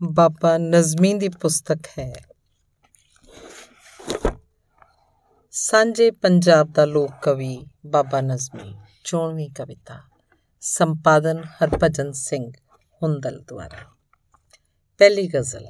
ਬਾਬਾ 0.00 0.56
ਨਜ਼ਮੀ 0.58 1.12
ਦੀ 1.14 1.28
ਪੁਸਤਕ 1.28 1.86
ਹੈ। 1.98 2.12
ਸਾਂਝੇ 5.52 6.10
ਪੰਜਾਬ 6.10 6.72
ਦਾ 6.72 6.84
ਲੋਕ 6.84 7.10
ਕਵੀ 7.22 7.56
ਬਾਬਾ 7.86 8.20
ਨਜ਼ਮੀ 8.20 8.74
ਚੋਣਵੀਂ 9.04 9.48
ਕਵਿਤਾ, 9.50 9.98
ਸੰਪਾਦਨ 10.62 11.42
ਹਰਭਜਨ 11.44 12.12
ਸਿੰਘ, 12.12 12.50
ਹੁੰਦਲ 13.02 13.38
ਦੁਆਰਾ। 13.40 13.84
ਪਹਿਲੀ 15.00 15.26
ਗਜ਼ਲ, 15.28 15.66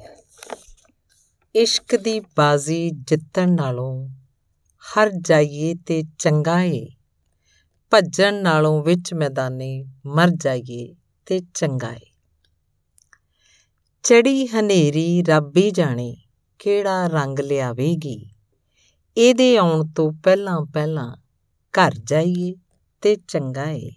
ਇਸ਼ਕ 1.55 1.95
ਦੀ 1.95 2.19
ਬਾਜ਼ੀ 2.37 2.89
ਜਿੱਤਣ 2.91 3.51
ਨਾਲੋਂ 3.51 4.09
ਹਰ 4.83 5.11
ਜਾਈਏ 5.21 5.73
ਤੇ 5.87 6.03
ਚੰਗਾ 6.19 6.61
ਏ, 6.61 6.87
ਭੱਜਣ 7.91 8.41
ਨਾਲੋਂ 8.41 8.83
ਵਿੱਚ 8.83 9.13
ਮੈਦਾਨੇ 9.13 9.83
ਮਰ 10.05 10.29
ਜਾਈਏ 10.35 10.93
ਤੇ 11.27 11.39
ਚੰਗਾ 11.53 11.91
ਏ। 11.93 12.10
ਚੜੀ 14.03 14.47
ਹਨੇਰੀ 14.47 15.23
ਰੱਬ 15.23 15.57
ਹੀ 15.57 15.71
ਜਾਣੇ 15.71 16.17
ਕਿਹੜਾ 16.59 17.07
ਰੰਗ 17.07 17.39
ਲਿਆਵੇਗੀ। 17.39 18.29
ਇਹਦੇ 19.17 19.57
ਆਉਣ 19.57 19.87
ਤੋਂ 19.95 20.13
ਪਹਿਲਾਂ 20.23 20.65
ਪਹਿਲਾਂ 20.73 21.17
ਘਰ 21.73 21.91
ਜਾਈਏ 22.03 22.55
ਤੇ 23.01 23.15
ਚੰਗਾ 23.27 23.69
ਏ। 23.69 23.91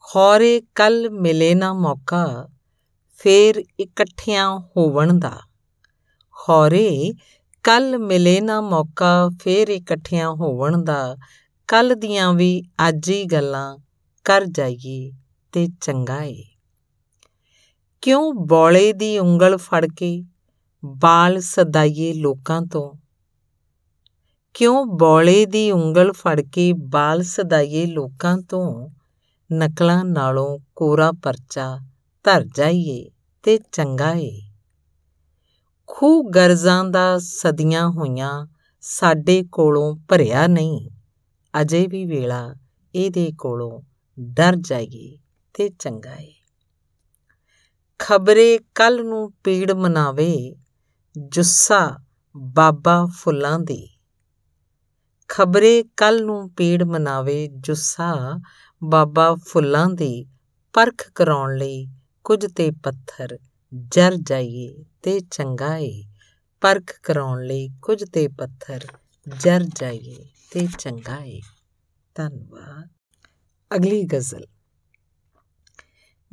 ਖੌਰੇ 0.00 0.62
ਕੱਲ 0.74 1.10
ਮਿਲੇ 1.10 1.54
ਨਾ 1.54 1.72
ਮੌਕਾ, 1.72 2.48
ਫੇਰ 3.12 3.62
ਇਕੱਠਿਆਂ 3.80 4.58
ਹੋਵਣ 4.58 5.18
ਦਾ। 5.18 5.40
ਖੌਰੇ 6.30 7.14
ਕੱਲ 7.62 7.98
ਮਿਲੇ 7.98 8.40
ਨਾ 8.40 8.60
ਮੌਕਾ, 8.60 9.30
ਫੇਰ 9.42 9.68
ਇਕੱਠਿਆਂ 9.68 10.30
ਹੋਵਣ 10.30 10.84
ਦਾ। 10.84 11.16
ਕੱਲ 11.68 11.94
ਦੀਆਂ 11.94 12.34
ਵੀ 12.34 12.62
ਅੱਜ 12.88 13.10
ਹੀ 13.10 13.24
ਗੱਲਾਂ 13.24 13.78
ਕਰ 14.24 14.44
ਜਾਈਏ 14.44 15.12
ਤੇ 15.52 15.68
ਚੰਗਾ 15.80 16.22
ਏ। 16.22 16.44
ਕਿਉਂ 18.06 18.34
ਬੋਲੇ 18.34 18.92
ਦੀ 18.92 19.18
ਉਂਗਲ 19.18 19.56
ਫੜ 19.56 19.86
ਕੇ 19.96 20.24
ਬਾਲ 20.84 21.40
ਸਦਾਈਏ 21.40 22.12
ਲੋਕਾਂ 22.12 22.62
ਤੋਂ? 22.62 22.94
ਕਿਉਂ 24.54 24.86
ਬੋਲੇ 24.86 25.46
ਦੀ 25.46 25.70
ਉਂਗਲ 25.70 26.12
ਫੜ 26.12 26.40
ਕੇ 26.40 26.72
ਬਾਲ 26.72 27.22
ਸਦਾਈਏ 27.22 27.86
ਲੋਕਾਂ 27.86 28.38
ਤੋਂ? 28.38 28.90
ਨਕਲਾਂ 29.52 30.04
ਨਾਲੋਂ 30.04 30.58
ਕੋਰਾ 30.76 31.12
ਪਰਚਾ 31.12 31.78
ਧਰ 32.24 32.44
ਜਾਈਏ 32.44 33.10
ਤੇ 33.42 33.58
ਚੰਗਾ 33.72 34.12
ਏ। 34.12 34.42
ਖੂ 35.86 36.22
ਗਰਜ਼ਾਂ 36.22 36.84
ਦਾ 36.84 37.18
ਸਦੀਆਂ 37.18 37.88
ਹੋਈਆਂ 37.88 38.46
ਸਾਡੇ 38.80 39.44
ਕੋਲੋਂ 39.52 39.96
ਭਰਿਆ 40.08 40.46
ਨਹੀਂ। 40.46 40.90
ਅਜੇ 41.60 41.86
ਵੀ 41.86 42.06
ਵੇਲਾ 42.06 42.54
ਇਹਦੇ 42.94 43.32
ਕੋਲੋਂ 43.38 43.82
ਡਰ 44.20 44.56
ਜਾਈਏ 44.56 45.18
ਤੇ 45.54 45.68
ਚੰਗਾ 45.68 46.14
ਏ। 46.14 46.35
ਖਬਰੇ 47.98 48.58
ਕੱਲ 48.74 49.04
ਨੂੰ 49.04 49.32
ਪੀੜ 49.44 49.72
ਮਨਾਵੇ, 49.72 50.56
ਜੁੱਸਾ 51.18 51.98
ਬਾਬਾ 52.36 53.06
ਫੁੱਲਾਂ 53.06 53.58
ਦੀ। 53.58 53.98
ਖਬਰੇ 55.28 55.84
ਕੱਲ 55.96 56.24
ਨੂੰ 56.24 56.50
ਪੀੜ 56.54 56.82
ਮਨਾਵੇ, 56.82 57.48
ਜੁੱਸਾ 57.48 58.40
ਬਾਬਾ 58.84 59.34
ਫੁੱਲਾਂ 59.34 59.88
ਦੀ, 59.88 60.26
ਪਰਖ 60.72 61.12
ਕਰਾਉਣ 61.14 61.56
ਲਈ 61.56 61.86
ਕੁਝ 62.24 62.46
ਤੇ 62.56 62.70
ਪੱਥਰ, 62.70 63.38
ਜਰ 63.74 64.14
ਜਾਈਏ 64.16 64.84
ਤੇ 65.02 65.20
ਚੰਗਾ 65.20 65.76
ਏ 65.76 66.04
ਪਰਖ 66.60 67.00
ਕਰਾਉਣ 67.02 67.44
ਲਈ 67.44 67.68
ਕੁਝ 67.82 68.04
ਤੇ 68.12 68.28
ਪੱਥਰ, 68.28 68.86
ਜਰ 69.40 69.64
ਜਾਈਏ 69.64 70.26
ਤੇ 70.50 70.68
ਚੰਗਾ 70.78 71.24
ਏ 71.24 71.40
ਧੰਨਵਾਦ। 72.14 72.88
ਅਗਲੀ 73.76 74.04
ਗਜ਼ਲ। 74.04 74.46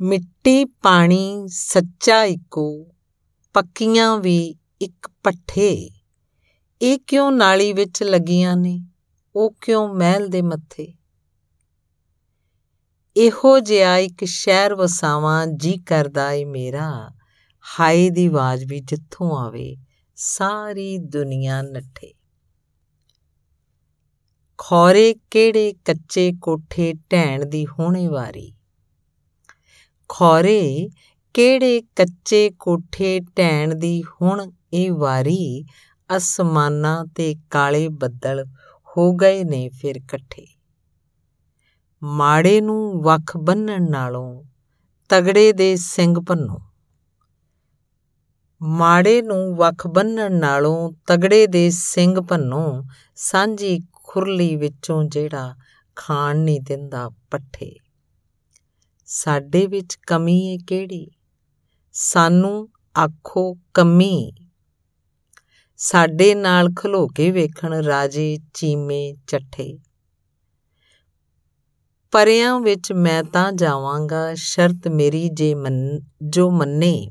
ਮਿੱਟੀ 0.00 0.64
ਪਾਣੀ 0.64 1.44
ਸੱਚਾ 1.48 2.24
ਇੱਕੋ, 2.24 2.86
ਪੱਕੀਆਂ 3.54 4.18
ਵੀ 4.18 4.54
ਇੱਕ 4.80 5.10
ਪੱਠੇ। 5.22 5.90
ਇਹ 6.82 6.98
ਕਿਉਂ 6.98 7.32
ਨਾਲੀ 7.32 7.72
ਵਿੱਚ 7.72 8.02
ਲੱਗੀਆਂ 8.02 8.56
ਨੇ? 8.56 8.86
ਉਹ 9.36 9.54
ਕਿਉਂ 9.60 9.94
ਮਹਿਲ 9.94 10.28
ਦੇ 10.28 10.42
ਮੱਥੇ? 10.42 10.94
ਇਹੋ 13.16 13.60
ਜਿਹਾ 13.60 13.98
ਇੱਕ 13.98 14.24
ਸ਼ਹਿਰ 14.24 14.74
ਵਸਾਵਾਂ 14.74 15.46
ਜੀ 15.46 15.78
ਕਰਦਾ 15.78 16.32
ਏ 16.32 16.44
ਮੇਰਾ। 16.44 17.10
ਹਾਏ 17.80 18.10
ਦੀ 18.10 18.26
ਆਵਾਜ਼ 18.26 18.64
ਵੀ 18.64 18.80
ਜਿੱਥੋਂ 18.80 19.38
ਆਵੇ, 19.38 19.76
ਸਾਰੀ 20.16 20.98
ਦੁਨੀਆ 20.98 21.62
ਨੱਠੇ। 21.62 22.14
ਖੌਰੇ 24.58 25.14
ਕਿਹੜੇ 25.30 25.72
ਕੱਚੇ 25.72 26.32
ਕੋਠੇ 26.42 26.94
ਢੈਣ 27.12 27.46
ਦੀ 27.46 27.66
ਹੋਣੇ 27.66 28.08
ਵਾਰੀ। 28.08 28.54
ਖੌਰੇ 30.08 30.88
ਕਿਹੜੇ 31.34 31.82
ਕੱਚੇ 31.96 32.50
ਕੋਠੇ 32.50 33.20
ਢੈਣ 33.20 33.74
ਦੀ 33.74 34.02
ਹੁਣ 34.02 34.50
ਇਹ 34.72 34.92
ਵਾਰੀ 34.92 35.64
ਅਸਮਾਨਾਂ 36.16 37.04
ਤੇ 37.04 37.36
ਕਾਲੇ 37.50 37.88
ਬੱਦਲ 37.88 38.44
ਹੋ 38.96 39.14
ਗਏ 39.14 39.44
ਨੇ 39.44 39.68
ਫਿਰ 39.68 39.96
ਇਕੱਠੇ। 39.96 40.46
ਮਾੜੇ 42.02 42.60
ਨੂੰ 42.60 43.02
ਵੱਖ 43.02 43.36
ਬੰਨਣ 43.36 43.90
ਨਾਲੋਂ 43.90 44.44
ਤਗੜੇ 45.08 45.52
ਦੇ 45.52 45.76
ਸਿੰਘ 45.76 46.20
ਭੰਨੋ। 46.28 46.58
ਮਾੜੇ 48.62 49.22
ਨੂੰ 49.22 49.56
ਵੱਖ 49.56 49.86
ਬੰਨਣ 49.86 50.32
ਨਾਲੋਂ 50.32 50.92
ਤਗੜੇ 51.06 51.46
ਦੇ 51.46 51.70
ਸਿੰਘ 51.70 52.20
ਭੰਨੋ। 52.20 52.82
ਸਾਂਝੀ 53.16 53.80
ਖੁਰਲੀ 53.92 54.56
ਵਿੱਚੋਂ 54.56 55.04
ਜਿਹੜਾ 55.04 55.56
ਖਾਣ 55.96 56.36
ਨਹੀਂ 56.36 56.60
ਦਿੰਦਾ 56.60 57.10
ਪੱਠੇ। 57.30 57.76
ਸਾਡੇ 59.16 59.66
ਵਿੱਚ 59.66 59.94
ਕਮੀ 59.94 60.54
ਏ 60.54 60.58
ਕਿਹੜੀ? 60.66 61.10
ਸਾਨੂੰ 61.92 62.68
ਆਖੋ 62.98 63.56
ਕਮੀ। 63.74 64.32
ਸਾਡੇ 65.76 66.34
ਨਾਲ 66.34 66.68
ਖਲੋ 66.76 67.06
ਕੇ 67.06 67.30
ਵੇਖਣ 67.30 67.74
ਰਾਜੇ 67.74 68.38
ਚੀਮੇ 68.54 69.14
ਚੱਠੇ। 69.26 69.78
ਪਰਿਆਂ 72.12 72.60
ਵਿੱਚ 72.60 72.92
ਮੈਂ 72.92 73.24
ਤਾਂ 73.24 73.52
ਜਾਵਾਂਗਾ 73.52 74.34
ਸ਼ਰਤ 74.34 74.88
ਮੇਰੀ 74.88 75.28
ਜੇ 75.28 75.54
ਮੰਨ, 75.54 76.00
ਜੋ 76.22 76.50
ਮੰਨੇ। 76.50 77.10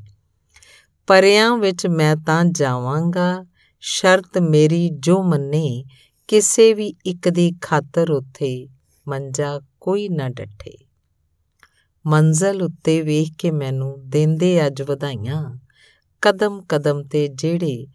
ਪਰਿਆਂ 1.08 1.58
ਵਿੱਚ 1.58 1.88
ਮੈਂ 1.88 2.16
ਤਾਂ 2.16 2.46
ਜਾਵਾਂਗਾ 2.46 3.46
ਸ਼ਰਤ 3.80 4.38
ਮੇਰੀ 4.38 4.90
ਜੋ 4.90 5.24
ਮੰਨੇ। 5.24 5.86
ਕਿਸੇ 6.28 6.74
ਵੀ 6.74 6.94
ਇੱਕ 7.06 7.30
ਦੀ 7.30 7.54
ਖਾਤਰ 7.62 8.12
ਉੱਥੇ 8.12 8.68
ਮੰਜਾ 9.08 9.62
ਕੋਈ 9.82 10.10
ਨਾ 10.10 10.30
ਡੱਠੇ। 10.30 10.83
ਮੰਜ਼ਲ 12.08 12.62
ਉੱਤੇ 12.62 13.02
ਵੇਖ 13.02 13.28
ਕੇ 13.38 13.52
ਮੈਨੂੰ 13.52 14.10
ਦਿੰਦੇ 14.10 14.68
ਅੱਜ 14.68 14.82
ਵਧਾਈਆਂ। 14.82 15.56
ਕਦਮ 16.22 16.62
ਕਦਮ 16.70 17.04
ਤੇ 17.04 17.28
ਜਿਹੜੇ 17.28 17.88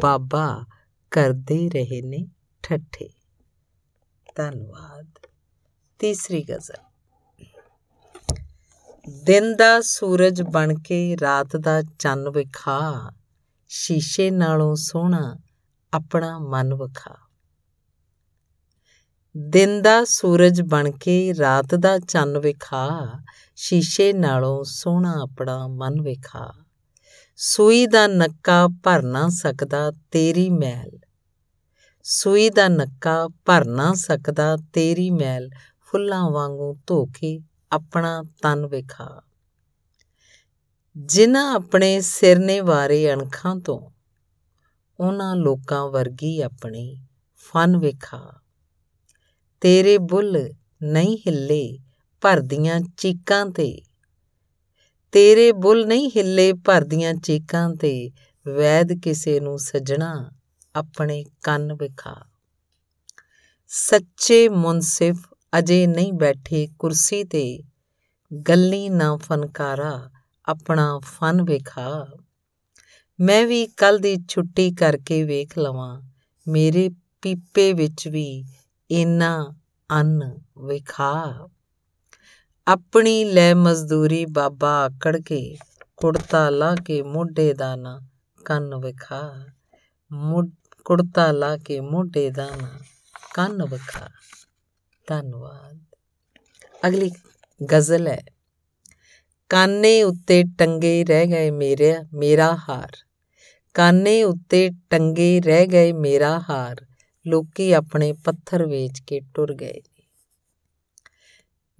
ਬਾਬਾ 0.00 0.66
ਕਰਦੇ 1.10 1.68
ਰਹੇ 1.68 2.02
ਨੇ 2.02 2.26
ਠੱਠੇ। 2.62 3.08
ਧੰਨਵਾਦ। 4.36 5.10
ਤੀਸਰੀ 5.98 6.44
ਗਜ਼ਲ। 6.44 6.92
ਦਿਨ 9.24 9.56
ਦਾ 9.56 9.80
ਸੂਰਜ 9.80 10.42
ਬਣ 10.42 10.74
ਕੇ 10.74 11.16
ਰਾਤ 11.22 11.56
ਦਾ 11.56 11.82
ਚੰਨ 11.82 12.28
ਵਿਖਾ, 12.28 13.12
ਸ਼ੀਸ਼ੇ 13.68 14.30
ਨਾਲੋਂ 14.30 14.76
ਸੋਹਣਾ 14.76 15.36
ਆਪਣਾ 15.92 16.38
ਮਨ 16.38 16.74
ਵਿਖਾ। 16.74 17.16
ਦਿਨ 19.36 19.82
ਦਾ 19.82 20.04
ਸੂਰਜ 20.04 20.62
ਬਣ 20.62 20.90
ਕੇ 20.90 21.34
ਰਾਤ 21.38 21.74
ਦਾ 21.74 21.98
ਚੰਨ 21.98 22.38
ਵਿਖਾ 22.38 23.12
ਸ਼ੀਸ਼ੇ 23.56 24.12
ਨਾਲੋਂ 24.12 24.64
ਸੋਹਣਾ 24.64 25.22
ਆਪਣਾ 25.22 25.68
ਮਨ 25.68 26.02
ਵਿਖਾ। 26.02 26.52
ਸੂਈ 27.36 27.86
ਦਾ 27.86 28.06
ਨੱਕਾ 28.06 28.68
ਭਰ 28.68 29.02
ਨਾ 29.02 29.28
ਸਕਦਾ 29.28 29.92
ਤੇਰੀ 30.10 30.50
ਮੈਲ। 30.50 30.98
ਸੂਈ 32.02 32.50
ਦਾ 32.50 32.68
ਨੱਕਾ 32.68 33.28
ਭਰ 33.28 33.64
ਨਾ 33.64 33.94
ਸਕਦਾ 33.94 34.56
ਤੇਰੀ 34.56 35.10
ਮੈਲ। 35.10 35.50
ਫੁੱਲਾਂ 35.80 36.30
ਵਾਂਗੂ 36.30 36.78
ਧੋ 36.86 37.06
ਕੇ 37.06 37.40
ਆਪਣਾ 37.72 38.22
ਤਨ 38.42 38.66
ਵਿਖਾ। 38.66 39.22
ਜਿਨ੍ਹਾਂ 40.96 41.54
ਆਪਣੇ 41.54 42.00
ਸਿਰ 42.00 42.38
ਨੇ 42.38 42.60
ਵਾਰੇ 42.60 43.12
ਅਣਖਾਂ 43.12 43.56
ਤੋਂ, 43.56 43.90
ਉਹਨਾਂ 45.00 45.36
ਲੋਕਾਂ 45.36 45.88
ਵਰਗੀ 45.88 46.40
ਆਪਣੀ 46.40 47.06
ਫਨ 47.36 47.76
ਵਿਖਾ। 47.76 48.40
ਤੇਰੇ 49.60 49.98
ਬੁੱਲ 49.98 50.50
ਨਹੀਂ 50.82 51.18
ਹਿੱਲੇ 51.18 51.78
ਭਰਦੀਆਂ 52.22 52.80
ਚੀਕਾਂ 52.96 53.46
ਤੇ। 53.46 53.82
ਤੇਰੇ 55.12 55.52
ਬੁੱਲ 55.52 55.86
ਨਹੀਂ 55.86 56.10
ਹਿੱਲੇ 56.16 56.52
ਭਰਦੀਆਂ 56.52 57.14
ਚੀਕਾਂ 57.14 57.70
ਤੇ, 57.70 58.10
ਵੈਦ 58.56 58.92
ਕਿਸੇ 59.02 59.40
ਨੂੰ 59.40 59.58
ਸਜਣਾ 59.58 60.30
ਆਪਣੇ 60.76 61.24
ਕੰਨ 61.42 61.72
ਵਿਖਾ। 61.72 62.24
ਸੱਚੇ 63.66 64.48
ਮੁਨਸਿਫ 64.48 65.34
ਅਜੇ 65.58 65.86
ਨਹੀਂ 65.86 66.12
ਬੈਠੇ 66.12 66.68
ਕੁਰਸੀ 66.78 67.24
ਤੇ, 67.24 67.62
ਗੱਲੀ 68.48 68.88
ਨਾ 68.88 69.16
ਫਨਕਾਰਾ 69.16 70.10
ਆਪਣਾ 70.46 71.00
ਫਨ 71.04 71.42
ਵਿਖਾ। 71.42 72.06
ਮੈਂ 73.20 73.46
ਵੀ 73.46 73.66
ਕੱਲ 73.66 73.98
ਦੀ 73.98 74.16
ਛੁੱਟੀ 74.28 74.72
ਕਰਕੇ 74.72 75.24
ਵੇਖ 75.24 75.58
ਲਵਾਂ, 75.58 76.02
ਮੇਰੇ 76.48 76.90
ਪੀਪੇ 77.22 77.72
ਵਿੱਚ 77.72 78.08
ਵੀ 78.08 78.44
ਇਨਾ 78.90 79.54
ਅੰਨ 79.90 80.38
ਵਿਖਾ। 80.66 81.48
ਆਪਣੀ 82.66 83.24
ਲੈ 83.24 83.54
ਮਜ਼ਦੂਰੀ 83.54 84.24
ਬਾਬਾ 84.24 84.84
ਆਕੜ 84.84 85.16
ਕੇ, 85.16 85.56
ਕੁੜਤਾ 85.96 86.50
ਲਾ 86.50 86.74
ਕੇ 86.74 87.02
ਮੋਢੇ 87.02 87.54
ਦਾ 87.54 87.76
ਨਾ 87.76 88.00
ਕੰਨ 88.44 88.74
ਵਿਖਾ। 88.74 89.46
ਕੁੜਤਾ 90.84 91.32
ਲਾ 91.32 91.56
ਕੇ 91.56 91.80
ਮੋਢੇ 91.80 92.30
ਦਾ 92.30 92.56
ਨਾ 92.56 92.78
ਕੰਨ 93.34 93.64
ਵਿਖਾ। 93.64 94.08
ਧੰਨਵਾਦ। 95.06 95.78
ਅਗਲੀ 96.88 97.10
ਗਜ਼ਲ 97.72 98.08
ਹੈ। 98.08 98.22
ਕਾਨੇ 99.48 100.02
ਉੱਤੇ 100.02 100.44
ਟੰਗੇ 100.58 101.04
ਰਹਿ 101.04 101.26
ਗਏ 101.26 101.50
ਮੇਰੇ, 101.50 101.94
ਮੇਰਾ 102.12 102.56
ਹਾਰ। 102.68 102.96
ਕਾਨੇ 103.74 104.22
ਉੱਤੇ 104.22 104.70
ਟੰਗੇ 104.90 105.40
ਰਹਿ 105.40 105.66
ਗਏ 105.66 105.92
ਮੇਰਾ 105.92 106.40
ਹਾਰ। 106.50 106.86
ਲੋਕੀ 107.26 107.72
ਆਪਣੇ 107.72 108.12
ਪੱਥਰ 108.12 108.66
ਵੇਚ 108.66 109.00
ਕੇ 109.00 109.20
ਟੁਰ 109.34 109.54
ਗਏ। 109.54 109.80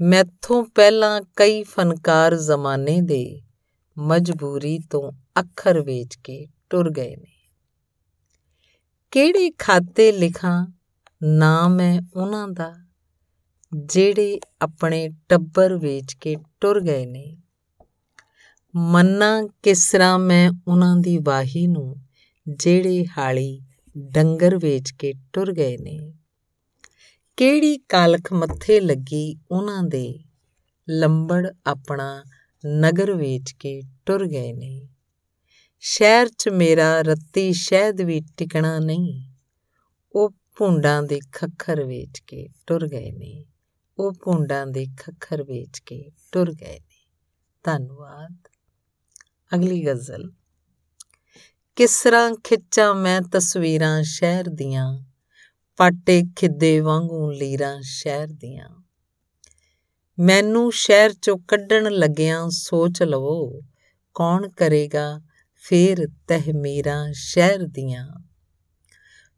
ਮੈਥੋਂ 0.02 0.64
ਪਹਿਲਾਂ 0.64 1.22
ਕਈ 1.36 1.62
ਫਨਕਾਰ 1.62 2.36
ਜ਼ਮਾਨੇ 2.36 3.00
ਦੇ 3.00 3.42
ਮਜਬੂਰੀ 3.98 4.78
ਤੋਂ 4.78 5.12
ਅੱਖਰ 5.40 5.80
ਵੇਚ 5.80 6.16
ਕੇ 6.24 6.46
ਟੁਰ 6.70 6.90
ਗਏ 6.90 7.16
ਨੇ। 7.16 7.48
ਕਿਹੜੇ 9.10 9.50
ਖਾਤੇ 9.50 10.12
ਲਿਖਾਂ, 10.12 10.66
ਨਾਮ 11.22 11.80
ਹੈ 11.80 12.00
ਉਹਨਾਂ 12.16 12.48
ਦਾ, 12.48 12.74
ਜਿਹੜੇ 13.76 14.40
ਆਪਣੇ 14.62 15.10
ਟੱਬਰ 15.28 15.78
ਵੇਚ 15.78 16.14
ਕੇ 16.14 16.36
ਟੁਰ 16.60 16.80
ਗਏ 16.80 17.06
ਨੇ। 17.06 17.36
ਮੰਨਾ 18.76 19.48
ਕਿਸਰਾ 19.62 20.18
ਮੈਂ 20.18 20.52
ਉਹਨਾਂ 20.68 20.96
ਦੀ 20.96 21.18
ਵਾਹੀ 21.18 21.66
ਨੂੰ, 21.66 21.96
ਜਿਹੜੇ 22.56 23.04
ਹਾਲੀ 23.18 23.62
ਡੰਗਰ 23.98 24.56
ਵੇਚ 24.56 24.90
ਕੇ 24.90 25.14
ਟੁਰ 25.32 25.52
ਗਏ 25.52 25.76
ਨੇ। 25.78 26.14
ਕਿਹੜੀ 27.36 27.78
ਕਾਲਖ 27.78 28.32
ਮੱਥੇ 28.32 28.80
ਲੱਗੀ 28.80 29.36
ਉਹਨਾਂ 29.50 29.82
ਦੇ? 29.82 30.24
ਲੰਬੜ 30.90 31.48
ਆਪਣਾ 31.66 32.24
ਨਗਰ 32.66 33.12
ਵੇਚ 33.12 33.52
ਕੇ 33.52 33.82
ਟੁਰ 34.06 34.26
ਗਏ 34.26 34.52
ਨੇ 34.52 34.88
ਸ਼ਹਿਰ 35.80 36.28
'ਚ 36.28 36.48
ਮੇਰਾ 36.48 37.02
ਰੱਤੀ 37.02 37.52
ਸ਼ਹਿਦ 37.52 38.00
ਵੀ 38.00 38.20
ਟਿਕਣਾ 38.36 38.78
ਨਹੀਂ। 38.78 39.32
ਉਹ 40.12 40.30
ਭੁੰਡਾਂ 40.30 41.02
ਦੇ 41.02 41.20
ਖੱਖਰ 41.32 41.84
ਵੇਚ 41.84 42.20
ਕੇ 42.26 42.48
ਟੁਰ 42.66 42.88
ਗਏ 42.88 43.12
ਨੇ 43.12 43.46
ਉਹ 43.98 44.12
ਭੁੰਡਾਂ 44.12 44.66
ਦੇ 44.66 44.86
ਖੱਖਰ 45.00 45.42
ਵੇਚ 45.42 45.78
ਕੇ 45.78 46.10
ਟੁਰ 46.32 46.52
ਗਏ 46.52 46.78
ਨੇ 46.78 47.10
ਧੰਨਵਾਦ। 47.64 48.48
ਅਗਲੀ 49.54 49.86
ਗਜ਼ਲ। 49.86 50.32
ਕਿਸ 51.76 52.02
ਤਰ੍ਹਾਂ 52.02 52.34
ਖਿੱਚਾਂ 52.44 52.94
ਮੈਂ 52.94 53.20
ਤਸਵੀਰਾਂ 53.32 54.02
ਸ਼ਹਿਰ 54.02 54.44
ਦੀਆਂ 54.48 55.11
ਪਾਟੇ 55.76 56.22
ਖਿੱਦੇ 56.36 56.80
ਵਾਂਗੂ 56.80 57.30
ਲੀਰਾਂ 57.30 57.78
ਸ਼ਹਿਰ 57.82 58.28
ਦੀਆਂ। 58.28 58.68
ਮੈਨੂੰ 60.18 60.72
ਸ਼ਹਿਰ 60.72 61.12
ਚੋਂ 61.12 61.38
ਕੱਢਣ 61.38 61.92
ਲੱਗਿਆਂ 61.92 62.50
ਸੋਚ 62.50 63.02
ਲਵੋ, 63.02 63.60
ਕੌਣ 64.14 64.48
ਕਰੇਗਾ 64.48 65.20
ਫੇਰ 65.54 66.08
ਤਹਿਮੀਰਾਂ 66.28 67.08
ਸ਼ਹਿਰ 67.12 67.58
ਦੀਆਂ। 67.62 68.08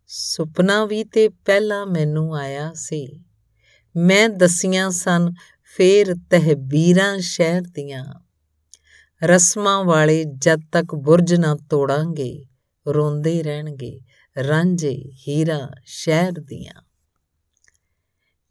ਸੁਪਨਾ 0.07 0.85
ਵੀ 0.85 1.05
ਤੇ 1.05 1.29
ਪਹਿਲਾਂ 1.29 1.87
ਮੈਨੂੰ 1.87 2.37
ਆਇਆ 2.37 2.73
ਸੀ। 2.75 3.25
ਮੈਂ 3.97 4.29
ਦਸੀਆਂ 4.29 4.91
ਸਨ 4.91 5.33
ਫੇਰ 5.77 6.15
ਤਹਿਬੀਰਾਂ 6.31 7.19
ਸ਼ਹਿਰ 7.19 7.63
ਦੀਆਂ। 7.63 8.05
ਰਸਮਾਂ 9.25 9.85
ਵਾਲੇ 9.85 10.25
ਜਦ 10.25 10.61
ਤੱਕ 10.73 10.95
ਬੁਰਜ 10.95 11.35
ਨਾ 11.35 11.57
ਤੋੜਾਂਗੇ, 11.71 12.47
ਰੋਂਦੇ 12.89 13.43
ਰਹਿਣਗੇ। 13.43 14.01
ਰਾਂਝੇ 14.37 15.13
ਹੀਰਾ 15.29 15.71
ਸ਼ਹਿਰ 15.85 16.33
ਦੀਆਂ। 16.33 16.83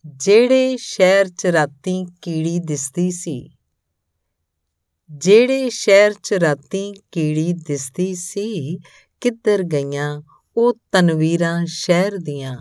ਜਿਹੜੇ 0.05 0.77
ਸ਼ਹਿਰ 0.77 1.29
ਚ 1.29 1.45
ਰਾਤੀ 1.45 2.05
ਕੀੜੀ 2.21 2.59
ਦਿਸਦੀ 2.59 3.11
ਸੀ, 3.11 3.49
ਜਿਹੜੇ 5.11 5.69
ਸ਼ਹਿਰ 5.69 6.13
ਚ 6.13 6.33
ਰਾਤੀ 6.33 6.93
ਕੀੜੀ 7.11 7.53
ਦਿਸਦੀ 7.53 8.15
ਸੀ, 8.15 8.79
ਕਿੱਧਰ 9.21 9.63
ਗਈਆਂ 9.63 10.21
ਉਹ 10.57 10.73
ਤਨਵੀਰਾਂ 10.91 11.65
ਸ਼ਹਿਰ 11.65 12.17
ਦੀਆਂ। 12.17 12.57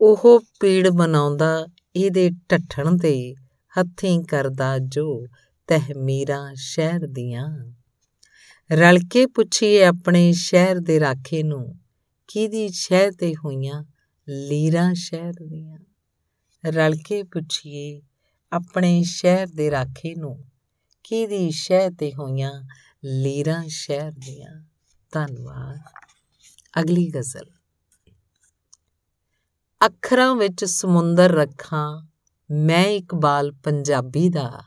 ਉਹ 0.00 0.40
ਪੀੜ 0.60 0.88
ਬਣਾਉਂਦਾ 0.88 1.66
ਇਹਦੇ 1.96 2.30
ਟੱਠਣ 2.48 2.96
ਤੇ 2.98 3.34
ਹੱਥੀਂ 3.72 4.24
ਕਰਦਾ 4.24 4.78
ਜੋ 4.78 5.26
ਤਹਿਮੀਰਾਂ 5.68 6.54
ਸ਼ਹਿਰ 6.54 7.06
ਦੀਆਂ। 7.06 7.72
ਰਲ 8.70 8.98
ਕੇ 9.10 9.26
ਪੁੱਛੀਏ 9.26 9.84
ਆਪਣੇ 9.84 10.32
ਸ਼ਹਿਰ 10.32 10.80
ਦੇ 10.80 11.00
ਰਾਖੇ 11.00 11.42
ਨੂੰ 11.42 11.74
ਕਿਹਦੀ 12.34 12.68
ਸ਼ਹਿਰ 12.68 13.12
ਤੇ 13.12 13.34
ਹੋਈਆਂ 13.34 13.84
ਲੀਰਾਂ 14.28 14.94
ਸ਼ਹਿਰ 14.94 15.32
ਦੀਆਂ? 15.32 15.78
ਰਲ 16.66 16.96
ਕੇ 16.96 17.22
ਪੁੱਛੀਏ 17.22 18.02
ਆਪਣੇ 18.52 19.02
ਸ਼ਹਿਰ 19.02 19.46
ਦੇ 19.46 19.70
ਰਾਖੇ 19.70 20.14
ਨੂੰ, 20.14 20.44
ਕਿਹਦੀ 21.04 21.50
ਸ਼ਹਿਰ 21.50 21.90
ਤੇ 21.98 22.12
ਹੋਈਆਂ 22.12 22.62
ਲੀਰਾਂ 23.04 23.64
ਸ਼ਹਿਰ 23.68 24.12
ਦੀਆਂ? 24.12 24.64
ਧੰਨਵਾਦ। 25.12 25.78
ਅਗਲੀ 26.80 27.10
ਗਜ਼ਲ। 27.10 27.50
ਅੱਖਰਾਂ 29.86 30.34
ਵਿੱਚ 30.34 30.64
ਸਮੁੰਦਰ 30.64 31.30
ਰੱਖਾਂ, 31.30 32.06
ਮੈਂ 32.50 32.86
ਇਕਬਾਲ 32.86 33.52
ਪੰਜਾਬੀ 33.52 34.28
ਦਾ। 34.28 34.64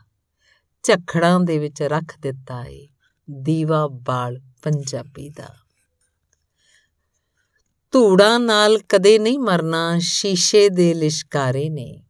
ਝਖੜਾਂ 0.82 1.40
ਦੇ 1.40 1.58
ਵਿੱਚ 1.58 1.82
ਰੱਖ 1.82 2.20
ਦਿੱਤਾ 2.20 2.64
ਏ 2.64 2.88
ਦੀਵਾ 3.30 3.88
ਬਾਲ 3.88 4.40
ਪੰਜਾਬੀ 4.62 5.28
ਦਾ। 5.30 5.67
ਧੂੜਾਂ 7.92 8.40
ਨਾਲ 8.40 8.78
ਕਦੇ 8.78 9.18
ਨਹੀਂ 9.18 9.38
ਮਰਨਾ, 9.38 9.98
ਸ਼ੀਸ਼ੇ 9.98 10.68
ਦੇ 10.68 10.94
ਲਿਸ਼ਕਾਰੇ 10.94 11.68
ਨੇ। 11.68 12.02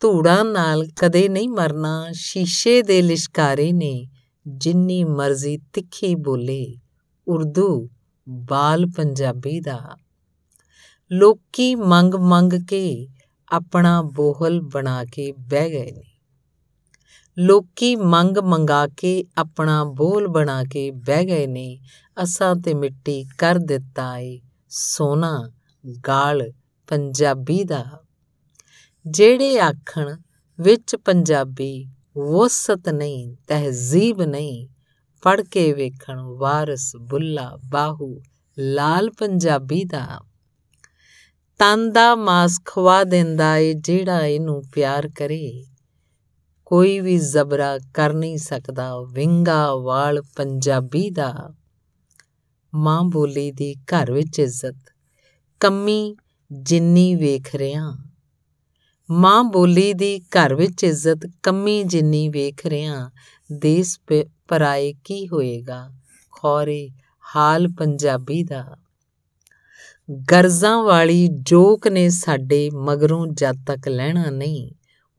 ਧੂੜਾਂ 0.00 0.44
ਨਾਲ 0.44 0.86
ਕਦੇ 1.00 1.28
ਨਹੀਂ 1.28 1.48
ਮਰਨਾ, 1.48 2.06
ਸ਼ੀਸ਼ੇ 2.12 2.82
ਦੇ 2.82 3.02
ਲਿਸ਼ਕਾਰੇ 3.02 3.72
ਨੇ। 3.72 4.08
ਜਿੰਨੀ 4.48 5.04
ਮਰਜ਼ੀ 5.04 5.58
ਤਿੱਖੀ 5.58 6.14
ਬੋਲੇ, 6.14 6.76
ਉਰਦੂ 7.28 7.90
ਬਾਲ 8.28 8.86
ਪੰਜਾਬੀ 8.86 9.60
ਦਾ। 9.60 9.96
ਲੋਕੀ 11.12 11.74
ਮੰਗ 11.74 12.14
ਮੰਗ 12.14 12.52
ਕੇ 12.68 13.08
ਆਪਣਾ 13.48 14.02
ਬੋਹਲ 14.02 14.60
ਬਣਾ 14.60 15.04
ਕੇ 15.04 15.32
ਬਹਿ 15.32 15.70
ਗਏ 15.70 15.90
ਨੇ। 15.90 16.11
ਲੋਕੀ 17.38 17.96
ਮੰਗ 17.96 18.38
ਮੰਗਾ 18.38 18.86
ਕੇ 18.86 19.24
ਆਪਣਾ 19.38 19.84
ਬੋਲ 19.84 20.28
ਬਣਾ 20.28 20.64
ਕੇ 20.64 20.90
ਬਹਿ 20.90 21.24
ਗਏ 21.24 21.46
ਨੇ। 21.46 21.80
ਅਸਾਂ 22.22 22.56
ਤੇ 22.56 22.74
ਮਿੱਟੀ 22.74 23.24
ਕਰ 23.38 23.54
ਦਿੱਤਾ 23.54 24.18
ਏ। 24.18 24.40
ਸੋਨਾ, 24.68 25.50
ਗਾਲ, 26.06 26.52
ਪੰਜਾਬੀ 26.88 27.64
ਦਾ। 27.64 27.84
ਜਿਹੜੇ 29.06 29.60
ਆਖਣ, 29.60 30.16
ਵਿੱਚ 30.60 30.96
ਪੰਜਾਬੀ 30.96 31.86
ਵਸਤ 32.18 32.88
ਨਹੀਂ, 32.88 33.36
ਤਹਿਜ਼ੀਬ 33.48 34.22
ਨਹੀਂ 34.22 34.68
ਪੜ 35.22 35.40
ਕੇ 35.40 35.72
ਵੇਖਣ 35.72 36.20
ਵਾਰਸ, 36.20 36.96
ਬੁੱਲਾ, 36.96 37.58
ਬਾਹੂ, 37.64 38.20
ਲਾਲ 38.58 39.10
ਪੰਜਾਬੀ 39.10 39.84
ਦਾ। 39.84 40.20
ਤਨ 41.58 41.92
ਦਾ 41.92 42.14
ਮਾਸ 42.14 42.60
ਖਵਾ 42.64 43.04
ਦਿੰਦਾ 43.04 43.56
ਏ 43.56 43.72
ਜਿਹੜਾ 43.72 44.26
ਇਹਨੂੰ 44.26 44.62
ਪਿਆਰ 44.72 45.08
ਕਰੇ। 45.08 45.64
ਕੋਈ 46.72 47.00
ਵੀ 47.00 47.18
ਜ਼ਬਰਾ 47.18 47.78
ਕਰ 47.94 48.12
ਨਹੀਂ 48.12 48.38
ਸਕਦਾ, 48.38 49.00
ਵਿੰਗਾ 49.12 49.74
ਵਾਲ 49.74 50.22
ਪੰਜਾਬੀ 50.22 51.10
ਦਾ। 51.10 51.54
ਮਾਂ 52.74 53.02
ਬੋਲੀ 53.02 53.52
ਦੀ 53.52 53.74
ਘਰ 53.74 54.12
ਵਿੱਚ 54.12 54.38
ਇੱਜ਼ਤ, 54.38 54.74
ਕਮੀ 55.60 56.16
ਜਿੰਨੀ 56.52 57.14
ਵੇਖ 57.14 57.56
ਰਿਆਂ। 57.56 57.96
ਮਾਂ 59.10 59.44
ਬੋਲੀ 59.44 59.92
ਦੀ 59.92 60.20
ਘਰ 60.20 60.54
ਵਿੱਚ 60.54 60.84
ਇੱਜ਼ਤ, 60.84 61.30
ਕਮੀ 61.42 61.82
ਜਿੰਨੀ 61.82 62.28
ਵੇਖ 62.28 62.66
ਰਿਆਂ। 62.66 63.10
ਦੇਸ 63.52 64.00
ਪਰਾਏ 64.48 64.94
ਕੀ 65.04 65.28
ਹੋਏਗਾ, 65.28 65.90
ਖੋਰੇ 66.30 66.90
ਹਾਲ 67.36 67.68
ਪੰਜਾਬੀ 67.68 68.44
ਦਾ। 68.44 68.76
ਗਰਜ਼ਾਂ 70.32 70.82
ਵਾਲੀ 70.82 71.28
ਜੋਕ 71.28 71.88
ਨੇ 71.88 72.08
ਸਾਡੇ 72.08 72.70
ਮਗਰੋਂ 72.74 73.26
ਜਦ 73.26 73.56
ਤੱਕ 73.66 73.88
ਲੈਣਾ 73.88 74.30
ਨਹੀਂ। 74.30 74.72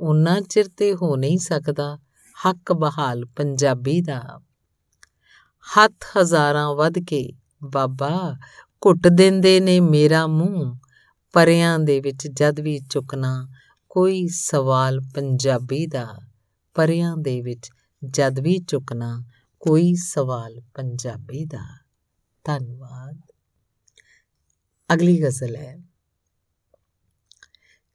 ਉਨਾ 0.03 0.41
ਚਿਰ 0.41 0.65
ਤੇ 0.77 0.93
ਹੋ 0.93 1.15
ਨਹੀਂ 1.15 1.37
ਸਕਦਾ 1.37 1.99
ਹੱਕ 2.45 2.73
ਬਹਾਲ 2.73 3.25
ਪੰਜਾਬੀ 3.25 4.01
ਦਾ। 4.01 4.41
ਹੱਥ 5.77 6.17
ਹਜ਼ਾਰਾਂ 6.17 6.75
ਵੱਧ 6.75 6.93
ਕੇ, 7.07 7.33
ਬਾਬਾ, 7.63 8.37
ਘੁੱਟ 8.85 9.07
ਦਿੰਦੇ 9.07 9.59
ਨੇ 9.59 9.79
ਮੇਰਾ 9.79 10.27
ਮੂੰਹ, 10.27 10.77
ਪਰਿਆਂ 11.33 11.79
ਦੇ 11.79 11.99
ਵਿੱਚ 11.99 12.27
ਜਦ 12.27 12.59
ਵੀ 12.59 12.79
ਚੁੱਕਣਾ 12.79 13.47
ਕੋਈ 13.89 14.27
ਸਵਾਲ 14.27 14.99
ਪੰਜਾਬੀ 15.15 15.87
ਦਾ, 15.87 16.07
ਪਰਿਆਂ 16.73 17.17
ਦੇ 17.17 17.41
ਵਿੱਚ 17.41 17.69
ਜਦ 18.05 18.39
ਵੀ 18.39 18.57
ਚੁੱਕਣਾ 18.57 19.23
ਕੋਈ 19.59 19.95
ਸਵਾਲ 19.95 20.61
ਪੰਜਾਬੀ 20.73 21.45
ਦਾ। 21.45 21.79
ਧੰਨਵਾਦ। 22.43 23.21
ਅਗਲੀ 24.93 25.23
ਗਜ਼ਲ 25.23 25.55
ਹੈ। 25.55 25.92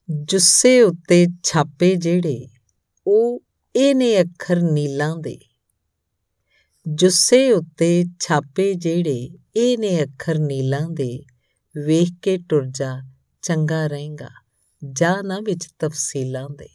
ਜੁੱਸੇ 0.08 0.82
ਉੱਤੇ 0.82 1.26
ਛਾਪੇ 1.42 1.94
ਜਿਹੜੇ, 1.96 2.48
ਉਹ 3.06 3.42
ਇਹ 3.74 3.94
ਨੇ 3.94 4.20
ਅੱਖਰ 4.20 4.60
ਨੀਲਾਂ 4.62 5.16
ਦੇ। 5.16 5.38
ਜੁੱਸੇ 6.86 7.52
ਉੱਤੇ 7.52 8.04
ਛਾਪੇ 8.20 8.74
ਜਿਹੜੇ, 8.74 9.30
ਇਹ 9.56 9.78
ਨੇ 9.78 10.02
ਅੱਖਰ 10.02 10.38
ਨੀਲਾਂ 10.38 10.88
ਦੇ। 10.90 11.24
ਵੇਖ 11.74 12.08
ਕੇ 12.22 12.38
ਟੁਰ 12.38 12.66
ਜਾ, 12.66 13.02
ਚੰਗਾ 13.42 13.86
ਰਹੇਗਾ, 13.86 14.28
ਜਾ 14.92 15.22
ਨਾ 15.22 15.40
ਵਿੱਚ 15.40 15.68
ਤਫਸੀਲਾਂ 15.78 16.50
ਦੇ। 16.50 16.68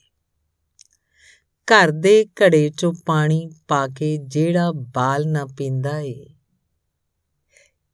ਘਰ 1.67 1.91
ਦੇ 1.91 2.25
ਘੜੇ 2.41 2.69
'ਚੋਂ 2.69 2.93
ਪਾਣੀ 3.05 3.49
ਪਾ 3.67 3.87
ਕੇ 3.87 4.17
ਜਿਹੜਾ 4.17 4.71
ਬਾਲ 4.71 5.27
ਨਾ 5.27 5.45
ਪੀਂਦਾ 5.45 5.99
ਏ, 5.99 6.25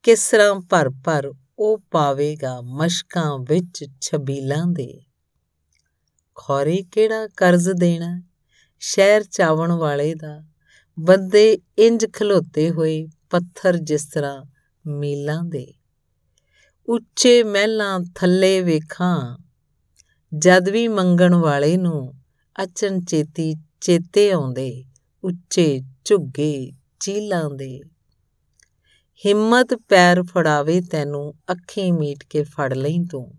ਕਿਸ 0.04 0.30
ਤਰ੍ਹਾਂ 0.32 0.56
ਭਰ 0.62 0.90
ਭਰ 0.90 1.34
ਉਹ 1.60 1.78
ਪਾਵੇਗਾ 1.92 2.62
ਮਸ਼ਕਾਂ 2.62 3.40
ਵਿੱਚ 3.40 3.86
ਛਬੀਲਾਂ 4.02 4.68
ਦੇ। 4.68 5.09
ਖੋਰੇ 6.42 6.84
ਕਿਹੜਾ 6.92 7.28
ਕਰਜ਼ 7.28 7.70
ਦੇਣਾ? 7.70 8.22
ਸ਼ਹਿਰ 8.80 9.24
ਚਾਵਣ 9.24 9.72
ਵਾਲੇ 9.72 10.16
ਦਾ। 10.16 10.44
ਬੰਦੇ 11.00 11.60
ਇੰਜ 11.78 12.06
ਖਲੋਤੇ 12.14 12.72
ਹੋਏ 12.72 13.08
ਪੱਥਰ 13.30 13.78
ਜਿਸ 13.78 14.06
ਤਰ੍ਹਾਂ 14.06 14.46
ਮੀਲਾਂ 14.88 15.44
ਦੇ। 15.44 15.74
ਉੱਚੇ 16.90 17.44
ਮਹਿਲਾਂ 17.44 18.00
ਥੱਲੇ 18.16 18.62
ਵੇਖਾਂ, 18.62 19.38
ਜਦ 20.38 20.70
ਵੀ 20.70 20.88
ਮੰਗਣ 20.88 21.36
ਵਾਲੇ 21.36 21.78
ਨੂੰ 21.78 22.14
ਅਚਨ 22.64 23.02
ਚੇਤੀ 23.02 23.56
ਚੇਤੇ 23.82 24.32
ਆਉਂਦੇ, 24.32 24.86
ਉੱਚੇ 25.24 25.82
ਝੁੱਗੇ 26.06 26.72
ਚੀਲਾਂ 27.00 27.50
ਦੇ। 27.50 27.82
ਹਿੰਮਤ 29.26 29.74
ਪੈਰ 29.74 30.24
ਫੜਾਵੇ 30.24 30.82
ਤੈਨੂੰ, 30.82 31.34
ਅੱਖੀਂ 31.52 31.94
ਮੀਟ 31.94 32.24
ਕੇ 32.30 32.44
ਫੜ 32.44 32.74
ਲਈ 32.74 32.98
ਤੂੰ। 33.12 33.34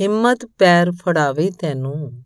ਹਿੰਮਤ 0.00 0.46
ਪੈਰ 0.58 0.90
ਫੜਾਵੇ 0.90 1.50
ਤੈਨੂੰ, 1.50 2.22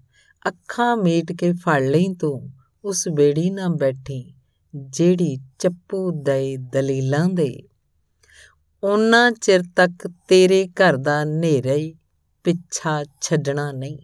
ਅੱਖਾਂ 0.49 0.97
ਮੀਟ 0.97 1.33
ਕੇ 1.33 1.53
ਫੜ 1.53 1.83
ਲਈ 1.83 2.15
ਤੂੰ, 2.15 2.51
ਉਸ 2.85 3.09
ਬੇੜੀ 3.09 3.51
ਨਾ 3.51 3.69
ਬੈਠੀ, 3.69 4.35
ਜਿਹੜੀ 4.77 5.39
ਚੱਪੂ 5.59 6.11
ਦੇ 6.11 6.57
ਦਲੀਲਾਂ 6.57 7.29
ਦੇ। 7.29 7.63
ਉਹਨਾਂ 8.83 9.33
ਚਿਰ 9.33 9.63
ਤੱਕ 9.77 10.11
ਤੇਰੇ 10.29 10.69
ਘਰ 10.69 10.97
ਦਾ 10.97 11.23
ਹਨੇਰਾ 11.23 11.73
ਹੀ 11.73 11.95
ਪਿੱਛਾ 12.45 13.05
ਛੱਡਣਾ 13.21 13.73
ਨਹੀਂ। 13.73 13.99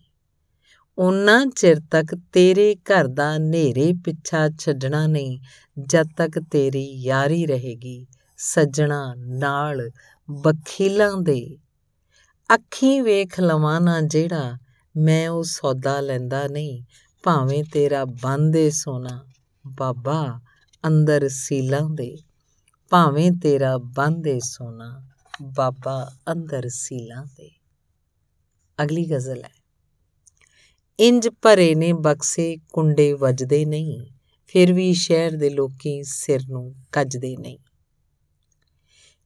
ਉਹਨਾਂ 0.99 1.47
ਚਿਰ 1.47 1.77
ਤੱਕ 1.91 2.17
ਤੇਰੇ 2.33 2.75
ਘਰ 2.75 3.07
ਦਾ 3.07 3.37
ਹਨੇਰੇ 3.37 3.93
ਪਿੱਛਾ 4.05 4.49
ਛੱਡਣਾ 4.49 5.07
ਨਹੀਂ, 5.07 5.41
ਜਦ 5.79 6.07
ਤੱਕ 6.17 6.39
ਤੇਰੀ 6.39 6.85
ਯਾਰੀ 7.03 7.47
ਰਹੇਗੀ 7.47 8.07
ਸੱਜਣਾ 8.37 9.15
ਨਾਲ 9.19 9.91
ਬਖੀਲਾਂ 10.31 11.17
ਦੇ। 11.17 11.59
ਅੱਖੀਂ 12.55 13.03
ਵੇਖ 13.03 13.41
ਲਵਾਂ 13.41 13.81
ਨਾ 13.81 14.01
ਜਿਹੜਾ 14.01 14.59
ਮੈਂ 14.97 15.29
ਉਹ 15.29 15.45
ਸੌਦਾ 15.45 16.01
ਲੈਂਦਾ 16.01 16.47
ਨਹੀਂ, 16.47 16.83
ਭਾਵੇਂ 17.23 17.65
ਤੇਰਾ 17.65 18.05
ਬੰਦੇ 18.05 18.71
ਸੋਨਾ। 18.71 19.25
ਬਾਬਾ, 19.67 20.41
ਅੰਦਰ 20.87 21.29
ਸੀਲਾਂ 21.29 21.91
ਦੇ। 21.91 22.17
ਭਾਵੇਂ 22.91 23.33
ਤੇਰਾ 23.33 23.79
ਬੰਦੇ 23.79 24.41
ਸੋਨਾ। 24.41 25.03
ਬਾਬਾ, 25.43 26.11
ਅੰਦਰ 26.33 26.69
ਸੀਲਾਂ 26.69 27.25
ਦੇ। 27.25 27.51
ਅਗਲੀ 28.83 29.11
ਗਜ਼ਲ 29.11 29.45
ਹੈ। 29.45 29.51
ਇੰਜ 31.01 31.29
ਭਰੇ 31.43 31.75
ਨੇ 31.75 31.93
ਬਕਸੇ, 31.93 32.57
ਕੁੰਡੇ 32.73 33.13
ਵੱਜਦੇ 33.13 33.65
ਨਹੀਂ। 33.65 34.07
ਫਿਰ 34.47 34.73
ਵੀ 34.73 34.95
ਸ਼ਹਿਰ 34.95 35.31
ਦੇ 35.37 35.51
ਲੋਕੀ 35.51 36.03
ਸਿਰ 36.03 36.41
ਨੂੰ 36.49 36.75
ਕੱਜਦੇ 36.93 37.37
ਨਹੀਂ। 37.37 37.59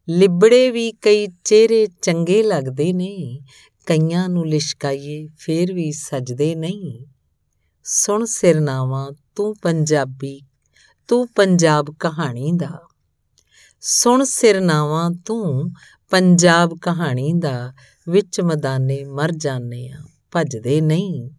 ਲਿਬੜੇ 0.09 0.71
ਵੀ 0.71 0.93
ਕਈ 0.93 1.27
ਚਿਹਰੇ 1.45 1.87
ਚੰਗੇ 2.03 2.43
ਲੱਗਦੇ 2.43 2.93
ਨੇ 2.93 3.41
ਕਈਆਂ 3.87 4.29
ਨੂੰ 4.29 4.47
ਲਿਸ਼ਕਾਈਏ 4.47 5.29
ਫਿਰ 5.39 5.75
ਵੀ 5.75 5.93
ਸਜਦੇ 5.93 6.55
ਨਹੀਂ। 6.55 7.07
ਸੁਣ 7.85 8.25
ਸਿਰਨਾਵਾ, 8.25 9.11
ਤੂੰ 9.37 9.55
ਪੰਜਾਬੀ, 9.63 10.43
ਤੂੰ 11.09 11.29
ਪੰਜਾਬ 11.29 11.95
ਕਹਾਣੀ 12.01 12.53
ਦਾ। 12.53 12.89
ਸੁਣ 13.81 14.25
ਸਿਰਨਾਵਾ, 14.25 15.11
ਤੂੰ 15.27 15.71
ਪੰਜਾਬ 16.11 16.79
ਕਹਾਣੀ 16.83 17.33
ਦਾ, 17.33 17.75
ਵਿੱਚ 18.09 18.41
ਮਦਾਨੇ 18.41 19.05
ਮਰ 19.05 19.33
ਜਾਣੇ 19.33 19.89
ਆ, 19.89 19.99
ਭਜਦੇ 20.37 20.81
ਨਹੀਂ। 20.81 21.31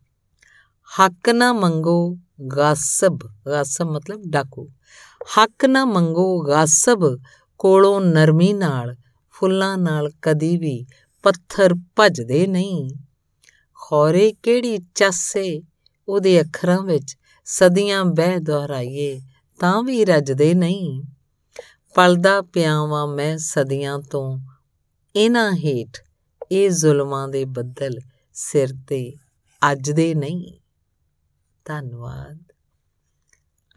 ਹੱਕ 0.99 1.29
ਨਾ 1.29 1.53
ਮੰਗੋ 1.53 2.17
ਗਾਸਬ 2.57 3.19
ਗਾਸਬ 3.47 3.85
ਮਤਲਬ 3.85 4.21
ਡਾਕੂ। 4.27 4.69
ਹੱਕ 5.37 5.65
ਨਾ 5.65 5.85
ਮੰਗੋ 5.85 6.41
ਗਾਸਬ 6.41 7.19
ਕੋਲੋਂ 7.63 8.01
ਨਰਮੀ 8.01 8.53
ਨਾਲ, 8.53 8.95
ਫੁੱਲਾਂ 9.31 9.77
ਨਾਲ 9.77 10.11
ਕਦੀ 10.21 10.57
ਵੀ 10.57 10.85
ਪੱਥਰ 11.23 11.73
ਭਜਦੇ 11.99 12.47
ਨਹੀਂ। 12.47 12.89
ਖੋਰੇ 13.73 14.33
ਕਿਹੜੀ 14.43 14.77
ਚਾਸੇ, 14.95 15.63
ਉਹਦੇ 16.07 16.41
ਅੱਖਰਾਂ 16.41 16.81
ਵਿੱਚ 16.81 17.17
ਸਦੀਆਂ 17.45 18.05
ਬਹਿ 18.05 18.39
ਦੁਹਰਾਈਏ 18.39 19.21
ਤਾਂ 19.59 19.83
ਵੀ 19.83 20.05
ਰਜਦੇ 20.05 20.53
ਨਹੀਂ। 20.53 21.03
ਪਲਦਾ 21.95 22.41
ਪਿਆਵਾਂ 22.41 23.07
ਮੈਂ 23.07 23.37
ਸਦੀਆਂ 23.37 23.99
ਤੋਂ, 23.99 24.39
ਇਹਨਾਂ 25.15 25.51
ਹੇਠ 25.51 25.97
ਇਹ 26.51 26.69
ਜ਼ੁਲਮਾਂ 26.69 27.27
ਦੇ 27.27 27.45
ਬੱਦਲ 27.45 27.99
ਸਿਰ 28.33 28.69
ਤੇ 28.87 29.15
ਅੱਜ 29.71 29.91
ਦੇ 29.91 30.15
ਨਹੀਂ। 30.15 30.59
ਧੰਨਵਾਦ। 31.65 32.43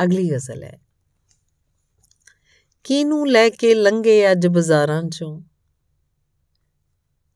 ਅਗਲੀ 0.04 0.30
ਗਜ਼ਲ 0.30 0.62
ਹੈ। 0.62 0.85
ਕਿਨੂੰ 2.86 3.28
ਲੈ 3.28 3.50
ਕੇ 3.50 3.74
ਲੰਘੇ 3.74 4.32
ਅੱਜ 4.32 4.46
ਬਾਜ਼ਾਰਾਂ 4.46 5.02
ਚੋਂ? 5.02 5.42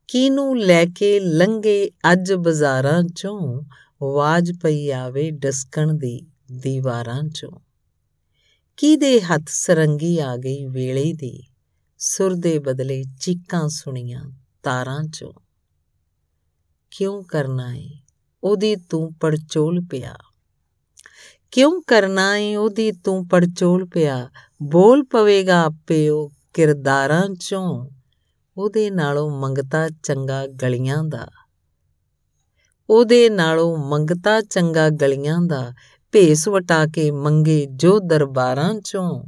ਕਿਨੂੰ 0.08 0.58
ਲੈ 0.58 0.84
ਕੇ 0.84 1.20
ਲੰਘੇ 1.20 1.90
ਅੱਜ 2.12 2.32
ਬਾਜ਼ਾਰਾਂ 2.32 3.02
ਚੋਂ? 3.02 3.62
ਆਵਾਜ਼ 4.02 4.52
ਪਈ 4.62 4.90
ਆਵੇ 4.90 5.30
ਡਸਕਣ 5.30 5.94
ਦੀ 5.94 6.26
ਦੀਵਾਰਾਂ 6.52 7.22
ਚੋਂ। 7.22 7.52
ਕਿਦੇ 8.76 9.20
ਹੱਥ 9.20 9.42
ਸਰੰਗੀ 9.48 10.18
ਆ 10.18 10.36
ਗਈ 10.36 10.66
ਵੇਲੇ 10.66 11.12
ਦੀ? 11.12 11.42
ਸੁਰ 11.98 12.34
ਦੇ 12.34 12.58
ਬਦਲੇ 12.58 13.04
ਚੀਕਾਂ 13.20 13.68
ਸੁਣੀਆਂ 13.68 14.24
ਤਾਰਾਂ 14.62 15.04
ਚੋਂ। 15.04 15.32
ਕਿਉਂ 16.90 17.24
ਕਰਨਾ 17.24 17.74
ਏ? 17.74 17.90
ਉਹਦੀ 18.44 18.76
ਤੂੰ 18.76 19.14
ਪੜਚੋਲ 19.14 19.80
ਪਿਆ। 19.90 20.16
ਕਿਉਂ 21.52 21.82
ਕਰਨਾ 21.86 22.36
ਏ 22.36 22.56
ਉਹਦੀ 22.56 22.92
ਤੂੰ 22.92 23.28
ਪੜਚੋਲ 23.28 23.86
ਪਿਆ? 23.86 24.30
ਬੋਲ 24.62 25.04
ਪਵੇਗਾ 25.04 25.64
ਆਪੇ 25.64 26.08
ਉਹ 26.08 26.30
ਕਿਰਦਾਰਾਂ 26.54 27.28
ਚੋਂ। 27.40 27.90
ਉਹਦੇ 28.56 28.90
ਨਾਲੋਂ 28.90 29.40
ਮੰਗਤਾ 29.40 29.88
ਚੰਗਾ 29.88 30.46
ਗਲੀਆਂ 30.46 31.04
ਦਾ। 31.04 31.28
ਉਹਦੇ 32.90 33.30
ਨਾਲੋਂ 33.30 33.76
ਮੰਗਤਾ 33.76 34.40
ਚੰਗਾ 34.40 34.88
ਗਲੀਆਂ 34.88 35.40
ਦਾ। 35.40 35.72
ਭੇਸ 36.12 36.48
ਵਟਾ 36.48 36.86
ਕੇ 36.86 37.10
ਮੰਗੇ 37.10 37.66
ਜੋ 37.66 37.98
ਦਰਬਾਰਾਂ 37.98 38.74
ਚੋਂ। 38.74 39.24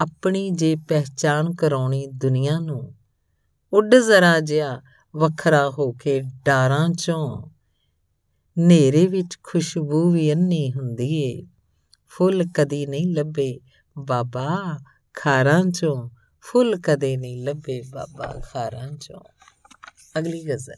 ਆਪਣੀ 0.00 0.50
ਜੇ 0.50 0.76
ਪਹਿਚਾਨ 0.76 1.54
ਕਰਾਉਣੀ 1.54 2.06
ਦੁਨੀਆ 2.06 2.58
ਨੂੰ। 2.58 2.94
ਉੱਡ 3.72 3.94
ਜ਼ਰਾ 3.94 4.40
ਜਿਆ 4.40 4.82
ਵੱਖਰਾ 5.16 5.70
ਹੋ 5.70 5.92
ਕੇ 5.92 6.22
ਡਾਰਾਂ 6.44 6.88
ਚੋਂ। 6.88 7.50
ਨੇਰੇ 8.60 9.06
ਵਿੱਚ 9.06 9.38
ਖੁਸ਼ਬੂ 9.42 10.10
ਵੀ 10.10 10.32
ਅੰਨੀ 10.32 10.72
ਹੁੰਦੀ 10.72 11.22
ਏ। 11.22 11.42
ਫੁੱਲ 12.08 12.44
ਕਦੀ 12.54 12.86
ਨਹੀਂ 12.86 13.14
ਲੱਭੇ 13.14 13.60
ਬਾਬਾ 13.98 14.78
ਖਾਰਾਂ 15.14 15.64
ਚੋਂ। 15.64 16.10
ਫੁੱਲ 16.40 16.76
ਕਦੇ 16.76 17.16
ਨਹੀਂ 17.16 17.44
ਲੱਭੇ 17.44 17.82
ਬਾਬਾ 17.90 18.40
ਖਾਰਾਂ 18.52 18.88
ਚੋਂ। 18.92 19.20
ਅਗਲੀ 20.18 20.48
ਗਜ਼ਲ। 20.48 20.74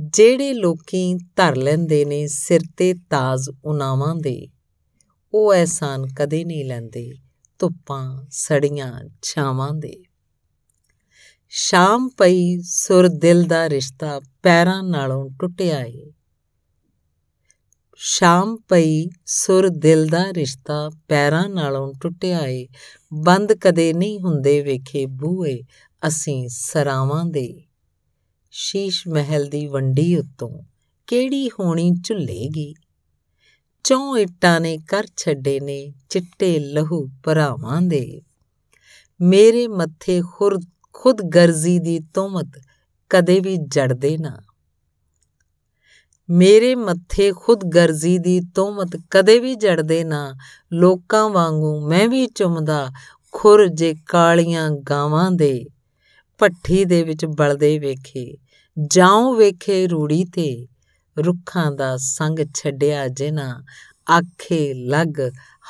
ਜਿਹੜੇ 0.00 0.52
ਲੋਕੀ 0.52 1.14
ਧਰ 1.36 1.56
ਲੈਂਦੇ 1.56 2.04
ਨੇ 2.04 2.26
ਸਿਰ 2.26 2.60
ਤੇ 2.76 2.94
ਤਾਜ 2.94 3.50
ਉਨਾਵਾਂ 3.64 4.14
ਦੇ, 4.14 4.48
ਉਹ 5.34 5.54
ਐਸਾਨ 5.54 6.06
ਕਦੇ 6.06 6.44
ਨਹੀਂ 6.44 6.64
ਲੈਂਦੇ 6.64 7.14
ਧੁੱਪਾਂ 7.58 8.26
ਸੜੀਆਂ 8.30 9.00
ਛਾਵਾਂ 9.22 9.72
ਦੇ। 9.72 10.02
ਸ਼ਾਮ 11.50 12.08
ਪਈ 12.08 12.60
ਸੁਰ 12.60 13.08
ਦਿਲ 13.08 13.42
ਦਾ 13.42 13.68
ਰਿਸ਼ਤਾ 13.68 14.20
ਪੈਰਾਂ 14.42 14.82
ਨਾਲੋਂ 14.82 15.30
ਟੁੱਟਿਆ 15.38 15.80
ਏ। 15.80 16.12
ਸ਼ਾਮ 17.96 18.56
ਪਈ 18.56 19.08
ਸੁਰ 19.26 19.68
ਦਿਲ 19.68 20.06
ਦਾ 20.06 20.32
ਰਿਸ਼ਤਾ 20.32 20.90
ਪੈਰਾਂ 21.08 21.48
ਨਾਲੋਂ 21.48 21.94
ਟੁੱਟਿਆ 22.00 22.46
ਏ। 22.46 22.66
ਬੰਦ 23.14 23.52
ਕਦੇ 23.52 23.92
ਨਹੀਂ 23.92 24.20
ਹੁੰਦੇ 24.20 24.62
ਵੇਖੇ 24.62 25.06
ਬੂਏ 25.06 25.62
ਅਸੀਂ 26.08 26.48
ਸਰਾਵਾਂ 26.48 27.24
ਦੇ। 27.24 27.64
ਸ਼ੀਸ਼ 28.50 29.08
ਮਹਿਲ 29.08 29.46
ਦੀ 29.46 29.66
ਵੰਡੀ 29.66 30.16
ਉੱਤੋਂ 30.16 30.62
ਕਿਹੜੀ 31.06 31.48
ਹੋਣੀ 31.48 31.90
ਝੁੱਲੇਗੀ? 32.04 32.74
ਚੌ 33.84 34.16
ਇੱਟਾਂ 34.16 34.60
ਨੇ 34.60 34.78
ਕਰ 34.78 35.06
ਛੱਡੇ 35.16 35.60
ਨੇ 35.60 35.92
ਚਿੱਟੇ 36.08 36.58
ਲਹੂ 36.58 37.10
ਭਰਾਵਾਂ 37.24 37.82
ਦੇ। 37.82 38.22
ਮੇਰੇ 39.20 39.68
ਮੱਥੇ 39.68 40.22
ਖੁਰ 40.32 40.58
ਖੁਦ 41.00 41.22
ਗਰਜ਼ੀ 41.22 41.78
ਦੀ 41.78 42.00
ਤੋਮਤ 42.14 42.48
ਕਦੇ 43.10 43.40
ਵੀ 43.40 43.56
ਜੜਦੇ 43.56 44.18
ਨਾ। 44.18 44.38
ਮੇਰੇ 46.30 46.74
ਮੱਥੇ 46.74 47.32
ਖੁਦ 47.32 47.64
ਗਰਜ਼ੀ 47.64 48.18
ਦੀ 48.18 48.40
ਤੋਮਤ 48.54 49.00
ਕਦੇ 49.10 49.38
ਵੀ 49.38 49.54
ਜੜਦੇ 49.54 50.04
ਨਾ। 50.04 50.34
ਲੋਕਾਂ 50.72 51.28
ਵਾਂਗੂ 51.28 51.88
ਮੈਂ 51.88 52.08
ਵੀ 52.08 52.26
ਚੁੰਮਦਾ 52.26 52.90
ਖੁਰ 53.32 53.68
ਜੇ 53.68 53.94
ਕਾਲੀਆਂ 54.08 54.70
ਗਾਵਾਂ 54.70 55.30
ਦੇ। 55.30 55.66
ਭੱਠੀ 56.38 56.84
ਦੇ 56.84 57.02
ਵਿੱਚ 57.02 57.24
ਬਲਦੇ 57.24 57.78
ਵੇਖੇ, 57.78 58.36
ਜਾਉ 58.86 59.34
ਵੇਖੇ 59.34 59.86
ਰੂੜੀ 59.86 60.24
ਤੇ। 60.24 60.68
ਰੁੱਖਾਂ 61.18 61.72
ਦਾ 61.72 61.96
ਸੰਗ 61.96 62.38
ਛੱਡਿਆ 62.54 63.08
ਜਿਨਾ 63.08 63.64
ਆਖੇ 64.10 64.74
ਲੱਗ 64.74 65.20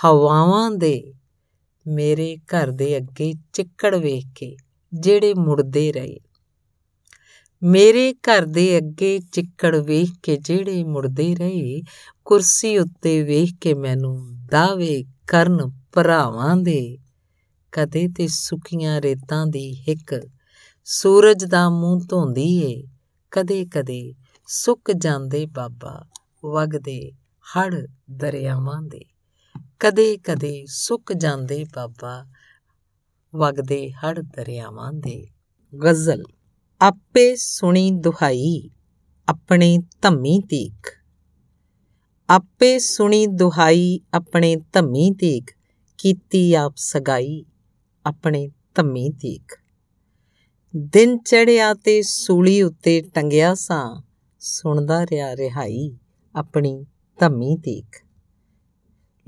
ਹਵਾਵਾਂ 0.05 0.71
ਦੇ। 0.71 1.15
ਮੇਰੇ 1.87 2.37
ਘਰ 2.37 2.71
ਦੇ 2.71 2.97
ਅੱਗੇ 2.97 3.35
ਚਿੱਕੜ 3.53 3.97
ਵੇਖ। 3.97 4.25
ਕੇ 4.35 4.57
ਜਿਹੜੇ 4.95 5.35
ਮੁੜਦੇ 5.35 5.93
ਰਹੇ। 5.93 6.19
ਮੇਰੇ 7.63 8.13
ਘਰ 8.13 8.47
ਦੇ 8.47 8.79
ਅੱਗੇ 8.79 9.21
ਚਿੱਕੜ 9.33 9.77
ਵੇਖ 9.77 10.11
ਕੇ 10.23 10.37
ਜਿਹੜੇ 10.37 10.85
ਮੁੜਦੇ 10.85 11.35
ਰਹੇ, 11.35 11.83
ਕੁਰਸੀ 12.25 12.79
ਉੱਤੇ 12.79 13.23
ਵੇਖ 13.23 13.51
ਕੇ 13.61 13.75
ਮੈਨੂੰ 13.75 14.37
ਦਾਵੇ 14.47 15.05
ਕਰਨ 15.27 15.59
ਭਰਾਵਾਂ 15.93 16.57
ਦੇ। 16.57 16.99
ਕਦੇ 17.73 18.09
ਤੇ 18.09 18.29
ਸੁੱਕੀਆਂ 18.29 19.01
ਰੇਤਾਂ 19.01 19.47
ਦੀ 19.47 19.75
ਹਿੱਕ 19.75 20.29
ਸੂਰਜ 20.85 21.45
ਦਾ 21.45 21.71
ਮੂੰਹ 21.71 22.01
ਧੋਂਦੀ 22.09 22.73
ਏ 22.73 22.85
ਕਦੇ 23.31 23.67
ਕਦੇ 23.67 24.15
ਸੁੱਕ 24.47 24.93
ਜਾਂਦੇ 24.93 25.47
ਬਾਬਾ 25.47 26.07
ਵਗਦੇ 26.45 27.13
ਹੜ 27.47 27.87
ਦਰਿਆਵਾਂ 28.11 28.83
ਦੇ। 28.83 29.05
ਕਦੇ 29.79 30.17
ਕਦੇ 30.17 30.65
ਸੁੱਕ 30.67 31.13
ਜਾਂਦੇ 31.13 31.65
ਬਾਬਾ 31.65 32.27
ਵਗਦੇ 33.35 33.93
ਹੜ 33.93 34.21
ਦਰਿਆਵਾਂ 34.21 34.93
ਦੇ। 34.93 35.29
ਗਜ਼ਲ, 35.85 36.25
ਆਪੇ 36.81 37.37
ਸੁਣੀ 37.37 37.91
ਦੁਹਾਈ, 37.91 38.71
ਆਪਣੇ 39.29 39.79
ਧੰਮੀ 40.03 40.41
ਤੀਕ 40.41 40.87
ਆਪੇ 42.31 42.79
ਸੁਣੀ 42.79 43.27
ਦੁਹਾਈ, 43.27 44.01
ਆਪਣੇ 44.15 44.57
ਧੰਮੀ 44.73 45.11
ਤੀਕ 45.11 45.51
ਕੀਤੀ 45.99 46.55
ਆਪ 46.55 46.73
ਸਗਾਈ, 46.77 47.45
ਆਪਣੇ 48.07 48.51
ਧੰਮੀ 48.75 49.11
ਤੀਕ 49.11 49.53
ਦਿਨ 50.77 51.19
ਚੜਿਆ 51.19 51.75
ਤੇ 51.75 52.03
ਸੂਲੀ 52.03 52.63
ਉੱਤੇ 52.63 53.01
ਟੰਗਿਆ 53.15 53.55
ਸਾਂ, 53.55 54.03
ਸੁਣਦਾ 54.39 55.05
ਰਿਆ 55.05 55.37
ਰਿਹਾਈ, 55.37 55.99
ਆਪਣੀ 56.35 56.87
ਧੰਮੀ 57.19 57.57
ਤੀਕ 57.57 57.97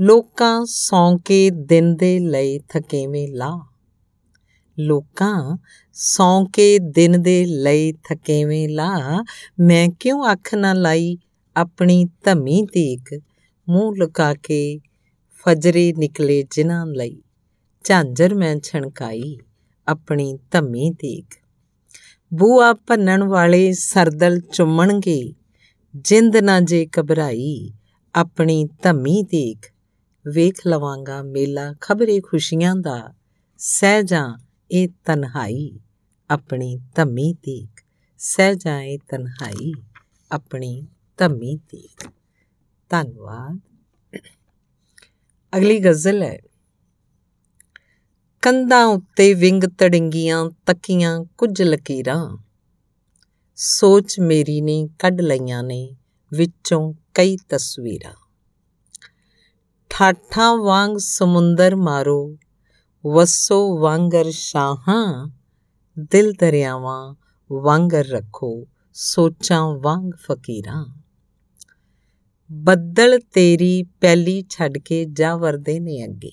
ਲੋਕਾਂ 0.00 0.64
ਸੌਂ 0.64 1.18
ਕੇ 1.18 1.50
ਦਿਨ 1.50 1.96
ਦੇ 1.96 2.18
ਲਈ 2.18 2.58
ਥਕੇਵੇਂ 2.58 3.28
ਲਾ 3.28 3.69
ਲੋਕਾਂ, 4.80 5.58
ਸੌਂ 5.92 6.46
ਕੇ 6.46 6.78
ਦਿਨ 6.78 7.22
ਦੇ 7.22 7.46
ਲਈ 7.46 7.92
ਥਕੇਵੇਂ 7.92 8.68
ਲਾ 8.68 9.24
ਮੈਂ 9.60 9.88
ਕਿਉਂ 10.00 10.32
ਅੱਖ 10.32 10.54
ਨਾ 10.54 10.72
ਲਾਈ 10.72 11.18
ਆਪਣੀ 11.56 12.04
ਧੰਮੀ 12.24 12.62
ਤੀਕ? 12.62 13.20
ਮੂੰਹ 13.68 13.96
ਲੁਕਾ 13.96 14.34
ਕੇ 14.34 14.80
ਫਜਰੇ 15.32 15.92
ਨਿਕਲੇ 15.98 16.44
ਜਿਨ੍ਹਾਂ 16.50 16.86
ਲਈ। 16.86 17.22
ਝਾਂਜਰ 17.84 18.34
ਮੈਂ 18.34 18.56
ਛਣਕਾਈ 18.62 19.38
ਆਪਣੀ 19.88 20.38
ਧੰਮੀ 20.50 20.90
ਤੀਕ। 20.90 21.26
ਬੂਆ 22.34 22.72
ਭੰਨਣ 22.72 23.22
ਵਾਲੇ 23.22 23.72
ਸਰਦਲ 23.72 24.40
ਚੁੰਮਣਗੇ। 24.40 25.34
ਜਿੰਦ 25.96 26.36
ਨਾ 26.36 26.60
ਜੇ 26.60 26.86
ਘਬਰਾਈ 27.00 27.72
ਆਪਣੀ 28.14 28.68
ਧੰਮੀ 28.82 29.22
ਤੀਕ। 29.22 29.58
ਵੇਖ 30.26 30.66
ਲਵਾਂਗਾ 30.66 31.22
ਮੇਲਾ 31.22 31.74
ਖਬਰੇ 31.80 32.20
ਖੁਸ਼ੀਆਂ 32.20 32.76
ਦਾ। 32.76 33.14
ਸਹਿਜਾਂ 33.58 34.38
ਇਹ 34.70 34.88
ਤਨਹਾਈ 35.04 35.80
ਆਪਣੀ 36.30 36.78
ਧੰਮੀ 36.94 37.32
ਤੀਕ। 37.32 37.82
ਸਹਿਜਾਂ 38.18 38.82
ਇਹ 38.82 38.98
ਤਨਹਾਈ 39.08 39.72
ਆਪਣੀ 40.32 40.86
ਧੰਮੀ 41.16 41.56
ਤੀਕ। 41.56 42.10
ਧੰਨਵਾਦ। 42.90 43.60
ਅਗਲੀ 45.56 45.78
ਗਜ਼ਲ 45.78 46.22
ਹੈ। 46.22 46.38
ਕੰਧਾਂ 48.42 48.84
ਉੱਤੇ 48.84 49.34
ਵਿੰਗ 49.34 49.64
ਤੜੰਗੀਆਂ, 49.64 50.50
ਤੱਕੀਆਂ, 50.66 51.24
ਕੁਝ 51.38 51.62
ਲਕੀਰਾਂ। 51.62 52.36
ਸੋਚ 53.56 54.20
ਮੇਰੀ 54.20 54.60
ਨੇ 54.60 54.88
ਕੱਢ 54.98 55.20
ਲਈਆਂ 55.20 55.62
ਨੇ 55.62 55.96
ਵਿੱਚੋਂ 56.32 56.94
ਕਈ 57.14 57.36
ਤਸਵੀਰਾਂ। 57.36 58.14
ਠਾਠਾਂ 59.90 60.56
ਵਾਂਗ 60.56 60.96
ਸਮੁੰਦਰ 60.98 61.76
ਮਾਰੋ 61.76 62.36
ਵਸੋ 63.04 63.78
ਵਾਂਗਰ 63.78 64.30
ਸ਼ਾਹਾਂ 64.30 65.28
ਦਿਲ 66.12 66.32
ਦਰਿਆਵਾਂ 66.32 67.14
ਵਾਂਗਰ 67.50 68.04
ਰੱਖੋ 68.06 68.66
ਸੋਚਾਂ 68.92 69.74
ਵਾਂਗ 69.78 70.10
ਫਕੀਰਾਂ 70.14 70.84
ਬੱਦਲ 72.50 73.18
ਤੇਰੀ 73.32 73.82
ਪਹਿਲੀ 74.00 74.44
ਛੱਡ 74.50 74.78
ਕੇ 74.78 75.04
ਜਾ 75.04 75.36
ਵਰਦੇ 75.36 75.80
ਨੇ 75.80 76.04
ਅੱਗੇ 76.04 76.30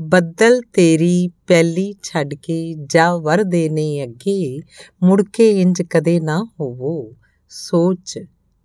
ਬੱਦਲ 0.00 0.60
ਤੇਰੀ 0.72 1.28
ਪਹਿਲੀ 1.46 1.94
ਛੱਡ 2.02 2.34
ਕੇ 2.34 2.74
ਜਾ 2.74 3.16
ਵਰਦੇ 3.16 3.68
ਨੇ 3.68 4.04
ਅੱਗੇ 4.04 4.60
ਮੁੜ 5.02 5.22
ਕੇ 5.22 5.50
ਇੰਜ 5.62 5.82
ਕਦੇ 5.82 6.20
ਨਾ 6.20 6.42
ਹੋਵੋ 6.60 7.14
ਸੋਚ 7.48 8.18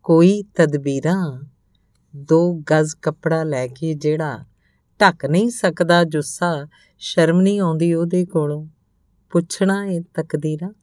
ਕੋਈ 0.04 0.44
ਤਦਬੀਰਾਂ 0.56 1.44
ਦੋ 2.14 2.54
ਗਜ਼ 2.72 2.96
ਕੱਪੜਾ 2.96 3.44
ਲੈ 3.44 3.68
ਕੇ 3.68 3.94
ਜਿਹੜਾ 3.94 4.46
ਢੱਕ 5.02 5.26
ਨਹੀਂ 5.26 5.50
ਸਕਦਾ 5.50 6.04
ਜੁੱਸਾ, 6.04 6.68
ਸ਼ਰਮ 7.00 7.42
ਨਹੀਂ 7.42 7.60
ਆਉਂਦੀ 7.60 7.94
ਉਹਦੇ 7.94 8.26
ਕੋਲੋਂ। 8.26 8.68
ਪੁੱਛਣਾ 9.30 9.86
ਏ 9.86 10.00
ਤਕਦੀਰਾਂ? 10.00 10.74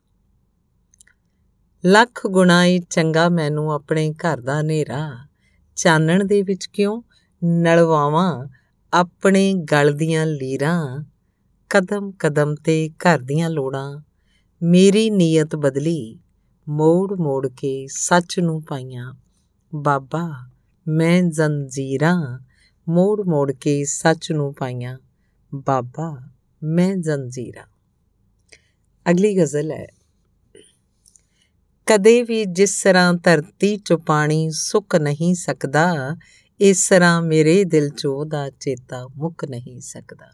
ਲੱਖ 1.87 2.27
ਗੁਣਾ 2.27 2.65
ਏ 2.65 2.79
ਚੰਗਾ 2.79 3.29
ਮੈਨੂੰ 3.29 3.73
ਆਪਣੇ 3.73 4.13
ਘਰ 4.13 4.41
ਦਾ 4.41 4.61
ਹਨੇਰਾ। 4.61 5.27
ਚਾਨਣ 5.77 6.25
ਦੇ 6.25 6.43
ਵਿੱਚ 6.43 6.67
ਕਿਉਂ 6.67 7.03
ਨਲਵਾਵਾਂ 7.45 8.47
ਆਪਣੇ 8.95 9.55
ਗਲ 9.55 9.93
ਦੀਆਂ 9.93 10.27
ਲੀਰਾਂ? 10.27 11.05
ਕਦਮ 11.69 12.13
ਕਦਮ 12.13 12.55
ਤੇ 12.55 12.89
ਘਰ 12.89 13.19
ਦੀਆਂ 13.19 13.51
ਲੋੜਾਂ। 13.51 14.01
ਮੇਰੀ 14.63 15.11
ਨੀਅਤ 15.11 15.57
ਬਦਲੀ, 15.57 16.19
ਮੋੜ 16.69 17.13
ਮੋੜ 17.13 17.49
ਕੇ 17.49 17.87
ਸੱਚ 17.87 18.41
ਨੂੰ 18.41 18.63
ਪਾਈਆਂ। 18.63 19.15
ਬਾਬਾ, 19.75 20.51
ਮੈਂ 20.89 21.23
ਜ਼ੰਜੀਰਾਂ 21.23 22.39
ਮੋੜ 22.89 23.21
ਮੋੜ 23.21 23.53
ਕੇ 23.53 23.85
ਸੱਚ 23.85 24.33
ਨੂੰ 24.33 24.55
ਪਾਈਆਂ, 24.55 24.99
ਬਾਬਾ 25.55 26.29
ਮੈਂ 26.63 26.97
ਜ਼ੰਜੀਰਾਂ। 26.97 27.67
ਅਗਲੀ 29.11 29.39
ਗਜ਼ਲ 29.39 29.71
ਹੈ, 29.71 29.87
ਕਦੇ 31.87 32.23
ਵੀ 32.23 32.45
ਜਿਸ 32.45 32.83
ਤਰ੍ਹਾਂ 32.83 33.15
ਧਰਤੀ 33.15 33.77
ਚੋਂ 33.77 33.99
ਪਾਣੀ 33.99 34.51
ਸੁੱਕ 34.51 34.97
ਨਹੀਂ 34.97 35.35
ਸਕਦਾ, 35.35 36.17
ਇਸ 36.61 36.89
ਤਰ੍ਹਾਂ 36.89 37.23
ਮੇਰੇ 37.23 37.65
ਦਿਲ 37.65 37.89
ਚੋਂ 37.89 38.17
ਉਹਦਾ 38.17 38.51
ਚੇਤਾ 38.51 39.09
ਮੁੱਕ 39.17 39.45
ਨਹੀਂ 39.45 39.81
ਸਕਦਾ। 39.81 40.27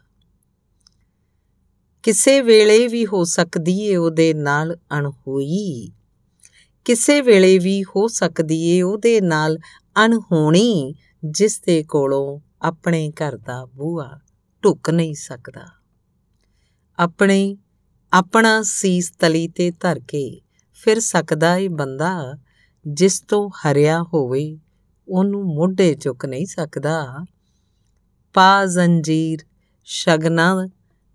ਕਿਸੇ 2.03 2.41
ਵੇਲੇ 2.41 2.87
ਵੀ 2.87 3.05
ਹੋ 3.05 3.23
ਸਕਦੀ 3.23 3.79
ਏ 3.81 3.95
ਉਹਦੇ 3.95 4.33
ਨਾਲ 4.33 4.77
ਅਣਹੋਈ। 4.99 5.91
ਕਿਸੇ 6.85 7.21
ਵੇਲੇ 7.21 7.59
ਵੀ 7.59 7.83
ਹੋ 7.83 8.07
ਸਕਦੀ 8.07 8.69
ਏ 8.69 8.81
ਉਹਦੇ 8.81 9.21
ਨਾਲ 9.21 9.57
ਅਣਹੋਣੀ। 10.05 10.95
ਜਿਸ 11.25 11.59
ਦੇ 11.59 11.83
ਕੋਲੋਂ 11.83 12.39
ਆਪਣੇ 12.61 13.11
ਘਰ 13.11 13.37
ਦਾ 13.37 13.65
ਬੂਹਾ 13.65 14.19
ਢੁੱਕ 14.63 14.89
ਨਹੀਂ 14.89 15.13
ਸਕਦਾ। 15.13 15.65
ਆਪਣੇ 16.99 17.57
ਆਪਣਾ 18.13 18.61
ਸੀਸ 18.61 19.11
ਤਲੀ 19.19 19.47
ਤੇ 19.47 19.71
ਧਰ 19.71 19.99
ਕੇ 19.99 20.41
ਫਿਰ 20.73 20.99
ਸਕਦਾ 20.99 21.57
ਏ 21.57 21.67
ਬੰਦਾ 21.67 22.37
ਜਿਸ 22.87 23.21
ਤੋਂ 23.21 23.49
ਹਰਿਆ 23.49 24.03
ਹੋਵੇ, 24.03 24.59
ਉਹਨੂੰ 25.09 25.43
ਮੋਢੇ 25.55 25.93
ਚੁੱਕ 25.93 26.25
ਨਹੀਂ 26.25 26.45
ਸਕਦਾ। 26.45 27.25
ਪਾ 28.33 28.65
ਜ਼ੰਜੀਰ 28.65 29.39
ਸ਼ਗਨਾ 29.83 30.67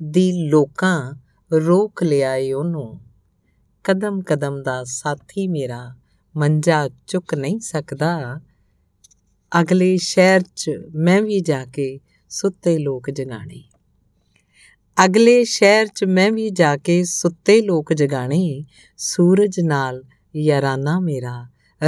ਦੀ 0.03 0.49
ਲੋਕਾਂ 0.49 1.12
ਰੋਕ 1.53 2.03
ਲਿਆਏ 2.03 2.53
ਉਹਨੂੰ। 2.53 3.01
ਕਦਮ 3.85 4.23
ਕਦਮ 4.23 4.62
ਦਾ 4.62 4.85
ਸਾਥੀ 4.85 5.49
ਮੇਰਾ 5.49 5.97
ਮੰਜਾ 6.37 6.88
ਚੁੱਕ 7.07 7.35
ਨਹੀਂ 7.35 7.61
ਸਕਦਾ। 7.61 8.40
ਅਗਲੇ 9.61 9.96
ਸ਼ਹਿਰ 9.96 10.40
'ਚ 10.56 10.70
ਮੈਂ 10.94 11.22
ਵੀ 11.22 11.40
ਜਾ 11.40 11.64
ਕੇ 11.64 12.00
ਸੁੱਤੇ 12.28 12.78
ਲੋਕ 12.78 13.11
ਜਗਾਣੇ। 13.11 13.62
ਅਗਲੇ 15.04 15.44
ਸ਼ਹਿਰ 15.44 15.87
'ਚ 15.87 16.04
ਮੈਂ 16.04 16.32
ਵੀ 16.32 16.50
ਜਾ 16.50 16.76
ਕੇ 16.76 17.04
ਸੁੱਤੇ 17.04 17.62
ਲੋਕ 17.62 17.92
ਜਗਾਣੇ। 17.92 18.64
ਸੂਰਜ 18.96 19.61
ਨਾਲ 19.61 20.04
ਯਾਰਾਨਾ 20.37 21.00
ਮੇਰਾ 21.00 21.46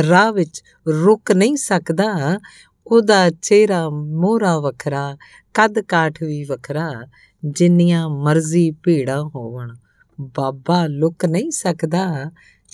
ਰਾਹ 0.08 0.32
ਵਿੱਚ 0.32 0.62
ਰੁਕ 0.88 1.32
ਨਹੀਂ 1.32 1.56
ਸਕਦਾ। 1.56 2.40
ਉਹਦਾ 2.86 3.30
ਚਿਹਰਾ 3.30 3.90
ਮੋਹਰਾ 3.90 4.58
ਵੱਖਰਾ, 4.58 5.16
ਕੱਦ 5.54 5.80
ਕਾਠ 5.80 6.22
ਵੀ 6.22 6.44
ਵੱਖਰਾ। 6.44 6.92
ਜਿੰਨੀਆਂ 7.44 8.08
ਮਰਜ਼ੀ 8.08 8.70
ਭੀੜਾਂ 8.70 9.24
ਹੋਵਣ, 9.24 9.74
ਬਾਬਾ 10.20 10.86
ਲੁਕ 10.86 11.24
ਨਹੀਂ 11.24 11.50
ਸਕਦਾ। 11.50 12.30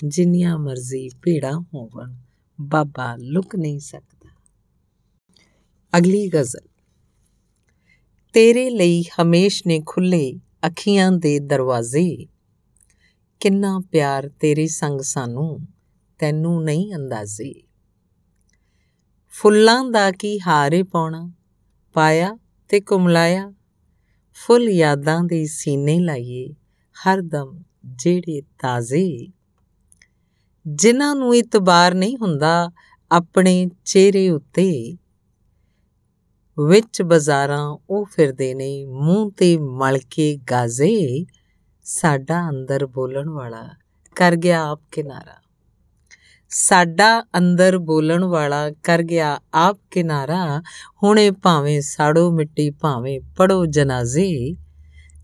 ਜਿੰਨੀਆਂ 0.07 0.57
ਮਰਜ਼ੀ 0.57 1.09
ਭੀੜਾਂ 1.21 1.61
ਹੋਵਣ, 1.73 2.13
ਬਾਬਾ 2.61 3.15
ਲੁਕ 3.19 3.55
ਨਹੀਂ 3.55 3.79
ਸਕਦਾ। 3.79 4.14
ਅਗਲੀ 5.97 6.27
ਗਜ਼ਲ। 6.27 6.67
ਤੇਰੇ 8.33 8.69
ਲਈ 8.69 9.03
ਹਮੇਸ਼ 9.21 9.63
ਨੇ 9.67 9.83
ਖੁੱਲੇ 9.85 10.39
ਅੱਖੀਆਂ 10.65 11.11
ਦੇ 11.11 11.39
ਦਰਵਾਜ਼ੇ। 11.39 12.27
ਕਿੰਨਾ 13.39 13.81
ਪਿਆਰ 13.91 14.29
ਤੇਰੇ 14.29 14.67
ਸੰਗ 14.67 15.01
ਸਾਨੂੰ, 15.01 15.59
ਤੈਨੂੰ 16.19 16.63
ਨਹੀਂ 16.63 16.93
ਅੰਦਾਜ਼ੇ। 16.95 17.53
ਫੁੱਲਾਂ 19.29 19.85
ਦਾ 19.85 20.11
ਕੀ 20.11 20.39
ਹਾਰੇ 20.39 20.83
ਪਾਉਣਾ, 20.83 21.31
ਪਾਇਆ 21.93 22.37
ਤੇ 22.67 22.79
ਕੁਮਲਾਇਆ। 22.79 23.53
ਫੁੱਲ 24.33 24.69
ਯਾਦਾਂ 24.69 25.23
ਦੇ 25.23 25.45
ਸੀਨੇ 25.45 25.99
ਲਾਈਏ, 25.99 26.53
ਹਰ 26.95 27.21
ਦਮ 27.21 27.59
ਜਿਹੜੇ 27.85 28.41
ਤਾਜ਼ੇ। 28.41 29.27
ਜਿਨ੍ਹਾਂ 30.67 31.15
ਨੂੰ 31.15 31.35
ਇਤਬਾਰ 31.35 31.93
ਨਹੀਂ 31.93 32.17
ਹੁੰਦਾ, 32.17 32.71
ਆਪਣੇ 33.11 33.69
ਚਿਹਰੇ 33.85 34.29
ਉੱਤੇ 34.29 34.97
ਵਿੱਚ 36.59 37.01
ਬਾਜ਼ਾਰਾਂ, 37.01 37.77
ਉਹ 37.89 38.05
ਫਿਰਦੇ 38.05 38.53
ਨੇ 38.53 38.85
ਮੂੰਹ 38.85 39.31
ਤੇ 39.31 39.57
ਮਲ 39.57 39.97
ਕੇ 39.97 40.39
ਗਾਜ਼ੇ। 40.51 41.25
ਸਾਡਾ 41.83 42.49
ਅੰਦਰ 42.49 42.85
ਬੋਲਣ 42.85 43.29
ਵਾਲਾ 43.29 43.69
ਕਰ 44.15 44.35
ਗਿਆ 44.35 44.63
ਆਪ 44.63 44.81
ਕਿਨਾਰਾ। 44.91 45.41
ਸਾਡਾ 46.49 47.21
ਅੰਦਰ 47.37 47.77
ਬੋਲਣ 47.77 48.23
ਵਾਲਾ 48.23 48.71
ਕਰ 48.71 49.03
ਗਿਆ 49.03 49.39
ਆਪ 49.53 49.79
ਕਿਨਾਰਾ। 49.91 50.61
ਹੁਣੇ 51.03 51.31
ਭਾਵੇਂ 51.31 51.81
ਸਾੜੋ 51.81 52.31
ਮਿੱਟੀ, 52.31 52.69
ਭਾਵੇਂ 52.69 53.19
ਪੜੋ 53.37 53.65
ਜਨਾਜ਼ੇ। 53.65 54.55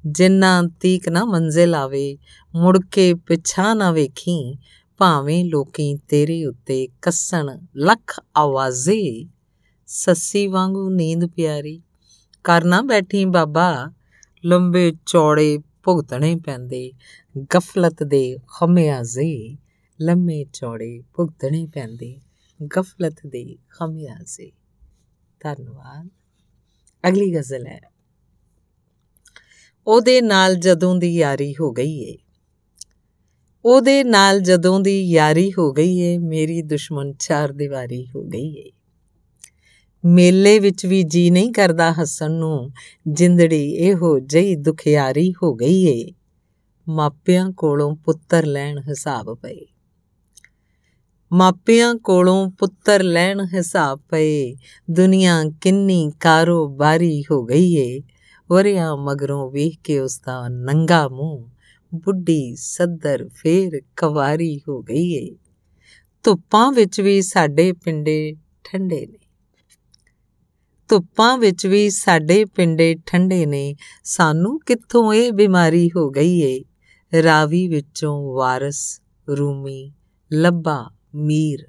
ਜਿੰਨਾ 0.05 0.63
ਤੀਕ 0.79 1.09
ਨਾ 1.09 1.25
ਮੰਜ਼ਿਲ 1.25 1.75
ਆਵੇ, 1.75 2.17
ਮੁੜ 2.55 2.79
ਕੇ 2.91 3.13
ਪਿਛਾ 3.13 3.73
ਨਾ 3.73 3.91
ਵੇਖੀ, 3.91 4.57
ਭਾਵੇਂ 4.97 5.45
ਲੋਕੀ 5.45 5.95
ਤੇਰੇ 5.95 6.45
ਉੱਤੇ 6.45 6.87
ਕੱਸਣ 7.01 7.59
ਲੱਖ 7.75 8.19
ਆਵਾਜ਼ੇ। 8.37 9.25
ਸੱਸੀ 9.93 10.47
ਵਾਂਗੂ 10.47 10.89
ਨੀਂਦ 10.89 11.25
ਪਿਆਰੀ। 11.25 11.81
ਕਰਨਾ 12.43 12.81
ਬੈਠੀ 12.81 13.25
ਬਾਬਾ, 13.25 13.91
ਲੰਬੇ 14.45 14.93
ਚੌੜੇ 15.05 15.59
ਭੁਗਤਣੇ 15.83 16.35
ਪੈਂਦੇ। 16.35 16.91
ਗਫਲਤ 17.55 18.03
ਦੇ 18.03 18.37
ਖਮਿਆਜ਼ੇ 18.59 19.57
ਲੰਮੇ 20.01 20.45
ਚੌੜੇ 20.53 21.03
ਭੁਗਤਣੇ 21.15 21.67
ਪੈਂਦੇ। 21.73 22.21
ਗਫਲਤ 22.77 23.15
ਦੇ 23.27 23.57
ਖਮਿਆਜ਼ੇ 23.69 24.51
ਧੰਨਵਾਦ। 25.39 26.09
ਅਗਲੀ 27.07 27.35
ਗਜ਼ਲ 27.35 27.67
ਹੈ। 27.67 27.81
ਉਹਦੇ 29.87 30.21
ਨਾਲ 30.21 30.55
ਜਦੋਂ 30.55 30.95
ਦੀ 30.95 31.15
ਯਾਰੀ 31.15 31.53
ਹੋ 31.59 31.71
ਗਈ 31.71 31.99
ਏ। 31.99 32.17
ਉਹਦੇ 33.65 34.03
ਨਾਲ 34.03 34.39
ਜਦੋਂ 34.39 34.79
ਦੀ 34.79 35.11
ਯਾਰੀ 35.11 35.51
ਹੋ 35.57 35.73
ਗਈ 35.73 35.97
ਏ, 35.97 36.17
ਮੇਰੀ 36.17 36.61
ਦੁਸ਼ਮਣ 36.61 37.13
ਚਾਰ 37.13 37.51
ਦੀਵਾਰੀ 37.51 38.07
ਹੋ 38.15 38.23
ਗਈ 38.23 38.55
ਏ। 38.57 38.71
ਮੇਲੇ 40.05 40.59
ਵਿੱਚ 40.59 40.85
ਵੀ 40.85 41.03
ਜੀ 41.03 41.29
ਨਹੀਂ 41.29 41.53
ਕਰਦਾ 41.53 41.93
ਹੱਸਣ 41.93 42.31
ਨੂੰ। 42.31 42.71
ਜਿੰਦੜੀ 43.07 43.71
ਇਹੋ 43.71 44.19
ਜਈ 44.19 44.55
ਦੁਖਿਆਰੀ 44.55 45.33
ਹੋ 45.43 45.55
ਗਈ 45.55 45.83
ਏ। 45.83 46.11
ਮਾਪਿਆਂ 46.89 47.51
ਕੋਲੋਂ 47.51 47.95
ਪੁੱਤਰ 47.95 48.45
ਲੈਣ 48.45 48.79
ਹਿਸਾਬ 48.79 49.33
ਪਏ। 49.33 49.65
ਮਾਪਿਆਂ 51.33 51.95
ਕੋਲੋਂ 51.95 52.51
ਪੁੱਤਰ 52.51 53.03
ਲੈਣ 53.03 53.41
ਹਿਸਾਬ 53.53 53.99
ਪਏ। 54.09 54.55
ਦੁਨੀਆ 54.91 55.43
ਕਿੰਨੀ 55.61 56.11
ਕਾਰੋਬਾਰੀ 56.19 57.23
ਹੋ 57.31 57.45
ਗਈ 57.45 57.75
ਏ। 57.75 58.01
ਵਰਿਆ 58.49 58.95
ਮਗਰੋਂ 58.95 59.51
ਵੇਖ 59.51 59.79
ਕੇ 59.83 59.99
ਉਸ 59.99 60.21
ਦਾ 60.25 60.47
ਨੰਗਾ 60.47 61.07
ਮੂੰਹ, 61.07 61.49
ਬੁੱਢੀ 61.95 62.55
ਸੱਦਰ 62.55 63.29
ਫੇਰ 63.29 63.81
ਕਵਾਰੀ 63.95 64.61
ਹੋ 64.69 64.81
ਗਈ 64.81 65.13
ਏ। 65.13 65.35
ਧੁੱਪਾਂ 66.23 66.71
ਵਿੱਚ 66.71 67.01
ਵੀ 67.01 67.21
ਸਾਡੇ 67.21 67.73
ਪਿੰਡੇ 67.73 68.35
ਠੰਡੇ 68.63 69.05
ਨੇ। 69.05 69.20
ਧੁੱਪਾਂ 70.91 71.37
ਵਿੱਚ 71.37 71.67
ਵੀ 71.67 71.89
ਸਾਡੇ 71.89 72.45
ਪਿੰਡੇ 72.45 72.95
ਠੰਡੇ 73.05 73.45
ਨੇ। 73.45 73.75
ਸਾਨੂੰ 74.03 74.59
ਕਿੱਥੋਂ 74.59 75.13
ਇਹ 75.13 75.31
ਬਿਮਾਰੀ 75.31 75.89
ਹੋ 75.97 76.09
ਗਈ 76.09 76.39
ਏ? 76.39 76.63
ਰਾਵੀ 77.23 77.67
ਵਿੱਚੋਂ 77.67 78.35
ਵਾਰਸ, 78.35 79.01
ਰੂਮੀ, 79.29 79.93
ਲੱਭਾ, 80.33 80.89
ਮੀਰ। 81.15 81.59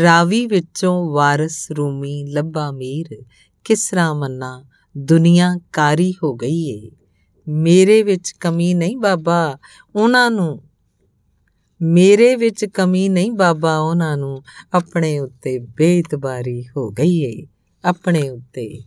ਰਾਵੀ 0.00 0.46
ਵਿੱਚੋਂ 0.46 1.10
ਵਾਰਸ, 1.12 1.72
ਰੂਮੀ, 1.72 2.24
ਲੱਭਾ, 2.24 2.70
ਮੀਰ 2.70 3.24
ਕਿਸਰਾ 3.64 4.14
ਮੰਨਾ? 4.14 4.64
ਦੁਨੀਆ 4.98 5.56
ਕਾਰੀ 5.72 6.14
ਹੋ 6.22 6.34
ਗਈ 6.34 6.86
ਏ। 6.86 6.90
ਮੇਰੇ 7.48 8.02
ਵਿੱਚ 8.02 8.30
ਕਮੀ 8.30 8.74
ਨਹੀਂ 8.74 8.96
ਬਾਬਾ। 8.96 9.58
ਉਹਨਾਂ 9.96 10.30
ਨੂੰ 10.30 10.67
ਮੇਰੇ 11.82 12.36
ਵਿੱਚ 12.36 12.64
ਕਮੀ 12.64 13.08
ਨਹੀਂ 13.08 13.32
ਬਾਬਾ 13.32 13.78
ਉਹਨਾਂ 13.78 14.16
ਨੂੰ। 14.16 14.42
ਆਪਣੇ 14.72 15.18
ਉੱਤੇ 15.18 15.58
ਬੇਇਤਬਾਰੀ 15.58 16.64
ਹੋ 16.76 16.90
ਗਈ 16.90 17.18
ਏ। 17.18 17.46
ਆਪਣੇ 17.84 18.28
ਉੱਤੇ 18.28 18.80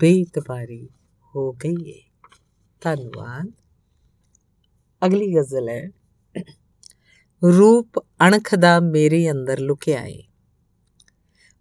ਬੇਇਤਬਾਰੀ 0.00 0.88
ਹੋ 1.36 1.52
ਗਈ 1.52 1.90
ਏ। 1.90 2.02
ਧੰਨਵਾਦ। 2.80 3.52
ਅਗਲੀ 5.06 5.34
ਗਜ਼ਲ 5.34 5.68
ਹੈ। 5.68 5.90
ਰੂਪ 7.58 7.98
ਅਣਖ 7.98 8.54
ਦਾ 8.54 8.80
ਮੇਰੇ 8.80 9.30
ਅੰਦਰ 9.30 9.60
ਲੁਕਿਆ 9.60 10.04
ਏ। 10.06 10.22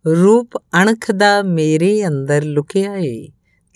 ਰੂਪ 0.07 0.57
ਅਣਖ 0.57 1.11
ਦਾ 1.11 1.43
ਮੇਰੇ 1.43 2.07
ਅੰਦਰ 2.07 2.43
ਲੁਕਿਆ 2.43 2.95
ਏ। 2.95 3.27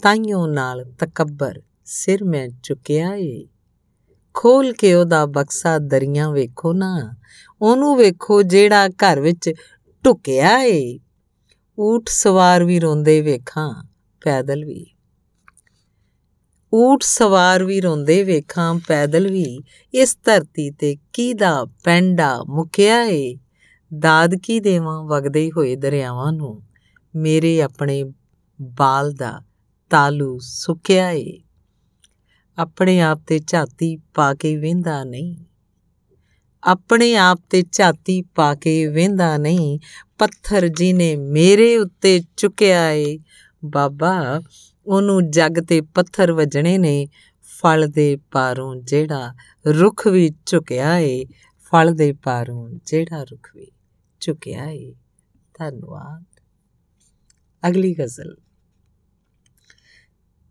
ਤਾਈਓ 0.01 0.47
ਨਾਲ 0.47 0.85
ਤਕੱਬਰ 0.99 1.61
ਸਿਰ 1.85 2.23
ਮੈਂ 2.23 2.49
ਚੁੱਕਿਆ 2.63 3.15
ਏ। 3.15 3.47
ਖੋਲ 4.39 4.73
ਕੇ 4.73 4.93
ਉਹਦਾ 4.93 5.25
ਬਕਸਾ 5.25 5.77
ਦਰੀਆਂ 5.77 6.31
ਵੇਖੋ 6.31 6.73
ਨਾ। 6.73 7.15
ਉਹਨੂੰ 7.61 7.97
ਵੇਖੋ 7.97 8.43
ਜਿਹੜਾ 8.43 8.87
ਘਰ 8.87 9.19
ਵਿੱਚ 9.19 9.53
ਟੁਕਿਆ 10.03 10.63
ਏ। 10.63 10.99
ਊਠ 11.79 12.03
ਸਵਾਰ 12.07 12.63
ਵੀ 12.63 12.79
ਰੋਂਦੇ 12.79 13.21
ਵੇਖਾਂ, 13.21 13.83
ਪੈਦਲ 14.25 14.65
ਵੀ। 14.65 14.85
ਊਠ 16.73 17.03
ਸਵਾਰ 17.03 17.63
ਵੀ 17.63 17.81
ਰੋਂਦੇ 17.81 18.23
ਵੇਖਾਂ, 18.23 18.75
ਪੈਦਲ 18.87 19.31
ਵੀ। 19.31 19.63
ਇਸ 19.93 20.17
ਧਰਤੀ 20.25 20.71
ਤੇ 20.71 20.97
ਕਿਹਦਾ 21.13 21.65
ਪੈਂਡਾ 21.83 22.43
ਮੁਕਿਆ 22.47 23.03
ਏ? 23.03 23.35
ਦਾਦ 23.99 24.35
ਕੀ 24.43 24.59
ਦੇਵਾਂ 24.59 25.03
ਵਗਦੇ 25.03 25.51
ਹੋਏ 25.57 25.75
ਦਰਿਆਵਾਂ 25.75 26.33
ਨੂੰ? 26.33 26.63
ਮੇਰੇ 27.15 27.61
ਆਪਣੇ 27.61 28.03
ਬਾਲ 28.61 29.11
ਦਾ 29.11 29.41
ਤਾਲੂ 29.89 30.37
ਸੁੱਕਿਆ 30.41 31.11
ਏ। 31.11 31.39
ਆਪਣੇ 32.57 33.01
ਆਪ 33.01 33.21
ਤੇ 33.27 33.39
ਝਾਤੀ 33.39 33.97
ਪਾ 33.97 34.33
ਕੇ 34.33 34.57
ਵੇਂਦਾ 34.57 35.03
ਨਹੀਂ। 35.03 35.35
ਆਪਣੇ 36.63 37.15
ਆਪ 37.15 37.39
ਤੇ 37.49 37.63
ਝਾਤੀ 37.71 38.21
ਪਾ 38.21 38.55
ਕੇ 38.55 38.87
ਵੇਂਦਾ 38.87 39.37
ਨਹੀਂ। 39.37 39.79
ਪੱਥਰ 40.17 40.67
ਜਿਨੇ 40.67 41.15
ਮੇਰੇ 41.15 41.77
ਉੱਤੇ 41.77 42.23
ਚੁੱਕਿਆ 42.37 42.91
ਏ, 42.91 43.19
ਬਾਬਾ, 43.65 44.41
ਉਹਨੂੰ 44.85 45.31
ਜੱਗ 45.31 45.51
ਤੇ 45.67 45.81
ਪੱਥਰ 45.81 46.31
ਵਜਣੇ 46.31 46.77
ਨੇ, 46.77 47.07
ਫਲ 47.41 47.87
ਦੇ 47.87 48.17
ਪਾਰੋਂ 48.31 48.75
ਜਿਹੜਾ 48.75 49.33
ਰੁੱਖ 49.67 50.07
ਵੀ 50.07 50.31
ਝੁਕਿਆ 50.45 50.97
ਏ, 50.97 51.25
ਫਲ 51.59 51.93
ਦੇ 51.93 52.13
ਪਾਰੋਂ 52.13 52.69
ਜਿਹੜਾ 52.85 53.23
ਰੁੱਖ 53.23 53.49
ਵੀ 53.55 53.71
ਝੁਕਿਆ 54.19 54.69
ਏ। 54.69 54.95
ਧੰਨਵਾਦ। 55.59 56.23
ਅਗਲੀ 57.69 57.95
ਗਜ਼ਲ। 57.95 58.37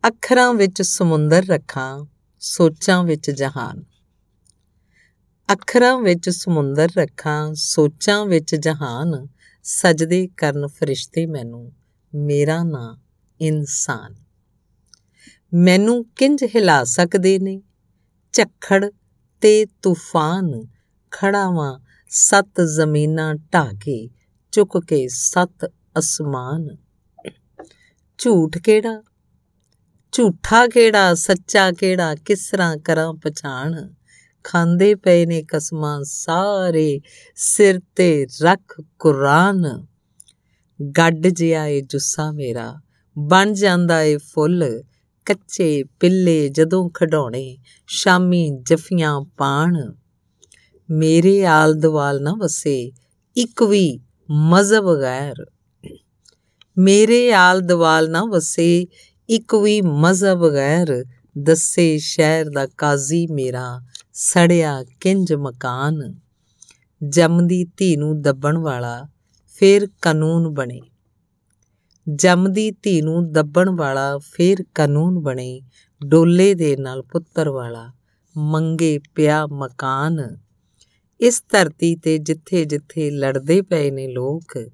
ਅੱਖਰਾਂ 0.07 0.55
ਵਿੱਚ 0.55 0.83
ਸਮੁੰਦਰ 0.83 1.45
ਰੱਖਾਂ, 1.47 2.07
ਸੋਚਾਂ 2.41 3.05
ਵਿੱਚ 3.05 3.31
ਜਹਾਨ। 3.31 3.85
ਅੱਖਰਾਂ 5.53 5.99
ਵਿੱਚ 5.99 6.31
ਸਮੁੰਦਰ 6.31 6.89
ਰੱਖਾਂ, 6.99 7.55
ਸੋਚਾਂ 7.55 8.27
ਵਿੱਚ 8.27 8.55
ਜਹਾਨ, 8.55 9.27
ਸਜਦੇ 9.63 10.29
ਕਰਨ 10.29 10.67
ਫਰਿਸ਼ਤੇ 10.67 11.27
ਮੈਨੂੰ, 11.27 11.73
ਮੇਰਾ 12.15 12.65
ਨਾਂ 12.65 12.97
ਇਨਸਾਨ। 13.41 14.15
ਮੈਨੂੰ 15.55 16.05
ਕਿੰਜ 16.05 16.45
ਹਿਲਾ 16.45 16.85
ਸਕਦੇ 16.85 17.39
ਨੇ? 17.39 17.63
ਝੱਖੜ 18.33 18.91
ਤੇ 19.41 19.67
ਤੂਫਾਨ 19.67 20.67
ਖੜਾਵਾਂ, 21.11 21.81
ਸੱਤ 22.09 22.61
ਜ਼ਮੀਨਾਂ 22.61 23.35
ਢਾ 23.35 23.73
ਕੇ, 23.73 24.11
ਚੁੱਕ 24.53 24.79
ਕੇ 24.79 25.09
ਸੱਤ 25.09 25.73
ਅਸਮਾਨ। 25.99 26.77
ਝੂਠ 28.19 28.59
ਕਿਹੜਾ? 28.59 29.03
ਝੂਠਾ 30.17 30.67
ਕਿਹੜਾ, 30.67 31.15
ਸੱਚਾ 31.15 31.73
ਕਿਹੜਾ, 31.73 32.15
ਕਿਸ 32.15 32.51
ਤਰ੍ਹਾਂ 32.51 32.77
ਕਰਾਂ 32.77 33.15
ਪਛਾਣ? 33.15 33.93
ਖਾਂਦੇ 34.45 34.95
ਪਏ 34.95 35.27
ਨੇ 35.27 35.43
ਕਸਮਾਂ 35.43 36.01
ਸਾਰੇ, 36.05 37.01
ਸਿਰ 37.35 37.81
ਤੇ 37.97 38.27
ਰੱਖ 38.43 38.81
ਕੁਰਾਨ। 38.99 39.87
ਗੱਡ 40.99 41.27
ਜਿਆ 41.27 41.67
ਏ 41.67 41.81
ਜੁੱਸਾ 41.81 42.33
ਮੇਰਾ, 42.33 42.75
ਬਣ 43.19 43.53
ਜਾਂਦਾ 43.53 44.03
ਏ 44.03 44.17
ਫੁੱਲ। 44.17 44.83
ਕੱਚੇ 45.25 45.85
ਪਿੱਲੇ 45.85 46.49
ਜਦੋਂ 46.49 46.91
ਖਡਾਉਣੇ 46.91 47.59
ਸ਼ਾਮੀ 47.87 48.51
ਜਫੀਆਂ 48.63 49.21
ਪਾਣ। 49.21 49.95
ਮੇਰੇ 50.91 51.47
ਆਲ 51.47 51.75
ਦਵਾਲ 51.75 52.23
ਨਾ 52.23 52.33
ਵਸੇ, 52.33 52.93
ਇੱਕ 53.37 53.63
ਵੀ 53.63 54.01
ਮਜ਼ਹਬ 54.31 55.01
ਗੈਰ। 55.01 55.47
ਮੇਰੇ 56.79 57.33
ਆਲ 57.33 57.61
ਦਵਾਲ 57.61 58.11
ਨਾ 58.11 58.25
ਵਸੇ 58.25 58.87
ਇੱਕ 59.29 59.55
ਵੀ 59.55 59.81
ਮਜ਼ਹਬ 59.81 60.51
ਗੈਰ 60.51 61.05
ਦੱਸੇ 61.39 61.99
ਸ਼ਹਿਰ 61.99 62.51
ਦਾ 62.51 62.67
ਕਾਜ਼ੀ 62.67 63.27
ਮੇਰਾ 63.27 63.81
ਸੜਿਆ 64.13 64.85
ਕਿੰਜ 65.01 65.33
ਮਕਾਨ। 65.35 66.15
ਜੰਮਦੀ 67.09 67.65
ਧੀ 67.65 67.97
ਨੂੰ 67.97 68.23
ਦੱਬਣ 68.23 68.59
ਵਾਲਾ 68.59 69.09
ਫੇਰ 69.47 69.89
ਕਾਨੂੰਨ 70.03 70.49
ਬਣੇ। 70.49 70.81
ਜੰਮਦੀ 72.15 72.71
ਧੀ 72.71 73.03
ਨੂੰ 73.03 73.33
ਦੱਬਣ 73.33 73.71
ਵਾਲਾ 73.71 74.19
ਫੇਰ 74.19 74.65
ਕਾਨੂੰਨ 74.75 75.19
ਬਣੇ। 75.19 75.63
ਡੋਲੇ 76.07 76.55
ਦੇ 76.55 76.77
ਨਾਲ 76.77 77.03
ਪੁੱਤਰ 77.03 77.49
ਵਾਲਾ 77.49 77.93
ਮੰਗੇ 78.37 79.01
ਪਿਆ 79.15 79.47
ਮਕਾਨ। 79.47 80.37
ਇਸ 81.21 81.45
ਧਰਤੀ 81.53 81.97
ਤੇ 81.97 82.19
ਜਿੱਥੇ 82.19 82.65
ਜਿੱਥੇ 82.65 83.11
ਲੜਦੇ 83.11 83.63
ਪਏ 83.63 83.91
ਨੇ 83.91 84.09
ਲੋਕ, 84.09 84.71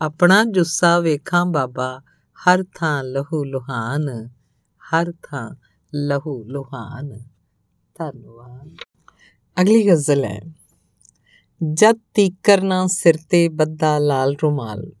ਆਪਣਾ 0.00 0.44
ਜੁੱਸਾ 0.44 1.00
ਵੇਖਾਂ 1.00 1.46
ਬਾਬਾ 1.46 2.02
ਹਰ 2.40 2.64
ਥਾਂ 2.74 3.04
ਲਹੂ 3.04 3.44
ਲੁਹਾਨ, 3.44 4.28
ਹਰ 4.82 5.12
ਥਾਂ 5.22 5.54
ਲਹੂ 5.94 6.44
ਲੁਹਾਨ। 6.44 7.18
ਧੰਨਵਾਦ। 7.94 8.76
ਅਗਲੀ 9.60 9.88
ਗਜ਼ਲ 9.88 10.24
ਹੈ, 10.24 10.40
ਜਦ 11.72 11.96
ਤੀਕਰ 12.14 12.62
ਨਾ 12.62 12.86
ਸਿਰ 12.86 13.14
ਤੇ 13.30 13.48
ਬੱਦਾ 13.48 13.98
ਲਾਲ 13.98 14.36
ਰੁਮਾਲ 14.42 14.92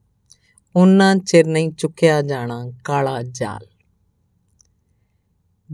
ਉਹਨਾਂ 0.76 1.16
ਚਿਰ 1.16 1.46
ਨਹੀਂ 1.46 1.72
ਚੁੱਕਿਆ 1.72 2.22
ਜਾਣਾ 2.22 2.70
ਕਾਲਾ 2.84 3.22
ਜਾਲ। 3.22 3.66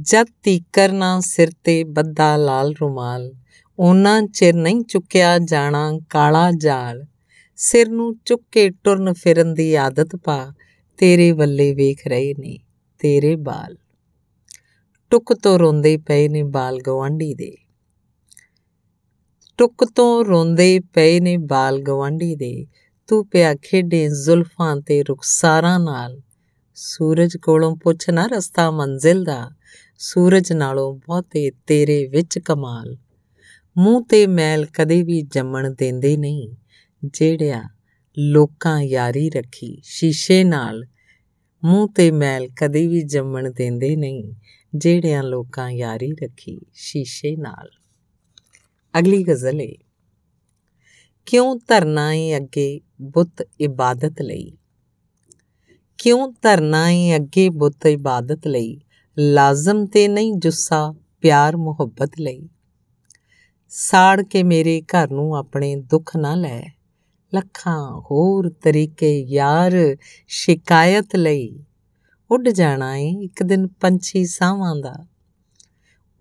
ਜਦ 0.01 0.27
ਤੀਕਰ 0.43 0.93
ਨਾ 0.93 1.21
ਸਿਰ 1.21 1.49
ਤੇ 1.65 1.85
ਬੱਦਾ 1.85 2.37
ਲਾਲ 2.37 2.75
ਰੁਮਾਲ 2.81 3.33
ਉਹਨਾਂ 3.79 4.23
ਚਿਰ 4.23 4.55
ਨਹੀਂ 4.55 4.83
ਚੁੱਕਿਆ 4.83 5.39
ਜਾਣਾ 5.39 5.93
ਕਾਲਾ 6.11 6.53
ਜਾਲ। 6.53 7.07
ਸਿਰ 7.57 7.89
ਨੂੰ 7.89 8.17
ਚੁੱਕ 8.25 8.43
ਕੇ 8.53 8.71
ਟੁਰਨ 8.71 9.13
ਫਿਰਨ 9.13 9.55
ਦੀ 9.55 9.75
ਆਦਤ 9.75 10.17
ਪਾ 10.17 10.53
ਤੇਰੇ 10.99 11.33
ਵੱਲੇ 11.33 11.75
ਵੇਖ 11.75 12.07
ਰਹੇ 12.07 12.35
ਨੇ 12.39 12.59
ਤੇਰੇ 12.99 13.37
ਬਾਲ। 13.37 13.77
ਟੁੱਕ 15.11 15.35
ਤੋਂ 15.35 15.59
ਰੋਂਦੇ 15.59 15.97
ਪਏ 15.97 16.29
ਨੇ 16.29 16.43
ਬਾਲ 16.43 16.81
ਗਵਾਂਢੀ 16.81 17.35
ਦੇ। 17.35 17.57
ਟੁੱਕ 19.59 19.85
ਤੋਂ 19.85 20.25
ਰੋਂਦੇ 20.25 20.81
ਪਏ 20.81 21.21
ਨੇ 21.21 21.37
ਬਾਲ 21.37 21.81
ਗਵਾਂਢੀ 21.81 22.37
ਦੇ। 22.37 22.67
ਤੂੰ 23.07 23.27
ਪਿਆ 23.27 23.55
ਖੇਡੇ 23.55 24.09
ਜ਼ੁਲਫਾਂ 24.09 24.77
ਤੇ 24.77 25.03
ਰੁਖਸਾਰਾਂ 25.03 25.81
ਨਾਲ। 25.81 26.23
ਸੂਰਜ 26.75 27.37
ਕੋਲੋਂ 27.37 27.77
ਪੁੱਛ 27.77 28.11
ਨਾ 28.11 28.27
ਰਸਤਾ 28.27 28.71
ਮੰਜ਼ਿਲ 28.71 29.25
ਦਾ। 29.25 29.51
ਸੂਰਜ 29.99 30.53
ਨਾਲੋਂ 30.53 30.95
ਬਹੁਤੇ 30.95 31.51
ਤੇਰੇ 31.67 32.07
ਵਿੱਚ 32.07 32.39
ਕਮਾਲ। 32.39 32.97
ਮੂੰਹ 33.79 34.05
ਤੇ 34.05 34.27
ਮੈਲ 34.27 34.67
ਕਦੇ 34.67 35.03
ਵੀ 35.03 35.23
ਜੰਮਣ 35.23 35.71
ਦਿੰਦੇ 35.71 36.17
ਨਹੀਂ। 36.17 36.49
ਜਿਹੜਿਆ 37.05 37.63
ਲੋਕਾਂ 38.19 38.83
ਯਾਰੀ 38.83 39.31
ਰੱਖੀ, 39.31 39.81
ਸ਼ੀਸ਼ੇ 39.85 40.45
ਨਾਲ। 40.45 40.87
ਮੂੰਹ 41.65 41.89
ਤੇ 41.89 42.11
ਮੈਲ 42.11 42.49
ਕਦੇ 42.49 42.87
ਵੀ 42.87 43.03
ਜੰਮਣ 43.03 43.51
ਦਿੰਦੇ 43.51 43.97
ਨਹੀਂ। 43.97 44.35
ਜਿਹੜਿਆਂ 44.75 45.23
ਲੋਕਾਂ 45.23 45.71
ਯਾਰੀ 45.71 46.13
ਰੱਖੀ, 46.13 46.61
ਸ਼ੀਸ਼ੇ 46.75 47.37
ਨਾਲ। 47.37 47.71
ਅਗਲੀ 48.99 49.25
ਗਜ਼ਲ 49.25 49.61
ਹੈ 49.61 49.75
ਕਿਉਂ 51.27 51.57
ਧਰਨਾ 51.69 52.13
ਏ 52.13 52.37
ਅੱਗੇ 52.37 52.81
ਬੁੱਤ 53.03 53.49
ਇਬਾਦਤ 53.61 54.23
ਲਈ? 54.23 54.53
ਕਿਉਂ 55.99 56.33
ਧਰਨਾ 56.43 56.91
ਏ 56.91 57.17
ਅੱਗੇ 57.17 57.49
ਬੁੱਤ 57.49 57.87
ਇਬਾਦਤ 57.87 58.47
ਲਈ? 58.47 58.81
ਲਾਜ਼ਮ 59.19 59.87
ਤੇ 59.87 60.09
ਨਹੀਂ 60.09 60.35
ਜੁੱਸਾ, 60.35 60.95
ਪਿਆਰ 61.21 61.57
ਮੁਹੱਬਤ 61.57 62.11
ਲਈ। 62.21 62.49
ਸਾੜ 63.69 64.23
ਕੇ 64.23 64.43
ਮੇਰੇ 64.43 64.83
ਘਰ 64.83 65.11
ਨੂੰ 65.11 65.37
ਆਪਣੇ 65.37 65.77
ਦੁੱਖ 65.77 66.17
ਨਾ 66.17 66.35
ਲੈ। 66.35 66.76
ਲੱਖਾਂ, 67.37 68.01
ਹੋਰ 68.01 68.49
ਤਰੀਕੇ, 68.49 69.21
ਯਾਰ, 69.21 69.97
ਸ਼ਿਕਾਇਤ 70.29 71.17
ਲਈ। 71.17 71.65
ਉੱਡ 72.31 72.49
ਜਾਣਾ 72.49 72.97
ਏ 72.97 73.11
ਇੱਕ 73.11 73.43
ਦਿਨ 73.43 73.67
ਪੰਛੀ 73.67 74.27
ਸਾਵਾਂ 74.27 74.77
ਦਾ। 74.77 75.07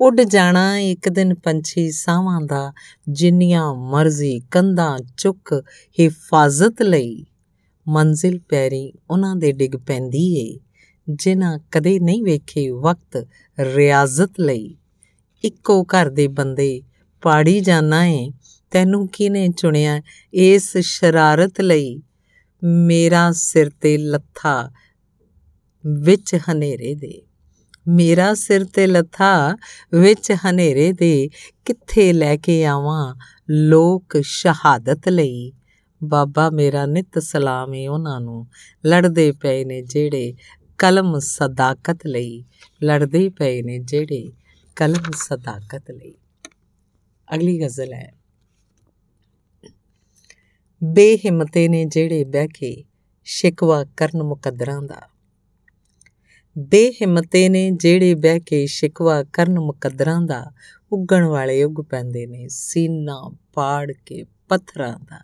ਉੱਡ 0.01 0.21
ਜਾਣਾ 0.21 0.80
ਇੱਕ 0.80 1.10
ਦਿਨ 1.10 1.36
ਪੰਛੀ 1.36 1.91
ਸਾਵਾਂ 1.91 2.41
ਦਾ, 2.41 2.73
ਜਿੰਨੀਆਂ 3.10 3.75
ਮਰਜ਼ੀ 3.75 4.39
ਕੰਧਾਂ 4.39 4.99
ਚੁੱਕ 5.17 5.63
ਹਿਫਾਜ਼ਤ 5.99 6.82
ਲਈ। 6.82 7.25
ਮੰਜ਼ਿਲ 7.88 8.39
ਪੈਰੀ 8.39 8.93
ਉਹਨਾਂ 9.12 9.36
ਦੇ 9.36 9.51
ਡਿੱਗ 9.51 9.75
ਪੈਂਦੀ 9.75 10.36
ਏ, 10.36 10.60
ਜਿਨ੍ਹਾਂ 11.10 11.60
ਕਦੇ 11.71 11.99
ਨਹੀਂ 11.99 12.23
ਵੇਖੇ 12.23 12.69
ਵਕਤ 12.69 13.28
ਰਿਆਜ਼ਤ 13.60 14.39
ਲਈ। 14.39 14.75
ਇੱਕੋ 15.43 15.84
ਘਰ 15.84 16.10
ਦੇ 16.10 16.28
ਬੰਦੇ 16.28 16.82
ਪਾੜੀ 17.21 17.60
ਜਾਣਾ 17.60 18.06
ਏ 18.06 18.32
ਤੈਨੂੰ 18.71 19.08
ਕਿਨੇ 19.08 19.49
ਚੁਣਿਆ? 19.49 20.01
ਇਸ 20.34 20.78
ਸ਼ਰਾਰਤ 20.78 21.62
ਲਈ 21.62 22.01
ਮੇਰਾ 22.63 23.32
ਸਿਰ 23.32 23.69
ਤੇ 23.82 23.97
ਲੱਥਾ 23.97 24.71
ਵਿੱਚ 26.01 26.36
ਹਨੇਰੇ 26.36 26.95
ਦੇ। 26.95 27.21
ਮੇਰਾ 27.88 28.34
ਸਿਰ 28.34 28.65
ਤੇ 28.65 28.88
ਲੱਥਾ 28.88 29.58
ਵਿੱਚ 29.93 30.32
ਹਨੇਰੇ 30.32 30.93
ਦੇ। 30.93 31.30
ਕਿੱਥੇ 31.65 32.13
ਲੈ 32.13 32.38
ਕੇ 32.38 32.65
ਆਵਾਂ 32.65 33.15
ਲੋਕ 33.49 34.17
ਸ਼ਹਾਦਤ 34.21 35.10
ਲਈ? 35.10 35.54
ਬਾਬਾ, 36.04 36.49
ਮੇਰਾ 36.49 36.86
ਨਿਤ 36.86 37.19
ਸਲਾਮ 37.19 37.75
ਏ 37.75 37.88
ਉਹਨਾਂ 37.88 38.21
ਨੂੰ। 38.21 38.47
ਲੜਦੇ 38.86 39.32
ਪਏ 39.32 39.65
ਨੇ 39.65 39.82
ਜਿਹੜੇ 39.82 40.34
ਕਲਮ 40.78 41.19
ਸਦਾਕਤ 41.19 41.97
ਲਈ। 42.08 42.45
ਲੜਦੇ 42.84 43.30
ਪਏ 43.30 43.62
ਨੇ 43.62 43.80
ਜਿਹੜੇ 43.80 44.32
ਕਲਮ 44.75 45.12
ਸਦਾਕਤ 45.15 45.91
ਲਈ। 45.91 46.15
ਅਗਲੀ 47.36 47.62
ਗਜ਼ਲ 47.62 47.93
ਹੈ। 47.93 48.14
ਬੇਹਿੰਮਤੇ 50.83 51.67
ਨੇ 51.67 51.85
ਜਿਹੜੇ 51.85 52.23
ਬਹਿ 52.23 52.47
ਕੇ 52.47 52.83
ਸ਼ਿਕਵਾ 53.23 53.85
ਕਰਨ 53.97 54.23
ਮੁਕੱਦਰਾਂ 54.23 54.81
ਦਾ। 54.81 55.01
ਬੇਹਿੰਮਤੇ 56.57 57.49
ਨੇ 57.49 57.71
ਜਿਹੜੇ 57.71 58.15
ਬਹਿ 58.15 58.39
ਕੇ 58.39 58.65
ਸ਼ਿਕਵਾ 58.65 59.23
ਕਰਨ 59.23 59.59
ਮੁਕੱਦਰਾਂ 59.59 60.21
ਦਾ 60.21 60.51
ਉੱਗਣ 60.91 61.23
ਵਾਲੇ 61.23 61.63
ਉੱਗ 61.63 61.81
ਪੈਂਦੇ 61.81 62.27
ਨੇ 62.27 62.47
ਸੀਨਾ 62.47 63.35
ਪਾੜ 63.53 63.91
ਕੇ 63.91 64.23
ਪੱਥਰਾਂ 64.23 64.99
ਦਾ। 64.99 65.23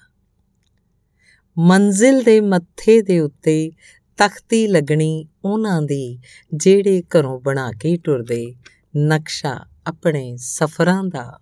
ਮੰਜ਼ਿਲ 1.58 2.24
ਦੇ 2.24 2.42
ਮੱਥੇ 2.42 3.02
ਦੇ 3.02 3.20
ਉੱਤੇ 3.20 3.72
ਤਖਤੀ 4.18 4.68
ਲੱਗਣੀ 4.68 5.28
ਉਹਨਾਂ 5.46 5.82
ਦੀ 5.82 6.20
ਜਿਹੜੇ 6.54 7.02
ਘਰੋਂ 7.02 7.42
ਬਣਾ 7.42 7.72
ਕੇ 7.72 7.98
ਟੁਰਦੇ, 7.98 8.56
ਨਕਸ਼ਾ 8.98 9.66
ਆਪਣੇ 9.88 10.38
ਸਫ਼ਰਾਂ 10.38 11.04
ਦਾ 11.04 11.40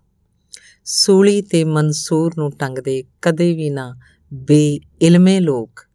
ਸੂਲੀ 0.92 1.42
ਤੇ 1.42 1.64
ਮਨਸੂਰ 1.64 2.32
ਨੂੰ 2.38 2.50
ਟੰਗਦੇ 2.50 3.04
ਕਦੇ 3.22 3.54
ਵੀ 3.54 3.70
ਨਾ 3.70 3.96
ਬੇਇਲਮੇ 4.34 5.40
ਲੋਕ। 5.40 5.86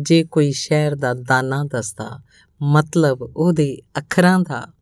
ਜੇ 0.00 0.24
ਕੋਈ 0.24 0.52
ਸ਼ਹਿਰ 0.52 0.94
ਦਾ 0.94 1.14
ਦਾਨਾ 1.14 1.64
ਦੱਸਦਾ, 1.64 2.20
ਮਤਲਬ 2.62 3.32
ਉਹਦੇ 3.36 3.78
ਅੱਖਰਾਂ 3.98 4.40
ਦਾ 4.40 4.72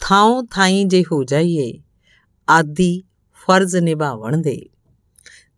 ਥਾਂ 0.00 0.42
ਥਾਈ 0.50 0.84
ਜੇ 0.84 1.02
ਹੋ 1.12 1.24
ਜਾਈਏ, 1.24 1.78
ਆਦੀ 2.50 3.02
ਫਰਜ਼ 3.46 3.76
ਨਿਭਾਵਣ 3.76 4.36
ਦੇ। 4.36 4.66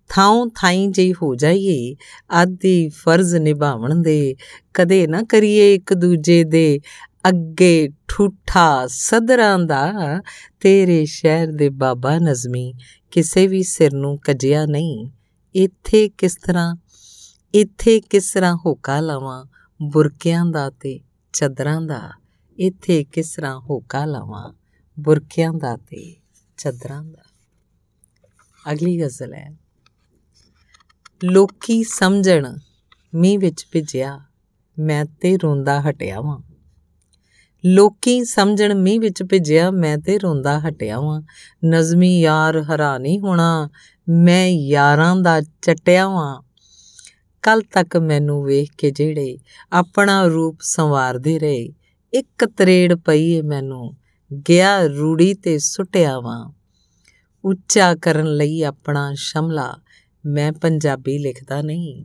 ਥਾਂ 0.08 0.46
ਥਾਈ 0.54 0.86
ਜੇ 0.86 1.12
ਹੋ 1.12 1.34
ਜਾਈਏ, 1.34 1.96
ਆਦੀ 2.30 2.88
ਫਰਜ਼ 2.88 3.34
ਨਿਭਾਵਣ 3.34 4.02
ਦੇ। 4.02 4.36
ਕਦੇ 4.74 5.06
ਨਾ 5.06 5.22
ਕਰੀਏ 5.22 5.74
ਇੱਕ 5.74 5.94
ਦੂਜੇ 5.94 6.44
ਦੇ 6.44 6.80
ਅੱਗੇ 7.28 7.88
ਠੂਠਾ 8.08 8.86
ਸਦਰਾਂ 8.86 9.58
ਦਾ, 9.58 9.92
ਤੇਰੇ 10.60 11.04
ਸ਼ਹਿਰ 11.04 11.52
ਦੇ 11.52 11.68
ਬਾਬਾ 11.68 12.18
ਨਜ਼ਮੀ 12.18 12.74
ਕਿਸੇ 13.10 13.46
ਵੀ 13.46 13.62
ਸਿਰ 13.62 13.94
ਨੂੰ 13.94 14.18
ਕੱਜਿਆ 14.18 14.66
ਨਹੀਂ। 14.66 15.10
ਇੱਥੇ 15.54 16.08
ਕਿਸ 16.08 16.36
ਤਰ੍ਹਾਂ, 16.36 16.76
ਇੱਥੇ 17.54 18.00
ਕਿਸ 18.00 18.32
ਤਰ੍ਹਾਂ 18.32 18.56
ਹੋਕਾ 18.56 19.00
ਲਾਵਾਂ 19.00 19.44
ਬੁਰਕਿਆਂ 19.82 20.46
ਦਾ 20.46 20.70
ਤੇ 20.70 21.00
ਚਦਰਾਂ 21.32 21.80
ਦਾ? 21.80 22.10
ਇੱਥੇ 22.58 23.04
ਕਿਸ 23.04 23.34
ਤਰ੍ਹਾਂ 23.36 23.60
ਹੋਕਾ 23.60 24.04
ਲਾਵਾਂ 24.04 24.52
ਬੁਰਕਿਆਂ 25.00 25.52
ਦਾ 25.52 25.76
ਤੇ 25.76 26.16
ਚਦਰਾਂ 26.56 27.02
ਦਾ? 27.04 27.24
ਅਗਲੀ 28.72 29.02
ਗਜ਼ਲ 29.02 29.34
ਹੈ, 29.34 29.52
ਲੋਕੀ 31.24 31.84
ਸਮਝਣ, 31.84 32.56
ਮੀਂਹ 33.14 33.38
ਵਿੱਚ 33.38 33.66
ਭਿੱਜਿਆ, 33.72 34.20
ਮੈਂ 34.78 35.04
ਤੇ 35.04 35.36
ਰੋਂਦਾ 35.36 35.80
ਹਟਿਆ 35.80 36.20
ਵਾਂ। 36.20 36.47
ਲੋਕੀ 37.68 38.24
ਸਮਝਣ 38.24 38.74
ਮੀਂਹ 38.74 39.00
ਵਿੱਚ 39.00 39.22
ਭਿੱਜਿਆ, 39.22 39.70
ਮੈਂ 39.70 39.98
ਤੇ 39.98 40.18
ਰੋਂਦਾ 40.18 40.60
ਹਟਿਆ 40.60 41.00
ਵਾਂ। 41.00 41.22
ਨਜ਼ਮੀ 41.64 42.20
ਯਾਰ 42.20 42.62
ਹਰਾ 42.62 42.98
ਨਹੀਂ 42.98 43.20
ਹੋਣਾ, 43.20 43.70
ਮੈਂ 44.08 44.48
ਯਾਰਾਂ 44.48 45.16
ਦਾ 45.16 45.40
ਚਟਿਆ 45.40 46.08
ਵਾਂ। 46.08 46.42
ਕੱਲ 47.42 47.60
ਤੱਕ 47.60 47.96
ਮੈਨੂੰ 47.96 48.44
ਵੇਖ 48.44 48.70
ਕੇ 48.78 48.90
ਜਿਹੜੇ 48.90 49.38
ਆਪਣਾ 49.72 50.24
ਰੂਪ 50.24 50.58
ਸੰਵਾਰਦੇ 50.60 51.38
ਰਹੇ, 51.38 51.72
ਇੱਕ 52.12 52.44
ਤਰੇੜ 52.44 52.94
ਪਈ 52.94 53.30
ਏ 53.30 53.42
ਮੈਨੂੰ, 53.42 53.96
ਗਿਆ 54.48 54.82
ਰੂੜੀ 54.82 55.34
ਤੇ 55.34 55.58
ਸੁੱਟਿਆ 55.58 56.20
ਵਾਂ। 56.20 56.52
ਉੱਚਾ 57.44 57.94
ਕਰਨ 57.94 58.36
ਲਈ 58.36 58.62
ਆਪਣਾ 58.62 59.10
ਸ਼ਮਲਾ, 59.14 59.76
ਮੈਂ 60.26 60.52
ਪੰਜਾਬੀ 60.52 61.18
ਲਿਖਦਾ 61.18 61.62
ਨਹੀਂ। 61.62 62.04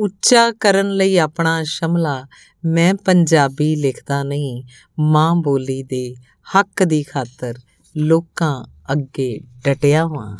ਉੱਚਾ 0.00 0.52
ਕਰਨ 0.52 0.90
ਲਈ 0.90 1.18
ਆਪਣਾ 1.18 1.62
ਸ਼ਮਲਾ 1.62 2.26
ਮੈਂ 2.64 2.94
ਪੰਜਾਬੀ 2.94 3.76
ਲਿਖਦਾ 3.76 4.22
ਨਹੀਂ। 4.22 4.64
ਮਾਂ 4.98 5.34
ਬੋਲੀ 5.34 5.82
ਦੇ 5.82 6.14
ਹੱਕ 6.56 6.84
ਦੀ 6.84 7.02
ਖਾਤਰ 7.02 7.54
ਲੋਕਾਂ 7.96 8.64
ਅੱਗੇ 8.92 9.40
ਡਟਿਆ 9.40 10.06
ਵਾਂ। 10.06 10.36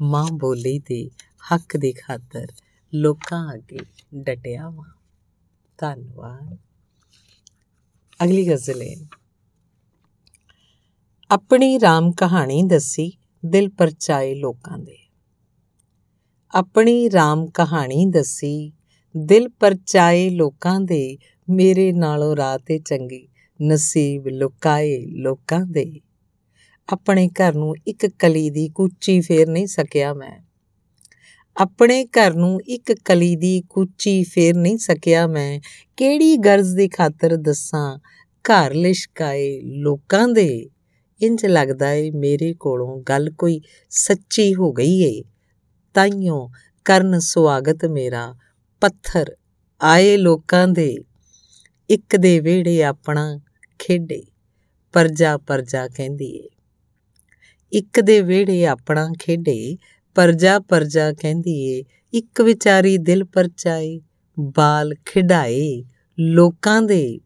ਮਾਂ 0.00 0.26
ਬੋਲੀ 0.32 0.78
ਦੇ 0.78 1.10
ਹੱਕ 1.52 1.76
ਦੀ 1.76 1.92
ਖਾਤਰ 1.92 2.46
ਲੋਕਾਂ 2.94 3.54
ਅੱਗੇ 3.54 3.78
ਡਟਿਆ 4.14 4.68
ਵਾਂ। 4.68 4.90
ਧੰਨਵਾਦ। 5.78 6.58
ਅਗਲੀ 8.24 8.48
ਗਜ਼ਲ 8.48 8.82
ਹੈ। 8.82 8.96
ਆਪਣੀ 11.30 11.80
ਰਾਮ 11.80 12.12
ਕਹਾਣੀ 12.12 12.62
ਦੱਸੀ 12.62 13.12
ਦਿਲ 13.46 13.70
ਪਰਚਾਏ 13.70 14.34
ਲੋਕਾਂ 14.34 14.78
ਦੇ। 14.78 14.98
ਆਪਣੀ 16.54 17.10
ਰਾਮ 17.10 17.46
ਕਹਾਣੀ 17.46 18.06
ਦੱਸੀ 18.06 18.72
ਦਿਲ 19.16 19.48
ਪਰਚਾਏ 19.48 20.30
ਲੋਕਾਂ 20.30 20.80
ਦੇ, 20.80 21.18
ਮੇਰੇ 21.50 21.92
ਨਾਲੋਂ 21.92 22.36
ਰਾਤੇ 22.36 22.78
ਚੰਗੀ, 22.78 23.28
ਨਸੀਬ 23.62 24.28
ਲੁਕਾਏ 24.28 25.06
ਲੋਕਾਂ 25.06 25.60
ਦੇ। 25.66 26.00
ਆਪਣੇ 26.92 27.28
ਘਰ 27.28 27.54
ਨੂੰ 27.54 27.74
ਇੱਕ 27.86 28.06
ਕਲੀ 28.06 28.50
ਦੀ 28.50 28.68
ਕੂਚੀ 28.68 29.20
ਫੇਰ 29.20 29.48
ਨਹੀਂ 29.48 29.66
ਸਕਿਆ 29.66 30.14
ਮੈਂ। 30.14 30.38
ਆਪਣੇ 31.56 32.04
ਘਰ 32.04 32.34
ਨੂੰ 32.34 32.60
ਇੱਕ 32.66 32.92
ਕਲੀ 32.92 33.36
ਦੀ 33.36 33.62
ਕੂਚੀ 33.70 34.24
ਫੇਰ 34.24 34.56
ਨਹੀਂ 34.56 34.78
ਸਕਿਆ 34.78 35.26
ਮੈਂ। 35.26 35.60
ਕਿਹੜੀ 35.96 36.36
ਗਰਜ਼ 36.36 36.76
ਦੀ 36.76 36.88
ਖਾਤਰ 36.88 37.36
ਦੱਸਾਂ, 37.36 37.98
ਘਰ 38.44 38.74
ਲਿਸ਼ਕਾਏ 38.74 39.60
ਲੋਕਾਂ 39.64 40.28
ਦੇ? 40.28 40.70
ਇੰਜ 41.22 41.46
ਲੱਗਦਾ 41.46 41.92
ਏ 41.92 42.10
ਮੇਰੇ 42.10 42.54
ਕੋਲੋਂ 42.54 43.02
ਗੱਲ 43.02 43.30
ਕੋਈ 43.30 43.60
ਸੱਚੀ 43.90 44.54
ਹੋ 44.54 44.72
ਗਈ 44.72 45.02
ਏ। 45.02 45.22
ਤਾਈਓ, 45.94 46.50
ਕਰਨ 46.84 47.18
ਸਵਾਗਤ 47.18 47.84
ਮੇਰਾ। 47.84 48.34
ਪੱਥਰ 48.84 49.36
ਆਏ 49.82 50.16
ਲੋਕਾਂ 50.16 50.68
ਦੇ। 50.68 50.96
ਇੱਕ 51.90 52.16
ਦੇ 52.16 52.40
ਵਿਹੜੇ 52.40 52.84
ਆਪਣਾ 52.84 53.40
ਖੇਡੇ, 53.78 54.22
ਪਰਜਾ 54.92 55.38
ਪਰਜਾ 55.38 55.88
ਕਹਿੰਦੀ 55.88 56.36
ਏ। 56.36 56.48
ਇੱਕ 57.72 58.00
ਦੇ 58.00 58.20
ਵਿਹੜੇ 58.20 58.66
ਆਪਣਾ 58.66 59.12
ਖੇਡੇ, 59.18 59.76
ਪਰਜਾ 60.14 60.58
ਪਰਜਾ 60.58 61.12
ਕਹਿੰਦੀ 61.12 61.64
ਏ। 61.64 61.84
ਇੱਕ 62.12 62.40
ਵਿਚਾਰੀ 62.40 62.98
ਦਿਲ 62.98 63.24
ਪਰਚਾਏ, 63.24 64.00
ਬਾਲ 64.40 64.94
ਖਿਡਾਏ 65.06 65.84
ਲੋਕਾਂ 66.20 66.82
ਦੇ। 66.82 67.20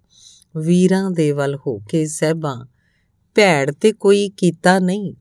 ਵੀਰਾਂ 0.56 1.10
ਦੇ 1.10 1.32
ਵੱਲ 1.32 1.56
ਹੋ 1.56 1.78
ਕੇ 1.78 2.06
ਸਹਿਬਾਂ, 2.06 2.66
ਭੈੜ 3.34 3.70
ਤੇ 3.70 3.92
ਕੋਈ 3.92 4.28
ਕੀਤਾ 4.28 4.78
ਨਹੀਂ। 4.78 5.14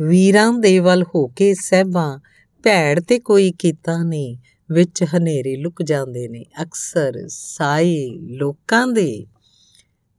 ਵੀਰਾਂ 0.00 0.52
ਦੇ 0.52 0.78
ਵੱਲ 0.78 1.02
ਹੋ 1.02 1.26
ਕੇ 1.26 1.54
ਸਹਿਬਾਂ, 1.54 2.18
ਭੈੜ 2.62 3.00
ਤੇ 3.00 3.18
ਕੋਈ 3.18 3.52
ਕੀਤਾ 3.58 4.02
ਨਹੀਂ। 4.02 4.36
ਵਿੱਚ 4.72 5.04
ਹਨੇਰੇ 5.04 5.56
ਲੁਕ 5.56 5.82
ਜਾਂਦੇ 5.82 6.28
ਨੇ। 6.28 6.44
ਅਕਸਰ 6.62 7.12
ਸਾਏ 7.28 8.10
ਲੋਕਾਂ 8.20 8.86
ਦੇ 8.86 9.26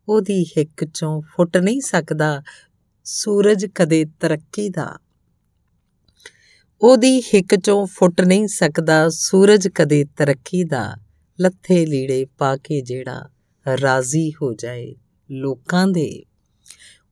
ਉਹਦੀ 0.09 0.43
ਹਿੱਕ 0.43 0.85
ਚੋਂ 0.85 1.21
ਫੁੱਟ 1.21 1.57
ਨਹੀਂ 1.57 1.81
ਸਕਦਾ। 1.81 2.43
ਸੂਰਜ 3.03 3.65
ਕਦੇ 3.65 4.05
ਤਰੱਕੀ 4.19 4.69
ਦਾ। 4.69 4.99
ਉਹਦੀ 6.81 7.21
ਹਿੱਕ 7.21 7.55
ਚੋਂ 7.55 7.87
ਫੁੱਟ 7.87 8.21
ਨਹੀਂ 8.21 8.47
ਸਕਦਾ। 8.47 9.09
ਸੂਰਜ 9.09 9.67
ਕਦੇ 9.67 10.05
ਤਰੱਕੀ 10.17 10.63
ਦਾ। 10.63 10.95
ਲੱਥੇ 11.39 11.85
ਲੀੜੇ 11.85 12.25
ਪਾ 12.25 12.57
ਕੇ 12.57 12.81
ਜਿਹੜਾ 12.81 13.29
ਰਾਜ਼ੀ 13.81 14.31
ਹੋ 14.31 14.53
ਜਾਏ 14.53 14.95
ਲੋਕਾਂ 15.31 15.87
ਦੇ। 15.87 16.23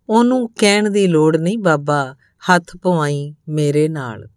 ਉਹਨੂੰ 0.09 0.49
ਕਹਿਣ 0.49 0.89
ਦੀ 0.89 1.07
ਲੋੜ 1.07 1.37
ਨਹੀਂ 1.37 1.57
ਬਾਬਾ। 1.57 2.15
ਹੱਥ 2.49 2.77
ਪਵਾਈ 2.77 3.35
ਮੇਰੇ 3.49 3.87
ਨਾਲ। 3.87 4.29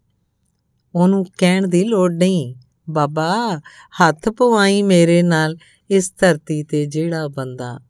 ਉਹਨੂੰ 0.94 1.26
ਕਹਿਣ 1.38 1.68
ਦੀ 1.68 1.84
ਲੋੜ 1.84 2.12
ਨਹੀਂ। 2.12 2.54
ਬਾਬਾ, 2.90 3.60
ਹੱਥ 4.00 4.28
ਪਵਾਈ 4.28 4.82
ਮੇਰੇ 4.82 5.22
ਨਾਲ 5.22 5.56
ਇਸ 5.90 6.14
ਧਰਤੀ 6.18 6.62
ਤੇ 6.62 6.86
ਜਿਹੜਾ 6.86 7.28
ਬੰਦਾ 7.28 7.80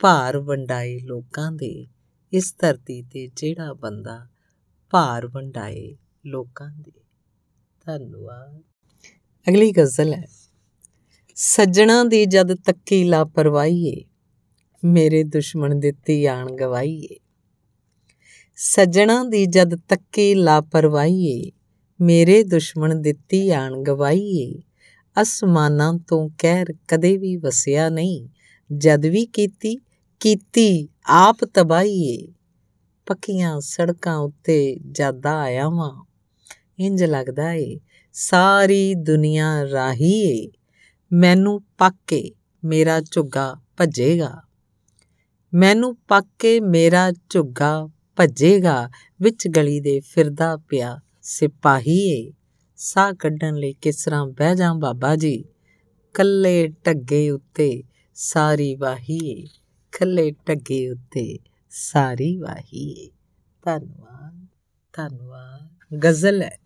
ਭਾਰ 0.00 0.38
ਵੰਡਾਏ 0.38 1.00
ਲੋਕਾਂ 1.00 1.52
ਦੇ, 1.52 1.88
ਇਸ 2.32 2.54
ਧਰਤੀ 2.58 3.02
ਤੇ 3.02 3.26
ਜਿਹੜਾ 3.36 3.72
ਬੰਦਾ 3.72 4.28
ਭਾਰ 4.90 5.26
ਵੰਡਾਏ 5.26 5.96
ਲੋਕਾਂ 6.26 6.70
ਦੇ। 6.70 6.92
ਧੰਨਵਾਦ। 7.86 8.62
ਅਗਲੀ 9.48 9.72
ਗਜ਼ਲ 9.72 10.14
ਹੈ, 10.14 10.26
ਸੱਜਣਾ 11.34 12.04
ਦੀ 12.04 12.24
ਜਦ 12.24 12.54
ਤੱਕੀ 12.54 13.04
ਲਾਪਰਵਾਹੀਏ, 13.04 14.04
ਮੇਰੇ 14.84 15.24
ਦੁਸ਼ਮਣ 15.24 15.74
ਦਿੱਤੀ 15.74 16.26
ਆਣ 16.26 16.50
ਗਵਾਈਏ 16.50 17.16
ਸੱਜਣਾ 18.56 19.24
ਦੀ 19.24 19.46
ਜਦ 19.46 19.76
ਤੱਕੀ 19.76 20.34
ਲਾਪਰਵਾਹੀਏ 20.34 21.50
ਮੇਰੇ 22.02 22.42
ਦੁਸ਼ਮਣ 22.42 22.94
ਦਿੱਤੀ 22.94 23.50
ਆਣ 23.50 23.82
ਗਵਾਈਏ 23.82 24.62
ਅਸਮਾਨਾਂ 25.22 25.94
ਤੋਂ 25.94 26.30
ਕਹਿਰ 26.38 26.74
ਕਦੇ 26.88 27.16
ਵੀ 27.16 27.36
ਵਸਿਆ 27.36 27.88
ਨਹੀਂ। 27.88 28.28
ਜਦ 28.76 29.06
ਵੀ 29.06 29.26
ਕੀਤੀ 29.26 29.76
ਕੀਤੀ 30.20 30.88
ਆਪ 31.06 31.44
ਤਬਾਹੀਏ। 31.44 32.32
ਪੱਕੀਆਂ 33.06 33.60
ਸੜਕਾਂ 33.60 34.16
ਉੱਤੇ 34.16 34.76
ਜਾਦਾ 34.90 35.40
ਆਇਆ 35.40 35.68
ਵਾਂ 35.68 36.04
ਇੰਜ 36.78 37.04
ਲੱਗਦਾ 37.04 37.52
ਏ, 37.52 37.80
ਸਾਰੀ 38.12 38.94
ਦੁਨੀਆ 38.94 39.66
ਰਾਹੀ 39.72 40.20
ਏ 40.20 40.48
ਮੈਨੂੰ 41.12 41.62
ਪੱਕ 41.78 41.96
ਕੇ 42.06 42.32
ਮੇਰਾ 42.64 43.00
ਝੁੱਗਾ 43.00 43.60
ਭੱਜੇਗਾ। 43.76 44.42
ਮੈਨੂੰ 45.54 45.96
ਪੱਕ 45.96 46.26
ਕੇ 46.38 46.60
ਮੇਰਾ 46.60 47.12
ਝੁੱਗਾ 47.28 47.88
ਭੱਜੇਗਾ। 48.16 48.90
ਵਿੱਚ 49.20 49.48
ਗਲੀ 49.48 49.80
ਦੇ 49.80 50.00
ਫਿਰਦਾ 50.00 50.56
ਪਿਆ 50.56 51.00
ਸਿਪਾਹੀ 51.22 51.98
ਏ। 51.98 52.32
ਸਾਹ 52.76 53.12
ਕੱਢਣ 53.12 53.54
ਲਈ 53.54 53.72
ਕਿਸ 53.72 54.04
ਤਰ੍ਹਾਂ 54.04 54.26
ਬਹਿ 54.26 54.54
ਜਾ 54.54 54.72
ਬਾਬਾ 54.72 55.16
ਜੀ? 55.16 55.44
ਕੱਲੇ 56.14 56.68
ਟੱਗੇ 56.84 57.30
ਉੱਤੇ 57.30 57.82
ਸਾਰੀ 58.14 58.74
ਵਾਹੀ 58.74 59.30
ਏ। 59.30 59.46
ਕੱਲੇ 59.98 60.30
ਟੱਗੇ 60.30 60.90
ਉੱਤੇ 60.90 61.38
ਸਾਰੀ 61.70 62.36
ਵਾਹੀ 62.36 62.90
ਏ। 62.90 63.10
ਧੰਨਵਾਦ 63.64 64.46
ਧੰਨਵਾਦ। 64.92 65.96
ਗਜ਼ਲ 65.98 66.42
ਹੈ। 66.42 66.58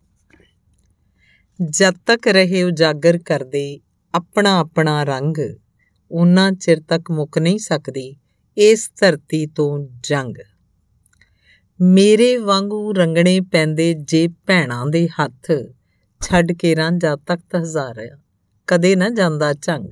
ਜਦ 1.69 1.93
ਤੱਕ 2.05 2.27
ਰਹੇ 2.27 2.63
ਉਜਾਗਰ 2.63 3.17
ਕਰਦੇ 3.17 3.79
ਆਪਣਾ 4.13 4.59
ਆਪਣਾ 4.59 5.03
ਰੰਗ, 5.03 5.37
ਉਹਨਾਂ 6.11 6.51
ਚਿਰ 6.51 6.81
ਤੱਕ 6.81 7.11
ਮੁੱਕ 7.11 7.37
ਨਹੀਂ 7.37 7.59
ਸਕਦੀ 7.59 8.15
ਇਸ 8.57 8.91
ਧਰਤੀ 8.99 9.45
ਤੋਂ 9.45 9.87
ਜੰਗ। 10.03 10.33
ਮੇਰੇ 11.81 12.37
ਵਾਂਗੂ 12.37 12.93
ਰੰਗਣੇ 12.93 13.39
ਪੈਂਦੇ 13.39 13.93
ਜੇ 13.93 14.27
ਭੈਣਾਂ 14.27 14.85
ਦੇ 14.85 15.07
ਹੱਥ। 15.07 15.51
ਛੱਡ 16.21 16.51
ਕੇ 16.51 16.75
ਰਾਂਝਾ 16.75 17.15
ਤਖਤ 17.15 17.55
ਹਜ਼ਾਰਿਆ 17.55 18.17
ਕਦੇ 18.67 18.95
ਨਾ 18.95 19.09
ਜਾਂਦਾ 19.09 19.53
ਝੰਗ। 19.53 19.89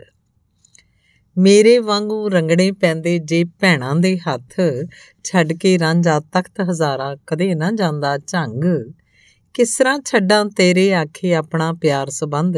ਮੇਰੇ 1.37 1.79
ਵਾਂਗੂ 1.79 2.29
ਰੰਗਣੇ 2.29 2.71
ਪੈਂਦੇ 2.71 3.19
ਜੇ 3.19 3.43
ਭੈਣਾਂ 3.43 3.95
ਦੇ 3.95 4.17
ਹੱਥ। 4.17 4.59
ਛੱਡ 5.23 5.53
ਕੇ 5.53 5.79
ਰਾਂਝਾ 5.79 6.19
ਤਖਤ 6.19 6.61
ਹਜ਼ਾਰਾ, 6.69 7.17
ਕਦੇ 7.27 7.55
ਨਾ 7.55 7.71
ਜਾਂਦਾ 7.71 8.17
ਝੰਗ। 8.17 8.93
ਕਿਸ 9.53 9.77
ਤਰ੍ਹਾਂ 9.77 9.99
ਛੱਡਾਂ 10.05 10.45
ਤੇਰੇ 10.45 10.93
ਆਖੇ 10.93 11.35
ਆਪਣਾ 11.35 11.73
ਪਿਆਰ 11.73 12.09
ਸਬੰਧ। 12.09 12.57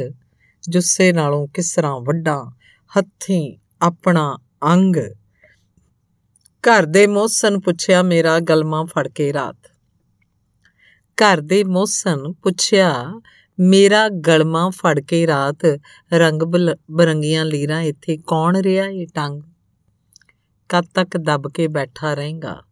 ਜੁੱਸੇ 0.70 1.14
ਨਾਲੋਂ 1.14 1.48
ਕਿਸ 1.48 1.76
ਤਰ੍ਹਾਂ 1.76 2.00
ਵੱਡਾ 2.00 2.52
ਹੱਥੀਂ 2.98 3.58
ਆਪਣਾ 3.82 4.38
ਅੰਗ। 4.64 4.96
ਘਰ 6.68 6.86
ਦੇ 6.86 7.08
ਮੋਸਨ 7.08 7.60
ਪੁੱਛਿਆ, 7.60 8.04
ਮੇਰਾ 8.04 8.40
ਗਲਮਾ 8.40 8.84
ਫੜ 8.84 9.08
ਕੇ 9.08 9.34
ਰਾਤ। 9.34 9.72
ਘਰ 11.18 11.42
ਦੇ 11.42 11.64
ਮੋਸਨ 11.64 12.34
ਪੁੱਛਿਆ, 12.34 13.22
ਮੇਰਾ 13.60 14.10
ਗਲਮਾ 14.10 14.70
ਫੜ 14.70 15.00
ਕੇ 15.00 15.28
ਰਾਤ, 15.28 15.80
ਰੰਗ 16.14 16.44
ਬਰੰਗੀਆਂ 16.92 17.46
ਲੀਰਾਂ 17.46 17.82
ਇੱਥੇ 17.82 18.18
ਕੌਣ 18.18 18.58
ਰਿਹਾ 18.58 18.86
ਇਹ 18.86 19.08
ਟੰਗ? 19.14 19.42
ਕਦ 20.70 20.86
ਤੱਕ 20.94 21.18
ਦਬ 21.18 21.52
ਕੇ 21.54 21.68
ਬੈਠਾ 21.68 22.14
ਰਹੇਗਾ? 22.14 22.64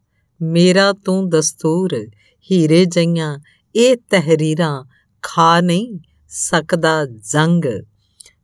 ਮੇਰਾ 0.42 0.92
ਤੂੰ 0.92 1.28
ਦਸਤੂਰ, 1.28 2.06
ਹੀਰੇ 2.50 2.84
ਜਈਆਂ, 2.84 3.38
ਇਹ 3.76 3.96
ਤਹਿਰੀਰਾਂ 3.96 4.84
ਖਾ 5.22 5.60
ਨਹੀਂ 5.60 5.98
ਸਕਦਾ 6.28 7.04
ਜ਼ੰਗ। 7.04 7.64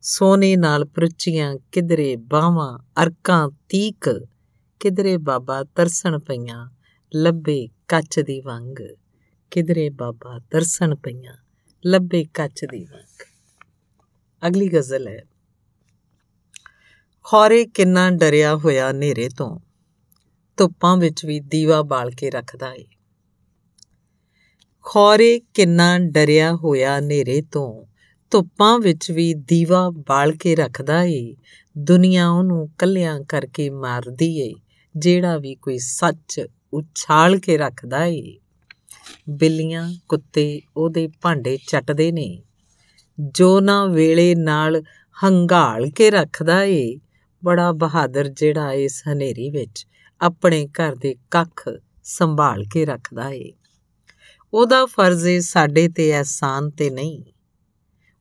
ਸੋਨੇ 0.01 0.55
ਨਾਲ 0.55 0.85
ਪਰਚੀਆਂ 0.85 1.55
ਕਿਧਰੇ 1.71 2.15
ਬਾਹਾਂ, 2.15 3.03
ਅਰਕਾਂ 3.03 3.49
ਤੀਕ 3.69 4.25
ਕਿਧਰੇ 4.83 5.17
ਬਾਬਾ 5.17 5.63
ਤਰਸਣ 5.63 6.19
ਪਈਆਂ 6.19 6.69
ਲੱਭੇ 7.15 7.67
ਕੱਚ 7.87 8.19
ਦੀ 8.19 8.41
ਵੰਗ। 8.41 8.75
ਕਿਧਰੇ 9.51 9.89
ਬਾਬਾ 9.89 10.39
ਤਰਸਣ 10.51 10.95
ਪਈਆਂ 10.95 11.33
ਲੱਭੇ 11.85 12.23
ਕੱਚ 12.23 12.65
ਦੀ 12.65 12.85
ਵੰਗ। 12.85 13.23
ਅਗਲੀ 14.47 14.69
ਗਜ਼ਲ 14.73 15.07
ਹੈ। 15.07 15.23
ਖੋਰੇ 17.23 17.65
ਕਿੰਨਾ 17.65 18.09
ਡਰਿਆ 18.11 18.55
ਹੋਇਆ 18.55 18.91
ਹਨੇਰੇ 18.91 19.29
ਤੋਂ। 19.29 19.59
ਧੁੱਪਾਂ 20.57 20.97
ਵਿੱਚ 20.97 21.25
ਵੀ 21.25 21.39
ਦੀਵਾ 21.39 21.81
ਬਾਲ 21.81 22.11
ਕੇ 22.11 22.29
ਰੱਖਦਾ 22.29 22.73
ਏ। 22.73 22.85
ਖੋਰੇ 24.81 25.39
ਕਿੰਨਾ 25.53 25.99
ਡਰਿਆ 25.99 26.55
ਹੋਇਆ 26.55 26.99
ਹਨੇਰੇ 26.99 27.41
ਤੋਂ। 27.41 27.85
ਧੁੱਪਾਂ 28.31 28.79
ਵਿੱਚ 28.79 29.11
ਵੀ 29.11 29.33
ਦੀਵਾ 29.33 29.89
ਬਾਲ 29.89 30.31
ਕੇ 30.31 30.55
ਰੱਖਦਾ 30.55 31.03
ਏ। 31.03 31.35
ਦੁਨੀਆ 31.77 32.29
ਉਹਨੂੰ 32.29 32.69
ਕੱਲਿਆਂ 32.77 33.21
ਕਰਕੇ 33.21 33.69
ਮਾਰਦੀ 33.69 34.39
ਏ। 34.39 34.53
ਜਿਹੜਾ 34.97 35.37
ਵੀ 35.37 35.55
ਕੋਈ 35.55 35.77
ਸੱਚ 35.77 36.47
ਉਛਾਲ 36.73 37.39
ਕੇ 37.39 37.57
ਰੱਖਦਾ 37.57 38.05
ਏ। 38.05 38.39
ਬਿੱਲੀਆਂ, 39.29 39.93
ਕੁੱਤੇ 40.09 40.61
ਉਹਦੇ 40.77 41.09
ਭਾਂਡੇ 41.21 41.57
ਚੱਟਦੇ 41.67 42.11
ਨੇ। 42.11 42.43
ਜੋ 43.19 43.59
ਨਾ 43.59 43.85
ਵੇਲੇ 43.85 44.35
ਨਾਲ 44.35 44.83
ਹੰਗਾਲ 45.23 45.89
ਕੇ 45.89 46.11
ਰੱਖਦਾ 46.11 46.63
ਏ। 46.63 46.99
ਬੜਾ 47.45 47.71
ਬਹਾਦਰ 47.71 48.27
ਜਿਹੜਾ 48.27 48.73
ਇਸ 48.73 49.03
ਹਨੇਰੀ 49.13 49.49
ਵਿੱਚ 49.49 49.87
ਆਪਣੇ 50.21 50.67
ਘਰ 50.67 50.95
ਦੇ 50.95 51.15
ਕੱਖ 51.31 51.69
ਸੰਭਾਲ 52.03 52.63
ਕੇ 52.73 52.85
ਰੱਖਦਾ 52.85 53.29
ਏ। 53.29 53.51
ਉਹਦਾ 54.53 54.85
ਫਰਜ਼ 54.85 55.27
ਏ 55.27 55.39
ਸਾਡੇ 55.39 55.89
ਤੇ 55.89 56.17
ਅਹਿਸਾਨ 56.17 56.69
ਤੇ 56.69 56.89
ਨਹੀਂ। 56.89 57.23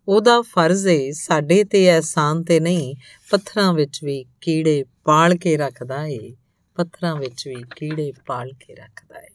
ਉਹਦਾ 0.08 0.42
ਫਰਜ਼ 0.42 0.87
ਏ 0.87 1.12
ਸਾਡੇ 1.12 1.64
ਤੇ 1.64 1.94
ਅਹਿਸਾਨ 1.94 2.44
ਤੇ 2.44 2.61
ਨਹੀਂ। 2.61 2.94
ਪੱਥਰਾਂ 3.30 3.72
ਵਿੱਚ 3.72 4.04
ਵੀ 4.04 4.24
ਕੀੜੇ 4.40 4.85
ਪਾਲ 5.04 5.35
ਕੇ 5.35 5.56
ਰੱਖਦਾ 5.56 6.06
ਏ। 6.06 6.35
ਪੱਥਰਾਂ 6.74 7.16
ਵਿੱਚ 7.16 7.48
ਵੀ 7.48 7.64
ਕੀੜੇ 7.76 8.12
ਪਾਲ 8.26 8.52
ਕੇ 8.52 8.74
ਰੱਖਦਾ 8.74 9.18
ਹੈ 9.18 9.28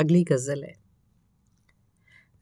ਅਗਲੀ 0.00 0.24
ਗਜ਼ਲ 0.32 0.64
ਹੈ। 0.64 0.74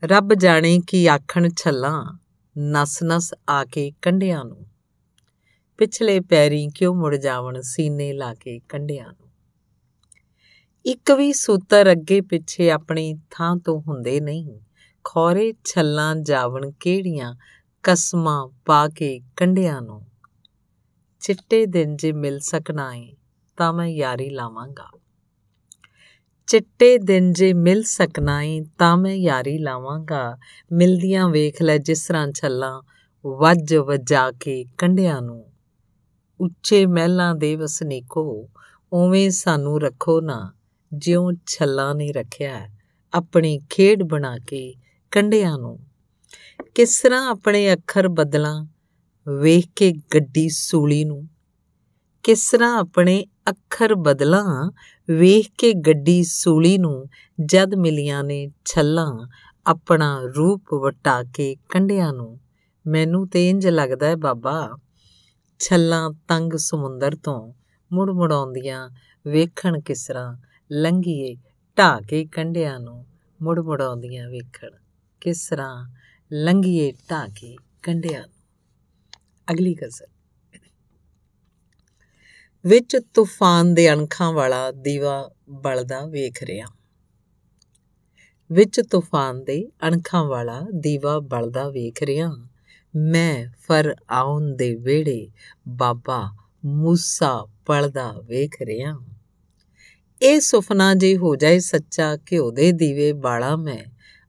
ਰੱਬ 0.04 0.34
ਜਾਣੇ 0.34 0.80
ਕੀ 0.86 1.06
ਆਖਣ 1.06 1.48
ਛੱਲਾਂ 1.56 2.18
ਨਸ 2.58 3.02
ਨਸ 3.02 3.34
ਆ 3.48 3.64
ਕੇ 3.64 3.92
ਕੰਡਿਆਂ 4.02 4.44
ਨੂੰ। 4.44 4.66
ਪਿਛਲੇ 5.78 6.20
ਪੈਰੀ 6.20 6.68
ਕਿਉਂ 6.68 6.94
ਮੁੜ 6.94 7.16
ਜਾਵਣ 7.16 7.60
ਸੀਨੇ 7.60 8.12
ਲਾ 8.12 8.34
ਕੇ 8.34 8.58
ਕੰਡਿਆਂ 8.58 9.06
ਨੂੰ। 9.06 9.30
ਇੱਕ 10.86 11.12
ਵੀ 11.12 11.32
ਸੂਤਰ 11.32 11.92
ਅੱਗੇ 11.92 12.20
ਪਿੱਛੇ 12.20 12.70
ਆਪਣੀ 12.70 13.18
ਥਾਂ 13.30 13.56
ਤੋਂ 13.56 13.82
ਹੁੰਦੇ 13.88 14.20
ਨਹੀਂ। 14.20 14.60
ਖੋਰੇ 15.04 15.52
ਛੱਲਾਂ 15.64 16.16
ਜਾਵਣ 16.16 16.70
ਕਿਹੜੀਆਂ 16.70 17.34
ਕਸਮਾਂ 17.82 18.48
ਪਾ 18.64 18.88
ਕੇ 18.88 19.20
ਕੰਡਿਆਂ 19.36 19.82
ਨੂੰ। 19.82 20.06
ਚਿੱਟੇ 21.20 21.66
ਦਿਨ 21.66 21.96
ਜੇ 21.96 22.12
ਮਿਲ 22.12 22.40
ਸਕਣਾ 22.40 22.94
ਏ 22.94 23.16
ਤਾਂ 23.60 23.72
ਮੈਂ 23.72 23.86
ਯਾਰੀ 23.86 24.30
ਲਾਵਾਂਗਾ। 24.30 24.98
ਚਿੱਟੇ 26.46 26.98
ਦਿਨ 26.98 27.32
ਜੇ 27.32 27.52
ਮਿਲ 27.52 27.82
ਸਕਣਾ 27.82 28.42
ਏ 28.42 28.64
ਤਾਂ 28.78 28.96
ਮੈਂ 28.96 29.14
ਯਾਰੀ 29.14 29.58
ਲਾਵਾਂਗਾ। 29.58 30.38
ਮਿਲਦੀਆਂ 30.72 31.28
ਵੇਖ 31.28 31.62
ਲੈ 31.62 31.78
ਜਿਸ 31.78 32.06
ਤਰ੍ਹਾਂ 32.06 32.32
ਛੱਲਾਂ, 32.32 32.82
ਵੱਜ 33.26 33.74
ਵਜਾ 33.74 34.30
ਕੇ 34.30 34.64
ਕੰਡਿਆਂ 34.78 35.22
ਨੂੰ। 35.22 35.52
ਉੱਚੇ 36.40 36.86
ਮਹਿਲਾਂ 36.86 37.34
ਦੇ 37.34 37.56
ਵਸਨੀਕੋ, 37.56 38.50
ਉਵੇਂ 38.92 39.30
ਸਾਨੂੰ 39.30 39.80
ਰੱਖੋ 39.80 40.20
ਨਾ, 40.20 40.52
ਜਿਉਂ 40.94 41.32
ਛੱਲਾਂ 41.46 41.94
ਨੇ 41.94 42.12
ਰੱਖਿਆ, 42.12 42.68
ਆਪਣੀ 43.14 43.60
ਖੇਡ 43.70 44.02
ਬਣਾ 44.02 44.38
ਕੇ 44.38 44.74
ਕੰਡਿਆਂ 45.10 45.58
ਨੂੰ। 45.58 45.78
ਕਿਸ 46.74 47.00
ਤਰ੍ਹਾਂ 47.02 47.30
ਆਪਣੇ 47.30 47.72
ਅੱਖਰ 47.72 48.08
ਬਦਲਾਂ, 48.08 48.66
ਵੇਖ 49.28 49.66
ਕੇ 49.76 49.92
ਗੱਡੀ 49.92 50.48
ਸੂਲੀ 50.48 51.04
ਨੂੰ। 51.04 51.28
ਕਿਸ 52.22 52.50
ਤਰ੍ਹਾਂ 52.50 52.78
ਆਪਣੇ 52.78 53.26
ਅੱਖਰ 53.50 53.94
ਬਦਲਾਂ, 53.94 54.70
ਵੇਖ 55.10 55.50
ਕੇ 55.58 55.72
ਗੱਡੀ 55.72 56.24
ਸੂਲੀ 56.24 56.78
ਨੂੰ 56.78 57.06
ਜਦ 57.44 57.74
ਮਿਲੀਆਂ 57.74 58.24
ਨੇ 58.24 58.50
ਛੱਲਾਂ, 58.64 59.28
ਆਪਣਾ 59.66 60.20
ਰੂਪ 60.36 60.74
ਵਟਾ 60.74 61.22
ਕੇ 61.22 61.56
ਕੰਡਿਆਂ 61.68 62.12
ਨੂੰ। 62.12 62.40
ਮੈਨੂੰ 62.86 63.28
ਤੇ 63.28 63.50
ਇੰਜ 63.50 63.68
ਲੱਗਦਾ 63.68 64.06
ਹੈ 64.06 64.16
ਬਾਬਾ, 64.16 64.78
ਛੱਲਾਂ 65.58 66.10
ਤੰਗ 66.28 66.52
ਸਮੁੰਦਰ 66.56 67.16
ਤੋਂ 67.16 67.52
ਮੁੜ 67.92 68.10
ਮੁੜ 68.10 68.32
ਆਉਂਦੀਆਂ 68.32 68.90
ਵੇਖਣ 69.26 69.80
ਕਿਸ 69.80 70.06
ਤਰ੍ਹਾਂ 70.06 70.36
ਲੰਘੀਏ 70.72 71.36
ਢਾ 71.78 72.00
ਕੇ 72.00 72.24
ਕੰਡਿਆਂ 72.24 72.80
ਨੂੰ 72.80 73.06
ਮੁੜ 73.42 73.60
ਮੁੜ 73.60 73.82
ਆਉਂਦੀਆਂ 73.82 74.28
ਵੇਖਣ, 74.28 74.70
ਕਿਸ 75.20 75.48
ਤਰ੍ਹਾਂ 75.50 75.88
ਲੰਘੀਏ 76.32 76.92
ਢਾ 77.10 77.26
ਕੇ 77.26 77.56
ਕੰਡਿਆਂ 77.82 78.20
ਨੂੰ। 78.20 78.40
ਅਗਲੀ 79.52 79.74
ਗਜ਼ਲ 79.74 80.19
ਵਿੱਚ 82.66 82.96
ਤੂਫਾਨ 83.14 83.74
ਦੇ 83.74 83.92
ਅਣਖਾਂ 83.92 84.32
ਵਾਲਾ 84.32 84.70
ਦੀਵਾ 84.70 85.30
ਬਲਦਾ 85.50 86.06
ਵੇਖ 86.06 86.42
ਰਿਹਾ। 86.42 86.66
ਵਿੱਚ 88.52 88.80
ਤੂਫਾਨ 88.80 89.44
ਦੇ 89.44 89.68
ਅਣਖਾਂ 89.88 90.24
ਵਾਲਾ 90.24 90.66
ਦੀਵਾ 90.74 91.18
ਬਲਦਾ 91.18 91.68
ਵੇਖ 91.68 92.02
ਰਿਹਾ। 92.02 92.48
ਮੈਂ 92.96 93.46
ਫਰ 93.58 93.96
ਆਉਣ 94.10 94.56
ਦੇ 94.56 94.74
ਵੇੜੇ 94.74 95.28
ਬਾਬਾ 95.68 96.32
ਮੂਸਾ 96.64 97.46
ਪੜਦਾ 97.66 98.12
ਵੇਖ 98.24 98.62
ਰਿਹਾ। 98.62 98.98
ਇਹ 100.22 100.40
ਸੁਪਨਾ 100.40 100.94
ਜੇ 100.94 101.16
ਹੋ 101.16 101.36
ਜਾਏ 101.36 101.58
ਸੱਚਾ 101.58 102.16
ਘਿਓ 102.16 102.50
ਦੇ 102.50 102.72
ਦੀਵੇ 102.72 103.12
ਬਾਲਾ 103.12 103.56
ਮੈਂ 103.56 103.84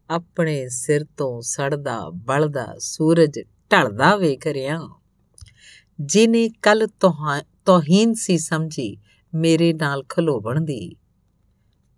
ਆਪਣੇ 0.09 0.69
ਸਿਰ 0.69 1.05
ਤੋਂ 1.17 1.41
ਸੜਦਾ 1.41 2.09
ਬਲਦਾ 2.09 2.75
ਸੂਰਜ 2.79 3.39
ਢਲਦਾ 3.71 4.15
ਵੇਖ 4.15 4.47
ਰਿਹਾ। 4.47 4.79
ਜਿਨੇ 6.01 6.49
ਕੱਲ 6.49 6.87
ਤੋਹੀਨ 7.65 8.13
ਸੀ 8.13 8.37
ਸਮਝੀ 8.37 8.97
ਮੇਰੇ 9.33 9.73
ਨਾਲ 9.73 10.03
ਖਲੋਵਣ 10.09 10.61
ਦੀ। 10.61 10.95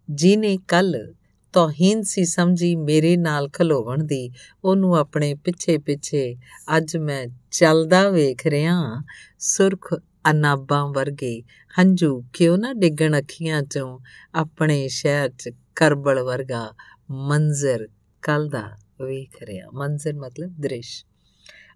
ਜਿਨੇ 0.10 0.58
ਕੱਲ 0.68 1.14
ਤੋਹੀਨ 1.54 2.02
ਸੀ 2.04 2.26
ਸਮਝੀ 2.26 2.76
ਮੇਰੇ 2.76 3.18
ਨਾਲ 3.18 3.50
ਖਲੋਵਣ 3.50 4.04
ਦੀ, 4.04 4.32
ਉਹਨੂੰ 4.64 4.96
ਆਪਣੇ 4.98 5.36
ਪਿੱਛੇ 5.36 5.78
ਪਿੱਛੇ 5.78 6.36
ਅੱਜ 6.78 6.98
ਮੈਂ 6.98 7.28
ਚੱਲਦਾ 7.52 8.10
ਵੇਖ 8.10 8.48
ਰਿਹਾ, 8.48 9.04
ਸੁਰਖ 9.40 9.94
ਅਨਾਬਾਂ 10.32 10.88
ਵਰਗੇ 10.88 11.42
ਹੰਝੂ 11.80 12.24
ਕਿਉਂ 12.34 12.58
ਨਾ 12.58 12.74
ਡਿੱਗਣ 12.74 13.18
ਅੱਖੀਆਂ 13.18 13.64
ਚੋਂ 13.64 14.00
ਆਪਣੇ 14.36 14.88
ਸ਼ਹਿਰ 14.88 15.30
'ਚ 15.30 15.50
ਕਰਬਲ 15.76 16.20
ਵਰਗਾ 16.20 16.74
ਮੰਜ਼ਰ 17.12 17.88
ਕੱਲ 18.22 18.48
ਦਾ 18.50 18.78
ਵੇਖ 19.02 19.44
ਰਿਹਾ। 19.44 19.68
ਮੰਜ਼ਰ 19.74 20.14
ਮਤਲਬ 20.14 20.50
ਦ੍ਰਿਸ਼। 20.60 21.06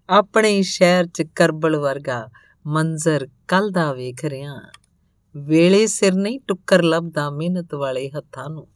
ਆਪਣੇ 0.08 0.62
ਸ਼ਹਿਰ 0.62 1.06
'ਚ 1.06 1.22
ਕਰਬਲ 1.22 1.76
ਵਰਗਾ 1.76 2.28
ਮੰਜ਼ਰ 2.68 3.28
ਕੱਲ 3.48 3.70
ਦਾ 3.70 3.92
ਵੇਖ 3.92 4.24
ਰਿਹਾ। 4.24 4.60
ਵੇਲੇ 5.36 5.86
ਸਿਰ 5.86 6.14
ਨਹੀਂ 6.14 6.40
ਟੁੱਕਰ 6.48 6.82
ਲੱਭਦਾ 6.82 7.30
ਮਿਹਨਤ 7.30 7.74
ਵਾਲੇ 7.74 8.10
ਹੱਥਾਂ 8.10 8.50
ਨੂੰ। 8.50 8.68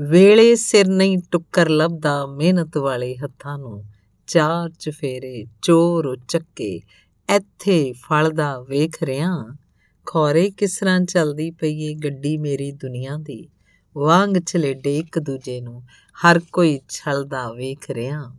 ਵੇਲੇ 0.00 0.54
ਸਿਰ 0.54 0.88
ਨਹੀਂ 0.88 1.18
ਟੁੱਕਰ 1.30 1.68
ਲੱਭਦਾ 1.68 2.26
ਮਿਹਨਤ 2.26 2.76
ਵਾਲੇ 2.76 3.16
ਹੱਥਾਂ 3.16 3.58
ਨੂੰ। 3.58 3.84
ਚਾਰ 4.26 4.70
ਚਫੇਰੇ 4.70 5.44
ਚੋਰ 5.62 6.18
ਚੱਕੇ 6.28 6.80
ਇੱਥੇ 7.36 7.92
ਫਲਦਾ 7.92 8.60
ਵੇਖ 8.60 9.02
ਰਿਆਂ 9.02 9.56
ਖੋਰੇ 10.06 10.50
ਕਿਸ 10.50 10.78
ਤਰ੍ਹਾਂ 10.78 11.00
ਚੱਲਦੀ 11.00 11.50
ਪਈ 11.50 11.82
ਏ 11.82 11.94
ਗੱਡੀ 11.94 12.38
ਮੇਰੀ 12.38 12.72
ਦੁਨੀਆ 12.72 13.16
ਦੀ। 13.16 13.48
ਵਾਂਗ 13.96 14.30
ਛਲੇਡੇ 14.46 14.98
ਇੱਕ 14.98 15.18
ਦੂਜੇ 15.18 15.60
ਨੂੰ। 15.60 15.82
ਹਰ 16.16 16.40
ਕੋਈ 16.52 16.80
ਛਲਦਾ 16.88 17.52
ਵੇਖ 17.52 17.90
ਰਿਆਂ 17.90 18.30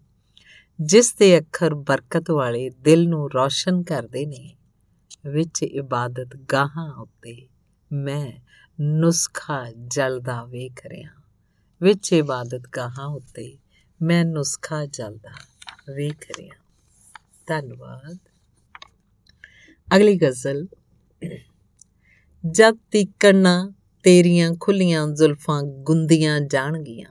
ਜਿਸ 0.82 1.14
ਦੇ 1.14 1.40
ਅੱਖਰ 1.40 1.74
ਬਰਕਤ 1.74 2.32
ਵਾਲੇ 2.32 2.70
ਦਿਲ 2.70 3.10
ਨੂੰ 3.10 3.30
ਰੌਸ਼ਨ 3.32 3.84
ਕਰਦੇ 3.84 4.26
ਨੇ, 4.26 4.56
ਵਿੱਚ 5.26 5.64
ਇਬਾਦਤ 5.64 6.36
ਗਾਹਾਂ 6.36 6.94
ਉੱਤੇ 6.94 7.48
ਮੈਂ 7.92 8.32
ਨੁਸਖਾ 8.80 9.66
ਜਲਦਾ 9.88 10.46
ਵੇਖ 10.46 10.86
ਰਿਆਂ 10.86 11.12
ਵਿੱਚ 11.82 12.14
ਇਬਾਦਤ 12.14 12.62
ਗਾਹਾਂ 12.78 13.08
ਉੱਤੇ 13.08 13.58
ਮੈਂ 14.02 14.26
ਨੁਸਖਾ 14.26 14.86
ਜਲਦਾ 14.86 15.30
ਵੇਖ 15.96 16.26
ਰਿਹਾ। 16.38 16.64
ਧੰਨਵਾਦ। 17.48 18.18
ਅਗਲੀ 19.96 20.16
ਗਜ਼ਲ। 20.16 20.68
ਜਦ 22.52 22.78
ਤੀਕਣ 22.92 23.72
ਤੇਰੀਆਂ 24.04 24.54
ਖੁੱਲੀਆਂ 24.60 25.08
ਜ਼ੁਲਫਾਂ 25.08 25.64
ਗੁੰਦੀਆਂ 25.64 26.42
ਜਾਣਗੀਆਂ 26.42 27.10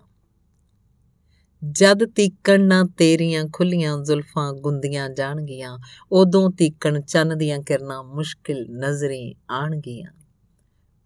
ਜਦ 1.71 2.05
ਤੀਕਣ 2.05 2.61
ਨਾ 2.61 2.85
ਤੇਰੀਆਂ 2.85 3.45
ਖੁੱਲੀਆਂ 3.53 3.99
ਜ਼ੁਲਫਾਂ 3.99 4.53
ਗੁੰਦੀਆਂ 4.53 5.11
ਜਾਣਗੀਆਂ, 5.11 5.79
ਉਦੋਂ 6.13 6.51
ਤੀਕਣ 6.51 7.01
ਚੰਨ 7.01 7.39
ਦੀਆਂ 7.39 7.59
ਕਿਰਨਾਂ 7.59 8.05
ਮੁਸ਼ਕਿਲ 8.05 8.67
ਨਜ਼ਰੇ 8.71 9.35
ਆਣਗੀਆਂ। 9.51 10.11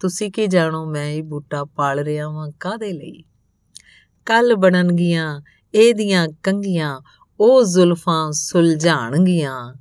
ਤੁਸੀਂ 0.01 0.31
ਕੀ 0.31 0.47
ਜਾਣੋ 0.47 0.87
ਮੈਂ 0.87 1.07
ਇਹ 1.07 1.23
ਬੂਟਾ 1.23 1.65
ਪਾਲ 1.65 1.99
ਰਿਹਾ 1.99 2.29
ਹਾਂ 2.29 2.51
ਕਾਦੇ 2.61 2.93
ਲਈ? 2.93 3.25
ਕੱਲ 4.27 4.55
ਬਣਨਗੀਆਂ 4.55 5.41
ਇਹਦੀਆਂ 5.75 6.29
ਕੰਗੀਆਂ, 6.43 7.01
ਉਹ 7.41 7.65
ਜ਼ੁਲਫਾਂ 7.65 8.33
ਸੁਲਝਾਣਗੀਆਂ। 8.33 9.75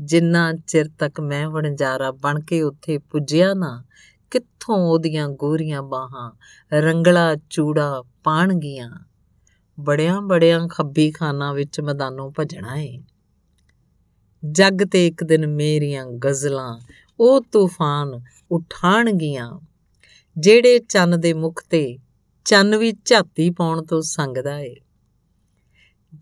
ਜਿੰਨਾ 0.00 0.52
ਚਿਰ 0.52 0.86
ਤੱਕ 0.98 1.20
ਮੈਂ 1.20 1.48
ਵਣਜਾਰਾ 1.48 2.10
ਬਣ 2.10 2.40
ਕੇ 2.40 2.62
ਉੱਥੇ 2.62 2.98
ਪੁੱਜਿਆ 2.98 3.54
ਨਾ, 3.54 3.84
ਕਿੱਥੋਂ 4.30 4.76
ਉਹਦੀਆਂ 4.76 5.28
ਗੋਰੀਆਂ 5.28 5.82
ਬਾਹਾਂ 5.82 6.32
ਰੰਗਲਾ 6.72 7.36
ਚੂੜਾ 7.50 8.02
ਪਾਣਗੀਆਂ। 8.24 8.90
ਬੜਿਆਂ 9.84 10.22
ਬੜਿਆਂ 10.22 10.68
ਖੱਬੀ 10.68 11.10
ਖਾਨਾ 11.10 11.52
ਵਿੱਚ 11.52 11.80
ਮੈਦਾਨੋਂ 11.80 12.32
ਭਜਣਾ 12.38 12.76
ਏ। 12.76 13.02
ਜੱਗ 14.50 14.84
ਤੇ 14.92 15.06
ਇੱਕ 15.06 15.24
ਦਿਨ 15.24 15.46
ਮੇਰੀਆਂ 15.46 16.06
ਗਜ਼ਲਾਂ, 16.06 16.80
ਉਹ 17.20 17.44
ਤੂਫਾਨ 17.52 18.20
ਉਠਾਣਗੀਆਂ, 18.50 19.60
ਜਿਹੜੇ 20.38 20.78
ਚੰਨ 20.78 21.20
ਦੇ 21.20 21.32
ਮੁਖ 21.32 21.62
ਤੇ 21.70 21.98
ਚੰਨ 22.44 22.76
ਵੀ 22.76 22.92
ਝਾਤੀ 23.04 23.50
ਪਾਉਣ 23.50 23.84
ਤੋਂ 23.84 24.02
ਸੰਗਦਾ 24.02 24.58
ਏ। 24.58 24.76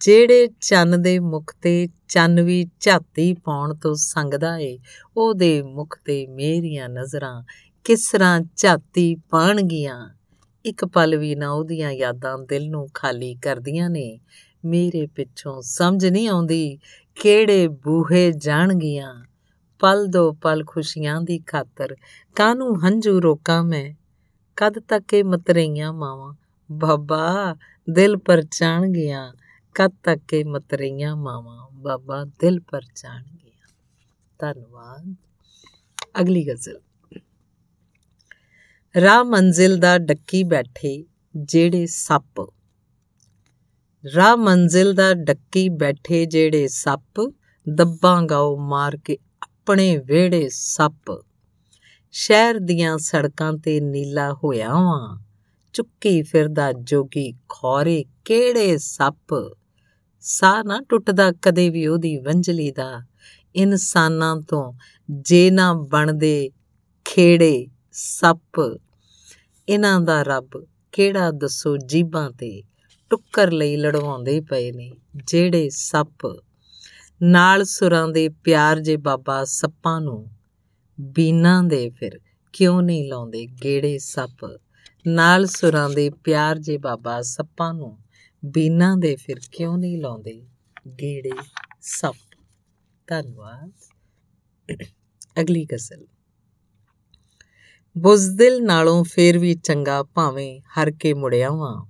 ਜਿਹੜੇ 0.00 0.48
ਚੰਨ 0.60 1.02
ਦੇ 1.02 1.18
ਮੁਖ 1.18 1.54
ਤੇ 1.62 1.88
ਚੰਨ 2.08 2.42
ਵੀ 2.42 2.66
ਝਾਤੀ 2.80 3.34
ਪਾਉਣ 3.34 3.74
ਤੋਂ 3.74 3.94
ਸੰਗਦਾ 3.94 4.58
ਏ, 4.58 4.78
ਉਹਦੇ 5.16 5.62
ਮੁਖ 5.62 5.98
ਤੇ 6.04 6.26
ਮੇਰੀਆਂ 6.26 6.88
ਨਜ਼ਰਾਂ 6.88 7.42
ਕਿਸ 7.84 8.10
ਤਰ੍ਹਾਂ 8.12 8.40
ਝਾਤੀ 8.56 9.14
ਪਾਣਗੀਆਂ। 9.14 10.17
ਇੱਕ 10.64 10.84
ਪਲ 10.84 11.16
ਵੀ 11.16 11.34
ਨਾ 11.34 11.50
ਉਹਦੀਆਂ 11.50 11.90
ਯਾਦਾਂ 11.90 12.38
ਦਿਲ 12.38 12.70
ਨੂੰ 12.70 12.88
ਖਾਲੀ 12.94 13.34
ਕਰਦੀਆਂ 13.34 13.90
ਨੇ। 13.90 14.20
ਮੇਰੇ 14.64 15.06
ਪਿੱਛੋਂ 15.06 15.62
ਸਮਝ 15.62 16.06
ਨਹੀਂ 16.06 16.28
ਆਉਂਦੀ 16.28 16.78
ਕਿਹੜੇ 17.22 17.68
ਬੂਹੇ 17.68 18.32
ਜਾਣਗੀਆਂ। 18.32 19.24
ਪਲ 19.78 20.06
ਦੋ 20.06 20.32
ਪਲ 20.32 20.64
ਖੁਸ਼ੀਆਂ 20.66 21.20
ਦੀ 21.20 21.38
ਖਾਤਰ 21.38 21.96
ਕਾਨੂੰ 22.36 22.86
ਹੰਝੂ 22.86 23.22
ਰੋਕਾਂ 23.22 23.62
ਮੈਂ? 23.62 23.94
ਕਦ 24.56 24.78
ਤੱਕ 24.78 25.14
ਇਹ 25.14 25.24
ਮਤਰਈਆਂ 25.24 25.92
ਮਾਵਾਂ? 25.92 26.34
ਬਾਬਾ, 26.72 27.56
ਦਿਲ 27.90 28.16
ਪਰਚਾਣ 28.16 28.88
ਗਿਆ 28.88 29.32
ਕਦ 29.74 29.92
ਤੱਕ 30.02 30.34
ਇਹ 30.34 30.44
ਮਤਰਈਆਂ 30.44 31.16
ਮਾਵਾਂ? 31.16 31.68
ਬਾਬਾ, 31.72 32.24
ਦਿਲ 32.24 32.60
ਪਰਚਾਣ 32.60 33.22
ਗਿਆ 33.22 33.66
ਧੰਨਵਾਦ। 34.38 35.14
ਅਗਲੀ 36.20 36.48
ਗਜ਼ਲ। 36.48 36.80
ਰਾਹ 38.96 39.24
ਮੰਜ਼ਿਲ 39.24 39.76
ਦਾ 39.76 39.98
ਡੱਕੀ 39.98 40.44
ਬੈਠੇ 40.44 41.04
ਜਿਹੜੇ 41.36 41.86
ਸੱਪ। 41.86 42.52
ਰਾਹ 44.16 44.36
ਮੰਜ਼ਿਲ 44.36 44.92
ਦਾ 44.92 45.14
ਡੱਕੀ 45.14 45.68
ਬੈਠੇ 45.68 46.26
ਜਿਹੜੇ 46.26 46.68
ਸੱਪ, 46.68 47.34
ਦੱਬਾਂ 47.68 48.22
ਗਾਓ 48.22 48.56
ਮਾਰ 48.56 48.98
ਕੇ 49.04 49.18
ਆਪਣੇ 49.42 49.96
ਵਿਹੜੇ 49.96 50.48
ਸੱਪ। 50.48 51.24
ਸ਼ਹਿਰ 52.12 52.58
ਦੀਆਂ 52.58 52.98
ਸੜਕਾਂ 52.98 53.52
ਤੇ 53.52 53.80
ਨੀਲਾ 53.80 54.32
ਹੋਇਆ 54.44 54.68
ਵਾਂ, 54.68 55.24
ਚੁੱਕੀ 55.72 56.22
ਫਿਰਦਾ 56.22 56.72
ਜੋਗੀ 56.72 57.34
ਖੋਰੇ 57.48 58.04
ਕਿਹੜੇ 58.24 58.78
ਸੱਪ। 58.78 59.56
ਸਾਹ 60.20 60.64
ਨਾ 60.64 60.80
ਟੁੱਟਦਾ 60.88 61.32
ਕਦੇ 61.32 61.70
ਵੀ 61.70 61.86
ਉਹਦੀ 61.86 62.18
ਵੰਜਲੀ 62.18 62.70
ਦਾ, 62.70 63.02
ਇਨਸਾਨਾਂ 63.56 64.36
ਤੋਂ 64.36 64.72
ਜੇ 65.10 65.50
ਨਾ 65.50 65.72
ਬਣਦੇ 65.72 66.50
ਖੇੜੇ। 67.04 67.66
ਸੱਪ। 68.00 68.80
ਇਹਨਾਂ 69.68 70.00
ਦਾ 70.00 70.22
ਰੱਬ 70.22 70.66
ਕਿਹੜਾ 70.92 71.30
ਦੱਸੋ 71.30 71.76
ਜੀਬਾਂ 71.76 72.30
ਤੇ 72.30 72.62
ਟੁੱਕਰ 73.10 73.50
ਲਈ 73.50 73.76
ਲੜਵਾਉਂਦੇ 73.76 74.40
ਪਏ 74.40 74.72
ਨੇ, 74.72 74.92
ਜਿਹੜੇ 75.26 75.70
ਸੱਪ 75.70 76.44
ਨਾਲ 77.22 77.64
ਸੁਰਾਂ 77.64 78.08
ਦੇ 78.08 78.28
ਪਿਆਰ 78.28 78.80
ਜੇ 78.80 78.96
ਬਾਬਾ 78.96 79.44
ਸੱਪਾਂ 79.44 80.00
ਨੂੰ 80.00 80.30
ਬੀਨਾ 81.00 81.62
ਦੇ 81.62 81.90
ਫਿਰ 81.90 82.20
ਕਿਉਂ 82.52 82.82
ਨਹੀਂ 82.82 83.08
ਲਾਉਂਦੇ 83.08 83.46
ਗੇੜੇ 83.46 83.98
ਸੱਪ? 83.98 84.60
ਨਾਲ 85.06 85.46
ਸੁਰਾਂ 85.46 85.90
ਦੇ 85.90 86.10
ਪਿਆਰ 86.10 86.58
ਜੇ 86.58 86.78
ਬਾਬਾ 86.78 87.22
ਸੱਪਾਂ 87.22 87.74
ਨੂੰ 87.74 87.98
ਬੀਨਾ 88.44 88.96
ਦੇ 88.96 89.16
ਫਿਰ 89.16 89.36
ਕਿਉਂ 89.52 89.78
ਨਹੀਂ 89.78 89.98
ਲਾਉਂਦੇ 89.98 90.42
ਗੇੜੇ 90.88 91.30
ਸੱਪ? 91.80 92.16
ਧੰਨਵਾਦ। 93.06 93.72
ਅਗਲੀ 95.40 95.64
ਗਜ਼ਲ। 95.64 96.06
ਬੁਜ਼ਦਿਲ 97.96 98.62
ਨਾਲੋਂ 98.62 99.04
ਫੇਰ 99.04 99.38
ਵੀ 99.38 99.54
ਚੰਗਾ 99.54 100.02
ਭਾਵੇਂ 100.02 100.60
ਹਰ 100.60 100.90
ਕੇ 100.90 101.14
ਮੁੜਿਆ 101.14 101.50
ਵਾਂ। 101.50 101.86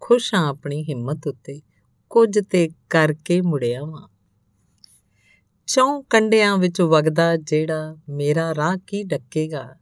ਖੁਸ਼ 0.00 0.34
ਹਾਂ 0.34 0.48
ਆਪਣੀ 0.48 0.82
ਹਿੰਮਤ 0.82 1.26
ਉੱਤੇ, 1.26 1.60
ਕੁਝ 2.10 2.38
ਤੇ 2.50 2.68
ਕਰਕੇ 2.90 3.40
ਮੁੜਿਆ 3.40 3.84
ਵਾਂ। 3.84 4.08
ਚੌਂ 5.66 6.02
ਕੰਡਿਆਂ 6.02 6.56
ਵਿੱਚ 6.56 6.80
ਵਗਦਾ 6.80 7.36
ਜਿਹੜਾ 7.36 7.96
ਮੇਰਾ 8.08 8.54
ਰਾਹ 8.54 8.76
ਕੀ 8.86 9.02
ਡੱਕੇਗਾ, 9.02 9.76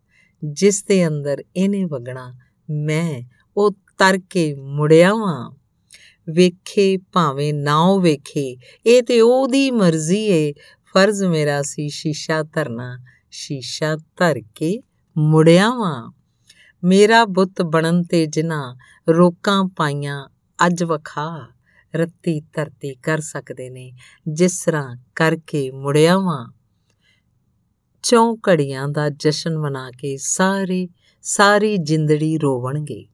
ਜਿਸ 0.45 0.85
ਦੇ 0.85 1.07
ਅੰਦਰ 1.07 1.45
ਇਹਨੇ 1.57 1.85
ਵਗਣਾ, 1.85 2.35
ਮੈਂ 2.71 3.23
ਉਹ 3.57 3.71
ਤਰ 3.99 4.19
ਕੇ 4.31 4.55
ਮੁੜਿਆ 4.55 5.15
ਵਾਂ। 5.15 5.51
ਵੇਖੇ 6.31 6.97
ਭਾਵੇਂ 6.97 7.55
ਨਾ 7.55 7.79
ਉਹ 7.79 8.01
ਵੇਖੇ, 8.01 8.57
ਇਹ 8.87 9.03
ਤੇ 9.03 9.21
ਉਹਦੀ 9.21 9.71
ਮਰਜ਼ੀ 9.71 10.25
ਏ। 10.25 10.53
ਫਰਜ਼ 10.95 11.25
ਮੇਰਾ 11.25 11.63
ਸੀ 11.63 11.89
ਸ਼ੀਸ਼ਾ 11.89 12.43
ਧਰਨਾ, 12.43 12.99
ਸ਼ੀਸ਼ਾ 13.31 13.97
ਧਰ 13.97 14.41
ਕੇ 14.55 14.81
ਮੁੜਿਆ 15.19 15.71
ਵਾਂ। 15.71 16.13
ਮੇਰਾ 16.85 17.25
ਬੁੱਤ 17.25 17.63
ਬਣਨ 17.63 18.05
ਤੇ 18.05 18.27
ਜਿਨਾ 18.27 18.77
ਰੋਕਾਂ 19.09 19.65
ਪਾਈਆਂ, 19.65 20.29
ਅੱਜ 20.67 20.85
ਵਖਾ 20.85 21.49
ਰੱਤੀ 21.97 22.41
ਧਰਤੀ 22.41 22.95
ਕਰ 22.95 23.21
ਸਕਦੇ 23.21 23.71
ਨੇ, 23.71 23.93
ਜਿਸ 24.29 24.65
ਤਰ੍ਹਾਂ 24.65 24.97
ਕਰਕੇ 25.15 25.71
ਮੁੜਿਆ 25.71 26.19
ਵਾਂ। 26.19 26.53
ਚੌਂ 28.03 28.37
ਘੜੀਆਂ 28.49 28.89
ਦਾ 28.89 29.09
ਜਸ਼ਨ 29.09 29.59
ਮਨਾ 29.59 29.91
ਕੇ 29.91 30.17
ਸਾਰੇ, 30.17 30.89
ਸਾਰੀ 31.23 31.77
ਜਿੰਦੜੀ 31.77 32.39
ਰੋਵਣਗੇ। 32.39 33.07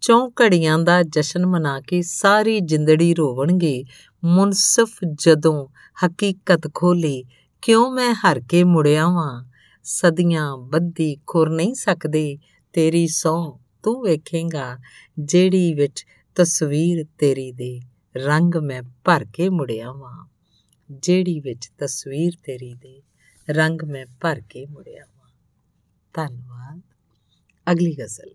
ਚੌਂ 0.00 0.30
ਘੜੀਆਂ 0.42 0.78
ਦਾ 0.78 1.02
ਜਸ਼ਨ 1.02 1.46
ਮਨਾ 1.46 1.80
ਕੇ 1.80 2.02
ਸਾਰੀ 2.02 2.60
ਜਿੰਦੜੀ 2.60 3.14
ਰੋਵਣਗੇ। 3.14 3.84
ਮੁਨਸਫ 4.24 4.90
ਜਦੋਂ 5.14 5.66
ਹਕੀਕਤ 6.06 6.74
ਖੋਲੀ 6.74 7.24
ਕਿਉਂ 7.62 7.90
ਮੈਂ 7.90 8.14
ਹਰ 8.14 8.40
ਕੇ 8.48 8.64
ਮੁੜਿਆ 8.64 9.08
ਵਾਂ? 9.08 9.44
ਸਦੀਆਂ 9.84 10.56
ਬੱਦੀ 10.56 11.16
ਖੁਰ 11.26 11.50
ਨਹੀਂ 11.50 11.74
ਸਕਦੇ। 11.74 12.38
ਤੇਰੀ 12.72 13.06
ਸੌ 13.06 13.58
ਤੂੰ 13.82 14.02
ਵੇਖੇਗਾ, 14.02 14.78
ਜਿਹੜੀ 15.18 15.74
ਵਿੱਚ 15.74 16.06
ਤਸਵੀਰ 16.34 17.06
ਤੇਰੀ 17.18 17.52
ਦੇ 17.52 17.80
ਰੰਗ 18.16 18.54
ਮੈਂ 18.56 18.82
ਭਰ 19.04 19.26
ਕੇ 19.34 19.48
ਮੁੜਿਆ 19.48 19.92
ਵਾਂ 19.92 20.26
ਜਿਹੜੀ 20.90 21.40
ਵਿੱਚ 21.40 21.70
ਤਸਵੀਰ 21.78 22.32
ਤੇਰੀ 22.44 22.74
ਦੇ 22.74 23.02
ਰੰਗ 23.50 23.82
ਮੈਂ 23.82 24.06
ਭਰ 24.20 24.42
ਕੇ 24.50 24.66
ਮੁੜਿਆ 24.66 25.04
ਵਾਂ 25.16 25.30
ਧੰਨਵਾਦ। 26.14 26.80
ਅਗਲੀ 27.72 27.96
ਗਜ਼ਲ। 27.96 28.34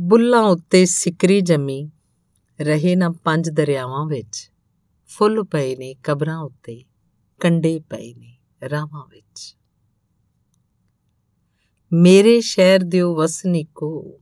ਬੁੱਲਾਂ 0.00 0.42
ਉੱਤੇ 0.42 0.84
ਸਿਕਰੀ 0.84 1.40
ਜੰਮੀ, 1.40 1.90
ਰਹੇ 2.60 2.96
ਨਾ 2.96 3.08
ਪੰਜ 3.24 3.50
ਦਰਿਆਵਾਂ 3.50 4.06
ਵਿੱਚ, 4.06 4.50
ਫੁੱਲ 5.06 5.44
ਪਏ 5.44 5.76
ਨੇ 5.76 5.94
ਕਬਰਾਂ 5.94 6.38
ਉੱਤੇ, 6.38 6.84
ਕੰਡੇ 7.40 7.80
ਪਏ 7.80 8.14
ਨੇ। 8.14 8.35
ਰਾਵਾਂ 8.68 9.06
ਵਿੱਚ। 9.10 9.56
ਮੇਰੇ 11.92 12.40
ਸ਼ਹਿਰ 12.40 12.80
ਦਿਓ 12.80 13.16
ਵਸਨੀਕੋ 13.16 14.20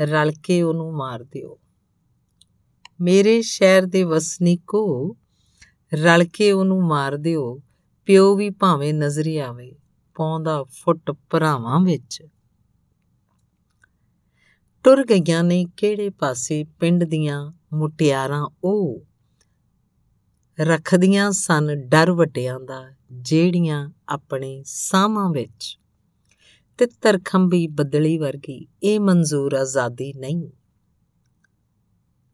ਰਲ 0.00 0.32
ਕੇ 0.42 0.62
ਉਹਨੂੰ 0.62 0.92
ਮਾਰ 0.92 1.24
ਦਿਓ। 1.24 1.58
ਮੇਰੇ 3.00 3.42
ਸ਼ਹਿਰ 3.42 3.86
ਦੇ 3.86 4.04
ਵਸਨੀਕੋ 4.04 5.16
ਰਲ 5.94 6.24
ਕੇ 6.24 6.52
ਉਹਨੂੰ 6.52 6.82
ਮਾਰ 6.82 7.16
ਦਿਓ। 7.16 7.60
ਪਿਓ 8.06 8.36
ਵੀ 8.36 8.50
ਭਾਵੇਂ 8.50 8.94
ਨਜ਼ਰੀ 8.94 9.38
ਆਵੇ, 9.38 9.76
ਪਾਉਂਦਾ 10.14 10.64
ਫੁੱਟ 10.64 11.10
ਭਰਾਵਾਂ 11.10 11.80
ਵਿੱਚ। 11.80 12.22
ਟੁਰ 14.84 15.04
ਗਈਆਂ 15.04 15.44
ਨੇ 15.44 15.66
ਕਿਹੜੇ 15.76 16.10
ਪਾਸੇ 16.10 16.64
ਪਿੰਡ 16.64 17.04
ਦੀਆਂ 17.04 17.52
ਮੁਟਿਆਰਾਂ, 17.74 18.48
ਉਹ 18.64 19.04
ਰੱਖਦੀਆਂ 20.60 21.30
ਸਨ 21.30 21.74
ਡਰ 21.74 22.12
ਵਟਿਆਂ 22.12 22.60
ਦਾ 22.60 22.90
ਜਿਹੜੀਆਂ 23.12 23.90
ਆਪਣੇ 24.08 24.62
ਸਾਹਾਂ 24.66 25.30
ਵਿੱਚ 25.30 25.78
ਤਿੱਤਰ 26.78 27.20
ਖੰਭੀ 27.24 27.66
ਬਦਲੀ 27.66 28.18
ਵਰਗੀ 28.18 28.66
ਇਹ 28.82 29.00
ਮਨਜ਼ੂਰ 29.00 29.54
ਆਜ਼ਾਦੀ 29.54 30.12
ਨਹੀਂ। 30.12 30.48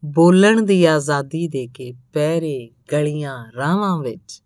ਬੋਲਣ 0.05 0.62
ਦੀ 0.62 0.85
ਆਜ਼ਾਦੀ 0.85 1.49
ਦੇ 1.49 1.66
ਕੇ 1.66 1.93
ਪਹਿਰੇ 2.12 2.70
ਗਲੀਆਂ 2.93 3.53
ਰਾਵਾਂ 3.57 3.99
ਵਿੱਚ 3.99 4.43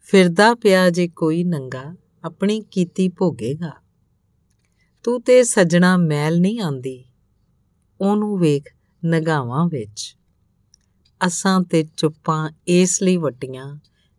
ਫਿਰਦਾ 0.00 0.54
ਪਿਆ 0.54 0.90
ਜੇ 0.90 1.08
ਕੋਈ 1.08 1.44
ਨੰਗਾ 1.44 1.96
ਆਪਣੀ 2.24 2.60
ਕੀਤੀ 2.60 3.08
ਭੋਗੇਗਾ। 3.08 3.72
ਤੂੰ 5.02 5.22
ਤੇ 5.22 5.42
ਸਜਣਾ 5.42 5.96
ਮੈਲ 5.96 6.40
ਨਹੀਂ 6.40 6.60
ਆਂਦੀ, 6.60 7.04
ਉਹਨੂੰ 8.00 8.38
ਵੇਖ 8.38 8.74
ਨਗਾਵਾਂ 9.06 9.66
ਵਿੱਚ। 9.66 10.16
ਅਸਾਂ 11.26 11.60
ਤੇ 11.60 11.84
ਚੁੱਪਾਂ 11.96 12.50
ਇਸ 12.66 13.02
ਲਈ 13.02 13.16
ਵਟੀਆਂ 13.16 13.76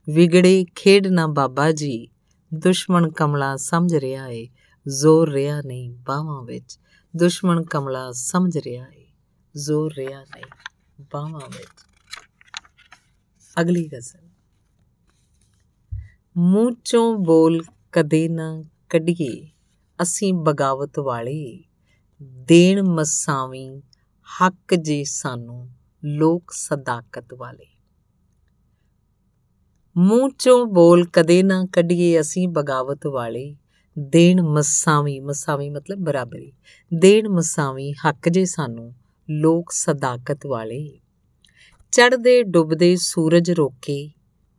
ਵਿਗੜੇ 0.10 0.66
ਖੇਡ 0.76 1.08
ਨਾ 1.08 1.28
ਬਾਬਾ 1.28 1.72
ਜੀ। 1.72 2.08
ਦੁਸ਼ਮਣ 2.54 3.12
ਕਮਲਾ 3.12 3.56
ਸਮਝ 3.56 3.96
ਰਿਹਾ 3.96 4.28
ਏ, 4.28 4.50
ਜ਼ੋਰ 4.88 5.30
ਰਿਹਾ 5.30 5.62
ਨਹੀਂ 5.62 5.92
ਬਾਹਾਂ 5.92 6.44
ਵਿੱਚ। 6.44 6.80
ਦੁਸ਼ਮਣ 7.16 7.64
ਕਮਲਾ 7.64 8.12
ਸਮਝ 8.12 8.58
ਰਿਹਾ 8.58 8.88
ਏ, 8.96 9.08
ਜ਼ੋਰ 9.58 9.94
ਰਿਹਾ 9.94 10.22
ਨਹੀਂ 10.22 10.44
ਬਾਹਾਂ 11.14 11.40
ਵਿੱਚ। 11.40 11.86
ਅਗਲੀ 13.62 13.88
ਗਜ਼ਲ। 13.88 14.30
ਮੂੰਹ 16.38 16.76
ਚੋਂ 16.86 17.18
ਬੋਲ 17.18 17.64
ਕਦੇ 17.92 18.30
ਨਾ 18.30 18.64
ਕੱਢੀਏ, 18.90 19.52
ਅਸੀਂ 20.02 20.34
ਬਗਾਵਤ 20.34 21.00
ਵਾਲੇ। 21.00 21.64
ਦੇਣ 22.24 22.82
ਮਸਾਵੀ 22.82 23.82
ਹੱਕ 24.42 24.76
ਜੇ 24.76 25.04
ਸਾਨੂੰ 25.04 25.72
ਲੋਕ 26.06 26.52
ਸਦਾਕਤ 26.52 27.34
ਵਾਲੇ। 27.34 27.73
ਮੂੰਹ 29.98 30.30
ਚੋਂ 30.40 30.66
ਬੋਲ 30.66 31.08
ਕਦੇ 31.14 31.44
ਨਾ 31.44 31.66
ਕੱਢੀਏ 31.74 32.20
ਅਸੀਂ 32.20 32.48
ਬਗਾਵਤ 32.48 33.08
ਵਾਲੇ। 33.08 33.56
ਦੇਣ 34.00 34.42
ਮਸਾਵੀ 34.42 35.20
ਮਸਾਵੀ 35.20 35.70
ਮਤਲਬ 35.70 36.00
ਬਰਾਬਰੀ। 36.00 36.54
ਦੇਣ 36.94 37.30
ਮਸਾਵੀ 37.30 37.92
ਹੱਕ 37.92 38.30
ਜੇ 38.30 38.46
ਸਾਨੂੰ 38.46 38.96
ਲੋਕ 39.30 39.72
ਸਦਾਕਤ 39.72 40.46
ਵਾਲੇ। 40.46 41.00
ਚੜਦੇ 41.92 42.44
ਡੁੱਬਦੇ 42.44 42.96
ਸੂਰਜ 42.96 43.52
ਰੋਕੇ, 43.52 44.12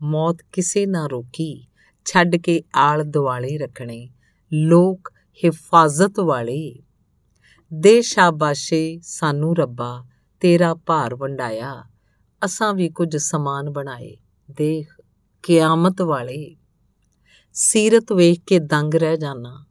ਮੌਤ 0.03 0.37
ਕਿਸੇ 0.53 0.87
ਨਾ 0.87 1.07
ਰੋਕੀ, 1.07 1.66
ਛੱਡ 2.05 2.37
ਕੇ 2.37 2.62
ਆਲ 2.74 3.05
ਦੁਆਲੇ 3.05 3.59
ਰੱਖਣੇ, 3.59 4.11
ਲੋਕ 4.53 5.12
ਹਿਫਾਜ਼ਤ 5.45 6.20
ਵਾਲੇ। 6.20 6.82
ਦੇ 7.74 8.03
ਸ਼ਾਬਾਸ਼ੇ 8.03 8.99
ਸਾਨੂੰ 9.03 9.57
ਰੱਬਾ, 9.57 10.05
ਤੇਰਾ 10.41 10.74
ਭਾਰ 10.74 11.14
ਵੰਡਾਇਆ, 11.14 11.85
ਅਸਾਂ 12.45 12.74
ਵੀ 12.74 12.89
ਕੁਝ 12.89 13.16
ਸਮਾਨ 13.16 13.70
ਬਣਾਏ, 13.70 14.16
ਦੇਖ 14.51 14.89
ਕਿਆਮਤ 15.45 16.03
ਵਾਲੇ 16.03 16.57
ਸੀਰਤ 17.53 18.12
ਵੇਖ 18.12 18.40
ਕੇ 18.47 18.59
ਦੰਗ 18.59 18.95
ਰਹਿ 18.95 19.16
ਜਾਣਾ 19.16 19.64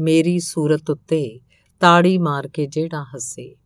ਮੇਰੀ 0.00 0.40
ਸੂਰਤ 0.40 0.90
ਉੱਤੇ 0.90 1.40
ਤਾੜੀ 1.80 2.18
ਮਾਰ 2.18 2.48
ਕੇ 2.48 2.66
ਜਿਹੜਾ 2.66 3.04
ਹੱਸੇ। 3.04 3.56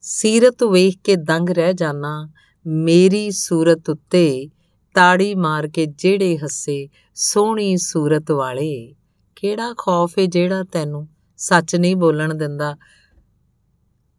ਸੀਰਤ 0.00 0.64
ਵੇਖ 0.64 0.98
ਕੇ 1.04 1.16
ਦੰਗ 1.16 1.50
ਰਹਿ 1.50 1.72
ਜਾਣਾ 1.72 2.30
ਮੇਰੀ 2.66 3.30
ਸੂਰਤ 3.30 3.90
ਉੱਤੇ 3.90 4.50
ਤਾੜੀ 4.94 5.34
ਮਾਰ 5.34 5.68
ਕੇ 5.68 5.86
ਜਿਹੜੇ 5.86 6.38
ਹੱਸੇ, 6.38 6.88
ਸੋਹਣੀ 7.14 7.76
ਸੂਰਤ 7.76 8.30
ਵਾਲੇ। 8.30 8.94
ਕਿਹੜਾ 9.36 9.74
ਖੌਫ 9.78 10.18
ਏ 10.18 10.26
ਜਿਹੜਾ 10.26 10.62
ਤੈਨੂੰ 10.62 11.08
ਸੱਚ 11.36 11.76
ਨਹੀਂ 11.76 11.96
ਬੋਲਣ 11.96 12.34
ਦਿੰਦਾ। 12.34 12.76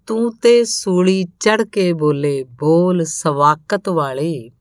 ਤੂੰ 0.07 0.35
ਤੇ 0.35 0.65
ਸੂਲੀ 0.65 1.23
ਚੜ 1.39 1.63
ਕੇ 1.63 1.93
ਬੋਲੇ, 1.93 2.43
ਬੋਲ 2.43 3.03
ਸਵਾਕਤ 3.03 3.89
ਵਾਲੇ। 3.89 4.51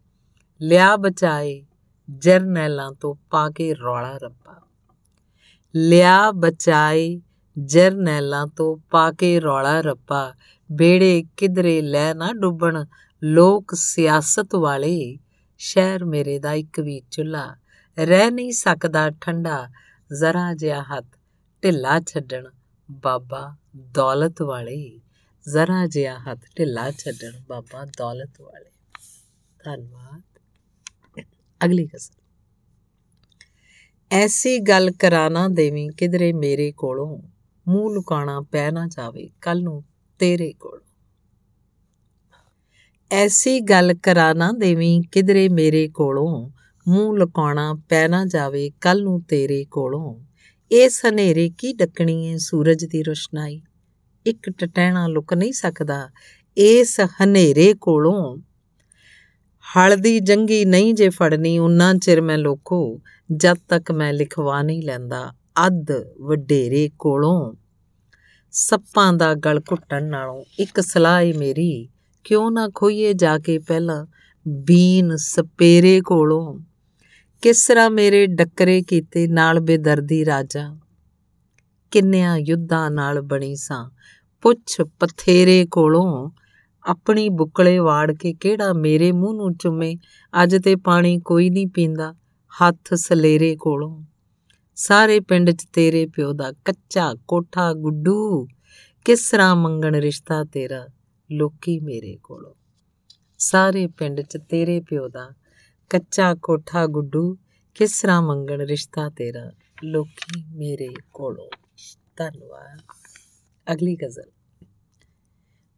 ਲਿਆ 0.62 0.96
ਬਚਾਏ 0.96 1.64
ਜਰਨੈਲਾਂ 2.18 2.92
ਤੋਂ 2.92 3.14
ਪਾ 3.30 3.50
ਕੇ 3.50 3.74
ਰੌਲਾ 3.74 4.18
ਰੱਬਾ। 4.18 4.60
ਲਿਆ 5.76 6.30
ਬਚਾਏ 6.30 7.20
ਜਰਨੈਲਾਂ 7.58 8.46
ਤੋਂ 8.46 8.76
ਪਾ 8.90 9.12
ਕੇ 9.12 9.40
ਰੌਲਾ 9.40 9.80
ਰੱਬਾ। 9.80 10.34
ਬੇੜੇ 10.72 11.24
ਕਿਧਰੇ 11.36 11.82
ਲੈ 11.82 12.14
ਨਾ 12.14 12.32
ਡੁੱਬਣ, 12.32 12.84
ਲੋਕ 13.24 13.72
ਸਿਆਸਤ 13.74 14.54
ਵਾਲੇ 14.54 15.18
ਸ਼ਹਿਰ 15.58 16.04
ਮੇਰੇ 16.04 16.38
ਦਾ 16.38 16.52
ਇੱਕ 16.52 16.80
ਵੀ 16.80 17.02
ਚੁੱਲਾ 17.10 17.56
ਰਹਿ 17.98 18.30
ਨਹੀਂ 18.30 18.52
ਸਕਦਾ 18.52 19.10
ਠੰਡਾ। 19.10 19.68
ਜ਼ਰਾ 20.18 20.54
ਜਿਹਾ 20.54 20.82
ਹੱਥ 20.82 21.06
ਢਿੱਲਾ 21.62 22.00
ਛੱਡਣ, 22.00 22.44
ਬਾਬਾ 22.90 23.56
ਦੌਲਤ 23.76 24.42
ਵਾਲੇ। 24.42 25.00
ਜ਼ਰਾ 25.48 25.86
ਜਿਹਾ 25.86 26.18
ਹੱਥ 26.18 26.38
ਢਿੱਲਾ 26.58 26.90
ਛੱਡਣ, 26.90 27.40
ਬਾਬਾ 27.48 27.84
ਦੌਲਤ 27.84 28.40
ਵਾਲੇ। 28.40 28.70
ਧੰਨਵਾਦ। 29.64 30.22
ਅਗਲੀ 31.64 31.86
ਗਜ਼ਲ 31.86 32.20
ਐਸੀ 34.10 34.58
ਗੱਲ 34.58 34.90
ਕਰਾਣਾ 34.90 35.48
ਦੇਵੀਂ 35.48 35.90
ਕਿਧਰੇ 35.90 36.32
ਮੇਰੇ 36.32 36.72
ਕੋਲੋਂ, 36.72 37.22
ਮੂੰਹ 37.68 37.94
ਲੁਕਾਣਾ 37.94 38.40
ਪੈ 38.40 38.70
ਨਾ 38.70 38.86
ਜਾਵੇ 38.86 39.30
ਕੱਲ 39.40 39.62
ਨੂੰ 39.62 39.84
ਤੇਰੇ 40.18 40.52
ਕੋਲ। 40.52 40.80
ਐਸੀ 43.10 43.60
ਗੱਲ 43.60 43.94
ਕਰਾਣਾ 43.94 44.52
ਦੇਵੀਂ 44.52 45.02
ਕਿਧਰੇ 45.12 45.48
ਮੇਰੇ 45.48 45.88
ਕੋਲੋਂ, 45.88 46.50
ਮੂੰਹ 46.88 47.16
ਲੁਕਾਉਣਾ 47.18 47.74
ਪੈ 47.88 48.08
ਨਾ 48.08 48.24
ਜਾਵੇ 48.24 48.70
ਕੱਲ 48.80 49.02
ਨੂੰ 49.02 49.22
ਤੇਰੇ 49.22 49.64
ਕੋਲੋਂ। 49.64 50.24
ਇਹ 50.70 50.90
ਹਨੇਰੇ 51.08 51.50
ਕੀ 51.58 51.72
ਡੱਕਣੀ 51.72 52.26
ਏ 52.26 52.36
ਸੂਰਜ 52.36 52.84
ਦੀ 52.84 53.02
ਰੋਸ਼ਨਾਈ? 53.02 53.62
ਇੱਕ 54.26 54.50
ਟਟੈਣਾ 54.50 55.06
ਲੁਕ 55.06 55.34
ਨਹੀਂ 55.34 55.52
ਸਕਦਾ। 55.52 56.10
ਇਸ 56.56 57.00
ਹਨੇਰੇ 57.00 57.74
ਕੋਲੋਂ 57.80 58.36
ਹਲਦੀ 59.66 60.20
ਜੰਗੀ 60.20 60.64
ਨਹੀਂ 60.64 60.94
ਜੇ 60.94 61.08
ਫੜਨੀ 61.08 61.58
ਉਨਾ 61.58 61.94
ਚਿਰ 61.94 62.20
ਮੈਂ 62.20 62.38
ਲੋਕੋ, 62.38 63.00
ਜਦ 63.36 63.56
ਤੱਕ 63.68 63.92
ਮੈਂ 63.92 64.12
ਲਿਖਵਾ 64.12 64.62
ਨਹੀਂ 64.62 64.82
ਲੈਂਦਾ। 64.82 65.32
ਅੱਧ 65.66 65.86
ਵਡੇਰੇ 66.20 66.90
ਕੋਲੋਂ 66.98 67.54
ਸੱਪਾਂ 68.50 69.12
ਦਾ 69.12 69.34
ਗਲ 69.34 69.60
ਘੁੱਟਣ 69.70 70.04
ਨਾਲੋਂ 70.04 70.44
ਇੱਕ 70.58 70.80
ਸਲਾਹ 70.80 71.22
ਏ 71.22 71.32
ਮੇਰੀ, 71.32 71.88
ਕਿਉਂ 72.24 72.50
ਨਾ 72.50 72.68
ਖੋਈਏ 72.74 73.12
ਜਾ 73.12 73.38
ਕੇ 73.38 73.58
ਪਹਿਲਾਂ 73.58 74.06
ਬੀਨ 74.48 75.16
ਸਪੇਰੇ 75.16 76.00
ਕੋਲੋਂ। 76.00 76.58
ਕਿਸਰਾ 77.42 77.88
ਮੇਰੇ 77.88 78.26
ਡੱਕਰੇ 78.26 78.82
ਕੀਤੇ 78.82 79.26
ਨਾਲ 79.26 79.60
ਬੇਦਰਦੀ 79.60 80.24
ਰਾਜਾ। 80.24 80.78
ਕਿੰਨਿਆਂ 81.90 82.38
ਯੁੱਧਾਂ 82.38 82.90
ਨਾਲ 82.90 83.20
ਬਣੀ 83.20 83.56
ਸਾਂ। 83.56 83.90
ਪੁੱਛ 84.42 84.80
ਪਥੇਰੇ 84.80 85.66
ਕੋਲੋਂ 85.70 86.30
ਆਪਣੀ 86.86 87.28
ਬੁਕਲੇ 87.28 87.78
ਵਾੜ 87.78 88.12
ਕੇ 88.12 88.34
ਕਿਹੜਾ 88.34 88.72
ਮੇਰੇ 88.72 89.12
ਮੂੰਹ 89.12 89.34
ਨੂੰ 89.34 89.56
ਚੁੰਮੇ? 89.56 89.96
ਅੱਜ 90.42 90.56
ਤੇ 90.64 90.76
ਪਾਣੀ 90.76 91.20
ਕੋਈ 91.20 91.50
ਨਹੀਂ 91.50 91.66
ਪੀਂਦਾ, 91.66 92.14
ਹੱਥ 92.62 92.94
ਸਲੇਰੇ 92.94 93.56
ਕੋਲੋਂ। 93.56 94.04
ਸਾਰੇ 94.74 95.20
ਪਿੰਡ 95.20 95.50
'ਚ 95.50 95.66
ਤੇਰੇ 95.72 96.06
ਪਿਓ 96.06 96.32
ਦਾ 96.32 96.52
ਕੱਚਾ 96.52 97.14
ਕੋਠਾ 97.28 97.72
ਗੁੱਡੂ, 97.72 98.48
ਕਿਸ 99.04 99.30
ਤਰ੍ਹਾਂ 99.30 99.56
ਮੰਗਣ 99.56 99.94
ਰਿਸ਼ਤਾ 99.94 100.44
ਤੇਰਾ 100.44 100.86
ਲੋਕੀ 101.32 101.80
ਮੇਰੇ 101.80 102.18
ਕੋਲੋਂ? 102.22 102.54
ਸਾਰੇ 103.38 103.86
ਪਿੰਡ 103.86 104.20
'ਚ 104.20 104.38
ਤੇਰੇ 104.48 104.80
ਪਿਓ 104.80 105.08
ਦਾ 105.08 105.30
ਕੱਚਾ 105.90 106.34
ਕੋਠਾ 106.34 106.86
ਗੁੱਡੂ, 106.86 107.38
ਕਿਸ 107.74 108.02
ਤਰ੍ਹਾਂ 108.02 108.22
ਮੰਗਣ 108.22 108.60
ਰਿਸ਼ਤਾ 108.60 109.08
ਤੇਰਾ 109.08 109.52
ਲੋਕੀ 109.84 110.44
ਮੇਰੇ 110.54 110.88
ਕੋਲੋਂ? 111.12 111.50
ਧੰਨਵਾਦ। 112.16 112.82
ਅਗਲੀ 113.72 113.96
ਗਜ਼ਲ। 113.96 114.30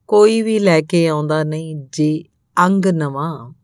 ਕੋਈ 0.08 0.42
ਵੀ 0.42 0.58
ਲੈ 0.58 0.80
ਕੇ 0.80 1.08
ਆਉਂਦਾ 1.08 1.44
ਨਹੀਂ, 1.44 1.76
ਜੇ 1.92 2.24
ਅੰਗ 2.58 2.86
ਨਵਾਂ, 2.86 3.54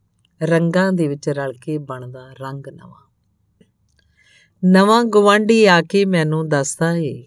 ਰੰਗਾਂ 0.43 0.93
ਦੇ 0.93 1.09
ਵਿੱਚ 1.09 1.29
ਰਲ 1.29 1.53
ਕੇ 1.53 1.79
ਬਣਦਾ 1.79 2.35
ਰੰਗ 2.41 2.69
ਨਵਾਂ। 2.69 3.11
ਨਵਾਂ 4.65 5.05
ਗਵਾਂਢੀ 5.05 5.67
ਆ 5.67 5.83
ਕੇ 5.83 6.05
ਮੈਨੂੰ 6.05 6.49
ਦੱਸਦਾ 6.49 6.95
ਏ, 6.95 7.27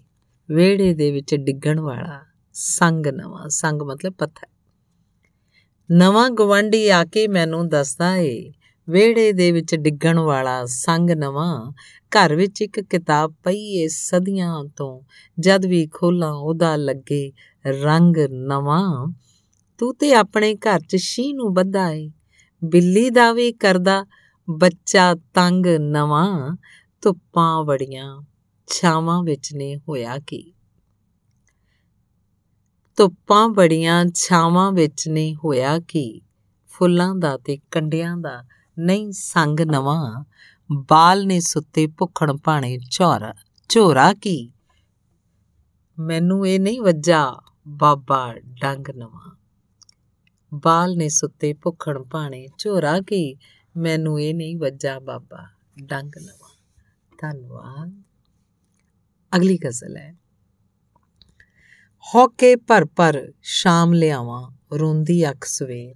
ਵਿਹੜੇ 0.50 0.94
ਦੇ 0.94 1.10
ਵਿੱਚ 1.10 1.34
ਡਿੱਗਣ 1.34 1.80
ਵਾਲਾ 1.80 2.24
ਸੰਗ 2.52 3.06
ਨਵਾਂ, 3.06 3.48
ਸੰਗ 3.48 3.82
ਮਤਲਬ 3.82 4.12
ਪੱਥਰ। 4.12 4.46
ਨਵਾਂ 5.90 6.30
ਗਵਾਂਢੀ 6.30 6.88
ਆ 6.88 7.04
ਕੇ 7.04 7.28
ਮੈਨੂੰ 7.28 7.68
ਦੱਸਦਾ 7.68 8.16
ਏ, 8.16 8.52
ਵਿਹੜੇ 8.88 9.32
ਦੇ 9.32 9.52
ਵਿੱਚ 9.52 9.74
ਡਿੱਗਣ 9.74 10.18
ਵਾਲਾ 10.18 10.64
ਸੰਗ 10.66 11.10
ਨਵਾਂ, 11.10 11.72
ਘਰ 12.08 12.34
ਵਿੱਚ 12.34 12.62
ਇੱਕ 12.62 12.80
ਕਿਤਾਬ 12.80 13.34
ਪਈ 13.44 13.64
ਏ 13.64 13.88
ਸਦੀਆਂ 13.88 14.64
ਤੋਂ, 14.76 15.02
ਜਦ 15.40 15.66
ਵੀ 15.66 15.86
ਖੋਲਾਂ 15.86 16.32
ਉਹਦਾ 16.32 16.76
ਲੱਗੇ 16.76 17.32
ਰੰਗ 17.66 18.16
ਨਵਾਂ। 18.30 19.12
ਤੂੰ 19.78 19.94
ਤੇ 19.94 20.14
ਆਪਣੇ 20.14 20.54
ਘਰ 20.54 20.80
'ਚ 20.80 20.96
ਸ਼ੀ 20.96 21.32
ਨੂੰ 21.32 21.54
ਬੱਧਾ 21.54 21.90
ਏ। 21.90 22.10
ਬਿੱਲੀ 22.64 23.10
ਦਾ 23.10 23.32
ਵੀ 23.32 23.52
ਕਰਦਾ 23.52 24.06
ਬੱਚਾ 24.50 25.14
ਤੰਗ 25.14 25.66
ਨਵਾਂ। 25.66 26.56
ਧੁੱਪਾਂ 27.02 27.64
ਵੜੀਆਂ 27.64 28.22
ਛਾਵਾਂ 28.66 29.22
ਵਿੱਚ 29.22 29.54
ਨੇ 29.54 29.76
ਹੋਇਆ 29.76 30.18
ਕੀ। 30.18 30.54
ਧੁੱਪਾਂ 32.96 33.48
ਬੜੀਆਂ 33.48 34.06
ਛਾਵਾਂ 34.14 34.72
ਵਿੱਚ 34.72 35.08
ਨੇ 35.08 35.34
ਹੋਇਆ 35.34 35.78
ਕੀ। 35.78 36.22
ਫੁੱਲਾਂ 36.66 37.14
ਦਾ 37.14 37.38
ਤੇ 37.38 37.58
ਕੰਡਿਆਂ 37.70 38.16
ਦਾ 38.16 38.44
ਨਹੀਂ 38.78 39.12
ਸੰਗ 39.12 39.60
ਨਵਾਂ। 39.60 40.24
ਬਾਲ 40.72 41.26
ਨੇ 41.26 41.40
ਸੁੱਤੇ 41.40 41.86
ਭੁੱਖਣ 41.86 42.36
ਭਾਣੇ 42.36 42.78
ਝੋਰਾ 42.90 43.34
ਝੋਰਾ 43.68 44.14
ਕੀ। 44.14 44.52
ਮੈਨੂੰ 45.98 46.48
ਇਹ 46.48 46.60
ਨਹੀਂ 46.60 46.80
ਵੱਜਾ। 46.80 47.36
ਬਾਬਾ 47.68 48.34
ਡੰਗ 48.34 48.90
ਨਵਾਂ। 48.90 49.36
ਬਾਲ 50.54 50.96
ਨੇ 50.96 51.08
ਸੁੱਤੇ 51.08 51.54
ਭੁੱਖਣ 51.54 52.02
ਭਾਣੇ 52.02 52.48
ਝੋਰਾ 52.58 53.00
ਕੀ, 53.00 53.36
ਮੈਨੂੰ 53.76 54.20
ਇਹ 54.20 54.34
ਨਹੀਂ 54.34 54.56
ਵੱਜਾ 54.56 54.98
ਬਾਬਾ 54.98 55.48
ਡੰਗ 55.82 56.12
ਨਵਾਂ। 56.18 56.48
ਧੰਨਵਾਦ। 57.20 58.02
ਅਗਲੀ 59.36 59.58
ਗਜ਼ਲ 59.66 59.96
ਹੈ। 59.96 60.16
ਹੌਕੇ 62.14 62.56
ਭਰ 62.56 62.84
ਭਰ 62.84 63.32
ਸ਼ਾਮ 63.42 63.92
ਲਿਆਵਾਂ, 63.92 64.50
ਰੋਂਦੀ 64.78 65.30
ਅੱਖ 65.30 65.44
ਸਵੇਰ। 65.44 65.94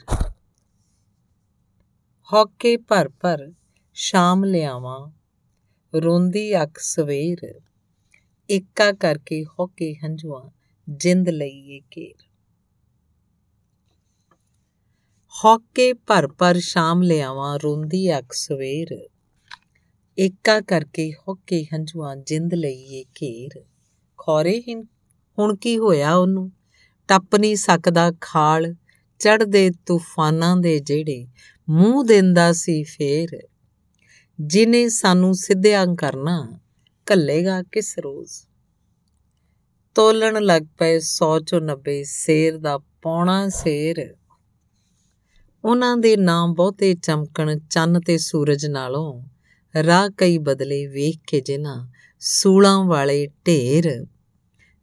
ਹੌਕੇ 2.32 2.76
ਭਰ 2.76 3.08
ਭਰ 3.08 3.52
ਸ਼ਾਮ 3.94 4.44
ਲਿਆਵਾਂ, 4.44 5.10
ਰੋਂਦੀ 5.94 6.62
ਅੱਖ 6.62 6.78
ਸਵੇਰ। 6.78 7.60
ਏਕਾ 8.50 8.92
ਕਰਕੇ 8.92 9.44
ਹੌਕੇ 9.44 9.94
ਹੰਝੂਆਂ 9.94 10.61
ਜਿੰਦ 10.88 11.28
ਲਈਏ 11.28 11.80
ਕੇਰ 11.90 12.24
ਹੌਕੇ 15.44 15.92
ਭਰ 15.92 16.28
ਭਰ 16.28 16.58
ਸ਼ਾਮ 16.58 17.02
ਲਿਆਵਾਂ, 17.02 17.58
ਰੋਂਦੀ 17.58 18.18
ਅੱਖ 18.18 18.32
ਸਵੇਰ। 18.32 19.08
ਏਕਾ 20.18 20.60
ਕਰਕੇ 20.60 21.12
ਹੌਕੇ 21.12 21.64
ਹੰਝੂਆਂ, 21.64 22.16
ਜਿੰਦ 22.16 22.54
ਲਈਏ 22.54 23.04
ਘੇਰ। 23.04 23.64
ਖੌਰੇ 24.18 24.62
ਹੁਣ 25.38 25.56
ਕੀ 25.56 25.78
ਹੋਇਆ 25.78 26.14
ਉਹਨੂੰ? 26.14 26.52
ਟੱਪ 27.08 27.36
ਨਹੀਂ 27.36 27.56
ਸਕਦਾ 27.56 28.12
ਖਾਲ 28.20 28.74
ਚੜਦੇ 29.18 29.70
ਤੂਫਾਨਾਂ 29.86 30.56
ਦੇ 30.56 30.78
ਜਿਹੜੇ 30.78 31.26
ਮੂੰਹ 31.68 32.04
ਦਿੰਦਾ 32.04 32.52
ਸੀ 32.52 32.82
ਫੇਰ। 32.84 33.48
ਜਿਨੇ 34.40 34.88
ਸਾਨੂੰ 34.88 35.34
ਸਿੱਧਿਆਂ 35.34 35.86
ਕਰਨਾ 35.98 36.58
ਕੱਲੇਗਾ 37.06 37.62
ਕਿਸ 37.62 37.98
ਰੋਜ਼? 37.98 38.51
ਤੋਲਣ 39.94 40.42
ਲੱਗ 40.42 40.62
ਪਏ 40.78 40.98
100 40.98 41.38
ਚੋਂ 41.38 41.60
90 41.60 42.04
ਸੇਰ 42.04 42.58
ਦਾ 42.58 42.78
ਪੌਣਾ 42.78 43.48
ਸੇਰ। 43.48 44.14
ਉਹਨਾਂ 45.64 45.96
ਦੇ 45.96 46.16
ਨਾਮ 46.16 46.54
ਬਹੁਤੇ 46.54 46.94
ਚਮਕਣ 46.94 47.58
ਚੰਨ 47.70 48.00
ਤੇ 48.00 48.18
ਸੂਰਜ 48.18 48.66
ਨਾਲੋਂ। 48.66 49.22
ਰਾਹ 49.82 50.08
ਕਈ 50.18 50.38
ਬਦਲੇ 50.38 50.86
ਵੇਖ 50.86 51.16
ਕੇ 51.26 51.40
ਜਿਨਾ 51.40 51.90
ਸੂਲਾਂ 52.20 52.84
ਵਾਲੇ 52.84 53.26
ਢੇਰ 53.26 54.06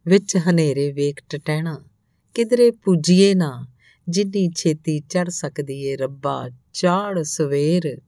ਵਿੱਚ 0.06 0.36
ਹਨੇਰੇ 0.36 0.92
ਵੇਖ 0.92 1.16
ਟਟਹਿਣਾ। 1.28 1.80
ਕਿਧਰੇ 2.34 2.70
ਪੁੱਜੀਏ 2.70 3.34
ਨਾ, 3.34 3.66
ਜਿੰਨੀ 4.08 4.50
ਛੇਤੀ 4.56 5.00
ਚੜ 5.00 5.28
ਸਕਦੀ 5.28 5.84
ਏ 5.84 5.96
ਰੱਬਾ, 5.96 6.50
ਚਾੜ 6.72 7.22
ਸਵੇਰ। 7.22 8.00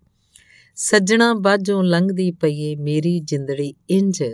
ਸੱਜਣਾ 0.76 1.34
ਬਾਝੋਂ 1.34 1.84
ਲੰਘਦੀ 1.84 2.30
ਪਈਏ 2.30 2.76
ਮੇਰੀ 2.76 3.20
ਜਿੰਦੜੀ 3.20 3.74
ਇੰਜ। 3.90 4.24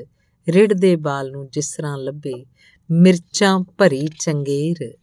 ਰਿੜਦੇ 0.49 0.96
ਬਾਲ 0.96 1.30
ਨੂੰ 1.30 1.49
ਜਿਸ 1.49 1.76
ਤਰ੍ਹਾਂ 1.76 1.99
ਲੱਭੇ, 1.99 2.46
ਮਿਰਚਾਂ 2.90 3.61
ਭਰੀ 3.61 4.09
ਚੰਗੇਰ। 4.20 4.94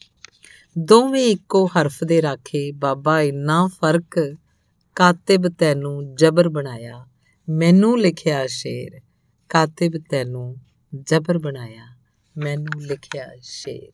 ਦੋਵੇਂ 0.78 1.28
ਇੱਕੋ 1.28 1.66
ਹਰਫ 1.66 2.04
ਦੇ 2.04 2.22
ਰਾਖੇ, 2.22 2.72
ਬਾਬਾ 2.72 3.22
ਇੰਨਾ 3.22 3.68
ਫ਼ਰਕ, 3.68 4.36
ਕਾਤਿਬ 4.96 5.48
ਤੈਨੂੰ 5.48 6.16
ਜਬਰ 6.16 6.50
ਬਣਾਇਆ, 6.50 7.08
ਮੈਨੂੰ 7.50 8.00
ਲਿਖਿਆ 8.00 8.48
ਸ਼ੇਰ। 8.48 9.02
ਕਾਤਿਬ 9.50 9.93
ਤੈਨੂੰ 10.10 10.58
ਜਬਰ 11.02 11.38
ਬਣਾਇਆ, 11.38 11.96
ਮੈਨੂੰ 12.38 12.82
ਲਿਖਿਆ 12.82 13.28
ਸ਼ੇਰ। 13.41 13.91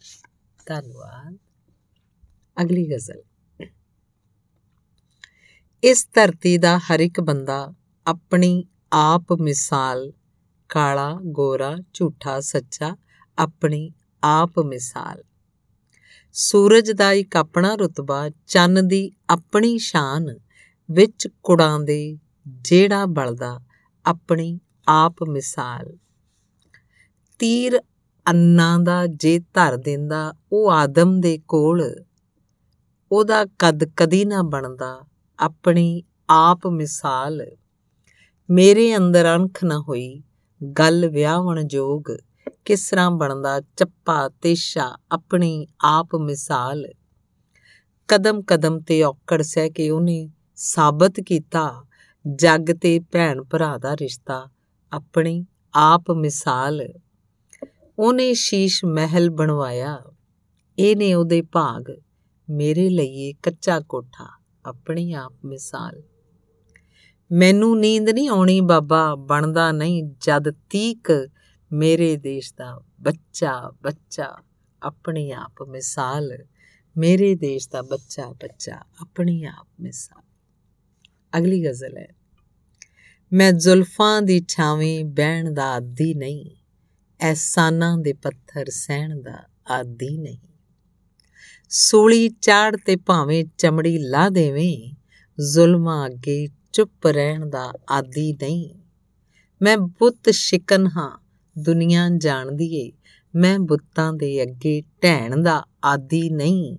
ਧੰਨਵਾਦ। 0.66 1.38
ਅਗਲੀ 2.62 2.92
ਗਜ਼ਲ। 2.92 3.22
ਇਸ 5.84 6.08
ਧਰਤੀ 6.14 6.58
ਦਾ 6.58 6.78
ਹਰ 6.78 7.00
ਇੱਕ 7.00 7.22
ਬੰਦਾ 7.22 7.74
ਆਪਣੀ 8.08 8.66
ਆਪ 8.94 9.34
ਮਿਸਾਲ 9.34 10.14
ਕਾਲਾ, 10.74 11.20
ਗੋਰਾ, 11.24 11.78
ਝੂਠਾ, 11.94 12.40
ਸੱਚਾ, 12.40 12.98
ਆਪਣੀ 13.38 13.92
ਆਪ 14.24 14.60
ਮਿਸਾਲ। 14.60 15.24
ਸੂਰਜ 16.34 16.92
ਦਾ 16.92 17.12
ਇੱਕ 17.12 17.36
ਆਪਣਾ 17.36 17.76
ਰਤਬਾ, 17.76 18.30
ਚੰਨ 18.48 18.88
ਦੀ 18.88 19.12
ਆਪਣੀ 19.30 19.78
ਸ਼ਾਨ, 19.78 20.38
ਵਿੱਚ 20.92 21.28
ਕੁੜਾਂ 21.44 21.80
ਦੇ 21.80 22.18
ਜਿਹੜਾ 22.48 23.06
ਬਲਦਾ, 23.06 23.60
ਆਪਣੀ 24.06 24.60
ਆਪ 24.88 25.16
ਮਿਸਾਲ। 25.30 25.98
ਤੀਰ 27.40 27.80
ਅੰਨਾ 28.30 28.78
ਦਾ 28.84 29.08
ਜੇ 29.08 29.40
ਧਰ 29.40 29.78
ਦਿੰਦਾ, 29.78 30.34
ਉਹ 30.52 30.72
ਆਦਮ 30.72 31.22
ਦੇ 31.22 31.40
ਕੋਲ, 31.48 32.06
ਉਹਦਾ 33.12 33.46
ਕਦ 33.60 33.84
ਕਦੀ 33.84 34.26
ਨਾ 34.26 34.42
ਬਣਦਾ, 34.42 35.06
ਆਪਣੀ 35.40 36.04
ਆਪ 36.30 36.68
ਮਿਸਾਲ। 36.68 37.46
ਮੇਰੇ 38.50 38.98
ਅੰਦਰ 38.98 39.36
ਅਣਖ 39.36 39.64
ਨਾ 39.64 39.80
ਹੋਈ 39.80 40.24
ਗੱਲ 40.64 41.10
ਵਿਆਹਣ 41.10 41.64
ਜੋਗ 41.64 42.04
ਕਿਸ 42.66 42.90
ਤਰ੍ਹਾਂ 42.90 43.12
ਬਣਦਾ, 43.12 43.62
ਚੱਪਾ, 43.62 44.30
ਤੇਸ਼ਾ, 44.30 44.98
ਆਪਣੀ 45.12 45.68
ਆਪ 45.84 46.16
ਮਿਸਾਲ। 46.16 46.86
ਕਦਮ 48.08 48.42
ਕਦਮ 48.42 48.80
ਤੇ 48.80 49.04
ਔਕੜ 49.04 49.42
ਸਹਿ 49.42 49.70
ਕੇ 49.70 49.90
ਉਹਨੇ 49.90 50.30
ਸਾਬਤ 50.56 51.20
ਕੀਤਾ, 51.20 51.86
ਜੱਗ 52.28 52.72
ਤੇ 52.82 53.00
ਭੈਣ 53.00 53.44
ਭਰਾ 53.44 53.78
ਦਾ 53.78 53.94
ਰਿਸ਼ਤਾ, 53.94 54.50
ਆਪਣੀ 54.92 55.46
ਆਪ 55.76 56.12
ਮਿਸਾਲ। 56.12 56.82
ਉਹਨੇ 58.00 58.34
ਸ਼ੀਸ਼ 58.34 58.86
ਮਹਿਲ 58.86 59.30
ਬਣਵਾਇਆ 59.30 60.02
ਇਹਨੇ 60.80 61.14
ਉਹਦੇ 61.14 61.42
ਭਾਗ, 61.42 61.92
ਮੇਰੇ 62.50 62.90
ਲਈ 62.90 63.34
ਕੱਚਾ 63.34 63.80
ਕੋਠਾ, 63.80 64.28
ਆਪਣੀ 64.66 65.14
ਆਪ 65.14 65.34
ਮਿਸਾਲ। 65.46 66.02
ਮੈਨੂੰ 67.32 67.80
ਨੀਂਦ 67.80 68.10
ਨਹੀਂ 68.10 68.30
ਆਉਣੀ 68.30 68.62
ਬਾਬਾ, 68.62 69.16
ਬਣਦਾ 69.16 69.72
ਨਹੀਂ 69.72 70.04
ਜਦ 70.04 70.50
ਤੀਕ। 70.50 71.30
ਮੇਰੇ 71.72 72.18
ਦੇਸ਼ 72.18 72.54
ਦਾ 72.58 72.82
ਬੱਚਾ 73.02 73.72
ਬੱਚਾ, 73.84 74.38
ਆਪਣੀ 74.84 75.32
ਆਪ 75.32 75.64
ਮਿਸਾਲ। 75.64 76.38
ਮੇਰੇ 76.98 77.36
ਦੇਸ਼ 77.36 77.70
ਦਾ 77.70 77.82
ਬੱਚਾ 77.82 78.28
ਬੱਚਾ, 78.28 78.76
ਆਪਣੀ 79.02 79.44
ਆਪ 79.44 79.68
ਮਿਸਾਲ। 79.80 80.24
ਅਗਲੀ 81.38 81.66
ਗਜ਼ਲ 81.66 81.98
ਹੈ। 81.98 82.08
ਮੈਂ 83.34 83.52
ਜ਼ੁਲਫਾਂ 83.52 84.22
ਦੀ 84.22 84.46
ਛਾਵੇਂ 84.48 85.06
ਬਹਿਣ 85.06 85.54
ਦਾ 85.54 85.72
ਆਦੀ 85.72 86.14
ਨਹੀਂ 86.14 86.46
ਐਸਾਨਾਂ 87.20 87.98
ਦੇ 87.98 88.14
ਪੱਥਰ 88.14 88.66
ਸਹਿਣ 88.70 89.22
ਦਾ 89.22 89.44
ਆਦੀ 89.72 90.18
ਨਹੀਂ। 90.18 90.38
ਸੂਲੀ 91.70 92.30
ਚਾੜ 92.30 92.78
ਤੇ 92.86 92.96
ਭਾਵੇਂ 92.96 93.46
ਚਮੜੀ 93.58 93.98
ਲਾ 93.98 94.30
ਦੇਵੇਂ, 94.30 94.94
ਜ਼ੁਲਮਾਂ 95.54 96.06
ਅੱਗੇ 96.06 96.48
ਚੁੱਪ 96.74 97.08
ਰਹਿਣ 97.08 97.50
ਦਾ 97.50 97.74
ਆਦੀ 97.90 98.34
ਨਹੀਂ। 98.34 98.70
ਮੈਂ 99.62 99.78
ਬੁੱਤ 99.78 100.30
ਸ਼ਿਕਨ 100.30 100.88
ਹਾਂ, 100.88 101.20
ਦੁਨੀਆ 101.58 102.10
ਜਾਣਦੀ 102.18 102.76
ਏ। 102.76 102.92
ਮੈਂ 103.36 103.60
ਬੁੱਤਾਂ 103.60 104.14
ਦੇ 104.14 104.44
ਅੱਗੇ 104.44 104.82
ਢਹਿਣ 105.04 105.44
ਦਾ 105.44 105.66
ਆਦੀ 105.86 106.30
ਨਹੀਂ। 106.30 106.78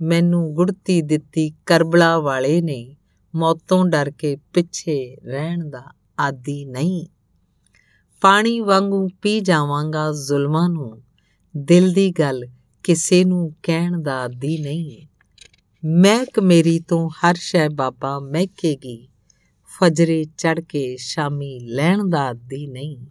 ਮੈਨੂੰ 0.00 0.54
ਗੁੜਤੀ 0.54 1.02
ਦਿੱਤੀ 1.02 1.52
ਕਰਬਲਾ 1.66 2.18
ਵਾਲੇ 2.18 2.60
ਨੇ, 2.60 2.96
ਮੌਤੋਂ 3.34 3.86
ਡਰ 3.86 4.10
ਕੇ 4.10 4.36
ਪਿੱਛੇ 4.36 5.16
ਰਹਿਣ 5.24 5.70
ਦਾ 5.70 5.82
ਆਦੀ 6.20 6.64
ਨਹੀਂ। 6.64 7.06
ਪਾਣੀ 8.20 8.60
ਵਾਂਗੂ 8.60 9.08
ਪੀ 9.22 9.40
ਜਾਵਾਂਗਾ 9.40 10.12
ਜ਼ੁਲਮਾਂ 10.12 10.68
ਨੂੰ, 10.68 11.02
ਦਿਲ 11.56 11.92
ਦੀ 11.92 12.10
ਗੱਲ 12.10 12.44
ਕਿਸੇ 12.82 13.24
ਨੂੰ 13.24 13.54
ਕਹਿਣ 13.62 14.02
ਦਾ 14.02 14.20
ਆਦੀ 14.20 14.58
ਨਹੀਂ। 14.58 15.06
ਮਹਿਕ 15.86 16.40
ਮੇਰੀ 16.40 16.80
ਤੋਂ 16.80 17.10
ਹਰ 17.10 17.34
ਸ਼ੈ 17.34 17.68
ਬਾਬਾ 17.68 18.18
ਮਹਿਕੇਗੀ। 18.18 19.08
ਫਜਰੇ 19.80 20.24
ਚੜ 20.24 20.60
ਕੇ 20.60 20.96
ਸ਼ਾਮੀ 20.96 21.60
ਲੈਣ 21.60 22.08
ਦਾ 22.08 22.28
ਆਦੀ 22.28 22.66
ਨਹੀਂ। 22.66 23.06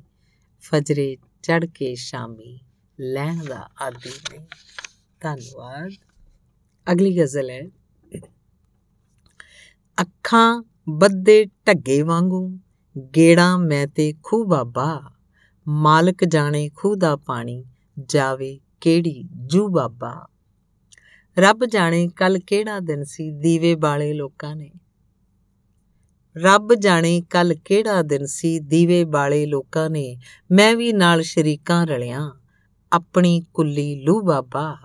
ਫਜਰੇ 0.61 1.17
ਚੜ 1.43 1.65
ਕੇ 1.65 1.95
ਸ਼ਾਮੀ 1.95 2.59
ਲੈਣ 2.99 3.45
ਦਾ 3.45 3.69
ਆਦੀ 3.81 4.09
ਨਹੀਂ। 4.09 4.45
ਧੰਨਵਾਦ। 5.21 5.91
ਅਗਲੀ 6.91 7.17
ਗਜ਼ਲ 7.17 7.49
ਹੈ। 7.49 7.69
ਅੱਖਾਂ 10.01 10.63
ਬੱਦੇ 10.89 11.45
ਢੱਗੇ 11.45 12.01
ਵਾਂਗੂ, 12.01 12.59
ਗੇੜਾ 13.15 13.57
ਮੈਂ 13.57 13.87
ਤੇ 13.87 14.13
ਖੂ 14.23 14.43
ਬਾਬਾ। 14.43 15.11
ਮਾਲਕ 15.67 16.23
ਜਾਣੇ 16.23 16.69
ਖੂ 16.69 16.95
ਦਾ 16.95 17.15
ਪਾਣੀ, 17.15 17.65
ਜਾਵੇ 18.05 18.59
ਕਿਹੜੀ 18.81 19.29
ਜੂ 19.45 19.67
ਬਾਬਾ। 19.67 20.27
ਰੱਬ 21.39 21.65
ਜਾਣੇ 21.65 22.07
ਕੱਲ 22.07 22.39
ਕਿਹੜਾ 22.39 22.79
ਦਿਨ 22.79 23.03
ਸੀ, 23.03 23.31
ਦੀਵੇ 23.31 23.75
ਬਾਲੇ 23.75 24.13
ਲੋਕਾਂ 24.13 24.55
ਨੇ। 24.55 24.71
ਰੱਬ 26.37 26.73
ਜਾਣੇ 26.73 27.21
ਕੱਲ 27.21 27.53
ਕਿਹੜਾ 27.53 28.01
ਦਿਨ 28.01 28.25
ਸੀ, 28.25 28.59
ਦੀਵੇ 28.59 29.03
ਬਾਲੇ 29.03 29.45
ਲੋਕਾਂ 29.45 29.89
ਨੇ, 29.89 30.17
ਮੈਂ 30.51 30.75
ਵੀ 30.75 30.93
ਨਾਲ 30.93 31.21
ਸ਼ਰੀਕਾਂ 31.21 31.87
ਰਲਿਆਂ, 31.87 32.31
ਆਪਣੀ 32.91 33.43
ਕੁੱਲੀ 33.53 34.03
ਲੂ 34.03 34.21
ਬਾਬਾ, 34.21 34.77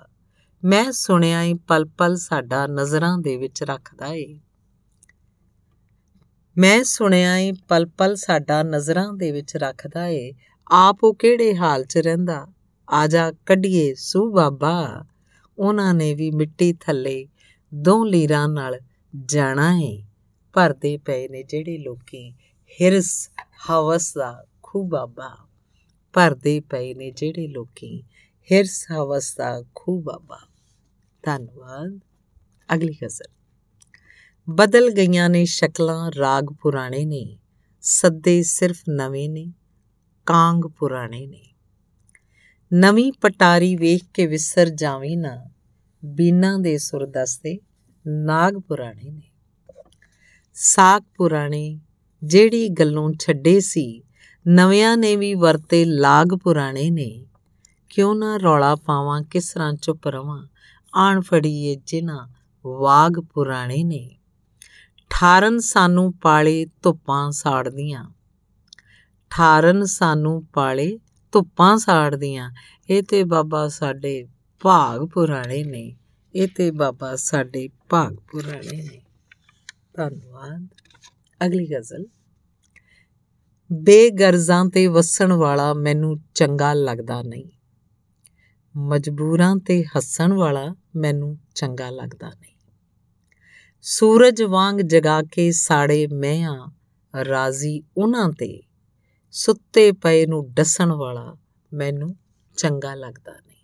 ਮੈਂ 0.65 0.93
ਸੁਣਿਆ 0.93 1.43
ਏ 1.43 1.55
ਪਲ 1.55 1.85
ਪਲ 1.85 2.17
ਸਾਡਾ 2.17 2.67
ਨਜ਼ਰਾਂ 2.67 3.19
ਦੇ 3.19 3.37
ਵਿੱਚ 3.37 3.63
ਰੱਖਦਾ 3.63 4.07
ਏ। 4.07 4.41
ਮੈਂ 6.59 6.85
ਸੁਣਿਆ 6.85 7.37
ਏ 7.37 7.53
ਪਲ 7.69 7.87
ਪਲ 7.87 8.17
ਸਾਡਾ 8.17 8.63
ਨਜ਼ਰਾਂ 8.63 9.13
ਦੇ 9.13 9.33
ਵਿੱਚ 9.33 9.57
ਰੱਖਦਾ 9.57 10.07
ਏ, 10.07 10.35
ਆਪ 10.71 11.05
ਉਹ 11.05 11.15
ਕਿਹੜੇ 11.15 11.57
ਹਾਲ 11.57 11.85
'ਚ 11.85 11.99
ਰਹਿੰਦਾ, 11.99 12.47
ਆ 12.91 13.07
ਜਾ 13.07 13.33
ਕੱਢੀਏ 13.47 13.95
ਸੂ 13.95 14.33
ਬਾਬਾ, 14.33 15.05
ਉਹਨਾਂ 15.59 15.95
ਨੇ 15.95 16.15
ਵੀ 16.15 16.31
ਮਿੱਟੀ 16.31 16.73
ਥੱਲੇ 16.73 17.29
ਦੋ 17.75 18.05
ਲੀਰਾਂ 18.05 18.49
ਨਾਲ 18.49 18.81
ਜਾਣਾ 19.25 19.79
ਏ। 19.79 20.05
ਭਰਦੇ 20.59 20.97
ਪਏ 20.97 21.29
ਨੇ 21.29 21.43
ਜਿਹੜੇ 21.43 21.79
ਲੋਕੀ 21.79 22.31
ਹਿਰਸ 22.83 23.31
ਹਵਸ 23.71 24.15
ਦਾ 24.15 24.45
ਖੂ 24.63 24.89
ਬਾਬਾ 24.89 25.37
ਭਰਦੇ 26.13 26.61
ਪਏ 26.61 26.95
ਨੇ 26.95 27.11
ਜਿਹੜੇ 27.11 27.47
ਲੋਕੀ 27.47 28.03
ਹਿਰਸ 28.53 28.87
ਹਵਸ 28.93 29.35
ਦਾ 29.37 29.65
ਖੂ 29.75 30.03
ਬਾਬਾ 30.03 30.39
ਧੰਨਵਾਦ। 31.23 32.01
ਅਗਲੀ 32.75 32.95
ਗਜ਼ਲ 33.05 33.33
ਬਦਲ 34.51 34.91
ਗਈਆਂ 34.91 35.31
ਨੇ 35.31 35.45
ਸ਼ਕਲਾਂ, 35.45 36.13
ਰਾਗ 36.19 36.45
ਪੁਰਾਣੇ 36.45 37.05
ਨੇ, 37.05 37.39
ਸੱਦੇ 37.81 38.43
ਸਿਰਫ 38.43 38.83
ਨਵੇਂ 38.89 39.31
ਨੇ, 39.31 39.53
ਕਾਂਗ 40.27 40.63
ਪੁਰਾਣੇ 40.67 41.27
ਨੇ। 41.27 41.55
ਨਵੀਂ 42.73 43.13
ਪਟਾਰੀ 43.13 43.77
ਵੇਖ 43.77 44.05
ਕੇ 44.15 44.27
ਵਿਸਰ 44.27 44.69
ਜਾਵੀਂ 44.69 45.19
ਨਾ, 45.19 45.51
ਬੀਨਾ 46.05 46.59
ਦੇ 46.59 46.79
ਸੁਰ 46.79 47.07
ਦਸਤੇ 47.07 47.59
ਨਾਗ 48.07 48.55
ਪੁਰਾਣੇ 48.55 49.11
ਨੇ। 49.11 49.28
ਸਾਖ 50.61 51.03
ਪੁਰਾਣੇ 51.17 51.81
ਜਿਹੜੀ 52.25 52.69
ਗੱਲੋਂ 52.69 53.13
ਛੱਡੇ 53.21 53.61
ਸੀ, 53.61 54.03
ਨਵਿਆਂ 54.49 54.97
ਨੇ 54.97 55.17
ਵੀ 55.17 55.35
ਵਰਤੇ 55.35 55.85
ਲਾਗ 55.85 56.27
ਪੁਰਾਣੇ 56.43 56.91
ਨੇ। 56.91 57.27
ਕਿਉਂ 57.89 58.15
ਨਾ 58.15 58.37
ਰੌਲਾ 58.37 58.75
ਪਾਵਾਂ, 58.75 59.23
ਕਿਸ 59.23 59.57
ਰਾਂ 59.57 59.73
ਚੁੱਪ 59.73 60.09
ਰਵਾਂ, 60.09 60.47
ਆਣ 60.95 61.21
ਫੜੀਏ 61.21 61.77
ਜਿਨ੍ਹਾਂ 61.87 62.29
ਵਾਗ 62.67 63.21
ਪੁਰਾਣੇ 63.21 63.85
ਨੇ। 63.85 64.19
ਠਾਰਨ 65.11 65.59
ਸਾਨੂੰ 65.59 66.13
ਪਾਲੇ 66.13 66.67
ਧੁੱਪਾਂ 66.83 67.31
ਸਾੜਦੀਆਂ। 67.31 68.11
ਠਾਰਨ 69.31 69.85
ਸਾਨੂੰ 69.85 70.45
ਪਾਲੇ 70.45 70.99
ਧੁੱਪਾਂ 71.33 71.79
ਸਾੜਦੀਆਂ। 71.79 72.51
ਇਹ 72.91 73.03
ਤੇ 73.03 73.25
ਬਾਬਾ 73.25 73.69
ਸਾਡੇ 73.69 74.29
ਭਾਗ 74.61 75.05
ਪੁਰਾਣੇ 75.05 75.65
ਨੇ। 75.65 75.97
ਇਹ 76.35 76.49
ਤੇ 76.49 76.71
ਬਾਬਾ 76.71 77.17
ਸਾਡੇ 77.17 77.69
ਭਾਗ 77.89 78.15
ਪੁਰਾਣੇ 78.15 78.77
ਨੇ। 78.77 79.01
ਧੰਨਵਾਦ। 79.99 80.69
ਅਗਲੀ 81.47 81.67
ਗਜ਼ਲ। 81.67 82.07
ਬੇਗਰਜ਼ਾਂ 83.73 84.65
ਤੇ 84.65 84.87
ਵਸਣ 84.87 85.33
ਵਾਲਾ 85.33 85.75
ਮੈਨੂੰ 85.75 86.21
ਚੰਗਾ 86.35 86.73
ਲੱਗਦਾ 86.73 87.23
ਨਹੀਂ। 87.23 87.51
ਮਜਬੂਰਾਂ 88.77 89.57
ਤੇ 89.57 89.85
ਹੱਸਣ 89.85 90.33
ਵਾਲਾ 90.33 90.75
ਮੈਨੂੰ 90.97 91.39
ਚੰਗਾ 91.55 91.91
ਲੱਗਦਾ 91.91 92.29
ਨਹੀਂ। 92.29 92.55
ਸੂਰਜ 93.83 94.43
ਵਾਂਗ 94.43 94.77
ਜਗਾ 94.77 95.23
ਕੇ 95.23 95.53
ਸਾੜੇ 95.53 96.07
ਮੈਂ 96.07 96.45
ਆ, 96.45 96.71
ਰਾਜ਼ੀ 97.25 97.83
ਉਹਨਾਂ 97.97 98.29
ਤੇ। 98.29 98.63
ਸੁੱਤੇ 99.31 99.93
ਪਏ 99.93 100.27
ਨੂੰ 100.27 100.53
ਡਸਣ 100.53 100.93
ਵਾਲਾ 100.93 101.37
ਮੈਨੂੰ 101.73 102.17
ਚੰਗਾ 102.57 102.95
ਲੱਗਦਾ 102.95 103.33
ਨਹੀਂ। 103.33 103.58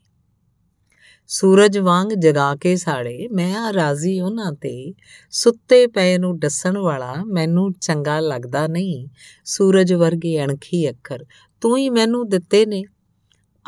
ਸੂਰਜ 1.26 1.78
ਵਾਂਗ 1.78 2.08
ਜਗਾ 2.08 2.56
ਕੇ 2.56 2.76
ਸਾੜੇ। 2.76 3.28
ਮੈਂ 3.32 3.56
ਆ 3.56 3.72
ਰਾਜ਼ੀ 3.72 4.20
ਉਹਨਾਂ 4.20 4.52
ਤੇ। 4.52 4.94
ਸੁੱਤੇ 5.30 5.86
ਪਏ 5.86 6.18
ਨੂੰ 6.18 6.38
ਡਸਣ 6.38 6.78
ਵਾਲਾ 6.78 7.14
ਮੈਨੂੰ 7.26 7.72
ਚੰਗਾ 7.72 8.20
ਲੱਗਦਾ 8.20 8.66
ਨਹੀਂ। 8.66 9.08
ਸੂਰਜ 9.44 9.92
ਵਰਗੇ 9.92 10.44
ਅਣਖੀ 10.44 10.90
ਅੱਖਰ। 10.90 11.26
ਤੂੰ 11.60 11.76
ਹੀ 11.76 11.90
ਮੈਨੂੰ 11.90 12.28
ਦਿੱਤੇ 12.28 12.66
ਨੇ। 12.66 12.84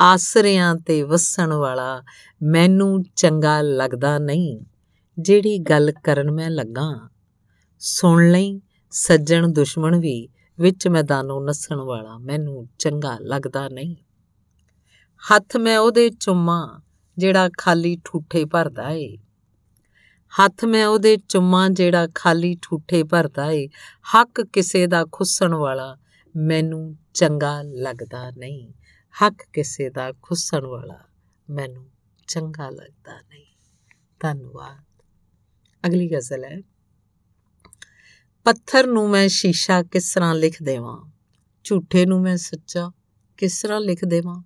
ਆਸਰਿਆਂ 0.01 0.77
ਤੇ 0.77 1.03
ਵਸਣ 1.03 1.53
ਵਾਲਾ 1.53 2.03
ਮੈਨੂੰ 2.43 3.03
ਚੰਗਾ 3.17 3.61
ਲੱਗਦਾ 3.61 4.19
ਨਹੀਂ। 4.19 4.61
ਜਿਹੜੀ 5.19 5.59
ਗੱਲ 5.59 5.93
ਕਰਨ 5.93 6.31
ਮੈਂ 6.31 6.51
ਲੱਗਾ। 6.51 7.09
ਸੁਣ 7.79 8.31
ਲਈ। 8.31 8.61
ਸੱਜਣ 8.91 9.49
ਦੁਸ਼ਮਣ 9.49 9.99
ਵੀ 9.99 10.29
ਵਿੱਚ 10.61 10.89
ਮੈਦਾਨੋਂ 10.89 11.45
ਨਸਣ 11.45 11.77
ਵਾਲਾ 11.77 12.19
ਮੈਨੂੰ 12.19 12.69
ਚੰਗਾ 12.79 13.19
ਲੱਗਦਾ 13.21 13.69
ਨਹੀਂ। 13.69 13.97
ਹੱਥ 15.33 15.57
ਮੈਂ 15.57 15.79
ਉਹਦੇ 15.79 16.11
ਚੁੰਮਾ। 16.11 16.81
ਜਿਹੜਾ 17.19 17.51
ਖਾਲੀ 17.59 18.01
ਠੂਠੇ 18.05 18.45
ਭਰਦਾ 18.45 18.91
ਏ। 18.91 19.17
ਹੱਥ 20.41 20.65
ਮੈਂ 20.65 20.87
ਉਹਦੇ 20.87 21.17
ਚੁੰਮਾ 21.29 21.69
ਜਿਹੜਾ 21.69 22.09
ਖਾਲੀ 22.15 22.59
ਠੂਠੇ 22.63 23.03
ਭਰਦਾ 23.03 23.51
ਏ। 23.51 23.69
ਹੱਕ 24.15 24.43
ਕਿਸੇ 24.43 24.87
ਦਾ 24.87 25.07
ਖੁੱਸਣ 25.13 25.55
ਵਾਲਾ 25.55 25.97
ਮੈਨੂੰ 26.37 26.97
ਚੰਗਾ 27.15 27.63
ਲੱਗਦਾ 27.63 28.31
ਨਹੀਂ। 28.31 28.73
ਹੱਕ 29.23 29.35
ਕਿਸੇ 29.53 29.91
ਦਾ 29.91 30.13
ਖੁੱਸਣ 30.23 30.67
ਵਾਲਾ 30.67 31.01
ਮੈਨੂੰ 31.51 31.91
ਚੰਗਾ 32.27 32.71
ਲੱਗਦਾ 32.71 33.21
ਨਹੀਂ। 33.21 33.47
ਧੰਨਵਾਦ। 34.21 35.03
ਅਗਲੀ 35.87 36.13
ਗਜ਼ਲ 36.13 36.45
ਹੈ। 36.45 36.63
ਪੱਥਰ 38.45 38.87
ਨੂੰ 38.87 39.11
ਮੈਂ 39.11 39.29
ਸ਼ੀਸ਼ਾ 39.29 39.83
ਕਿਸ 39.83 40.15
ਤਰ੍ਹਾਂ 40.15 40.35
ਲਿਖ 40.35 40.63
ਦੇਵਾਂ? 40.63 41.11
ਝੂਠੇ 41.65 42.07
ਨੂੰ 42.07 42.21
ਮੈਂ 42.23 42.37
ਸੱਚਾ 42.37 42.93
ਕਿਸ 43.37 43.63
ਤਰ੍ਹਾਂ 43.63 43.81
ਲਿਖ 43.81 44.05
ਦੇਵਾਂ? 44.05 44.43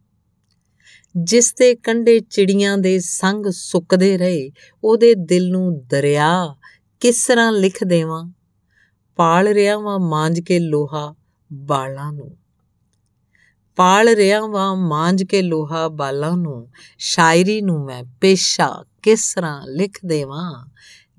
ਜਿਸ 1.17 1.53
ਤੇ 1.53 1.75
ਕੰਡੇ 1.75 2.21
ਚਿੜੀਆਂ 2.21 2.79
ਦੇ 2.79 3.01
ਸੰਗ 3.01 3.47
ਸੁੱਕਦੇ 3.51 4.19
ਰਹੇ, 4.19 4.51
ਉਹਦੇ 4.85 5.15
ਦਿਲ 5.15 5.51
ਨੂੰ 5.51 5.87
ਦਰਿਆ 5.87 6.57
ਕਿਸ 7.01 7.27
ਤਰ੍ਹਾਂ 7.27 7.53
ਲਿਖ 7.53 7.85
ਦੇਵਾਂ? 7.85 8.33
ਪਾਲ 9.17 9.49
ਰਿਆ 9.49 9.79
ਵਾਂ 9.79 9.99
ਮਾਂਜ 9.99 10.41
ਕੇ 10.41 10.59
ਲੋਹਾ 10.59 11.15
ਬਾਲਾਂ 11.53 12.13
ਨੂੰ। 12.13 12.37
ਪਾਲ 13.77 14.09
ਰਿਆ 14.09 14.41
ਵਾਂ 14.41 14.77
ਮਾਂਜ 14.77 15.25
ਕੇ 15.25 15.43
ਲੋਹਾ 15.43 15.89
ਬਾਲਾਂ 15.89 16.37
ਨੂੰ, 16.37 16.69
ਸ਼ਾਇਰੀ 16.99 17.61
ਨੂੰ 17.61 17.85
ਮੈਂ 17.85 18.05
ਪੇਸ਼ਾ 18.21 18.85
ਕਿਸ 19.03 19.35
ਤਰ੍ਹਾਂ 19.35 19.67
ਲਿਖ 19.67 19.99
ਦੇਵਾਂ? 20.07 20.67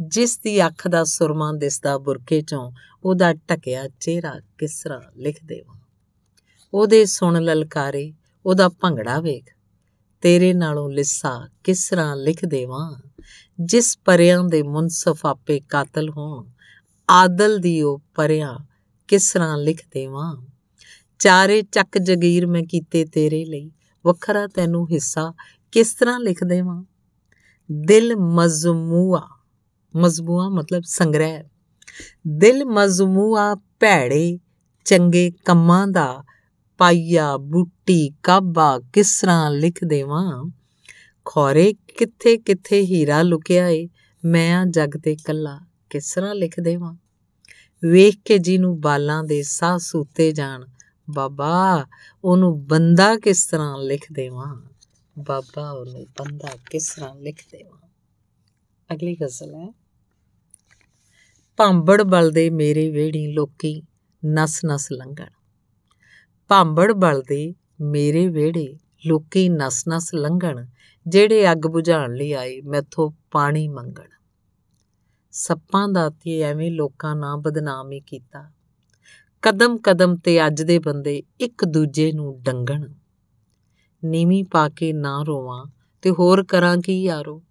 ਜਿਸ 0.01 0.37
ਦੀ 0.37 0.67
ਅੱਖ 0.67 0.87
ਦਾ 0.87 1.03
ਸੁਰਮਾ 1.03 1.51
ਦਿਸਦਾ 1.51 1.97
ਬੁਰਕੇ 1.97 2.41
ਚੋਂ, 2.41 2.71
ਉਹਦਾ 3.03 3.33
ਟਕਿਆ 3.33 3.87
ਚਿਹਰਾ 3.99 4.39
ਕਿਸ 4.57 4.81
ਤਰ੍ਹਾਂ 4.83 5.01
ਲਿਖ 5.17 5.39
ਦੇਵਾਂ? 5.45 5.75
ਉਹਦੇ 6.73 7.05
ਸੁਣ 7.05 7.41
ਲਲਕਾਰੇ, 7.41 8.13
ਉਹਦਾ 8.45 8.69
ਭੰਗੜਾ 8.69 9.19
ਵੇਖ 9.19 9.45
ਤੇਰੇ 10.21 10.53
ਨਾਲੋਂ 10.53 10.89
ਲਿੱਸਾ 10.89 11.47
ਕਿਸ 11.63 11.89
ਤਰ੍ਹਾਂ 11.89 12.15
ਲਿਖ 12.15 12.45
ਦੇਵਾਂ? 12.45 12.95
ਜਿਸ 13.59 13.97
ਪਰਿਆਂ 14.05 14.43
ਦੇ 14.43 14.63
ਮੁਨਸਫ 14.63 15.25
ਆਪੇ 15.25 15.59
ਕਾਤਲ 15.59 16.09
ਹੋਣ, 16.09 16.45
ਆਦਲ 17.09 17.57
ਦੀ 17.57 17.81
ਉਹ 17.81 18.01
ਪਰਿਆਂ 18.15 18.59
ਕਿਸ 19.07 19.33
ਤਰ੍ਹਾਂ 19.33 19.57
ਲਿਖ 19.57 19.85
ਦੇਵਾਂ? 19.93 20.37
ਚਾਰੇ 21.19 21.61
ਚੱਕ 21.61 21.97
ਜਗੀਰ 21.97 22.47
ਮੈਂ 22.47 22.63
ਕੀਤੇ 22.63 23.05
ਤੇਰੇ 23.05 23.45
ਲਈ, 23.45 23.71
ਵੱਖਰਾ 24.05 24.47
ਤੈਨੂੰ 24.47 24.91
ਹਿੱਸਾ 24.91 25.33
ਕਿਸ 25.71 25.93
ਤਰ੍ਹਾਂ 25.93 26.19
ਲਿਖ 26.19 26.43
ਦੇਵਾਂ? 26.43 26.83
ਦਿਲ 27.71 28.15
ਮਜ਼ਮੂਆ 28.15 29.27
ਮਜ਼ਬੂਆ 29.95 30.49
ਮਤਲਬ 30.49 30.81
ਸੰਗ੍ਰਹਿ, 30.85 31.43
ਦਿਲ 32.27 32.65
ਮਜ਼ਮੂਆ 32.65 33.55
ਭੈੜੇ 33.55 34.39
ਚੰਗੇ 34.85 35.31
ਕੰਮਾਂ 35.45 35.87
ਦਾ 35.87 36.23
ਪਾਈਆ, 36.81 37.37
ਬੂਟੀ, 37.37 38.11
ਕਾਬਾ 38.23 38.81
ਕਿਸ 38.93 39.21
ਤਰ੍ਹਾਂ 39.21 39.51
ਲਿਖ 39.51 39.79
ਦੇਵਾਂ? 39.87 40.45
ਖੋਰੇ 41.25 41.73
ਕਿੱਥੇ 41.73 42.37
ਕਿੱਥੇ 42.37 42.81
ਹੀਰਾ 42.81 43.21
ਲੁਕਿਆ 43.21 43.67
ਏ, 43.67 43.89
ਮੈਂ 44.25 44.57
ਆ 44.57 44.65
ਜਗ 44.65 44.89
ਤੇ 45.03 45.15
ਕੱਲਾ 45.15 45.59
ਕਿਸ 45.89 46.13
ਤਰ੍ਹਾਂ 46.13 46.35
ਲਿਖ 46.35 46.59
ਦੇਵਾਂ? 46.59 46.95
ਵੇਖ 47.83 48.15
ਕੇ 48.25 48.37
ਜਿਹਨੂੰ 48.37 48.81
ਬਾਲਾਂ 48.81 49.23
ਦੇ 49.23 49.43
ਸਾਹ 49.43 49.77
ਸੂਤੇ 49.77 50.31
ਜਾਣ, 50.31 50.65
ਬਾਬਾ, 51.09 51.85
ਉਹਨੂੰ 52.23 52.67
ਬੰਦਾ 52.67 53.17
ਕਿਸ 53.17 53.45
ਤਰ੍ਹਾਂ 53.45 53.77
ਲਿਖ 53.77 54.07
ਦੇਵਾਂ? 54.13 54.61
ਬਾਬਾ, 55.19 55.71
ਉਹਨੂੰ 55.71 56.05
ਬੰਦਾ 56.19 56.49
ਕਿਸ 56.69 56.95
ਤਰ੍ਹਾਂ 56.95 57.15
ਲਿਖ 57.15 57.41
ਦੇਵਾਂ? 57.51 57.89
ਅਗਲੀ 58.93 59.15
ਗਜ਼ਲ 59.15 59.55
ਹੈ। 59.55 59.73
ਭਾਂਬੜ 61.57 62.01
ਬਲਦੇ 62.01 62.49
ਮੇਰੇ 62.49 62.89
ਵੇੜੀ 62.89 63.33
ਲੋਕੀ 63.33 63.83
ਨਸ 64.25 64.61
ਨਸ 64.65 64.91
ਲੰਘਣ। 64.91 65.40
ਭਾਂਬੜ 66.51 66.91
ਬਲਦੇ 66.91 67.55
ਮੇਰੇ 67.81 68.27
ਵੇੜੇ 68.27 68.77
ਲੋਕੀ 69.05 69.49
ਨਸ 69.49 69.83
ਨਸ 69.87 70.15
ਲੰਘਣ, 70.15 70.65
ਜਿਹੜੇ 71.07 71.51
ਅੱਗ 71.51 71.67
ਬੁਝਾਉਣ 71.67 72.15
ਲਈ 72.15 72.31
ਆਏ 72.31 72.61
ਮੈਥੋਂ 72.61 73.11
ਪਾਣੀ 73.31 73.67
ਮੰਗਣ। 73.67 74.07
ਸੱਪਾਂ 75.31 75.89
ਦਾ 75.89 76.09
ਤੇ 76.09 76.41
ਐਵੇਂ 76.41 76.71
ਲੋਕਾਂ 76.71 77.15
ਨਾਲ 77.15 77.37
ਬਦਨਾਮ 77.37 77.91
ਹੀ 77.91 77.99
ਕੀਤਾ। 77.99 78.51
ਕਦਮ 79.41 79.77
ਕਦਮ 79.77 80.15
ਤੇ 80.15 80.47
ਅੱਜ 80.47 80.61
ਦੇ 80.61 80.79
ਬੰਦੇ 80.79 81.23
ਇੱਕ 81.39 81.65
ਦੂਜੇ 81.65 82.11
ਨੂੰ 82.11 82.41
ਡੰਗਣ। 82.41 82.93
ਨੀਵੀਂ 84.05 84.43
ਪਾ 84.43 84.69
ਕੇ 84.69 84.93
ਨਾ 84.93 85.23
ਰੋਵਾਂ 85.27 85.65
ਤੇ 86.01 86.09
ਹੋਰ 86.09 86.43
ਕਰਾਂ 86.43 86.77
ਕੀ 86.77 87.03
ਯਾਰੋ? 87.03 87.43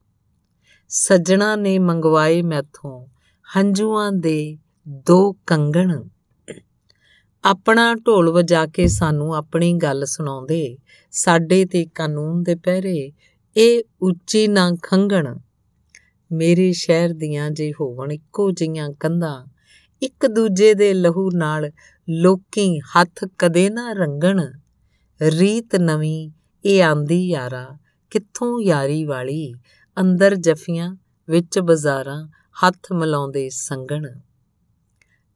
ਸੱਜਣਾ 0.88 1.56
ਨੇ 1.56 1.78
ਮੰਗਵਾਏ 1.78 2.42
ਮੈਥੋਂ 2.42 3.06
ਹੰਝੂਆਂ 3.56 4.12
ਦੇ 4.12 4.58
ਦੋ 4.88 5.32
ਕੰਗਣ। 5.32 6.08
ਆਪਣਾ 7.44 7.94
ਢੋਲ 7.94 8.30
ਵਜਾ 8.30 8.66
ਕੇ 8.66 8.88
ਸਾਨੂੰ 8.88 9.36
ਆਪਣੀ 9.36 9.72
ਗੱਲ 9.74 10.04
ਸੁਣਾਉਂਦੇ। 10.04 10.78
ਸਾਡੇ 11.10 11.64
ਤੇ 11.64 11.86
ਕਾਨੂੰਨ 11.86 12.42
ਦੇ 12.42 12.54
ਪਹਿਰੇ, 12.54 13.12
ਇਹ 13.56 13.82
ਉੱਚੀ 14.02 14.48
ਨਾ 14.48 14.72
ਖੰਗਣ 14.82 15.38
ਮੇਰੇ 16.32 16.72
ਸ਼ਹਿਰ 16.72 17.12
ਦੀਆਂ 17.12 17.50
ਜੇ 17.50 17.72
ਹੋਵਣ 17.72 18.12
ਇੱਕੋ 18.12 18.50
ਜੀਆਂ 18.50 18.90
ਕੰਧਾਂ, 18.90 19.46
ਇੱਕ 20.02 20.26
ਦੂਜੇ 20.26 20.74
ਦੇ 20.74 20.94
ਲਹੂ 20.94 21.30
ਨਾਲ 21.34 21.70
ਲੋਕੀ 22.10 22.80
ਹੱਥ 22.80 23.24
ਕਦੇ 23.38 23.70
ਨਾ 23.70 23.92
ਰੰਗਣ। 23.92 24.40
ਰੀਤ 25.22 25.76
ਨਵੀਂ, 25.76 26.30
ਇਹ 26.64 26.84
ਆਂਦੀ 26.84 27.28
ਯਾਰਾ, 27.28 27.78
ਕਿੱਥੋਂ 28.10 28.60
ਯਾਰੀ 28.60 29.04
ਵਾਲੀ? 29.04 29.54
ਅੰਦਰ 30.00 30.34
ਜਫੀਆਂ 30.34 30.96
ਵਿੱਚ 31.28 31.58
ਬਾਜ਼ਾਰਾਂ 31.58 32.28
ਹੱਥ 32.66 32.92
ਮਿਲਾਉਂਦੇ 32.92 33.50
ਸੰਗਣ। 33.50 34.06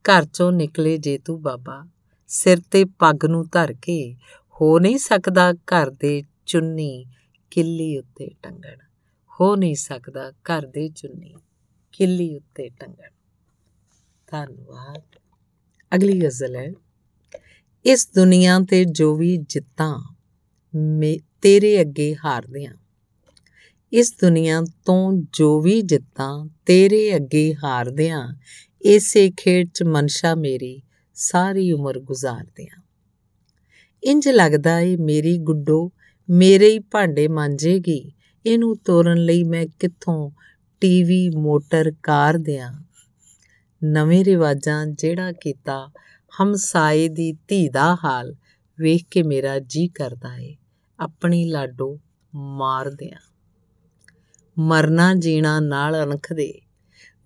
ਘਰ 0.05 0.25
ਚੋਂ 0.25 0.51
ਨਿਕਲੇ 0.51 0.97
ਜੇ 0.97 1.17
ਤੂੰ 1.17 1.41
ਬਾਬਾ 1.41 1.94
ਸਿਰ 2.27 2.57
ਤੇ 2.71 2.85
ਪੱਗ 2.85 3.25
ਨੂੰ 3.25 3.45
ਧਰ 3.51 3.73
ਕੇ 3.73 4.15
ਹੋ 4.61 4.79
ਨਹੀਂ 4.79 4.97
ਸਕਦਾ 4.97 5.53
ਘਰ 5.53 5.89
ਦੇ 5.89 6.23
ਚੁੰਨੀ 6.45 7.05
ਕਿੱਲੀ 7.51 7.97
ਉੱਤੇ 7.97 8.29
ਟੰਗਣ। 8.43 8.77
ਹੋ 9.41 9.55
ਨਹੀਂ 9.55 9.75
ਸਕਦਾ 9.75 10.31
ਘਰ 10.31 10.65
ਦੇ 10.65 10.89
ਚੁੰਨੀ 10.89 11.35
ਕਿੱਲੀ 11.91 12.35
ਉੱਤੇ 12.35 12.69
ਟੰਗਣ। 12.69 13.09
ਧੰਨਵਾਦ। 14.31 15.19
ਅਗਲੀ 15.95 16.21
ਗਜ਼ਲ 16.21 16.55
ਹੈ, 16.55 16.71
ਇਸ 17.85 18.09
ਦੁਨੀਆ 18.15 18.59
ਤੇ 18.69 18.85
ਜੋ 18.85 19.15
ਵੀ 19.15 19.37
ਜਿੱਤਾਂ 19.37 20.15
ਤੇਰੇ 21.41 21.81
ਅੱਗੇ 21.81 22.15
ਹਾਰਦੇ 22.25 22.65
ਆ 22.65 22.71
ਇਸ 23.93 24.15
ਦੁਨੀਆ 24.21 24.61
ਤੋਂ 24.85 25.13
ਜੋ 25.33 25.61
ਵੀ 25.61 25.81
ਜਿੱਤਾਂ, 25.81 26.49
ਤੇਰੇ 26.65 27.15
ਅੱਗੇ 27.15 27.55
ਹਾਰਦੇ 27.63 28.09
ਆ 28.09 28.27
ਇਸੇ 28.81 29.31
ਖੇਡ 29.37 29.69
'ਚ 29.73 29.83
ਮਨਸ਼ਾ 29.83 30.35
ਮੇਰੀ 30.35 30.81
ਸਾਰੀ 31.15 31.71
ਉਮਰ 31.71 31.99
ਗੁਜ਼ਾਰਦੇ 31.99 32.67
ਆ 32.77 32.81
ਇੰਜ 34.03 34.27
ਲੱਗਦਾ 34.27 34.79
ਏ 34.79 34.95
ਮੇਰੀ 34.95 35.37
ਗੁੱਡੋ 35.37 35.91
ਮੇਰੇ 36.29 36.69
ਹੀ 36.69 36.79
ਭਾਂਡੇ 36.79 37.27
ਮਾਂਜੇਗੀ, 37.27 38.13
ਇਹਨੂੰ 38.45 38.77
ਤੋਰਨ 38.77 39.17
ਲਈ 39.17 39.43
ਮੈਂ 39.43 39.65
ਕਿੱਥੋਂ 39.79 40.31
ਟੀਵੀ, 40.81 41.29
ਮੋਟਰ, 41.29 41.91
ਕਾਰ 42.03 42.37
ਦਿਆਂ। 42.37 42.73
ਨਵੇਂ 43.83 44.25
ਰਿਵਾਜਾਂ 44.25 44.85
ਜਿਹੜਾ 44.87 45.31
ਕੀਤਾ 45.31 45.91
ਹਮਸਾਏ 46.33 47.07
ਦੀ 47.09 47.31
ਧੀ 47.47 47.69
ਦਾ 47.69 47.95
ਹਾਲ 47.95 48.35
ਵੇਖ 48.79 49.05
ਕੇ 49.11 49.23
ਮੇਰਾ 49.23 49.59
ਜੀ 49.59 49.87
ਕਰਦਾ 49.87 50.35
ਏ, 50.37 50.55
ਆਪਣੀ 50.99 51.43
ਲਾਡੋ 51.45 51.99
ਮਾਰ 52.33 52.89
ਦਿਆਂ। 52.89 53.19
ਮਰਨਾ 54.59 55.13
ਜੀਣਾ 55.13 55.59
ਨਾਲ 55.59 56.03
ਅਣਖਦੇ 56.03 56.53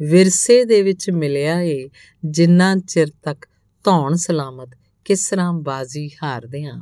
ਵਿਰਸੇ 0.01 0.63
ਦੇ 0.65 0.81
ਵਿੱਚ 0.81 1.09
ਮਿਲਿਆ 1.09 1.61
ਏ 1.61 1.89
ਜਿੰਨਾ 2.25 2.75
ਚਿਰ 2.77 3.07
ਤੱਕ 3.23 3.48
ਧੌਣ 3.83 4.15
ਸਲਾਮਤ 4.15 4.69
ਕਿਸ 5.05 5.29
ਤਰ੍ਹਾਂ 5.29 5.53
ਬਾਜ਼ੀ 5.53 6.09
ਹਾਰਦੇ 6.23 6.65
ਆਂ 6.65 6.79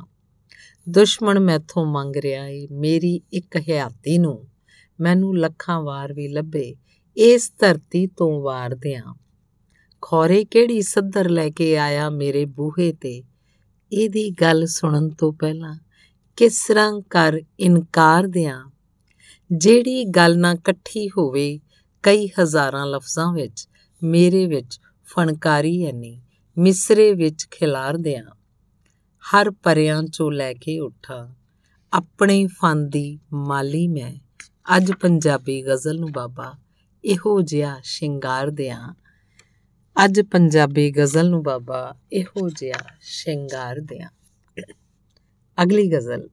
ਦੁਸ਼ਮਣ 0.88 1.38
ਮੈਥੋਂ 1.38 1.86
ਮੰਗ 1.86 2.16
ਰਿਹਾ 2.16 2.46
ਏ, 2.46 2.68
ਮੇਰੀ 2.70 3.20
ਇੱਕ 3.32 3.56
ਹਯਾਤੀ 3.56 4.18
ਨੂੰ। 4.18 4.48
ਮੈਨੂੰ 5.00 5.38
ਲੱਖਾਂ 5.38 5.80
ਵਾਰ 5.82 6.12
ਵੀ 6.12 6.28
ਲੱਭੇ, 6.28 6.76
ਇਸ 7.16 7.52
ਧਰਤੀ 7.58 8.06
ਤੋਂ 8.06 8.42
ਵਾਰ 8.42 8.74
ਦਿਆਂ 8.74 9.14
ਖੋਰੇ 10.00 10.44
ਕਿਹੜੀ 10.44 10.82
ਸੱਦਰ 10.82 11.28
ਲੈ 11.28 11.50
ਕੇ 11.50 11.78
ਆਇਆ 11.78 12.10
ਮੇਰੇ 12.10 12.44
ਬੂਹੇ 12.44 12.92
ਤੇ? 12.92 13.24
ਇਹਦੀ 13.92 14.30
ਗੱਲ 14.30 14.66
ਸੁਣਨ 14.66 15.10
ਤੋਂ 15.10 15.32
ਪਹਿਲਾਂ 15.32 15.78
ਕਿਸ 16.36 16.66
ਤਰ੍ਹਾਂ 16.68 17.00
ਕਰ 17.10 17.40
ਇਨਕਾਰ 17.60 18.26
ਦਿਆਂ? 18.26 18.64
ਜਿਹੜੀ 19.52 20.04
ਗੱਲ 20.04 20.38
ਨਾ 20.38 20.52
ਇਕੱਠੀ 20.52 21.08
ਹੋਵੇ, 21.08 21.60
ਕਈ 22.02 22.26
ਹਜ਼ਾਰਾਂ 22.26 22.86
ਲਫ਼ਜ਼ਾਂ 22.86 23.32
ਵਿੱਚ, 23.32 23.68
ਮੇਰੇ 24.02 24.46
ਵਿੱਚ 24.46 24.80
ਫਣਕਾਰੀ 25.04 25.84
ਐਨੀ। 25.84 26.22
ਮਿਸਰੇ 26.58 27.12
ਵਿੱਚ 27.14 27.46
ਖਿਲਾਰ 27.50 27.96
ਦਿਆਂ 27.96 28.22
ਹਰ 29.24 29.50
ਪਰਿਆਂ 29.62 30.02
ਚੋਂ 30.02 30.30
ਲੈ 30.32 30.52
ਕੇ 30.52 30.78
ਉੱਠਾ। 30.80 31.16
ਆਪਣੇ 31.92 32.46
ਫਨ 32.46 32.88
ਦੀ 32.88 33.18
ਮਾਲੀ 33.32 33.86
ਮੈਂ 33.88 34.12
ਅੱਜ 34.76 34.90
ਪੰਜਾਬੀ 34.92 35.60
ਗਜ਼ਲ 35.62 35.98
ਨੂੰ 36.00 36.10
ਬਾਬਾ 36.12 36.52
ਇਹੋ 37.04 37.40
ਜਿਹਾ 37.42 37.74
ਸ਼ਿੰਗਾਰ 37.84 38.50
ਦਿਆਂ 38.50 38.94
ਅੱਜ 39.96 40.20
ਪੰਜਾਬੀ 40.20 40.90
ਗਜ਼ਲ 40.90 41.30
ਨੂੰ 41.30 41.42
ਬਾਬਾ 41.42 41.94
ਇਹੋ 42.12 42.48
ਜਿਹਾ 42.48 42.80
ਸ਼ਿੰਗਾਰ 43.00 43.80
ਦਿਆਂ 43.80 44.08
ਅਗਲੀ 45.58 45.86
ਗਜ਼ਲ। 45.92 46.28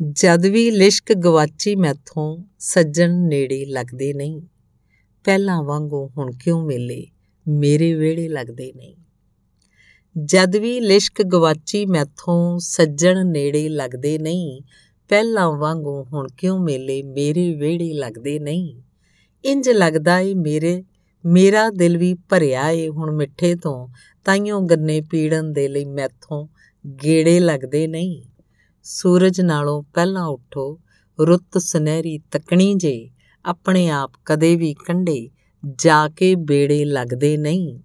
ਜਦ 0.00 0.46
ਵੀ 0.46 0.70
ਲਿਸ਼ਕ 0.70 1.12
ਗਵਾਚੀ 1.14 1.74
ਮੈਥੋਂ 1.76 2.44
ਸੱਜਣ 2.58 3.14
ਨੇੜੇ 3.28 3.64
ਲੱਗਦੇ 3.64 4.12
ਨਹੀਂ, 4.12 4.40
ਪਹਿਲਾਂ 5.24 5.62
ਵਾਂਗੂ 5.62 6.06
ਹੁਣ 6.08 6.32
ਕਿਉਂ 6.32 6.64
ਮੇਲੇ? 6.66 7.06
ਮੇਰੇ 7.48 7.94
ਵੇੜੇ 7.94 8.28
ਲੱਗਦੇ 8.28 8.72
ਨਹੀਂ। 8.76 8.96
ਜਦ 10.24 10.56
ਵੀ 10.56 10.80
ਲਿਸ਼ਕ 10.80 11.22
ਗਵਾਚੀ 11.22 11.86
ਮੈਥੋਂ 11.86 12.58
ਸੱਜਣ 12.58 13.26
ਨੇੜੇ 13.26 13.68
ਲੱਗਦੇ 13.68 14.18
ਨਹੀਂ, 14.18 14.62
ਪਹਿਲਾਂ 15.08 15.52
ਵਾਂਗੂ 15.52 16.04
ਹੁਣ 16.04 16.28
ਕਿਉਂ 16.38 16.58
ਮੇਲੇ 16.58 17.02
ਮੇਰੇ 17.02 17.54
ਵੇੜੇ 17.54 17.92
ਲੱਗਦੇ 17.92 18.38
ਨਹੀਂ? 18.38 18.82
ਇੰਜ 19.44 19.68
ਲੱਗਦਾ 19.68 20.18
ਏ 20.20 20.34
ਮੇਰੇ, 20.34 20.84
ਮੇਰਾ 21.26 21.70
ਦਿਲ 21.70 21.96
ਵੀ 21.96 22.14
ਭਰਿਆ 22.14 22.70
ਏ 22.70 22.88
ਹੁਣ 22.88 23.16
ਮਿੱਠੇ 23.16 23.54
ਤੋਂ, 23.54 23.88
ਤਾਈਓ 24.24 24.60
ਗੰਨੇ 24.60 25.00
ਪੀੜਨ 25.00 25.52
ਦੇ 25.52 25.68
ਲਈ 25.68 25.84
ਮੈਥੋਂ 25.84 26.48
ਗੇੜੇ 27.04 27.40
ਲੱਗਦੇ 27.40 27.86
ਨਹੀਂ। 27.86 28.22
ਸੂਰਜ 28.82 29.40
ਨਾਲੋਂ 29.40 29.82
ਪਹਿਲਾਂ 29.82 30.26
ਉੱਠੋ, 30.26 30.80
ਰੁੱਤ 31.20 31.58
ਸੁਨਹਿਰੀ 31.58 32.18
ਤਕਣੀ 32.18 32.74
ਜੇ, 32.74 33.10
ਆਪਣੇ 33.44 33.88
ਆਪ 33.88 34.12
ਕਦੇ 34.24 34.56
ਵੀ 34.56 34.74
ਕੰਢੇ 34.74 35.30
ਜਾ 35.64 36.08
ਕੇ 36.08 36.34
ਬੇੜੇ 36.34 36.84
ਲੱਗਦੇ 36.84 37.36
ਨਹੀਂ। 37.36 37.78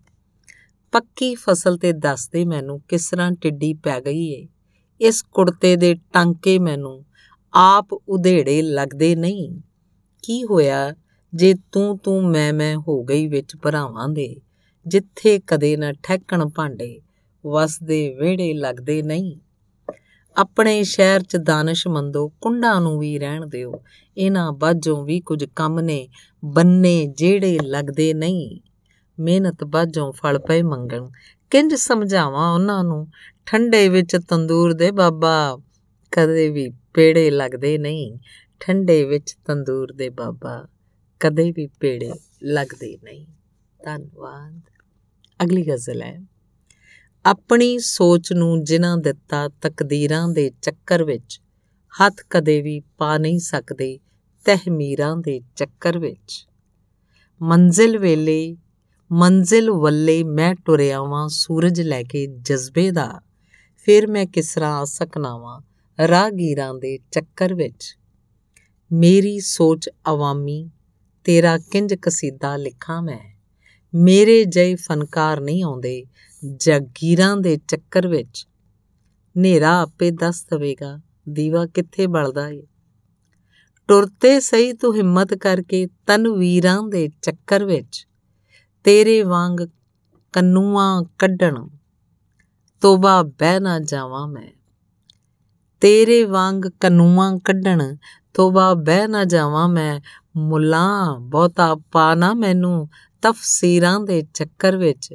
ਪੱਕੀ 0.92 1.36
ਫਸਲ 1.36 1.78
ਤੇ 1.78 1.92
ਦੱਸਦੇ 1.92 2.46
ਮੈਨੂੰ 2.46 2.82
ਕਿਸ 2.88 3.10
ਤਰ੍ਹਾਂ 3.10 3.32
ਟਿੱਡੀ 3.32 3.74
ਪੈ 3.74 4.02
ਗਈ 4.02 4.28
ਏ। 4.28 4.48
ਇਸ 5.02 5.22
ਕੁੜਤੇ 5.22 5.76
ਦੇ 5.76 5.96
ਟਾਂਕੇ 6.14 6.60
ਮੈਨੂੰ 6.60 7.06
ਆਪ 7.54 7.94
ਉਧੇੜੇ 7.94 8.62
ਲੱਗਦੇ 8.62 9.16
ਨਹੀਂ। 9.16 9.62
ਕੀ 10.24 10.44
ਹੋਇਆ 10.44 10.96
ਜੇ 11.34 11.54
ਤੂੰ 11.72 11.98
ਤੂੰ 11.98 12.30
ਮੈਂ 12.30 12.54
ਮੈਂ 12.54 12.78
ਹੋ 12.78 13.04
ਗਈ 13.04 13.28
ਵਿੱਚ 13.28 13.56
ਭਰਾਵਾਂ 13.56 14.10
ਦੇ। 14.10 14.42
ਜਿੱਥੇ 14.88 15.40
ਕਦੇ 15.48 15.78
ਨਾ 15.78 15.92
ਠਹਿਕਣ 15.92 16.50
ਭਾਂਡੇ, 16.50 17.02
ਵਸਦੇ 17.46 18.16
ਵਿਹੜੇ 18.20 18.54
ਲੱਗਦੇ 18.54 19.02
ਨਹੀਂ। 19.02 19.38
ਆਪਣੇ 20.38 20.84
ਸ਼ਹਿਰ 20.84 21.22
'ਚ 21.22 21.36
ਦਾਨਸ਼ਮੰਦੋ 21.36 22.30
ਕੁੰਡਾਂ 22.42 22.82
ਨੂੰ 22.82 23.00
ਵੀ 23.00 23.20
ਰਹਿਣ 23.20 23.46
ਦਿਓ। 23.46 23.74
ਇਹਨਾਂ 24.18 24.52
ਬਾਝੋਂ 24.52 25.06
ਵੀ 25.06 25.20
ਕੁਝ 25.20 25.46
ਕੰਮ 25.56 25.80
ਨੇ, 25.80 26.10
ਬੰਨੇ 26.46 27.06
ਜਿਹੜੇ 27.06 27.60
ਲੱਗਦੇ 27.64 28.14
ਨਹੀਂ। 28.14 28.62
ਮਿਹਨਤ 29.20 29.64
ਬਾਝੋਂ 29.64 30.12
ਫਲ 30.12 30.40
ਪਏ 30.40 30.62
ਮੰਗਣ। 30.62 31.10
ਕਿੰਜ 31.52 31.74
ਸਮਝਾਵਾਂ 31.74 32.54
ਉਹਨਾਂ 32.54 32.84
ਨੂੰ? 32.84 33.08
ਠੰਡੇ 33.46 33.90
ਵਿੱਚ 33.90 34.18
ਤੰਦੂਰ 34.30 34.74
ਦੇ 34.74 34.92
ਬਾਬਾ, 34.92 35.58
ਕਦੇ 36.12 36.50
ਵੀ 36.50 36.72
ਪੇੜੇ 36.94 37.30
ਲੱਗਦੇ 37.30 37.78
ਨਹੀਂ। 37.78 38.18
ਠੰਡੇ 38.60 39.04
ਵਿੱਚ 39.04 39.36
ਤੰਦੂਰ 39.46 39.94
ਦੇ 39.94 40.10
ਬਾਬਾ, 40.10 40.68
ਕਦੇ 41.20 41.52
ਵੀ 41.52 41.68
ਪੇੜੇ 41.68 42.12
ਲੱਗਦੇ 42.44 42.98
ਨਹੀਂ। 43.04 43.26
ਧੰਨਵਾਦ। 43.86 44.62
ਅਗਲੀ 45.44 45.68
ਗਜ਼ਲ 45.68 46.02
ਹੈ। 46.02 46.22
ਆਪਣੀ 47.28 47.80
ਸੋਚ 47.80 48.34
ਨੂੰ 48.34 48.64
ਜਿਨ੍ਹਾਂ 48.64 48.98
ਦਿੱਤਾ 48.98 49.50
ਤਕਦੀਰਾਂ 49.62 50.28
ਦੇ 50.28 50.52
ਚੱਕਰ 50.62 51.04
ਵਿੱਚ, 51.04 51.42
ਹੱਥ 51.94 52.14
ਕਦੇ 52.30 52.62
ਵੀ 52.62 52.80
ਪਾ 52.98 53.18
ਨਹੀਂ 53.18 53.40
ਸਕਦੇ 53.40 54.00
ਤਹਿਮੀਰਾਂ 54.46 55.18
ਦੇ 55.18 55.42
ਚੱਕਰ 55.56 56.00
ਵਿੱਚ। 56.00 56.48
ਮੰਜ਼ਿਲ 57.42 57.98
ਵੇਲੇ, 57.98 58.58
ਮੰਜ਼ਿਲ 59.12 59.72
ਵੱਲੇ 59.72 60.24
ਮੈਂ 60.24 60.56
ਟੁਰਿਆ 60.56 61.02
ਵਾਂ 61.02 61.28
ਸੂਰਜ 61.28 61.82
ਲੈ 61.82 62.04
ਕੇ 62.04 62.28
ਜਜ਼ਬੇ 62.28 62.92
ਦਾ, 62.92 63.22
ਫਿਰ 63.78 64.08
ਮੈਂ 64.08 64.26
ਕਿਸ 64.26 64.54
ਤਰ੍ਹਾਂ 64.54 64.78
ਆ 64.78 64.86
ਸਕਣਾ 64.86 65.38
ਵਾਂ 65.38 65.62
ਰਾਹਗੀਰਾਂ 66.08 66.74
ਦੇ 66.74 67.00
ਚੱਕਰ 67.12 67.54
ਵਿੱਚ। 67.54 67.98
ਮੇਰੀ 68.92 69.40
ਸੋਚ 69.40 69.90
ਆਵਾਮੀ 70.08 70.70
ਤੇਰਾ 71.24 71.58
ਕਿੰਜ 71.58 71.94
ਕਸੀਦਾ 71.94 72.56
ਲਿਖਾਂ 72.58 73.02
ਮੈਂ, 73.02 73.38
ਮੇਰੇ 73.96 74.46
ਜੈ 74.46 74.76
ਫਨਕਾਰ 74.76 75.42
ਨਹੀਂ 75.42 75.64
ਆਉਂਦੇ 75.64 76.06
ਜਾਗੀਰਾਂ 76.46 77.38
ਦੇ 77.38 77.58
ਚੱਕਰ 77.58 78.08
ਵਿੱਚ 78.08 78.48
ਹਨੇਰਾ 79.38 79.82
ਆਪੇ 79.82 80.12
ਦੱਸ 80.12 80.46
ਦਵੇਗਾ, 80.46 81.00
ਦੀਵਾ 81.30 81.66
ਕਿੱਥੇ 81.66 82.08
ਬਲਦਾ 82.08 82.50
ਏ? 82.50 82.64
ਟੁਰਤੇ 83.88 84.40
ਸਹੀ 84.40 84.74
ਤੂੰ 84.74 84.96
ਹਿੰਮਤ 84.96 85.34
ਕਰਕੇ 85.34 85.88
ਤਨਵੀਰਾਂ 86.08 86.84
ਦੇ 86.84 87.10
ਚੱਕਰ 87.22 87.66
ਵਿੱਚ 87.66 88.08
ਤੇਰੇ 88.84 89.24
ਵਾਂਗ 89.24 89.58
ਕੰਨੂਆਂ 90.34 91.04
ਕੱਢਣ, 91.04 91.68
ਤੋਬਾ 92.82 93.24
ਬਹਿ 93.24 93.60
ਨਾ 93.60 93.80
ਜਾਵਾਂ 93.80 94.28
ਮੈਂ। 94.28 94.52
ਤੇਰੇ 95.82 96.24
ਵਾਂਗ 96.24 96.62
ਕੰਨੂਆਂ 96.80 97.38
ਕੱਢਣ, 97.38 97.96
ਤੋਬਾ 98.34 98.74
ਬਹਿ 98.74 99.08
ਨਾ 99.08 99.24
ਜਾਵਾਂ 99.24 99.68
ਮੈਂ। 99.70 100.00
ਮੁੱਲਾ 100.38 101.18
ਬਹੁਤਾ 101.20 101.76
ਪਾ 101.92 102.16
ਨਾ 102.16 102.34
ਮੈਨੂੰ 102.34 102.90
ਤਫਸੀਰਾਂ 103.22 104.00
ਦੇ 104.00 104.22
ਚੱਕਰ 104.34 104.78
ਵਿੱਚ 104.78 105.14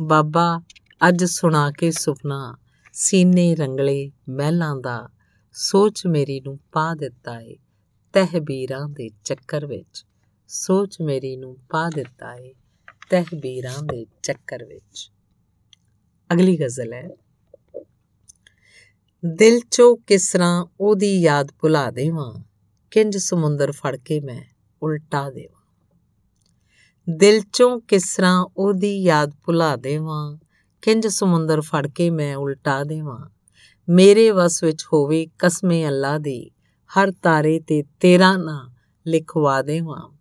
ਬਾਬਾ, 0.00 0.62
ਅੱਜ 1.08 1.24
ਸੁਣਾ 1.24 1.70
ਕੇ 1.70 1.90
ਸੁਪਨਾ, 1.90 2.56
ਸੀਨੇ 2.92 3.54
ਰੰਗਲੇ 3.54 4.10
ਮਹਿਲਾਂ 4.28 4.76
ਦਾ, 4.76 5.08
ਸੋਚ 5.52 6.06
ਮੇਰੀ 6.06 6.40
ਨੂੰ 6.40 6.58
ਪਾ 6.72 6.94
ਦਿੱਤਾ 6.94 7.40
ਏ 7.40 7.56
ਤਹਿਬੀਰਾਂ 8.12 8.88
ਦੇ 8.88 9.10
ਚੱਕਰ 9.24 9.66
ਵਿੱਚ। 9.66 10.06
ਸੋਚ 10.48 11.00
ਮੇਰੀ 11.00 11.36
ਨੂੰ 11.36 11.56
ਪਾ 11.70 11.90
ਦਿੱਤਾ 11.90 12.34
ਏ 12.34 12.54
ਤਹਿਬੀਰਾਂ 13.10 13.82
ਦੇ 13.82 14.06
ਚੱਕਰ 14.22 14.64
ਵਿੱਚ। 14.64 15.12
ਅਗਲੀ 16.32 16.60
ਗਜ਼ਲ 16.60 16.92
ਹੈ। 16.92 17.08
ਦਿਲ 19.26 19.60
ਚੋਂ 19.70 19.96
ਕਿਸ 19.96 20.32
ਤਰ੍ਹਾਂ 20.32 20.66
ਉਹਦੀ 20.80 21.20
ਯਾਦ 21.20 21.52
ਭੁਲਾ 21.60 21.90
ਦੇਵਾਂ, 21.90 22.34
ਕਿੰਜ 22.90 23.16
ਸਮੁੰਦਰ 23.16 23.72
ਫੜ 23.72 23.96
ਕੇ 23.96 24.20
ਮੈਂ 24.20 24.44
ਉਲਟਾ 24.82 25.30
ਦੇਵਾਂ। 25.30 25.61
ਦਿਲ 27.10 27.40
ਚੋਂ 27.52 27.80
ਕਿਸ 27.80 28.14
ਤਰ੍ਹਾਂ 28.16 28.46
ਉਹਦੀ 28.56 29.02
ਯਾਦ 29.02 29.32
ਭੁਲਾ 29.44 29.76
ਦੇਵਾਂ? 29.76 30.38
ਕਿੰਜ 30.82 31.06
ਸਮੁੰਦਰ 31.06 31.60
ਫੜ 31.60 31.86
ਕੇ 31.86 32.10
ਮੈਂ 32.10 32.36
ਉਲਟਾ 32.36 32.84
ਦੇਵਾਂ? 32.84 33.30
ਮੇਰੇ 33.88 34.30
ਵਸ 34.30 34.64
ਵਿੱਚ 34.64 34.84
ਹੋਵੇ 34.92 35.26
ਕਸਮੇ 35.38 35.86
ਅੱਲਾ 35.86 36.18
ਦੀ, 36.18 36.50
ਹਰ 36.98 37.12
ਤਾਰੇ 37.22 37.60
ਤੇ 37.60 37.82
ਤੇਰਾ 38.00 38.36
ਨਾਂ 38.36 38.70
ਲਿਖਵਾ 39.06 39.62
ਦੇਵਾਂ। 39.62 40.16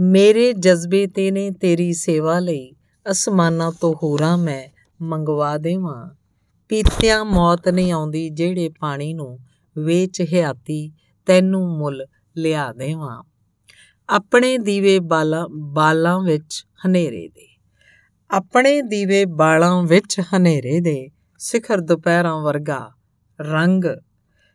ਮੇਰੇ 0.00 0.52
ਜਜ਼ਬੇ 0.52 1.06
ਤੇ 1.06 1.30
ਨੇ 1.30 1.50
ਤੇਰੀ 1.50 1.92
ਸੇਵਾ 1.92 2.38
ਲਈ, 2.38 2.72
ਅਸਮਾਨਾਂ 3.10 3.72
ਤੋਂ 3.80 3.94
ਹੋਰਾਂ 3.94 4.38
ਮੈਂ 4.38 4.68
ਮੰਗਵਾ 5.02 5.58
ਦੇਵਾਂ। 5.58 6.10
ਪੀਤਿਆਂ 6.68 7.24
ਮੌਤ 7.24 7.68
ਨਹੀਂ 7.68 7.92
ਆਉਂਦੀ 7.92 8.28
ਜਿਹੜੇ 8.28 8.70
ਪਾਣੀ 8.80 9.14
ਨੂੰ 9.14 9.38
ਵੇਚ 9.78 10.20
ਹਿਆਤੀ 10.20 10.92
ਤੈਨੂੰ 11.26 11.78
ਮੁੱਲ 11.78 12.06
ਲਿਆ 12.36 12.72
ਦੇਵਾਂ। 12.72 13.22
ਆਪਣੇ 14.08 14.58
ਦੀਵੇ 14.58 14.98
ਬਾਲਾਂ 14.98 15.48
ਬਾਲਾਂ 15.48 16.20
ਵਿੱਚ 16.20 16.66
ਹਨੇਰੇ 16.86 17.28
ਦੇ। 17.28 17.56
ਆਪਣੇ 18.30 18.82
ਦੀਵੇ 18.82 19.24
ਬਾਲਾਂ 19.24 19.82
ਵਿੱਚ 19.82 20.20
ਹਨੇਰੇ 20.20 20.80
ਦੇ। 20.80 21.10
ਸਿਖਰ 21.38 21.80
ਦੁਪਹਿਰਾਂ 21.80 22.40
ਵਰਗਾ 22.40 22.92
ਰੰਗ। 23.40 23.84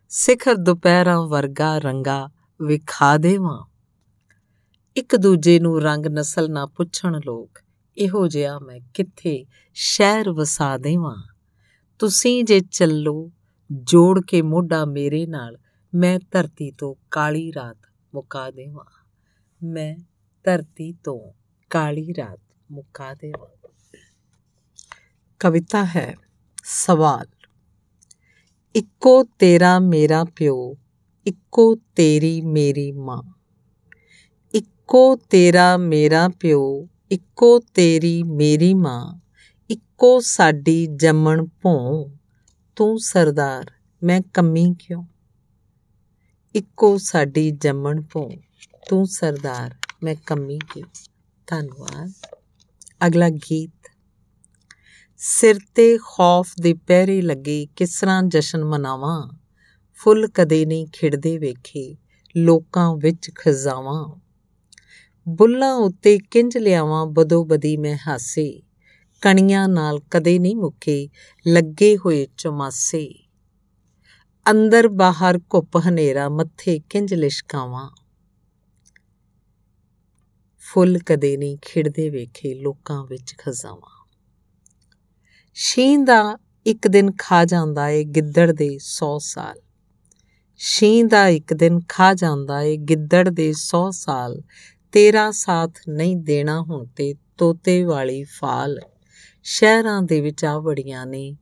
ਸਿਖਰ 0.09 0.55
ਦੁਪਹਿਰਾਂ 0.55 1.27
ਵਰਗਾ 1.27 1.77
ਰੰਗਾ 1.77 2.29
ਵਿਖਾ 2.61 3.17
ਦੇਵਾਂ। 3.17 3.65
ਇੱਕ 4.95 5.15
ਦੂਜੇ 5.15 5.59
ਨੂੰ 5.59 5.81
ਰੰਗ 5.81 6.05
ਨਸਲ 6.05 6.51
ਨਾ 6.51 6.65
ਪੁੱਛਣ 6.65 7.19
ਲੋਕ, 7.25 7.59
ਇਹੋ 7.97 8.27
ਜਿਹਾ 8.27 8.59
ਮੈਂ 8.59 8.79
ਕਿੱਥੇ 8.93 9.45
ਸ਼ਹਿਰ 9.73 10.31
ਵਸਾ 10.31 10.77
ਦੇਵਾਂ? 10.77 11.23
ਤੁਸੀਂ 11.99 12.43
ਜੇ 12.43 12.59
ਚੱਲੋ, 12.59 13.31
ਜੋੜ 13.71 14.21
ਕੇ 14.27 14.41
ਮੋਢਾ 14.41 14.85
ਮੇਰੇ 14.85 15.25
ਨਾਲ, 15.25 15.57
ਮੈਂ 15.95 16.19
ਧਰਤੀ 16.31 16.71
ਤੋਂ 16.71 16.95
ਕਾਲੀ 17.11 17.53
ਰਾਤ 17.53 17.77
ਮੁਕਾ 18.13 18.51
ਦੇਵਾਂ। 18.51 18.98
ਮੈਂ 19.63 19.95
ਧਰਤੀ 20.43 20.93
ਤੋਂ 20.93 21.33
ਕਾਲੀ 21.69 22.13
ਰਾਤ 22.17 22.39
ਮੁਕਾ 22.71 23.13
ਦੇਵਾਂ। 23.13 23.69
ਕਵਿਤਾ 25.39 25.85
ਹੈ, 25.85 26.15
ਸਵਾਲ। 26.63 27.27
ਇੱਕੋ 28.75 29.23
ਤੇਰਾ 29.23 29.79
ਮੇਰਾ 29.79 30.23
ਪਿਓ, 30.23 30.75
ਇੱਕੋ 31.27 31.75
ਤੇਰੀ 31.75 32.41
ਮੇਰੀ 32.41 32.91
ਮਾਂ। 32.91 33.23
ਇੱਕੋ 34.53 35.15
ਤੇਰਾ 35.15 35.77
ਮੇਰਾ 35.77 36.29
ਪਿਓ, 36.29 36.87
ਇੱਕੋ 37.11 37.59
ਤੇਰੀ 37.59 38.23
ਮੇਰੀ 38.23 38.73
ਮਾਂ। 38.73 39.19
ਇੱਕੋ 39.69 40.19
ਸਾਡੀ 40.19 40.87
ਜੰਮਣ 40.95 41.45
ਭੋਂ 41.61 42.09
ਤੂੰ 42.75 42.99
ਸਰਦਾਰ, 42.99 43.71
ਮੈਂ 44.03 44.21
ਕੰਮੀ 44.33 44.75
ਕਿਉਂ? 44.79 45.03
ਇੱਕੋ 46.55 46.97
ਸਾਡੀ 46.97 47.51
ਜੰਮਣ 47.51 48.01
ਭੋਂ 48.11 48.31
ਤੂੰ 48.87 49.05
ਸਰਦਾਰ, 49.05 49.75
ਮੈਂ 50.03 50.15
ਕੰਮੀ 50.25 50.59
ਕਿਉਂ 50.73 50.87
ਧੰਨਵਾਦ। 51.47 52.13
ਅਗਲਾ 53.07 53.29
ਗੀਤ। 53.29 53.91
ਸਿਰ 55.17 55.55
ਤੇ 55.75 55.97
ਖੌਫ 55.97 56.53
ਦੇ 56.61 56.73
ਪਹਿਰੇ 56.73 57.21
ਲੱਗੇ 57.21 57.67
ਕਿਸ 57.75 57.99
ਤਰ੍ਹਾਂ 57.99 58.23
ਜਸ਼ਨ 58.23 58.63
ਮਨਾਵਾਂ। 58.63 59.29
ਫੁੱਲ 59.93 60.27
ਕਦੇ 60.27 60.65
ਨਹੀਂ 60.65 60.87
ਖਿੜਦੇ 60.93 61.37
ਵੇਖੇ, 61.37 61.97
ਲੋਕਾਂ 62.37 62.95
ਵਿੱਚ 62.95 63.31
ਖਜ਼ਾਵਾਂ। 63.35 64.15
ਬੁੱਲਾਂ 65.29 65.73
ਉੱਤੇ 65.73 66.19
ਕਿੰਜ 66.31 66.57
ਲਿਆਵਾਂ, 66.57 67.05
ਬਦੋ 67.05 67.45
ਬਦੀ 67.45 67.77
ਮੈਂ 67.77 67.97
ਹਾਸੇ। 68.07 68.63
ਕਣੀਆਂ 69.21 69.67
ਨਾਲ 69.67 69.99
ਕਦੇ 70.11 70.39
ਨਹੀਂ 70.39 70.55
ਮੁੱਕੇ, 70.55 71.09
ਲੱਗੇ 71.47 71.97
ਹੋਏ 71.97 72.27
ਚਮਾਸੇ। 72.37 73.27
ਅੰਦਰ 74.51 74.87
ਬਾਹਰ 74.87 75.39
ਘੁੱਪ 75.53 75.77
ਹਨੇਰਾ, 75.77 76.29
ਮੱਥੇ 76.29 76.81
ਕਿੰਜ 76.89 77.13
ਲਿਸ਼ਕਾਵਾਂ। 77.13 77.89
ਫੁੱਲ 80.73 80.99
ਕਦੇ 80.99 81.37
ਨਹੀਂ 81.37 81.57
ਖਿੜਦੇ 81.61 82.09
ਵੇਖੇ 82.09 82.53
ਲੋਕਾਂ 82.53 83.05
ਵਿੱਚ 83.05 83.35
ਖਜ਼ਾਵਾਂ 83.37 84.05
ਸ਼ੀਂ 85.53 85.99
ਦਾ 85.99 86.37
ਇੱਕ 86.65 86.87
ਦਿਨ 86.87 87.11
ਖਾ 87.19 87.45
ਜਾਂਦਾ 87.45 87.89
ਏ 87.89 88.03
ਗਿੱਦੜ 88.03 88.51
ਦੇ 88.51 88.77
100 88.77 89.17
ਸਾਲ। 89.19 89.61
ਸ਼ੀਂ 90.57 91.05
ਦਾ 91.05 91.27
ਇੱਕ 91.27 91.53
ਦਿਨ 91.53 91.79
ਖਾ 91.89 92.13
ਜਾਂਦਾ 92.13 92.61
ਏ 92.61 92.77
ਗਿੱਦੜ 92.77 93.29
ਦੇ 93.29 93.53
100 93.53 93.91
ਸਾਲ। 93.91 94.41
ਤੇਰਾ 94.91 95.31
ਸਾਥ 95.31 95.71
ਨਹੀਂ 95.89 96.17
ਦੇਣਾ 96.17 96.61
ਹੁਣ 96.61 96.85
ਤੇ 96.85 97.15
ਤੋਤੇ 97.37 97.83
ਵਾਲੀ 97.83 98.23
ਫਾਲ। 98.23 98.79
ਸ਼ਹਿਰਾਂ 99.43 100.01
ਦੇ 100.01 100.21
ਵਿੱਚ 100.21 100.45
ਆ 100.45 100.59
ਵੜੀਆਂ 100.59 101.05
ਨੇ, 101.05 101.37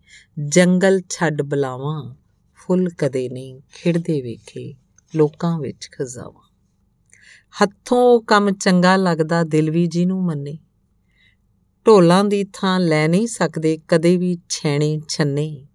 ਜੰਗਲ 0.48 1.02
ਛੱਡ 1.10 1.42
ਬਲਾਵਾਂ। 1.42 2.16
ਫੁੱਲ 2.56 2.90
ਕਦੇ 2.90 3.30
ਨਹੀਂ 3.30 3.62
ਖਿੜਦੇ 3.74 4.22
ਵੇਖੇ 4.22 4.76
ਲੋਕਾਂ 5.16 5.60
ਵਿੱਚ 5.60 5.90
ਖਜ਼ਾਵਾਂ 5.92 6.47
ਹੱਥੋਂ 7.64 8.22
ਕੰਮ 8.22 8.52
ਚੰਗਾ 8.52 8.96
ਲੱਗਦਾ 8.96 9.44
ਦਿਲ 9.44 9.72
ਵੀ 9.72 9.88
ਜਿਹਨੂੰ 9.88 10.24
ਮੰਨੇ। 10.24 10.60
ਢੋਲਾਂ 11.88 12.24
ਦੀ 12.24 12.46
ਥਾਂ 12.54 12.80
ਲੈ 12.80 13.08
ਨਹੀਂ 13.08 13.28
ਸਕਦੇ, 13.28 13.80
ਕਦੇ 13.88 14.18
ਵੀ 14.18 14.38
ਛੈਣੇ 14.50 15.02
ਛੰਨੇ। 15.10 15.68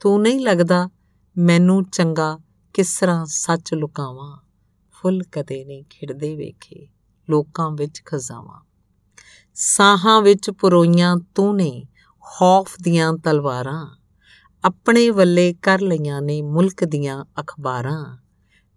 ਤੂੰ 0.00 0.22
ਨਹੀਂ 0.22 0.40
ਲੱਗਦਾ 0.40 0.90
ਮੈਨੂੰ 1.38 1.84
ਚੰਗਾ 1.84 2.38
ਕਿਸ 2.74 2.98
ਤਰ੍ਹਾਂ 3.00 3.26
ਸੱਚ 3.26 3.74
ਲੁਕਾਵਾਂ। 3.74 4.38
ਫੁੱਲ 4.90 5.22
ਕਦੇ 5.22 5.64
ਨਹੀਂ 5.64 5.84
ਖਿੜਦੇ 5.90 6.36
ਵੇਖੇ, 6.36 6.88
ਲੋਕਾਂ 7.30 7.70
ਵਿੱਚ 7.70 8.02
ਖਜ਼ਾਵਾਂ। 8.06 8.60
ਸਾਹਾਂ 9.54 10.22
ਵਿੱਚ 10.22 10.50
ਪਰੋਈਆਂ 10.50 11.16
ਤੂੰ 11.34 11.56
ਨੇ 11.56 11.84
ਖੌਫ 12.20 12.76
ਦੀਆਂ 12.82 13.12
ਤਲਵਾਰਾਂ। 13.12 13.96
ਆਪਣੇ 14.64 15.10
ਵੱਲੇ 15.10 15.54
ਕਰ 15.62 15.80
ਲਈਆਂ 15.80 16.22
ਨੇ 16.22 16.42
ਮੁਲਕ 16.42 16.84
ਦੀਆਂ 16.84 17.24
ਅਖਬਾਰਾਂ। 17.40 18.18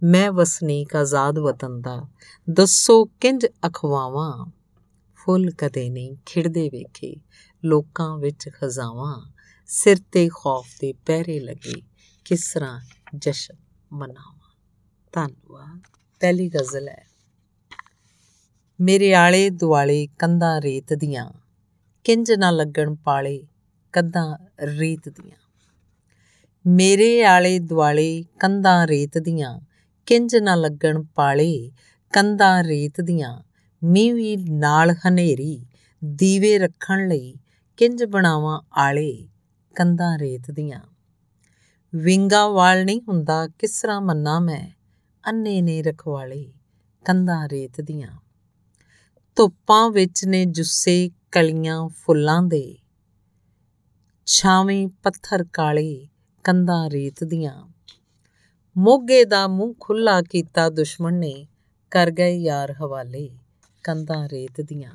ਮੈਂ 0.04 0.32
ਵਸਨੀਕ 0.32 0.96
ਆਜ਼ਾਦ 0.96 1.40
ਵਤਨ 1.40 1.82
ਦਾ, 1.82 2.08
ਦੱਸੋ 2.50 3.06
ਕਿੰਜ 3.06 3.46
ਅਖਵਾਵਾਂ? 3.68 4.52
ਫੁੱਲ 5.16 5.52
ਕਦੇ 5.52 5.90
ਨਹੀਂ 5.90 6.16
ਖਿੜਦੇ 6.26 6.70
ਵੇਖੇ, 6.70 7.16
ਲੋਕਾਂ 7.66 8.18
ਵਿੱਚ 8.18 8.50
ਖਜ਼ਾਵਾਂ। 8.50 9.32
ਸਿਰ 9.68 9.98
ਤੇ 10.12 10.30
ਖੌਫ 10.30 10.68
ਦੇ 10.82 10.94
ਪਹਿਰੇ 10.94 11.40
ਲੱਗੇ, 11.40 11.82
ਕਿਸ 12.26 12.54
ਤਰ੍ਹਾਂ 12.54 12.80
ਜਸ਼ਨ 13.16 13.56
ਮਨਾਵਾਂ? 13.94 14.52
ਧੰਨਵਾਦ। 15.14 15.80
ਪਹਿਲੀ 16.20 16.50
ਗਜ਼ਲ 16.50 16.90
ਹੈ, 16.90 17.06
ਮੇਰੇ 18.82 19.14
ਆਲੇ 19.14 19.50
ਦੁਆਲੇ 19.50 20.08
ਕੰਧਾਂ 20.20 20.62
ਰੇਤ 20.62 20.94
ਦੀਆਂ, 20.94 21.32
ਕਿੰਜ 22.04 22.32
ਨਾ 22.32 22.52
ਲੱਗਣ 22.52 22.96
ਪਾਲੇ 22.96 23.44
ਕੰਧਾਂ 23.94 24.38
ਰੇਤ 24.62 25.10
ਦੀਆਂ। 25.10 25.38
ਮੇਰੇ 26.66 27.24
ਆਲੇ 27.24 27.60
ਦੁਆਲੇ 27.60 28.24
ਕੰਧਾਂ 28.40 28.88
ਰੇਤ 28.88 29.18
ਦੀਆਂ 29.18 29.60
ਕਿੰਜ 30.06 30.36
ਨਾ 30.36 30.56
ਲੱਗਣ 30.56 31.04
ਪਾਲੇ 31.04 31.72
ਕੰਧਾਂ 32.14 32.64
ਰੇਤ 32.64 33.02
ਦੀਆਂ। 33.02 33.42
ਮੀਂਹ 33.84 34.16
ਵੀ 34.16 34.38
ਨਾਲ 34.38 34.92
ਹਨੇਰੀ, 34.92 35.66
ਦੀਵੇ 36.06 36.60
ਰੱਖਣ 36.60 37.08
ਲਈ 37.08 37.36
ਕਿੰਜ 37.78 38.04
ਬਣਾਵਾਂ 38.04 38.62
ਆਲੇ 38.78 39.28
ਕੰਧਾਂ 39.76 40.20
ਰੇਤ 40.20 40.52
ਦੀਆਂ। 40.52 40.80
ਵਿੰਗਾ 41.96 42.48
ਵਾਲ 42.48 42.86
ਨਹੀਂ 42.86 43.02
ਹੁੰਦਾ, 43.08 43.48
ਕਿਸ 43.48 43.82
ਤਰ੍ਹਾਂ 43.82 44.02
ਮੰਨਾ 44.02 44.40
ਮੈਂ 44.40 44.70
ਅੰਨੇ 45.30 45.62
ਨੇ 45.62 45.82
ਰਖਵਾਲੇ 45.82 46.54
ਕੰਧਾਂ 47.06 47.50
ਰੇਤ 47.50 47.82
ਦੀਆਂ। 47.82 48.20
ਧੁੱਪਾਂ 49.36 49.90
ਵਿੱਚ 49.90 50.26
ਨੇ 50.26 50.46
ਜੁੱਸੇ 50.46 51.12
ਕਲੀਆਂ 51.32 51.90
ਫੁੱਲਾਂ 51.90 52.44
ਦੇ। 52.44 52.78
ਛਾਵੇਂ 54.26 54.88
ਪੱਥਰ 55.04 55.46
ਕਾਲੇ 55.54 56.08
ਕੰਧਾਂ 56.44 56.90
ਰੇਤ 56.90 57.24
ਦੀਆਂ। 57.24 57.73
ਮੋਗੇ 58.78 59.26
ਦਾ 59.26 59.48
ਮੂੰਹ 59.48 59.76
ਖੁੱਲਾ 59.80 60.22
ਕੀਤਾ 60.22 60.70
ਦੁਸ਼ਮਣ 60.70 61.14
ਨੇ, 61.14 61.48
ਕਰ 61.92 62.12
ਗਏ 62.12 62.38
ਯਾਰ 62.38 62.72
ਹਵਾਲੇ 62.72 63.30
ਕੰਧਾਂ 63.84 64.30
ਰੇਤ 64.30 64.62
ਦੀਆਂ। 64.62 64.92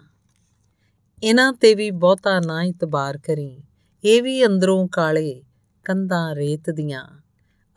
ਇਹਨਾਂ 1.23 1.53
ਤੇ 1.53 1.75
ਵੀ 1.75 1.91
ਬਹੁਤਾ 1.91 2.41
ਨਾ 2.41 2.63
ਇਤਬਾਰ 2.63 3.19
ਕਰੀ, 3.19 3.63
ਇਹ 4.05 4.23
ਵੀ 4.23 4.47
ਅੰਦਰੋਂ 4.47 4.89
ਕਾਲੇ 4.89 5.43
ਕੰਧਾਂ 5.85 6.35
ਰੇਤ 6.35 6.71
ਦੀਆਂ। 6.71 7.09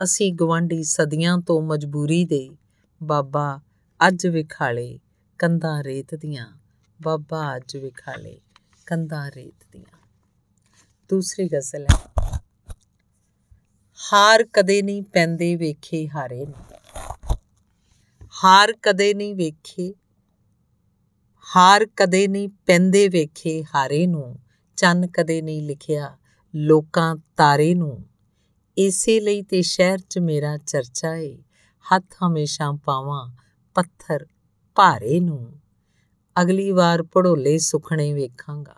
ਅਸੀਂ 0.02 0.34
ਗਵਾਂਢੀ 0.34 0.82
ਸਦੀਆਂ 0.82 1.38
ਤੋਂ 1.38 1.62
ਮਜਬੂਰੀ 1.62 2.24
ਦੇ, 2.24 2.50
ਬਾਬਾ 3.02 3.60
ਅੱਜ 4.08 4.26
ਵਿਖਾਲੇ 4.26 4.98
ਕੰਧਾਂ 5.38 5.84
ਰੇਤ 5.84 6.14
ਦੀਆਂ, 6.14 6.46
ਬਾਬਾ 7.02 7.56
ਅੱਜ 7.56 7.76
ਵਿਖਾਲੇ 7.76 8.40
ਕੰਧਾਂ 8.86 9.30
ਰੇਤ 9.36 9.66
ਦੀਆਂ। 9.72 9.98
ਦੂਸਰੀ 11.10 11.48
ਗਜ਼ਲ 11.48 11.84
ਹੈ। 11.84 12.12
ਹਾਰ 14.12 14.44
ਕਦੇ 14.44 14.82
ਨਹੀਂ 14.82 15.02
ਪੈਂਦੇ 15.02 15.56
ਵੇਖੇ 15.56 16.08
ਹਾਰੇ 16.08 16.46
ਨੂੰ। 16.46 16.64
ਹਾਰ 18.44 18.72
ਕਦੇ 18.82 19.14
ਨਹੀਂ 19.14 19.34
ਵੇਖੇ, 19.34 19.94
ਹਾਰ 21.56 21.86
ਕਦੇ 21.96 22.28
ਨਹੀਂ 22.28 22.48
ਪੈਂਦੇ 22.48 23.08
ਵੇਖੇ 23.08 23.64
ਹਾਰੇ 23.74 24.06
ਨੂੰ, 24.06 24.38
ਚੰਨ 24.76 25.06
ਕਦੇ 25.06 25.42
ਨਹੀਂ 25.42 25.62
ਲਿਖਿਆ 25.62 26.18
ਲੋਕਾਂ 26.54 27.16
ਤਾਰੇ 27.36 27.74
ਨੂੰ। 27.74 28.06
ਇਸੇ 28.78 29.20
ਲਈ 29.20 29.42
ਤੇ 29.42 29.62
ਸ਼ਹਿਰ 29.62 29.98
'ਚ 29.98 30.18
ਮੇਰਾ 30.18 30.56
ਚਰਚਾ 30.56 31.14
ਏ, 31.14 31.38
ਹੱਥ 31.94 32.14
ਹਮੇਸ਼ਾ 32.26 32.72
ਪਾਵਾਂ 32.84 33.36
ਪੱਥਰ 33.74 34.26
ਭਾਰੇ 34.74 35.20
ਨੂੰ। 35.20 35.60
ਅਗਲੀ 36.42 36.70
ਵਾਰ 36.70 37.02
ਪੜੋਲੇ 37.02 37.58
ਸੁਖਣੇ 37.58 38.12
ਵੇਖਾਂਗਾ। 38.12 38.76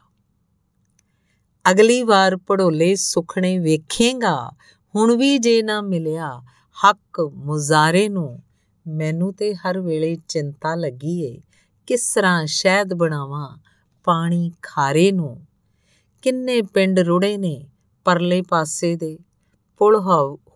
ਅਗਲੀ 1.70 2.02
ਵਾਰ 2.02 2.36
ਪੜੋਲੇ 2.36 2.94
ਸੁਖਣੇ 2.94 3.58
ਵੇਖੇਗਾ 3.58 4.52
ਹੁਣ 4.96 5.16
ਵੀ 5.16 5.38
ਜੇ 5.38 5.62
ਨਾ 5.62 5.80
ਮਿਲਿਆ 5.80 6.42
ਹੱਕ 6.84 7.20
ਮੁਜ਼ਾਰੇ 7.20 8.08
ਨੂੰ, 8.08 8.42
ਮੈਨੂੰ 8.86 9.34
ਤੇ 9.34 9.54
ਹਰ 9.54 9.80
ਵੇਲੇ 9.80 10.16
ਚਿੰਤਾ 10.28 10.74
ਲੱਗੀ 10.74 11.22
ਏ, 11.22 11.40
ਕਿਸ 11.86 12.14
ਤਰ੍ਹਾਂ 12.14 12.46
ਸ਼ਹਿਦ 12.46 12.94
ਬਣਾਵਾਂ 12.94 13.58
ਪਾਣੀ 14.04 14.52
ਖਾਰੇ 14.62 15.12
ਨੂੰ। 15.12 15.46
ਕਿੰਨੇ 16.22 16.62
ਪਿੰਡ 16.62 17.00
ਰੁੜੇ 17.00 17.36
ਨੇ 17.36 17.66
ਪਰਲੇ 18.04 18.42
ਪਾਸੇ 18.42 18.96
ਦੇ, 18.96 19.18
ਪੁਲ 19.78 19.96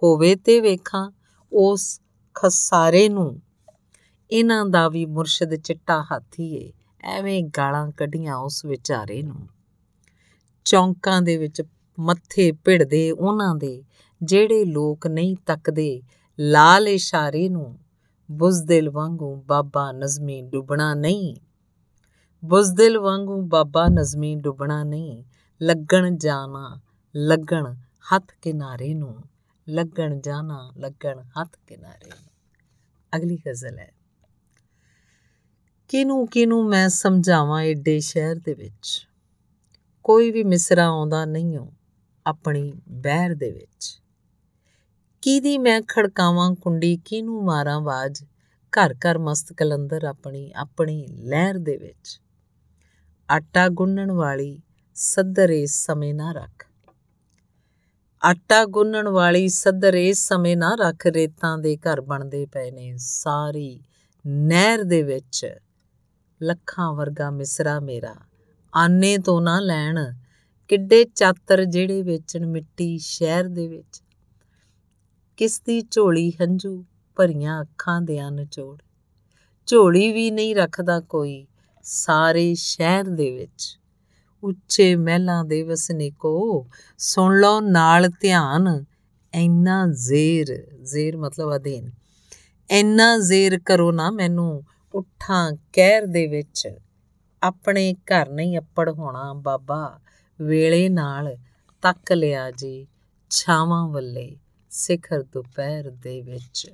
ਹੋਵੇ 0.02 0.36
ਤੇ 0.36 0.60
ਵੇਖਾਂ 0.60 1.10
ਉਸ 1.52 2.00
ਖਸਾਰੇ 2.34 3.08
ਨੂੰ। 3.08 3.42
ਇਹਨਾਂ 4.30 4.66
ਦਾ 4.66 4.88
ਵੀ 4.88 5.06
ਮੁਰਸ਼ਿਦ 5.06 5.54
ਚਿੱਟਾ 5.54 6.02
ਹਾਥੀ 6.12 6.54
ਏ, 6.54 6.72
ਐਵੇਂ 7.00 7.44
ਗਾਲਾਂ 7.44 7.90
ਕੱਢੀਆਂ 7.90 8.36
ਉਸ 8.36 8.64
ਵਿਚਾਰੇ 8.64 9.22
ਨੂੰ। 9.22 9.48
ਚੌਂਕਾਂ 10.64 11.22
ਦੇ 11.22 11.36
ਵਿੱਚ 11.36 11.62
ਮੱਥੇ 11.98 12.52
ਭਿੜਦੇ 12.52 13.10
ਉਹਨਾਂ 13.10 13.54
ਦੇ 13.54 13.84
ਜਿਹੜੇ 14.22 14.64
ਲੋਕ 14.64 15.06
ਨਹੀਂ 15.06 15.36
ਤੱਕਦੇ, 15.46 16.02
ਲਾਲ 16.40 16.88
ਇਸ਼ਾਰੇ 16.88 17.48
ਨੂੰ 17.48 17.78
ਬੁਜ਼ਦਿਲ 18.30 18.90
ਵਾਂਗੂ 18.90 19.36
ਬਾਬਾ 19.36 19.92
ਨਜ਼ਮੀ 19.92 20.42
ਡੁੱਬਣਾ 20.42 20.94
ਨਹੀਂ। 20.94 21.36
ਬੁਜ਼ਦਿਲ 22.44 22.98
ਵਾਂਗੂ 22.98 23.42
ਬਾਬਾ 23.42 23.86
ਨਜ਼ਮੀ 23.88 24.34
ਡੁੱਬਣਾ 24.34 24.84
ਨਹੀਂ। 24.84 25.24
ਲੱਗਣ 25.62 26.16
ਜਾਣਾ, 26.16 26.80
ਲੱਗਣ 27.16 27.74
ਹੱਥ 28.14 28.32
ਕਿਨਾਰੇ 28.42 28.94
ਨੂੰ। 28.94 29.22
ਲੱਗਣ 29.68 30.20
ਜਾਣਾ, 30.20 30.72
ਲੱਗਣ 30.78 31.22
ਹੱਥ 31.22 31.56
ਕਿਨਾਰੇ 31.66 32.08
ਨੂੰ। 32.08 32.30
ਅਗਲੀ 33.16 33.38
ਗਜ਼ਲ 33.48 33.78
ਹੈ। 33.78 33.92
ਕਿਨੂੰ 35.88 36.26
ਕਿਨੂੰ 36.26 36.68
ਮੈਂ 36.68 36.88
ਸਮਝਾਵਾਂ 36.88 37.62
ਏਡੇ 37.62 38.00
ਸ਼ਹਿਰ 38.00 38.36
ਦੇ 38.36 38.54
ਵਿੱਚ? 38.54 39.08
ਕੋਈ 40.04 40.30
ਵੀ 40.30 40.44
ਮਿਸਰਾ 40.44 40.86
ਆਉਂਦਾ 40.86 41.24
ਨਹੀਂ 41.24 41.56
ਹੋ 41.56 41.72
ਆਪਣੀ 42.26 42.72
ਬਹਿਰ 42.88 43.34
ਦੇ 43.34 43.50
ਵਿੱਚ। 43.50 44.02
ਕਿਹਦੀ 45.22 45.58
ਮੈਂ 45.58 45.82
ਖੜਕਾਵਾਂ 45.88 46.54
ਕੁੰਡੀ 46.54 46.96
ਕਿਨੂੰ 47.04 47.44
ਮਾਰਾਂ 47.44 47.76
ਆਵਾਜ਼ 47.76 48.24
ਘਰ 48.72 48.94
ਘਰ 48.94 49.18
ਮਸਤ 49.18 49.52
ਕਲੰਦਰ 49.52 50.04
ਆਪਣੀ 50.04 50.52
ਆਪਣੀ 50.56 51.06
ਲਹਿਰ 51.06 51.58
ਦੇ 51.58 51.76
ਵਿੱਚ। 51.76 52.20
ਆਟਾ 53.30 53.68
ਗੁੰਨਣ 53.68 54.12
ਵਾਲੀ 54.12 54.60
ਸੱਦਰ 54.94 55.50
ਇਸ 55.50 55.86
ਸਮੇਂ 55.86 56.14
ਨਾ 56.14 56.32
ਰੱਖ। 56.32 56.66
ਆਟਾ 58.22 58.64
ਗੁੰਨਣ 58.64 59.08
ਵਾਲੀ 59.08 59.48
ਸੱਦਰ 59.48 59.94
ਇਸ 59.94 60.28
ਸਮੇਂ 60.28 60.56
ਨਾ 60.56 60.74
ਰੱਖ। 60.74 61.06
ਰੇਤਾਂ 61.06 61.58
ਦੇ 61.58 61.76
ਘਰ 61.76 62.00
ਬਣਦੇ 62.00 62.46
ਪਏ 62.46 62.70
ਨੇ 62.70 62.96
ਸਾਰੀ 62.96 63.80
ਨਹਿਰ 64.26 64.84
ਦੇ 64.84 65.02
ਵਿੱਚ। 65.02 65.46
ਲੱਖਾਂ 66.42 66.92
ਵਰਗਾ 66.92 67.30
ਮਿਸਰਾ 67.30 67.80
ਮੇਰਾ। 67.80 68.14
ਆਨੇ 68.74 69.18
ਤੋਂ 69.18 69.40
ਨਾ 69.40 69.60
ਲੈਣ। 69.60 69.98
ਕਿੱਡੇ 70.68 71.04
ਚਾਤਰ 71.04 71.64
ਜਿਹੜੇ 71.64 72.02
ਵੇਚਣ 72.02 72.46
ਮਿੱਟੀ 72.46 72.98
ਸ਼ਹਿਰ 72.98 73.44
ਦੇ 73.48 73.68
ਵਿੱਚ। 73.68 74.02
ਕਿਸ 75.38 75.60
ਦੀ 75.60 75.80
ਝੋਲੀ 75.90 76.30
ਹੰਝੂ 76.30 76.84
ਭਰੀਆਂ 77.16 77.60
ਅੱਖਾਂ 77.62 78.02
ਦੇ 78.02 78.28
ਅਨਚੋੜ 78.28 78.82
ਝੋਲੀ 79.66 80.12
ਵੀ 80.12 80.30
ਨਹੀਂ 80.30 80.56
ਰੱਖਦਾ 80.56 81.00
ਕੋਈ 81.00 81.46
ਸਾਰੇ 81.82 82.54
ਸ਼ਹਿਰ 82.54 83.04
ਦੇ 83.04 83.30
ਵਿੱਚ। 83.38 83.78
ਉੱਚੇ 84.42 84.96
ਮਹਿਲਾਂ 84.96 85.44
ਦੇ 85.44 85.62
ਵਸਨੀਕੋ, 85.62 86.66
ਸੁਣ 86.98 87.40
ਲਓ 87.40 87.60
ਨਾਲ 87.60 88.08
ਧਿਆਨ, 88.20 88.84
ਇੰਨਾ 89.34 89.86
ਜ਼ੇਰ 89.86 90.76
ਜ਼ੇਰ 90.82 91.16
ਮਤਲਬ 91.16 91.56
ਅਧੀਨ। 91.56 91.90
ਇੰਨਾ 92.70 93.18
ਜ਼ੇਰ 93.18 93.58
ਕਰੋ 93.58 93.92
ਨਾ 93.92 94.10
ਮੈਨੂੰ 94.10 94.62
ਉੱਠਾਂ 94.94 95.52
ਕਹਿਰ 95.72 96.06
ਦੇ 96.06 96.26
ਵਿੱਚ, 96.26 96.68
ਆਪਣੇ 97.42 97.94
ਘਰ 97.94 98.28
ਨਹੀਂ 98.28 98.58
ਅੱਪੜ 98.58 98.90
ਹੋਣਾ 98.90 99.32
ਬਾਬਾ, 99.32 100.00
ਵੇਲੇ 100.40 100.88
ਨਾਲ 100.88 101.36
ਤੱਕ 101.82 102.12
ਲਿਆ 102.12 102.50
ਜੀ 102.50 102.86
ਛਾਵਾਂ 103.30 103.88
ਵੱਲੇ। 103.88 104.36
ਸਿਖਰ 104.78 105.22
ਦੁਪਹਿਰ 105.22 105.90
ਦੇ 105.90 106.22
ਵਿੱਚ। 106.22 106.70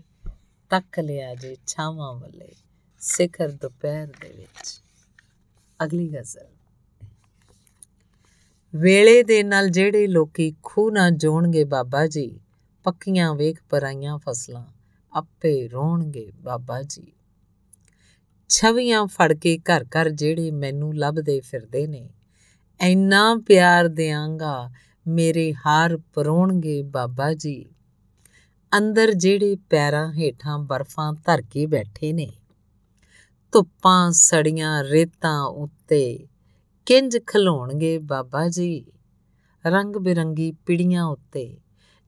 ਤੱਕ 0.71 1.01
ਲਿਆ 1.01 1.35
ਜੀ 1.35 1.57
ਛਾਵਾਂ 1.67 2.15
ਵੱਲੇ 2.15 2.53
ਸਿਖਰ 2.99 3.49
ਦੁਪਹਿਰ 3.51 4.07
ਦੇ 4.07 4.33
ਵਿੱਚ। 4.37 4.83
ਅਗਲੀ 5.85 6.09
ਗਜ਼ਲ। 6.09 6.47
ਵੇਲੇ 8.75 9.23
ਦੇ 9.23 9.43
ਨਾਲ 9.43 9.69
ਜਿਹੜੇ 9.69 10.07
ਲੋਕੀ 10.07 10.55
ਖੂ 10.63 10.91
ਨਾ 10.91 11.11
ਜੋਣਗੇ 11.11 11.65
ਬਾਬਾ 11.65 12.07
ਜੀ, 12.07 12.41
ਪੱਕੀਆਂ 12.85 13.35
ਵੇਖ 13.35 13.63
ਪਰਾਈਆਂ 13.71 14.19
ਫਸਲਾਂ 14.19 14.65
ਆਪੇ 15.13 15.69
ਰੋਣਗੇ 15.69 16.33
ਬਾਬਾ 16.37 16.83
ਜੀ। 16.83 17.13
ਛਵੀਆਂ 18.49 19.07
ਫੜ 19.07 19.33
ਕੇ 19.33 19.59
ਘਰ 19.59 19.85
ਘਰ 19.85 20.11
ਜਿਹੜੇ 20.11 20.51
ਮੈਨੂੰ 20.51 20.97
ਲੱਭਦੇ 20.97 21.41
ਫਿਰਦੇ 21.41 21.87
ਨੇ 21.87 22.11
ਐਨਾ 22.81 23.41
ਪਿਆਰ 23.47 23.89
ਦਿਆਂਗਾ 23.89 24.71
ਮੇਰੇ 25.07 25.55
ਹਾਰ 25.67 25.97
ਪਰੋਣਗੇ 25.97 26.83
ਬਾਬਾ 26.83 27.35
ਜੀ। 27.35 27.74
ਅੰਦਰ 28.79 29.13
ਜਿਹੜੇ 29.13 29.57
ਪੈਰਾਂ 29.71 30.13
ਹੇਠਾਂ 30.13 30.59
ਬਰਫਾਂ 30.59 31.13
ਧਰ 31.13 31.43
ਕੇ 31.43 31.67
ਬੈਠੇ 31.67 32.13
ਨੇ। 32.13 32.29
ਧੁੱਪਾਂ, 33.53 34.11
ਸੜੀਆਂ, 34.11 34.85
ਰੇਤਾਂ 34.85 35.43
ਉੱਤੇ 35.43 36.27
ਕਿੰਜ 36.87 37.19
ਖਲੋਣਗੇ 37.27 37.99
ਬਾਬਾ 37.99 38.49
ਜੀ? 38.49 38.85
ਰੰਗ 39.67 39.97
ਬਿਰੰਗੀ 39.97 40.53
ਪਿੜੀਆਂ 40.53 41.05
ਉੱਤੇ 41.05 41.59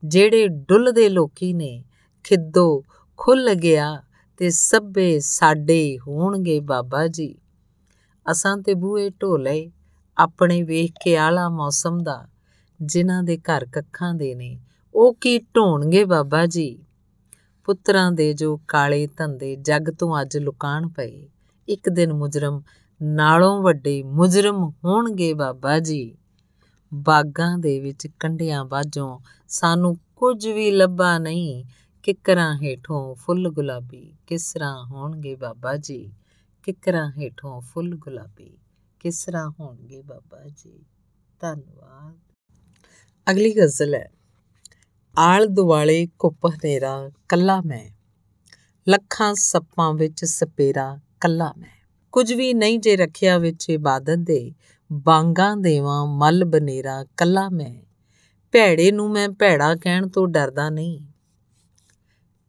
ਜਿਹੜੇ 0.05 0.47
ਡੁੱਲਦੇ 0.47 1.09
ਲੋਕੀ 1.09 1.53
ਨੇ, 1.53 1.85
ਖਿੱਦੋ 2.23 2.83
ਖੁੱਲ 3.17 3.53
ਗਿਆ 3.53 4.03
ਤੇ 4.37 4.49
ਸਭੇ 4.49 5.19
ਸਾਡੇ 5.19 5.97
ਹੋਣਗੇ 6.07 6.59
ਬਾਬਾ 6.59 7.07
ਜੀ। 7.07 7.35
ਅਸਾਂ 8.31 8.57
ਤੇ 8.57 8.73
ਬੂਏ 8.73 9.09
ਢੋਲੇ 9.09 9.71
ਆਪਣੇ 10.17 10.63
ਵੇਖ 10.63 10.91
ਕੇ 11.03 11.17
ਆਲਾ 11.17 11.49
ਮੌਸਮ 11.49 12.03
ਦਾ, 12.03 12.27
ਜਿਨ੍ਹਾਂ 12.81 13.23
ਦੇ 13.23 13.37
ਘਰ 13.37 13.65
ਕੱਖਾਂ 13.65 14.13
ਦੇ 14.13 14.35
ਨੇ 14.35 14.59
ਉਹ 14.99 15.13
ਕੀ 15.13 15.39
ਢੋਣਗੇ 15.39 16.05
ਬਾਬਾ 16.05 16.45
ਜੀ? 16.45 16.83
ਪੁੱਤਰਾਂ 17.65 18.11
ਦੇ 18.11 18.33
ਜੋ 18.33 18.61
ਕਾਲੇ 18.67 19.07
ਧੰਦੇ 19.07 19.55
ਜੱਗ 19.55 19.81
ਤੋਂ 19.99 20.21
ਅੱਜ 20.21 20.37
ਲੁਕਾਣ 20.37 20.87
ਪਏ। 20.87 21.29
ਇੱਕ 21.67 21.89
ਦਿਨ 21.89 22.13
ਮੁਜਰਮ 22.13 22.61
ਨਾਲੋਂ 23.01 23.63
ਵੱਡੇ 23.63 24.03
ਮੁਜਰਮ 24.03 24.71
ਹੋਣਗੇ 24.85 25.33
ਬਾਬਾ 25.33 25.79
ਜੀ। 25.79 26.17
ਬਾਗਾਂ 26.93 27.57
ਦੇ 27.57 27.79
ਵਿੱਚ 27.79 28.07
ਕੰਢਿਆਂ 28.07 28.65
ਬਾਝੋਂ 28.65 29.19
ਸਾਨੂੰ 29.47 29.95
ਕੁਝ 30.15 30.47
ਵੀ 30.47 30.71
ਲੱਭਾ 30.71 31.17
ਨਹੀਂ। 31.17 31.65
ਕਿਕਰਾਂ 32.03 32.55
ਹੇਠੋਂ 32.55 33.15
ਫੁੱਲ 33.15 33.49
ਗੁਲਾਬੀ 33.49 34.15
ਕਿਸ 34.27 34.53
ਤਰ੍ਹਾਂ 34.53 34.85
ਹੋਣਗੇ 34.85 35.35
ਬਾਬਾ 35.35 35.77
ਜੀ? 35.77 36.13
ਕਿਕਰਾਂ 36.63 37.11
ਹੇਠੋਂ 37.11 37.61
ਫੁੱਲ 37.61 37.95
ਗੁਲਾਬੀ 37.95 38.57
ਕਿਸ 38.99 39.25
ਤਰ੍ਹਾਂ 39.25 39.49
ਹੋਣਗੇ 39.59 40.01
ਬਾਬਾ 40.01 40.39
ਜੀ? 40.57 40.85
ਧੰਨਵਾਦ। 41.39 42.33
ਅਗਲੀ 43.31 43.57
ਗਜ਼ਲ 43.57 43.95
ਹੈ। 43.95 44.09
ਆਲ 45.19 45.47
ਦੁਆਲੇ 45.47 46.07
ਕੁੱਪ 46.19 46.45
ਹਨੇਰਾ 46.45 47.11
ਕੱਲਾ 47.29 47.61
ਮੈਂ। 47.61 47.89
ਲੱਖਾਂ 48.89 49.33
ਸੱਪਾਂ 49.35 49.93
ਵਿੱਚ 49.93 50.25
ਸਪੇਰਾ 50.25 50.99
ਕੱਲਾ 51.21 51.53
ਮੈਂ। 51.57 51.85
ਕੁਝ 52.11 52.33
ਵੀ 52.33 52.53
ਨਹੀਂ 52.53 52.79
ਜੇ 52.79 52.95
ਰੱਖਿਆ 52.95 53.37
ਵਿੱਚ 53.37 53.69
ਇਬਾਦਤ 53.69 54.15
ਦੇ, 54.15 54.53
ਬਾਂਗਾ 54.93 55.55
ਦੇਵਾਂ 55.55 56.07
ਮਲ 56.07 56.45
ਬਨੇਰਾ 56.45 57.05
ਕੱਲਾ 57.17 57.49
ਮੈਂ। 57.49 57.81
ਭੈੜੇ 58.51 58.91
ਨੂੰ 58.91 59.11
ਮੈਂ 59.11 59.29
ਭੈੜਾ 59.29 59.75
ਕਹਿਣ 59.75 60.07
ਤੋਂ 60.07 60.27
ਡਰਦਾ 60.27 60.69
ਨਹੀਂ। 60.69 61.01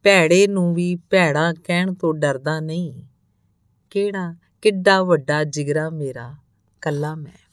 ਭੈੜੇ 0.03 0.47
ਨੂੰ 0.47 0.73
ਵੀ 0.73 0.95
ਭੈੜਾ 0.95 1.53
ਕਹਿਣ 1.53 1.93
ਤੋਂ 1.93 2.13
ਡਰਦਾ 2.13 2.59
ਨਹੀਂ। 2.59 3.03
ਕਿਹੜਾ, 3.89 4.35
ਕਿੱਡਾ 4.61 5.03
ਵੱਡਾ 5.03 5.43
ਜਿਗਰਾ 5.43 5.89
ਮੇਰਾ 5.89 6.35
ਕੱਲਾ 6.81 7.15
ਮੈਂ। 7.15 7.48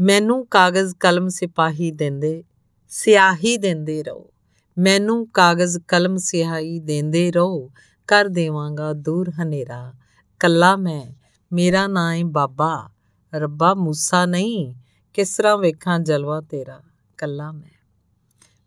ਮੈਨੂੰ 0.00 0.46
ਕਾਗਜ਼ 0.46 0.94
ਕਲਮ 0.94 1.28
ਸਿਪਾਹੀ 1.28 1.90
ਦਿੰਦੇ, 1.90 2.44
ਸਿਆਹੀ 2.88 3.56
ਦਿੰਦੇ 3.56 4.02
ਰਹੋ। 4.02 4.30
ਮੈਨੂੰ 4.78 5.28
ਕਾਗਜ਼ 5.28 5.78
ਕਲਮ 5.78 6.16
ਸਿਆਹੀ 6.16 6.78
ਦਿੰਦੇ 6.78 7.32
ਰਹੋ, 7.32 7.70
ਕਰ 8.06 8.24
ਦੇਵਾਂਗਾ 8.24 8.92
ਦੂਰ 8.92 9.30
ਹਨੇਰਾ। 9.30 9.92
ਕੱਲਾ 10.40 10.76
ਮੈਂ, 10.76 11.12
ਮੇਰਾ 11.52 11.86
ਨਾਂ 11.86 12.14
ਏ 12.14 12.22
ਬਾਬਾ, 12.22 12.90
ਰੱਬਾ 13.34 13.74
ਮੂਸਾ 13.74 14.26
ਨਹੀਂ, 14.26 14.74
ਕਿਸ 15.14 15.36
ਤਰ੍ਹਾਂ 15.36 15.58
ਵੇਖਾਂ 15.58 16.00
ਜਲਵਾ 16.00 16.40
ਤੇਰਾ? 16.40 16.80
ਕੱਲਾ 17.18 17.52
ਮੈਂ, 17.52 17.86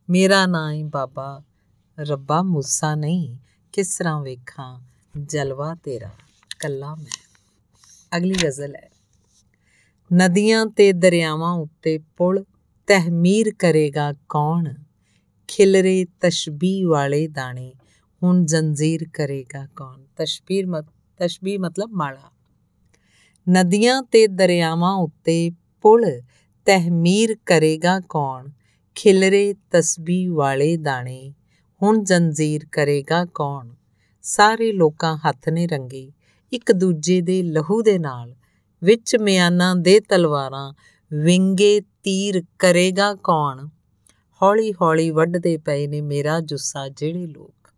ਮੇਰਾ 0.09 0.45
ਨਾਂ 0.45 0.71
ਏ 0.71 0.83
ਬਾਬਾ, 0.83 1.43
ਰੱਬਾ 1.99 2.41
ਮੂਸਾ 2.41 2.95
ਨਹੀਂ, 2.95 3.37
ਕਿਸ 3.73 3.97
ਤਰ੍ਹਾਂ 3.97 4.21
ਵੇਖਾਂ 4.21 4.79
ਜਲਵਾ 5.21 5.75
ਤੇਰਾ? 5.75 6.09
ਕੱਲਾ 6.59 6.95
ਮੈਂ। 6.95 7.27
ਅਗਲੀ 8.17 8.35
ਗਜ਼ਲ 8.45 8.75
ਹੈ। 8.75 8.92
ਨਦੀਆਂ 10.13 10.65
ਤੇ 10.65 10.93
ਦਰਿਆਵਾਂ 10.93 11.53
ਉੱਤੇ 11.53 11.99
ਪੁਲ, 12.17 12.43
ਤਹਿਮੀਰ 12.87 13.53
ਕਰੇਗਾ 13.59 14.13
ਕੌਣ? 14.13 14.73
ਖਿਲਰੇ 15.47 16.05
ਤਸ਼ਬੀਹ 16.21 16.87
ਵਾਲੇ 16.87 17.27
ਦਾਣੇ, 17.27 17.73
ਹੁਣ 18.23 18.45
ਜੰਜੀਰ 18.45 19.07
ਕਰੇਗਾ 19.13 19.67
ਕੌਣ? 19.75 20.03
ਤਸ਼ਬੀਰ 20.17 20.67
ਮਤ, 20.67 20.85
ਤਸ਼ਬੀਹ 21.17 21.59
ਮਤਲਬ 21.59 21.89
ਮਾਲਾ। 21.91 22.31
ਨਦੀਆਂ 23.49 24.03
ਤੇ 24.03 24.27
ਦਰਿਆਵਾਂ 24.27 24.95
ਉੱਤੇ 24.95 25.51
ਪੁਲ, 25.81 26.21
ਤਹਿਮੀਰ 26.65 27.37
ਕਰੇਗਾ 27.45 27.99
ਕੌਣ? 27.99 28.49
ਖਿਲਰੇ 28.95 29.55
ਤਸਬੀਹ 29.71 30.31
ਵਾਲੇ 30.31 30.77
ਦਾਣੇ, 30.77 31.33
ਹੁਣ 31.83 32.03
ਜੰਜੀਰ 32.03 32.61
ਕਰੇਗਾ 32.71 33.25
ਕੌਣ? 33.25 33.69
ਸਾਰੇ 34.21 34.71
ਲੋਕਾਂ 34.71 35.17
ਹੱਥ 35.17 35.49
ਨੇ 35.49 35.67
ਰੰਗੇ, 35.67 36.11
ਇੱਕ 36.53 36.71
ਦੂਜੇ 36.71 37.21
ਦੇ 37.21 37.43
ਲਹੂ 37.43 37.81
ਦੇ 37.81 37.99
ਨਾਲ। 37.99 38.35
ਵਿੱਚ 38.83 39.15
ਮਿਆਨਾਂ 39.15 39.75
ਦੇ 39.75 39.99
ਤਲਵਾਰਾਂ, 39.99 40.73
ਵਿੰਗੇ 41.13 41.81
ਤੀਰ 41.81 42.43
ਕਰੇਗਾ 42.59 43.15
ਕੌਣ? 43.15 43.67
ਹੌਲੀ 44.41 44.73
ਹੌਲੀ 44.73 45.09
ਵੱਢਦੇ 45.09 45.57
ਪਏ 45.57 45.87
ਨੇ 45.87 46.01
ਮੇਰਾ 46.01 46.39
ਜੁੱਸਾ 46.39 46.89
ਜਿਹੜੇ 46.89 47.27
ਲੋਕ। 47.27 47.69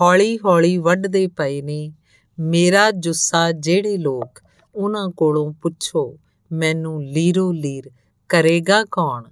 ਹੌਲੀ 0.00 0.38
ਹੌਲੀ 0.38 0.78
ਵੱਢਦੇ 0.78 1.26
ਪਏ 1.26 1.62
ਨੇ 1.62 1.92
ਮੇਰਾ 2.38 2.90
ਜੁੱਸਾ 2.90 3.52
ਜਿਹੜੇ 3.52 3.96
ਲੋਕ। 3.96 4.42
ਉਹਨਾਂ 4.74 5.08
ਕੋਲੋਂ 5.08 5.52
ਪੁੱਛੋ, 5.52 6.18
ਮੈਨੂੰ 6.52 7.04
ਲੀਰੋ 7.04 7.52
ਲੀਰ 7.52 7.90
ਕਰੇਗਾ 8.28 8.84
ਕੌਣ? 8.84 9.24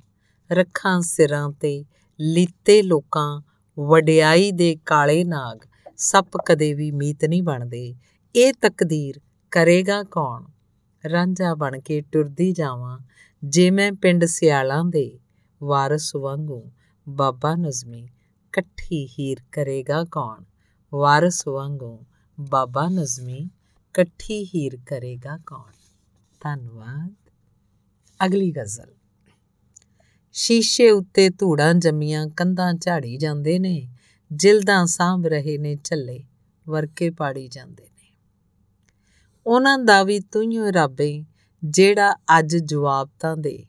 ਰੱਖਾਂ 0.52 1.00
ਸਿਰਾਂ 1.00 1.50
ਤੇ 1.50 1.84
ਲੀਤੇ 2.20 2.82
ਲੋਕਾਂ 2.82 3.40
ਵਡਿਆਈ 3.78 4.50
ਦੇ 4.50 4.76
ਕਾਲੇ 4.86 5.24
ਨਾਗ। 5.24 5.58
ਸੱਪ 5.96 6.28
ਕਦੇ 6.46 6.74
ਵੀ 6.74 6.90
ਮੀਤ 6.90 7.24
ਨਹੀਂ 7.24 7.42
ਬਣਦੇ। 7.42 7.94
ਇਹ 8.36 8.52
ਤਕਦੀਰ 8.52 9.20
ਕਰੇਗਾ 9.50 10.02
ਕੌਣ? 10.02 10.44
ਰਾਂਝਾ 11.08 11.54
ਬਣ 11.54 11.80
ਕੇ 11.80 12.00
ਟੁਰਦੀ 12.00 12.52
ਜਾਵਾਂ, 12.52 12.98
ਜੇ 13.44 13.70
ਮੈਂ 13.70 13.92
ਪਿੰਡ 13.92 14.24
ਸਿਆਲਾਂ 14.24 14.84
ਦੇ 14.84 15.18
ਵਾਰਸ 15.62 16.16
ਵਾਂਗੂ 16.16 16.70
ਬਾਬਾ 17.08 17.54
ਨਜ਼ਮੀ 17.54 18.04
ਇਕੱਠੀ 18.04 19.06
ਹੀਰ 19.06 19.38
ਕਰੇਗਾ 19.52 20.04
ਕੌਣ? 20.04 20.44
ਵਾਰਸ 20.94 21.48
ਵਾਂਗੂ 21.48 22.04
ਬਾਬਾ 22.40 22.88
ਨਜ਼ਮੀ 22.88 23.38
ਇਕੱਠੀ 23.38 24.44
ਹੀਰ 24.44 24.78
ਕਰੇਗਾ 24.86 25.38
ਕੌਣ? 25.46 25.72
ਧੰਨਵਾਦ। 26.40 27.30
ਅਗਲੀ 28.26 28.52
ਗਜ਼ਲ। 28.52 28.94
ਸ਼ੀਸ਼ੇ 30.32 30.90
ਉੱਤੇ 30.90 31.30
ਧੂੜਾਂ 31.30 31.74
ਜੰਮੀਆਂ, 31.74 32.26
ਕੰਧਾਂ 32.28 32.74
ਝਾੜੀ 32.74 33.16
ਜਾਂਦੇ 33.16 33.58
ਨੇ, 33.58 33.88
ਜਿਲਦਾਂ 34.32 34.86
ਸਾਂਭ 34.86 35.26
ਰਹੇ 35.26 35.58
ਨੇ 35.58 35.76
ਝੱਲੇ, 35.84 36.24
ਵਰਕੇ 36.68 37.10
ਪਾੜੀ 37.10 37.48
ਜਾਂਦੇ 37.48 37.84
ਨੇ 37.84 37.89
ਉਹਨਾਂ 39.46 39.78
ਦਾ 39.78 40.02
ਵੀ 40.02 40.20
ਤੂੰ 40.20 40.72
ਰੱਬੇ 40.72 41.24
ਜਿਹੜਾ 41.64 42.16
ਅੱਜ 42.38 42.56
ਜਵਾਬ 42.56 43.10
ਤਾਂ 43.20 43.36
ਦੇ। 43.36 43.64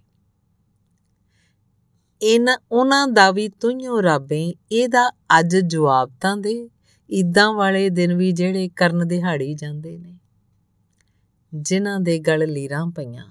ਇਹਨਾਂ 2.21 2.57
ਉਹਨਾਂ 2.71 3.07
ਦਾ 3.07 3.31
ਵੀ 3.31 3.47
ਤੂੰ 3.49 4.03
ਰੱਬੇ 4.03 4.53
ਇਹਦਾ 4.71 5.09
ਅੱਜ 5.39 5.57
ਜਵਾਬ 5.57 6.11
ਤਾਂ 6.21 6.37
ਦੇ। 6.37 6.69
ਇਦਾਂ 7.09 7.53
ਵਾਲੇ 7.53 7.89
ਦਿਨ 7.89 8.13
ਵੀ 8.13 8.31
ਜਿਹੜੇ 8.31 8.69
ਕਰਨ 8.69 9.07
ਦਿਹਾੜੀ 9.07 9.53
ਜਾਂਦੇ 9.53 9.97
ਨੇ। 9.97 10.19
ਜਿਨ੍ਹਾਂ 11.55 11.99
ਦੇ 11.99 12.19
ਗਲ 12.19 12.51
ਲੀਰਾਂ 12.51 12.87
ਪਈਆਂ, 12.87 13.25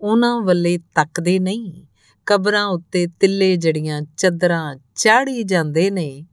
ਉਹਨਾਂ 0.00 0.40
ਵੱਲੇ 0.40 0.78
ਤੱਕਦੇ 0.78 1.38
ਨਹੀਂ। 1.38 1.86
ਕਬਰਾਂ 2.26 2.66
ਉੱਤੇ 2.66 3.06
ਤਿੱਲੇ 3.06 3.56
ਜੜੀਆਂ 3.56 4.02
ਚੱਦਰਾਂ 4.16 4.76
ਚਾੜੀ 4.94 5.42
ਜਾਂਦੇ 5.42 5.90
ਨੇ। 5.90 6.26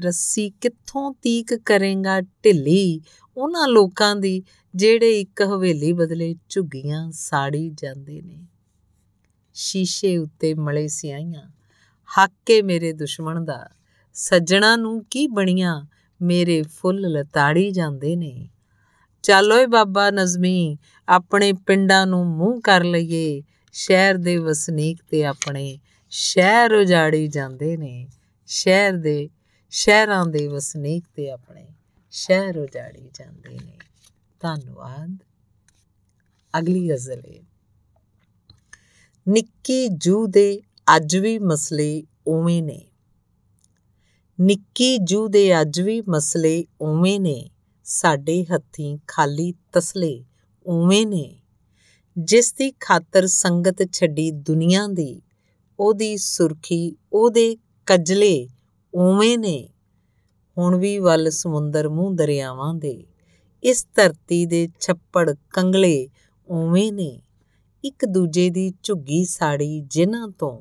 ਰੱਸੀ 0.00 0.50
ਕਿੱਥੋਂ 0.50 1.14
ਤੀਕ 1.22 1.54
ਕਰੇਗਾ 1.54 2.20
ਢਿੱਲੀ, 2.20 3.00
ਉਹਨਾਂ 3.36 3.68
ਲੋਕਾਂ 3.68 4.16
ਦੀ 4.16 4.42
ਜਿਹੜੇ 4.74 5.20
ਇੱਕ 5.20 5.42
ਹਵੇਲੀ 5.42 5.92
ਬਦਲੇ 5.92 6.34
ਝੁੱਗੀਆਂ 6.48 7.10
ਸਾੜੀ 7.12 7.70
ਜਾਂਦੇ 7.70 8.22
ਨੇ। 8.22 8.46
ਸ਼ੀਸ਼ੇ 9.54 10.18
ਉੱਤੇ 10.18 10.54
ਮਲੇ 10.54 10.88
ਸਿਆਈਆਂ 10.88 11.50
ਹੱਕੇ 12.10 12.62
ਮੇਰੇ 12.62 12.92
ਦੁਸ਼ਮਣ 12.92 13.44
ਦਾ, 13.44 13.70
ਸੱਜਣਾ 14.12 14.76
ਨੂੰ 14.76 15.04
ਕੀ 15.04 15.26
ਬਣੀਆਂ, 15.26 15.86
ਮੇਰੇ 16.22 16.62
ਫੁੱਲ 16.62 17.00
ਲਤਾੜੀ 17.00 17.70
ਜਾਂਦੇ 17.70 18.16
ਨੇ। 18.16 18.48
ਚੱਲ 19.22 19.52
ਓਏ 19.52 19.66
ਬਾਬਾ 19.66 20.10
ਨਜ਼ਮੀ, 20.10 20.78
ਆਪਣੇ 21.08 21.52
ਪਿੰਡਾਂ 21.52 22.06
ਨੂੰ 22.06 22.26
ਮੂੰਹ 22.26 22.60
ਕਰ 22.60 22.84
ਲਈਏ, 22.84 23.42
ਸ਼ਹਿਰ 23.72 24.14
ਦੇ 24.14 24.36
ਵਸਨੀਕ 24.36 24.98
ਤੇ 25.10 25.24
ਆਪਣੇ 25.24 25.78
ਸ਼ਹਿਰ 26.10 26.74
ਉਜਾੜੀ 26.74 27.28
ਜਾਂਦੇ 27.28 27.76
ਨੇ। 27.76 28.08
ਸ਼ਹਿਰ 28.46 28.92
ਦੇ, 28.92 29.28
ਸ਼ਹਿਰਾਂ 29.70 30.26
ਦੇ 30.26 30.48
ਵਸਨੀਕ 30.48 31.04
ਤੇ 31.14 31.30
ਆਪਣੇ 31.30 31.66
ਸ਼ਹਿਰ 32.10 32.58
ਉਜਾੜੀ 32.58 33.10
ਜਾਂਦੇ 33.14 33.58
ਨੇ। 33.66 33.87
ਧੰਨਵਾਦ 34.40 35.16
ਅਗਲੀ 36.58 36.90
ਗਜ਼ਲ 36.90 37.18
ਹੈ 37.18 37.42
ਨਿੱਕੀ 39.28 39.88
ਜੂ 39.88 40.26
ਦੇ 40.26 40.60
ਅੱਜ 40.96 41.16
ਵੀ 41.16 41.38
ਮਸਲੇ 41.38 42.04
ਉਵੇਂ 42.26 42.62
ਨੇ। 42.62 42.90
ਨਿੱਕੀ 44.40 44.98
ਜੂ 44.98 45.28
ਦੇ 45.28 45.60
ਅੱਜ 45.60 45.80
ਵੀ 45.80 46.02
ਮਸਲੇ 46.08 46.66
ਉਵੇਂ 46.80 47.20
ਨੇ। 47.20 47.50
ਸਾਡੇ 47.84 48.44
ਹੱਥੀਂ 48.44 48.98
ਖਾਲੀ 49.06 49.54
ਤਸਲੇ 49.72 50.24
ਉਵੇਂ 50.66 51.06
ਨੇ। 51.06 51.42
ਜਿਸ 52.18 52.52
ਦੀ 52.52 52.70
ਖਾਤਰ 52.70 53.26
ਸੰਗਤ 53.26 53.92
ਛੱਡੀ 53.92 54.30
ਦੁਨੀਆ 54.30 54.86
ਦੀ, 54.86 55.22
ਉਹਦੀ 55.80 56.16
ਸੁਰਖੀ, 56.16 56.96
ਉਹਦੇ 57.12 57.56
ਕਜਲੇ 57.86 58.48
ਉਵੇਂ 58.94 59.38
ਨੇ। 59.38 59.68
ਹੁਣ 60.58 60.76
ਵੀ 60.76 60.98
ਵੱਲ 60.98 61.30
ਸਮੁੰਦਰ 61.30 61.88
ਮੂੰਹ 61.88 62.14
ਦਰਿਆਵਾਂ 62.14 62.74
ਦੇ। 62.74 63.06
ਇਸ 63.62 63.86
ਧਰਤੀ 63.94 64.46
ਦੇ 64.46 64.68
ਛੱਪੜ 64.80 65.34
ਕੰਗਲੇ 65.50 66.08
ਉਵੇਂ 66.48 66.92
ਨੇ। 66.92 67.22
ਇੱਕ 67.84 68.04
ਦੂਜੇ 68.06 68.50
ਦੀ 68.50 68.72
ਝੁੱਗੀ 68.82 69.24
ਸਾੜੀ 69.24 69.80
ਜਿਨ੍ਹਾਂ 69.80 70.28
ਤੋਂ 70.28 70.60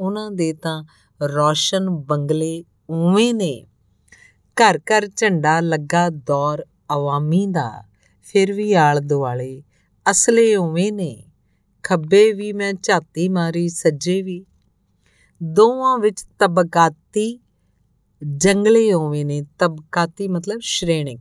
ਉਹਨਾਂ 0.00 0.30
ਦੇ 0.30 0.52
ਤਾਂ 0.52 0.84
ਰੌਸ਼ਨ 1.22 1.90
ਬੰਗਲੇ 1.90 2.64
ਉਵੇਂ 2.90 3.34
ਨੇ। 3.34 3.66
ਘਰ 4.56 4.78
ਘਰ 4.78 5.06
ਝੰਡਾ 5.06 5.60
ਲੱਗਾ 5.60 6.08
ਦੌਰ 6.08 6.66
ਆਵਾਮੀ 6.90 7.46
ਦਾ, 7.46 7.84
ਫਿਰ 8.22 8.52
ਵੀ 8.52 8.72
ਆਲ 8.72 9.00
ਦੁਆਲੇ 9.00 9.62
ਅਸਲੇ 10.10 10.56
ਉਵੇਂ 10.56 10.92
ਨੇ। 10.92 11.24
ਖੱਬੇ 11.82 12.32
ਵੀ 12.32 12.52
ਮੈਂ 12.52 12.72
ਝਾਤੀ 12.82 13.28
ਮਾਰੀ, 13.28 13.68
ਸੱਜੇ 13.68 14.22
ਵੀ। 14.22 14.46
ਦੋਵਾਂ 15.42 15.98
ਵਿੱਚ 15.98 16.24
ਤਬਕਾਤੀ 16.38 17.40
ਜੰਗਲੇ 18.36 18.92
ਉਵੇਂ 18.92 19.24
ਨੇ। 19.26 19.42
ਤਬਕਾਤੀ 19.58 20.28
ਮਤਲਬ 20.28 20.58
ਸ਼੍ਰੇਣਿਕ। 20.60 21.20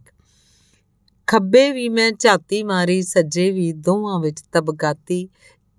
ਖੱਬੇ 1.31 1.71
ਵੀ 1.71 1.89
ਮੈਂ 1.89 2.11
ਝਾਤੀ 2.11 2.63
ਮਾਰੀ, 2.63 3.01
ਸੱਜੇ 3.01 3.51
ਵੀ 3.51 3.73
ਦੋਵਾਂ 3.73 4.19
ਵਿੱਚ 4.19 4.41
ਤਬਕਾਤੀ। 4.41 5.29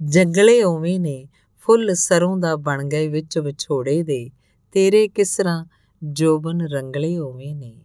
ਜੰਗਲੇ 0.03 0.63
ਉਵੇਂ 0.63 1.01
ਨੇ, 1.01 1.29
ਫੁੱਲ 1.59 1.95
ਸਰੋਂ 1.95 2.37
ਦਾ 2.37 2.57
ਬਣ 2.57 2.85
ਗਏ 2.85 3.09
ਵਿੱਚ 3.09 3.39
ਵਿਛੋੜੇ 3.39 4.03
ਦੇ। 4.03 4.31
ਤੇਰੇ 4.73 5.09
ਕਿਸਰਾ 5.09 5.67
ਜੋਬਨ 6.05 6.61
ਰੰਗਲੇ 6.63 7.19
ਉਵੇਂ 7.19 7.55
ਨੇ? 7.55 7.85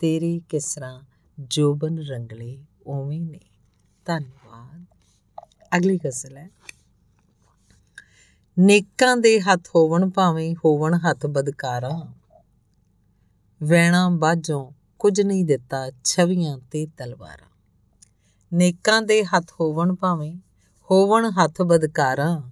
ਤੇਰੇ 0.00 0.40
ਕਿਸਰਾ 0.48 1.02
ਜੋਬਨ 1.40 1.98
ਰੰਗਲੇ 1.98 2.64
ਉਵੇਂ 2.86 3.20
ਨੇ? 3.20 3.40
ਧੰਨਵਾਦ। 4.04 4.84
ਅਗਲੀ 5.76 5.98
ਗਜ਼ਲ 6.06 6.36
ਹੈ। 6.36 6.50
ਨੇਕਾਂ 8.58 9.16
ਦੇ 9.16 9.40
ਹੱਥ 9.40 9.68
ਹੋਵਣ 9.74 10.10
ਭਾਵੇਂ 10.10 10.56
ਹੋਵਣ 10.64 10.94
ਹੱਥ 10.94 11.26
ਬਦਕਾਰਾਂ। 11.26 12.12
ਵੈਣਾ 13.62 14.08
ਬਾਝੋਂ 14.08 14.75
ਕੁਝ 14.98 15.20
ਨਹੀਂ 15.20 15.44
ਦਿੱਤਾ 15.44 15.90
ਛਵੀਆਂ 16.04 16.58
ਤੇ 16.58 16.86
ਤਲਵਾਰਾਂ। 16.86 17.48
ਨੇਕਾਂ 18.54 19.02
ਦੇ 19.02 19.24
ਹੱਥ 19.24 19.52
ਹੋਵਣ 19.60 19.94
ਭਾਵੇਂ, 19.94 20.36
ਹੋਵਣ 20.90 21.30
ਹੱਥ 21.30 21.62
ਬਦਕਾਰਾਂ, 21.62 22.42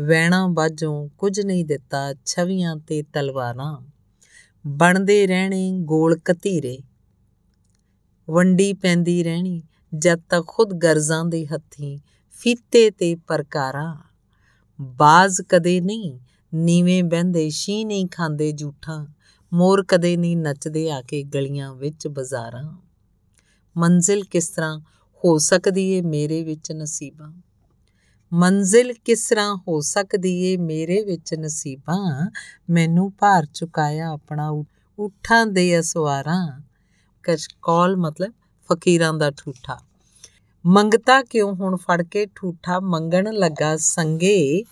ਵੈਣਾ 0.00 0.46
ਬਾਝੋਂ 0.46 1.08
ਕੁਝ 1.18 1.40
ਨਹੀਂ 1.40 1.64
ਦਿੱਤਾ 1.64 2.14
ਛਵੀਆਂ 2.24 2.76
ਤੇ 2.76 3.02
ਤਲਵਾਰਾਂ। 3.02 3.82
ਬਣਦੇ 4.66 5.26
ਰਹਿਣੇ 5.26 5.72
ਗੋਲ 5.78 6.18
ਕਤੀਰੇ, 6.24 6.78
ਵੰਡੀ 8.30 8.72
ਪੈਂਦੀ 8.72 9.22
ਰਹਿਣੀ 9.22 9.62
ਜਦ 9.94 10.20
ਤੱਕ 10.30 10.46
ਖੁਦ 10.46 10.72
ਗਰਜ਼ਾਂ 10.72 11.24
ਦੇ 11.24 11.46
ਹੱਥੀਂ 11.46 11.98
ਫੀਤੇ 12.30 12.90
ਤੇ 12.90 13.14
ਪਰਕਾਰਾਂ। 13.14 13.96
ਬਾਜ਼ 14.80 15.42
ਕਦੇ 15.42 15.80
ਨਹੀਂ, 15.80 16.18
ਨੀਵੇਂ 16.54 17.04
ਬਹਿੰਦੇ 17.04 17.50
ਸ਼ੀ 17.50 17.84
ਨਹੀਂ 17.84 18.06
ਖਾਂਦੇ 18.12 18.52
ਝੂਠਾ 18.52 19.06
ਮੋਰ 19.54 19.84
ਕਦੇ 19.88 20.16
ਨਹੀਂ 20.16 20.36
ਨੱਚਦੇ 20.36 20.90
ਆ 20.90 21.02
ਕੇ 21.02 21.22
ਗਲੀਆਂ 21.22 21.74
ਵਿੱਚ 21.74 22.08
ਬਾਜ਼ਾਰਾਂ। 22.08 22.76
ਮੰਜ਼ਿਲ 23.76 24.24
ਕਿਸ 24.24 24.48
ਤਰ੍ਹਾਂ 24.48 24.78
ਹੋ 25.24 25.38
ਸਕਦੀ 25.38 25.90
ਏ 25.90 26.00
ਮੇਰੇ 26.00 26.44
ਵਿੱਚ 26.44 26.72
ਨਸੀਬਾਂ? 26.72 27.32
ਮੰਜ਼ਿਲ 28.32 28.92
ਕਿਸ 28.92 29.28
ਤਰ੍ਹਾਂ 29.28 29.56
ਹੋ 29.56 29.80
ਸਕਦੀ 29.80 30.42
ਏ 30.42 30.56
ਮੇਰੇ 30.56 31.02
ਵਿੱਚ 31.02 31.34
ਨਸੀਬਾਂ? 31.34 32.30
ਮੈਨੂੰ 32.70 33.12
ਭਾਰ 33.18 33.46
ਚੁਕਾਇਆ 33.54 34.08
ਆਪਣਾ 34.08 34.64
ਉਠਾਂ 34.98 35.46
ਦੇ 35.46 35.80
ਅਸਵਾਰਾਂ। 35.80 36.60
ਕਸ਼ਕੌਲ 37.22 37.96
ਮਤਲਬ 37.96 38.32
ਫਕੀਰਾਂ 38.72 39.14
ਦਾ 39.14 39.30
ਠੂਠਾ। 39.30 39.78
ਮੰਗਤਾ 40.66 41.22
ਕਿਉਂ 41.22 41.54
ਹੁਣ 41.54 41.76
ਫੜ 41.76 42.02
ਕੇ 42.02 42.26
ਠੂਠਾ 42.34 42.80
ਮੰਗਣ 42.80 43.32
ਲੱਗਾ 43.32 43.76
ਸੰਗੇ? 43.76 44.64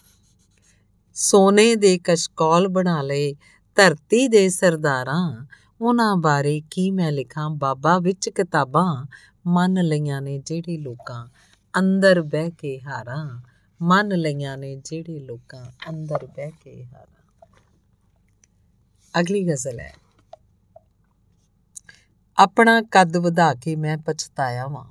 ਸੋਨੇ 1.14 1.74
ਦੇ 1.74 1.98
ਕਸ਼ਕੌਲ 1.98 2.68
ਬਣਾ 2.68 3.02
ਲਏ। 3.02 3.34
ਧਰਤੀ 3.74 4.28
ਦੇ 4.28 4.48
ਸਰਦਾਰਾਂ, 4.48 5.46
ਉਹਨਾਂ 5.80 6.16
ਬਾਰੇ 6.16 6.62
ਕੀ 6.70 6.90
ਮੈਂ 6.90 7.12
ਲਿਖਾਂ? 7.12 7.50
ਬਾਬਾ 7.50 7.98
ਵਿੱਚ 7.98 8.28
ਕਿਤਾਬਾਂ 8.28 9.06
ਮੰਨ 9.46 9.84
ਲਈਆਂ 9.84 10.22
ਨੇ 10.22 10.38
ਜਿਹੜੇ 10.38 10.78
ਲੋਕਾਂ 10.78 11.28
ਅੰਦਰ 11.78 12.22
ਬਹਿ 12.22 12.50
ਕੇ 12.50 12.80
ਹਾਰਾਂ। 12.80 13.40
ਮੰਨ 13.82 14.08
ਲਈਆਂ 14.08 14.58
ਨੇ 14.58 14.76
ਜਿਹੜੇ 14.76 15.18
ਲੋਕਾਂ 15.20 15.64
ਅੰਦਰ 15.88 16.26
ਬਹਿ 16.26 16.50
ਕੇ 16.50 16.84
ਹਾਰਾਂ। 16.84 17.46
ਅਗਲੀ 19.20 19.48
ਗਜ਼ਲ 19.48 19.80
ਹੈ। 19.80 19.94
ਆਪਣਾ 22.38 22.82
ਕੱਦ 22.82 23.16
ਵਧਾ 23.16 23.54
ਕੇ 23.54 23.76
ਮੈਂ 23.76 23.98
ਪਛਤਾਇਆ 23.98 24.66
ਵਾਂ। 24.66 24.84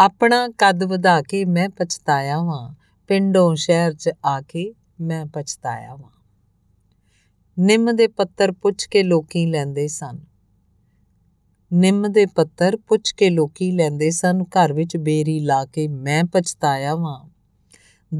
ਆਪਣਾ 0.00 0.48
ਕੱਦ 0.48 0.84
ਵਧਾ 0.84 1.22
ਕੇ 1.22 1.44
ਮੈਂ 1.44 1.68
ਪਛਤਾਇਆ 1.68 2.40
ਵਾਂ। 2.40 2.74
ਪਿੰਡੋਂ 3.08 3.56
ਸ਼ਹਿਰ 3.56 3.92
'ਚ 3.92 4.10
ਆ 4.24 4.40
ਕੇ 4.40 4.74
ਮੈਂ 5.00 5.26
ਪਛਤਾਇਆ 5.26 5.94
ਵਾਂ। 5.94 6.19
ਨਿੰਮ 7.60 7.96
ਦੇ 7.96 8.06
ਪੱਤਰ 8.06 8.52
ਪੁੱਛ 8.52 8.86
ਕੇ 8.86 9.02
ਲੋਕੀ 9.02 9.46
ਲੈਂਦੇ 9.46 9.88
ਸਨ। 9.88 10.20
ਨਿੰਮ 11.72 12.12
ਦੇ 12.12 12.26
ਪੱਤਰ 12.26 12.76
ਪੁੱਛ 12.76 13.12
ਕੇ 13.12 13.30
ਲੋਕੀ 13.30 13.72
ਲੈਂਦੇ 13.72 14.10
ਸਨ। 14.10 14.42
ਘਰ 14.42 14.72
ਵਿੱਚ 14.72 14.96
ਬੇਰੀ 14.96 15.40
ਲਾ 15.40 15.64
ਕੇ 15.64 15.88
ਮੈਂ 15.88 16.24
ਪਛਤਾਇਆ 16.24 16.94
ਵਾਂ। 16.94 17.30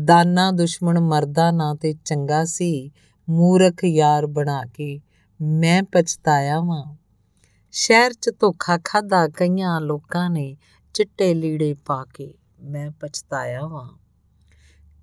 ਦਾਨਾ 0.05 0.51
ਦੁਸ਼ਮਣ 0.51 1.01
ਮਰਦਾ 1.01 1.51
ਨਾ 1.51 1.75
ਤੇ 1.75 1.95
ਚੰਗਾ 2.05 2.45
ਸੀ। 2.45 2.91
ਮੂਰਖ 3.31 3.85
ਯਾਰ 3.85 4.27
ਬਣਾ 4.27 4.65
ਕੇ 4.65 5.01
ਮੈਂ 5.43 5.83
ਪਛਤਾਇਆ 5.83 6.61
ਵਾਂ। 6.61 6.97
ਸ਼ਹਿਰ 7.73 8.13
'ਚ 8.13 8.31
ਧੋਖਾ 8.41 8.79
ਖਾਦਾ 8.85 9.29
ਕਈਆਂ 9.29 9.81
ਲੋਕਾਂ 9.81 10.31
ਨੇ, 10.31 10.57
ਚਿੱਟੇ 10.95 11.35
ਲੀੜੇ 11.35 11.75
ਪਾ 11.75 12.05
ਕੇ 12.15 12.35
ਮੈਂ 12.63 12.91
ਪਛਤਾਇਆ 12.91 13.67
ਵਾਂ। 13.67 13.99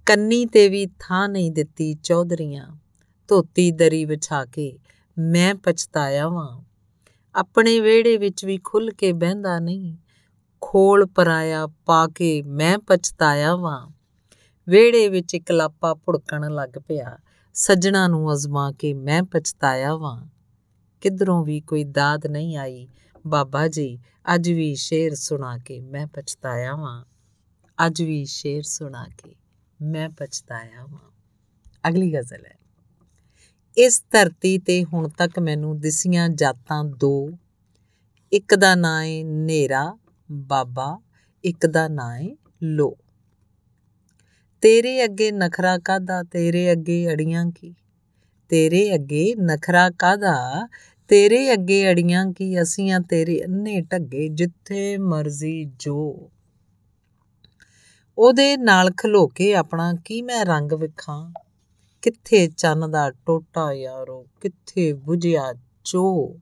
ਕੰਨੀ 0.05 0.45
ਤੇ 0.45 0.69
ਵੀ 0.69 0.87
ਥਾਂ 0.99 1.29
ਨਹੀਂ 1.29 1.51
ਦਿੱਤੀ 1.51 1.93
ਚੌਧਰੀਆਂ। 1.93 2.77
ਧੋਤੀ 3.27 3.71
ਦਰੀ 3.71 4.05
ਵਿਛਾ 4.05 4.45
ਕੇ 4.45 4.79
ਮੈਂ 5.17 5.55
ਪਛਤਾਇਆ 5.55 6.27
ਵਾਂ। 6.27 6.61
ਆਪਣੇ 7.35 7.79
ਵਿਹੜੇ 7.79 8.17
ਵਿੱਚ 8.17 8.45
ਵੀ 8.45 8.59
ਖੁੱਲ 8.63 8.91
ਕੇ 8.91 9.13
ਬਹਿੰਦਾ 9.13 9.59
ਨਹੀਂ, 9.59 9.97
ਖੋਲ 10.61 11.05
ਪਰਾਇਆ 11.05 11.67
ਪਾ 11.67 12.07
ਕੇ 12.07 12.41
ਮੈਂ 12.41 12.77
ਪਛਤਾਇਆ 12.77 13.55
ਵਾਂ। 13.55 13.87
ਵਿਹੜੇ 14.69 15.09
ਵਿੱਚ 15.09 15.35
ਇਕਲਾਪਾ 15.35 15.93
ਭੁੜਕਣ 15.93 16.51
ਲੱਗ 16.51 16.69
ਪਿਆ, 16.87 17.17
ਸੱਜਣਾ 17.53 18.07
ਨੂੰ 18.07 18.33
ਅਜ਼ਮਾ 18.33 18.71
ਕੇ 18.71 18.93
ਮੈਂ 18.93 19.23
ਪਛਤਾਇਆ 19.23 19.95
ਵਾਂ। 19.95 20.27
ਕਿਧਰੋਂ 21.01 21.45
ਵੀ 21.45 21.61
ਕੋਈ 21.61 21.83
ਦਾਦ 21.83 22.27
ਨਹੀਂ 22.27 22.57
ਆਈ, 22.57 22.87
ਬਾਬਾ 23.27 23.67
ਜੀ, 23.67 23.99
ਅੱਜ 24.35 24.49
ਵੀ 24.49 24.75
ਸ਼ੇਰ 24.75 25.15
ਸੁਣਾ 25.15 25.57
ਕੇ 25.57 25.81
ਮੈਂ 25.81 26.07
ਪਛਤਾਇਆ 26.07 26.75
ਵਾਂ। 26.75 27.05
ਅੱਜ 27.85 28.01
ਵੀ 28.01 28.25
ਸ਼ੇਰ 28.25 28.63
ਸੁਣਾ 28.63 29.07
ਕੇ 29.17 29.35
ਮੈਂ 29.81 30.09
ਪਛਤਾਇਆ 30.09 30.85
ਵਾਂ। 30.85 31.11
ਅਗਲੀ 31.89 32.13
ਗਜ਼ਲ 32.13 32.45
ਹੈ। 32.45 32.56
ਇਸ 33.77 34.03
ਧਰਤੀ 34.11 34.57
ਤੇ 34.57 34.83
ਹੁਣ 34.83 35.09
ਤੱਕ 35.09 35.39
ਮੈਨੂੰ 35.39 35.79
ਦਿਸੀਆਂ 35.79 36.29
ਜਾਤਾਂ 36.29 36.83
ਦੋ। 36.83 37.29
ਇੱਕ 38.31 38.55
ਦਾ 38.55 38.75
ਨਾਂ 38.75 39.03
ਏ 39.03 39.23
ਨੇਰਾ 39.23 39.97
ਬਾਬਾ, 40.31 40.99
ਇੱਕ 41.43 41.65
ਦਾ 41.65 41.87
ਨਾਂ 41.87 42.17
ਏ 42.17 42.35
ਲੋ 42.63 42.97
ਤੇਰੇ 44.61 45.03
ਅੱਗੇ 45.03 45.31
ਨਖਰਾ 45.31 45.77
ਕਾਦਾ 45.77 46.23
ਤੇਰੇ 46.23 46.71
ਅੱਗੇ 46.71 47.07
ਅੜੀਆਂ 47.13 47.45
ਕੀ? 47.45 47.75
ਤੇਰੇ 48.49 48.95
ਅੱਗੇ 48.95 49.35
ਨਖਰਾ 49.41 49.89
ਕਾਦਾ 49.89 50.67
ਤੇਰੇ 51.07 51.53
ਅੱਗੇ 51.53 51.91
ਅੜੀਆਂ 51.91 52.25
ਕੀ? 52.31 52.61
ਅਸੀਂ 52.61 52.91
ਆ 52.91 52.99
ਤੇਰੇ 52.99 53.41
ਅੰਨੇ 53.45 53.81
ਢੱਗੇ 53.81 54.27
ਜਿੱਥੇ 54.27 54.97
ਮਰਜ਼ੀ 54.97 55.69
ਜੋ। 55.79 56.29
ਉਹਦੇ 58.17 58.57
ਨਾਲ 58.57 58.91
ਖਲੋ 58.97 59.27
ਕੇ 59.27 59.55
ਆਪਣਾ 59.55 59.93
ਕੀ 60.05 60.21
ਮੈਂ 60.21 60.45
ਰੰਗ 60.45 60.71
ਵਿਖਾਂ? 60.73 61.46
ਕਿੱਥੇ 62.01 62.47
ਚੰਨ 62.47 62.91
ਦਾ 62.91 63.11
ਟੋਟਾ 63.11 63.73
ਯਾਰੋ, 63.73 64.25
ਕਿੱਥੇ 64.41 64.93
부ਝਿਆ 64.93 65.53
ਚੋ। 65.83 66.35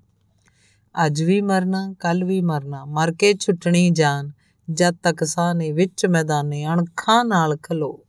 ਅੱਜ 1.06 1.24
ਵੀ 1.24 1.42
ਮਰਨਾ 1.42 1.94
ਕੱਲ 2.00 2.24
ਵੀ 2.24 2.42
ਮਰਨਾ, 2.42 2.86
ਮਰ 2.86 3.12
ਕੇ 3.12 3.34
ਛੁੱਟਣੀ 3.34 3.90
ਜਾਨ, 3.90 4.32
ਜਦ 4.72 4.96
ਤੱਕ 5.04 5.24
ਸਾਹ 5.24 5.54
ਨੇ 5.54 5.72
ਵਿੱਚ 5.72 6.06
ਮੈਦਾਨੇ 6.06 6.66
ਅਣਖਾਂ 6.66 7.26
ਨਾਲ 7.26 7.58
ਖਲੋ। 7.58 8.00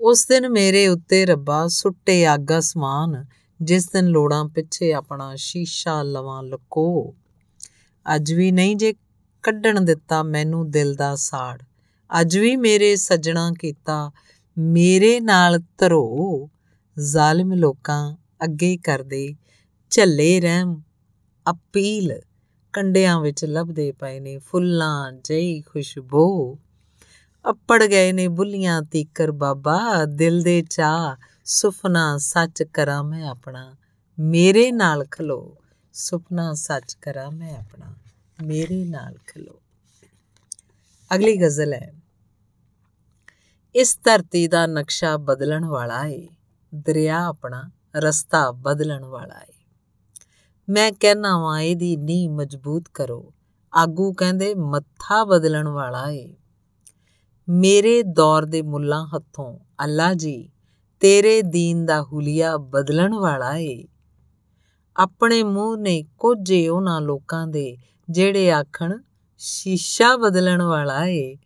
ਉਸ 0.00 0.26
ਦਿਨ 0.26 0.48
ਮੇਰੇ 0.48 0.88
ਉੱਤੇ 0.88 1.26
ਰੱਬਾ 1.26 1.68
ਸੁੱਟੇ 1.68 2.34
ਅੱਗ 2.34 2.58
ਅਸਮਾਨ, 2.58 3.24
ਜਿਸ 3.62 3.88
ਦਿਨ 3.88 4.06
ਲੋੜਾਂ 4.06 4.44
ਪਿੱਛੇ 4.44 4.92
ਆਪਣਾ 4.92 5.32
ਸ਼ੀਸ਼ਾ 5.36 6.02
ਲਵਾਂ 6.02 6.42
ਲਕੋ। 6.42 7.14
ਅੱਜ 8.14 8.32
ਵੀ 8.32 8.50
ਨਹੀਂ 8.52 8.76
ਜੇ 8.76 8.94
ਕੱਢਣ 9.42 9.80
ਦਿੱਤਾ 9.80 10.22
ਮੈਨੂੰ 10.22 10.70
ਦਿਲ 10.70 10.94
ਦਾ 10.94 11.16
ਸਾੜ, 11.16 11.62
ਅੱਜ 12.20 12.38
ਵੀ 12.38 12.56
ਮੇਰੇ 12.56 12.96
ਸੱਜਣਾ 12.96 13.50
ਕੀਤਾ 13.60 14.12
ਮੇਰੇ 14.58 15.20
ਨਾਲ 15.20 15.58
ਧਰੋ। 15.78 16.50
ਜ਼ਾਲਿਮ 16.98 17.52
ਲੋਕਾਂ 17.52 18.16
ਅੱਗੇ 18.44 18.76
ਕਰਦੇ 18.76 19.34
ਝੱਲੇ 19.90 20.40
ਰਹਿਮ। 20.40 20.82
ਅਪੀਲ 21.50 22.20
ਕੰਡਿਆਂ 22.72 23.20
ਵਿੱਚ 23.20 23.44
ਲੱਭਦੇ 23.44 23.92
ਪਏ 23.92 24.20
ਨੇ 24.20 24.38
ਫੁੱਲਾਂ 24.38 25.12
ਜਈ 25.12 25.60
ਖੁਸ਼ਬੂ। 25.60 26.58
ਅੱਪੜ 27.50 27.84
ਗਏ 27.84 28.12
ਨੇ 28.12 28.28
ਬੁੱਲੀਆਂ 28.28 28.82
ਤੀਕਰ 28.82 29.32
ਬਾਬਾ। 29.32 30.04
ਦਿਲ 30.04 30.42
ਦੇ 30.42 30.62
ਚਾ 30.70 31.16
ਸੁਪਨਾ 31.44 32.18
ਸੱਚ 32.18 32.62
ਕਰਾਂ 32.62 33.04
ਮੈਂ 33.04 33.28
ਆਪਣਾ। 33.28 33.74
ਮੇਰੇ 34.18 34.72
ਨਾਲ 34.72 35.04
ਖਲੋ। 35.10 35.56
ਸੁਪਨਾ 35.92 36.54
ਸੱਚ 36.54 36.94
ਕਰਾਂ 36.94 37.30
ਮੈਂ 37.30 37.58
ਆਪਣਾ। 37.58 37.94
ਮੇਰੇ 38.44 38.84
ਨਾਲ 38.84 39.14
ਖਲੋ। 39.26 39.60
ਅਗਲੀ 41.14 41.36
ਗਜ਼ਲ 41.36 41.72
ਹੈ। 41.72 41.95
ਇਸ 43.78 43.98
ਧਰਤੀ 44.04 44.48
ਦਾ 44.48 44.66
ਨਕਸ਼ਾ 44.66 45.16
ਬਦਲਣ 45.16 45.64
ਵਾਲਾ 45.64 46.06
ਏ, 46.06 46.28
ਦਰਿਆ 46.74 47.26
ਆਪਣਾ 47.26 47.70
ਰਸਤਾ 47.96 48.50
ਬਦਲਣ 48.50 49.04
ਵਾਲਾ 49.04 49.40
ਏ। 49.42 49.52
ਮੈਂ 50.68 50.92
ਕਹਿਣਾ 50.92 51.38
ਵਾਂ, 51.38 51.60
ਇਹਦੀ 51.60 51.96
ਨੀ 51.96 52.28
ਮਜ਼ਬੂਤ 52.28 52.84
ਕਰੋ, 52.94 53.34
ਆਗੂ 53.74 54.12
ਕਹਿੰਦੇ 54.12 54.54
ਮੱਥਾ 54.54 55.24
ਬਦਲਣ 55.24 55.68
ਵਾਲਾ 55.68 56.10
ਏ। 56.10 56.36
ਮੇਰੇ 57.48 58.02
ਦੌਰ 58.02 58.44
ਦੇ 58.44 58.62
ਮੁੱਲਾਂ 58.62 59.06
ਹੱਥੋਂ, 59.06 59.58
ਅੱਲਾ 59.84 60.14
ਜੀ, 60.14 60.50
ਤੇਰੇ 61.00 61.42
ਦੀਨ 61.42 61.86
ਦਾ 61.86 62.02
ਹੁਲੀਆ 62.02 62.56
ਬਦਲਣ 62.56 63.14
ਵਾਲਾ 63.14 63.56
ਏ। 63.56 63.84
ਆਪਣੇ 64.96 65.42
ਮੂੰਹ 65.42 65.76
ਨੇ 65.76 66.04
ਕੋਝੇ 66.18 66.68
ਉਹਨਾਂ 66.68 67.00
ਲੋਕਾਂ 67.00 67.46
ਦੇ, 67.46 67.76
ਜਿਹੜੇ 68.10 68.52
ਆਖਣ, 68.52 68.98
ਸ਼ੀਸ਼ਾ 69.38 70.16
ਬਦਲਣ 70.16 70.62
ਵਾਲਾ 70.62 71.06
ਏ। 71.06 71.36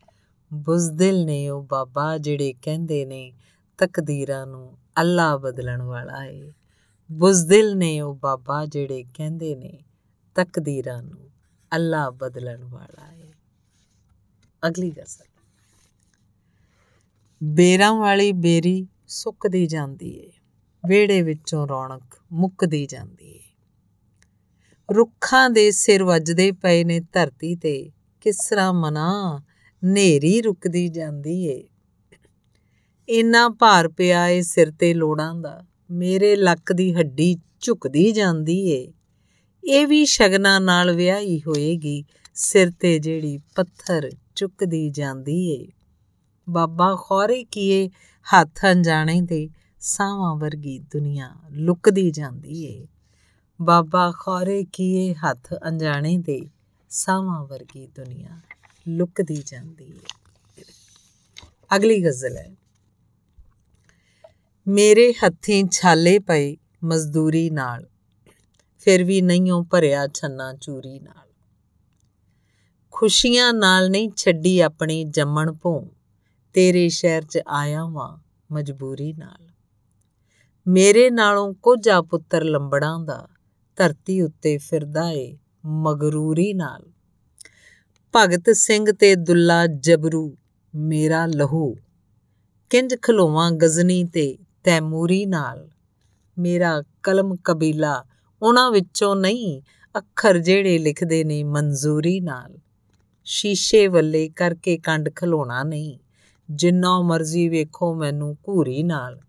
ਬੁਜ਼ਦਿਲ 0.52 1.24
ਨੇ 1.24 1.48
ਉਹ 1.48 1.62
ਬਾਬਾ 1.62 2.18
ਜਿਹੜੇ 2.18 2.54
ਕਹਿੰਦੇ 2.62 3.04
ਨੇ 3.04 3.32
ਤਕਦੀਰਾਂ 3.78 4.46
ਨੂੰ 4.46 4.78
ਅੱਲਾ 5.00 5.36
ਬਦਲਣ 5.36 5.82
ਵਾਲਾ 5.82 6.24
ਏ। 6.24 6.52
ਬੁਜ਼ਦਿਲ 7.12 7.76
ਨੇ 7.76 8.00
ਉਹ 8.00 8.14
ਬਾਬਾ 8.14 8.66
ਜਿਹੜੇ 8.66 9.04
ਕਹਿੰਦੇ 9.14 9.56
ਨੇ 9.56 9.84
ਤਕਦੀਰਾਂ 10.34 11.02
ਨੂੰ 11.02 11.30
ਅੱਲਾ 11.74 12.10
ਬਦਲਣ 12.10 12.64
ਵਾਲਾ 12.64 13.14
ਏ। 13.14 13.32
ਅਗਲੀ 14.68 14.90
ਗਜ਼ਲ 14.90 15.24
ਬੇਰਾਂ 17.42 17.94
ਵਾਲੀ 17.94 18.32
ਬੇਰੀ 18.32 18.86
ਸੁੱਕਦੀ 19.08 19.66
ਜਾਂਦੀ 19.66 20.18
ਏ। 20.18 20.30
ਵਿਹੜੇ 20.86 21.22
ਵਿੱਚੋਂ 21.22 21.68
ਰੌਣਕ 21.68 22.02
ਮੁੱਕਦੀ 22.32 22.86
ਜਾਂਦੀ 22.86 23.30
ਏ। 23.30 23.40
ਰੁੱਖਾਂ 24.94 25.50
ਦੇ 25.50 25.70
ਸਿਰ 25.70 26.04
ਵੱਜਦੇ 26.04 26.52
ਪਏ 26.52 26.84
ਨੇ 26.84 27.00
ਧਰਤੀ 27.00 27.56
ਤੇ। 27.56 27.90
ਕਿਸ 28.20 28.48
ਤਰ੍ਹਾਂ 28.50 28.72
ਮਨਾ 28.72 29.40
ਨੇਰੀ 29.84 30.42
ਰੁਕਦੀ 30.42 30.88
ਜਾਂਦੀ 30.88 31.46
ਏ। 31.46 31.68
ਇੰਨਾ 33.08 33.48
ਭਾਰ 33.48 33.88
ਪਿਆ 33.88 34.28
ਏ 34.28 34.40
ਸਿਰ 34.42 34.70
ਤੇ 34.70 34.94
ਲੋੜਾਂ 34.94 35.34
ਦਾ, 35.34 35.64
ਮੇਰੇ 35.90 36.36
ਲੱਕ 36.36 36.72
ਦੀ 36.72 36.94
ਹੱਡੀ 36.94 37.36
ਝੁਕਦੀ 37.60 38.12
ਜਾਂਦੀ 38.12 38.68
ਏ। 38.70 38.92
ਇਹ 39.64 39.86
ਵੀ 39.86 40.04
ਸ਼ਗਨਾ 40.04 40.58
ਨਾਲ 40.58 40.96
ਵਿਆਹੀ 40.96 41.40
ਹੋਏਗੀ, 41.40 42.04
ਸਿਰ 42.34 42.70
ਤੇ 42.70 42.98
ਜਿਹੜੀ 42.98 43.38
ਪੱਥਰ 43.54 44.10
ਚੁੱਕਦੀ 44.34 44.90
ਜਾਂਦੀ 44.90 45.50
ਏ। 45.50 45.68
ਬਾਬਾ 46.50 46.96
ਖੌਰੇ 46.96 47.44
ਕੀਏ 47.44 47.88
ਹੱਥ 48.34 48.64
ਅਣਜਾਣੇ 48.72 49.20
ਦੇ 49.20 49.48
ਸਾਵਾਂ 49.80 50.36
ਵਰਗੀ 50.36 50.78
ਦੁਨੀਆ 50.78 51.30
ਲੁਕਦੀ 51.50 52.10
ਜਾਂਦੀ 52.10 52.64
ਏ। 52.64 52.86
ਬਾਬਾ 53.62 54.10
ਖੌਰੇ 54.10 54.64
ਕੀਏ 54.72 55.14
ਹੱਥ 55.14 55.54
ਅਣਜਾਣੇ 55.68 56.18
ਦੇ 56.18 56.50
ਸਾਵਾਂ 56.90 57.44
ਵਰਗੀ 57.44 57.86
ਦੁਨੀਆ 57.86 58.40
ਲੁਕਦੀ 58.96 59.42
ਜਾਂਦੀ 59.46 59.84
ਏ 59.84 60.62
ਅਗਲੀ 61.76 62.04
ਗਜ਼ਲ 62.04 62.36
ਹੈ। 62.36 62.50
ਮੇਰੇ 64.68 65.12
ਹੱਥੀਂ 65.12 65.64
ਛਾਲੇ 65.72 66.18
ਪਏ 66.18 66.56
ਮਜ਼ਦੂਰੀ 66.84 67.50
ਨਾਲ, 67.50 67.86
ਫਿਰ 68.78 69.04
ਵੀ 69.04 69.20
ਨਹੀਂਓ 69.20 69.62
ਭਰਿਆ 69.62 70.06
ਛੰਨਾ 70.06 70.52
ਚੂਰੀ 70.54 70.98
ਨਾਲ। 71.00 71.28
ਖੁਸ਼ੀਆਂ 72.90 73.52
ਨਾਲ 73.52 73.90
ਨਹੀਂ 73.90 74.10
ਛੱਡੀ 74.16 74.60
ਆਪਣੀ 74.60 75.04
ਜੰਮਣ 75.04 75.52
ਭੋਂ, 75.52 75.86
ਤੇਰੇ 76.52 76.88
ਸ਼ਹਿਰ 76.88 77.22
'ਚ 77.22 77.38
ਆਇਆ 77.48 77.84
ਵਾਂ 77.84 78.16
ਮਜਬੂਰੀ 78.54 79.12
ਨਾਲ। 79.12 79.48
ਮੇਰੇ 80.66 81.10
ਨਾਲੋਂ 81.10 81.52
ਕੋਝਾ 81.54 82.00
ਪੁੱਤਰ 82.02 82.44
ਲੰਬੜਾਂ 82.44 82.98
ਦਾ, 83.00 83.28
ਧਰਤੀ 83.76 84.20
ਉੱਤੇ 84.22 84.58
ਫਿਰਦਾ 84.58 85.10
ਏ 85.10 85.38
ਮਗਰੂਰੀ 85.64 86.52
ਨਾਲ। 86.54 86.90
ਭਗਤ 88.16 88.50
ਸਿੰਘ 88.52 88.92
ਤੇ 88.92 89.14
ਦੁੱਲਾ 89.14 89.66
ਜਬਰੂ, 89.66 90.36
ਮੇਰਾ 90.74 91.26
ਲਹੂ। 91.26 91.76
ਕਿੰਜ 92.70 92.94
ਖਲੋਵਾਂ 93.02 93.52
ਗਜ਼ਨੀ 93.52 94.04
ਤੇ 94.04 94.38
ਤੈਮੂਰੀ 94.64 95.26
ਨਾਲ। 95.26 95.70
ਮੇਰਾ 96.38 96.82
ਕਲਮ 97.02 97.36
ਕਬੀਲਾ, 97.44 98.04
ਉਹਨਾਂ 98.42 98.70
ਵਿੱਚੋਂ 98.70 99.16
ਨਹੀਂ, 99.16 99.62
ਅੱਖਰ 99.98 100.38
ਜਿਹੜੇ 100.38 100.78
ਲਿਖਦੇ 100.78 101.24
ਨੇ 101.24 101.44
ਮਨਜ਼ੂਰੀ 101.44 102.20
ਨਾਲ। 102.20 102.58
ਸ਼ੀਸ਼ੇ 103.24 103.86
ਵੱਲੇ 103.86 104.28
ਕਰਕੇ 104.28 104.78
ਕੰਡ 104.78 105.10
ਖਲੋਣਾ 105.16 105.62
ਨਹੀਂ, 105.62 105.98
ਜਿੰਨਾ 106.50 107.00
ਮਰਜ਼ੀ 107.00 107.48
ਵੇਖੋ 107.48 107.94
ਮੈਨੂੰ 107.94 108.36
ਘੂਰੀ 108.48 108.82
ਨਾਲ। 108.82 109.20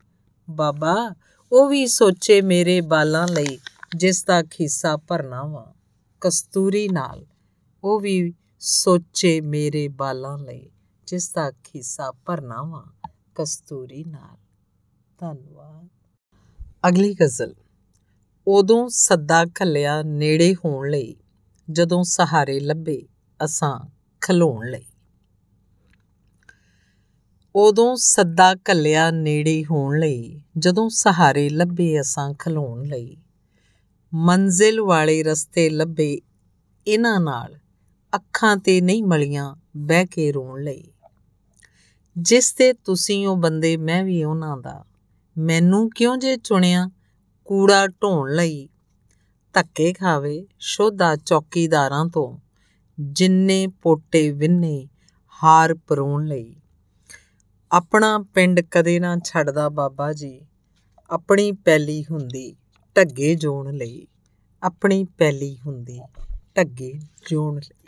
ਬਾਬਾ, 0.50 1.16
ਉਹ 1.52 1.70
ਵੀ 1.70 1.88
ਸੋਚੇ 1.88 2.42
ਮੇਰੇ 2.42 2.82
ਬਾਲਾਂ 2.82 3.28
ਲਈ, 3.28 3.60
ਜਿਸ 3.96 4.24
ਦਾ 4.24 4.44
ਖੀਸਾ 4.44 4.98
ਭਰਨਾ 4.98 5.44
ਵਾ, 5.44 5.74
ਕਸਤੂਰੀ 6.22 6.90
ਨਾਲ। 6.90 7.26
ਉਹ 7.84 8.00
ਵੀ 8.00 8.34
ਸੋਚੇ 8.64 9.42
ਮੇਰੇ 9.42 9.88
ਬਾਲਾਂ 9.88 10.38
ਲਈ, 10.38 10.70
ਜਿਸ 11.08 11.34
ਦਾ 11.34 11.52
ਖੀਸਾ 11.52 12.12
ਭਰਨਾ 12.12 12.62
ਵਾ 12.62 12.86
ਕਸਤੂਰੀ 13.36 14.04
ਨਾਲ। 14.04 14.38
ਧੰਨਵਾਦ। 15.18 15.90
ਅਗਲੀ 16.88 17.14
ਗਜ਼ਲ। 17.14 17.56
ਉਦੋਂ 18.48 18.90
ਸੱਦਾ 18.90 19.46
ਘੱਲਿਆ 19.46 20.04
ਨੇੜੇ 20.04 20.56
ਹੋਣ 20.56 20.90
ਲਈ, 20.90 21.16
ਜਦੋਂ 21.72 22.04
ਸਹਾਰੇ 22.04 22.60
ਲੱਭੇ 22.60 23.08
ਅਸਾਂ 23.46 23.90
ਖਲੋਣ 24.22 24.70
ਲਈ। 24.70 24.86
ਉਦੋਂ 27.56 27.96
ਸੱਦਾ 27.96 28.54
ਘੱਲਿਆ 28.54 29.12
ਨੇੜੇ 29.12 29.66
ਹੋਣ 29.72 30.00
ਲਈ, 30.00 30.42
ਜਦੋਂ 30.58 30.90
ਸਹਾਰੇ 30.90 31.50
ਲੱਭੇ 31.50 32.02
ਅਸਾਂ 32.02 32.34
ਖਲੋਣ 32.34 32.84
ਲਈ। 32.84 33.18
ਮੰਜ਼ਿਲ 34.14 34.82
ਵਾਲੇ 34.82 35.24
ਰਸਤੇ 35.24 35.70
ਲੱਭੇ 35.70 36.18
ਇਹਨਾਂ 36.88 37.20
ਨਾਲ। 37.20 37.61
ਅੱਖਾਂ 38.16 38.58
ਤੇ 38.58 38.82
ਨਹੀਂ 38.82 39.04
ਮਲੀਆਂ 39.04 39.56
ਬਹਿ 39.78 40.06
ਕੇ 40.06 40.32
ਰੋਣ 40.32 40.64
ਲਈ। 40.64 40.84
ਜਿਸ 42.18 42.54
ਤੇ 42.54 42.74
ਤੁਸੀਂ 42.74 43.28
ਉਹ 43.28 43.38
ਬੰਦੇ, 43.38 43.78
ਮੈਂ 43.78 44.04
ਵੀ 44.04 44.24
ਉਹਨਾਂ 44.24 44.58
ਦਾ। 44.58 44.86
ਮੈਨੂੰ 45.38 45.90
ਕਿਉਂ 45.90 46.18
ਜੇ 46.18 46.38
ਚੁਣਿਆ? 46.38 46.90
ਕੂੜਾ 47.46 47.88
ਢੋਣ 47.88 48.34
ਲਈ। 48.34 48.70
ਧੱਕੇ 49.54 49.94
ਖਾਵੇ 49.94 50.48
ਸ਼ੋਧਾ 50.60 51.16
ਚੌਕੀਦਾਰਾਂ 51.16 52.06
ਤੋਂ, 52.06 52.38
ਜਿੰਨੇ 53.00 53.68
ਪੋਟੇ 53.68 54.32
ਵਿੰਨੇ 54.32 54.88
ਹਾਰ 55.44 55.76
ਪਰੋਣ 55.76 56.26
ਲਈ। 56.26 56.56
ਆਪਣਾ 57.72 58.26
ਪਿੰਡ 58.34 58.60
ਕਦੇ 58.60 59.00
ਨਾ 59.00 59.18
ਛੱਡਦਾ 59.24 59.70
ਬਾਬਾ 59.70 60.14
ਜੀ। 60.14 60.42
ਆਪਣੀ 61.10 61.52
ਪੈਲੀ 61.52 62.04
ਹੁੰਦੀ, 62.12 62.56
ਢੱਗੇ 62.98 63.36
ਜੋਣ 63.36 63.74
ਲਈ। 63.74 64.08
ਆਪਣੀ 64.64 65.04
ਪੈਲੀ 65.04 65.58
ਹੁੰਦੀ, 65.68 66.00
ਢੱਗੇ 66.58 67.00
ਜੋਣ 67.30 67.56
ਲਈ 67.56 67.81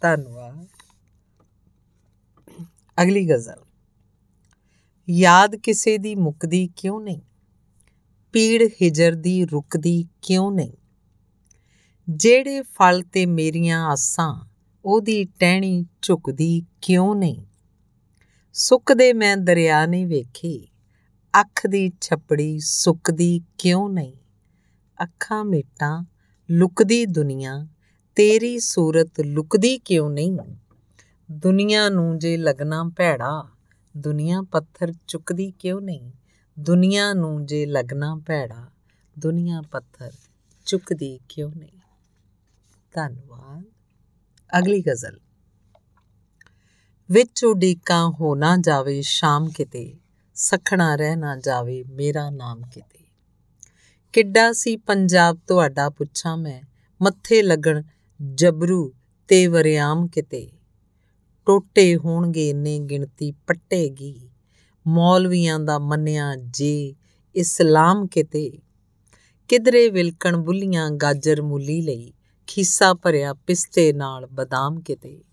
ਧੰਨਵਾਦ। 0.00 0.66
ਅਗਲੀ 3.02 3.30
ਗਜ਼ਲ। 3.30 3.64
ਯਾਦ 5.10 5.56
ਕਿਸੇ 5.56 5.98
ਦੀ 5.98 6.14
ਮੁੱਕਦੀ 6.14 6.68
ਕਿਉਂ 6.76 7.00
ਨਹੀਂ? 7.00 7.20
ਪੀੜ 8.32 8.62
ਹਿਜਰ 8.82 9.12
ਦੀ 9.12 9.44
ਰੁਕਦੀ 9.44 10.04
ਕਿਉਂ 10.22 10.52
ਨਹੀਂ? 10.52 10.72
ਜਿਹੜੇ 12.10 12.62
ਫਲ 12.62 13.02
ਤੇ 13.02 13.26
ਮੇਰੀਆਂ 13.26 13.86
ਆਸਾਂ, 13.86 14.48
ਉਹਦੀ 14.84 15.24
ਟਹਿਣੀ 15.24 15.86
ਝੁਕਦੀ 16.02 16.62
ਕਿਉਂ 16.80 17.14
ਨਹੀਂ? 17.14 17.44
ਸੁੱਕਦੇ 18.52 19.12
ਮੈਂ 19.12 19.36
ਦਰਿਆ 19.36 19.86
ਨਹੀਂ 19.86 20.06
ਵੇਖੀ, 20.06 20.68
ਅੱਖ 21.40 21.66
ਦੀ 21.66 21.92
ਛਪੜੀ 22.00 22.58
ਸੁੱਕਦੀ 22.58 23.40
ਕਿਉਂ 23.58 23.88
ਨਹੀਂ? 23.90 24.12
ਅੱਖਾਂ 25.02 25.44
ਮੇਟਾਂ, 25.44 26.04
ਲੁਕਦੀ 26.50 27.06
ਦੁਨੀਆ 27.06 27.66
ਤੇਰੀ 28.16 28.58
ਸੂਰਤ 28.58 29.20
ਲੁਕਦੀ 29.20 29.78
ਕਿਉਂ 29.78 30.10
ਨਹੀਂ? 30.10 30.38
ਦੁਨੀਆ 31.30 31.88
ਨੂੰ 31.88 32.18
ਜੇ 32.18 32.36
ਲੱਗਣਾ 32.36 32.84
ਭੈੜਾ, 32.84 33.48
ਦੁਨੀਆ 33.96 34.42
ਪੱਥਰ 34.42 34.92
ਚੁੱਕਦੀ 35.06 35.50
ਕਿਉਂ 35.50 35.80
ਨਹੀਂ? 35.80 36.12
ਦੁਨੀਆ 36.58 37.12
ਨੂੰ 37.12 37.46
ਜੇ 37.46 37.66
ਲੱਗਣਾ 37.66 38.20
ਭੈੜਾ, 38.26 38.70
ਦੁਨੀਆ 39.18 39.62
ਪੱਥਰ 39.70 40.12
ਚੁੱਕਦੀ 40.66 41.20
ਕਿਉਂ 41.28 41.52
ਨਹੀਂ? 41.56 41.78
ਧੰਨਵਾਦ। 42.94 43.64
ਅਗਲੀ 44.58 44.80
ਗਜ਼ਲ। 44.80 45.20
ਵਿੱਚ 47.10 47.44
ਉਡੀਕਾਂ 47.44 48.08
ਹੋ 48.08 48.34
ਨਾ 48.34 48.56
ਜਾਵੇ 48.56 49.02
ਸ਼ਾਮ 49.02 49.48
ਕਿਤੇ, 49.48 49.96
ਸਖਣਾ 50.34 50.96
ਰਹਿ 50.96 51.16
ਨਾ 51.16 51.36
ਜਾਵੇ 51.36 51.84
ਮੇਰਾ 51.84 52.30
ਨਾਮ 52.30 52.62
ਕਿਤੇ। 52.62 53.04
ਕਿੱਡਾ 54.12 54.52
ਸੀ 54.52 54.76
ਪੰਜਾਬ 54.76 55.38
ਤੁਹਾਡਾ 55.46 55.90
ਪੁੱਛਾਂ 55.90 56.36
ਮੈਂ, 56.36 56.62
ਮੱਥੇ 57.02 57.42
ਲੱਗਣ 57.42 57.82
ਜਬਰੂ 58.34 58.92
ਤੇ 59.28 59.46
ਵਰਿਆਮ 59.46 60.08
ਕਿਤੇ। 60.08 60.50
ਟੋਟੇ 61.46 61.96
ਹੋਣਗੇ 61.96 62.52
ਨੇ 62.52 62.78
ਗਿਣਤੀ 62.78 63.32
ਪੱਟੇਗੀ। 63.32 64.30
ਮੌਲਵੀਆਂ 64.86 65.60
ਦਾ 65.60 65.78
ਮੰਨਿਆ 65.78 66.34
ਜੇ 66.36 66.94
ਇਸਲਾਮ 67.34 68.06
ਕਿਤੇ। 68.06 68.58
ਕਿਧਰੇ 69.48 69.88
ਵਿਲਕਣ 69.88 70.36
ਬੁੱਲੀਆਂ 70.36 70.90
ਗਾਜਰ 70.90 71.42
ਮੁੱਲੀ 71.42 71.82
ਲਈ, 71.82 72.12
ਖੀਸਾ 72.46 72.94
ਭਰਿਆ 72.94 73.34
ਪਿਸਤੇ 73.34 73.92
ਨਾਲ 73.92 74.26
ਬਦਾਮ 74.26 74.80
ਕਿਤੇ। 74.80 75.24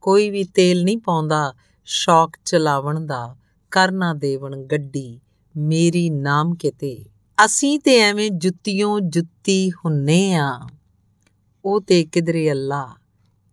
ਕੋਈ 0.00 0.30
ਵੀ 0.30 0.44
ਤੇਲ 0.44 0.84
ਨਹੀਂ 0.84 0.98
ਪਾਉਂਦਾ, 0.98 1.54
ਸ਼ੌਕ 1.84 2.36
ਚਲਾਵਣ 2.44 3.06
ਦਾ, 3.06 3.36
ਕਰਨਾ 3.70 4.14
ਦੇਵਣ 4.14 4.56
ਗੱਡੀ, 4.56 5.20
ਮੇਰੀ 5.56 6.10
ਨਾਮ 6.10 6.54
ਕਿਤੇ। 6.54 7.04
ਅਸੀਂ 7.44 7.80
ਤੇ 7.80 7.98
ਐਵੇਂ 7.98 8.30
ਜੁੱਤੀਆਂ 8.30 9.00
ਜੁੱਤੀ 9.00 9.70
ਹੁੰਨੇ 9.70 10.34
ਆ। 10.34 10.60
ਉਹ 11.64 11.80
ਤੇ 11.80 12.04
ਕਿਧਰੇ 12.04 12.50
ਅੱਲਾ, 12.50 12.96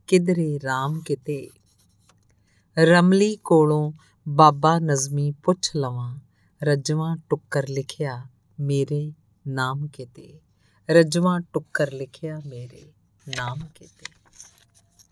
ਕਿਧਰੇ 0.07 0.59
ਰਾਮ 0.63 0.99
ਕਿਤੇ। 0.99 1.49
ਰਮਲੀ 2.77 3.35
ਕੋਲੋਂ 3.35 3.91
ਬਾਬਾ 4.29 4.79
ਨਜ਼ਮੀ 4.79 5.31
ਪੁੱਛ 5.31 5.75
ਲਵਾਂ, 5.75 6.19
ਰਜਵਾ 6.63 7.17
ਟੁੱਕਰ 7.29 7.67
ਲਿਖਿਆ 7.67 8.25
ਮੇਰੇ 8.59 9.13
ਨਾਮ 9.47 9.87
ਕਿਤੇ। 9.87 10.39
ਰਜਵਾ 10.89 11.39
ਟੁੱਕਰ 11.53 11.91
ਲਿਖਿਆ 11.91 12.41
ਮੇਰੇ 12.47 12.91
ਨਾਮ 13.37 13.59
ਕਿਤੇ। 13.75 14.05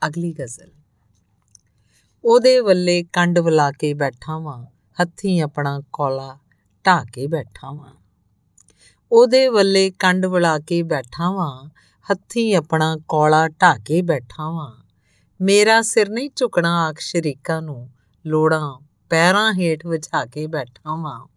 ਅਗਲੀ 0.07 0.33
ਗਜ਼ਲ। 0.33 0.71
ਉਹਦੇ 2.23 2.59
ਵੱਲੇ 2.59 3.03
ਕੰਡ 3.03 3.39
ਵਲਾ 3.39 3.71
ਕੇ 3.71 3.93
ਬੈਠਾ 3.93 4.37
ਵਾਂ, 4.37 4.65
ਹੱਥੀ 5.01 5.39
ਆਪਣਾ 5.39 5.81
ਕੋਲਾ 5.93 6.37
ਢਾ 6.85 7.03
ਕੇ 7.03 7.27
ਬੈਠਾ 7.27 7.71
ਵਾਂ। 7.71 7.93
ਉਹਦੇ 9.11 9.47
ਵੱਲੇ 9.47 9.91
ਕੰਡ 9.91 10.25
ਵਲਾ 10.25 10.59
ਕੇ 10.59 10.83
ਬੈਠਾ 10.83 11.31
ਵਾਂ 11.31 11.69
ਹੱਥੀ 12.11 12.53
ਆਪਣਾ 12.53 12.97
ਕੋਲਾ 13.07 13.47
ਢਾ 13.47 13.77
ਕੇ 13.77 14.01
ਬੈਠਾ 14.01 14.49
ਵਾਂ। 14.49 14.83
ਮੇਰਾ 15.41 15.81
ਸਿਰ 15.81 16.09
ਨਹੀਂ 16.09 16.29
ਝੁਕਣਾ 16.35 16.87
ਆਖ 16.87 16.99
ਸ਼ਰੀਕਾਂ 16.99 17.61
ਨੂੰ, 17.61 17.89
ਲੋੜਾਂ 18.25 18.79
ਪੈਰਾਂ 19.09 19.53
ਹੇਠ 19.53 19.85
ਵਿਛਾ 19.85 20.25
ਕੇ 20.25 20.47
ਬੈਠਾ 20.47 20.95
ਵਾਂ। 20.95 21.27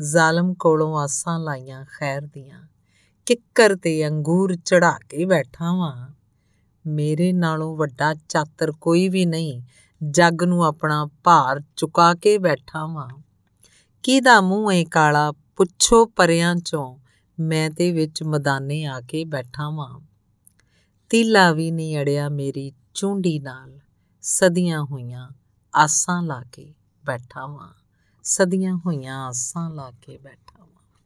ਜ਼ਾਲਮ 0.00 0.54
ਕੋਲੋਂ 0.54 0.98
ਆਸਾਂ 0.98 1.38
ਲਾਈਆਂ 1.38 1.84
ਖੈਰ 1.84 2.22
ਦੀਆਂ, 2.22 2.62
ਕਿੱਕਰ 3.26 3.76
ਤੇ 3.76 4.08
ਅੰਗੂਰ 4.08 4.54
ਚੜਾ 4.54 4.98
ਕੇ 5.08 5.24
ਬੈਠਾ 5.24 5.72
ਵਾਂ। 5.72 6.08
ਮੇਰੇ 6.86 7.32
ਨਾਲੋਂ 7.32 7.76
ਵੱਡਾ 7.76 8.14
ਚਾਤਰ 8.28 8.72
ਕੋਈ 8.72 9.08
ਵੀ 9.08 9.26
ਨਹੀਂ, 9.26 9.62
ਜੱਗ 10.02 10.42
ਨੂੰ 10.42 10.64
ਆਪਣਾ 10.64 11.08
ਭਾਰ 11.24 11.62
ਚੁਕਾ 11.76 12.14
ਕੇ 12.14 12.38
ਬੈਠਾ 12.38 12.86
ਵਾਂ। 12.86 13.08
ਕਿਹਦਾ 14.02 14.40
ਮੂੰਹ 14.40 14.72
ਏ 14.72 14.84
ਕਾਲਾ, 14.84 15.32
ਪੁੱਛੋ 15.32 16.06
ਪਰਿਆਂ 16.06 16.56
ਚੋਂ 16.56 16.98
ਮੈਂ 17.40 17.70
ਤੇ 17.70 17.92
ਵਿੱਚ 17.92 18.22
ਮਦਾਨੇ 18.22 18.84
ਆ 18.84 19.00
ਕੇ 19.00 19.24
ਬੈਠਾ 19.24 19.70
ਵਾਂ। 19.70 20.00
ਤੀਲਾ 21.08 21.52
ਵੀ 21.52 21.70
ਨਹੀਂ 21.70 21.98
ਅੜਿਆ 21.98 22.28
ਮੇਰੀ 22.28 22.72
ਚੁੰਡੀ 22.94 23.38
ਨਾਲ। 23.38 23.80
ਸਦੀਆਂ 24.22 24.82
ਹੋਈਆਂ 24.82 25.28
ਆਸਾਂ 25.76 26.22
ਲਾ 26.22 26.42
ਕੇ 26.52 26.74
ਬੈਠਾ 27.06 27.46
ਵਾਂ। 27.46 27.74
ਸਦੀਆਂ 28.22 28.76
ਹੋਈਆਂ 28.76 29.26
ਆਸਾਂ 29.26 29.70
ਲਾ 29.70 29.90
ਕੇ 29.90 30.18
ਬੈਠਾ 30.18 30.64
ਵਾਂ। 30.64 31.00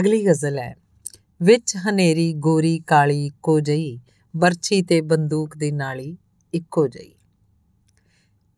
ਅਗਲੀ 0.00 0.26
ਗਜ਼ਲ 0.26 0.58
ਹੈ, 0.58 0.76
ਵਿੱਚ 1.42 1.76
ਹਨੇਰੀ 1.76 2.32
ਗੋਰੀ 2.32 2.78
ਕਾਲੀ 2.78 3.26
ਇੱਕੋ 3.26 3.60
ਜਈ 3.60 4.00
ਬਰਛੀ 4.36 4.82
ਤੇ 4.82 5.00
ਬੰਦੂਕ 5.00 5.56
ਦੀ 5.56 5.70
ਨਾਲੀ 5.70 6.18
ਇੱਕੋ 6.54 6.88
ਜਈ 6.88 7.14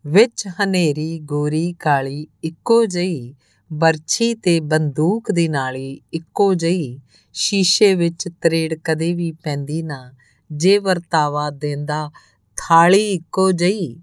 ਵਿੱਚ 0.07 0.49
ਹਨੇਰੀ 0.49 1.19
ਗੋਰੀ 1.19 1.73
ਕਾਲੀ 1.73 2.27
ਇੱਕੋ 2.45 2.87
ਜਈ 2.87 3.35
ਬਰਛੀ 3.73 4.35
ਤੇ 4.35 4.61
ਬੰਦੂਕ 4.61 5.31
ਦੀ 5.33 5.49
ਨਾਲੀ 5.49 6.01
ਇੱਕੋ 6.13 6.55
ਜਈ 6.55 6.99
ਸ਼ੀਸ਼ੇ 7.33 7.95
ਵਿੱਚ 7.95 8.29
ਤਰੇੜ 8.43 8.75
ਕਦੇ 8.85 9.15
ਵੀ 9.15 9.33
ਪੈਂਦੀ 9.33 9.83
ਨਾ, 9.83 10.13
ਜੇ 10.53 10.79
ਵਰਤਾਵਾ 10.79 11.51
ਦਿੰਦਾ 11.51 12.11
ਥਾਲੀ 12.57 13.13
ਇੱਕੋ 13.13 13.53
ਜਈ 13.53 13.97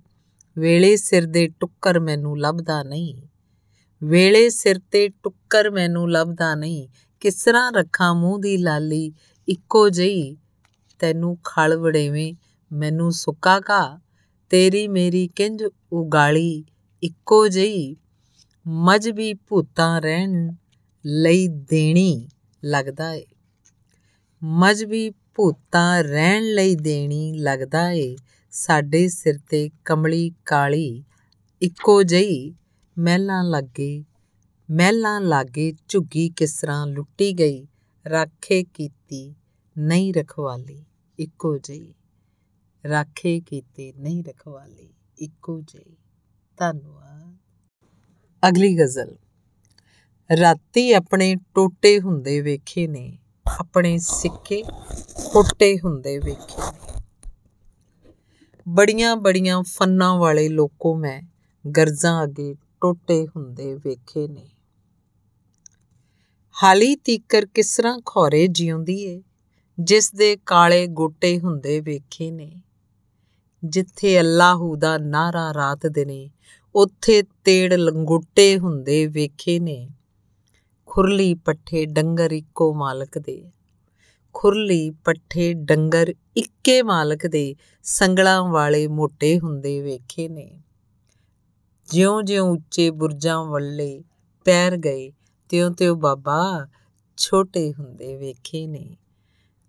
ਵੇਲੇ 0.58 0.96
ਸਿਰ 0.98 1.26
ਦੇ 1.26 1.48
ਟੁੱਕਰ 1.60 2.00
ਮੈਨੂੰ 2.00 2.40
ਲੱਭਦਾ 2.40 2.84
ਨਹੀਂ। 2.84 3.22
ਵੇਲੇ 4.04 4.50
ਸਿਰ 4.50 4.80
ਤੇ 4.92 5.08
ਟੁੱਕਰ 5.24 5.70
ਮੈਨੂੰ 5.70 6.12
ਲੱਭਦਾ 6.12 6.56
ਨਹੀਂ, 6.56 6.88
ਕਿਸ 7.20 7.44
ਤਰ੍ਹਾਂ 7.44 7.72
ਰੱਖਾਂ 7.72 8.14
ਮੂੰਹ 8.16 8.40
ਦੀ 8.40 8.58
ਲਾਲੀ 8.58 9.12
ਇੱਕੋ 9.48 9.90
ਜਿਹੀ, 9.90 10.38
ਤੈਨੂੰ 11.00 11.38
ਖਲ 11.44 11.78
ਵੜੇਵੇਂ 11.78 12.34
ਮੈਨੂੰ 12.72 13.12
ਸੁੱਕਾ 13.12 13.60
ਘਾ 13.60 14.00
ਤੇਰੀ 14.50 14.88
ਮੇਰੀ 14.88 15.28
ਕਿੰਜ 15.28 15.64
ਉਗਾਲੀ 15.94 16.64
ਇੱਕੋ 17.04 17.48
ਜਿਹੀ। 17.48 17.96
ਮਜਬੀ 18.68 19.34
ਭੂਤਾਂ 19.34 20.02
ਰਹਿਣ 20.02 20.54
ਲਈ 21.06 21.48
ਦੇਣੀ 21.48 22.30
ਲੱਗਦਾ 22.66 23.14
ਏ। 23.14 23.26
ਮਜਬੀ 24.44 25.10
ਭੂਤਾਂ 25.10 26.04
ਰਹਿਣ 26.04 26.44
ਲਈ 26.44 26.76
ਦੇਣੀ 26.76 27.34
ਲੱਗਦਾ 27.34 27.92
ਏ। 27.92 28.16
ਸਾਡੇ 28.52 29.08
ਸਿਰ 29.08 29.40
ਤੇ 29.50 29.70
ਕਮਲੀ 29.86 30.32
ਕਾਲੀ 30.46 31.04
ਇੱਕੋ 31.62 32.04
ਜਿਹੀ 32.04 32.56
ਮਹਿਲਾਂ 33.00 33.44
ਲੱਗੇ, 33.44 34.06
ਮਹਿਲਾਂ 34.72 35.22
ਲਾਗੇ 35.22 35.74
ਝੁੱਗੀ 35.88 36.30
ਕਿਸ 36.30 36.62
ਤਰ੍ਹਾਂ 36.62 36.88
ਲੁੱਟੀ 36.88 37.34
ਗਈ, 37.34 37.68
ਰਾਖੇ 38.10 38.64
ਕੀਤੀ 38.64 39.36
ਨਹੀਂ 39.78 40.14
ਰਖਵਾਲੀ, 40.14 40.86
ਇੱਕੋ 41.20 41.58
ਜਿਹੀ। 41.58 41.94
ਰਾਖੇ 42.90 43.40
ਕੀਤੀ 43.40 43.94
ਨਹੀਂ 43.94 44.24
ਰਖਵਾਲੀ, 44.24 44.94
ਇੱਕੋ 45.18 45.62
ਜਿਹੀ। 45.62 45.98
ਧੰਨਵਾਦ। 46.58 46.99
ਅਗਲੀ 48.48 48.80
ਗਜ਼ਲ। 48.80 49.16
ਰਾਤੀ 50.42 50.94
ਆਪਣੇ 50.94 51.36
ਟੋਟੇ 51.36 52.00
ਹੁੰਦੇ 52.00 52.42
ਵੇਖੇ 52.42 52.88
ਨੇ, 52.88 53.18
ਆਪਣੇ 53.60 53.98
ਸਿੱਕੇ 53.98 54.64
ਟੁੱਟੇ 55.34 55.80
ਹੁੰਦੇ 55.80 56.20
ਵੇਖੇ 56.20 56.72
ਨੇ। 56.72 57.02
ਬੜੀਆਂ 58.68 59.16
ਬੜੀਆਂ 59.16 59.64
ਫੰਨਾਂ 59.64 60.18
ਵਾਲੇ 60.18 60.50
ਲੋਕੋ 60.50 60.96
ਮੈਂ 60.96 61.22
ਗਰਜ਼ਾਂ 61.78 62.24
ਅੱਗੇ 62.24 62.56
ਟੋਟੇ 62.82 63.28
ਹੁੰਦੇ 63.28 63.76
ਵੇਖੇ 63.76 64.28
ਨੇ। 64.28 64.50
ਹਾਲੀ 66.64 66.96
ਤੀਕਰ 66.96 67.46
ਕਿਸਰਾਂ 67.46 68.00
ਖੋਰੇ 68.06 68.48
ਜਿਉਂਦੀ 68.48 69.04
ਏ, 69.04 69.22
ਜਿਸ 69.80 70.12
ਦੇ 70.12 70.38
ਕਾਲੇ 70.46 70.88
ਗੋਟੇ 70.88 71.40
ਹੁੰਦੇ 71.40 71.80
ਵੇਖੇ 71.80 72.32
ਨੇ। 72.32 72.62
ਜਿੱਥੇ 73.64 74.20
ਅੱਲਾਹੂ 74.20 74.76
ਦਾ 74.76 74.98
ਨਾਰਾ 74.98 75.54
ਰਾਤ 75.54 75.88
ਦਿਨੇ 75.88 76.30
ਉੱਥੇ 76.76 77.22
ਤੇੜ 77.22 77.74
ਲੰਗੋਟੇ 77.74 78.60
ਹੁੰਦੇ 78.60 79.08
ਵੇਖੇ 79.08 79.60
ਨੇ। 79.60 79.90
ਖੁਰਲੀ 80.86 81.34
ਪੱਠੇ 81.34 81.86
ਡੰਗਰ 81.86 82.32
ਇੱਕੋ 82.32 82.74
ਮਾਲਕ 82.74 83.20
ਦੇ। 83.20 83.52
ਖੁਰਲੀ 84.34 84.90
ਪੱਠੇ 84.90 85.54
ਡੰਗਰ 85.54 86.14
ਇੱਕੇ 86.38 86.82
ਮਾਲਕ 86.82 87.28
ਦੇ, 87.28 87.56
ਸੰਗਲਾਂ 87.84 88.44
ਵਾਲੇ 88.44 88.88
ਮੋਟੇ 88.88 89.40
ਹੁੰਦੇ 89.40 89.82
ਵੇਖੇ 89.82 90.30
ਨੇ। 90.30 90.62
ਜਿਉਂ-ਜਿਉਂ 91.92 92.50
ਉੱਚੇ 92.50 92.90
ਬੁਰਜਾਂ 92.90 93.46
ਵੱਲੇ 93.46 94.04
ਪੈਰ 94.46 94.78
ਗਏ, 94.78 95.12
ਤਿਉਂ-ਤਿਉਂ 95.50 95.96
ਬਾਬਾ 95.96 96.68
ਛੋਟੇ 97.18 97.74
ਹੁੰਦੇ 97.74 98.16
ਵੇਖੇ 98.18 98.68
ਨੇ। 98.68 98.98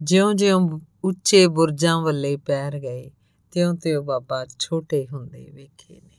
ਜਿਉਂ-ਜਿਉਂ 0.03 0.81
ਉੱਚੇ 1.05 1.47
ਬੁਰਜਾਂ 1.47 2.03
ਵੱਲੇ 2.03 2.37
ਪੈਰ 2.37 2.79
ਗਏ, 2.79 3.11
ਤਿਉਂ-ਤਿਉਂ 3.51 4.05
ਬਾਬਾ 4.05 4.47
ਛੋਟੇ 4.59 5.07
ਹੁੰਦੇ 5.13 5.51
ਵੇਖੇ 5.55 6.01
ਨੇ। 6.01 6.10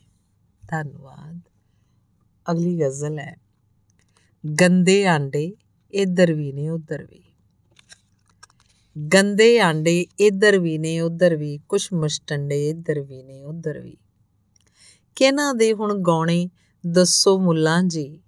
ਧੰਨਵਾਦ। 0.72 1.39
ਅਗਲੀ 2.52 2.80
ਗਜ਼ਲ 2.80 3.19
ਹੈ, 3.19 3.35
ਗੰਦੇ 4.61 5.06
ਆਂਡੇ 5.06 5.56
ਇੱਧਰ 5.93 6.34
ਵੀ 6.34 6.52
ਨੇ 6.52 6.69
ਉੱਧਰ 6.69 7.03
ਵੀ। 7.03 7.23
ਗੰਦੇ 9.14 9.60
ਆਂਡੇ 9.60 10.06
ਇੱਧਰ 10.19 10.60
ਵੀ 10.60 10.77
ਨੇ 10.77 10.99
ਉੱਧਰ 10.99 11.35
ਵੀ। 11.35 11.60
ਕੁਛ 11.69 11.93
ਮਸਟੰਡੇ 11.93 12.69
ਇੱਧਰ 12.69 13.02
ਵੀ 13.02 13.23
ਨੇ 13.23 13.43
ਉੱਧਰ 13.43 13.80
ਵੀ। 13.80 13.98
ਕਿਹਨਾਂ 15.15 15.53
ਦੇ 15.53 15.73
ਹੁਣ 15.73 16.02
ਗਾਉਣੇ? 16.02 16.49
ਦੱਸੋ 16.88 17.39
ਮੁੱਲਾਂ 17.39 17.84
ਜੀ। 17.84 18.22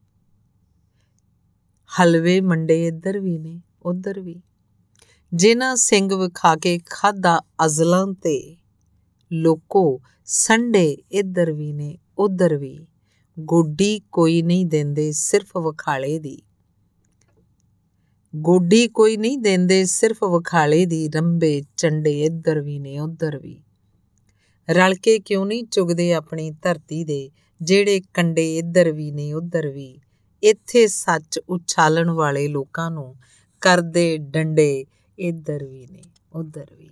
ਹਲਵੇ 1.90 2.42
ਮੰਡੇ 2.42 2.88
ਇੱਧਰ 2.88 3.20
ਵੀ 3.20 3.38
ਨੇ 3.38 3.62
ਉੱਧਰ 3.82 4.20
ਵੀ। 4.20 4.42
ਜਿਨ੍ਹਾਂ 5.34 5.76
ਸਿੰਘ 5.76 6.16
ਵਿਖਾ 6.16 6.56
ਕੇ 6.56 6.80
ਖਾਦਾ 6.86 7.42
ਅਜ਼ਲਾਂ 7.66 8.08
ਤੇ, 8.08 8.58
ਲੋਕੋ 9.34 10.02
ਸੰਡੇ 10.26 10.98
ਇੱਧਰ 11.12 11.52
ਵੀ 11.52 11.74
ਨੇ 11.74 11.98
ਉੱਧਰ 12.18 12.58
ਵੀ 12.58 12.78
ਗੋਡੀ 13.40 14.02
ਕੋਈ 14.12 14.42
ਨਹੀਂ 14.42 14.66
ਦਿੰਦੇ 14.66 15.12
ਸਿਰਫ 15.12 15.58
ਵਖਾਲੇ 15.58 16.20
ਦੀ। 16.20 16.42
ਗੋਡੀ 18.36 18.88
ਕੋਈ 18.88 19.18
ਨਹੀਂ 19.18 19.38
ਦਿੰਦੇ 19.38 19.86
ਸਿਰਫ 19.86 20.24
ਵਖਾਲੇ 20.24 20.86
ਦੀ, 20.86 21.10
ਰੰਬੇ 21.10 21.62
ਚੰਡੇ 21.78 22.22
ਇੱਧਰ 22.26 22.62
ਵੀ 22.62 22.80
ਨੇ 22.80 23.00
ਉੱਧਰ 23.00 23.38
ਵੀ। 23.38 23.62
ਰਲ 24.70 24.94
ਕੇ 24.96 25.20
ਕਿਉਂ 25.20 25.46
ਨਹੀਂ 25.46 25.64
ਚੁਗਦੇ 25.66 26.14
ਆਪਣੀ 26.14 26.52
ਧਰਤੀ 26.52 27.04
ਦੇ, 27.04 27.30
ਜਿਹੜੇ 27.62 28.02
ਕੰਡੇ 28.14 28.58
ਇੱਧਰ 28.58 28.92
ਵੀ 28.92 29.12
ਨੇ 29.12 29.34
ਉੱਧਰ 29.34 29.68
ਵੀ। 29.68 30.00
ਇੱਥੇ 30.44 30.88
ਸੱਚ 30.88 31.40
ਉਛਾਲਣ 31.50 32.10
ਵਾਲੇ 32.10 32.48
ਲੋਕਾਂ 32.48 32.92
ਨੂੰ 32.92 33.16
ਕਰਦੇ 33.62 34.18
ਡੰਡੇ 34.18 34.86
ਇੱਧਰ 35.18 35.64
ਵੀ 35.66 35.88
ਨੇ 35.88 36.02
ਉੱਧਰ 36.34 36.66
ਵੀ। 36.76 36.90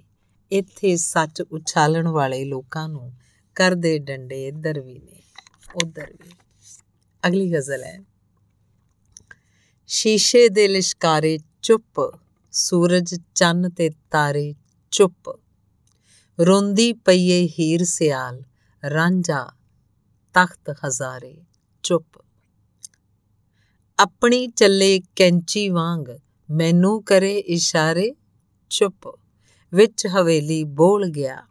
ਇੱਥੇ 0.52 0.96
ਸੱਚ 0.98 1.42
ਉਛਾਲਣ 1.42 2.08
ਵਾਲੇ 2.08 2.46
ਲੋਕਾਂ 2.46 2.90
ਨੂੰ 2.90 3.12
ਕਰਦੇ 3.62 4.00
ਡੰਡੇ 4.00 4.48
ਇੱਧਰ 4.48 4.80
ਵੀ 4.80 5.00
ਨੇ, 5.00 5.22
ਉੱਧਰ 5.76 6.14
ਵੀ। 6.14 6.32
ਅਗਲੀ 7.28 7.54
ਗਜ਼ਲ 7.54 7.84
ਹੈ। 7.84 8.00
ਸ਼ੀਸ਼ੇ 9.88 10.50
ਦੇ 10.50 10.68
ਲਿਸ਼ਕਾਰੇ 10.68 11.40
ਚੁੱਪ, 11.62 12.20
ਸੂਰਜ 12.52 13.22
ਚੰਨ 13.36 13.70
ਤੇ 13.70 13.90
ਤਾਰੇ 13.90 14.56
ਚੁੱਪ। 14.92 15.40
ਰੋਂਦੀ 16.40 16.94
ਪਈਏ 16.94 17.48
ਹੀਰ 17.48 17.84
ਸਿਆਲ, 17.84 18.44
ਰਾਂਝਾ 18.90 19.54
ਤਖਤ 20.34 20.76
ਹਜ਼ਾਰੇ 20.86 21.38
ਚੁੱਪ। 21.84 22.26
ਆਪਣੀ 24.00 24.48
ਚੱਲੇ 24.48 25.02
ਕੈਂਚੀ 25.16 25.70
ਵਾਂਗ 25.70 26.18
ਮੈਨੂੰ 26.52 27.04
ਕਰੇ 27.04 27.38
ਇਸ਼ਾਰੇ 27.38 28.16
ਚੁੱਪ। 28.70 29.20
ਵਿੱਚ 29.74 30.08
ਹਵੇਲੀ 30.08 30.64
ਬੋਲ 30.64 31.10
ਗਿਆ 31.10 31.48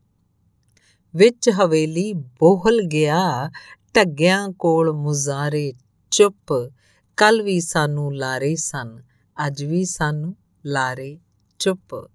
ਵਿੱਚ 1.17 1.51
ਹਵੇਲੀ 1.51 2.13
ਬੋਹਲ 2.13 2.83
ਗਿਆ, 2.83 3.51
ਢੱਗਿਆਂ 3.97 4.49
ਕੋਲ 4.49 4.93
ਮੁਜ਼ਾਰੇ 4.93 5.73
ਚੁੱਪ। 6.11 6.73
ਕੱਲ 7.17 7.43
ਵੀ 7.43 7.61
ਸਾਨੂੰ 7.61 8.17
ਲਾਰੇ 8.17 8.57
ਸਨ, 8.57 9.03
ਅੱਜ 9.47 9.65
ਵੀ 9.65 9.85
ਸਾਨੂੰ 9.85 10.37
ਲਾਰੇ 10.67 11.19
ਚੁੱਪ। 11.59 12.11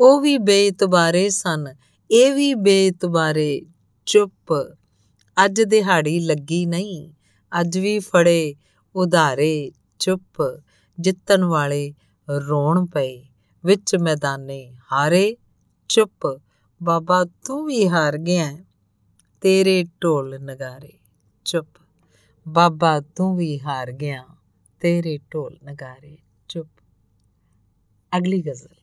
ਉਹ 0.00 0.20
ਵੀ 0.20 0.38
ਬੇਇਤਬਾਰੇ 0.38 1.30
ਸਨ, 1.30 1.66
ਇਹ 2.10 2.34
ਵੀ 2.34 2.54
ਬੇਇਤਬਾਰੇ 2.54 3.62
ਚੁੱਪ। 4.06 4.76
ਅੱਜ 5.44 5.62
ਦਿਹਾੜੀ 5.62 6.20
ਲੱਗੀ 6.20 6.66
ਨਹੀਂ, 6.66 7.12
ਅੱਜ 7.60 7.78
ਵੀ 7.78 7.98
ਫੜੇ 7.98 8.54
ਉਧਾਰੇ 8.96 9.72
ਚੁੱਪ। 9.98 10.62
ਜਿੱਤਣ 11.00 11.44
ਵਾਲੇ 11.44 11.94
ਰੋਣ 12.30 12.86
ਪਏ, 12.86 13.26
ਵਿੱਚ 13.64 13.96
ਮੈਦਾਨੇ 13.96 14.74
ਹਾਰੇ 14.92 15.36
ਚੁੱਪ। 15.88 16.40
ਬਾਬਾ 16.83 17.25
ਤੂੰ 17.45 17.65
ਵੀ 17.65 17.89
ਹਾਰ 17.89 18.17
ਗਿਆ 18.17 18.57
ਤੇਰੇ 19.41 19.83
ਢੋਲ 19.83 20.39
ਨਗਾਰੇ 20.39 20.99
ਚੁੱਪ 21.45 21.67
ਬਾਬਾ 22.47 22.99
ਤੂੰ 23.15 23.35
ਵੀ 23.37 23.59
ਹਾਰ 23.59 23.91
ਗਿਆ 23.91 24.23
ਤੇਰੇ 24.81 25.17
ਢੋਲ 25.33 25.57
ਨਗਾਰੇ 25.63 26.17
ਚੁੱਪ 26.49 26.69
ਅਗਲੀ 28.17 28.41
ਗਜ਼ਲ 28.41 28.75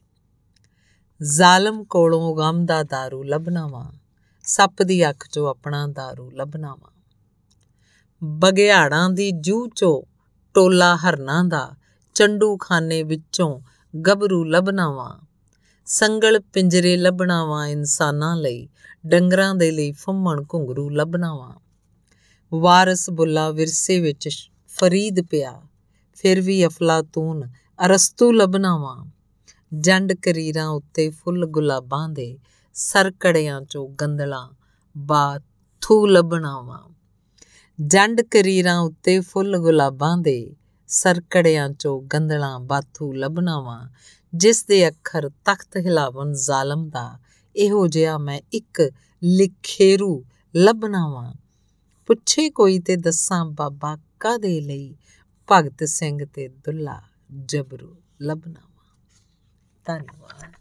ਜ਼ਾਲਮ 1.22 1.84
ਕੋਲੋਂ 1.84 2.36
ਗਮ 2.36 2.66
ਦਾ 2.66 2.80
दारू 2.80 3.22
ਲੱਭਣਾ 3.24 3.66
ਵਾ 3.66 3.92
ਸੱਪ 4.44 4.82
ਦੀ 4.82 5.10
ਅੱਖ 5.10 5.26
'ਚੋਂ 5.26 5.48
ਆਪਣਾ 5.48 5.86
दारू 5.86 6.30
ਲੱਭਣਾ 6.30 6.74
ਵਾ 6.74 6.92
ਬਗਿਆੜਾਂ 8.24 9.10
ਦੀ 9.10 9.30
ਜੂ 9.30 9.66
'ਚੋਂ 9.66 10.02
ਟੋਲਾ 10.54 10.96
ਹਰਨਾਂ 10.96 11.44
ਦਾ 11.44 11.76
ਚੰਡੂ 12.14 12.56
ਖਾਨੇ 12.56 13.02
ਵਿੱਚੋਂ 13.02 13.60
ਗਬਰੂ 13.94 14.44
ਲੱਭਣਾ 14.44 14.90
ਵਾ 14.90 15.20
ਸੰਗਲ 15.87 16.39
ਪਿੰਜਰੇ 16.39 16.97
ਲੱਭਣਾ 16.97 17.45
ਵਾ 17.45 17.67
ਇਨਸਾਨਾਂ 17.67 18.35
ਲਈ, 18.35 18.67
ਡੰਗਰਾਂ 19.05 19.55
ਦੇ 19.55 19.71
ਲਈ 19.71 19.91
ਫੰਮਣ 19.91 20.43
ਘੁੰਗਰੂ 20.53 20.89
ਲੱਭਣਾ 20.89 21.33
ਵਾ 21.35 21.59
ਵਾਰਸ 22.51 23.09
ਬੁੱਲਾ 23.09 23.49
ਵਿਰਸੇ 23.51 23.99
ਵਿੱਚ 23.99 24.29
ਫਰੀਦ 24.69 25.21
ਪਿਆ, 25.21 25.61
ਫਿਰ 26.15 26.41
ਵੀ 26.41 26.65
ਅਫਲਾਤੂਨ 26.65 27.49
ਅਰਸਤੂ 27.85 28.31
ਲੱਭਣਾ 28.31 28.77
ਵਾ 28.77 29.05
ਜੰਡ 29.73 30.13
ਕਰੀਰਾਂ 30.13 30.67
ਉੱਤੇ 30.67 31.09
ਫੁੱਲ 31.09 31.45
ਗੁਲਾਬਾਂ 31.45 32.09
ਦੇ 32.09 32.37
ਸਰਕੜਿਆਂ 32.73 33.61
ਚੋਂ 33.61 33.89
ਗੰਦਲਾ 33.89 34.49
ਬਾਥੂ 34.97 36.05
ਲੱਭਣਾ 36.05 36.61
ਵਾ 36.61 36.89
ਜੰਡ 37.81 38.21
ਕਰੀਰਾਂ 38.21 38.79
ਉੱਤੇ 38.79 39.19
ਫੁੱਲ 39.19 39.57
ਗੁਲਾਬਾਂ 39.57 40.17
ਦੇ 40.17 40.55
ਸਰਕੜਿਆਂ 40.87 41.69
ਚੋਂ 41.69 42.01
ਗੰਦਲਾ 42.01 42.57
ਬਾਥੂ 42.57 43.13
ਲੱਭਣਾ 43.13 43.59
ਵਾ 43.59 43.89
ਜਿਸ 44.35 44.65
ਦੇ 44.65 44.87
ਅੱਖਰ 44.87 45.29
ਤਖਤ 45.29 45.77
ਹਿਲਾਵਨ 45.77 46.33
ਜ਼ਾਲਮ 46.33 46.89
ਦਾ, 46.89 47.19
ਇਹੋ 47.55 47.87
ਜਿਹਾ 47.87 48.17
ਮੈਂ 48.17 48.41
ਇੱਕ 48.53 48.91
ਲਿਖੇਰੂ 49.23 50.25
ਲੱਭਣਾ 50.55 51.09
ਵਾ। 51.09 51.33
ਪੁੱਛੇ 52.05 52.49
ਕੋਈ 52.49 52.79
ਤੇ 52.79 52.95
ਦੱਸਾਂ 52.95 53.45
ਬਾਬਾ 53.45 53.97
ਕਾਦੇ 54.19 54.61
ਲਈ 54.61 54.95
ਭਗਤ 55.51 55.83
ਸਿੰਘ 55.83 56.25
ਤੇ 56.25 56.47
ਦੁੱਲਾ 56.47 57.01
ਜਬਰੂ 57.45 57.95
ਲੱਭਣਾ 58.21 58.69
ਧੰਨਵਾਦ। 59.85 60.51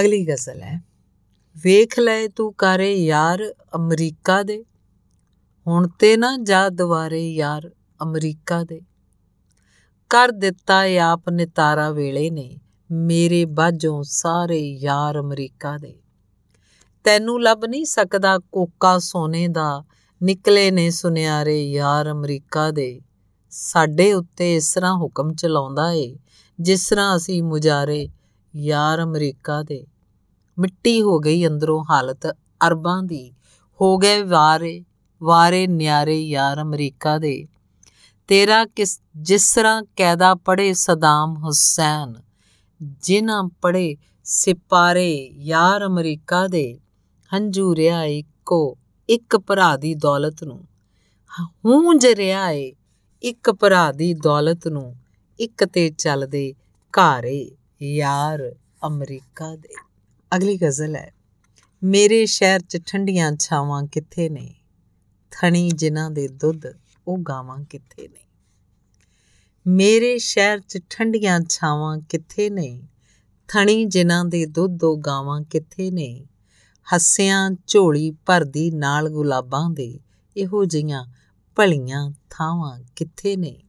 ਅਗਲੀ 0.00 0.26
ਗਜ਼ਲ 0.26 0.62
ਹੈ, 0.62 0.82
ਵੇਖ 1.56 1.98
ਲੈ 1.98 2.28
ਤੂੰ 2.28 2.54
ਕਰੇ 2.54 2.94
ਯਾਰ 2.94 3.54
ਅਮਰੀਕਾ 3.74 4.42
ਦੇ, 4.42 4.64
ਹੁਣ 5.66 5.88
ਤੇ 5.88 6.16
ਨਾ 6.16 6.36
ਜਾ 6.36 6.68
ਦੁਆਰੇ 6.68 7.34
ਯਾਰ 7.34 7.70
ਅਮਰੀਕਾ 8.02 8.64
ਦੇ। 8.64 8.80
ਕਰ 10.10 10.28
ਦਿੱਤਾ 10.28 10.84
ਏ 10.84 10.98
ਆਪ 10.98 11.28
ਨਿਤਾਰਾ 11.28 11.90
ਵੇਲੇ 11.90 12.30
ਨੇ, 12.30 12.56
ਮੇਰੇ 12.90 13.44
ਬਾਝੋਂ 13.44 14.02
ਸਾਰੇ 14.02 14.58
ਯਾਰ 14.58 15.20
ਅਮਰੀਕਾ 15.20 15.78
ਦੇ। 15.78 15.94
ਤੈਨੂੰ 17.04 17.42
ਲੱਭ 17.42 17.64
ਨਹੀਂ 17.64 17.84
ਸਕਦਾ 17.84 18.38
ਕੋਕਾ 18.38 18.98
ਸੋਨੇ 18.98 19.48
ਦਾ, 19.48 19.84
ਨਿਕਲੇ 20.22 20.70
ਨੇ 20.70 20.90
ਸੁਨਿਆਰੇ 20.90 21.70
ਯਾਰ 21.70 22.10
ਅਮਰੀਕਾ 22.10 22.70
ਦੇ। 22.70 23.00
ਸਾਡੇ 23.50 24.12
ਉੱਤੇ 24.12 24.56
ਇਸ 24.56 24.74
ਤਰ੍ਹਾਂ 24.74 24.96
ਹੁਕਮ 24.96 25.34
ਚਲਾਉਂਦਾ 25.34 25.92
ਏ, 25.92 26.16
ਜਿਸ 26.60 26.88
ਤਰ੍ਹਾਂ 26.88 27.16
ਅਸੀਂ 27.16 27.42
ਮੁਜਾਰੇ 27.42 28.08
ਯਾਰ 28.56 29.02
ਅਮਰੀਕਾ 29.02 29.62
ਦੇ। 29.62 29.86
ਮਿੱਟੀ 30.58 31.02
ਹੋ 31.02 31.18
ਗਈ 31.18 31.46
ਅੰਦਰੋਂ 31.46 31.84
ਹਾਲਤ 31.90 32.26
ਅਰਬਾਂ 32.66 33.02
ਦੀ, 33.02 33.32
ਹੋ 33.80 33.98
ਗਏ 33.98 34.22
ਵਾਰੇ 34.22 34.84
ਵਾਰੇ 35.22 35.66
ਨਿਆਰੇ 35.66 36.22
ਯਾਰ 36.22 36.62
ਅਮਰੀਕਾ 36.62 37.18
ਦੇ। 37.18 37.46
ਤੇਰਾ 38.26 38.64
ਕਿਸ, 38.64 39.00
ਜਿਸ 39.16 39.54
ਤਰ੍ਹਾਂ 39.54 39.82
ਕੈਦਾ 39.96 40.34
ਪੜੇ 40.34 40.72
ਸਦਾਮ 40.74 41.36
ਹੁਸੈਨ, 41.44 42.14
ਜਿਨ੍ਹਾਂ 42.82 43.48
ਪੜੇ 43.62 43.96
ਸਿਪਾਰੇ 44.24 45.30
ਯਾਰ 45.32 45.86
ਅਮਰੀਕਾ 45.86 46.46
ਦੇ 46.46 46.78
ਹੰਝੂ 47.34 47.76
ਰਿਆ 47.76 48.04
ਇੱਕੋ, 48.04 48.78
ਇੱਕ 49.08 49.36
ਭਰਾ 49.36 49.76
ਦੀ 49.76 49.94
ਦੌਲਤ 49.94 50.44
ਨੂੰ। 50.44 50.64
ਹੂੰਜ 51.64 52.06
ਰਿਆ 52.06 52.50
ਏ, 52.50 52.72
ਇੱਕ 53.22 53.50
ਭਰਾ 53.50 53.92
ਦੀ 53.92 54.14
ਦੌਲਤ 54.14 54.68
ਨੂੰ, 54.68 54.96
ਇੱਕ 55.40 55.64
ਤੇ 55.64 55.90
ਚੱਲਦੇ 55.90 56.54
ਘਾਰੇ 56.98 57.50
ਯਾਰ 57.82 58.54
ਅਮਰੀਕਾ 58.86 59.56
ਦੇ। 59.56 59.74
ਅਗਲੀ 60.36 60.56
ਗਜ਼ਲ 60.56 60.96
ਹੈ, 60.96 61.14
ਮੇਰੇ 61.84 62.26
ਸ਼ਹਿਰ 62.26 62.60
'ਚ 62.60 62.78
ਠੰਡੀਆਂ 62.86 63.32
ਛਾਵਾਂ 63.40 63.82
ਕਿੱਥੇ 63.82 64.28
ਨੇ? 64.28 64.54
ਥਣੀ 65.30 65.70
ਜਿਨ੍ਹਾਂ 65.70 66.10
ਦੇ 66.10 66.28
ਦੁੱਧ 66.28 66.66
ਉਹ 67.08 67.18
ਗਾਵਾਂ 67.18 67.64
ਕਿੱਥੇ 67.64 68.08
ਨੇ? 68.08 68.28
ਮੇਰੇ 69.66 70.18
ਸ਼ਹਿਰ 70.18 70.58
'ਚ 70.58 70.78
ਠੰਡੀਆਂ 70.90 71.40
ਛਾਵਾਂ 71.48 71.98
ਕਿੱਥੇ 71.98 72.50
ਨੇ? 72.50 72.82
ਥਣੀ 73.48 73.84
ਜਿਨ੍ਹਾਂ 73.84 74.24
ਦੇ 74.24 74.46
ਦੁੱਧ 74.46 74.84
ਉਹ 74.84 74.98
ਗਾਵਾਂ 74.98 75.42
ਕਿੱਥੇ 75.42 75.90
ਨੇ? 75.90 76.26
ਹੱਸਿਆਂ 76.94 77.50
ਝੋਲੀ 77.66 78.10
ਭਰਦੀ 78.10 78.70
ਨਾਲ 78.70 79.08
ਗੁਲਾਬਾਂ 79.08 79.70
ਦੇ 79.70 80.00
ਇਹੋ 80.36 80.64
ਜੀਆਂ 80.64 81.06
ਭਲੀਆਂ 81.56 82.10
ਥਾਵਾਂ 82.30 82.80
ਕਿੱਥੇ 82.96 83.36
ਨੇ? 83.36 83.62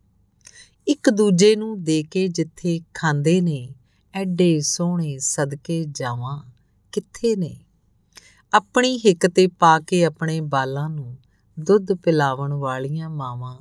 ਇੱਕ 0.88 1.09
ਦੂਜੇ 1.09 1.55
ਨੂੰ 1.55 1.84
ਦੇ 1.84 2.03
ਕੇ 2.03 2.27
ਜਿੱਥੇ 2.27 2.81
ਖਾਂਦੇ 2.93 3.41
ਨੇ, 3.41 3.76
ਐਡੇ 4.14 4.61
ਸੋਹਣੇ 4.61 5.18
ਸਦਕੇ 5.19 5.85
ਜਾਵਾਂ 5.85 6.43
ਕਿੱਥੇ 6.91 7.35
ਨੇ? 7.35 7.57
ਆਪਣੀ 8.53 8.97
ਹਿੱਕ 8.97 9.27
ਤੇ 9.27 9.47
ਪਾ 9.47 9.80
ਕੇ 9.80 10.05
ਆਪਣੇ 10.05 10.41
ਬਾਲਾਂ 10.41 10.89
ਨੂੰ 10.89 11.18
ਦੁੱਧ 11.59 11.93
ਪਿਲਾਵਣ 11.93 12.53
ਵਾਲੀਆਂ 12.53 13.09
ਮਾਵਾਂ 13.09 13.57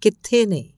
ਕਿੱਥੇ 0.00 0.46
ਨੇ? 0.46 0.72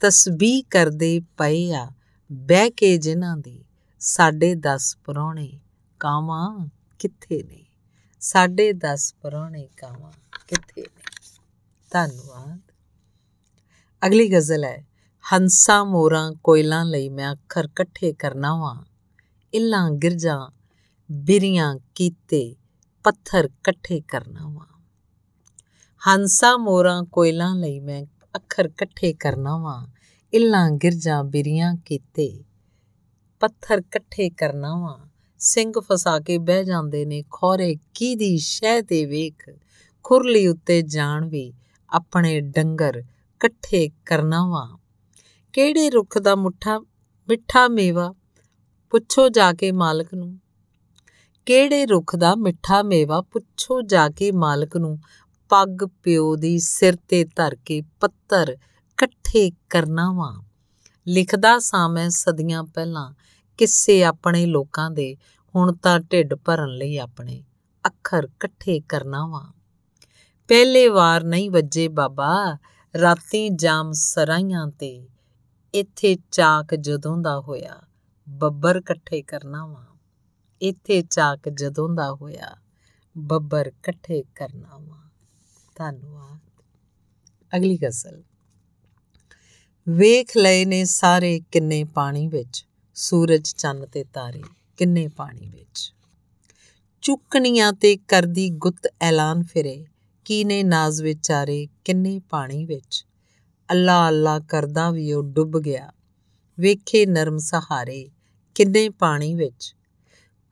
ਤਸਬੀਹ 0.00 0.64
ਕਰਦੇ 0.70 1.20
ਪਏ 1.20 1.72
ਆ 1.74 1.90
ਬਹਿ 2.32 2.70
ਕੇ 2.70 2.96
ਜਿਨ੍ਹਾਂ 2.96 3.36
ਦੀ 3.36 3.64
ਸਾਡੇ 4.00 4.54
10 4.54 4.96
ਪਰੌਣੇ 5.04 5.60
ਕਾਵਾਂ 6.00 6.68
ਕਿੱਥੇ 6.98 7.42
ਨੇ? 7.42 7.66
ਸਾਡੇ 8.20 8.72
10 8.72 9.14
ਪਰੌਣੇ 9.22 9.68
ਕਾਵਾਂ 9.76 10.12
ਕਿੱਥੇ 10.48 10.82
ਨੇ? 10.82 11.02
ਧੰਨਵਾਦ। 11.90 12.60
ਅਗਲੀ 14.06 14.32
ਗਜ਼ਲ 14.32 14.64
ਹੈ, 14.64 14.86
ਹੰਸਾ 15.32 15.84
ਮੋਰਾਂ 15.84 16.32
ਕੋਇਲਾਂ 16.44 16.84
ਲਈ 16.84 17.08
ਮੈਂ 17.08 17.32
ਅੱਖਰ 17.32 17.64
ਇਕੱਠੇ 17.64 18.12
ਕਰਨਾ 18.12 18.56
ਵਾਂ। 18.56 18.84
ਇੱਲਾਂ 19.54 19.90
ਗਿਰਜਾਂ 19.90 20.48
ਬਿਰੀਆਂ 21.12 21.76
ਕੀਤੇ 21.94 22.56
ਪੱਥਰ 23.04 23.44
ਇਕੱਠੇ 23.44 24.00
ਕਰਨਾ 24.00 24.48
ਵਾਂ। 24.48 24.73
ਹੰਸਾ 26.08 26.56
ਮੋਰਾਂ 26.56 27.02
ਕੋਇਲਾਂ 27.02 27.56
ਲਈ 27.56 27.80
ਮੈਂ 27.80 28.04
ਅੱਖਰ 28.36 28.64
ਇਕੱਠੇ 28.64 29.12
ਕਰਨਾ 29.12 29.58
ਵਾਂ। 29.58 29.86
ਇੱਲਾਂ 30.32 30.70
ਗਿਰਜਾਂ 30.70 31.24
ਬਿਰੀਆਂ 31.24 31.74
ਕੀਤੇ। 31.74 32.44
ਪੱਥਰ 33.40 33.78
ਇਕੱਠੇ 33.78 34.30
ਕਰਨਾ 34.30 34.74
ਵਾਂ। 34.76 35.08
ਸਿੰਘ 35.38 35.72
ਫਸਾ 35.78 36.20
ਕੇ 36.20 36.38
ਬਹਿ 36.38 36.64
ਜਾਂਦੇ 36.64 37.04
ਨੇ, 37.04 37.24
ਖੋਰੇ 37.30 37.76
ਕੀ 37.94 38.14
ਦੀ 38.14 38.38
ਸ਼ਹਿ 38.38 38.82
ਤੇ 38.82 39.06
ਵੇਖ। 39.06 39.58
ਖੁਰਲੀ 40.02 40.46
ਉੱਤੇ 40.46 40.82
ਜਾਣ 40.82 41.28
ਵੀ 41.28 41.52
ਆਪਣੇ 41.90 42.40
ਡੰਗਰ 42.40 42.96
ਇਕੱਠੇ 42.96 43.90
ਕਰਨਾ 44.06 44.48
ਵਾਂ। 44.48 44.78
ਕਿਹੜੇ 45.52 45.90
ਰੁੱਖ 45.90 46.18
ਦਾ 46.18 46.34
ਮੁੱਠਾ, 46.34 46.78
ਮਿੱਠਾ 47.28 47.68
ਮੇਵਾ? 47.68 48.14
ਪੁੱਛੋ 48.90 49.28
ਜਾ 49.28 49.52
ਕੇ 49.52 49.72
ਮਾਲਕ 49.72 50.14
ਨੂੰ। 50.14 50.40
ਕਿਹੜੇ 51.46 51.86
ਰੁੱਖ 51.86 52.16
ਦਾ 52.16 52.34
ਮਿੱਠਾ 52.34 52.82
ਮੇਵਾ? 52.82 53.20
ਪੁੱਛੋ 53.20 53.82
ਜਾ 53.82 54.08
ਕੇ 54.08 54.32
ਮਾਲਕ 54.32 54.76
ਨੂੰ। 54.76 54.98
ਪੱਗ 55.54 55.88
ਪਿਓ 56.02 56.36
ਦੀ 56.36 56.58
ਸਿਰ 56.58 56.96
ਤੇ 57.08 57.24
ਧਰ 57.24 57.56
ਕੇ 57.64 57.82
ਪੱਤਰ 58.00 58.48
ਇਕੱਠੇ 58.48 59.50
ਕਰਨਾ 59.70 60.12
ਵਾਂ। 60.12 60.42
ਲਿਖਦਾ 61.08 61.58
ਸਾਂ 61.58 61.88
ਮੈਂ 61.88 62.10
ਸਦੀਆਂ 62.10 62.64
ਪਹਿਲਾਂ, 62.64 63.14
ਕਿੱਸੇ 63.58 64.04
ਆਪਣੇ 64.04 64.46
ਲੋਕਾਂ 64.46 64.90
ਦੇ, 64.90 65.16
ਹੁਣ 65.54 65.72
ਤਾਂ 65.72 66.00
ਢਿੱਡ 66.00 66.34
ਭਰਨ 66.34 66.68
ਲਈ 66.68 66.98
ਆਪਣੇ, 66.98 67.44
ਅੱਖਰ 67.86 68.24
ਇਕੱਠੇ 68.24 68.80
ਕਰਨਾ 68.80 69.26
ਵਾਂ। 69.26 69.52
ਪਹਿਲੇ 70.48 70.88
ਵਾਰ 70.88 71.24
ਨਹੀਂ 71.24 71.50
ਵੱਜੇ 71.50 71.88
ਬਾਬਾ, 71.88 72.58
ਰਾਤੀ 73.00 73.48
ਜਾਮ 73.48 73.92
ਸਰਾਈਆਂ 73.92 74.66
ਤੇ, 74.66 75.08
ਇੱਥੇ 75.74 76.18
ਚਾਕ 76.30 76.74
ਜਦੋਂ 76.74 77.18
ਦਾ 77.18 77.40
ਹੋਇਆ, 77.40 77.82
ਬੱਬਰ 78.28 78.76
ਇਕੱਠੇ 78.76 79.22
ਕਰਨਾ 79.22 79.66
ਵਾ। 79.66 79.86
ਇੱਥੇ 80.62 81.02
ਚਾਕ 81.02 81.48
ਜਦੋਂ 81.48 81.88
ਦਾ 81.88 82.14
ਹੋਇਆ, 82.14 82.56
ਬੱਬਰ 83.18 83.66
ਇਕੱਠੇ 83.66 84.22
ਕਰਨਾ 84.22 84.78
ਵਾ। 84.78 85.03
ਧੰਨਵਾਦ। 85.74 86.62
ਅਗਲੀ 87.56 87.76
ਗਜ਼ਲ। 87.76 88.22
ਵੇਖ 89.88 90.36
ਲਏ 90.36 90.64
ਨੇ 90.64 90.84
ਸਾਰੇ 90.84 91.40
ਕਿੰਨੇ 91.52 91.84
ਪਾਣੀ 91.84 92.28
ਵਿੱਚ, 92.28 92.66
ਸੂਰਜ 92.94 93.54
ਚੰਨ 93.56 93.86
ਤੇ 93.86 94.04
ਤਾਰੇ 94.04 94.42
ਕਿੰਨੇ 94.76 95.08
ਪਾਣੀ 95.08 95.48
ਵਿੱਚ। 95.48 95.94
ਚੁੱਕਣੀਆਂ 97.02 97.72
ਤੇ 97.72 97.96
ਕਰਦੀ 97.96 98.50
ਗੁੱਤ 98.50 98.94
ਐਲਾਨ 99.00 99.42
ਫਿਰੇ 99.42 99.86
ਕੀ 100.24 100.44
ਨੇ 100.44 100.62
ਨਾਜ਼ 100.62 101.02
ਵਿਚਾਰੇ 101.02 101.68
ਕਿੰਨੇ 101.84 102.20
ਪਾਣੀ 102.30 102.64
ਵਿੱਚ। 102.64 103.06
ਅੱਲਾ 103.70 104.08
ਅੱਲਾ 104.08 104.38
ਕਰਦਾ 104.38 104.90
ਵੀ 104.90 105.12
ਉਹ 105.12 105.22
ਡੁੱਬ 105.22 105.58
ਗਿਆ। 105.58 105.92
ਵੇਖੇ 106.60 107.06
ਨਰਮ 107.06 107.38
ਸਹਾਰੇ 107.38 108.10
ਕਿੰਨੇ 108.54 108.88
ਪਾਣੀ 108.88 109.34
ਵਿੱਚ। 109.34 109.76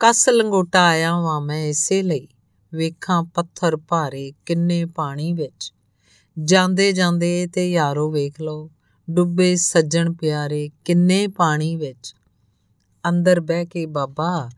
ਕਸ 0.00 0.28
ਲੰਗੋਟਾ 0.28 0.86
ਆਇਆ 0.86 1.20
ਵਾਂ 1.20 1.40
ਮੈਂ 1.40 1.66
ਇਸੇ 1.66 2.02
ਲਈ। 2.02 2.28
ਵੇਖਾਂ 2.74 3.22
ਪੱਥਰ 3.22 3.76
ਭਾਰੇ 3.76 4.32
ਕਿੰਨੇ 4.46 4.84
ਪਾਣੀ 4.84 5.32
ਵਿੱਚ। 5.32 5.74
ਜਾਂਦੇ 6.44 6.92
ਜਾਂਦੇ 6.92 7.46
ਤੇ 7.46 7.72
ਯਾਰੋ 7.72 8.10
ਵੇਖ 8.10 8.40
ਲਓ, 8.40 8.70
ਡੁੱਬੇ 9.10 9.56
ਸੱਜਣ 9.56 10.12
ਪਿਆਰੇ 10.12 10.70
ਕਿੰਨੇ 10.84 11.28
ਪਾਣੀ 11.28 11.76
ਵਿੱਚ। 11.76 12.14
ਅੰਦਰ 13.08 13.40
ਬਹਿ 13.40 13.66
ਕੇ 13.66 13.86
ਬਾਬਾ, 13.86 14.50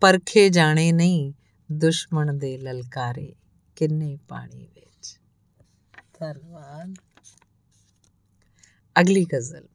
ਪਰਖੇ 0.00 0.48
ਜਾਣੇ 0.48 0.92
ਨਹੀਂ, 0.92 1.32
ਦੁਸ਼ਮਣ 1.72 2.32
ਦੇ 2.32 2.58
ਲਲਕਾਰੇ 2.58 3.34
ਕਿੰਨੇ 3.76 4.18
ਪਾਣੀ 4.28 4.68
ਵਿੱਚ। 4.74 5.18
ਧੰਨਵਾਦ। 6.18 6.94
ਅਗਲੀ 9.00 9.24
ਗਜ਼ਲ। 9.24 9.68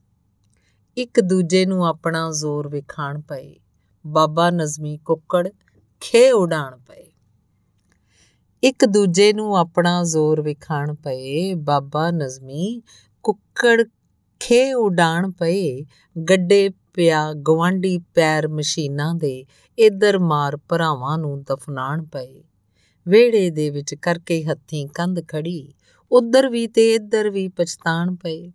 ਇੱਕ 0.98 1.20
ਦੂਜੇ 1.20 1.66
ਨੂੰ 1.66 1.88
ਆਪਣਾ 1.88 2.32
ਜ਼ੋਰ 2.32 2.68
ਵਿਖਾਣ 2.68 3.22
ਪਏ। 3.22 3.60
ਬਾਬਾ 4.08 4.50
ਨਜ਼ਮੀ 4.50 4.98
ਕੁੱਕੜ 4.98 5.50
ਖੇ 6.00 6.32
ਉਡਾਣ 6.32 6.78
ਪਏ। 6.78 7.07
ਇੱਕ 8.64 8.86
ਦੂਜੇ 8.86 9.34
ਨੂੰ 9.34 9.58
ਆਪਣਾ 9.58 10.04
ਜ਼ੋਰ 10.04 10.42
ਵਿਖਾਣ 10.42 10.94
ਪਏ। 10.96 11.54
ਬਾਬਾ 11.54 12.12
ਨਜ਼ਮੀ 12.12 12.82
ਕੁੱਕੜ 13.24 13.84
ਖੇ 14.40 14.74
ਉਡਾਣ 14.74 15.32
ਪਏ। 15.32 15.86
ਗੱਡੇ 16.30 16.70
ਪਿਆ 16.94 17.34
ਗਵਾਂਡੀ 17.34 17.98
ਪੈਰ 17.98 18.48
ਮਸ਼ੀਨਾਂ 18.48 19.16
ਦੇ। 19.16 19.46
ਇਧਰ 19.78 20.20
ਮਾਰ 20.20 20.58
ਭਰਾਵਾਂ 20.58 21.18
ਨੂੰ 21.18 21.44
ਦਫਨਾਣ 21.44 22.04
ਪਏ। 22.06 22.44
ਵੇੜੇ 23.08 23.50
ਦੇ 23.50 23.70
ਵਿੱਚ 23.70 23.96
ਕਰਕੇ 23.96 24.44
ਹੱਥੀਂ 24.44 24.88
ਕੰਧ 24.88 25.20
ਖੜੀ 25.28 25.74
ਉਧਰ 26.12 26.50
ਵੀ 26.50 26.68
ਤੇ 26.68 26.94
ਇੱਧਰ 26.96 27.30
ਵੀ 27.30 27.48
ਪਛਤਾਣ 27.48 28.16
ਪਏ। 28.16 28.52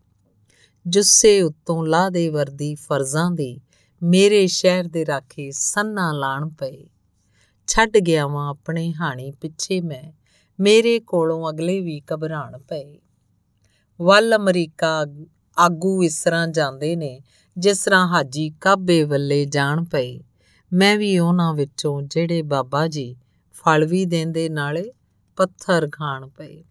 ਜੁੱਸੇ 0.87 1.43
ਉੱਤੋਂ 1.43 1.87
ਲਾ 1.87 2.09
ਦੇ 2.11 2.29
ਵਰਦੀ 2.29 2.75
ਫਰਜ਼ਾਂ 2.75 3.31
ਦੀ। 3.31 3.61
ਮੇਰੇ 4.03 4.47
ਸ਼ਹਿਰ 4.47 4.85
ਦੇ 4.85 5.07
ਰਾਖੇ 5.07 5.51
ਸੰਨਾ 5.51 6.13
ਲਾਣ 6.13 6.49
ਪਏ। 6.49 6.87
ਛੱਡ 7.73 7.99
ਗਿਆ 7.99 8.27
ਵਾਂ 8.27 8.51
ਆਪਣੇ 8.51 8.93
ਹਾਣੀ 8.93 9.31
ਪਿੱਛੇ 9.31 9.81
ਮੈਂ। 9.81 10.13
ਮੇਰੇ 10.61 11.01
ਕੋਲੋਂ 11.01 11.51
ਅਗਲੇ 11.51 11.81
ਵੀ 11.81 12.03
ਘਬਰਾਣ 12.15 12.59
ਪਏ। 12.59 12.99
ਵੱਲ 14.01 14.37
ਅਮਰੀਕਾ 14.37 15.07
ਆਗੂ 15.59 16.03
ਇਸ 16.03 16.23
ਤਰ੍ਹਾਂ 16.23 16.49
ਜਾਂਦੇ 16.49 16.97
ਨੇ, 16.97 17.21
ਜਿਸ 17.59 17.79
ਤਰ੍ਹਾਂ 17.85 18.09
ਹਾਜੀ 18.09 18.51
ਕਾਬੇ 18.51 19.05
ਵੱਲੇ 19.05 19.45
ਜਾਣ 19.45 19.85
ਪਏ। 19.85 20.21
ਮੈਂ 20.73 20.97
ਵੀ 20.97 21.19
ਉਹਨਾਂ 21.19 21.55
ਵਿੱਚੋਂ 21.55 22.03
ਜਿਹੜੇ 22.03 22.43
ਬਾਬਾ 22.43 22.89
ਜੀ 22.89 23.17
ਫਲ 23.53 23.85
ਵੀ 23.85 24.05
ਦਿੰਦੇ 24.05 24.49
ਨਾਲੇ 24.49 24.93
ਪੱਥਰ 25.37 25.89
ਖਾਣ 25.93 26.29
ਪਏ। 26.29 26.65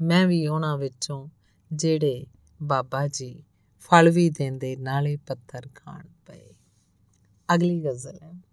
ਮੈਂ 0.00 0.26
ਵੀ 0.26 0.46
ਉਹਨਾਂ 0.46 0.78
ਵਿੱਚੋਂ 0.78 1.28
ਜਿਹੜੇ 1.72 2.26
ਬਾਬਾ 2.62 3.08
ਜੀ 3.08 3.44
ਫਲ 3.80 4.10
ਵੀ 4.10 4.30
ਦਿੰਦੇ 4.30 4.76
ਨਾਲੇ 4.76 5.16
ਪੱਥਰ 5.16 5.68
ਖਾਣ 5.74 6.06
ਪਏ। 6.26 6.54
ਅਗਲੀ 7.54 7.84
ਗਜ਼ਲ 7.84 8.18
ਹੈ। 8.22 8.45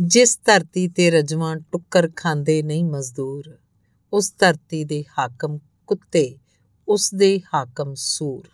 ਜਿਸ 0.00 0.40
ਧਰਤੀ 0.44 0.88
ਤੇ 0.88 1.10
ਰਜਵਾਂ 1.10 1.56
ਟੁੱਕਰ 1.56 2.10
ਖਾਂਦੇ 2.16 2.62
ਨਹੀਂ 2.62 2.84
ਮਜ਼ਦੂਰ, 2.84 3.58
ਉਸ 4.12 4.34
ਧਰਤੀ 4.38 4.84
ਦੇ 4.84 5.04
ਹਾਕਮ 5.18 5.58
ਕੁੱਤੇ, 5.86 6.38
ਉਸ 6.88 7.14
ਦੇ 7.14 7.40
ਹਾਕਮ 7.54 7.94
ਸੂਰ। 7.94 8.48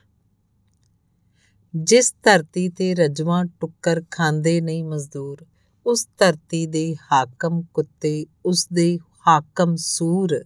ਜਿਸ 1.77 2.14
ਧਰਤੀ 2.23 2.69
ਤੇ 2.69 2.94
ਰਜਵਾ 2.94 3.44
ਟੁੱਕਰ 3.44 4.02
ਖਾਂਦੇ 4.10 4.60
ਨਹੀਂ 4.60 4.85
ਮਜ਼ਦੂਰ, 4.85 5.47
ਉਸ 5.86 6.09
ਧਰਤੀ 6.19 6.66
ਦੇ 6.66 6.97
ਹਾਕਮ 7.12 7.62
ਕੁੱਤੇ, 7.62 8.27
ਉਸ 8.47 8.69
ਦੇ 8.73 8.98
ਹਾਕਮ 9.28 9.77
ਸੂਰ। 9.77 10.44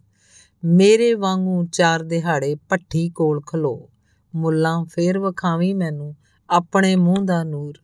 ਮੇਰੇ 0.64 1.14
ਵਾਂਗੂ 1.14 1.66
ਚਾਰ 1.66 2.02
ਦਿਹਾੜੇ 2.02 2.54
ਪੱਠੀ 2.54 3.10
ਕੋਲ 3.10 3.40
ਖਲੋ, 3.40 3.90
ਮੁੱਲਾਂ 4.34 4.84
ਫੇਰ 4.84 5.18
ਵਿਖਾਵੀ 5.18 5.74
ਮੈਨੂੰ 5.74 6.16
ਆਪਣੇ 6.50 6.96
ਮੂੰਹ 6.96 7.24
ਦਾ 7.24 7.44
ਨੂਰ। 7.44 7.74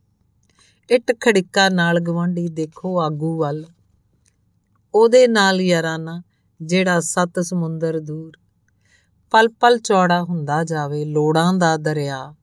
ਇੱਟ 0.90 1.12
ਖੜਿੱਕਾ 1.20 1.68
ਨਾਲ 1.68 2.00
ਗਵਾਂਢੀ 2.00 2.48
ਦੇਖੋ 2.48 3.00
ਆਗੂ 3.00 3.38
ਵੱਲ। 3.38 3.64
ਉਹਦੇ 4.94 5.26
ਨਾਲ 5.28 5.60
ਯਾਰਾਨਾ 5.60 6.22
ਜਿਹੜਾ 6.62 7.00
ਸੱਤ 7.00 7.40
ਸਮੁੰਦਰ 7.40 8.00
ਦੂਰ। 8.00 8.32
ਪਲ 9.30 9.48
ਪਲ 9.48 9.78
ਚੌੜਾ 9.78 10.22
ਹੁੰਦਾ 10.22 10.64
ਜਾਵੇ 10.64 11.04
ਲੋੜਾਂ 11.04 11.54
ਦਾ 11.54 11.76
ਦਰਿਆ 11.76 12.34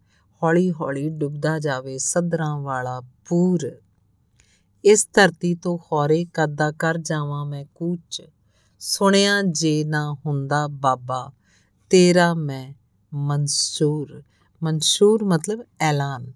ਹੌਲੀ 0.44 0.72
ਹੌਲੀ 0.72 1.10
ਡੁੱਬਦਾ 1.10 1.60
ਜਾਵੇ 1.60 1.98
ਸਦਰਾਂ 1.98 2.60
ਵਾਲਾ 2.60 3.02
ਪੂਰ। 3.26 3.72
ਇਸ 4.84 5.08
ਧਰਤੀ 5.14 5.56
ਤੋਂ 5.56 5.78
ਖੌਰੇ 5.78 6.26
ਕਦਾ 6.34 6.72
ਕਰ 6.72 6.98
ਜਾਵਾਂ 6.98 7.46
ਮੈਂ 7.46 7.66
ਕੂਚ। 7.76 8.22
ਸੁਣਿਆ 8.80 9.42
ਜੇ 9.42 9.84
ਨਾ 9.84 10.16
ਹੁੰਦਾ 10.26 10.68
ਬਾਬਾ, 10.68 11.32
ਤੇਰਾ 11.90 12.34
ਮੈਂ 12.34 12.74
ਮਨਸੂਰ। 13.14 14.24
ਮਨਸੂਰ 14.64 15.24
ਮਤਲਬ 15.24 15.64
ਐਲਾਨ। 15.80 16.32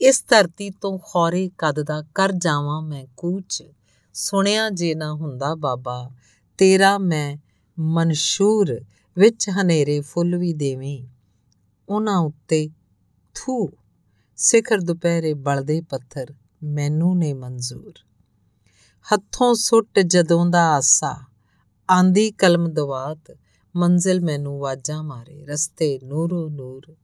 ਇਸ 0.00 0.24
ਧਰਤੀ 0.28 0.70
ਤੋਂ 0.70 0.98
ਖੌਰੇ 0.98 1.50
ਕਦ 1.58 1.82
ਦਾ 1.82 2.02
ਕਰ 2.14 2.32
ਜਾਵਾਂ 2.32 2.82
ਮੈਂ 2.82 3.06
ਕੂਚ। 3.16 3.62
ਸੁਣਿਆ 4.14 4.70
ਜੇ 4.70 4.94
ਨਾ 4.94 5.12
ਹੁੰਦਾ 5.12 5.54
ਬਾਬਾ, 5.54 6.10
ਤੇਰਾ 6.58 6.98
ਮੈਂ 6.98 7.36
ਮਨਸ਼ੂਰ 7.78 8.80
ਵਿੱਚ 9.18 9.50
ਹਨੇਰੇ 9.50 10.00
ਫੁੱਲ 10.00 10.36
ਵੀ 10.36 10.52
ਦੇਵੇਂ। 10.52 11.06
ਉਹਨਾਂ 11.88 12.18
ਉੱਤੇ 12.18 12.68
ਥੂ, 13.34 13.70
ਸਿਖਰ 14.36 14.78
ਦੁਪਹਿਰੇ 14.78 15.34
ਬਲਦੇ 15.34 15.80
ਪੱਥਰ, 15.80 16.26
ਮੈਨੂੰ 16.62 17.18
ਨੇ 17.18 17.32
ਮਨਜ਼ੂਰ। 17.32 17.92
ਹੱਥੋਂ 19.14 19.54
ਸੁੱਟ 19.54 20.00
ਜਦੋਂ 20.00 20.46
ਦਾ 20.46 20.70
ਆਸਾ, 20.70 21.24
ਆਂਦੀ 21.90 22.30
ਕਲਮ 22.30 22.72
ਦਵਾਤ, 22.72 23.36
ਮੰਜ਼ਿਲ 23.76 24.20
ਮੈਨੂੰ 24.20 24.58
ਵਾਜਾਂ 24.58 25.02
ਮਾਰੇ, 25.02 25.46
ਰਸਤੇ 25.46 26.00
ਨੂਰੋ 26.04 26.48
ਨੂਰ। 26.48 26.96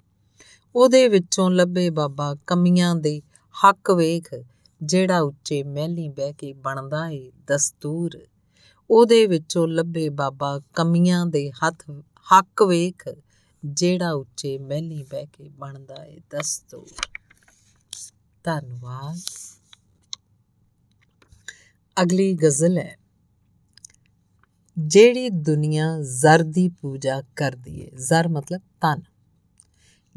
ਉਹਦੇ 0.74 1.08
ਵਿੱਚੋਂ 1.08 1.50
ਲੱਭੇ 1.50 1.90
ਬਾਬਾ 1.90 2.36
ਕਮੀਆਂ 2.46 2.96
ਦੇ 2.96 3.20
ਹੱਕ 3.54 3.90
ਵੇਖ, 3.90 4.34
ਜਿਹੜਾ 4.82 5.20
ਉੱਚੇ 5.20 5.62
ਮਹਿਲੀ 5.62 6.08
ਬਹਿ 6.08 6.32
ਕੇ 6.32 6.52
ਬਣਦਾ 6.52 7.08
ਏ 7.08 7.32
ਦਸਤੂਰ। 7.46 8.18
ਉਹਦੇ 8.90 9.26
ਵਿੱਚੋਂ 9.26 9.68
ਲੱਭੇ 9.68 10.08
ਬਾਬਾ 10.08 10.60
ਕਮੀਆਂ 10.74 11.26
ਦੇ 11.26 11.50
ਹੱਥ, 11.50 11.90
ਹੱਕ 12.26 12.62
ਵੇਖ, 12.62 13.08
ਜਿਹੜਾ 13.64 14.12
ਉੱਚੇ 14.12 14.58
ਮਹਿਲੀ 14.58 15.02
ਬਹਿ 15.02 15.26
ਕੇ 15.26 15.48
ਬਣਦਾ 15.48 16.04
ਏ 16.04 16.20
ਦਸਤੂਰ। 16.30 17.06
ਧੰਨਵਾਦ। 18.44 19.18
ਅਗਲੀ 22.02 22.34
ਗਜ਼ਲ 22.34 22.78
ਹੈ, 22.78 22.96
ਜਿਹੜੀ 24.78 25.28
ਦੁਨੀਆ 25.30 26.00
ਜ਼ਰ 26.00 26.42
ਦੀ 26.42 26.68
ਪੂਜਾ 26.68 27.22
ਕਰਦੀ 27.36 27.80
ਏ। 27.80 27.90
ਜ਼ਰ 27.98 28.28
ਮਤਲਬ 28.28 28.60
ਤਨ 28.80 29.02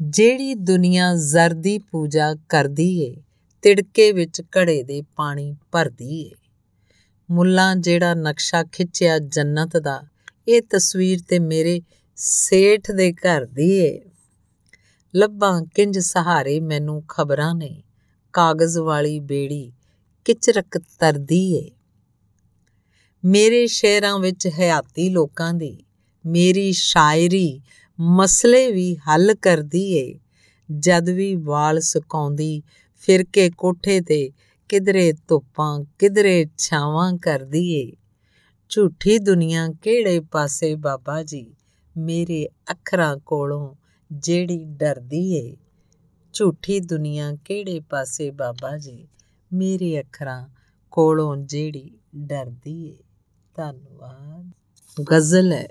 ਜਿਹੜੀ 0.02 0.54
ਦੁਨੀਆ 0.54 1.14
ਜ਼ਰ 1.14 1.50
ਦੀ 1.54 1.78
ਪੂਜਾ 1.78 2.34
ਕਰਦੀ 2.48 3.00
ਏ, 3.00 3.16
ਤਿੜਕੇ 3.62 4.12
ਵਿੱਚ 4.12 4.42
ਘੜੇ 4.58 4.82
ਦੇ 4.82 5.02
ਪਾਣੀ 5.16 5.56
ਭਰਦੀ 5.72 6.20
ਏ। 6.20 6.30
ਮੁੱਲਾ 7.30 7.74
ਜਿਹੜਾ 7.74 8.14
ਨਕਸ਼ਾ 8.14 8.64
ਖਿੱਚਿਆ 8.64 9.18
ਜੰਨਤ 9.18 9.76
ਦਾ, 9.76 10.02
ਇਹ 10.48 10.62
ਤਸਵੀਰ 10.62 11.18
ਤੇ 11.28 11.38
ਮੇਰੇ 11.38 11.82
ਸੇਠ 12.16 12.90
ਦੇ 12.90 13.12
ਘਰ 13.12 13.46
ਦੀ 13.46 13.70
ਏ। 13.70 14.00
ਲੱਭਾਂ 15.16 15.62
ਕਿੰਜ 15.62 15.98
ਸਹਾਰੇ 15.98 16.60
ਮੈਨੂੰ 16.60 17.04
ਖਬਰਾਂ 17.08 17.54
ਨੇ, 17.54 17.82
ਕਾਗਜ਼ 18.32 18.78
ਵਾਲੀ 18.78 19.20
ਬੇੜੀ 19.20 19.72
ਕਿਚਰਕ 20.24 20.78
ਤਰਦੀ 20.78 21.54
ਏ। 21.54 21.70
ਮੇਰੇ 23.24 23.66
ਸ਼ਹਿਰਾਂ 23.66 24.18
ਵਿੱਚ 24.18 24.46
ਹਯਾਤੀ 24.46 25.08
ਲੋਕਾਂ 25.08 25.54
ਦੀ, 25.54 25.84
ਮੇਰੀ 26.26 26.72
ਸ਼ਾਇਰੀ 26.72 27.60
ਮਸਲੇ 28.00 28.72
ਵੀ 28.72 28.96
ਹੱਲ 28.96 29.34
ਕਰਦੀ 29.34 29.92
ਏ। 29.92 30.18
ਜਦ 30.78 31.08
ਵੀ 31.08 31.34
ਵਾਲ 31.34 31.80
ਸੁਕਾਉਂਦੀ 31.80 32.62
ਫਿਰ 32.98 33.24
ਕੇ 33.32 33.50
ਕੋਠੇ 33.50 34.00
ਤੇ 34.00 34.30
ਕਿਧਰੇ 34.68 35.12
ਧੁੱਪਾਂ, 35.12 35.84
ਕਿਧਰੇ 35.98 36.46
ਛਾਵਾਂ 36.58 37.14
ਕਰਦੀ 37.14 37.72
ਏ। 37.72 37.92
ਝੂਠੀ 38.68 39.18
ਦੁਨੀਆ 39.18 39.68
ਕਿਹੜੇ 39.68 40.20
ਪਾਸੇ 40.20 40.74
ਬਾਬਾ 40.74 41.22
ਜੀ? 41.22 41.54
ਮੇਰੇ 41.96 42.48
ਅੱਖਰਾਂ 42.70 43.16
ਕੋਲੋਂ 43.16 43.74
ਜਿਹੜੀ 44.12 44.64
ਡਰਦੀ 44.64 45.34
ਏ। 45.34 45.56
ਝੂਠੀ 46.32 46.80
ਦੁਨੀਆ 46.80 47.32
ਕਿਹੜੇ 47.32 47.80
ਪਾਸੇ 47.80 48.30
ਬਾਬਾ 48.30 48.78
ਜੀ? 48.78 49.08
ਮੇਰੇ 49.52 50.00
ਅੱਖਰਾਂ 50.00 50.48
ਕੋਲੋਂ 50.90 51.36
ਜਿਹੜੀ 51.36 51.98
ਡਰਦੀ 52.16 52.86
ਏ। 52.86 52.96
ਧੰਨਵਾਦ। 53.54 54.50
ਗਜ਼ਲ 55.12 55.52
ਹੈ। 55.52 55.68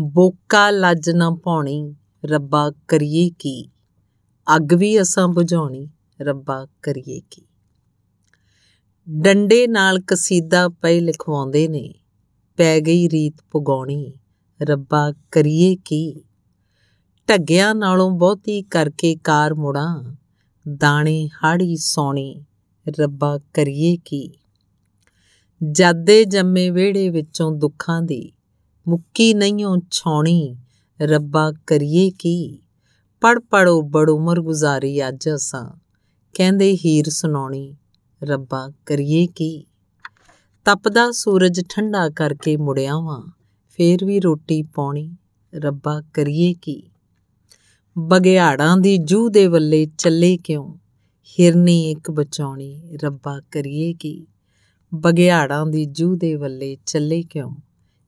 ਬੋਕਾ 0.00 0.70
ਲੱਜ 0.70 1.10
ਨਾ 1.10 1.30
ਪਾਉਣੀ 1.44 1.94
ਰੱਬਾ 2.24 2.72
ਕਰੀਏ 2.88 3.30
ਕੀ? 3.38 3.70
ਅੱਗ 4.56 4.74
ਵੀ 4.74 5.00
ਅਸਾਂ 5.00 5.28
ਬੁਝਾਉਣੀ, 5.28 5.90
ਰੱਬਾ 6.22 6.66
ਕਰੀਏ 6.82 7.20
ਕੀ? 7.30 7.46
ਡੰਡੇ 9.10 9.66
ਨਾਲ 9.66 10.00
ਕਸੀਦਾ 10.00 10.68
ਪਏ 10.68 11.00
ਲਿਖਵਾਉਂਦੇ 11.00 11.68
ਨੇ, 11.68 11.94
ਪੈ 12.56 12.80
ਗਈ 12.80 13.08
ਰੀਤ 13.08 13.34
ਪੁਗਾਉਣੀ 13.50 14.12
ਰੱਬਾ 14.62 15.12
ਕਰੀਏ 15.32 15.76
ਕੀ? 15.76 16.24
ਢੱਗਿਆਂ 17.28 17.74
ਨਾਲੋਂ 17.74 18.10
ਬਹੁਤੀ 18.10 18.62
ਕਰਕੇ 18.62 19.16
ਕਾਰ 19.16 19.54
ਮੁੜਾਂ, 19.54 20.16
ਦਾਣੇ 20.76 21.28
ਹਾੜੀ 21.44 21.76
ਸੋਣੀ, 21.76 22.44
ਰੱਬਾ 23.00 23.38
ਕਰੀਏ 23.54 23.96
ਕੀ? 23.96 24.30
ਜਾਦੇ 25.72 26.24
ਜੰਮੇ 26.24 26.70
ਵਿਹੜੇ 26.70 27.10
ਵਿੱਚੋਂ 27.10 27.52
ਦੁੱਖਾਂ 27.52 28.02
ਦੀ 28.02 28.32
ਮੁੱਕੀ 28.88 29.34
ਨਹੀਂਓ 29.34 29.76
ਛਾਉਣੀ, 29.90 30.56
ਰੱਬਾ 31.02 31.52
ਕਰੀਏ 31.66 32.10
ਕੀ? 32.10 32.58
ਪੜ 33.20 33.38
ਪੜੋ 33.38 33.82
ਬੜ 33.82 34.10
ਉਮਰ 34.10 34.40
ਗੁਜ਼ਾਰੀ 34.40 35.08
ਅੱਜ 35.08 35.28
ਅਸਾਂ। 35.34 35.80
ਕਹਿੰਦੇ 36.34 36.76
ਹੀਰ 36.76 37.08
ਸੁਣਾਉਣੀ, 37.08 37.76
ਰੱਬਾ 38.22 38.72
ਕਰੀਏ 38.86 39.26
ਕੀ? 39.26 39.66
ਤਪਦਾ 40.64 41.10
ਸੂਰਜ 41.10 41.60
ਠੰਡਾ 41.68 42.08
ਕਰਕੇ 42.08 42.56
ਮੁੜਿਆ 42.56 42.98
ਵਾਂ, 42.98 43.32
ਫੇਰ 43.70 44.04
ਵੀ 44.04 44.20
ਰੋਟੀ 44.20 44.62
ਪਾਉਣੀ, 44.62 45.16
ਰੱਬਾ 45.54 46.02
ਕਰੀਏ 46.14 46.54
ਕੀ? 46.62 46.82
ਬਗਿਆੜਾਂ 47.98 48.76
ਦੀ 48.76 48.98
ਜੂ 48.98 49.28
ਦੇ 49.28 49.46
ਵੱਲੇ 49.46 49.86
ਚੱਲੇ 49.98 50.36
ਕਿਉਂ? 50.36 50.74
ਹਿਰਨੀ 51.40 51.90
ਇੱਕ 51.90 52.10
ਬਚਾਉਣੀ, 52.10 52.82
ਰੱਬਾ 53.04 53.40
ਕਰੀਏ 53.50 53.92
ਕੀ? 53.92 54.26
ਬਗਿਆੜਾਂ 54.94 55.66
ਦੀ 55.66 55.84
ਜੂ 55.84 56.16
ਦੇ 56.16 56.34
ਵੱਲੇ 56.34 56.76
ਚੱਲੇ 56.86 57.22
ਕਿਉਂ? 57.22 57.54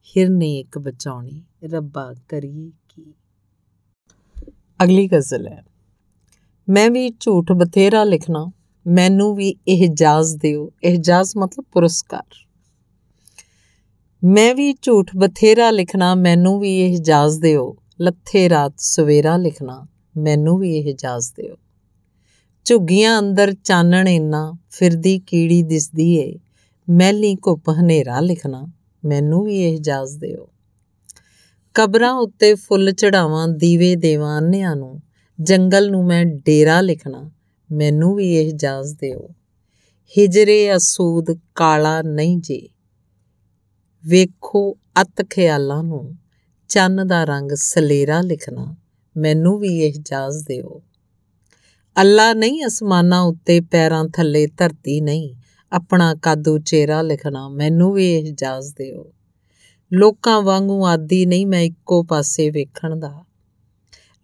ਹਿਰਨੀ 0.05 0.59
ਇੱਕ 0.59 0.79
ਬਚਾਉਣੀ, 0.79 1.43
ਰੱਬਾ 1.65 2.15
ਕਰੀਏ 2.29 2.71
ਕੀ? 2.89 3.15
ਅਗਲੀ 4.85 5.09
ਗਜ਼ਲ 5.09 5.49
ਹੈ। 5.49 5.65
ਮੈਂ 6.69 6.91
ਵੀ 6.91 7.11
ਝੂਠ 7.21 7.53
ਬਥੇਰਾ 7.53 8.05
ਲਿਖਣਾ, 8.05 8.53
ਮੈਨੂੰ 8.87 9.35
ਵੀ 9.35 9.55
ਇਜਾਜ਼ 9.69 10.37
ਦਿਓ। 10.37 10.71
ਇਜਾਜ਼ 10.85 11.37
ਮਤਲਬ 11.37 11.65
ਪੁਰਸਕਾਰ। 11.73 12.25
ਮੈਂ 14.25 14.55
ਵੀ 14.55 14.75
ਝੂਠ 14.83 15.11
ਬਥੇਰਾ 15.17 15.71
ਲਿਖਣਾ, 15.71 16.15
ਮੈਨੂੰ 16.15 16.61
ਵੀ 16.61 16.87
ਇਜਾਜ਼ 16.87 17.41
ਦਿਓ। 17.41 17.77
ਲੱਥੇ 18.01 18.49
ਰਾਤ 18.49 18.75
ਸਵੇਰਾ 18.79 19.37
ਲਿਖਣਾ, 19.37 19.87
ਮੈਨੂੰ 20.17 20.59
ਵੀ 20.59 20.79
ਇਜਾਜ਼ 20.79 21.33
ਦਿਓ। 21.33 21.57
ਝੁੱਗੀਆਂ 22.65 23.19
ਅੰਦਰ 23.19 23.53
ਚਾਨਣ 23.53 24.09
ਇੰਨਾ, 24.09 24.55
ਫਿਰਦੀ 24.71 25.19
ਕੀੜੀ 25.19 25.63
ਦਿਸਦੀ 25.63 26.17
ਏ। 26.17 26.39
ਮਹਿਲੀ 26.91 27.35
ਘੁੱਪ 27.35 27.71
ਹਨੇਰਾ 27.71 28.21
ਲਿਖਣਾ 28.21 28.67
ਮੈਨੂੰ 29.05 29.45
ਵੀ 29.45 29.63
ਇਹ 29.63 29.75
ਇਜਾਜ਼ਤ 29.75 30.19
ਦਿਓ। 30.19 30.49
ਕਬਰਾਂ 31.75 32.13
ਉੱਤੇ 32.13 32.55
ਫੁੱਲ 32.55 32.93
ਚੜਾਵਾਂ 32.93 33.49
ਦੀਵੇ 33.49 33.97
ਦੇਵਾਂ 33.97 34.39
ਅੰਨਿਆਂ 34.39 34.77
ਨੂੰ, 34.77 35.03
ਜੰਗਲ 35.41 35.91
ਨੂੰ 35.91 36.07
ਮੈਂ 36.07 36.25
ਡੇਰਾ 36.25 36.81
ਲਿਖਣਾ, 36.81 37.31
ਮੈਨੂੰ 37.73 38.15
ਵੀ 38.15 38.35
ਇਹ 38.35 38.49
ਇਜਾਜ਼ਤ 38.49 38.99
ਦਿਓ। 39.01 39.29
ਹਿਜਰੇ 40.19 40.77
ਅਸੂਦ 40.77 41.27
ਕਾਲਾ 41.55 42.03
ਨਹੀਂ 42.03 42.39
ਜੇ, 42.39 42.69
ਵੇਖੋ 44.07 44.77
ਅਤ 45.03 45.27
ਖਿਆਲਾਂ 45.31 45.83
ਨੂੰ, 45.83 46.19
ਚੰਨ 46.69 47.07
ਦਾ 47.07 47.25
ਰੰਗ 47.25 47.53
ਸਲੇਰਾ 47.55 48.21
ਲਿਖਣਾ, 48.21 48.77
ਮੈਨੂੰ 49.17 49.59
ਵੀ 49.59 49.79
ਇਹ 49.79 49.93
ਇਜਾਜ਼ਤ 49.93 50.47
ਦਿਓ। 50.49 50.83
ਅੱਲਾ 52.01 52.33
ਨਹੀਂ 52.33 52.67
ਅਸਮਾਨਾਂ 52.67 53.21
ਉੱਤੇ 53.21 53.61
ਪੈਰਾਂ 53.61 54.05
ਥੱਲੇ 54.09 54.47
ਧਰਤੀ 54.47 55.01
ਨਹੀਂ 55.01 55.35
ਆਪਣਾ 55.73 56.15
ਕਾਦੂ 56.15 56.59
ਚਿਹਰਾ 56.59 57.03
ਲਿਖਣਾ, 57.03 57.49
ਮੈਨੂੰ 57.49 57.93
ਵੀ 57.93 58.13
ਇਹ 58.13 58.25
ਇਜਾਜ਼ਤ 58.25 58.77
ਦਿਓ। 58.77 59.13
ਲੋਕਾਂ 59.93 60.43
ਵਾਂਗੂ 60.43 60.87
ਆਦੀ 60.87 61.27
ਨਹੀਂ 61.27 61.47
ਮੈਂ 61.47 61.61
ਇੱਕੋ 61.61 62.03
ਪਾਸੇ 62.03 62.51
ਵੇਖਣ 62.51 62.97
ਦਾ। 62.97 63.25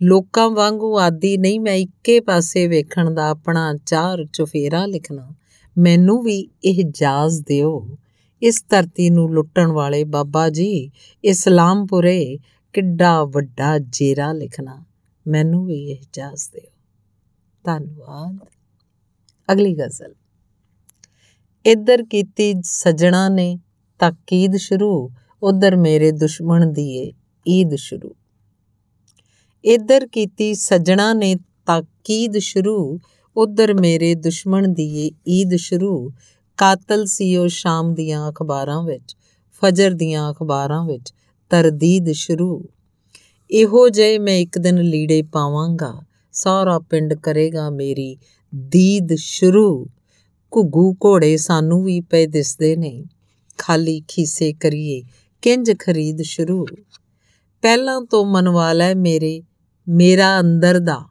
ਲੋਕਾਂ 0.02 0.50
ਵਾਂਗੂ 0.50 0.98
ਆਦੀ 0.98 1.36
ਨਹੀਂ 1.36 1.60
ਮੈਂ 1.60 1.74
ਇੱਕੇ 1.74 2.20
ਪਾਸੇ 2.20 2.66
ਵੇਖਣ 2.66 3.14
ਦਾ, 3.14 3.28
ਆਪਣਾ 3.28 3.74
ਚਾਰ 3.86 4.24
ਚੁਫੇਰਾ 4.32 4.86
ਲਿਖਣਾ, 4.86 5.30
ਮੈਨੂੰ 5.78 6.22
ਵੀ 6.22 6.48
ਇਹ 6.64 6.74
ਇਜਾਜ਼ਤ 6.74 7.46
ਦਿਓ। 7.46 7.98
ਇਸ 8.42 8.64
ਧਰਤੀ 8.68 9.10
ਨੂੰ 9.10 9.34
ਲੁੱਟਣ 9.34 9.66
ਵਾਲੇ 9.66 10.04
ਬਾਬਾ 10.04 10.48
ਜੀ, 10.48 10.90
ਇਸਲਾਮਪੁਰੇ 11.24 12.38
ਕਿੱਡਾ 12.72 13.24
ਵੱਡਾ 13.24 13.78
ਜੇਰਾ 13.78 14.32
ਲਿਖਣਾ, 14.32 14.84
ਮੈਨੂੰ 15.26 15.66
ਵੀ 15.66 15.90
ਇਹ 15.90 15.96
ਇਜਾਜ਼ਤ 15.96 16.52
ਦਿਓ। 16.52 16.70
ਧੰਨਵਾਦ। 17.64 18.46
ਅਗਲੀ 19.52 19.74
ਗਜ਼ਲ। 19.74 20.14
ਇੱਧਰ 21.66 22.02
ਕੀਤੀ 22.02 22.54
ਸਜਣਾ 22.62 23.28
ਨੇ 23.28 23.58
ਤਾਕੀਦ 23.98 24.56
ਸ਼ੁਰੂ? 24.56 25.10
ਉਧਰ 25.42 25.76
ਮੇਰੇ 25.76 26.12
ਦੁਸ਼ਮਣ 26.12 26.66
ਦੀ 26.66 26.96
ਏ 26.96 27.12
ਈਦ 27.48 27.74
ਸ਼ੁਰੂ। 27.74 28.14
ਇੱਧਰ 29.64 30.06
ਕੀਤੀ 30.06 30.54
ਸਜਣਾ 30.54 31.14
ਨੇ 31.14 31.34
ਤਾਕੀਦ 31.66 32.38
ਸ਼ੁਰੂ? 32.38 33.00
ਉਧਰ 33.36 33.74
ਮੇਰੇ 33.74 34.14
ਦੁਸ਼ਮਣ 34.14 34.68
ਦੀ 34.68 35.06
ਏ 35.06 35.10
ਈਦ 35.28 35.56
ਸ਼ੁਰੂ। 35.56 36.12
ਕਾਤਲ 36.56 37.06
ਸੀ 37.06 37.36
ਉਹ 37.36 37.48
ਸ਼ਾਮ 37.48 37.94
ਦੀਆਂ 37.94 38.30
ਅਖਬਾਰਾਂ 38.30 38.82
ਵਿੱਚ, 38.82 39.16
ਫਜਰ 39.52 39.90
ਦੀਆਂ 39.90 40.32
ਅਖਬਾਰਾਂ 40.32 40.84
ਵਿੱਚ, 40.84 41.14
ਤਰਦੀਦ 41.50 42.12
ਸ਼ੁਰੂ। 42.12 42.64
ਇਹੋ 43.50 43.88
ਜੇ 43.88 44.18
ਮੈਂ 44.18 44.36
ਇੱਕ 44.36 44.58
ਦਿਨ 44.58 44.78
ਲੀੜੇ 44.78 45.22
ਪਾਵਾਂਗਾ, 45.22 46.02
ਸਾਰਾ 46.32 46.78
ਪਿੰਡ 46.78 47.14
ਕਰੇਗਾ 47.14 47.70
ਮੇਰੀ 47.70 48.16
ਦੀਦ 48.54 49.08
ਸ਼ੁਰੂ। 49.16 49.86
ਘੁੱਗੂ 50.56 50.94
ਘੋੜੇ 50.94 51.36
ਸਾਨੂੰ 51.36 51.84
ਵੀ 51.84 52.00
ਪਏ 52.00 52.26
ਦਿਸਦੇ 52.26 52.76
ਨੇ 52.76 53.04
ਖਾਲੀ 53.58 54.02
ਖੀਸੇ 54.08 54.52
ਕਰੀਏ, 54.52 55.02
ਕਿੰਜ 55.42 55.72
ਖਰੀਦ 55.78 56.22
ਸ਼ੁਰੂ? 56.22 56.66
ਪਹਿਲਾਂ 57.62 58.02
ਤੋਂ 58.02 58.24
ਮਨਵਾ 58.24 58.72
ਲੈ 58.72 58.94
ਮੇਰੇ, 58.94 59.42
ਮੇਰਾ 59.88 60.40
ਅੰਦਰ 60.40 60.78
ਦਾ। 60.78 61.06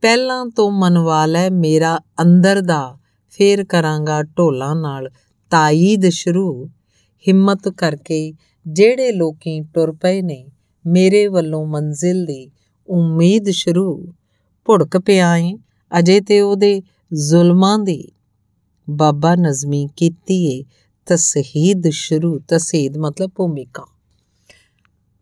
ਪਹਿਲਾਂ 0.00 0.46
ਤੋਂ 0.46 0.70
ਮਨਵਾ 0.70 1.26
ਲੈ 1.26 1.50
ਮੇਰਾ 1.50 2.00
ਅੰਦਰ 2.22 2.60
ਦਾ, 2.60 2.98
ਫੇਰ 3.30 3.64
ਕਰਾਂਗਾ 3.64 4.22
ਢੋਲਾਂ 4.22 4.76
ਨਾਲ 4.76 5.10
ਤਾਈਦ 5.50 6.08
ਸ਼ੁਰੂ। 6.08 6.66
ਹਿੰਮਤ 7.28 7.68
ਕਰਕੇ 7.68 8.34
ਜਿਹੜੇ 8.66 9.12
ਲੋਕੀ 9.12 9.60
ਟੁਰ 9.60 9.92
ਪਏ 9.92 10.22
ਨੇ, 10.22 10.46
ਮੇਰੇ 10.86 11.26
ਵੱਲੋਂ 11.26 11.66
ਮੰਜ਼ਿਲ 11.66 12.24
ਦੀ 12.24 12.50
ਉਮੀਦ 12.86 13.50
ਸ਼ੁਰੂ। 13.50 14.12
ਭੁੜਕ 14.64 14.98
ਪਿਆਏ, 14.98 15.54
ਅਜੇ 15.98 16.20
ਤੇ 16.20 16.40
ਉਹਦੇ 16.40 16.82
ਜ਼ੁਲਮਾਂ 17.14 17.78
ਦੀ 17.78 18.12
ਬਾਬਾ 18.90 19.34
ਨਜ਼ਮੀ 19.34 19.88
ਕੀਤੀ 19.96 20.60
ਏ। 20.60 20.64
ਤਸਹੀਦ 21.06 21.88
ਸ਼ੁਰੂ, 21.90 22.40
ਤਸਹੀਦ 22.48 22.96
ਮਤਲਬ 22.96 23.30
ਭੂਮਿਕਾ। 23.36 23.86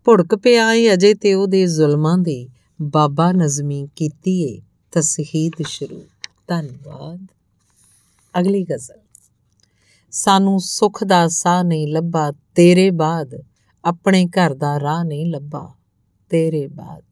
ਭੁੜਕ 0.05 0.35
ਪਿਆਏ 0.35 0.93
ਅਜੇ 0.93 1.15
ਤੇ 1.15 1.35
ਉਹਦੇ 1.35 1.67
ਜ਼ੁਲਮਾਂ 1.67 2.19
ਦੀ। 2.19 2.49
ਬਾਬਾ 2.83 3.33
ਨਜ਼ਮੀ 3.33 3.89
ਕੀਤੀ 3.97 4.43
ਏ, 4.43 4.63
ਤਸਹੀਦ 4.93 5.53
ਸ਼ੁਰੂ। 5.67 6.03
ਧੰਨਵਾਦ। 6.49 7.27
ਅਗਲੀ 8.41 8.65
ਗਜ਼ਲ। 8.65 8.99
ਸਾਨੂੰ 10.11 10.61
ਸੁਖ 10.61 11.05
ਦਾ 11.05 11.29
ਸਾਹ 11.29 11.65
ਨਹੀਂ 11.65 11.89
ਲੱਭਾ, 11.89 12.33
ਤੇਰੇ 12.55 12.91
ਬਾਅਦ 12.91 13.43
ਆਪਣੇ 13.85 14.27
ਘਰ 14.27 14.55
ਦਾ 14.55 14.81
ਰਾਹ 14.81 15.05
ਨਹੀਂ 15.05 15.27
ਲੱਭਾ, 15.27 15.75
ਤੇਰੇ 16.31 16.67
ਬਾਅਦ। 16.67 17.05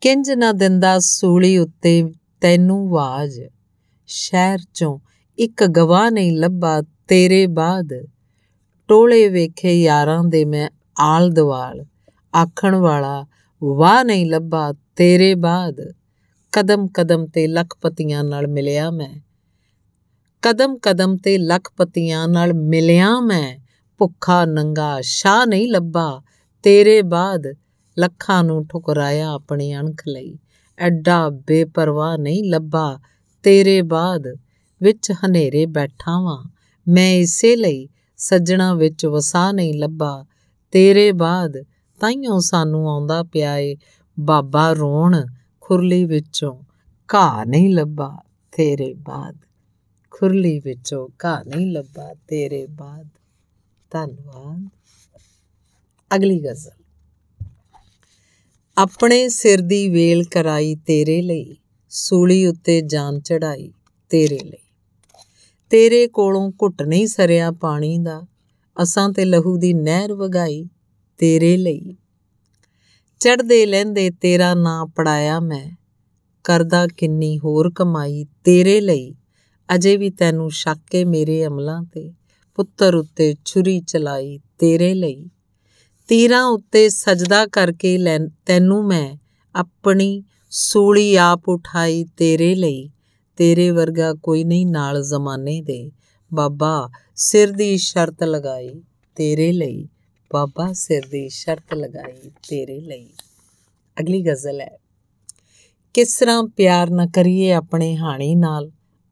ਕਿੰਜ 0.00 0.30
ਨਾ 0.30 0.52
ਦਿੰਦਾ 0.52 0.98
ਸੂਲੀ 0.98 1.58
ਉੱਤੇ 1.58 2.12
ਤੈਨੂੰ 2.40 2.88
ਆਵਾਜ਼ 2.88 3.40
ਸ਼ਹਿਰ 4.06 4.58
ਚੋਂ 4.74 4.98
ਇੱਕ 5.40 5.64
ਗਵਾਹ 5.64 6.10
ਨਹੀਂ 6.10 6.32
ਲੱਭਾ, 6.32 6.82
ਤੇਰੇ 7.08 7.46
ਬਾਅਦ। 7.46 8.06
ਟੋਲੇ 8.88 9.28
ਵੇਖੇ 9.28 9.82
ਯਾਰਾਂ 9.82 10.24
ਦੇ 10.24 10.44
ਮੈਂ 10.44 10.70
ਆਲ 11.00 11.30
ਦਵਾਲ। 11.30 11.86
ਆਖਣ 12.42 12.74
ਵਾਲਾ, 12.74 13.26
ਵਾਹ 13.64 14.04
ਨਹੀਂ 14.04 14.30
ਲੱਭਾ, 14.30 14.72
ਤੇਰੇ 14.96 15.34
ਬਾਅਦ। 15.34 15.94
ਕਦਮ 16.52 16.88
ਕਦਮ 16.88 17.26
ਤੇ 17.26 17.46
ਲੱਖਪਤੀਆਂ 17.46 18.24
ਨਾਲ 18.24 18.46
ਮਿਲਿਆ 18.46 18.90
ਮੈਂ। 18.90 19.20
ਕਦਮ 20.42 20.78
ਕਦਮ 20.78 21.16
ਤੇ 21.16 21.38
ਲੱਖਪਤੀਆਂ 21.38 22.28
ਨਾਲ 22.28 22.54
ਮਿਲਿਆ 22.54 23.20
ਮੈਂ। 23.20 23.58
ਭੁੱਖਾ 23.98 24.44
ਨੰਗਾ, 24.44 24.98
ਸ਼ਾਹ 25.00 25.46
ਨਹੀਂ 25.46 25.68
ਲੱਭਾ, 25.68 26.22
ਤੇਰੇ 26.62 27.02
ਬਾਅਦ। 27.02 27.42
ਲੱਖਾਂ 27.98 28.44
ਨੂੰ 28.44 28.66
ਠੁਕਰਾਇਆ 28.66 29.28
ਆਪਣੀ 29.28 29.76
ਅਣਖ 29.76 30.02
ਲਈ। 30.08 30.38
ਐਡਾ 30.78 31.28
ਬੇਪਰਵਾਹ 31.28 32.18
ਨਹੀਂ 32.18 32.44
ਲੱਭਾ, 32.44 32.98
ਤੇਰੇ 33.42 33.82
ਬਾਅਦ। 33.82 34.38
ਵਿੱਚ 34.82 35.12
ਹਨੇਰੇ 35.12 35.66
ਬੈਠਾ 35.66 36.20
ਵਾਂ 36.20 36.44
ਮੈਂ 36.88 37.14
ਇਸੇ 37.14 37.56
ਲਈ 37.56 37.88
ਸੱਜਣਾ 38.16 38.74
ਵਿੱਚ 38.74 39.06
ਵਸਾ 39.06 39.52
ਨਹੀਂ 39.52 39.74
ਲੱਭਾ। 39.74 40.26
ਤੇਰੇ 40.70 41.12
ਬਾਅਦ 41.12 41.56
ਤਾਈਓ 42.00 42.38
ਸਾਨੂੰ 42.38 42.90
ਆਉਂਦਾ 42.90 43.22
ਪਿਆ 43.22 43.56
ਏ। 43.58 43.76
ਬਾਬਾ 44.20 44.72
ਰੋਣ 44.72 45.26
ਖੁਰਲੀ 45.60 46.04
ਵਿੱਚੋਂ 46.04 46.60
ਘਾਹ 47.14 47.44
ਨਹੀਂ 47.44 47.74
ਲੱਭਾ 47.74 48.22
ਤੇਰੇ 48.52 48.94
ਬਾਅਦ। 48.94 49.36
ਖੁਰਲੀ 50.10 50.60
ਵਿੱਚੋਂ 50.60 51.08
ਘਾਹ 51.24 51.44
ਨਹੀਂ 51.44 51.72
ਲੱਭਾ 51.72 52.14
ਤੇਰੇ 52.28 52.66
ਬਾਅਦ। 52.66 53.08
ਧੰਨਵਾਦ। 53.90 54.68
ਅਗਲੀ 56.16 56.40
ਗਜ਼ਲ। 56.40 56.84
ਆਪਣੇ 58.78 59.28
ਸਿਰ 59.28 59.60
ਦੀ 59.60 59.88
ਵੇਲ 59.88 60.24
ਕਰਾਈ 60.24 60.74
ਤੇਰੇ 60.74 61.22
ਲਈ। 61.22 61.56
ਸੂਲੀ 61.90 62.46
ਉੱਤੇ 62.46 62.80
ਜਾਨ 62.80 63.20
ਚੜਾਈ 63.20 63.72
ਤੇਰੇ 64.10 64.38
ਲਈ। 64.38 64.69
ਤੇਰੇ 65.70 66.06
ਕੋਲੋਂ 66.08 66.50
ਘੁੱਟ 66.50 66.82
ਨਹੀਂ 66.82 67.06
ਸਰਿਆ 67.06 67.50
ਪਾਣੀ 67.50 67.98
ਦਾ। 67.98 68.22
ਅਸਾਂ 68.82 69.10
ਤੇ 69.10 69.24
ਲਹੂ 69.24 69.56
ਦੀ 69.56 69.74
ਨਹਿਰ 69.74 70.14
ਵਗਾਈ 70.14 70.68
ਤੇਰੇ 71.18 71.56
ਲਈ। 71.56 71.96
ਚੜਦੇ 73.20 73.66
ਲੈਂਦੇ 73.66 74.10
ਤੇਰਾ 74.10 74.54
ਨਾਂ 74.54 74.86
ਪੜਾਇਆ 74.86 75.40
ਮੈਂ। 75.40 75.76
ਕਰਦਾ 76.44 76.86
ਕਿੰਨੀ 76.86 77.38
ਹੋਰ 77.38 77.72
ਕਮਾਈ 77.74 78.24
ਤੇਰੇ 78.44 78.80
ਲਈ। 78.80 79.14
ਅਜੇ 79.74 79.96
ਵੀ 79.96 80.10
ਤੈਨੂੰ 80.10 80.50
ਸ਼ੱਕੇ 80.50 81.04
ਮੇਰੇ 81.04 81.46
ਅਮਲਾਂ 81.46 81.82
ਤੇ। 81.82 82.14
ਪੁੱਤਰ 82.54 82.94
ਉੱਤੇ 82.94 83.34
ਛੁਰੀ 83.44 83.80
ਚਲਾਈ 83.80 84.38
ਤੇਰੇ 84.58 84.94
ਲਈ। 84.94 85.30
ਤੀਰਾਂ 86.08 86.44
ਉੱਤੇ 86.44 86.88
ਸਜਦਾ 86.88 87.46
ਕਰਕੇ 87.46 87.98
ਤੈਨੂੰ 88.46 88.84
ਮੈਂ 88.84 89.16
ਆਪਣੀ 89.54 90.24
ਸੂਲੀ 90.50 91.16
ਆਪ 91.16 91.48
ਉਠਾਈ 91.48 92.04
ਤੇਰੇ 92.04 92.54
ਲਈ। 92.54 92.90
ਤੇਰੇ 93.40 93.70
ਵਰਗਾ 93.70 94.14
ਕੋਈ 94.14 94.44
ਨਹੀਂ 94.44 94.66
ਨਾਲ 94.66 95.02
ਜ਼ਮਾਨੇ 95.02 95.60
ਦੇ। 95.60 95.90
ਬਾਬਾ, 96.34 96.90
ਸਿਰ 97.16 97.52
ਦੀ 97.52 97.76
ਸ਼ਰਤ 97.76 98.24
ਲਗਾਈ 98.24 98.82
ਤੇਰੇ 99.16 99.52
ਲਈ। 99.52 99.88
ਬਾਬਾ, 100.32 100.72
ਸਿਰ 100.72 101.02
ਦੀ 101.06 101.28
ਸ਼ਰਤ 101.28 101.74
ਲਗਾਈ 101.74 102.30
ਤੇਰੇ 102.48 102.80
ਲਈ। 102.80 103.10
ਅਗਲੀ 104.00 104.22
ਗਜ਼ਲ 104.22 104.60
ਹੈ। 104.60 104.78
ਕਿਸ 105.94 106.16
ਤਰ੍ਹਾਂ 106.18 106.44
ਪਿਆਰ 106.44 106.90
ਨਾ 106.90 107.06
ਕਰੀਏ 107.06 107.52
ਆਪਣੇ 107.52 107.96
ਹਾਣੀ 107.96 108.34
ਨਾਲ, 108.34 108.70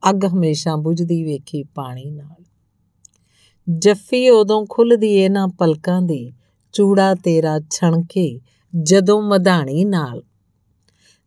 ਅੱਗ 0.09 0.25
ਹਮੇਸ਼ਾ 0.25 0.75
ਬੁਝਦੀ 0.75 1.23
ਵੇਖੀ 1.23 1.63
ਪਾਣੀ 1.63 2.11
ਨਾਲ। 2.11 2.43
ਜੱਫੀ 3.69 4.29
ਉਦੋਂ 4.29 4.65
ਖੁੱਲਦੀ 4.69 5.13
ਏ 5.13 5.29
ਨਾ 5.29 5.47
ਪਲਕਾਂ 5.47 6.01
ਦੀ, 6.01 6.33
ਚੂੜਾ 6.73 7.15
ਤੇਰਾ 7.15 7.59
ਛਣਕੇ 7.71 8.39
ਜਦੋਂ 8.81 9.21
ਮਧਾਣੀ 9.21 9.85
ਨਾਲ। 9.85 10.23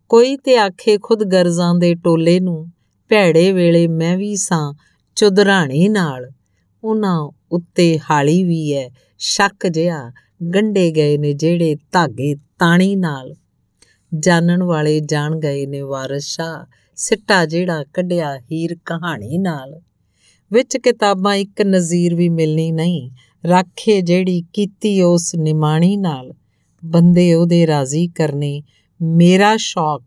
ਕੋਈ 0.09 0.37
ਤੇ 0.37 0.57
ਆਖੇ 0.57 0.99
ਖੁਦ 0.99 1.25
ਗਰਜ਼ਾਂ 1.25 1.75
ਦੇ 1.75 1.95
ਟੋਲੇ 1.95 2.41
ਨੂੰ 2.41 2.73
ਭੈੜੇ 3.13 3.53
ਵੇਲੇ 3.53 3.87
ਮੈਂ 3.87 4.17
ਵੀ 4.17 4.37
ਸਾਂ 4.37 4.75
ਚੁਦਰਾਣੀ 5.17 5.89
ਨਾਲ। 5.89 6.31
ਉਹਨਾਂ 6.85 7.31
ਉੱਤੇ 7.53 8.01
ਹਾਲੀ 8.11 8.45
ਵੀ 8.45 8.73
ਐ, 8.73 8.89
ਸ਼ੱਕ 9.19 9.67
ਜਿਹਾ 9.67 10.13
ਗੰਡੇ 10.55 10.91
ਗਏ 10.91 11.19
ਨੇ 11.19 11.33
ਜਿਹੜੇ 11.33 11.77
ਧਾਗੇ 11.93 12.35
ਤਾਣੀ 12.35 12.97
ਨਾਲ। 12.97 13.35
ਜਾਣਨ 14.19 14.63
ਵਾਲੇ 14.63 15.01
ਜਾਣ 15.01 15.37
ਗਏ 15.37 15.67
ਨੇ 15.67 15.81
ਵਾਰਸ਼ਾ, 15.81 16.67
ਸਿੱਟਾ 16.97 17.47
ਜਿਹੜਾ 17.47 17.85
ਕੱਢਿਆ 17.95 18.39
ਹੀਰ 18.39 18.77
ਕਹਾਣੀ 18.87 19.39
ਨਾਲ। 19.39 19.81
ਵਿੱਚ 20.53 20.77
ਕਿਤਾਬਾਂ 20.77 21.35
ਇੱਕ 21.35 21.63
ਨਜ਼ੀਰ 21.63 22.15
ਵੀ 22.15 22.29
ਮਿਲਣੀ 22.29 22.73
ਨਹੀਂ, 22.73 23.11
ਰਾਖੇ 23.49 24.01
ਜਿਹੜੀ 24.01 24.45
ਕੀਤੀ 24.53 25.03
ਉਸ 25.03 25.35
ਨਿਮਾਣੀ 25.35 25.97
ਨਾਲ। 25.97 26.35
ਬੰਦੇ 26.85 27.35
ਉਹਦੇ 27.35 27.67
ਰਾਜ਼ੀ 27.67 28.09
ਕਰਨੇ 28.09 28.63
ਮੇਰਾ 29.03 29.57
ਸ਼ੌਕ, 29.57 30.03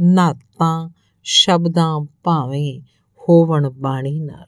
ਨਾਤਾਂ 0.00 0.90
ਸ਼ਬਦਾਂ 1.24 2.00
ਭਾਵੇਂ 2.24 2.80
ਹੋਵਣ 3.28 3.70
ਬਾਣੀ 3.70 4.20
ਨਾਲ। 4.20 4.46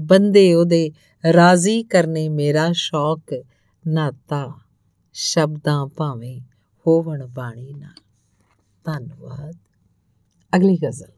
ਬੰਦੇ 0.00 0.54
ਉਹਦੇ 0.54 0.90
ਰਾਜ਼ੀ 1.32 1.82
ਕਰਨੇ 1.82 2.28
ਮੇਰਾ 2.28 2.68
ਸ਼ੌਕ 2.72 3.44
ਨਾਤਾ 3.86 4.52
ਸ਼ਬਦਾਂ 5.12 5.86
ਭਾਵੇਂ 5.86 6.40
ਹੋਵਣ 6.86 7.26
ਬਾਣੀ 7.26 7.74
ਨਾਲ। 7.74 8.02
ਧੰਨਵਾਦ। 8.84 9.56
ਅਗਲੀ 10.56 10.76
ਗਜ਼ਲ। 10.76 11.12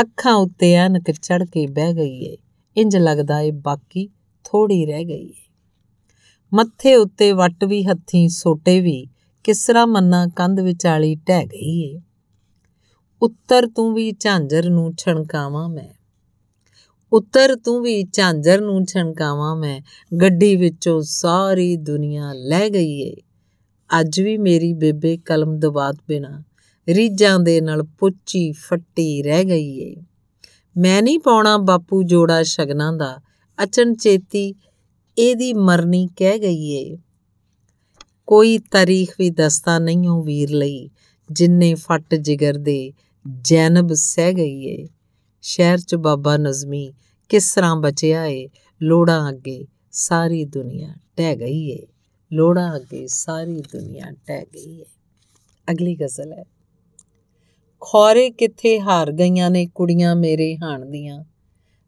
ਅੱਖਾਂ 0.00 0.34
ਉੱਤੇ 0.34 0.86
ਅਨਕ 0.86 1.10
ਚੜ 1.10 1.44
ਕੇ 1.44 1.66
ਬਹਿ 1.66 1.94
ਗਈ 1.94 2.24
ਏ। 2.24 2.36
ਇੰਜ 2.76 2.96
ਲੱਗਦਾ 2.96 3.40
ਏ 3.40 3.50
ਬਾਕੀ 3.50 4.08
ਥੋੜੀ 4.44 4.86
ਰਹਿ 4.86 5.04
ਗਈ 5.04 5.26
ਏ। 5.26 5.52
ਮੱਥੇ 6.54 6.94
ਉੱਤੇ 6.94 7.32
ਵੱਟ 7.32 7.64
ਵੀ 7.64 7.84
ਹੱਥੀ 7.84 8.28
ਸੋਟੇ 8.28 8.80
ਵੀ 8.80 9.06
ਕਿਸਰਾ 9.44 9.86
ਮੰਨਾ 9.86 10.26
ਕੰਧ 10.26 10.60
ਵਿਚਾਲੀ 10.60 11.16
ਟਹਿ 11.16 11.46
ਗਈ 11.46 11.80
ਏ। 11.82 12.00
ਉੱਤਰ 13.22 13.66
ਤੂੰ 13.66 13.94
ਵੀ 13.94 14.12
ਝਾਂਜਰ 14.12 14.70
ਨੂੰ 14.70 14.94
ਛਣਕਾਵਾਂ 14.96 15.68
ਮੈਂ। 15.68 15.94
ਉੱਤਰ 17.12 17.56
ਤੂੰ 17.56 17.82
ਵੀ 17.82 18.04
ਝਾਂਜਰ 18.04 18.60
ਨੂੰ 18.60 18.86
ਛਣਕਾਵਾਂ 18.86 19.56
ਮੈਂ। 19.56 19.80
ਗੱਡੀ 20.16 20.56
ਵਿੱਚੋਂ 20.56 21.02
ਸਾਰੀ 21.02 21.76
ਦੁਨੀਆ 21.76 22.32
ਲੈ 22.32 22.68
ਗਈ 22.68 23.00
ਏ। 23.00 23.14
ਅੱਜ 24.00 24.20
ਵੀ 24.20 24.38
ਮੇਰੀ 24.38 24.74
ਬੇਬੇ 24.74 25.16
ਕਲਮ 25.16 25.58
ਦਵਾਤ 25.58 25.96
ਬਿਨਾ 26.08 26.42
ਰੀਜਾਂ 26.88 27.40
ਦੇ 27.40 27.60
ਨਾਲ 27.60 27.82
ਪੁੱਚੀ 27.82 28.52
ਫੱਟੀ 28.52 29.22
ਰਹਿ 29.22 29.44
ਗਈ 29.44 29.78
ਏ। 29.78 29.96
ਮੈਂ 30.76 31.02
ਨਹੀਂ 31.02 31.18
ਪਾਉਣਾ 31.18 31.58
ਬਾਪੂ 31.58 32.02
ਜੋੜਾ 32.02 32.42
ਸ਼ਗਨਾਂ 32.42 32.92
ਦਾ। 32.92 33.20
ਅਚਨ 33.62 33.94
ਚੇਤੀ 33.94 34.54
ਇਹਦੀ 35.18 35.52
ਮਰਨੀ 35.52 36.08
ਕਹਿ 36.16 36.38
ਗਈ 36.38 36.70
ਏ। 36.70 36.98
ਕੋਈ 38.26 38.58
ਤਾਰੀਖ 38.58 39.14
ਵੀ 39.18 39.30
ਦਸਤਾ 39.30 39.78
ਨਹੀਂ 39.78 40.08
ਉਹ 40.08 40.24
ਵੀਰ 40.24 40.50
ਲਈ, 40.50 40.90
ਜਿੰਨੇ 41.32 41.74
ਫੱਟ 41.74 42.14
ਜਿਗਰ 42.14 42.54
ਦੇ। 42.54 42.92
ਜੈਨਬ 43.42 43.92
ਸਹਿ 43.92 44.32
ਗਈ 44.32 44.64
ਏ। 44.64 44.88
ਸ਼ਹਿਰ 45.42 45.78
'ਚ 45.78 45.94
ਬਾਬਾ 45.94 46.36
ਨਜ਼ਮੀ 46.36 46.92
ਕਿਸ 47.28 47.54
ਤਰ੍ਹਾਂ 47.54 47.76
ਬਚਿਆ 47.76 48.24
ਏ, 48.26 48.48
ਲੋੜਾਂ 48.82 49.30
ਅੱਗੇ 49.30 49.66
ਸਾਰੀ 49.92 50.44
ਦੁਨੀਆ 50.44 50.94
ਟਹਿ 51.16 51.36
ਗਈ 51.36 51.70
ਏ। 51.70 51.86
ਲੋੜਾਂ 52.32 52.76
ਅੱਗੇ 52.76 53.06
ਸਾਰੀ 53.06 53.60
ਦੁਨੀਆ 53.60 54.04
ਟਹਿ 54.26 54.44
ਗਈ 54.54 54.80
ਏ। 54.80 54.84
ਅਗਲੀ 55.70 55.96
ਗਜ਼ਲ 55.96 56.32
ਹੈ। 56.32 56.44
ਖੌਰੇ 57.80 58.30
ਕਿੱਥੇ 58.30 58.80
ਹਾਰ 58.80 59.12
ਗਈਆਂ 59.12 59.50
ਨੇ 59.50 59.66
ਕੁੜੀਆਂ 59.66 60.16
ਮੇਰੇ 60.16 60.56
ਹਾਣ 60.56 60.86
ਦੀਆਂ। 60.86 61.24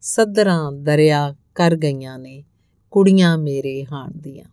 ਸਦਰਾਂ 0.00 0.72
ਦਰਿਆ 0.72 1.36
ਕਰ 1.54 1.76
ਗਈਆਂ 1.76 2.18
ਨੇ 2.18 2.44
ਕੁੜੀਆਂ 2.90 3.38
ਮੇਰੇ 3.38 3.84
ਹਾਣ 3.92 4.10
ਦੀਆਂ। 4.16 4.44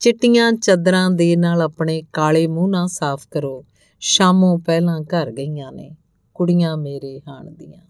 ਚਿੱਟੀਆਂ 0.00 0.52
ਚਦਰਾਂ 0.52 1.10
ਦੇ 1.10 1.36
ਨਾਲ 1.36 1.62
ਆਪਣੇ 1.62 2.02
ਕਾਲੇ 2.12 2.46
ਮੂੰਹ 2.46 2.68
ਨਾ 2.68 2.86
ਸਾਫ਼ 2.86 3.28
ਕਰੋ। 3.30 3.64
ਸ਼ਾਮੋਂ 4.00 4.58
ਪਹਿਲਾਂ 4.58 5.00
ਘਰ 5.00 5.30
ਗਈਆਂ 5.30 5.72
ਨੇ, 5.72 5.90
ਕੁੜੀਆਂ 6.34 6.76
ਮੇਰੇ 6.76 7.20
ਹਾਣ 7.28 7.50
ਦੀਆਂ। 7.50 7.82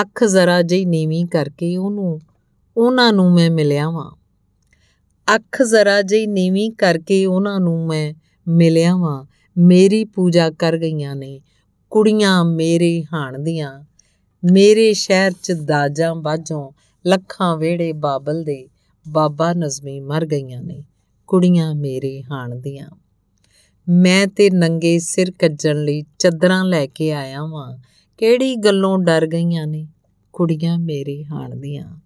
ਅੱਖ 0.00 0.24
ਜ਼ਰਾ 0.24 0.62
ਜਿਹੀ 0.62 0.84
ਨੀਵੀਂ 0.84 1.26
ਕਰਕੇ 1.26 1.76
ਉਹਨੂੰ, 1.76 2.20
ਉਹਨਾਂ 2.76 3.12
ਨੂੰ 3.12 3.32
ਮੈਂ 3.32 3.50
ਮਿਲਿਆ 3.50 3.90
ਵਾਂ 3.90 4.10
ਅੱਖ 5.36 5.62
ਜ਼ਰਾ 5.62 6.02
ਜਿਹੀ 6.02 6.26
ਨੀਵੀਂ 6.26 6.70
ਕਰਕੇ 6.70 7.26
ਉਹਨਾਂ 7.26 7.60
ਨੂੰ 7.60 7.86
ਮੈਂ 7.86 8.14
ਮਿਲਿਆ 8.48 8.96
ਵਾਂ 8.96 9.24
ਮੇਰੀ 9.58 10.04
ਪੂਜਾ 10.04 10.50
ਕਰ 10.50 10.76
ਗਈਆਂ 10.76 11.16
ਨੇ, 11.16 11.40
ਕੁੜੀਆਂ 11.90 12.44
ਮੇਰੇ 12.44 13.04
ਹਾਣ 13.14 13.38
ਦੀਆਂ। 13.38 13.84
ਮੇਰੇ 14.52 14.92
ਸ਼ਹਿਰ 14.92 15.32
'ਚ 15.42 15.52
ਦਾਜਾਂ 15.52 16.14
ਬਾਝੋਂ 16.14 16.72
ਲੱਖਾਂ 17.06 17.56
ਵੇੜੇ 17.56 17.92
ਬਾਬਲ 17.92 18.44
ਦੇ 18.44 18.68
ਬਾਬਾ 19.08 19.52
ਨਜ਼ਮੀ 19.52 20.00
ਮਰ 20.00 20.26
ਗਈਆਂ 20.26 20.62
ਨੇ, 20.62 20.84
ਕੁੜੀਆਂ 21.26 21.74
ਮੇਰੇ 21.74 22.22
ਹਾਣ 22.22 22.54
ਦੀਆਂ। 22.54 22.88
ਮੈਂ 23.90 24.26
ਤੇ 24.26 24.50
ਨੰਗੇ 24.50 24.98
ਸਿਰ 24.98 25.30
ਕੱਜਣ 25.30 25.84
ਲਈ 25.84 26.02
ਚੱਦਰਾਂ 26.18 26.64
ਲੈ 26.64 26.86
ਕੇ 26.86 27.12
ਆਇਆ 27.12 27.42
ਵਾਂ। 27.42 27.78
ਕਿਹੜੀ 28.18 28.56
ਗੱਲੋਂ 28.56 28.98
ਡਰ 28.98 29.26
ਗਈਆਂ 29.26 29.66
ਨੇ 29.66 29.88
ਕੁੜੀਆਂ 30.32 30.78
ਮੇਰੇ 30.78 31.24
ਹਾਣ 31.24 31.56
ਦੀਆਂ? 31.56 31.98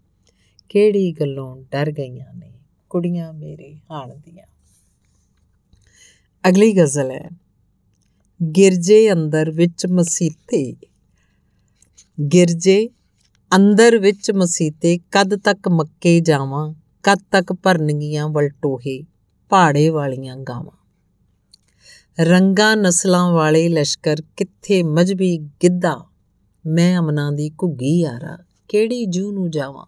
ਕਿਹੜੀ 0.69 1.11
ਗੱਲੋਂ 1.11 1.57
ਡਰ 1.71 1.91
ਗਈਆਂ 1.91 2.33
ਨੇ 2.33 2.51
ਕੁੜੀਆਂ 2.89 3.33
ਮੇਰੇ 3.33 3.75
ਹਾਣ 3.91 4.09
ਦੀਆਂ? 4.15 4.45
ਅਗਲੀ 6.49 6.77
ਗਜ਼ਲ 6.77 7.11
ਹੈ, 7.11 7.29
ਗਿਰਜੇ 8.57 9.11
ਅੰਦਰ 9.11 9.51
ਵਿੱਚ 9.51 9.87
ਮਸੀਤੇ। 9.87 10.75
ਗਿਰਜੇ 12.33 12.89
ਅੰਦਰ 13.55 13.97
ਵਿੱਚ 13.97 14.31
ਮਸੀਤੇ, 14.31 14.99
ਕਦ 15.11 15.35
ਤੱਕ 15.35 15.67
ਮੱਕੇ 15.67 16.19
ਜਾਵਾਂ, 16.19 16.73
ਕਦ 17.03 17.19
ਤੱਕ 17.31 17.53
ਭਰਨਗੀਆਂ 17.53 18.27
ਵਲਟੋਹੇ 18.27 19.03
ਪਹਾੜੇ 19.49 19.89
ਵਾਲੀਆਂ 19.89 20.37
ਗਾਵਾਂ। 20.37 20.82
ਰੰਗਾ 22.19 22.75
ਨਸਲਾਂ 22.75 23.31
ਵਾਲੇ 23.31 23.69
ਲਸ਼ਕਰ 23.69 24.21
ਕਿੱਥੇ 24.37 24.83
ਮਜਬੀ 24.83 25.37
ਗਿੱਧਾ? 25.37 26.05
ਮੈਂ 26.67 26.99
ਅਮਨਾਂ 26.99 27.31
ਦੀ 27.31 27.49
ਘੁੱਗੀ 27.49 27.99
ਯਾਰਾ, 27.99 28.37
ਕਿਹੜੀ 28.67 29.05
ਜੂ 29.05 29.31
ਨੂੰ 29.31 29.51
ਜਾਵਾਂ? 29.51 29.85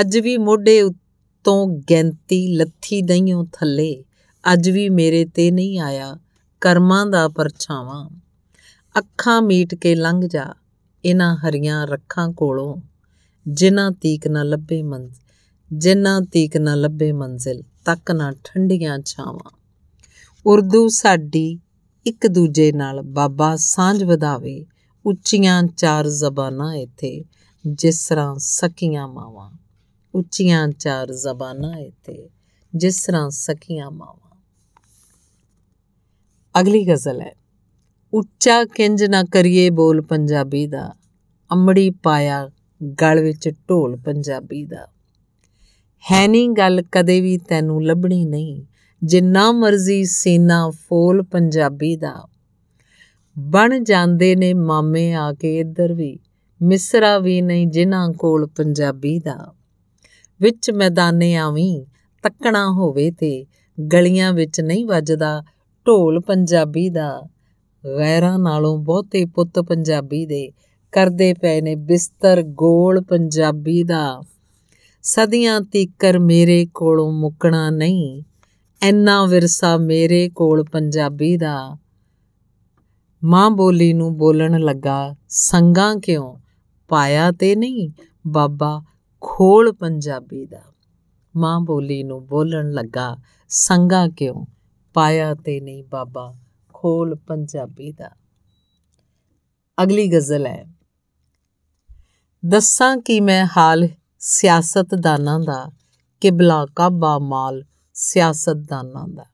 ਅੱਜ 0.00 0.18
ਵੀ 0.18 0.36
ਮੋਢੇ 0.36 0.82
ਉੱਤੋਂ 0.82 1.68
ਗੈਂਤੀ 1.90 2.56
ਲੱਥੀ 2.56 3.02
ਦਈਓ 3.02 3.46
ਥੱਲੇ, 3.52 4.04
ਅੱਜ 4.52 4.70
ਵੀ 4.70 4.88
ਮੇਰੇ 4.88 5.24
ਤੇ 5.24 5.50
ਨਹੀਂ 5.50 5.78
ਆਇਆ, 5.78 6.18
ਕਰਮਾਂ 6.60 7.06
ਦਾ 7.06 7.28
ਪਰਛਾਵਾਂ। 7.28 8.10
ਅੱਖਾਂ 8.98 9.42
ਮੀਟ 9.42 9.74
ਕੇ 9.74 9.94
ਲੰਘ 9.94 10.28
ਜਾ 10.28 10.54
ਇਹਨਾਂ 11.04 11.36
ਹਰੀਆਂ 11.36 11.86
ਰੱਖਾਂ 11.86 12.28
ਕੋਲੋਂ। 12.28 12.76
ਜਿਨ੍ਹਾਂ 13.48 13.90
ਤੀਕ 13.90 14.28
ਨਾ 14.28 14.42
ਲੱਭੇ 14.42 14.82
ਮੰਜ਼ਿਲ 14.82 15.22
ਜਿਨ੍ਹਾਂ 15.72 16.20
ਤੀਕ 16.22 16.56
ਨਾ 16.56 16.74
ਲੱਭੇ 16.74 17.12
ਮੰਜ਼ਿਲ, 17.12 17.62
ਤੱਕ 17.84 18.10
ਨਾ 18.10 18.32
ਠੰਡੀਆਂ 18.44 18.98
ਛਾਵਾਂ। 18.98 19.57
ਉਰਦੂ 20.46 20.88
ਸਾਡੀ 20.88 21.58
ਇੱਕ 22.06 22.26
ਦੂਜੇ 22.26 22.72
ਨਾਲ 22.72 23.02
ਬਾਬਾ 23.02 23.56
ਸਾਂਝ 23.56 24.04
ਵਧਾਵੇ, 24.04 24.66
ਉੱਚੀਆਂ 25.06 25.62
ਚਾਰ 25.62 26.08
ਜ਼ਬਾਨਾਂ 26.08 26.74
ਇੱਥੇ, 26.74 27.24
ਜਿਸ 27.66 28.08
ਤਰ੍ਹਾਂ 28.08 28.34
ਸਕੀਆਂ 28.38 29.08
ਮਾਵਾਂ। 29.08 29.50
ਉੱਚੀਆਂ 30.14 30.68
ਚਾਰ 30.68 31.12
ਜ਼ਬਾਨਾਂ 31.12 31.76
ਇੱਥੇ, 31.76 32.30
ਜਿਸ 32.76 33.06
ਤਰ੍ਹਾਂ 33.06 33.30
ਸਕੀਆਂ 33.30 33.90
ਮਾਵਾਂ। 33.90 34.36
ਅਗਲੀ 36.60 36.88
ਗਜ਼ਲ 36.88 37.20
ਹੈ, 37.20 37.34
ਉੱਚਾ 38.14 38.64
ਕਿੰਜ 38.64 39.04
ਨਾ 39.04 39.22
ਕਰੀਏ 39.22 39.70
ਬੋਲ 39.70 40.00
ਪੰਜਾਬੀ 40.00 40.66
ਦਾ, 40.66 40.94
ਅੰਮੜੀ 41.52 41.90
ਪਾਇਆ 41.90 42.50
ਗਲ 43.02 43.20
ਵਿੱਚ 43.20 43.48
ਢੋਲ 43.70 43.96
ਪੰਜਾਬੀ 43.96 44.64
ਦਾ। 44.64 44.88
ਹੈ 46.12 46.28
ਨਹੀਂ 46.28 46.50
ਗੱਲ 46.50 46.82
ਕਦੇ 46.92 47.20
ਵੀ 47.20 47.38
ਤੈਨੂੰ 47.38 47.84
ਲੱਭਣੀ 47.84 48.24
ਨਹੀਂ 48.24 48.62
ਜਿੰਨਾ 49.04 49.52
ਮਰਜ਼ੀ 49.52 50.04
ਸੀਨਾ 50.04 50.70
ਫੋਲ 50.70 51.22
ਪੰਜਾਬੀ 51.22 51.96
ਦਾ। 51.96 52.28
ਬਣ 53.38 53.82
ਜਾਂਦੇ 53.82 54.36
ਨੇ 54.36 54.54
ਮਾਮੇ 54.54 55.12
ਆ 55.12 55.32
ਕੇ 55.32 55.58
ਇੱਧਰ 55.58 55.92
ਵੀ, 55.92 56.18
ਮਿਸਰਾ 56.62 57.18
ਵੀ 57.18 57.42
ਨਹੀਂ 57.42 57.66
ਜਿਨ੍ਹਾਂ 57.66 58.12
ਕੋਲ 58.12 58.46
ਪੰਜਾਬੀ 58.46 59.18
ਦਾ। 59.18 59.54
ਵਿੱਚ 60.40 60.70
ਮੈਦਾਨੇ 60.70 61.36
ਆਵੀਂ, 61.36 61.86
ਤੱਕਣਾ 62.22 62.70
ਹੋਵੇ 62.70 63.10
ਤੇ 63.10 63.46
ਗਲੀਆਂ 63.92 64.32
ਵਿੱਚ 64.32 64.60
ਨਹੀਂ 64.60 64.86
ਵੱਜਦਾ 64.86 65.44
ਢੋਲ 65.86 66.20
ਪੰਜਾਬੀ 66.20 66.88
ਦਾ। 66.88 67.22
ਗੈਰਾਂ 67.98 68.38
ਨਾਲੋਂ 68.38 68.78
ਬਹੁਤੇ 68.78 69.24
ਪੁੱਤ 69.24 69.60
ਪੰਜਾਬੀ 69.60 70.26
ਦੇ, 70.26 70.52
ਕਰਦੇ 70.92 71.34
ਪਏ 71.34 71.60
ਨੇ 71.60 71.74
ਬਿਸਤਰ 71.74 72.42
ਗੋਲ 72.42 73.00
ਪੰਜਾਬੀ 73.00 73.82
ਦਾ। 73.82 74.22
ਸਦੀਆਂ 75.02 75.60
ਤੀਕਰ 75.60 76.18
ਮੇਰੇ 76.18 76.66
ਕੋਲੋਂ 76.74 77.12
ਮੁੱਕਣਾ 77.12 77.70
ਨਹੀਂ 77.70 78.22
ਐਨਾ 78.82 79.26
ਵਿਰਸਾ 79.26 79.76
ਮੇਰੇ 79.76 80.28
ਕੋਲ 80.28 80.64
ਪੰਜਾਬੀ 80.64 81.36
ਦਾ। 81.36 81.78
ਮਾਂ 83.24 83.50
ਬੋਲੀ 83.50 83.92
ਨੂੰ 83.92 84.16
ਬੋਲਣ 84.16 84.60
ਲੱਗਾ, 84.60 85.16
ਸੰਗਾ 85.28 85.94
ਕਿਉਂ? 85.94 86.36
ਪਾਇਆ 86.88 87.32
ਤੇ 87.32 87.56
ਨਹੀਂ, 87.56 87.90
ਬਾਬਾ 88.26 88.82
ਖੋਲ 89.20 89.72
ਪੰਜਾਬੀ 89.72 90.46
ਦਾ। 90.46 90.60
ਮਾਂ 91.36 91.60
ਬੋਲੀ 91.60 92.02
ਨੂੰ 92.02 92.26
ਬੋਲਣ 92.26 92.70
ਲੱਗਾ, 92.70 93.16
ਸੰਗਾ 93.48 94.08
ਕਿਉਂ? 94.08 94.46
ਪਾਇਆ 94.94 95.34
ਤੇ 95.34 95.60
ਨਹੀਂ, 95.60 95.84
ਬਾਬਾ 95.84 96.36
ਖੋਲ 96.72 97.14
ਪੰਜਾਬੀ 97.14 97.92
ਦਾ। 97.92 98.10
ਅਗਲੀ 99.82 100.12
ਗਜ਼ਲ 100.12 100.46
ਹੈ। 100.46 100.66
ਦੱਸਾਂ 102.46 102.96
ਕਿ 102.96 103.20
ਮੈਂ 103.20 103.46
ਹਾਲ 103.56 103.88
ਸਿਆਸਤਦਾਨਾਂ 104.18 105.40
ਦਾ 105.40 105.70
ਕਿਬਲਾ 106.20 106.66
ਕਾਬਾ 106.76 107.18
ਮਾਲ 107.18 107.64
ਸਿਆਸਤਦਾਨਾਂ 108.00 109.08
ਦਾ। 109.08 109.24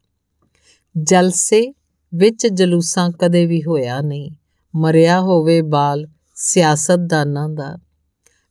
ਜਲਸੇ 1.02 1.74
ਵਿੱਚ 2.14 2.46
ਜਲੂਸਾਂ 2.46 3.10
ਕਦੇ 3.10 3.46
ਵੀ 3.46 3.62
ਹੋਇਆ 3.62 4.00
ਨਹੀਂ। 4.00 4.30
ਮਰਿਆ 4.76 5.20
ਹੋਵੇ 5.20 5.62
ਬਾਲ 5.62 6.06
ਸਿਆਸਤਦਾਨਾਂ 6.34 7.48
ਦਾ। 7.48 7.78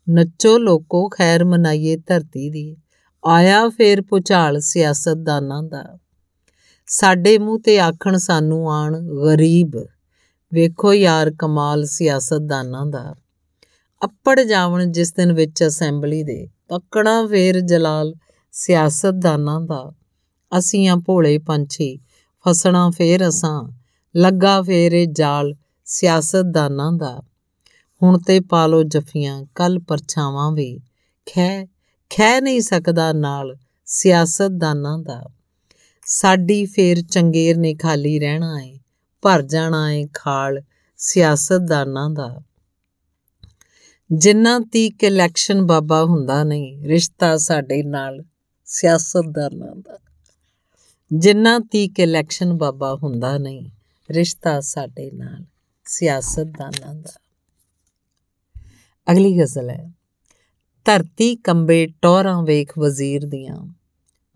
ਨੱਚੋ 0.09 0.57
ਲੋਕੋ 0.57 1.09
ਖੈਰ 1.09 1.45
ਮਨਾਈਏ 1.45 1.97
ਧਰਤੀ 1.97 2.49
ਦੀ। 2.49 2.77
ਆਇਆ 3.25 3.69
ਫੇਰ 3.69 4.01
ਪੁਚਾਲ 4.01 4.59
ਸਿਆਸਤਦਾਨਾਂ 4.59 5.63
ਦਾ। 5.63 5.97
ਸਾਡੇ 6.87 7.37
ਮੂੰਹ 7.37 7.59
ਤੇ 7.59 7.79
ਆਖਣ 7.79 8.17
ਸਾਨੂੰ 8.17 8.71
ਆਣ 8.73 8.99
ਗਰੀਬ। 8.99 9.71
ਵੇਖੋ 10.53 10.93
ਯਾਰ 10.93 11.31
ਕਮਾਲ 11.39 11.85
ਸਿਆਸਤਦਾਨਾਂ 11.85 12.85
ਦਾ। 12.85 13.15
ਅੱਪੜ 14.03 14.39
ਜਾਵਣ 14.39 14.85
ਜਿਸ 14.85 15.13
ਦਿਨ 15.13 15.33
ਵਿੱਚ 15.33 15.63
ਅਸੈਂਬਲੀ 15.67 16.23
ਦੇ। 16.23 16.47
ਤੱਕਣਾ 16.69 17.27
ਫੇਰ 17.27 17.59
ਜਲਾਲ 17.59 18.13
ਸਿਆਸਤਦਾਨਾਂ 18.51 19.61
ਦਾ। 19.61 19.93
ਅਸੀਂ 20.57 20.89
ਆ 20.89 20.95
ਭੋਲੇ 20.95 21.37
ਪੰਛੀ, 21.37 21.99
ਫਸਣਾ 22.45 22.89
ਫੇਰ 22.89 23.27
ਅਸਾਂ, 23.27 23.71
ਲੱਗਾ 24.15 24.61
ਫੇਰੇ 24.61 25.05
ਜਾਲ 25.05 25.55
ਸਿਆਸਤਦਾਨਾਂ 25.85 26.91
ਦਾ 26.91 27.21
ਹੁਣ 28.03 28.19
ਤੇ 28.19 28.39
ਪਾਲੋ 28.39 28.83
ਜਫੀਆਂ 28.83 29.45
ਕੱਲ 29.55 29.79
ਪਰਛਾਵਾਂ 29.79 30.51
ਵੀ। 30.51 30.79
ਖੈ 31.25 31.65
ਖੈ 32.09 32.41
ਨਹੀਂ 32.41 32.61
ਸਕਦਾ 32.61 33.13
ਨਾਲ 33.13 33.55
ਸਿਆਸਤਦਾਨਾਂ 33.85 34.97
ਦਾ 34.97 35.23
ਸਾਡੀ 36.05 36.65
ਫੇਰ 36.65 37.01
ਚੰਗੇਰ 37.01 37.57
ਨੇ 37.57 37.73
ਖਾਲੀ 37.75 38.19
ਰਹਿਣਾ 38.19 38.61
ਏ, 38.61 38.79
ਭਰ 39.21 39.41
ਜਾਣਾ 39.41 39.91
ਏ 39.91 40.07
ਖਾਲ 40.13 40.61
ਸਿਆਸਤਦਾਨਾਂ 40.97 42.09
ਦਾ 42.09 42.41
ਜਿੰਨਾ 44.11 44.59
ਤੀਕ 44.59 45.03
ਇਲੈਕਸ਼ਨ 45.03 45.61
ਬਾਬਾ 45.61 46.03
ਹੁੰਦਾ 46.03 46.43
ਨਹੀਂ, 46.43 46.87
ਰਿਸ਼ਤਾ 46.87 47.37
ਸਾਡੇ 47.37 47.83
ਨਾਲ 47.83 48.23
ਸਿਆਸਤਦਾਨਾਂ 48.65 49.75
ਦਾ। 49.75 49.97
ਜਿੰਨਾ 51.19 51.59
ਤੀਕ 51.59 51.99
ਇਲੈਕਸ਼ਨ 51.99 52.53
ਬਾਬਾ 52.53 52.95
ਹੁੰਦਾ 52.95 53.37
ਨਹੀਂ, 53.37 53.69
ਰਿਸ਼ਤਾ 54.11 54.59
ਸਾਡੇ 54.59 55.11
ਨਾਲ 55.11 55.45
ਸਿਆਸਤਦਾਨਾਂ 55.85 56.95
ਦਾ 56.95 57.11
ਅਗਲੀ 59.11 59.37
ਗਜ਼ਲ 59.39 59.69
ਹੈ, 59.69 59.91
ਧਰਤੀ 60.85 61.35
ਕੰਬੇ 61.35 61.87
ਟੋਰਾਂ 62.01 62.43
ਵੇਖ 62.43 62.79
ਵਜ਼ੀਰ 62.79 63.25
ਦੀਆਂ, 63.25 63.73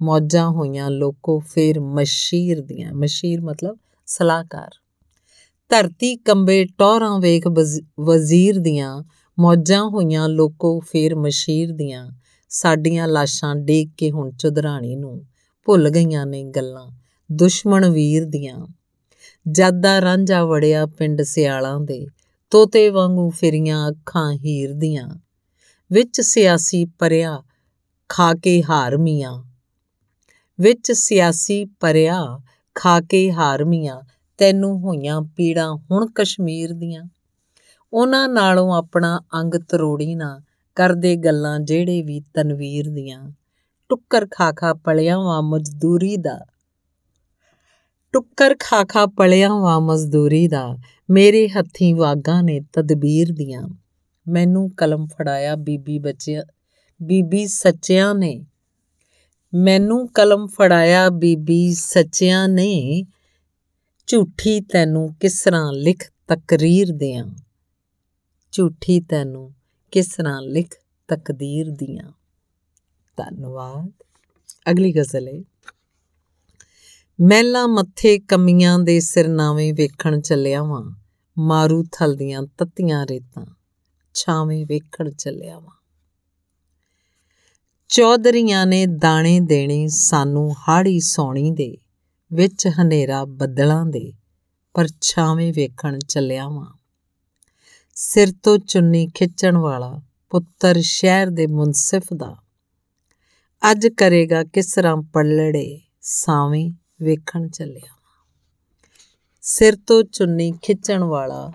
ਮੌਜਾਂ 0.01 0.49
ਹੋਈਆਂ 0.49 0.89
ਲੋਕੋ 0.89 1.39
ਫੇਰ 1.39 1.79
ਮਸ਼ੀਰ 1.79 2.61
ਦੀਆਂ, 2.61 2.93
ਮਸ਼ੀਰ 2.93 3.41
ਮਤਲਬ 3.41 3.77
ਸਲਾਹਕਾਰ। 4.05 4.69
ਧਰਤੀ 5.69 6.15
ਕੰਬੇ 6.15 6.65
ਟੋਰਾਂ 6.65 7.19
ਵੇਖ 7.19 7.47
ਵਜ਼ੀਰ 7.99 8.59
ਦੀਆਂ, 8.59 9.03
ਮੌਜਾਂ 9.39 9.83
ਹੋਈਆਂ 9.83 10.29
ਲੋਕੋ 10.29 10.79
ਫੇਰ 10.79 11.15
ਮਸ਼ੀਰ 11.15 11.71
ਦੀਆਂ, 11.71 12.11
ਸਾਡੀਆਂ 12.49 13.07
ਲਾਸ਼ਾਂ 13.07 13.55
ਡੇਕ 13.55 13.89
ਕੇ 13.97 14.11
ਹੁਣ 14.11 14.31
ਚੁਦਰਾਣੀ 14.31 14.95
ਨੂੰ 14.95 15.25
ਭੁੱਲ 15.67 15.89
ਗਈਆਂ 15.89 16.25
ਨੇ 16.25 16.43
ਗੱਲਾਂ। 16.43 16.91
ਦੁਸ਼ਮਣ 17.31 17.89
ਵੀਰ 17.89 18.25
ਦੀਆਂ। 18.25 18.67
ਜਾਦਾ 19.51 20.01
ਰਾਂਝਾ 20.01 20.45
ਵੜਿਆ 20.45 20.85
ਪਿੰਡ 20.85 21.21
ਸਿਆਲਾਂ 21.21 21.79
ਦੇ, 21.79 22.07
ਤੋਤੇ 22.49 22.89
ਵਾਂਗੂ 22.89 23.29
ਫਿਰੀਆਂ 23.29 23.89
ਅੱਖਾਂ 23.89 24.33
ਹੀਰ 24.33 24.73
ਦੀਆਂ। 24.73 25.09
ਵਿੱਚ 25.91 26.21
ਸਿਆਸੀ 26.21 26.85
ਪਰਿਆ 26.85 27.43
ਖਾ 28.09 28.33
ਕੇ 28.33 28.63
ਹਾਰ 28.63 28.97
ਮੀਆਂ। 28.97 29.43
ਵਿੱਚ 30.59 30.91
ਸਿਆਸੀ 30.91 31.65
ਪਰਿਆ 31.65 32.39
ਖਾ 32.75 33.01
ਕੇ 33.01 33.31
ਹਾਰ 33.31 33.65
ਮੀਆਂ। 33.65 34.01
ਤੈਨੂੰ 34.37 34.79
ਹੋਈਆਂ 34.79 35.21
ਪੀੜਾਂ 35.21 35.75
ਹੁਣ 35.91 36.07
ਕਸ਼ਮੀਰ 36.15 36.73
ਦੀਆਂ। 36.73 37.05
ਉਹਨਾਂ 37.93 38.29
ਨਾਲੋਂ 38.29 38.75
ਆਪਣਾ 38.75 39.21
ਅੰਗ 39.33 39.53
ਤਰੋੜੀ 39.53 40.15
ਨਾ 40.15 40.41
ਕਰਦੇ 40.75 41.15
ਗੱਲਾਂ 41.15 41.59
ਜਿਹੜੇ 41.59 42.01
ਵੀ 42.01 42.19
ਤਨਵੀਰ 42.19 42.89
ਦੀਆਂ। 42.89 43.31
ਟੁੱਕਰ 43.89 44.27
ਖਾ 44.31 44.51
ਖਾ 44.51 44.73
ਪਲਿਆਂ 44.73 45.19
ਵਾ 45.19 45.41
ਮਜ਼ਦੂਰੀ 45.41 46.17
ਦਾ। 46.17 46.45
ਟੁੱਕਰ 48.13 48.55
ਖਾ 48.59 48.83
ਖਾ 48.83 49.05
ਪਲਿਆਂ 49.05 49.49
ਵਾ 49.49 49.79
ਮਜ਼ਦੂਰੀ 49.79 50.47
ਦਾ। 50.47 50.77
ਮੇਰੇ 51.09 51.49
ਹੱਥੀਂ 51.49 51.95
ਵਾਗਾਂ 51.95 52.43
ਨੇ 52.43 52.59
ਤਦਬੀਰ 52.59 53.31
ਦੀਆਂ। 53.31 53.67
ਮੈਨੂੰ 54.27 54.71
ਕਲਮ 54.71 55.07
ਫੜਾਇਆ 55.07 55.55
ਬੀਬੀ 55.55 55.99
ਬੱਚਿਆ, 55.99 56.43
ਬੀਬੀ 57.03 57.47
ਸੱਚਿਆਂ 57.47 58.15
ਨੇ। 58.15 58.45
ਮੈਨੂੰ 59.53 60.07
ਕਲਮ 60.07 60.47
ਫੜਾਇਆ 60.47 61.09
ਬੀਬੀ 61.09 61.73
ਸੱਚਿਆਂ 61.73 62.47
ਨੇ। 62.49 63.03
ਝੂਠੀ 64.07 64.61
ਤੈਨੂੰ 64.61 65.15
ਕਿਸ 65.19 65.43
ਤਰ੍ਹਾਂ 65.43 65.73
ਲਿਖ 65.73 66.11
ਤਕਰੀਰ 66.27 66.91
ਦਿਆਂ? 66.91 67.25
ਝੂਠੀ 68.51 68.99
ਤੈਨੂੰ 68.99 69.53
ਕਿਸ 69.91 70.15
ਤਰ੍ਹਾਂ 70.15 70.41
ਲਿਖ 70.41 70.73
ਤਕਦੀਰ 71.07 71.71
ਦੀਆਂ? 71.71 72.11
ਧੰਨਵਾਦ। 73.17 73.91
ਅਗਲੀ 74.71 74.95
ਗਜ਼ਲ 74.95 75.27
ਹੈ 75.27 75.43
ਮਹਿਲਾ 77.21 77.67
ਮੱਥੇ 77.67 78.19
ਕਮੀਆਂ 78.19 78.79
ਦੇ 78.79 78.99
ਸਿਰਨਾਵੇਂ 78.99 79.73
ਵੇਖਣ 79.73 80.21
ਚੱਲਿਆ 80.21 80.63
ਵਾਂ, 80.63 80.91
ਮਾਰੂ 81.37 81.85
ਥਲ 81.91 82.15
ਦੀਆਂ 82.15 82.43
ਤੱਤੀਆਂ 82.57 83.07
ਰੇਤਾਂ, 83.07 83.45
ਛਾਵੇਂ 84.13 84.65
ਵੇਖਣ 84.65 85.11
ਚੱਲਿਆ 85.11 85.59
ਵਾਂ। 85.59 85.75
ਚੌਧਰੀਆਂ 87.89 88.65
ਨੇ 88.65 88.85
ਦਾਣੇ 88.85 89.39
ਦੇਣੇ 89.39 89.87
ਸਾਨੂੰ 89.87 90.55
ਹਾੜੀ 90.67 90.99
ਸੌਣੀ 90.99 91.51
ਦੇ, 91.51 91.77
ਵਿੱਚ 92.33 92.67
ਹਨੇਰਾ 92.67 93.25
ਬੱਦਲਾਂ 93.25 93.85
ਦੇ 93.85 94.13
ਪਰਛਾਵੇਂ 94.73 95.53
ਵੇਖਣ 95.53 95.99
ਚੱਲਿਆ 95.99 96.47
ਵਾਂ। 96.47 96.73
ਸਿਰ 97.95 98.27
ਤੋਂ 98.43 98.57
ਚੁੰਨੀ 98.57 99.07
ਖਿੱਚਣ 99.07 99.57
ਵਾਲਾ 99.57 100.01
ਪੁੱਤਰ 100.29 100.77
ਸ਼ਹਿਰ 100.81 101.27
ਦੇ 101.27 101.47
ਮੁਨਸਿਫ 101.47 102.03
ਦਾ 102.15 102.35
ਅੱਜ 103.71 103.87
ਕਰੇਗਾ 103.87 104.43
ਕਿਸ 104.43 104.73
ਤਰ੍ਹਾਂ 104.73 104.97
ਪੜਲੜੇ 104.97 105.81
ਸਾਵੇਂ 106.01 106.71
ਵੇਖਣ 107.01 107.49
ਚੱਲਿਆ। 107.49 107.95
ਸਿਰ 109.41 109.77
ਤੋਂ 109.87 110.03
ਚੁੰਨੀ 110.03 110.53
ਖਿੱਚਣ 110.61 111.03
ਵਾਲਾ 111.03 111.51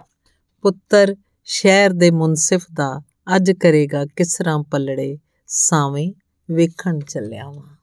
ਪੁੱਤਰ 0.62 1.16
ਸ਼ਹਿਰ 1.44 1.90
ਦੇ 1.90 2.10
ਮੁਨਸਿਫ 2.10 2.64
ਦਾ 2.74 3.02
ਅੱਜ 3.36 3.50
ਕਰੇਗਾ 3.50 4.04
ਕਿਸ 4.04 4.36
ਤਰ੍ਹਾਂ 4.38 4.62
ਪੱਲੜੇ? 4.62 5.18
ਸਾਵੇਂ 5.46 6.12
ਵੇਖਣ 6.50 6.98
ਚੱਲਿਆ 6.98 7.50
ਵਾਂ। 7.50 7.76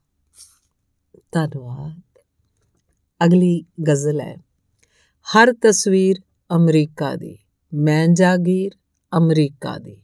ਧੰਨਵਾਦ। 1.32 2.20
ਅਗਲੀ 3.26 3.66
ਗਜ਼ਲ 3.90 4.22
ਹੈ। 4.22 4.38
ਹਰ 5.24 5.54
ਤਸਵੀਰ 5.62 6.16
ਅਮਰੀਕਾ 6.56 7.16
ਦੀ। 7.16 7.38
ਮੈਂ 7.74 8.08
ਜਾਗੀਰ 8.08 8.72
ਅਮਰੀਕਾ 9.18 9.78
ਦੀ। 9.78 10.04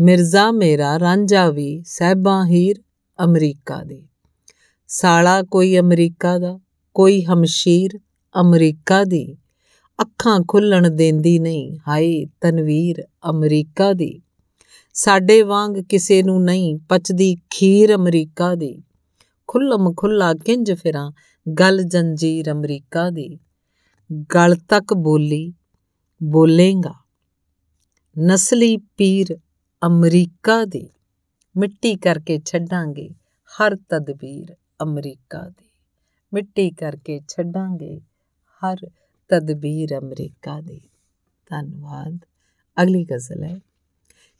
ਮਿਰਜ਼ਾ 0.00 0.50
ਮੇਰਾ 0.50 0.98
ਰਾਂਝਾ 0.98 1.50
ਵੀ 1.50 1.82
ਸਹਿਬਾ 1.86 2.46
ਹੀਰ 2.46 2.82
ਅਮਰੀਕਾ 3.24 3.82
ਦੀ। 3.82 4.08
ਸਾਲਾ 4.88 5.42
ਕੋਈ 5.42 5.78
ਅਮਰੀਕਾ 5.78 6.38
ਦਾ, 6.38 6.60
ਕੋਈ 6.94 7.22
ਹਮਸ਼ੀਰ 7.22 8.00
ਅਮਰੀਕਾ 8.40 9.04
ਦੀ। 9.04 9.36
ਅੱਖਾਂ 10.02 10.40
ਖੁੱਲਣ 10.48 10.90
ਦੇਂਦੀ 10.90 11.38
ਨਹੀਂ, 11.38 11.78
ਹਾਏ 11.88 12.26
ਤਨਵੀਰ 12.40 13.04
ਅਮਰੀਕਾ 13.30 13.92
ਦੀ। 13.92 14.22
ਸਾਡੇ 14.94 15.42
ਵਾਂਗ 15.42 15.72
ਕਿਸੇ 15.88 16.22
ਨੂੰ 16.22 16.44
ਨਹੀਂ, 16.44 16.76
ਪਚਦੀ 16.88 17.36
ਖੀਰ 17.50 17.94
ਅਮਰੀਕਾ 17.94 18.54
ਦੀ। 18.54 18.82
ਖੁੱਲਮ 19.46 19.94
ਖੁੱਲਾ 19.94 20.34
ਕਿੰਜ 20.34 20.72
ਫਿਰਾਂ, 20.72 21.12
ਗਲ 21.60 21.82
ਜੰਜੀਰ 21.82 22.52
ਅਮਰੀਕਾ 22.52 23.10
ਦੀ। 23.10 23.38
ਗਲ 24.34 24.56
ਤੱਕ 24.56 24.94
ਬੋਲੀ, 24.94 25.54
ਬੋਲੇਗਾ, 26.22 26.94
ਨਸਲੀ 28.18 28.76
ਪੀਰ 28.76 29.38
ਅਮਰੀਕਾ 29.86 30.64
ਦੀ। 30.64 30.88
ਮਿੱਟੀ 31.56 31.96
ਕਰਕੇ 31.96 32.38
ਛੱਡਾਂਗੇ 32.46 33.10
ਹਰ 33.46 33.76
ਤਦਬੀਰ 33.76 34.56
ਅਮਰੀਕਾ 34.82 35.48
ਦੀ। 35.48 35.70
ਮਿੱਟੀ 36.34 36.70
ਕਰਕੇ 36.70 37.20
ਛੱਡਾਂਗੇ 37.28 38.00
ਹਰ 38.62 38.76
ਤਦਬੀਰ 39.28 39.98
ਅਮਰੀਕਾ 39.98 40.60
ਦੀ। 40.60 40.80
ਧੰਨਵਾਦ। 41.50 42.18
ਅਗਲੀ 42.82 43.04
ਗਜ਼ਲ 43.04 43.42
ਹੈ। 43.42 43.60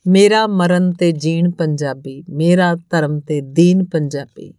ਮੇਰਾ 0.07 0.47
ਮਰਨ 0.47 0.93
ਤੇ 0.93 1.13
ਜੀਣ 1.13 1.51
ਪੰਜਾਬੀ, 1.51 2.25
ਮੇਰਾ 2.29 2.77
ਧਰਮ 2.91 3.21
ਤੇ 3.21 3.41
ਦੀਨ 3.41 3.85
ਪੰਜਾਬੀ, 3.85 4.55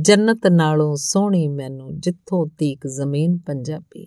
ਜੰਨਤ 0.00 0.46
ਨਾਲੋਂ 0.46 0.96
ਸੋਹਣੀ 0.96 1.48
ਮੈਨੂੰ 1.48 2.00
ਜਿੱਥੋਂ 2.00 2.46
ਤੀਕ 2.46 2.86
ਜ਼ਮੀਨ 2.86 3.38
ਪੰਜਾਬੀ। 3.38 4.06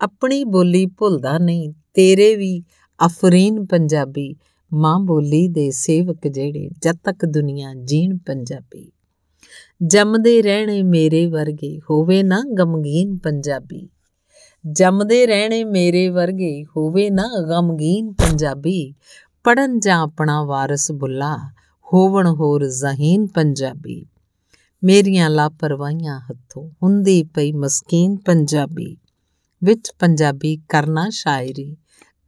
ਆਪਣੀ 0.00 0.44
ਬੋਲੀ 0.44 0.86
ਭੁੱਲਦਾ 0.86 1.38
ਨਹੀਂ, 1.38 1.72
ਤੇਰੇ 1.94 2.36
ਵੀ 2.36 2.62
ਅਫਰੀਨ 3.06 3.66
ਪੰਜਾਬੀ 3.66 4.34
ਮਾਂ 4.74 4.98
ਬੋਲੀ 5.00 5.48
ਦੇ 5.48 5.70
ਸੇਵਕ 5.70 6.28
ਜਿਹੜੇ 6.28 6.68
ਜਦ 6.82 6.96
ਤੱਕ 7.04 7.24
ਦੁਨੀਆ 7.26 7.74
ਜੀਣ 7.74 8.16
ਪੰਜਾਬੀ, 8.16 8.92
ਜੰਮਦੇ 9.82 10.42
ਰਹਿਣੇ 10.42 10.82
ਮੇਰੇ 10.82 11.26
ਵਰਗੇ 11.26 11.80
ਹੋਵੇ 11.90 12.22
ਨਾ 12.22 12.42
ਗਮਗੀਨ 12.58 13.16
ਪੰਜਾਬੀ, 13.16 13.88
ਜੰਮਦੇ 14.66 15.26
ਰਹਿਣੇ 15.26 15.64
ਮੇਰੇ 15.64 16.08
ਵਰਗੇ 16.08 16.64
ਹੋਵੇ 16.64 17.10
ਨਾ 17.10 17.28
ਗਮਗੀਨ 17.50 18.12
ਪੰਜਾਬੀ 18.12 18.94
ਪੜਨ 19.44 19.78
ਜਾਂ 19.80 20.00
ਆਪਣਾ 20.00 20.42
ਵਾਰਿਸ 20.42 20.92
ਬੁੱਲਾ, 20.92 21.36
ਹੋਵਣ 21.86 22.26
ਹੋਰ 22.26 22.66
ਜ਼ਹੀਨ 22.66 23.26
ਪੰਜਾਬੀ, 23.26 24.06
ਮੇਰੀਆਂ 24.84 25.30
ਲਾਪਰਵਾਹੀਆਂ 25.30 26.20
ਹੱਥੋਂ 26.20 26.70
ਹੁੰਦੀ 26.82 27.22
ਪਈ 27.22 27.52
ਮਸਕੀਨ 27.52 28.16
ਪੰਜਾਬੀ, 28.16 28.96
ਵਿੱਚ 29.62 29.92
ਪੰਜਾਬੀ 29.98 30.56
ਕਰਨਾ 30.68 31.08
ਸ਼ਾਇਰੀ 31.10 31.76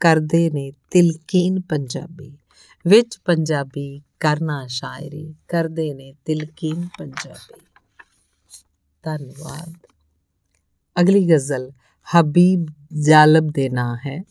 ਕਰਦੇ 0.04 0.50
ਨੇ 0.50 0.72
ਤਿਲਕੀਨ 0.90 1.60
ਪੰਜਾਬੀ, 1.60 2.38
ਵਿੱਚ 2.86 3.18
ਪੰਜਾਬੀ 3.24 4.02
ਕਰਨਾ 4.20 4.66
ਸ਼ਾਇਰੀ 4.66 5.34
ਕਰਦੇ 5.48 5.94
ਨੇ 5.94 6.14
ਤਿਲਕੀਨ 6.24 6.88
ਪੰਜਾਬੀ। 6.98 7.60
ਧੰਨਵਾਦ। 9.02 9.74
ਅਗਲੀ 11.00 11.30
ਗਜ਼ਲ, 11.30 11.72
ਹਬੀਬ 12.16 12.66
ਜਾਲਬ 13.06 13.50
ਦੇ 13.54 13.68
ਨਾਂ 13.68 13.96
ਹੈ। 13.96 14.22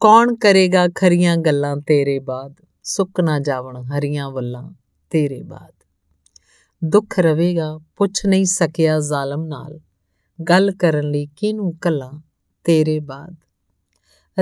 ਕੌਣ 0.00 0.36
ਕਰੇਗਾ 0.36 0.88
ਖਰੀਆਂ 0.94 1.36
ਗੱਲਾਂ 1.36 1.76
ਤੇਰੇ 1.76 2.18
ਬਾਅਦ? 2.18 2.54
ਸੁੱਕ 2.82 3.20
ਨਾ 3.20 3.38
ਜਾਵਣ 3.38 3.76
ਹਰੀਆਂ 3.76 4.30
ਵੱਲਾਂ 4.30 4.72
ਤੇਰੇ 5.10 5.42
ਬਾਅਦ। 5.42 5.74
ਦੁੱਖ 6.84 7.18
ਰਵੇਗਾ, 7.18 7.78
ਪੁੱਛ 7.96 8.26
ਨਹੀਂ 8.26 8.44
ਸਕਿਆ 8.44 9.00
ਜ਼ਾਲਮ 9.00 9.44
ਨਾਲ। 9.44 9.80
ਗੱਲ 10.44 10.72
ਕਰਨ 10.72 11.10
ਲਈ 11.10 11.26
ਕਿਹਨੂੰ 11.26 11.76
ਕੱਲਾ 11.76 12.12
ਤੇਰੇ 12.64 13.00
ਬਾਅਦ? 13.00 13.36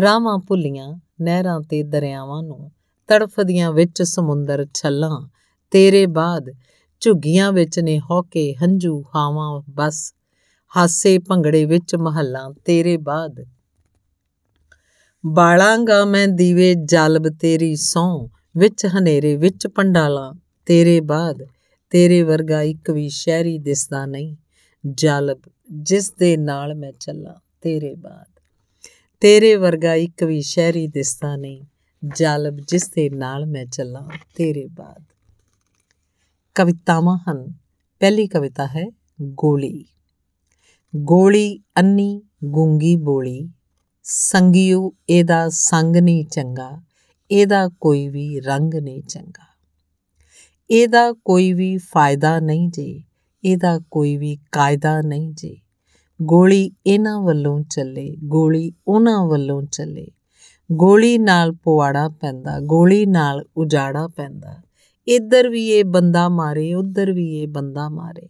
ਰਾਵਾਂ 0.02 0.38
ਭੁੱਲੀਆਂ 0.38 1.00
ਨਹਿਰਾਂ 1.20 1.60
ਤੇ 1.60 1.82
ਦਰਿਆਵਾਂ 1.82 2.42
ਨੂੰ, 2.42 2.70
ਤੜਫਦੀਆਂ 3.08 3.72
ਵਿੱਚ 3.72 4.02
ਸਮੁੰਦਰ 4.02 4.66
ਛੱਲਾਂ, 4.74 5.28
ਤੇਰੇ 5.70 6.06
ਬਾਅਦ 6.06 6.50
ਝੁੱਗੀਆਂ 7.00 7.52
ਵਿੱਚ 7.52 7.78
ਨੇ 7.80 8.00
ਹੌਕੇ 8.00 8.54
ਹੰਝੂ 8.54 9.04
ਹਾਵਾਂ 9.14 9.62
ਬਸ, 9.70 10.14
ਹਾਸੇ 10.76 11.18
ਭੰਗੜੇ 11.18 11.64
ਵਿੱਚ 11.64 11.96
ਮਹੱਲਾ 11.96 12.52
ਤੇਰੇ 12.64 12.96
ਬਾਅਦ। 12.96 13.44
ਬਾਲਾਂਗਾ 15.26 16.04
ਮੈਂ 16.04 16.28
ਦੀਵੇ 16.28 16.74
ਜਲਬ 16.74 17.28
ਤੇਰੀ 17.28 17.76
ਸੌ 17.76 18.28
ਵਿੱਚ 18.56 18.86
ਹਨੇਰੇ 18.86 19.36
ਵਿੱਚ 19.36 19.66
ਪੰਡਾਲਾਂ 19.66 20.34
ਤੇਰੇ 20.66 21.00
ਬਾਅਦ, 21.00 21.46
ਤੇਰੇ 21.90 22.22
ਵਰਗਾ 22.22 22.62
ਇੱਕ 22.62 22.90
ਵੀ 22.90 23.08
ਸ਼ਹਿਰੀ 23.08 23.58
ਦਿਸਦਾ 23.58 24.06
ਨਹੀਂ, 24.06 24.36
ਜਲਬ 24.86 25.38
ਜਿਸ 25.72 26.10
ਦੇ 26.10 26.36
ਨਾਲ 26.36 26.74
ਮੈਂ 26.74 26.92
ਚੱਲਾਂ 27.00 27.34
ਤੇਰੇ 27.60 27.94
ਬਾਅਦ। 27.94 28.35
ਤੇਰੇ 29.20 29.56
ਵਰਗਾ 29.56 29.94
ਇੱਕ 29.94 30.24
ਵੀ 30.24 30.42
ਸ਼ਹਿਰੀ 30.42 30.86
ਦਿਸਦਾ 30.86 31.36
ਨਹੀਂ। 31.36 31.64
ਜਾਲਬ 32.16 32.56
ਜਿਸ 32.56 32.90
ਦੇ 32.90 33.10
ਨਾਲ 33.10 33.46
ਮੈਂ 33.46 33.66
ਚੱਲਾਂ, 33.66 34.02
ਤੇਰੇ 34.34 34.66
ਬਾਅਦ। 34.66 35.04
ਕਵਿਤਾਵਾਂ 36.54 37.18
ਹਨ। 37.18 37.54
ਪਹਿਲੀ 38.00 38.26
ਕਵਿਤਾ 38.26 38.66
ਹੈ, 38.66 38.86
ਗੋਲੀ। 39.22 39.84
ਗੋਲੀ 40.96 41.60
ਅੰਨੀ 41.78 42.22
ਗੁੰਗੀ 42.44 42.96
ਬੋਲੀ। 42.96 43.50
ਸੰਗਿਓ, 44.02 44.92
ਇਹਦਾ 45.08 45.48
ਸੰਗ 45.48 45.96
ਨਹੀਂ 45.96 46.24
ਚੰਗਾ। 46.24 46.82
ਇਹਦਾ 47.30 47.68
ਕੋਈ 47.68 48.08
ਵੀ 48.08 48.40
ਰੰਗ 48.40 48.74
ਨਹੀਂ 48.74 49.02
ਚੰਗਾ। 49.02 49.46
ਇਹਦਾ 50.70 51.12
ਕੋਈ 51.12 51.52
ਵੀ 51.52 51.76
ਫਾਇਦਾ 51.76 52.40
ਨਹੀਂ 52.40 52.68
ਜੀ। 52.68 53.04
ਇਹਦਾ 53.44 53.80
ਕੋਈ 53.90 54.16
ਵੀ 54.16 54.38
ਕਾਇਦਾ 54.52 55.00
ਨਹੀਂ 55.00 55.34
ਜੀ। 55.34 55.60
ਗੋਲੀ 56.22 56.70
ਇਹਨਾਂ 56.86 57.20
ਵੱਲੋਂ 57.20 57.60
ਚੱਲੇ, 57.60 58.16
ਗੋਲੀ 58.24 58.72
ਉਹਨਾਂ 58.88 59.26
ਵੱਲੋਂ 59.26 59.62
ਚੱਲੇ। 59.62 60.08
ਗੋਲੀ 60.72 61.18
ਨਾਲ 61.18 61.52
ਪਵਾੜਾ 61.52 62.08
ਪੈਂਦਾ, 62.08 62.60
ਗੋਲੀ 62.60 63.06
ਨਾਲ 63.06 63.44
ਉਜਾੜਾ 63.56 64.08
ਪੈਂਦਾ। 64.08 64.56
ਇੱਧਰ 65.08 65.48
ਵੀ 65.48 65.68
ਇਹ 65.68 65.84
ਬੰਦਾ 65.84 66.28
ਮਾਰੇ, 66.28 66.74
ਉੱਧਰ 66.74 67.12
ਵੀ 67.12 67.38
ਇਹ 67.38 67.48
ਬੰਦਾ 67.48 67.88
ਮਾਰੇ। 67.88 68.28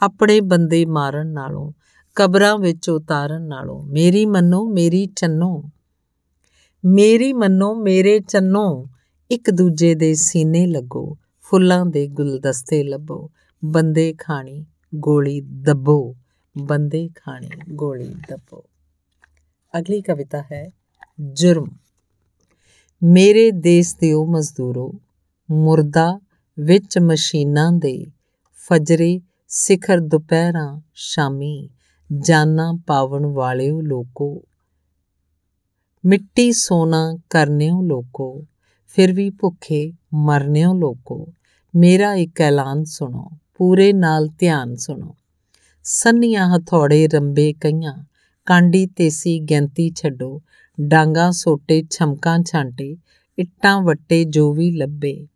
ਆਪਣੇ 0.00 0.40
ਬੰਦੇ 0.40 0.86
ਮਾਰਨ 0.86 1.26
ਨਾਲੋਂ, 1.26 1.72
ਕਬਰਾਂ 2.14 2.58
ਵਿੱਚ 2.58 2.90
ਉਤਾਰਨ 2.90 3.42
ਨਾਲੋਂ, 3.42 3.82
ਮੇਰੀ 3.82 4.26
ਮੰਨੋ, 4.26 4.68
ਮੇਰੀ 4.68 5.06
ਚੰਨੋ। 5.06 5.64
ਮੇਰੀ 6.84 7.32
ਮੰਨੋ, 7.32 7.74
ਮੇਰੇ 7.74 8.20
ਚੰਨੋ। 8.20 8.86
ਇੱਕ 9.30 9.50
ਦੂਜੇ 9.50 9.94
ਦੇ 9.94 10.14
ਸੀਨੇ 10.14 10.66
ਲੱਗੋ, 10.66 11.18
ਫੁੱਲਾਂ 11.42 11.86
ਦੇ 11.86 12.08
ਗੁਲਦਸਤੇ 12.08 12.84
ਲੱਭੋ। 12.84 13.30
ਬੰਦੇ 13.64 14.14
ਖਾਣੀ, 14.18 14.66
ਗੋਲੀ 14.94 15.40
ਦੱਬੋ। 15.40 16.16
ਬੰਦੇ 16.58 17.08
ਖਾਣੀ, 17.16 17.50
ਗੋਲੀ 17.68 18.14
ਦੱਬੋ। 18.28 18.64
ਅਗਲੀ 19.78 20.00
ਕਵਿਤਾ 20.00 20.42
ਹੈ, 20.52 20.70
ਜੁਰਮ। 21.32 21.68
ਮੇਰੇ 23.02 23.50
ਦੇਸ਼ 23.50 23.96
ਦੇ 23.96 24.12
ਉਹ 24.12 24.26
ਮਜ਼ਦੂਰੋ, 24.26 24.94
ਮੁਰਦਾ 25.50 26.20
ਵਿੱਚ 26.60 26.98
ਮਸ਼ੀਨਾਂ 26.98 27.72
ਦੇ 27.72 28.06
ਫਜਰੇ 28.54 29.20
ਸਿਖਰ 29.48 30.00
ਦੁਪਹਿਰਾਂ 30.00 30.80
ਸ਼ਾਮੀ 30.94 31.68
ਜਾਨਾਂ 32.18 32.74
ਪਾਵਣ 32.86 33.26
ਵਾਲਿਓ 33.26 33.80
ਲੋਕੋ, 33.80 34.42
ਮਿੱਟੀ 36.06 36.52
ਸੋਨਾ 36.52 37.16
ਕਰਨਿਓ 37.30 37.82
ਲੋਕੋ, 37.82 38.44
ਫਿਰ 38.86 39.12
ਵੀ 39.12 39.30
ਭੁੱਖੇ 39.30 39.92
ਮਰਨਿਓ 40.14 40.74
ਲੋਕੋ। 40.74 41.28
ਮੇਰਾ 41.76 42.14
ਇੱਕ 42.14 42.40
ਐਲਾਨ 42.40 42.84
ਸੁਣੋ, 42.84 43.28
ਪੂਰੇ 43.58 43.92
ਨਾਲ 43.92 44.28
ਧਿਆਨ 44.38 44.76
ਸੁਣੋ। 44.76 45.16
ਸੰਨੀਆਂ 45.84 46.58
ਹਥੌੜੇ 46.58 47.08
ਰੰਬੇ 47.08 47.52
ਕਈਆਂ, 47.52 48.04
ਕਾਂਡੀ 48.46 48.86
ਤੇਸੀ 48.86 49.40
ਗੈਂਤੀ 49.40 49.90
ਛੱਡੋ, 49.90 50.42
ਡਾਂਗਾ 50.80 51.30
ਸੋਟੇ 51.30 51.82
ਛਮਕਾਂ 51.90 52.38
ਛਾਂਟੇ, 52.40 52.96
ਇੱਟਾਂ 53.38 53.82
ਵੱਟੇ 53.82 54.24
ਜੋ 54.24 54.52
ਵੀ 54.52 54.70
ਲੱਭੇ। 54.70 55.26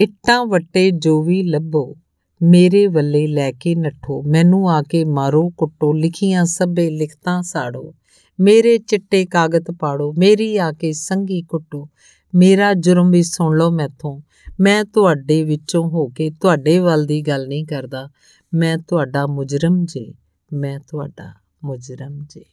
ਇੱਟਾਂ 0.00 0.46
ਵੱਟੇ 0.46 0.90
ਜੋ 0.90 1.22
ਵੀ 1.22 1.42
ਲੱਭੋ, 1.42 1.96
ਮੇਰੇ 2.42 2.86
ਵੱਲੇ 2.86 3.26
ਲੈ 3.26 3.52
ਕੇ 3.52 3.74
ਨੱਠੋ, 3.74 4.22
ਮੈਨੂੰ 4.22 4.70
ਆ 4.70 4.82
ਕੇ 4.82 5.04
ਮਾਰੋ 5.04 5.50
ਕੁੱਟੋ, 5.56 5.92
ਲਿਖੀਆਂ 5.92 6.44
ਸਭੇ 6.44 6.90
ਲਿਖਤਾਂ 6.90 7.42
ਸਾੜੋ। 7.42 7.94
ਮੇਰੇ 8.40 8.78
ਚਿੱਟੇ 8.78 9.26
ਕਾਗਜ਼ 9.26 9.70
ਪਾੜੋ, 9.80 10.14
ਮੇਰੀ 10.18 10.56
ਆ 10.56 10.72
ਕੇ 10.72 10.92
ਸੰਗੀ 10.92 11.42
ਕੁੱਟੋ। 11.42 11.88
ਮੇਰਾ 12.34 12.74
ਜੁਰਮ 12.74 13.10
ਵੀ 13.10 13.22
ਸੁਣ 13.22 13.56
ਲਓ 13.56 13.70
ਮੈਥੋਂ। 13.70 14.20
ਮੈਂ 14.60 14.84
ਤੁਹਾਡੇ 14.84 15.44
ਵਿੱਚੋਂ 15.44 15.84
ਹੋ 15.84 16.06
ਕੇ 16.06 16.30
ਤੁਹਾਡੇ 16.30 16.78
ਵੱਲ 16.78 17.06
ਦੀ 17.06 17.22
ਗੱਲ 17.22 17.48
ਨਹੀਂ 17.48 17.66
ਕਰਦਾ। 17.66 18.10
ਮੈਂ 18.54 18.78
ਤੁਹਾਡਾ 18.78 19.26
ਮੁਜਰਮ 19.26 19.84
ਜੇ, 19.84 20.14
ਮੈਂ 20.52 20.80
ਤੁਹਾਡਾ 20.80 21.34
ਮੁਜਰਮ 21.64 22.26
ਜੇ। 22.30 22.44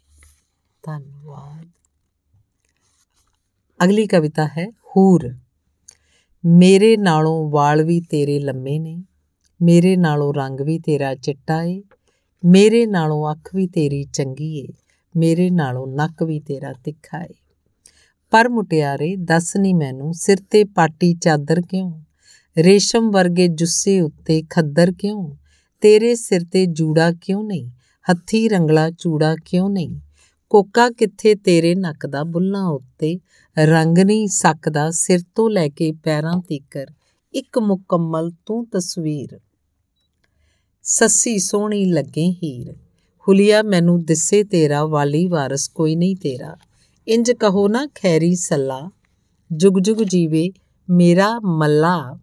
ਧੰਨਵਾਦ। 0.83 1.67
ਅਗਲੀ 3.83 4.07
ਕਵਿਤਾ 4.07 4.45
ਹੈ, 4.45 4.69
ਹੂਰ। 4.69 5.35
ਮੇਰੇ 6.45 6.97
ਨਾਲੋਂ 6.97 7.51
ਵਾਲ 7.51 7.83
ਵੀ 7.83 8.01
ਤੇਰੇ 8.01 8.39
ਲੰਮੇ 8.39 8.79
ਨੇ, 8.79 9.03
ਮੇਰੇ 9.61 9.95
ਨਾਲੋਂ 9.95 10.33
ਰੰਗ 10.33 10.59
ਵੀ 10.59 10.79
ਤੇਰਾ 10.79 11.15
ਚਿੱਟਾ 11.15 11.63
ਏ, 11.63 11.83
ਮੇਰੇ 12.45 12.85
ਨਾਲੋਂ 12.85 13.31
ਅੱਖ 13.31 13.55
ਵੀ 13.55 13.67
ਤੇਰੀ 13.67 14.03
ਚੰਗੀ 14.03 14.59
ਏ। 14.59 14.67
ਮੇਰੇ 15.15 15.49
ਨਾਲੋਂ 15.49 15.87
ਨੱਕ 15.87 16.23
ਵੀ 16.23 16.39
ਤੇਰਾ 16.39 16.73
ਤਿੱਖਾ 16.73 17.23
ਏ। 17.23 17.33
ਪਰ 18.31 18.49
ਮੁਟਿਆਰੇ, 18.49 19.15
ਦੱਸ 19.15 19.57
ਨਹੀਂ 19.57 19.75
ਮੈਨੂੰ, 19.75 20.13
ਸਿਰ 20.13 20.37
ਤੇ 20.51 20.63
ਪਾਟੀ 20.63 21.13
ਚਾਦਰ 21.13 21.61
ਕਿਉਂ? 21.61 22.01
ਰੇਸ਼ਮ 22.57 23.11
ਵਰਗੇ 23.11 23.47
ਜੁੱਸੇ 23.47 24.01
ਉੱਤੇ 24.01 24.43
ਖੱਦਰ 24.49 24.91
ਕਿਉਂ? 24.99 25.35
ਤੇਰੇ 25.81 26.15
ਸਿਰ 26.15 26.41
ਤੇ 26.51 26.65
ਜੂੜਾ 26.65 27.11
ਕਿਉਂ 27.11 27.43
ਨਹੀਂ? 27.43 27.69
ਹੱਥੀ 28.11 28.49
ਰੰਗਲਾ 28.49 28.91
ਚੂੜਾ 28.91 29.35
ਕਿਉਂ 29.45 29.69
ਨਹੀਂ? 29.69 29.99
ਕੋਕਾ 30.49 30.89
ਕਿੱਥੇ 30.89 31.35
ਤੇਰੇ 31.35 31.75
ਨੱਕ 31.75 32.07
ਦਾ 32.07 32.23
ਬੁੱਲਾਂ 32.23 32.65
ਉੱਤੇ? 32.65 33.19
ਰੰਗ 33.57 33.97
ਨਹੀਂ 33.97 34.27
ਸਕਦਾ 34.27 34.91
ਸਿਰ 34.91 35.19
ਤੋਂ 35.35 35.49
ਲੈ 35.49 35.69
ਕੇ 35.69 35.91
ਪੈਰਾਂ 35.91 36.41
ਤੀਕਰ। 36.47 36.85
ਇੱਕ 37.33 37.59
ਮੁਕੰਮਲ 37.59 38.31
ਤੂੰ 38.45 38.67
ਤਸਵੀਰ। 38.67 39.39
ਸੱਸੀ 40.83 41.39
ਸੋਹਣੀ 41.39 41.85
ਲੱਗੇ 41.85 42.35
ਹੀਰ। 42.43 42.75
ਹੁਲੀਆ, 43.29 43.61
ਮੈਨੂੰ 43.61 44.05
ਦਿਸੇ 44.05 44.43
ਤੇਰਾ, 44.43 44.85
ਵਾਲੀ 44.85 45.27
ਵਾਰਸ 45.27 45.67
ਕੋਈ 45.67 45.95
ਨਹੀਂ 45.95 46.15
ਤੇਰਾ। 46.15 46.57
ਇੰਜ 47.07 47.31
ਕਹੋ 47.31 47.67
ਨਾ, 47.67 47.87
ਖੈਰੀ 47.95 48.35
ਸੱਲਾ, 48.35 48.91
ਜੁਗ 49.51 49.79
ਜੁਗ 49.79 49.97
ਜੀਵੇ 49.97 50.49
ਮੇਰਾ 50.89 51.39
ਮੱਲਾ। 51.39 52.19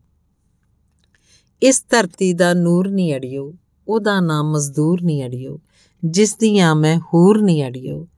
ਇਸ 1.63 1.85
ਧਰਤੀ 1.91 2.33
ਦਾ 2.33 2.55
ਨੂਰ 2.55 2.89
ਨਹੀਂ 2.89 3.15
ਅੜਿਓ, 3.15 3.55
ਉਹਦਾ 3.89 4.21
ਨਾਮ 4.21 4.51
ਮਜ਼ਦੂਰ 4.51 5.03
ਨਹੀਂ 5.03 5.25
ਅੜਿਓ, 5.25 5.61
ਜਿਸ 6.05 6.37
ਦੀਆਂ 6.37 6.75
ਮੈਂ 6.75 6.99
ਹੂਰ 6.99 7.43
ਨਹੀਂ 7.43 7.65
ਅੜਿਓ। 7.65 8.09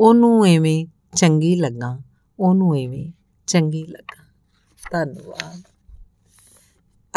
ਉਹਨੂੰ 0.00 0.46
ਐਵੇਂ 0.46 0.86
ਚੰਗੀ 1.16 1.56
ਲੱਗਾ, 1.56 1.98
ਉਹਨੂੰ 2.40 2.76
ਐਵੇਂ 2.76 3.12
ਚੰਗੀ 3.46 3.84
ਲੱਗਾ। 3.84 4.24
ਧੰਨਵਾਦ। 4.92 5.62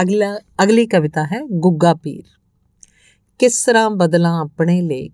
ਅਗਲਾ, 0.01 0.39
ਅਗਲੀ 0.63 0.87
ਕਵਿਤਾ 0.87 1.23
ਹੈ, 1.23 1.45
ਗੁੱਗਾ 1.51 1.93
ਪੀਰ। 1.93 2.36
ਕਿਸ 3.39 3.65
ਤਰ੍ਹਾਂ 3.65 3.89
ਬਦਲਾਂ 3.89 4.41
ਆਪਣੇ 4.41 4.81
ਲੇਖ, 4.81 5.13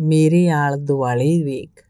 ਮੇਰੇ 0.00 0.48
ਆਲ 0.48 0.76
ਦੁਆਲੇ 0.76 1.42
ਵੇਖ। 1.42 1.84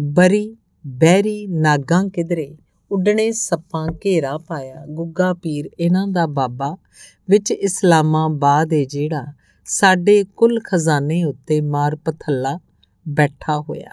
ਬਰੀ, 0.00 0.56
ਬਹਿਰੀ 0.86 1.46
ਨਾਗਾਂ 1.46 2.08
ਕਿਧਰੇ, 2.08 2.56
ਉੱਡਣੇ 2.90 3.32
ਸੱਪਾਂ 3.32 3.88
ਘੇਰਾ 4.06 4.38
ਪਾਇਆ। 4.38 4.86
ਗੁੱਗਾ 4.86 5.34
ਪੀਰ 5.34 5.70
ਇਹਨਾਂ 5.80 6.08
ਦਾ 6.08 6.26
ਬਾਬਾ, 6.26 6.76
ਵਿੱਚ 7.28 7.50
ਇਸਲਾਮਾਬਾਦ 7.50 8.72
ਏ 8.72 8.84
ਜਿਹੜਾ, 8.84 9.26
ਸਾਡੇ 9.64 10.24
ਕੁੱਲ 10.36 10.60
ਖਜ਼ਾਨੇ 10.64 11.24
ਉੱਤੇ 11.24 11.60
ਮਾਰ 11.60 11.96
ਪਥੱਲਾ 11.96 12.60
ਬੈਠਾ 13.08 13.60
ਹੋਇਆ। 13.60 13.90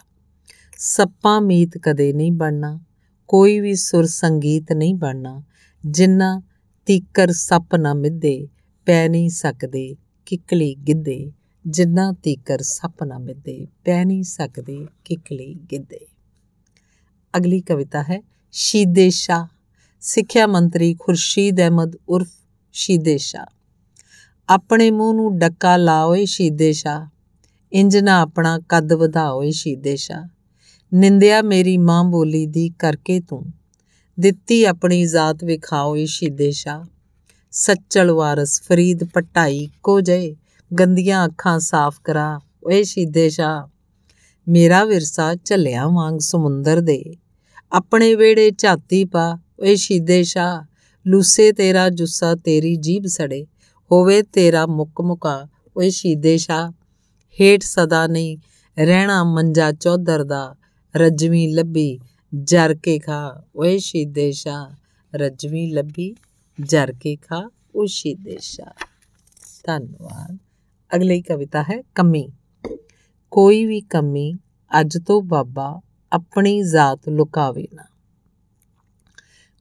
ਸੱਪਾਂ 0.78 1.42
ਮੀਤ 1.42 1.78
ਕਦੇ 1.78 2.14
ਨਹੀਂ 2.14 2.32
ਬਣਨਾ, 2.32 2.80
ਕੋਈ 3.28 3.60
ਵੀ 3.60 3.76
ਸੁਰ 3.76 4.06
ਸੰਗੀਤ 4.06 4.74
ਨਹੀਂ 4.74 4.96
ਬਣਨਾ, 4.96 5.44
ਜਿੰਨਾ 5.86 6.42
ਤੀਕਰ 6.86 7.32
ਸੱਪ 7.32 7.76
ਨਾ 7.76 7.94
ਮਿੱਦੇ 7.94 8.48
ਪੈ 8.86 9.08
ਨਹੀਂ 9.08 9.30
ਸਕਦੇ। 9.30 9.96
ਕਿਕਲੀ 10.30 10.76
ਗਿੱਦੇ 10.76 11.32
ਜਿੰਨਾ 11.68 12.14
ਤੀਕਰ 12.24 12.62
ਸੱਪ 12.62 13.04
ਨਾ 13.04 13.18
ਮਿੱਦੇ 13.18 13.68
ਪੈ 13.86 14.06
ਨਹੀਂ 14.06 14.24
ਸਕਦੇ 14.24 14.88
ਕਿਕਲੀ 15.06 15.54
ਗਿੱਦੇ 15.72 16.00
ਅਗਲੀ 17.38 17.62
ਕਵਿਤਾ 17.62 18.04
ਹੈ, 18.04 18.22
ਸ਼ੀਦੇ 18.52 19.10
ਸ਼ਾ 19.10 19.48
ਸਿੱਖਿਆ 20.00 20.48
ਮੰਤਰੀ 20.48 20.96
ਖੁਰਸ਼ੀਦ 21.00 21.60
ਅਹਿਮਦ 21.60 21.96
ਉਰਫ 22.10 22.28
ਸ਼ੀਦੇ 22.72 23.18
ਸ਼ਾ 23.18 23.46
ਆਪਣੇ 24.50 24.92
ਮੂੰਹ 24.92 25.14
ਨੂੰ 25.14 25.38
ਡੱਕਾ 25.38 25.78
ਲਾਓਏ 25.78 26.26
ਸ਼ੀਦੇ 26.26 26.72
ਸ਼ਾ 26.74 27.10
ਇੰਜ 27.74 27.98
ਨਾ 27.98 28.22
ਆਪਣਾ 28.22 28.60
ਕੱਦ 28.60 28.94
ਵਧਾਓਏ 28.94 29.52
ਸ਼ੀਦੇ 29.52 29.96
ਸ਼ਾ 29.96 30.30
ਨਿੰਦਿਆ 30.94 31.42
ਮੇਰੀ 31.42 31.78
ਮਾਂ 31.78 32.04
ਬੋਲੀ 32.04 32.46
ਦੀ 32.46 32.70
ਕਰਕੇ 32.70 33.20
ਤੂੰ। 33.20 33.46
ਦਿੱਤੀ 34.20 34.64
ਆਪਣੀ 34.64 35.06
ਜ਼ਾਤ 35.06 35.44
ਵਿਖਾਓਏ 35.44 36.06
ਸ਼ੀਦੇ 36.06 36.52
ਸ਼ਾ 36.52 36.86
ਸੱਚਲ 37.52 38.12
ਵਾਰਸ 38.12 38.62
ਫਰੀਦ 38.62 39.04
ਪਟਾਈ 39.04 39.70
ਕੋ 39.84 40.02
ਜਏ, 40.02 40.36
ਗੰਦੀਆਂ 40.80 41.26
ਅੱਖਾਂ 41.26 41.60
ਸਾਫ਼ 41.60 42.00
ਕਰਾ, 42.04 42.40
ਓਏ 42.64 42.84
ਸ਼ੀਦੇ 42.84 43.30
ਸ਼ਾ 43.30 43.70
ਮੇਰਾ 44.48 44.84
ਵਿਰਸਾ 44.86 45.36
ਝੱਲਿਆ 45.36 45.88
ਵਾਂਗ 45.88 46.20
ਸਮੁੰਦਰ 46.20 46.82
ਦੇ। 46.82 47.04
ਆਪਣੇ 47.72 48.16
ਵੇੜੇ 48.16 48.52
ਝਾਤੀ 48.52 49.06
ਪਾ, 49.06 49.38
ਓਏ 49.60 49.76
ਸ਼ੀਦੇ 49.76 50.24
ਸ਼ਾ 50.24 50.66
ਲੂਸੇ 51.08 51.52
ਤੇਰਾ 51.52 51.90
ਜੁੱਸਾ 51.90 52.36
ਤੇਰੀ 52.36 52.76
ਜੀਬ 52.76 53.06
ਸੜੇ, 53.06 53.46
ਹੋਵੇ 53.92 54.22
ਤੇਰਾ 54.22 54.66
ਮੁੱਕ 54.66 55.02
ਮੁਕਾ, 55.02 55.48
ਓਏ 55.78 55.90
ਸ਼ੀਦੇ 55.90 56.38
ਸ਼ਾ 56.38 56.72
ਹੇਠ 57.42 57.64
ਸਦਾ 57.64 58.08
ਨਹੀਂ, 58.08 58.38
ਰਹਿਣਾ 58.78 59.24
ਮੰਜਾ 59.24 59.72
ਚੌਧਰ 59.72 60.24
ਦਾ, 60.24 60.56
ਰਜਵੀ 60.98 61.48
ਲੱਭੀ 61.54 62.00
ਜਰ 62.36 62.76
ਕੇ 62.76 63.00
ਖਾ, 63.00 63.44
ਓਏ 63.56 63.78
ਸ਼ੀਦੇ 63.78 64.32
ਸ਼ਾ 64.32 64.72
ਰਜਵੀ 65.16 65.72
ਲੱਭੀ 65.72 66.16
ਜਰ 66.62 66.94
ਕੇ 67.02 67.16
ਖਾ 67.16 67.50
ਓ 67.76 67.86
ਸ਼ੀਦੇ 67.86 68.38
ਸ਼ਾ। 68.42 68.74
ਧੰਨਵਾਦ। 69.66 70.38
ਅਗਲੀ 70.96 71.22
ਕਵਿਤਾ 71.22 71.62
ਹੈ, 71.62 71.82
ਕਮੀ। 71.96 72.30
ਕੋਈ 73.32 73.66
ਵੀ 73.66 73.82
ਕਮੀ 73.82 74.34
ਅੱਜ 74.80 74.98
ਤੋਂ 75.06 75.22
ਬਾਬਾ 75.22 75.82
ਆਪਣੀ 76.14 76.64
ਜ਼ਾਤ 76.64 77.10
ਲੁਕਾਵੇ 77.10 77.68
ਨਾ। 77.74 77.84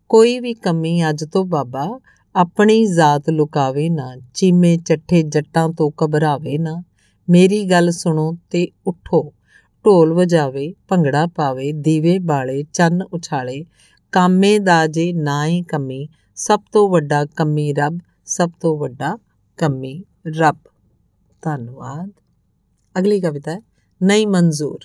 ਕੋਈ 0.09 0.41
ਵੀ 0.41 0.55
ਕਮੀ 0.55 1.09
ਅੱਜ 1.09 1.25
ਤੋਂ 1.25 1.45
ਬਾਬਾ 1.45 2.01
ਆਪਣੀ 2.37 2.87
ਜ਼ਾਤ 2.87 3.31
ਲੁਕਾਵੇ 3.31 3.89
ਨਾ, 3.89 4.17
ਚੀਮੇ 4.35 4.77
ਚੱਠੇ 4.77 5.23
ਜੱਟਾਂ 5.23 5.69
ਤੋਂ 5.69 5.91
ਘਬਰਾਵੇ 6.05 6.59
ਨਾ। 6.59 6.83
ਮੇਰੀ 7.31 7.65
ਗੱਲ 7.65 7.91
ਸੁਣੋ 7.91 8.37
ਤੇ 8.51 8.69
ਉਠੋ। 8.87 9.35
ਢੋਲ 9.85 10.13
ਵਜਾਵੇ, 10.13 10.75
ਭੰਗੜਾ 10.89 11.27
ਪਾਵੇ, 11.27 11.73
ਦੀਵੇ 11.73 12.19
ਬਾਲੇ, 12.19 12.65
ਚੰਨ 12.73 13.03
ਉਛਾਲੇ। 13.03 13.65
ਕਾਮੇ 14.13 14.59
ਦਾ 14.59 14.87
ਜੇ 14.87 15.13
ਨਾ 15.13 15.47
ਹੀ 15.47 15.63
ਕਮੀ 15.63 16.09
ਸਭ 16.39 16.61
ਤੋਂ 16.73 16.89
ਵੱਡਾ 16.89 17.25
ਕਮੀ 17.25 17.73
ਰੱਬ, 17.73 17.99
ਸਭ 18.27 18.51
ਤੋਂ 18.61 18.79
ਵੱਡਾ 18.79 19.19
ਕਮੀ 19.57 20.05
ਰੱਬ। 20.39 20.57
ਧੰਨਵਾਦ। 21.43 22.11
ਅਗਲੀ 22.99 23.21
ਕਵਿਤਾ 23.21 23.53
ਹੈ, 23.53 23.61
ਨਹੀਂ 24.03 24.27
ਮਨਜ਼ੂਰ। 24.27 24.79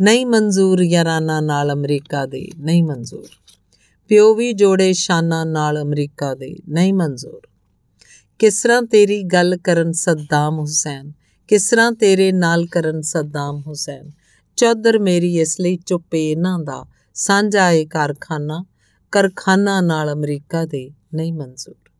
ਨਹੀਂ 0.00 0.26
ਮਨਜ਼ੂਰ 0.26 0.82
ਯਾਰਾਨਾ 0.82 1.40
ਨਾਲ 1.40 1.72
ਅਮਰੀਕਾ 1.72 2.26
ਦੇ, 2.26 2.48
ਨਹੀਂ 2.58 2.82
ਮਨਜ਼ੂਰ। 2.82 3.28
ਪਿਓ 4.08 4.34
ਵੀ 4.34 4.52
ਜੋੜੇ 4.52 4.92
ਸ਼ਾਨਾਂ 4.92 5.46
ਨਾਲ 5.46 5.82
ਅਮਰੀਕਾ 5.82 6.34
ਦੇ, 6.34 6.56
ਨਹੀਂ 6.68 6.94
ਮਨਜ਼ੂਰ। 6.94 7.40
ਕਿਸ 8.38 8.62
ਤਰ੍ਹਾਂ 8.62 8.82
ਤੇਰੀ 8.82 9.22
ਗੱਲ 9.22 9.56
ਕਰਨ 9.56 9.92
ਸੱਦਾਮ 9.92 10.58
ਹੁਸੈਨ, 10.58 11.12
ਕਿਸ 11.48 11.70
ਤਰ੍ਹਾਂ 11.70 11.92
ਤੇਰੇ 11.92 12.32
ਨਾਲ 12.32 12.66
ਕਰਨ 12.66 13.00
ਸੱਦਾਮ 13.00 13.62
ਹੁਸੈਨ। 13.66 14.12
ਚੌਧਰ 14.56 14.98
ਮੇਰੀ 14.98 15.38
ਇਸ 15.38 15.60
ਲਈ 15.60 15.78
ਚੁੱਪੇ 15.86 16.30
ਇਹਨਾਂ 16.30 16.58
ਦਾ, 16.58 16.86
ਸਾਂਝਾ 17.14 17.70
ਏ 17.70 17.84
ਕਾਰਖਾਨਾ 17.84 18.64
ਕਰਖਾਨਾ 19.12 19.80
ਨਾਲ 19.80 20.12
ਅਮਰੀਕਾ 20.12 20.64
ਦੇ 20.64 20.90
ਨਹੀਂ 21.14 21.32
ਮਨਜ਼ੂਰ। 21.32 21.90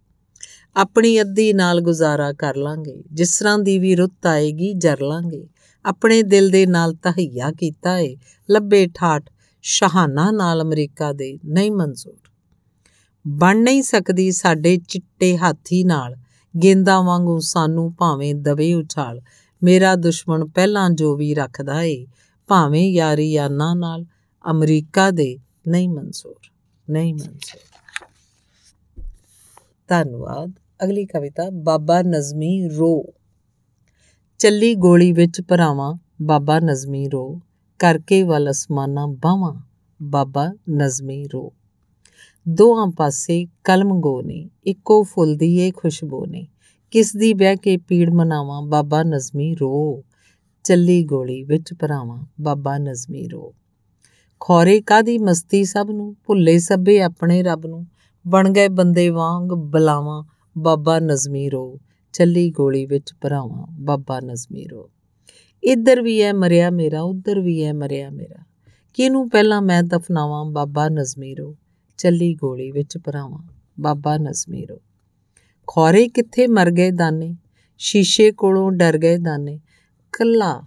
ਆਪਣੀ 0.77 1.21
ਅੱਧੀ 1.21 1.53
ਨਾਲ 1.53 1.81
ਗੁਜ਼ਾਰਾ 1.81 2.33
ਕਰ 2.33 2.57
ਲਾਂਗੇ, 2.57 3.03
ਜਿਸ 3.13 3.39
ਤਰ੍ਹਾਂ 3.39 3.59
ਦੀ 3.59 3.79
ਵੀ 3.79 3.95
ਰੁੱਤ 3.95 4.27
ਆਏਗੀ 4.27 4.73
ਜਰ 4.73 5.01
ਲਾਂਗੇ। 5.01 5.49
ਆਪਣੇ 5.85 6.23
ਦਿਲ 6.23 6.51
ਦੇ 6.51 6.67
ਨਾਲ 6.67 6.95
ਤਹਈਆ 6.95 7.53
ਕੀਤਾ 7.53 7.99
ਏ, 7.99 8.17
ਲੱਭੇ 8.51 8.87
ਠਾਠ 8.95 9.31
ਸ਼ਹਾਨਾ 9.63 10.31
ਨਾਲ 10.31 10.63
ਅਮਰੀਕਾ 10.63 11.13
ਦੇ 11.13 11.39
ਨਹੀਂ 11.45 11.73
ਮਨਜ਼ੂਰ। 11.73 12.17
ਬਣ 13.27 13.57
ਨਹੀਂ 13.57 13.83
ਸਕਦੀ 13.83 14.31
ਸਾਡੇ 14.31 14.77
ਚਿੱਟੇ 14.89 15.39
ਹਾਥੀ 15.39 15.85
ਨਾਲ, 15.85 16.17
ਗੇਂਦਾ 16.63 17.01
ਵਾਂਗੂ 17.01 17.39
ਸਾਨੂੰ 17.39 17.95
ਭਾਵੇਂ 17.95 18.35
ਦਵੇ 18.35 18.75
ਉਛਾਲ। 18.75 19.21
ਮੇਰਾ 19.63 19.95
ਦੁਸ਼ਮਣ 19.95 20.47
ਪਹਿਲਾਂ 20.47 20.91
ਜੋ 20.91 21.17
ਵੀ 21.17 21.35
ਰੱਖਦਾ 21.35 21.83
ਏ, 21.83 22.07
ਭਾਵੇਂ 22.49 22.93
ਯਾਰੀ 22.93 23.33
ਯਾਨਾ 23.33 23.75
ਨਾਲ 23.75 24.05
ਅਮਰੀਕਾ 24.51 25.11
ਦੇ 25.11 25.39
ਨਹੀਂ 25.69 25.89
ਮਨਜ਼ੂਰ। 25.89 26.50
ਨਹੀਂ 26.91 27.15
ਮਨਜ਼ੂਰ 27.15 27.41
ਧੰਨਵਾਦ। 29.89 30.53
ਅਗਲੀ 30.85 31.07
ਕਵਿਤਾ, 31.07 31.51
ਬਾਬਾ 31.51 32.03
ਨਜ਼ਮੀ 32.03 32.69
ਰੋ। 32.69 33.05
ਚੱਲੀ 34.39 34.75
ਗੋਲੀ 34.75 35.13
ਵਿੱਚ 35.13 35.43
ਭਰਾਵਾਂ, 35.49 35.95
ਬਾਬਾ 36.23 36.61
ਨਜ਼ਮੀ 36.61 37.09
ਰੋ। 37.09 37.41
ਕਰਕੇ 37.79 38.23
ਵੱਲ 38.23 38.51
ਅਸਮਾਨਾਂ 38.51 39.07
ਬਾਵਾਂ 39.09 39.63
ਬਾਬਾ 40.03 40.53
ਨਜ਼ਮੀ 40.71 41.25
ਰੋ। 41.25 41.53
ਦੋਹਾਂ 42.49 42.87
ਪਾਸੇ 42.87 43.47
ਕਲਮ 43.65 44.01
ਨੇ, 44.25 44.51
ਇੱਕੋ 44.65 45.03
ਫੁੱਲ 45.03 45.35
ਦੀ 45.35 45.59
ਏ 45.59 45.71
ਖੁਸ਼ਬੂ 45.71 46.27
ਨੇ। 46.27 46.49
ਕਿਸ 46.91 47.17
ਦੀ 47.17 47.35
ਬਹਿ 47.35 47.57
ਕੇ 47.57 47.77
ਪੀੜ 47.77 48.11
ਮਨਾਵਾਂ, 48.11 48.63
ਬਾਬਾ 48.63 49.03
ਨਜ਼ਮੀ 49.03 49.55
ਰੋ। 49.55 50.05
ਚੱਲੀ 50.65 51.05
ਗੋਲੀ 51.05 51.43
ਵਿੱਚ 51.43 51.75
ਭਰਾਵਾਂ, 51.81 52.25
ਬਾਬਾ 52.41 52.79
ਨਜ਼ਮੀ 52.79 53.29
ਰੋ। 53.29 53.55
ਖੋਰੇ 54.41 54.81
ਕਾਦੀ 54.81 55.19
ਮਸਤੀ 55.19 55.65
ਸਭ 55.65 55.87
ਨੂੰ? 55.91 56.17
ਭੁੱਲੇ 56.25 56.59
ਸਭੇ 56.59 57.01
ਆਪਣੇ 57.01 57.43
ਰੱਬ 57.43 57.67
ਨੂੰ। 57.67 57.87
ਬਣ 58.27 58.51
ਗਏ 58.51 58.69
ਬੰਦੇ 58.69 59.09
ਵਾਂਗ 59.09 59.49
ਬਲਾਵਾਂ, 59.49 60.25
ਬਾਬਾ 60.59 60.99
ਨਜ਼ਮੀ 60.99 61.49
ਰੋ। 61.49 61.79
ਚੱਲੀ 62.13 62.51
ਗੋਲੀ 62.51 62.87
ਵਿੱਚ 62.87 63.15
ਭਰਾਵਾਂ, 63.21 63.67
ਬਾਬਾ 63.81 64.21
ਨਜ਼ਮੀ 64.21 64.67
ਰੋ। 64.67 64.91
ਇੱਧਰ 65.65 66.03
ਵੀ 66.03 66.23
ਹੈ 66.23 66.33
ਮਰਿਆ 66.33 66.71
ਮੇਰਾ, 66.71 67.01
ਉੱਧਰ 67.01 67.41
ਵੀ 67.41 67.65
ਹੈ 67.65 67.73
ਮਰਿਆ 67.73 68.11
ਮੇਰਾ। 68.11 68.45
ਕਿਨੂੰ 68.95 69.31
ਪਹਿਲਾਂ 69.31 69.63
ਮੈਂ 69.63 69.83
ਦਫਨਾਵਾਂ, 69.83 70.45
ਬਾਬਾ 70.45 70.89
ਨਜ਼ਮੀ 70.89 71.35
ਰੋ? 71.35 71.57
ਚੱਲੀ 71.99 72.35
ਗੋਲੀ 72.35 72.71
ਵਿੱਚ 72.71 72.99
ਭਰਾਵਾਂ, 72.99 73.43
ਬਾਬਾ 73.81 74.17
ਨਜ਼ਮੀ 74.17 74.67
ਰੋ। 74.67 74.81
ਖੋਰੇ 75.67 76.09
ਕਿੱਥੇ 76.09 76.47
ਮਰ 76.47 76.71
ਗਏ 76.71 76.91
ਦਾਨੇ? 76.91 77.37
ਸ਼ੀਸ਼ੇ 77.79 78.33
ਕੋਲੋਂ 78.33 78.73
ਡਰ 78.73 78.99
ਗਏ 78.99 79.17
ਦਾਨੇ। 79.17 79.61
ਕੱਲਾ 80.13 80.63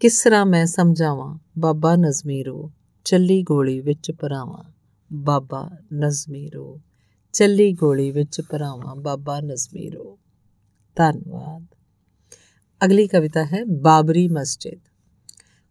ਕਿਸ 0.00 0.24
ਤਰ੍ਹਾਂ 0.24 0.46
ਮੈਂ 0.46 0.66
ਸਮਝਾਵਾਂ, 0.66 1.38
ਬਾਬਾ 1.58 1.96
ਨਜ਼ਮੀ 1.96 2.42
ਰੋ? 2.42 2.70
ਚੱਲੀ 3.04 3.42
ਗੋਲੀ 3.42 3.80
ਵਿੱਚ 3.80 4.12
ਭਰਾਵਾਂ, 4.20 4.64
ਬਾਬਾ 5.12 5.70
ਨਜ਼ਮੀ 5.94 6.50
ਰੋ। 6.50 6.80
ਚੱਲੀ 7.32 7.72
ਗੋਲੀ 7.72 8.10
ਵਿੱਚ 8.10 8.40
ਭਰਾਵਾਂ, 8.40 8.96
ਬਾਬਾ 8.96 9.40
ਨਜ਼ਮੀ 9.40 9.90
ਰੋ। 9.90 10.18
ਧੰਨਵਾਦ। 10.96 11.66
ਅਗਲੀ 12.84 13.06
ਕਵਿਤਾ 13.06 13.44
ਹੈ, 13.44 13.64
ਬਾਬਰੀ 13.64 14.28
ਮਸਜਿਦ। 14.28 14.80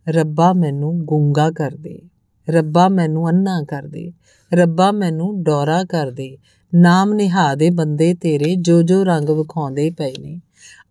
ਰੱਬਾ 0.10 0.54
ਮੈਨੂੰ 0.54 1.06
ਗੁੰਗਾ 1.06 1.52
ਕਰ 1.52 1.72
ਦੇ, 1.72 2.02
ਰੱਬਾ 2.50 2.90
ਮੈਨੂੰ 2.90 3.30
ਅੰਨਾ 3.30 3.64
ਕਰ 3.64 3.84
ਦੇ, 3.84 4.12
ਰੱਬਾ 4.54 4.92
ਮੈਨੂੰ 4.92 5.44
ਡੋਰਾ 5.44 5.84
ਕਰ 5.84 6.12
ਦੇ। 6.12 6.38
ਨਾਮ 6.76 7.14
ਨਿਹਾ 7.14 7.56
ਦੇ 7.56 7.70
ਬੰਦੇ 7.70 8.14
ਤੇਰੇ 8.14 8.56
ਜੋ 8.56 8.82
ਜੋ 8.82 9.04
ਰੰਗ 9.04 9.30
ਵਿਖਾਉਂਦੇ 9.30 9.90
ਪਏ 9.90 10.14
ਨੇ। 10.20 10.42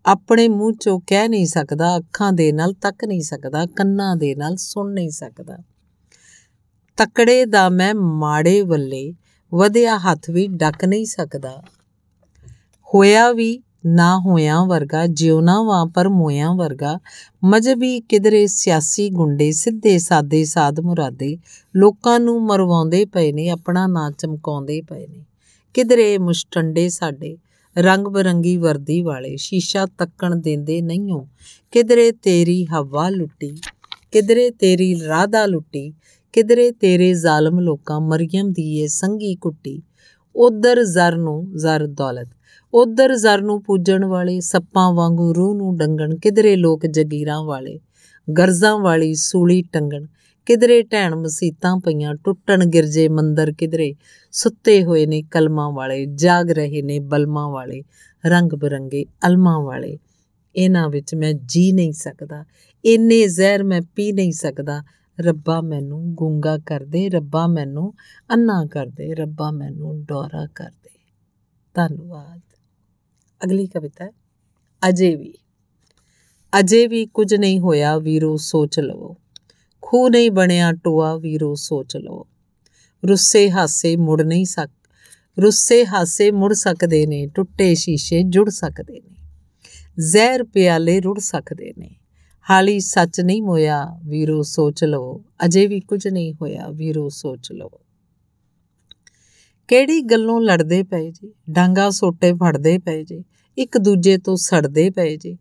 ਆਪਣੇ 0.05 0.47
ਮੂੰਹ 0.47 0.73
ਚੋਂ 0.73 0.99
ਕਹਿ 1.07 1.27
ਨਹੀਂ 1.27 1.45
ਸਕਦਾ, 1.45 1.97
ਅੱਖਾਂ 1.97 2.33
ਦੇ 2.33 2.51
ਨਾਲ 2.51 2.73
ਤੱਕ 2.73 3.05
ਨਹੀਂ 3.05 3.21
ਸਕਦਾ, 3.21 3.65
ਕੰਨਾਂ 3.65 4.15
ਦੇ 4.15 4.35
ਨਾਲ 4.35 4.55
ਸੁਣ 4.55 4.93
ਨਹੀਂ 4.93 5.09
ਸਕਦਾ। 5.09 5.57
ਤਕੜੇ 6.97 7.45
ਦਾ 7.45 7.69
ਮੈਂ 7.69 7.95
ਮਾੜੇ 7.95 8.61
ਵੱਲੇ 8.61 9.13
ਵਧਿਆ 9.53 9.97
ਹੱਥ 9.97 10.29
ਵੀ 10.29 10.47
ਡੱਕ 10.47 10.85
ਨਹੀਂ 10.85 11.05
ਸਕਦਾ। 11.05 11.63
ਹੋਇਆ 12.93 13.31
ਵੀ 13.31 13.61
ਨਾ 13.85 14.19
ਹੋਇਆ 14.19 14.63
ਵਰਗਾ, 14.63 15.07
ਜਿਉਣਾ 15.07 15.61
ਵਾਂ 15.61 15.85
ਪਰ 15.85 16.09
ਮੋਇਆਂ 16.09 16.55
ਵਰਗਾ 16.55 16.99
ਮਜਬੀ 17.43 17.99
ਕਿਧਰੇ 17.99 18.47
ਸਿਆਸੀ 18.47 19.09
ਗੁੰਡੇ, 19.09 19.51
ਸਿੱਧੇ 19.51 19.97
ਸਾਦੇ 19.97 20.45
ਸਾਧ 20.45 20.79
ਮੁਰਾਦੇ 20.79 21.37
ਲੋਕਾਂ 21.75 22.19
ਨੂੰ 22.19 22.45
ਮਰਵਾਉਂਦੇ 22.45 23.05
ਪਏ 23.05 23.31
ਨੇ, 23.31 23.49
ਆਪਣਾ 23.49 23.87
ਨਾਂ 23.87 24.11
ਚਮਕਾਉਂਦੇ 24.11 24.81
ਪਏ 24.81 25.07
ਨੇ। 25.07 25.25
ਕਿਧਰੇ 25.73 26.17
ਮੁਸ਼ਟੰਡੇ 26.17 26.89
ਸਾਡੇ 26.89 27.37
ਰੰਗ 27.77 28.07
ਬਰੰਗੀ 28.07 28.57
ਵਰਦੀ 28.57 29.01
ਵਾਲੇ, 29.01 29.35
ਸ਼ੀਸ਼ਾ 29.37 29.85
ਤੱਕਣ 29.85 30.35
ਦਿੰਦੇ 30.35 30.81
ਨਹੀਂਓ। 30.81 31.27
ਕਿਧਰੇ 31.71 32.11
ਤੇਰੀ 32.11 32.65
ਹਵਾ 32.65 33.09
ਲੁੱਟੀ, 33.09 33.61
ਕਿਧਰੇ 34.11 34.49
ਤੇਰੀ 34.49 35.01
ਰਾਧਾ 35.07 35.45
ਲੁੱਟੀ 35.45 35.93
ਕਿਧਰੇ 36.33 36.71
ਤੇਰੇ 36.71 37.13
ਜ਼ਾਲਮ 37.13 37.59
ਲੋਕਾਂ 37.59 37.99
ਮਰੀਮ 38.01 38.51
ਦੀ 38.51 38.63
ਇਹ 38.79 38.87
ਸੰਗੀ 38.87 39.35
ਕੁੱਟੀ। 39.35 39.81
ਉਧਰ 40.35 40.83
ਜ਼ਰ 40.83 41.15
ਨੂੰ 41.17 41.57
ਜ਼ਰ 41.57 41.85
ਦੌਲਤ 41.87 42.27
ਉਧਰ 42.73 43.15
ਜ਼ਰ 43.15 43.41
ਨੂੰ 43.41 43.61
ਪੂਜਣ 43.63 44.05
ਵਾਲੇ, 44.05 44.39
ਸੱਪਾਂ 44.39 44.91
ਵਾਂਗੂ 44.93 45.33
ਰੂਹ 45.33 45.55
ਨੂੰ 45.55 45.75
ਡੰਗਣ, 45.77 46.15
ਕਿਧਰੇ 46.15 46.55
ਲੋਕ 46.55 46.85
ਜਗੀਰਾਂ 46.85 47.43
ਵਾਲੇ, 47.43 47.79
ਗਰਜ਼ਾਂ 48.27 48.77
ਵਾਲੀ 48.77 49.13
ਸੂਲੀ 49.13 49.61
ਟੰਗਣ, 49.61 50.05
ਕਿਧਰੇ 50.45 50.81
ਢੈਣ 50.81 51.15
ਮਸੀਤਾਂ 51.15 51.75
ਪਈਆਂ 51.77 52.15
ਟੁੱਟਣ 52.15 52.65
ਗਿਰਜੇ 52.65 53.07
ਮੰਦਰ, 53.09 53.51
ਕਿਧਰੇ 53.51 53.93
ਸੁੱਤੇ 54.31 54.83
ਹੋਏ 54.83 55.05
ਨੇ 55.05 55.21
ਕਲਮਾਂ 55.21 55.71
ਵਾਲੇ, 55.71 56.05
ਜਾਗ 56.05 56.51
ਰਹੇ 56.51 56.81
ਨੇ 56.81 56.99
ਬਲਮਾਂ 56.99 57.49
ਵਾਲੇ, 57.49 57.81
ਰੰਗ 58.25 58.53
ਬਰੰਗੇ 58.53 59.05
ਅਲਮਾਂ 59.27 59.59
ਵਾਲੇ। 59.59 59.97
ਇਹਨਾਂ 60.55 60.89
ਵਿੱਚ 60.89 61.15
ਮੈਂ 61.15 61.33
ਜੀ 61.45 61.71
ਨਹੀਂ 61.71 61.93
ਸਕਦਾ, 61.93 62.45
ਇੰਨੇ 62.85 63.27
ਜ਼ਹਿਰ 63.27 63.63
ਮੈਂ 63.63 63.81
ਪੀ 63.95 64.11
ਨਹੀਂ 64.11 64.31
ਸਕਦਾ 64.31 64.83
ਰੱਬਾ 65.19 65.61
ਮੈਨੂੰ 65.61 66.13
ਗੁੰਗਾ 66.13 66.57
ਕਰ 66.57 66.83
ਦੇ 66.85 67.09
ਰੱਬਾ 67.09 67.47
ਮੈਨੂੰ 67.47 67.93
ਅੰਨਾ 68.33 68.65
ਕਰ 68.65 68.85
ਦੇ 68.85 69.15
ਰੱਬਾ 69.15 69.51
ਮੈਨੂੰ 69.51 70.03
ਡੋਰਾ 70.03 70.47
ਕਰ 70.55 70.69
ਦੇ 70.69 70.99
ਧੰਨਵਾਦ। 71.73 72.41
ਅਗਲੀ 73.43 73.67
ਕਵਿਤਾ 73.67 74.11
ਅਜੇ 74.89 75.15
ਵੀ। 75.15 75.33
ਅਜੇ 76.59 76.87
ਵੀ 76.87 77.05
ਕੁਝ 77.05 77.35
ਨਹੀਂ 77.35 77.59
ਹੋਇਆ 77.59 77.97
ਵੀਰੋ, 77.97 78.37
ਸੋਚ 78.37 78.79
ਲਵੋ। 78.79 79.17
ਖੂ 79.81 80.09
ਨਹੀਂ 80.09 80.31
ਬਣਿਆ 80.31 80.71
ਟੋਆ, 80.71 81.15
ਵੀਰੋ, 81.17 81.55
ਸੋਚ 81.55 81.97
ਲਵੋ। 81.97 82.27
ਰੁੱਸੇ 83.07 83.51
ਹਾਸੇ 83.51 83.95
ਮੁੜ 83.95 84.21
ਨਹੀਂ 84.21 84.45
ਸਕ, 84.45 84.69
ਰੁੱਸੇ 85.41 85.85
ਹਾਸੇ 85.85 86.31
ਮੁੜ 86.31 86.53
ਸਕਦੇ 86.53 87.05
ਨੇ, 87.05 87.27
ਟੁੱਟੇ 87.27 87.75
ਸ਼ੀਸ਼ੇ 87.75 88.23
ਜੁੜ 88.23 88.49
ਸਕਦੇ 88.49 89.01
ਨੇ। 89.01 89.15
ਜ਼ਹਿਰ 89.99 90.43
ਪਿਆਲੇ 90.43 91.01
ਰੁੜ 91.01 91.19
ਸਕਦੇ 91.19 91.73
ਨੇ। 91.77 91.95
ਹਾਲੀ 92.49 92.79
ਸੱਚ 92.79 93.21
ਨਹੀਂ 93.21 93.41
ਹੋਇਆ, 93.41 93.99
ਵੀਰੋ 94.05 94.41
ਸੋਚ 94.41 94.83
ਲਵੋ। 94.83 95.23
ਅਜੇ 95.45 95.67
ਵੀ 95.67 95.79
ਕੁਝ 95.79 96.07
ਨਹੀਂ 96.07 96.33
ਹੋਇਆ, 96.33 96.67
ਵੀਰੋ 96.69 97.09
ਸੋਚ 97.09 97.51
ਲਵੋ। 97.51 97.81
ਕਿਹੜੀ 99.67 100.01
ਗੱਲੋਂ 100.01 100.41
ਲੜਦੇ 100.41 100.83
ਪਏ 100.83 101.11
ਜੀ? 101.11 101.33
ਡਾਂਗਾ 101.49 101.89
ਸੋਟੇ 101.89 102.33
ਫੜਦੇ 102.33 102.77
ਪਏ 102.77 103.03
ਜੀ। 103.03 103.23
ਇੱਕ 103.57 103.77
ਦੂਜੇ 103.77 104.17
ਤੋਂ 104.17 104.35
ਸੜਦੇ 104.35 104.89
ਪਏ 104.89 105.17
ਜੀ। 105.17 105.37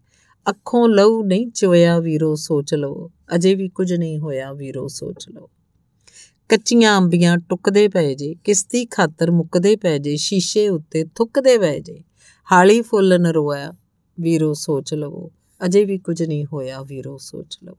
ਅੱਖੋਂ 0.50 0.88
ਲਹੂ 0.88 1.22
ਨਹੀਂ 1.24 1.50
ਚੋਇਆ, 1.50 1.98
ਵੀਰੋ 1.98 2.34
ਸੋਚ 2.34 2.74
ਲਵੋ। 2.74 3.10
ਅਜੇ 3.34 3.54
ਵੀ 3.54 3.68
ਕੁਝ 3.68 3.92
ਨਹੀਂ 3.92 4.18
ਹੋਇਆ, 4.18 4.52
ਵੀਰੋ 4.52 4.88
ਸੋਚ 4.88 5.28
ਲਵੋ। 5.28 5.50
ਕੱਚੀਆਂ 6.48 6.98
ਅੰਬੀਆਂ 6.98 7.38
ਟੁੱਕਦੇ 7.38 7.88
ਪਏ 7.88 8.14
ਜੇ। 8.14 8.34
ਕਿਸਤੀ 8.44 8.86
ਖਾਤਰ 8.86 9.30
ਮੁੱਕਦੇ 9.30 9.76
ਪਏ 9.76 9.98
ਜੇ। 9.98 10.16
ਸ਼ੀਸ਼ੇ 10.16 10.68
ਉੱਤੇ 10.68 11.04
ਥੁੱਕਦੇ 11.14 11.58
ਪਏ 11.58 11.80
ਜੇ। 11.80 12.02
ਹਾਲੀ 12.52 12.82
ਫੁੱਲ 12.82 13.20
ਨਰੋਇਆ, 13.20 13.72
ਵੀਰੋ 14.20 14.52
ਸੋਚ 14.52 14.94
ਲਵੋ। 14.94 15.30
ਅਜੇ 15.64 15.84
ਵੀ 15.84 15.98
ਕੁਝ 15.98 16.22
ਨਹੀਂ 16.22 16.46
ਹੋਇਆ 16.52 16.82
ਵੀਰੋ, 16.82 17.18
ਸੋਚ 17.18 17.58
ਲਓ। 17.64 17.74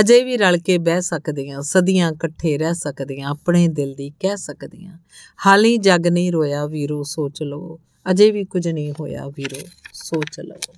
ਅਜੇ 0.00 0.24
ਵੀ 0.24 0.36
ਰਲ 0.36 0.58
ਕੇ 0.58 0.78
ਬਹਿ 0.78 1.02
ਸਕਦੀਆਂ, 1.02 1.62
ਸਦੀਆਂ 1.62 2.12
ਇਕੱਠੇ 2.12 2.58
ਰਹਿ 2.58 2.74
ਸਕਦੀਆਂ, 2.74 3.28
ਆਪਣੇ 3.28 3.68
ਦਿਲ 3.68 3.94
ਦੀ 3.94 4.10
ਕਹਿ 4.10 4.36
ਸਕਦੀਆਂ। 4.36 4.98
ਹਾਲੀ 5.46 5.76
ਜਗ 5.76 6.06
ਨਹੀਂ 6.06 6.32
ਰੋਇਆ 6.32 6.66
ਵੀਰੋ, 6.66 7.02
ਸੋਚ 7.02 7.42
ਲਓ। 7.42 7.80
ਅਜੇ 8.10 8.30
ਵੀ 8.30 8.44
ਕੁਝ 8.44 8.68
ਨਹੀਂ 8.68 8.92
ਹੋਇਆ 9.00 9.28
ਵੀਰੋ, 9.28 9.68
ਸੋਚ 9.92 10.40
ਲਓ। 10.40 10.74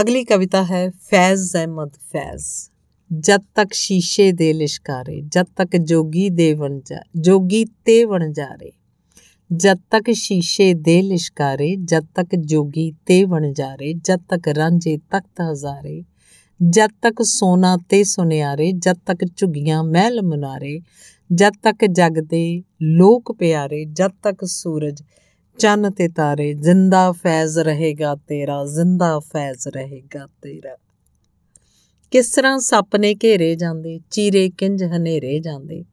ਅਗਲੀ 0.00 0.24
ਕਵਿਤਾ 0.24 0.64
ਹੈ, 0.64 0.90
ਫੈਜ਼ 0.90 1.54
ਅਹਿਮਦ 1.54 1.92
ਫੈਜ਼। 1.92 2.70
ਜਦ 3.18 3.40
ਤੱਕ 3.54 3.72
ਸ਼ੀਸ਼ੇ 3.72 4.32
ਦੇ 4.32 4.52
ਲਿਸ਼ਕਾਰੇ, 4.52 5.20
ਜਦ 5.20 5.46
ਤੱਕ 5.56 5.76
ਜੋਗੀ 5.76 6.28
ਦੇ 6.30 6.54
ਵਣ 6.54 6.80
ਜਾ, 6.80 7.00
ਜੋਗੀ 7.16 7.64
ਤੇ 7.64 8.04
ਵਣ 8.04 8.32
ਜਾ 8.32 8.46
ਰਹੇ। 8.46 8.72
ਜਦ 9.52 9.78
ਤੱਕ 9.90 10.10
ਸ਼ੀਸ਼ੇ 10.12 10.74
ਦੇ 10.74 11.02
ਲਿਸ਼ਕਾਰੇ, 11.02 11.76
ਜਦ 11.76 12.04
ਤੱਕ 12.14 12.36
ਜੋਗੀ 12.36 12.92
ਤੇ 13.06 13.24
ਵਣਜਾਰੇ 13.24 13.92
ਜਦ 13.92 14.20
ਤੱਕ 14.28 14.48
ਰਾਂਝੇ 14.48 14.96
ਤਖਤ 14.96 15.40
ਹਜ਼ਾਰੇ, 15.40 16.04
ਜਦ 16.62 16.90
ਤੱਕ 17.02 17.22
ਸੋਨਾ 17.22 17.76
ਤੇ 17.88 18.04
ਸੁਨਿਆਰੇ, 18.04 18.72
ਜਦ 18.72 18.96
ਤੱਕ 19.06 19.24
ਝੁਗੀਆਂ 19.36 19.84
ਮਹਿਲ 19.84 20.22
ਮਨਾਰੇ, 20.22 20.80
ਜਦ 21.32 21.52
ਤੱਕ 21.62 21.84
ਜਗ 21.84 22.20
ਦੇ 22.20 22.62
ਲੋਕ 22.82 23.32
ਪਿਆਰੇ, 23.32 23.84
ਜਦ 23.84 24.10
ਤੱਕ 24.22 24.44
ਸੂਰਜ 24.44 25.02
ਚੰਨ 25.58 25.90
ਤੇ 25.90 26.08
ਤਾਰੇ, 26.08 26.54
ਜ਼ਿੰਦਾ 26.54 27.12
ਫੈਜ਼ 27.12 27.58
ਰਹੇਗਾ 27.58 28.14
ਤੇਰਾ, 28.14 28.64
ਜ਼ਿੰਦਾ 28.64 29.18
ਫੈਜ਼ 29.18 29.68
ਰਹੇਗਾ 29.68 30.26
ਤੇਰਾ। 30.42 30.76
ਕਿਸ 32.10 32.30
ਤਰ੍ਹਾਂ 32.30 32.58
ਸੱਪ 32.58 32.96
ਨੇ 32.96 33.14
ਘੇਰੇ 33.14 33.54
ਜਾਂਦੇ, 33.54 34.00
ਚੀਰੇ 34.10 34.50
ਕਿੰਜ 34.58 34.84
ਹਨੇਰੇ 34.84 35.40
ਜਾਂਦੇ 35.40 35.84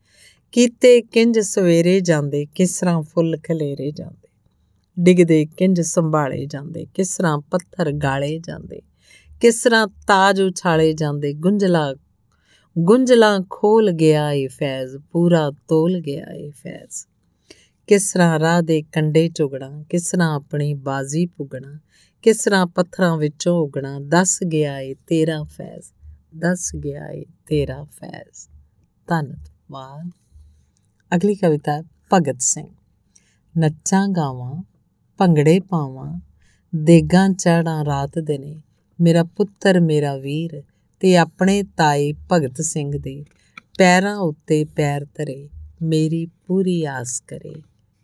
ਕੀਤੇ 0.52 1.02
ਕਿੰਜ 1.02 1.40
ਸਵੇਰੇ 1.40 2.00
ਜਾਂਦੇ, 2.00 2.46
ਕਿਸ 2.46 2.80
ਤਰ੍ਹਾਂ 2.80 3.02
ਫੁੱਲ 3.02 3.38
ਖਲੇਰੇ 3.44 3.92
ਜਾਂਦੇ। 3.92 4.28
ਡਿੱਗਦੇ 5.00 5.46
ਕਿੰਜ 5.46 5.82
ਸੰਭਾਲੇ 5.82 6.46
ਜਾਂਦੇ, 6.46 6.86
ਕਿਸ 6.94 7.18
ਤਰ੍ਹਾਂ 7.18 7.40
ਪੱਥਰ 7.40 7.92
ਗਾਲੇ 7.92 8.40
ਜਾਂਦੇ, 8.40 8.82
ਕਿਸ 9.42 9.64
ਤਰ੍ਹਾਂ 9.64 9.88
ਤਾਜ 9.88 10.42
ਉਛਾਲੇ 10.42 10.94
ਜਾਂਦੇ। 10.94 11.34
ਗੁੰਝਲਾ 11.34 11.96
ਗੁੰਝਲਾ 12.80 13.40
ਖੋਲ 13.50 13.92
ਗਿਆ 13.92 14.32
ਏ 14.32 14.48
ਫੈਜ਼, 14.48 14.98
ਪੂਰਾ 14.98 15.52
ਤੋਲ 15.68 16.00
ਗਿਆ 16.00 16.26
ਏ 16.34 16.50
ਫੈਜ਼। 16.50 17.08
ਕਿਸ 17.88 18.14
ਤਰ੍ਹਾਂ 18.14 18.40
ਰਾਹ 18.40 18.62
ਦੇ 18.62 18.82
ਕੰਡੇ 18.82 19.30
ਚੁਗਣਾ, 19.30 19.84
ਕਿਸ 19.90 20.12
ਤਰ੍ਹਾਂ 20.12 20.36
ਆਪਣੀ 20.36 20.74
ਬਾਜ਼ੀ 20.74 21.26
ਪੁਗਣਾ, 21.26 21.80
ਕਿਸ 22.22 22.44
ਤਰ੍ਹਾਂ 22.44 22.68
ਪੱਥਰਾਂ 22.68 23.18
ਵਿੱਚੋਂ 23.18 23.58
ਉਗਣਾ। 23.58 24.00
ਦੱਸ 24.00 24.44
ਗਿਆ 24.44 24.80
ਏ 24.80 24.94
ਤੇਰਾ 25.08 25.44
ਫੈਜ਼, 25.44 25.92
ਦੱਸ 26.36 26.76
ਗਿਆ 26.76 27.08
ਏ 27.12 27.26
ਤੇਰਾ 27.48 27.84
ਫੈਜ਼। 27.84 28.50
ਧੰਨਵਾਦ। 29.08 30.12
ਅਗਲੀ 31.16 31.36
ਕਵਿਤਾ 31.36 31.84
ਭਗਤ 32.14 32.38
ਸਿੰਘ। 32.40 32.68
ਨੱਚਾਂ 33.58 34.08
ਗਾਵਾਂ, 34.08 34.64
ਭੰਗੜੇ 35.18 35.60
ਪਾਵਾਂ, 35.60 36.20
ਦੇਗਾਂ 36.76 37.30
ਚੜਾਂ 37.30 37.86
ਰਾਤ 37.86 38.20
ਦਿਨੇ, 38.20 38.62
ਮੇਰਾ 39.02 39.24
ਪੁੱਤਰ, 39.24 39.80
ਮੇਰਾ 39.80 40.18
ਵੀਰ 40.18 40.64
ਤੇ 41.00 41.18
ਆਪਣੇ 41.18 41.64
ਤਾਏ 41.64 42.14
ਭਗਤ 42.32 42.62
ਸਿੰਘ 42.62 42.92
ਦੇ 42.98 43.26
ਪੈਰਾਂ 43.78 44.16
ਉੱਤੇ 44.16 44.66
ਪੈਰ 44.66 45.06
ਧਰੇ, 45.06 45.50
ਮੇਰੀ 45.82 46.26
ਪੂਰੀ 46.26 46.84
ਆਸ 46.86 47.22
ਕਰੇ, 47.28 47.56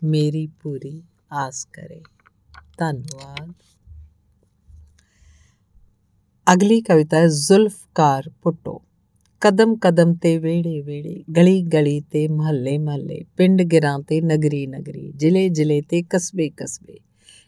ਮੇਰੀ 0.04 0.46
ਪੂਰੀ 0.46 1.02
ਆਸ 1.32 1.64
ਕਰੇ। 1.72 2.02
ਧੰਨਵਾਦ। 2.78 3.52
ਅਗਲੀ 6.52 6.80
ਕਵਿਤਾ 6.80 7.16
ਹੈ, 7.16 7.26
ਜ਼ੁਲਫਕਾਰ 7.26 8.30
ਪੁੱਟੋ। 8.42 8.82
ਕਦਮ 9.44 9.76
ਕਦਮ 9.76 10.14
ਤੇ 10.14 10.38
ਵੇੜੇ 10.38 10.80
ਵੇੜੇ 10.80 11.24
ਗਲੀ 11.36 11.62
ਗਲੀ 11.62 12.00
ਤੇ 12.00 12.28
ਮਹੱਲੇ 12.28 12.78
ਮਹੱਲੇ, 12.78 13.24
ਪਿੰਡ 13.36 13.62
ਗਿਰਾਂ 13.62 13.98
ਤੇ 13.98 14.20
ਨਗਰੀ 14.20 14.66
ਨਗਰੀ, 14.66 15.12
ਜ਼ਿਲ੍ਹੇ 15.16 15.48
ਜ਼ਿਲ੍ਹੇ 15.48 15.80
ਤੇ 15.80 16.02
ਕਸਬੇ 16.02 16.48
ਕਸਬੇ, 16.56 16.98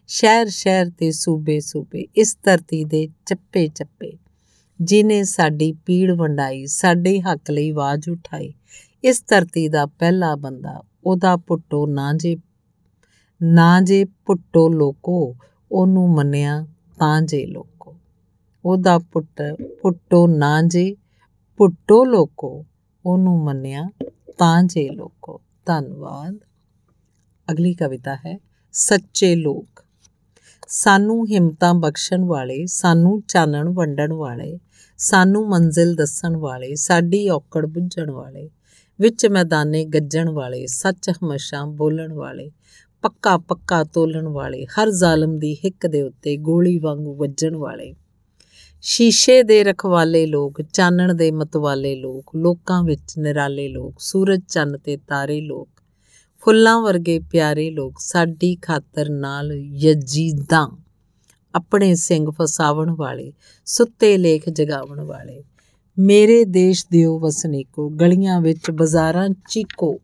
ਸ਼ਹਿਰ 0.06 0.48
ਸ਼ਹਿਰ 0.48 0.90
ਤੇ 0.98 1.10
ਸੂਬੇ 1.10 1.60
ਸੂਬੇ, 1.60 2.06
ਇਸ 2.16 2.36
ਧਰਤੀ 2.42 2.84
ਦੇ 2.84 3.08
ਚੱਪੇ 3.26 3.66
ਚੱਪੇ, 3.68 4.12
ਜਿਨੇ 4.80 5.24
ਸਾਡੀ 5.24 5.72
ਪੀੜ 5.72 6.10
ਵੰਡਾਈ, 6.10 6.66
ਸਾਡੇ 6.66 7.20
ਹੱਕ 7.20 7.50
ਲਈ 7.50 7.70
ਆਵਾਜ਼ 7.70 8.08
ਉਠਾਈ, 8.08 8.52
ਇਸ 9.04 9.22
ਧਰਤੀ 9.28 9.68
ਦਾ 9.68 9.86
ਪਹਿਲਾ 9.86 10.34
ਬੰਦਾ, 10.36 10.82
ਉਹਦਾ 11.04 11.36
ਪੁੱਟੋ 11.36 11.86
ਨਾ 11.86 12.12
ਜੇ 12.12 12.36
ਨਾ 13.42 13.80
ਜੇ 13.80 14.04
ਪੁੱਟੋ 14.04 14.68
ਲੋਕੋ, 14.68 15.36
ਉਹਨੂੰ 15.72 16.08
ਮੰਨਿਆ 16.10 16.66
ਤਾਂ 16.98 17.22
ਜੇ 17.22 17.46
ਲੋਕੋ, 17.46 17.96
ਉਹਦਾ 18.64 18.98
ਪੁੱਟ, 18.98 19.42
ਪੁੱਟੋ 19.82 20.26
ਨਾ 20.26 20.62
ਜੇ 20.62 20.96
ਪੁੱਟੋ 21.56 22.04
ਲੋਕੋ, 22.04 22.66
ਉਹਨੂੰ 23.06 23.44
ਮੰਨਿਆ 23.44 23.90
ਤਾਂ 24.38 24.62
ਜੇ 24.62 24.88
ਲੋਕੋ। 24.88 25.40
ਧੰਨਵਾਦ। 25.66 26.38
ਅਗਲੀ 27.52 27.74
ਕਵਿਤਾ 27.74 28.14
ਹੈ, 28.14 28.40
ਸੱਚੇ 28.72 29.36
ਲੋਕ। 29.36 29.84
ਸਾਨੂੰ 30.68 31.26
ਹਿੰਮਤਾਂ 31.26 31.74
ਬਖਸ਼ਣ 31.74 32.24
ਵਾਲੇ, 32.24 32.66
ਸਾਨੂੰ 32.66 33.22
ਚਾਨਣ 33.28 33.68
ਵੰਡਣ 33.68 34.12
ਵਾਲੇ, 34.12 34.58
ਸਾਨੂੰ 34.98 35.48
ਮੰਜ਼ਿਲ 35.48 35.94
ਦੱਸਣ 35.94 36.36
ਵਾਲੇ, 36.36 36.74
ਸਾਡੀ 36.74 37.28
ਔਕੜ 37.28 37.66
ਬੁੱਝਣ 37.66 38.10
ਵਾਲੇ, 38.10 38.50
ਵਿੱਚ 39.00 39.26
ਮੈਦਾਨੇ 39.26 39.84
ਗੱਜਣ 39.84 40.28
ਵਾਲੇ 40.28 40.66
ਸੱਚ 40.66 41.10
ਹਮੇਸ਼ਾ 41.10 41.64
ਬੋਲਣ 41.64 42.12
ਵਾਲੇ 42.12 42.50
ਪੱਕਾ 43.02 43.38
ਪੱਕਾ 43.38 43.84
ਤੋਲਣ 43.84 44.28
ਵਾਲੇ, 44.28 44.64
ਹਰ 44.64 44.90
ਜ਼ਾਲਮ 44.90 45.38
ਦੀ 45.38 45.54
ਹਿੱਕ 45.54 45.86
ਦੇ 45.86 46.02
ਉੱਤੇ 46.02 46.36
ਗੋਲੀ 46.36 46.78
ਵਾਂਗੂ 46.78 47.14
ਵੱਜਣ 47.14 47.56
ਵਾਲੇ। 47.56 47.94
ਸ਼ੀਸ਼ੇ 48.82 49.42
ਦੇ 49.42 49.64
ਰਖਵਾਲੇ 49.64 50.26
ਲੋਕ, 50.26 50.62
ਚਾਨਣ 50.62 51.14
ਦੇ 51.14 51.30
ਮਤਵਾਲੇ 51.30 51.94
ਲੋਕ, 51.96 52.36
ਲੋਕਾਂ 52.36 52.82
ਵਿੱਚ 52.84 53.18
ਨਿਰਾਲੇ 53.18 53.68
ਲੋਕ, 53.68 53.94
ਸੂਰਜ 53.98 54.42
ਚੰਨ 54.48 54.78
ਤੇ 54.78 54.96
ਤਾਰੇ 54.96 55.40
ਲੋਕ, 55.40 55.68
ਫੁੱਲਾਂ 56.42 56.80
ਵਰਗੇ 56.80 57.18
ਪਿਆਰੇ 57.18 57.70
ਲੋਕ, 57.70 57.94
ਸਾਡੀ 57.98 58.56
ਖਾਤਰ 58.56 59.10
ਨਾਲ 59.10 59.52
ਯਜੀਦਾਂ, 59.52 60.68
ਆਪਣੇ 61.54 61.94
ਸਿੰਘ 61.94 62.26
ਫਸਾਵਣ 62.30 62.90
ਵਾਲੇ, 62.90 63.32
ਸੁੱਤੇ 63.66 64.16
ਲੇਖ 64.16 64.48
ਜਗਾਵਣ 64.48 65.00
ਵਾਲੇ। 65.00 65.42
ਮੇਰੇ 65.98 66.44
ਦੇਸ਼ 66.44 66.86
ਦਿਓ 66.92 67.18
ਵਸਨੀਕੋ, 67.18 67.88
ਗਲੀਆਂ 67.88 68.40
ਵਿੱਚ 68.40 68.70
ਬਾਜ਼ਾਰਾਂ 68.70 69.28
ਚੀਕੋ। 69.48 70.00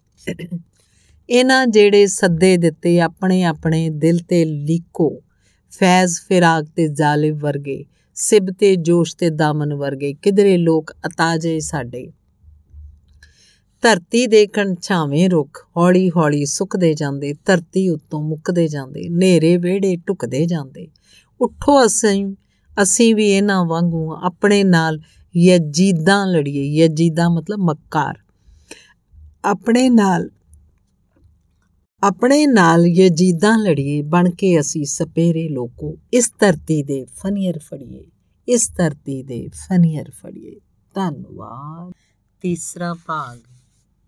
ਇਹਨਾਂ 1.30 1.66
ਜਿਹੜੇ 1.66 2.06
ਸੱਦੇ 2.06 2.56
ਦਿੱਤੇ, 2.56 3.00
ਆਪਣੇ 3.00 3.42
ਆਪਣੇ 3.42 3.88
ਦਿਲ 3.90 4.18
ਤੇ 4.18 4.44
ਲੀਕੋ। 4.44 5.20
ਫੈਜ਼ 5.70 6.20
ਫਿਰਾਕ 6.20 6.64
ਤੇ 6.64 6.88
ਜ਼ਾਲਿਬ 6.88 7.38
ਵਰਗੇ 7.38 7.84
ਸਿਬ 8.14 8.46
ਤੇ 8.58 8.76
ਜੋਸ਼ 8.76 9.16
ਤੇ 9.16 9.30
ਦਾਮਨ 9.30 9.74
ਵਰਗੇ 9.74 10.14
ਕਿਧਰੇ 10.14 10.56
ਲੋਕ 10.56 10.92
ਅਤਾਜੇ 11.06 11.60
ਸਾਡੇ। 11.60 12.12
ਧਰਤੀ 13.82 14.26
ਦੇ 14.26 14.46
ਕੰਛਾਵੇਂ 14.46 15.30
ਰੁੱਖ 15.30 15.66
ਹੌਲੀ 15.76 16.10
ਹੌਲੀ 16.10 16.44
ਸੁੱਕਦੇ 16.44 16.94
ਜਾਂਦੇ, 16.94 17.34
ਧਰਤੀ 17.44 17.88
ਉੱਤੋਂ 17.88 18.22
ਮੁੱਕਦੇ 18.22 18.68
ਜਾਂਦੇ 18.68 19.08
ਨੇਰੇ 19.08 19.56
ਵਿਹੜੇ 19.56 19.96
ਟੁਕਦੇ 20.06 20.46
ਜਾਂਦੇ। 20.46 20.88
ਉੱਠੋ 21.40 21.86
ਅਸੀਂ 21.86 22.34
ਅਸੀਂ 22.82 23.14
ਵੀ 23.14 23.30
ਇਹਨਾਂ 23.30 23.64
ਵਾਂਗੂ 23.64 24.16
ਆਪਣੇ 24.22 24.64
ਨਾਲ 24.64 25.00
ਯਜੀਦਾਂ 25.36 26.26
ਲੜੀਏ, 26.26 26.62
ਯਜੀਦਾਂ 26.62 27.30
ਮਤਲਬ 27.30 27.58
ਮੱਕਾਰ। 27.58 28.18
ਆਪਣੇ 29.44 29.90
ਨਾਲ 29.90 30.30
ਆਪਣੇ 32.02 32.46
ਨਾਲ 32.46 32.86
ਯਜੀਦਾਂ 32.86 33.58
ਲੜੀਏ 33.58 34.02
ਬਣ 34.02 34.30
ਕੇ 34.30 34.60
ਅਸੀਂ 34.60 34.84
ਸਪੇਰੇ 34.84 35.48
ਲੋਕੋ। 35.48 35.98
ਇਸ 36.12 36.32
ਧਰਤੀ 36.40 36.82
ਦੇ 36.82 37.04
ਫਨੀਅਰ 37.04 37.58
ਫੜੀਏ। 37.58 38.04
ਇਸ 38.48 38.70
ਧਰਤੀ 38.76 39.22
ਦੇ 39.22 39.48
ਫਨੀਅਰ 39.48 40.10
ਫੜੀਏ। 40.10 40.60
ਧੰਨਵਾਦ। 40.94 41.92
ਤੀਸਰਾ 42.40 42.94
ਭਾਗ, 42.94 43.38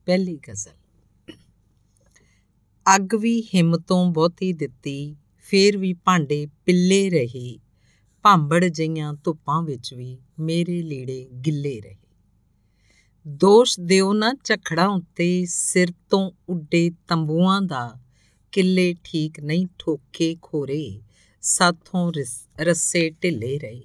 ਪਹਿਲੀ 0.07 0.37
ਗਜ਼ਲ। 0.37 1.35
ਅੱਗ 2.97 3.15
ਵੀ 3.15 3.43
ਹਿੰਮਤੋਂ 3.55 4.13
ਬਹੁਤੀ 4.13 4.53
ਦਿੱਤੀ, 4.53 5.17
ਫੇਰ 5.39 5.79
ਵੀ 5.79 5.93
ਭਾਂਡੇ 5.93 6.47
ਪਿੱਲੇ 6.67 7.11
ਰਹੀ। 7.11 7.61
ਭਾਂਬੜ 8.23 8.65
ਜਈਆਂ 8.65 9.15
ਧੁੱਪਾਂ 9.25 9.63
ਵਿੱਚ 9.63 9.95
ਵੀ 9.95 10.19
ਮੇਰੇ 10.41 10.83
ਲੀੜੇ 10.83 11.29
ਗਿੱਲੇ 11.47 11.81
ਰਹੇ। 11.81 11.97
ਦੋਸ਼ 13.27 13.79
ਦਿਓ 13.81 14.13
ਨਾ 14.13 14.33
ਝਖੜਾਂ 14.45 14.89
ਉੱਤੇ 14.89 15.45
ਸਿਰ 15.47 15.93
ਤੋਂ 16.11 16.31
ਉੱਡੇ 16.49 16.91
ਤੰਬੂਆਂ 17.09 17.61
ਦਾ। 17.63 17.99
ਕਿੱਲੇ 18.53 18.95
ਠੀਕ 19.05 19.41
ਨਹੀਂ 19.41 19.67
ਠੋਕੇ 19.79 20.37
ਖੋਰੇ, 20.43 21.01
ਸਾਥੋਂ 21.43 22.13
ਰੱਸੇ 22.61 23.09
ਢਿੱਲੇ 23.23 23.59
ਰਹੇ। 23.59 23.83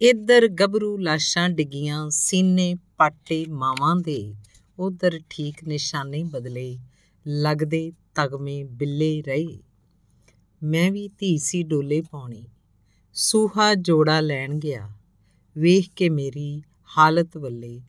ਇੱਧਰ 0.00 0.46
ਗਬਰੂ 0.48 0.96
ਲਾਸ਼ਾਂ 0.96 1.48
ਡਿੱਗੀਆਂ, 1.48 2.08
ਸੀਨੇ 2.10 2.74
ਪਾਟੇ 2.96 3.44
ਮਾਵਾਂ 3.46 3.94
ਦੇ। 3.96 4.34
ਉਧਰ 4.78 5.20
ਠੀਕ 5.30 5.64
ਨਿਸ਼ਾਨੇ 5.64 6.22
ਬਦਲੇ, 6.22 6.78
ਲੱਗਦੇ 7.26 7.90
ਤਗਮੇ 8.14 8.62
ਬਿੱਲੇ 8.64 9.22
ਰਹੇ। 9.22 9.58
ਮੈਂ 10.62 10.90
ਵੀ 10.92 11.08
ਧੀ 11.08 11.36
ਸੀ 11.38 11.62
ਡੋਲੇ 11.62 12.00
ਪਾਉਣੀ, 12.02 12.44
ਸੂਹਾ 13.14 13.74
ਜੋੜਾ 13.74 14.20
ਲੈਣ 14.20 14.58
ਗਿਆ। 14.58 14.88
ਵੇਖ 15.56 15.90
ਕੇ 15.96 16.08
ਮੇਰੀ 16.08 16.62
ਹਾਲਤ 16.98 17.36
ਵੱਲੇ 17.36 17.80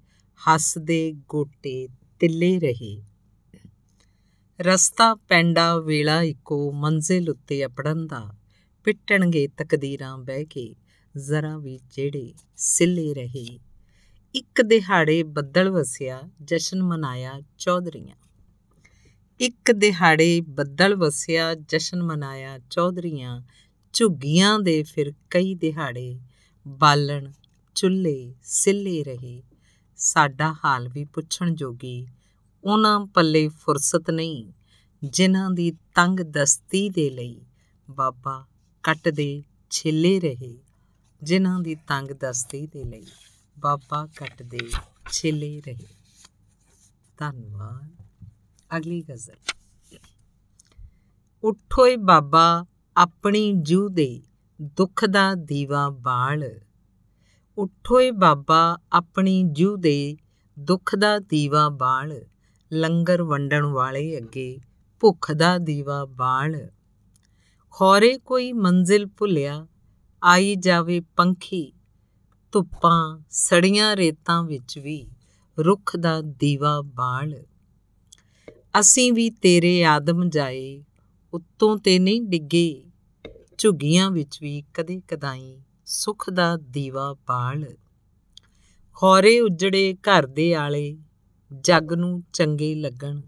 ਹੱਸਦੇ 0.48 1.14
ਗੋਟੇ 1.30 1.88
ਤਿੱਲੇ 2.20 2.60
ਰਹੇ। 2.60 3.04
ਰਸਤਾ 4.62 5.16
ਪੈਂਡਾ 5.16 5.80
ਵੇਲਾ 5.80 6.22
ਇੱਕੋ 6.22 6.72
ਮੰਜ਼ਿਲ 6.72 7.30
ਉੱਤੇ 7.30 7.66
ਅਪੜਨ 7.66 8.08
ਦਾ। 8.08 8.34
ਪਿੱਟਣਗੇ 8.84 9.48
ਤਕਦੀਰਾਂ 9.48 10.18
ਬਹਿ 10.18 10.46
ਕੇ 10.46 10.76
ਜ਼ਰਾ 11.18 11.58
ਵੀ 11.58 11.80
ਜਿਹੜੇ 11.92 12.34
ਸਿੱਲੇ 12.58 13.14
ਰਹੇ। 13.14 13.60
ਇੱਕ 14.36 14.62
ਦਿਹਾੜੇ 14.62 15.24
ਬੱਦਲ 15.24 15.70
ਵਸਿਆ, 15.70 16.22
ਜਸ਼ਨ 16.44 16.84
ਮਨਾਇਆ 16.84 17.42
ਚੌਧਰੀਆਂ। 17.58 18.16
ਇੱਕ 19.40 19.72
ਦਿਹਾੜੇ 19.72 20.42
ਬੱਦਲ 20.42 20.96
ਵਸਿਆ, 20.96 21.56
ਜਸ਼ਨ 21.56 22.04
ਮਨਾਇਆ 22.04 22.60
ਚੌਧਰੀਆਂ। 22.70 23.42
ਝੁੱਗੀਆਂ 23.94 24.60
ਦੇ 24.60 24.84
ਫਿਰ 24.84 25.14
ਕਈ 25.30 25.56
ਦਿਹਾੜੇ 25.56 26.20
ਬਾਲਣ, 26.68 27.32
ਚੁੱਲ੍ਹੇ 27.76 28.36
ਸਿੱਲੇ 28.44 29.04
ਰਹੇ। 29.04 29.44
ਸਾਡਾ 30.00 30.56
ਹਾਲ 30.66 30.90
ਵੀ 30.90 31.06
ਪੁੱਛਣ 31.06 31.56
ਜੋਗੀ। 31.56 32.08
ਉਹਨਾਂ 32.64 33.06
ਪੱਲੇ 33.06 33.48
ਫੁਰਸਤ 33.48 34.10
ਨਹੀਂ, 34.12 34.52
ਜਿਨ੍ਹਾਂ 35.04 35.52
ਦੀ 35.52 35.72
ਤੰਗ 35.72 36.20
ਦਸਤੀ 36.20 36.90
ਦੇ 36.90 37.10
ਲਈ 37.10 37.42
ਬਾਬਾ 37.90 38.46
ਕੱਟ 38.84 39.10
ਦੇ 39.10 39.44
ਛਿੱਲੇ 39.70 40.20
ਰਹੇ, 40.20 40.58
ਜਿਨ੍ਹਾਂ 41.24 41.60
ਦੀ 41.60 41.76
ਤੰਗ 41.76 42.12
ਦਸਤੀ 42.12 42.68
ਦੇ 42.68 42.84
ਲਈ 42.84 43.06
ਬਾਬਾ 43.60 44.08
ਕੱਟ 44.16 44.44
ਦੇ 44.44 44.60
ਛਿੱਲੇ 45.12 45.62
ਰਹੇ। 45.68 45.88
ਧੰਨਵਾਦ। 47.18 48.06
ਅਗਲੀ 48.78 49.02
ਗਜ਼ਲ। 49.02 49.54
ਉੱਠੋਏ 51.44 51.96
ਬਾਬਾ, 51.96 52.66
ਆਪਣੀ 52.98 53.54
ਜੂ 53.54 53.90
ਦੇ 53.90 54.22
ਦੁੱਖ 54.62 55.06
ਦਾ 55.06 55.34
ਦੀਵਾ 55.34 55.90
ਬਾਲ। 55.90 56.60
ਉੱਠੋਏ 57.60 58.12
ਬਾਬਾ 58.12 58.78
ਆਪਣੀ 58.92 59.44
ਜੂ 59.44 59.76
ਦੇ 59.76 60.18
ਦੁੱਖ 60.60 60.96
ਦਾ 60.96 61.20
ਦੀਵਾ 61.20 61.70
ਬਾਲ, 61.70 62.22
ਲੰਗਰ 62.74 63.24
ਵੰਡਣ 63.24 63.66
ਵਾਲੇ 63.66 64.18
ਅੱਗੇ 64.18 64.60
ਭੁੱਖ 65.00 65.32
ਦਾ 65.32 65.58
ਦੀਵਾ 65.58 66.06
ਬਾਲ। 66.06 66.70
ਖੋਰੇ 67.72 68.18
ਕੋਈ 68.18 68.54
ਮੰਜ਼ਿਲ 68.54 69.06
ਭੁੱਲਿਆ, 69.06 69.68
ਆਈ 70.24 70.56
ਜਾਵੇ 70.56 71.00
ਪੰਖੀ, 71.00 71.74
ਧੁੱਪਾਂ 72.52 73.20
ਸੜੀਆਂ 73.30 73.96
ਰੇਤਾਂ 73.96 74.44
ਵਿੱਚ 74.44 74.80
ਵੀ 74.80 75.08
ਰੁੱਖ 75.60 75.98
ਦਾ 75.98 76.22
ਦੀਵਾ 76.22 76.82
ਬਾਲ। 76.82 77.44
ਅਸੀਂ 78.80 79.14
ਵੀ 79.14 79.30
ਤੇਰੇ 79.30 79.86
ਆਦਮ 79.86 80.30
ਜਾਏ, 80.30 80.84
ਉੱਤੋਂ 81.34 81.78
ਤੇ 81.78 82.00
ਨਹੀਂ 82.00 82.22
ਡਿੱਗੇ, 82.22 82.84
ਝੁੱਗੀਆਂ 83.58 84.12
ਵਿੱਚ 84.12 84.40
ਵੀ 84.42 84.64
ਕਦੇ 84.74 85.02
ਕਦਾਈ 85.08 85.62
ਸੁਖ 85.92 86.30
ਦਾ 86.30 86.58
ਦੀਵਾ 86.58 87.16
ਬਾਲ 87.28 87.66
ਖੋਰੇ 88.94 89.40
ਉਜੜੇ 89.40 89.94
ਘਰ 89.94 90.26
ਦੇ 90.26 90.54
ਆਲੇ, 90.54 90.98
ਜੱਗ 91.62 91.94
ਨੂੰ 91.94 92.24
ਚੰਗੇ 92.34 92.76
ਲੱਗਣ। 92.76 93.22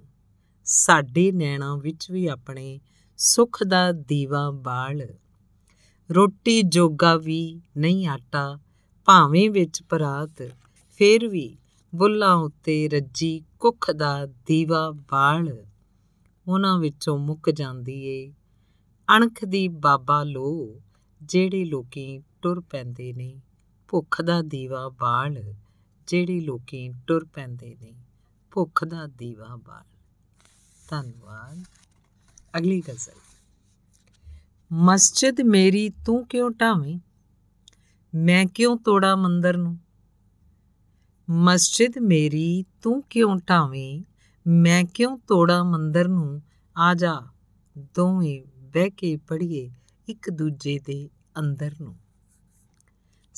ਸਾਡੇ 0.64 1.32
ਨੈਣਾ 1.32 1.76
ਵਿੱਚ 1.76 2.12
ਵੀ 2.12 2.28
ਆਪਣੇ 2.28 2.80
ਸੁਖ 3.18 3.64
ਦਾ 3.64 3.92
ਦੀਵਾ 3.92 4.52
ਬਾਲ। 4.52 5.08
ਰੋਟੀ 6.12 6.62
ਜੋਗਾ 6.62 7.16
ਵੀ 7.18 7.62
ਨਹੀਂ 7.78 8.08
ਆਟਾ, 8.08 8.60
ਭਾਵੇਂ 9.06 9.50
ਵਿੱਚ 9.50 9.84
ਪਰਾਤ, 9.84 10.50
ਫੇਰ 10.98 11.28
ਵੀ 11.28 11.58
ਬੁੱਲਾਂ 11.96 12.36
ਉੱਤੇ 12.36 12.90
ਰੱਜੀ 12.90 13.44
ਕੁੱਖ 13.60 13.92
ਦਾ 13.92 14.26
ਦੀਵਾ 14.26 14.92
ਬਾਲ। 14.92 15.66
ਉਹਨਾਂ 16.48 16.80
ਵਿੱਚੋਂ 16.80 17.18
ਮੁੱਕ 17.18 17.50
ਜਾਂਦੀ 17.50 18.06
ਏ 18.06 18.34
ਅਣਖ 19.18 19.46
ਦੀ 19.46 19.68
ਬਾਬਾ 19.68 20.24
ਲੋ 20.24 20.82
ਜਿਹੜੇ 21.24 21.66
ਲੋਕੀ 21.66 22.22
ਟੁਰ 22.42 22.64
ਪੈਂਦੇ 22.70 23.14
ਨੇ। 23.14 23.42
ਭੁੱਖ 23.88 24.22
ਦਾ 24.22 24.42
ਦੀਵਾ 24.42 24.90
ਬਾਲ, 24.90 25.54
ਜਿਹੜੇ 26.08 26.40
ਲੋਕੀ 26.40 26.94
ਟੁਰ 27.08 27.26
ਪੈਂਦੇ 27.26 27.76
ਨੇ। 27.82 27.94
ਭੁੱਖ 28.52 28.86
ਦਾ 28.86 29.08
ਦੀਵਾ 29.08 29.56
ਬਾਲ। 29.56 29.84
ਧੰਨਵਾਦ। 30.90 31.64
ਅਗਲੀ 32.58 32.84
ਗਜ਼ਲ 32.90 33.14
ਮਸਜਿਦ 34.74 35.42
ਮੇਰੀ 35.42 35.90
ਤੂੰ 35.90 36.28
ਕਿਉਂ 36.28 36.52
ਢਾਵੇਂ? 36.52 37.00
ਮੈਂ 38.16 38.46
ਕਿਉਂ 38.46 38.78
ਤੋੜਾ 38.78 39.16
ਮੰਦਰ 39.16 39.58
ਨੂੰ? 39.58 39.80
ਮਸਜਿਦ 41.30 41.94
ਮੇਰੀ 42.02 42.66
ਤੂੰ 42.82 43.04
ਕਿਉਂ 43.04 43.40
ਢਾਵੇਂ? 43.50 44.04
ਮੈਂ 44.48 44.84
ਕਿਉਂ 44.84 45.18
ਤੋੜਾ 45.18 45.64
ਮੰਦਰ 45.64 46.08
ਨੂੰ? 46.08 46.42
ਆ 46.78 46.94
ਜਾ, 46.94 47.22
ਦੋਵੇਂ 47.78 48.42
ਬਹਿ 48.58 48.90
ਕੇ 48.90 49.18
ਪੜੀਏ 49.18 49.72
ਇੱਕ 50.08 50.30
ਦੂਜੇ 50.30 50.80
ਦੇ 50.80 51.10
ਅੰਦਰ 51.40 51.76
ਨੂੰ। 51.82 52.01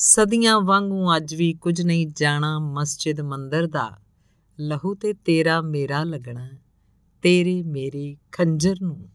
ਸਦੀਆਂ 0.05 0.61
ਵਾਂਗੂ 0.61 1.15
ਅੱਜ 1.15 1.35
ਵੀ 1.35 1.53
ਕੁਝ 1.53 1.81
ਨਹੀਂ 1.81 2.07
ਜਾਣਾ 2.07 2.59
ਮਸਜਿਦ 2.59 3.21
ਮੰਦਰ 3.21 3.67
ਦਾ। 3.67 3.91
ਲਹੂ 4.59 4.95
ਤੇ 4.95 5.13
ਤੇਰਾ 5.13 5.61
ਮੇਰਾ 5.61 6.03
ਲੱਗਣਾ, 6.03 6.49
ਤੇਰੇ 7.21 7.63
ਮੇਰੇ 7.63 8.17
ਖੰਜਰ 8.31 8.75
ਨੂੰ। 8.81 9.09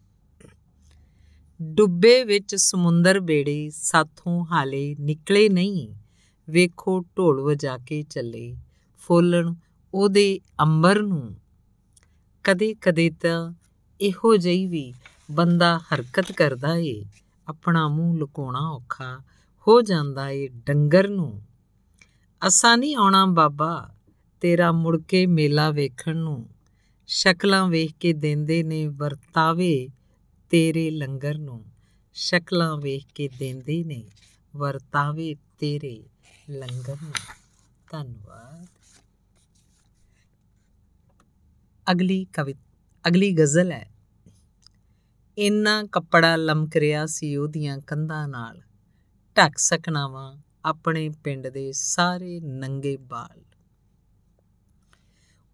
ਡੁੱਬੇ 1.63 2.25
ਵਿੱਚ 2.25 2.55
ਸਮੁੰਦਰ 2.55 3.21
ਬੇੜੇ 3.21 3.71
ਸਾਥੋਂ 3.71 4.47
ਹਾਲੇ 4.47 4.97
ਨਿਕਲੇ 5.01 5.49
ਨਹੀਂ। 5.49 5.95
ਵੇਖੋ 6.51 7.01
ਢੋਲ 7.01 7.41
ਵਜਾ 7.41 7.79
ਕੇ 7.79 8.03
ਚੱਲੇ 8.03 8.57
ਫੋਲਣ 8.99 9.55
ਉਹਦੇ 9.95 10.41
ਅੰਬਰ 10.63 11.03
ਨੂੰ। 11.03 11.37
ਕਦੇ 12.45 12.75
ਕਦੇ 12.75 13.11
ਤਾਂ 13.11 13.53
ਇਹੋ 14.01 14.37
ਜਿਹੀ 14.37 14.67
ਵੀ 14.67 14.93
ਬੰਦਾ 15.31 15.79
ਹਰਕਤ 15.79 16.33
ਕਰਦਾ 16.33 16.77
ਏ, 16.77 17.05
ਆਪਣਾ 17.49 17.89
ਮੂੰਹ 17.89 18.19
ਲੁਕਾਉਣਾ 18.19 18.61
ਔਖਾ। 18.61 19.19
ਹੋ 19.69 19.83
ਜਾਂਦਾ 19.83 20.31
ਏ 20.31 20.49
ਡੰਗਰ 20.49 21.09
ਨੂੰ। 21.09 21.43
ਅਸਾਂ 22.47 22.79
ਨਹੀਂ 22.79 22.97
ਆਉਣਾ 22.97 23.27
ਬਾਬਾ 23.27 23.95
ਤੇਰਾ 24.41 24.73
ਮੁੜ 24.73 25.03
ਕੇ 25.03 25.27
ਮੇਲਾ 25.27 25.71
ਵੇਖਣ 25.71 26.17
ਨੂੰ। 26.17 26.49
ਸ਼ਕਲਾਂ 27.07 27.69
ਵੇਖ 27.69 27.93
ਕੇ 28.01 28.13
ਦਿੰਦੇ 28.13 28.63
ਨੇ 28.63 28.87
ਵਰਤਾਵੇ 28.87 29.89
ਤੇਰੇ 30.51 30.91
ਲੰਗਰ 30.91 31.39
ਨੂੰ। 31.39 31.65
ਸ਼ਕਲਾਂ 32.15 32.77
ਵੇਖ 32.77 33.05
ਕੇ 33.15 33.29
ਦਿੰਦੇ 33.29 33.85
ਨੇ 33.85 34.05
ਵਰਤਾਵੇ 34.57 35.35
ਤੇਰੇ 35.35 36.05
ਲੰਗਰ 36.51 36.97
ਨੂੰ। 37.03 37.13
ਧੰਨਵਾਦ। 37.91 38.67
ਅਗਲੀ 41.91 42.25
ਕਵਿ, 42.25 42.55
ਅਗਲੀ 43.09 43.33
ਗਜ਼ਲ 43.33 43.73
ਹੈ। 43.73 43.91
ਇੰਨਾ 45.39 45.85
ਕੱਪੜਾ 45.93 46.37
ਲਮਕ 46.37 46.77
ਰਿਆ 46.77 47.07
ਸੀ 47.07 47.37
ਉਹਦੀਆਂ 47.37 47.79
ਕੰਧਾਂ 47.79 48.29
ਨਾਲ। 48.29 48.63
ਢੱਕ 49.39 49.59
ਸਕਣਾ 49.59 50.09
ਵਾਂ 50.09 50.37
ਆਪਣੇ 50.65 51.09
ਪਿੰਡ 51.09 51.49
ਦੇ 51.49 51.73
ਸਾਰੇ 51.73 52.41
ਨੰਗੇ 52.41 52.97
ਬਾਲ। 52.97 53.45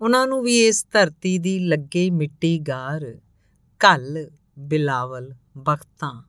ਉਹਨਾਂ 0.00 0.26
ਨੂੰ 0.26 0.42
ਵੀ 0.42 0.66
ਇਸ 0.66 0.86
ਧਰਤੀ 0.92 1.38
ਦੀ 1.38 1.58
ਲੱਗੇ 1.58 2.10
ਮਿੱਟੀ 2.10 2.58
ਗਾਰ 2.58 3.20
ਕੱਲ 3.78 4.30
ਬਿਲਾਵਲ, 4.58 5.34
ਬਖਤਾਂ 5.58 6.22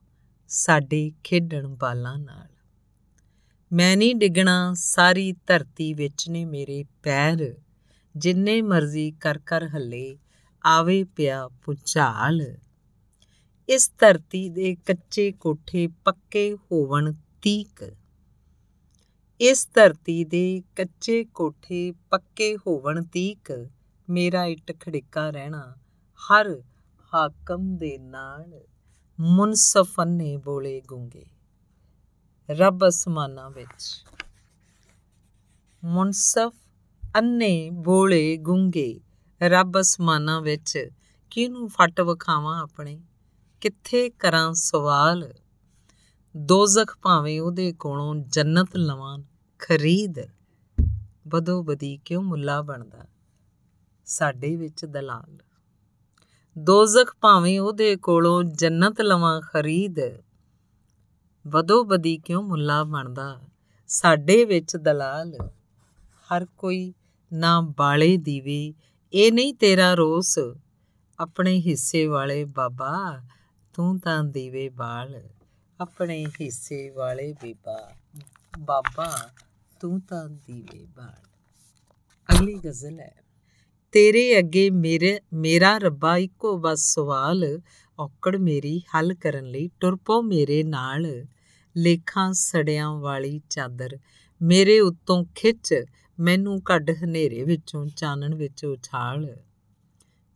ਸਾਡੇ 0.48 1.12
ਖੇਡਣ 1.24 1.68
ਬਾਲਾਂ 1.68 2.18
ਨਾਲ। 2.18 2.48
ਮੈਂ 3.72 3.96
ਨਹੀਂ 3.96 4.14
ਡਿੱਗਣਾ, 4.14 4.74
ਸਾਰੀ 4.74 5.32
ਧਰਤੀ 5.32 5.94
ਵਿੱਚ 5.94 6.28
ਨੇ 6.28 6.44
ਮੇਰੇ 6.44 6.84
ਪੈਰ। 7.02 7.54
ਜਿੰਨੇ 8.16 8.62
ਮਰਜ਼ੀ 8.62 9.10
ਕਰ 9.10 9.38
ਕਰ 9.38 9.68
ਹੱਲੇ 9.68 10.18
ਆਵੇ 10.66 11.04
ਪਿਆ 11.04 11.48
ਪੁਚਾਲ। 11.48 12.56
ਇਸ 13.68 13.92
ਧਰਤੀ 13.98 14.48
ਦੇ 14.48 14.74
ਕੱਚੇ 14.74 15.32
ਕੋਠੇ 15.32 15.86
ਪੱਕੇ 15.86 16.54
ਹੋਵਣ 16.54 17.12
ਤੀਕ। 17.46 17.96
ਇਸ 19.40 19.68
ਧਰਤੀ 19.74 20.24
ਦੇ 20.24 20.62
ਕੱਚੇ 20.76 21.24
ਕੋਠੇ 21.24 21.92
ਪੱਕੇ 22.10 22.56
ਹੋਵਣ 22.56 23.04
ਤੀਕ। 23.04 23.68
ਮੇਰਾ 24.10 24.44
ਇੱਟ 24.44 24.80
ਖੜਿੱਕਾ 24.80 25.30
ਰਹਿਣਾ 25.30 25.74
ਹਰ 26.16 26.62
ਹਾਕਮ 27.14 27.76
ਦੇ 27.76 27.98
ਨਾਲ। 27.98 28.60
ਮੁਨਸਫ 29.20 30.00
ਨੇ 30.00 30.36
ਬੋਲੇ 30.36 30.80
ਗੁੰਗੇ। 30.80 31.26
ਰੱਬ 32.50 32.88
ਅਸਮਾਨਾਂ 32.88 33.50
ਵਿੱਚ। 33.50 34.04
ਮੁਨਸਫ 35.84 36.54
ਅੰਨੇ 37.16 37.70
ਬੋਲੇ 37.70 38.36
ਗੁੰਗੇ। 38.36 39.00
ਰੱਬ 39.42 39.80
ਅਸਮਾਨਾਂ 39.80 40.40
ਵਿੱਚ। 40.40 40.88
ਕਿਹਨੂੰ 41.30 41.68
ਫਟ 41.68 42.00
ਵਿਖਾਵਾਂ 42.00 42.62
ਆਪਣੇ? 42.62 43.00
ਕਿੱਥੇ 43.60 44.10
ਕਰਾਂ 44.10 44.54
ਸਵਾਲ? 44.54 45.34
ਦੋਜ਼ਖ 46.36 46.98
ਭਾਵੇਂ 47.02 47.40
ਉਹਦੇ 47.40 47.72
ਕੋਲੋਂ 47.72 48.14
ਜੰਨਤ 48.14 48.76
ਲਵਾਂ, 48.76 49.18
ਖਰੀਦ 49.58 50.14
ਬਦੋ 51.28 51.62
ਬਦੀ 51.62 51.96
ਕਿਉਂ 51.96 52.22
ਮੁੱਲਾ 52.22 52.62
ਬਣਦਾ? 52.62 52.98
ਸਾਡੇ 54.06 54.56
ਵਿੱਚ 54.56 54.84
ਦਲਾਲ। 54.84 55.38
ਦੋਜ਼ਖ 56.58 57.16
ਭਾਵੇਂ 57.20 57.60
ਉਹਦੇ 57.60 57.96
ਕੋਲੋਂ 57.96 58.44
ਜੰਨਤ 58.44 59.00
ਲਵਾਂ, 59.00 59.40
ਖਰੀਦ 59.40 59.96
ਬਦੋ 61.46 61.84
ਬਦੀ 61.84 62.18
ਕਿਉਂ 62.18 62.42
ਮੁੱਲਾ 62.42 62.84
ਬਣਦਾ? 62.84 63.40
ਸਾਡੇ 63.88 64.44
ਵਿੱਚ 64.44 64.76
ਦਲਾਲ। 64.76 65.34
ਹਰ 66.02 66.46
ਕੋਈ 66.58 66.94
ਨਾ 67.32 67.60
ਬਾਲੇ 67.60 68.16
ਦੀਵੇ, 68.16 68.74
ਇਹ 69.12 69.32
ਨਹੀਂ 69.32 69.54
ਤੇਰਾ 69.54 69.94
ਰੋਸ। 69.94 70.38
ਆਪਣੇ 71.18 71.60
ਹਿੱਸੇ 71.60 72.06
ਵਾਲੇ 72.06 72.44
ਬਾਬਾ, 72.44 73.20
ਤੂੰ 73.74 73.98
ਤਾਂ 73.98 74.24
ਦੀਵੇ 74.24 74.68
ਬਾਲ। 74.68 75.22
ਆਪਣੇ 75.80 76.26
ਹਿੱਸੇ 76.40 76.90
ਵਾਲੇ 76.90 77.32
ਬੀਬਾ 77.32 77.94
ਬਾਬਾ, 78.58 79.30
ਤੂੰ 79.80 80.00
ਤਾਂ 80.00 80.28
ਦੀਵੇ 80.28 80.84
ਬਾਲ 80.86 81.24
ਅਗਲੀ 82.28 82.54
ਗਜ਼ਲ 82.54 83.00
ਹੈ, 83.00 83.14
ਤੇਰੇ 83.92 84.38
ਅੱਗੇ 84.38 84.70
ਮੇਰੇ, 84.70 85.20
ਮੇਰਾ 85.32 85.78
ਰੱਬਾ 85.78 86.16
ਇੱਕੋ 86.16 86.56
ਬਸ 86.58 86.94
ਸਵਾਲ, 86.94 87.60
ਔਕੜ 87.98 88.36
ਮੇਰੀ 88.36 88.78
ਹੱਲ 88.78 89.14
ਕਰਨ 89.14 89.44
ਲਈ 89.44 89.70
ਟੁਰਪੋ 89.80 90.22
ਮੇਰੇ 90.22 90.62
ਨਾਲ। 90.62 91.06
ਲੇਖਾਂ 91.76 92.32
ਸੜਿਆਂ 92.32 92.92
ਵਾਲੀ 92.94 93.40
ਚਾਦਰ, 93.50 93.98
ਮੇਰੇ 94.42 94.80
ਉੱਤੋਂ 94.80 95.24
ਖਿੱਚ, 95.34 95.74
ਮੈਨੂੰ 96.20 96.60
ਕੱਢ 96.62 96.90
ਹਨੇਰੇ 96.90 97.42
ਵਿੱਚੋਂ, 97.44 97.86
ਚਾਨਣ 97.86 98.34
ਵਿੱਚ 98.34 98.64
ਉਛਾਲ। 98.64 99.36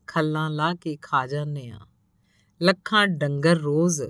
ਖੱਲਾਂ 0.07 0.51
ਲਾ 0.51 0.75
ਕੇ 0.75 0.97
ਖਾ 1.03 1.27
ਜਾਂਦੇ 1.27 1.69
ਆ। 1.69 1.81
ਲੱਖਾਂ 2.63 3.07
ਡੰਗਰ 3.07 3.57
ਰੋਜ਼ 3.57 4.03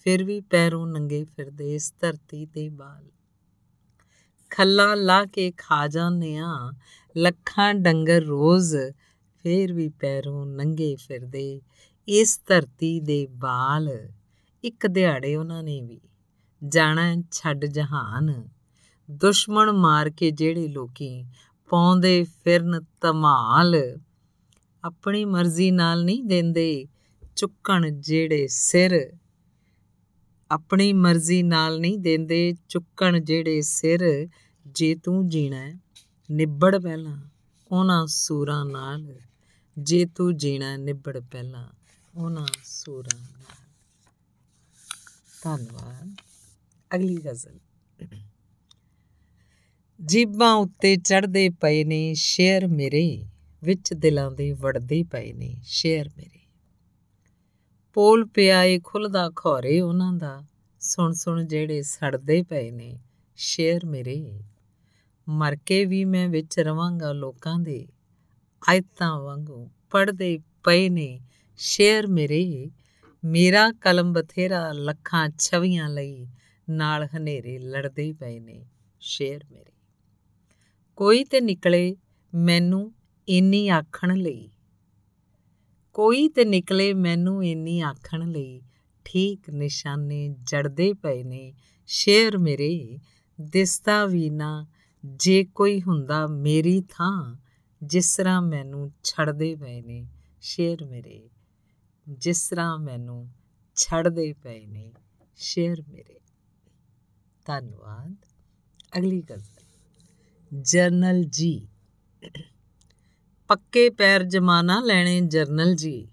ਫਿਰ 0.00 0.24
ਵੀ 0.24 0.40
ਪੈਰੋਂ 0.40 0.86
ਨੰਗੇ 0.86 1.24
ਫਿਰਦੇ 1.24 1.74
ਇਸ 1.74 1.94
ਧਰਤੀ 2.00 2.46
ਤੇ 2.46 2.68
ਬਾਲ। 2.68 3.04
ਖੱਲਾਂ 4.50 4.96
ਲਾ 4.96 5.24
ਕੇ 5.24 5.52
ਖਾ 5.56 5.88
ਜਾਂਦੇ 5.88 6.36
ਆ 6.36 6.72
ਲੱਖਾਂ 7.16 7.74
ਡੰਗਰ 7.74 8.22
ਰੋਜ਼ 8.22 8.76
ਫੇਰ 9.42 9.72
ਵੀ 9.72 9.88
ਪੈਰੋਂ 9.88 10.46
ਨੰਗੇ 10.46 10.96
ਫਿਰਦੇ 10.96 11.60
ਇਸ 12.08 12.40
ਧਰਤੀ 12.46 13.00
ਦੇ 13.00 13.26
ਬਾਲ। 13.26 14.08
ਇੱਕ 14.64 14.86
ਦਿਹਾੜੇ 14.86 15.36
ਉਹਨਾਂ 15.36 15.62
ਨੇ 15.62 15.80
ਵੀ 15.80 16.00
ਜਾਣਾ 16.68 17.22
ਛੱਡ 17.32 17.64
ਜਹਾਨ। 17.64 18.48
ਦੁਸ਼ਮਣ 19.10 19.72
ਮਾਰ 19.72 20.10
ਕੇ 20.10 20.30
ਜਿਹੜੇ 20.30 20.68
ਲੋਕੀ 20.68 21.24
ਪਾਉਂਦੇ 21.68 22.24
ਫਿਰਨ 22.44 22.80
ਧਮਾਲ। 23.00 23.98
ਆਪਣੀ 24.84 25.24
ਮਰਜ਼ੀ 25.24 25.70
ਨਾਲ 25.70 26.04
ਨਹੀਂ 26.04 26.24
ਦਿੰਦੇ 26.24 26.86
ਚੁੱਕਣ 27.36 27.90
ਜਿਹੜੇ 27.90 28.46
ਸਿਰ। 28.46 29.12
ਆਪਣੀ 30.50 30.92
ਮਰਜ਼ੀ 30.92 31.42
ਨਾਲ 31.42 31.80
ਨਹੀਂ 31.80 31.98
ਦਿੰਦੇ, 31.98 32.54
ਚੁੱਕਣ 32.68 33.20
ਜਿਹੜੇ 33.20 33.60
ਸਿਰ 33.60 34.28
ਜੇ 34.66 34.94
ਤੂੰ 34.94 35.28
ਜੀਣਾ, 35.28 35.74
ਨਿਬੜ 36.30 36.82
ਪਹਿਲਾਂ 36.82 37.22
ਉਹਨਾਂ 37.72 38.06
ਸੂਰਾਂ 38.06 38.64
ਨਾਲ। 38.64 39.20
ਜੇ 39.78 40.06
ਤੂੰ 40.06 40.36
ਜੀਣਾ, 40.36 40.76
ਨਿਬੜ 40.76 41.18
ਪਹਿਲਾਂ 41.18 41.68
ਉਹਨਾਂ 42.14 42.46
ਸੂਰਾਂ 42.64 43.18
ਨਾਲ। 43.18 43.66
ਧੰਨਵਾਦ। 45.44 46.14
ਅਗਲੀ 46.94 47.16
ਗਜ਼ਲ। 47.16 47.58
ਜੀਬਾਂ 50.04 50.54
ਉੱਤੇ 50.54 50.96
ਚੜਦੇ 50.96 51.50
ਪਏ 51.50 51.84
ਨੇ, 51.84 52.14
ਸ਼ੇਰ 52.14 52.66
ਮੇਰੇ 52.66 53.24
ਵਿੱਚ 53.64 53.94
ਦਿਲਾਂ 53.94 54.30
ਦੇ 54.30 54.52
ਵੜਦੇ 54.52 55.02
ਪਏ 55.02 55.32
ਨੇ, 55.32 55.56
ਸ਼ੇਰ 55.62 56.10
ਮੇਰੇ 56.16 56.39
ਪੋਲ 57.94 58.26
ਪਿਆ 58.26 58.62
ਏ 58.62 58.80
ਖੁੱਲਦਾ 58.84 59.30
ਖੋਰੇ 59.36 59.80
ਉਹਨਾਂ 59.80 60.12
ਦਾ। 60.12 60.42
ਸੁਣ 60.80 61.12
ਸੁਣ 61.12 61.44
ਜਿਹੜੇ 61.44 61.82
ਸੜਦੇ 61.82 62.42
ਪਏ 62.42 62.70
ਨੇ 62.70 63.00
ਸ਼ੇਰ 63.36 63.86
ਮੇਰੇ। 63.86 64.42
ਮਰ 65.28 65.56
ਕੇ 65.66 65.84
ਵੀ 65.84 66.04
ਮੈਂ 66.04 66.28
ਵਿੱਚ 66.28 66.58
ਰਵਾਂਗਾ 66.58 67.12
ਲੋਕਾਂ 67.12 67.58
ਦੇ। 67.58 67.88
ਆਇਤਾਂ 68.68 69.20
ਵਾਂਗੂ 69.20 69.70
ਪੜਦੇ 69.90 70.38
ਪਏ 70.64 70.88
ਨੇ 70.88 71.20
ਸ਼ੇਰ 71.56 72.06
ਮੇਰੇ। 72.06 72.70
ਮੇਰਾ 73.24 73.72
ਕਲਮ 73.72 74.12
ਬਥੇਰਾ 74.12 74.72
ਲੱਖਾਂ 74.72 75.30
ਛਵੀਆਂ 75.38 75.88
ਲਈ 75.88 76.26
ਨਾਲ 76.70 77.08
ਹਨੇਰੇ 77.16 77.58
ਲੜਦੇ 77.58 78.12
ਪਏ 78.12 78.40
ਨੇ 78.40 78.66
ਸ਼ੇਰ 79.00 79.40
ਮੇਰੇ। 79.50 79.72
ਕੋਈ 80.96 81.24
ਤੇ 81.24 81.40
ਨਿਕਲੇ 81.40 81.96
ਮੈਨੂੰ 82.34 82.94
ਇੰਨੀ 83.28 83.68
ਆਖਣ 83.68 84.16
ਲਈ। 84.16 84.50
ਕੋਈ 85.92 86.28
ਤੇ 86.28 86.44
ਨਿਕਲੇ 86.44 86.94
ਮੈਨੂੰ 86.94 87.44
ਇੰਨੀ 87.46 87.80
ਆਖਣ 87.80 88.28
ਲਈ, 88.28 88.62
ਠੀਕ 89.04 89.50
ਨਿਸ਼ਾਨੇ 89.50 90.36
ਜੜਦੇ 90.42 90.92
ਪਏ 90.92 91.24
ਨੇ, 91.24 91.54
ਸ਼ੇਰ 91.86 92.38
ਮੇਰੇ, 92.38 92.98
ਦਿਸਦਾ 93.40 94.06
ਵੀ 94.06 94.30
ਨਾ, 94.30 94.66
ਜੇ 95.04 95.44
ਕੋਈ 95.44 95.82
ਹੁੰਦਾ 95.82 96.26
ਮੇਰੀ 96.26 96.80
ਥਾਂ, 96.80 97.36
ਜਿਸ 97.82 98.16
ਤਰ੍ਹਾਂ 98.16 98.42
ਮੈਨੂੰ 98.42 98.92
ਛੱਡਦੇ 99.04 99.56
ਪਏ 99.56 99.82
ਨੇ, 99.82 100.06
ਸ਼ੇਰ 100.40 100.84
ਮੇਰੇ, 100.84 101.30
ਜਿਸ 102.08 102.48
ਤਰ੍ਹਾਂ 102.48 102.78
ਮੈਨੂੰ 102.78 103.28
ਛੱਡਦੇ 103.74 104.32
ਪਏ 104.32 104.66
ਨੇ, 104.66 104.92
ਸ਼ੇਰ 105.36 105.82
ਮੇਰੇ। 105.88 106.20
ਧੰਨਵਾਦ। 107.46 108.16
ਅਗਲੀ 108.98 109.22
ਗਜ਼ਲ 109.22 110.60
ਜਰਨਲ 110.60 111.24
ਜੀ। 111.24 111.68
ਪੱਕੇ 113.50 113.90
ਪੈਰ 113.90 114.22
ਜਮਾਨਾ 114.22 114.80
ਲੈਣੇ 114.80 115.20
ਜਰਨਲ 115.20 115.74
ਜੀ। 115.74 116.08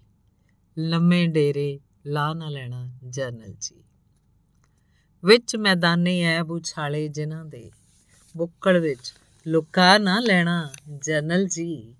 ਲੰਮੇ 0.78 1.26
ਡੇਰੇ 1.26 1.80
ਲਾ 2.06 2.34
ਨਾ 2.34 2.48
ਲੈਣਾ 2.48 2.88
ਜਰਨਲ 3.08 3.54
ਜੀ। 3.60 3.84
ਵਿੱਚ 5.24 5.56
ਮੈਦਾਨੇ 5.56 6.22
ਐਬ 6.22 6.50
ਉਛਾਲੇ 6.50 7.08
ਜਿਨ੍ਹਾਂ 7.08 7.44
ਦੇ। 7.44 7.70
ਬੁੱਕੜ 8.36 8.76
ਵਿੱਚ 8.76 9.14
ਲੁਕਾ 9.46 9.98
ਨਾ 9.98 10.20
ਲੈਣਾ 10.20 10.70
ਜਰਨਲ 11.02 11.46
ਜੀ। 11.46 11.94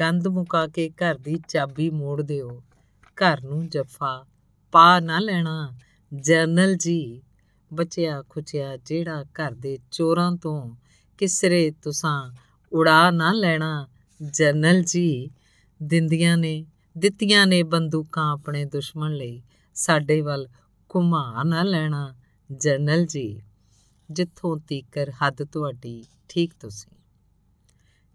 ਗੰਦ 0.00 0.28
ਮੁਕਾ 0.28 0.66
ਕੇ 0.66 0.90
ਘਰ 0.90 1.14
ਦੀ 1.14 1.40
ਚਾਬੀ 1.48 1.90
ਮੋੜ 1.90 2.22
ਦਿਓ। 2.22 2.62
ਘਰ 3.16 3.42
ਨੂੰ 3.42 3.68
ਜਫਾ 3.68 4.26
ਪਾ 4.72 5.00
ਨਾ 5.00 5.18
ਲੈਣਾ 5.18 5.72
ਜਰਨਲ 6.14 6.74
ਜੀ। 6.74 7.22
ਬਚਿਆ 7.74 8.22
ਖੁਚਿਆ 8.28 8.76
ਜਿਹੜਾ 8.76 9.22
ਘਰ 9.22 9.54
ਦੇ 9.54 9.78
ਚੋਰਾਂ 9.90 10.32
ਤੋਂ 10.32 10.76
ਕਿਸਰੇ 11.18 11.72
ਤੁਸਾਂ 11.82 12.30
ਉਡਾ 12.72 13.10
ਨਾ 13.10 13.32
ਲੈਣਾ 13.32 13.88
ਜਰਨਲ 14.22 14.82
ਜੀ 14.82 15.30
ਦਿੰਦੀਆਂ 15.82 16.36
ਨੇ, 16.36 16.66
ਦਿੱਤੀਆਂ 16.98 17.46
ਨੇ 17.46 17.62
ਬੰਦੂਕਾਂ 17.62 18.32
ਆਪਣੇ 18.32 18.64
ਦੁਸ਼ਮਣ 18.64 19.12
ਲਈ। 19.12 19.42
ਸਾਡੇ 19.74 20.20
ਵੱਲ 20.20 20.48
ਘੁਮਾ 20.94 21.42
ਨਾ 21.42 21.62
ਲੈਣਾ, 21.62 22.14
ਜਰਨਲ 22.52 23.06
ਜੀ। 23.06 23.42
ਜਿੱਥੋਂ 24.10 24.58
ਤੀਕਰ 24.58 25.10
ਹੱਦ 25.10 25.44
ਤੁਹਾਡੀ 25.44 26.04
ਠੀਕ 26.28 26.52
ਤੁਸੀਂ। 26.60 26.96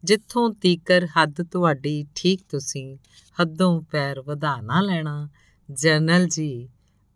ਜਿੱਥੋਂ 0.03 0.53
ਤੀਕਰ 0.53 1.05
ਹੱਦ 1.05 1.43
ਤੁਹਾਡੀ 1.51 2.05
ਠੀਕ 2.15 2.41
ਤੁਸੀਂ, 2.49 2.97
ਹੱਦੋਂ 3.41 3.81
ਪੈਰ 3.81 4.21
ਵਧਾ 4.21 4.61
ਨਾ 4.61 4.81
ਲੈਣਾ। 4.81 5.29
ਜਰਨਲ 5.71 6.27
ਜੀ, 6.27 6.69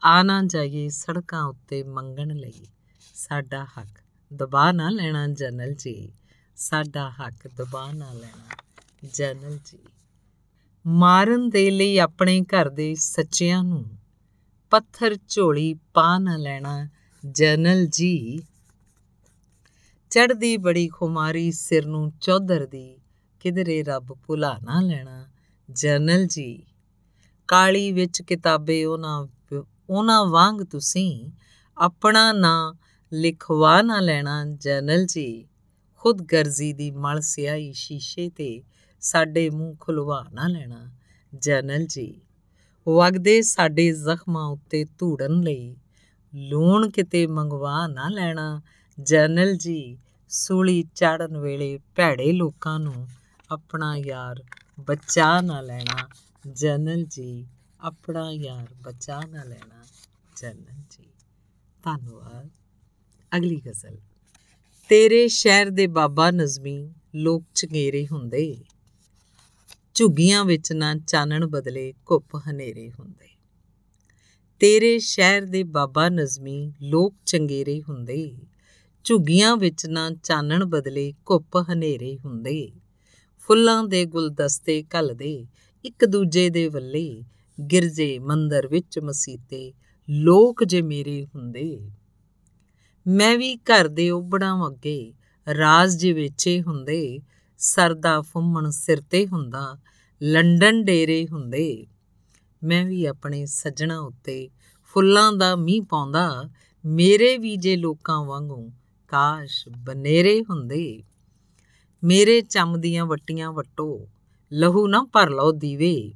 ਆ 0.03 0.24
ਨਾ 0.24 0.44
ਜਾਈਏ 0.44 0.90
ਸੜਕਾਂ 0.90 1.44
ਉੱਤੇ 1.44 1.84
ਮੰਗਣ 1.84 2.36
ਲਈ। 2.36 2.66
ਸਾਡਾ 3.14 3.66
ਹੱਕ 3.66 3.99
ਦਬਾ 4.36 4.72
ਨਾ 4.72 4.90
ਲੈਣਾ, 4.90 5.28
ਜਰਨਲ 5.28 5.74
ਜੀ। 5.74 6.11
ਸਾਡਾ 6.56 7.10
ਹੱਕ 7.10 7.48
ਦਬਾ 7.48 7.91
ਨਾ 7.91 8.14
ਲੈਣਾ। 8.14 8.69
ਜਰਨਲ 9.05 9.59
ਜੀ। 9.65 9.77
ਮਾਰਨ 10.88 11.49
ਦੇ 11.49 11.71
ਲਈ 11.71 11.97
ਆਪਣੇ 11.97 12.41
ਘਰ 12.41 12.69
ਦੇ 12.69 12.95
ਸੱਚਿਆਂ 12.95 13.63
ਨੂੰ 13.63 13.85
ਪੱਥਰ 14.69 15.17
ਝੋਲੀ 15.30 15.73
ਪਾ 15.73 16.17
ਨਾ 16.17 16.38
ਲੈਣਾ 16.38 16.89
ਜਰਨਲ 17.31 17.85
ਜੀ। 17.85 18.39
ਚੜਦੀ 20.09 20.57
ਬੜੀ 20.57 20.88
ਖੁਮਾਰੀ 20.88 21.51
ਸਿਰ 21.51 21.85
ਨੂੰ 21.85 22.11
ਚੌਧਰ 22.21 22.65
ਦੀ, 22.65 22.97
ਕਿਧਰੇ 23.39 23.84
ਰੱਬ 23.84 24.17
ਭੁਲਾ 24.27 24.59
ਨਾ 24.63 24.81
ਲੈਣਾ 24.81 25.27
ਜਰਨਲ 25.71 26.26
ਜੀ। 26.26 26.63
ਕਾਲੀ 27.47 27.91
ਵਿੱਚ 27.91 28.21
ਕਿਤਾਬੇ 28.21 28.85
ਉਹਨਾਂ 28.85 29.27
ਉਹਨਾਂ 29.89 30.26
ਵਾਂਗ 30.26 30.63
ਤੁਸੀਂ 30.63 31.31
ਆਪਣਾ 31.77 32.31
ਨਾਂ 32.31 32.73
ਲਿਖਵਾ 33.13 33.81
ਨਾ 33.81 33.99
ਲੈਣਾ 33.99 34.45
ਜਰਨਲ 34.45 35.05
ਜੀ। 35.05 35.47
ਖੁਦ 35.94 36.21
ਗਰਜ਼ੀ 36.21 36.73
ਦੀ 36.73 36.91
ਮਲ 36.91 37.21
ਸਿਆਈ 37.21 37.73
ਸ਼ੀਸ਼ੇ 37.73 38.29
ਤੇ 38.29 38.63
ਸਾਡੇ 39.02 39.49
ਮੂੰਹ 39.49 39.76
ਖੁਲਵਾ 39.79 40.26
ਨਾ 40.34 40.47
ਲੈਣਾ, 40.47 40.91
ਜਰਨਲ 41.36 41.86
ਜੀ। 41.86 42.21
ਵਗਦੇ 42.89 43.41
ਸਾਡੇ 43.41 43.91
ਜ਼ਖਮਾਂ 43.91 44.45
ਉੱਤੇ 44.45 44.86
ਧੂੜਨ 44.97 45.41
ਲਈ, 45.41 45.76
ਲੂਣ 46.36 46.89
ਕਿਤੇ 46.89 47.28
ਮੰਗਵਾ 47.28 47.87
ਨਾ 47.87 48.10
ਲੈਣਾ, 48.10 48.61
ਜਰਨਲ 48.99 49.55
ਜੀ। 49.55 49.97
ਸੂਲੀ 50.29 50.84
ਚਾੜਨ 50.95 51.37
ਵੇਲੇ 51.37 51.79
ਭੈੜੇ 51.95 52.31
ਲੋਕਾਂ 52.31 52.79
ਨੂੰ 52.79 53.07
ਆਪਣਾ 53.52 53.97
ਯਾਰ 53.97 54.44
ਬਚਾ 54.79 55.41
ਨਾ 55.41 55.61
ਲੈਣਾ, 55.61 56.07
ਜਰਨਲ 56.52 57.03
ਜੀ। 57.03 57.47
ਆਪਣਾ 57.81 58.31
ਯਾਰ 58.31 58.68
ਬਚਾ 58.81 59.21
ਨਾ 59.29 59.44
ਲੈਣਾ, 59.44 59.84
ਜਰਨਲ 60.36 60.84
ਜੀ। 60.89 61.10
ਧੰਨਵਾਦ। 61.84 62.49
ਅਗਲੀ 63.37 63.61
ਗਜ਼ਲ। 63.68 63.97
ਤੇਰੇ 64.89 65.28
ਸ਼ਹਿਰ 65.28 65.69
ਦੇ 65.69 65.87
ਬਾਬਾ 65.87 66.31
ਨਜ਼ਮੀ 66.31 66.94
ਲੋਕ 67.15 67.44
ਚੰਗੇਰੇ 67.55 68.07
ਹੁੰਦੇ। 68.11 68.63
ਝੁੱਗੀਆਂ 69.99 70.45
ਵਿੱਚ 70.45 70.73
ਨਾ 70.73 70.95
ਚਾਨਣ 71.07 71.47
ਬਦਲੇ 71.47 71.94
ਘੁੱਪ 72.11 72.36
ਹਨੇਰੇ 72.36 72.91
ਹੁੰਦੇ। 72.91 73.28
ਤੇਰੇ 74.60 74.99
ਸ਼ਹਿਰ 74.99 75.45
ਦੇ 75.45 75.63
ਬਾਬਾ 75.63 76.10
ਨਜ਼ਮੀ 76.10 76.73
ਲੋਕ 76.81 77.15
ਚੰਗੇਰੇ 77.26 77.81
ਹੁੰਦੇ। 77.81 78.37
ਝੁੱਗੀਆਂ 79.03 79.57
ਵਿੱਚ 79.57 79.86
ਨਾ 79.86 80.10
ਚਾਨਣ 80.23 80.65
ਬਦਲੇ 80.65 81.13
ਘੁੱਪ 81.29 81.57
ਹਨੇਰੇ 81.57 82.18
ਹੁੰਦੇ। 82.26 82.71
ਫੁੱਲਾਂ 83.39 83.84
ਦੇ 83.84 84.05
ਗੁਲਦਸਤੇ 84.05 84.84
ਘਲਦੇ, 84.84 85.47
ਇੱਕ 85.86 86.05
ਦੂਜੇ 86.05 86.49
ਦੇ 86.49 86.68
ਵੱਲੇ। 86.68 87.23
ਗਿਰਜੇ 87.71 88.19
ਮੰਦਰ 88.19 88.68
ਵਿੱਚ 88.68 88.99
ਮਸੀਤੇ, 88.99 89.73
ਲੋਕ 90.10 90.63
ਜੇ 90.63 90.81
ਮੇਰੇ 90.81 91.26
ਹੁੰਦੇ। 91.26 91.91
ਮੈਂ 93.07 93.37
ਵੀ 93.37 93.55
ਘਰ 93.55 93.87
ਦੇ 93.87 94.10
ਉਬੜਾਂ 94.10 94.68
ਅੱਗੇ, 94.68 95.13
ਰਾਜ 95.57 95.95
ਜੇ 95.95 96.13
ਵੇਚੇ 96.13 96.61
ਹੁੰਦੇ। 96.61 97.19
ਸਰਦਾ 97.60 98.21
ਫੁੰਮਣ 98.21 98.70
ਸਿਰ 98.70 99.02
ਤੇ 99.02 99.28
ਹੁੰਦਾ, 99.28 99.78
ਲੰਡਨ 100.23 100.84
ਡੇਰੇ 100.84 101.28
ਹੁੰਦੇ। 101.31 101.88
ਮੈਂ 102.63 102.86
ਵੀ 102.86 103.05
ਆਪਣੇ 103.05 103.46
ਸੱਜਣਾ 103.46 103.99
ਉੱਤੇ 103.99 104.49
ਫੁੱਲਾਂ 104.84 105.34
ਦਾ 105.34 105.55
ਮੀਂਹ 105.55 105.84
ਪਾਉਂਦਾ, 105.84 106.49
ਮੇਰੇ 106.86 107.38
ਵੀ 107.38 107.55
ਜੇ 107.55 107.76
ਲੋਕਾਂ 107.76 108.26
ਵਾਂਗੂ 108.26 108.71
ਕਾਸ਼ 109.07 109.70
ਬਨੇਰੇ 109.78 110.44
ਹੁੰਦੇ। 110.49 111.04
ਮੇਰੇ 112.04 112.41
ਚੰਮ 112.41 112.81
ਦੀਆਂ 112.81 113.05
ਵੱਟੀਆਂ 113.05 113.52
ਵਟੋ, 113.52 114.07
ਲਹੂ 114.54 114.88
ਨਾ 114.88 115.07
ਭਰ 115.13 115.29
ਲਓ 115.29 115.52
ਦੀਵੇ। 115.52 116.13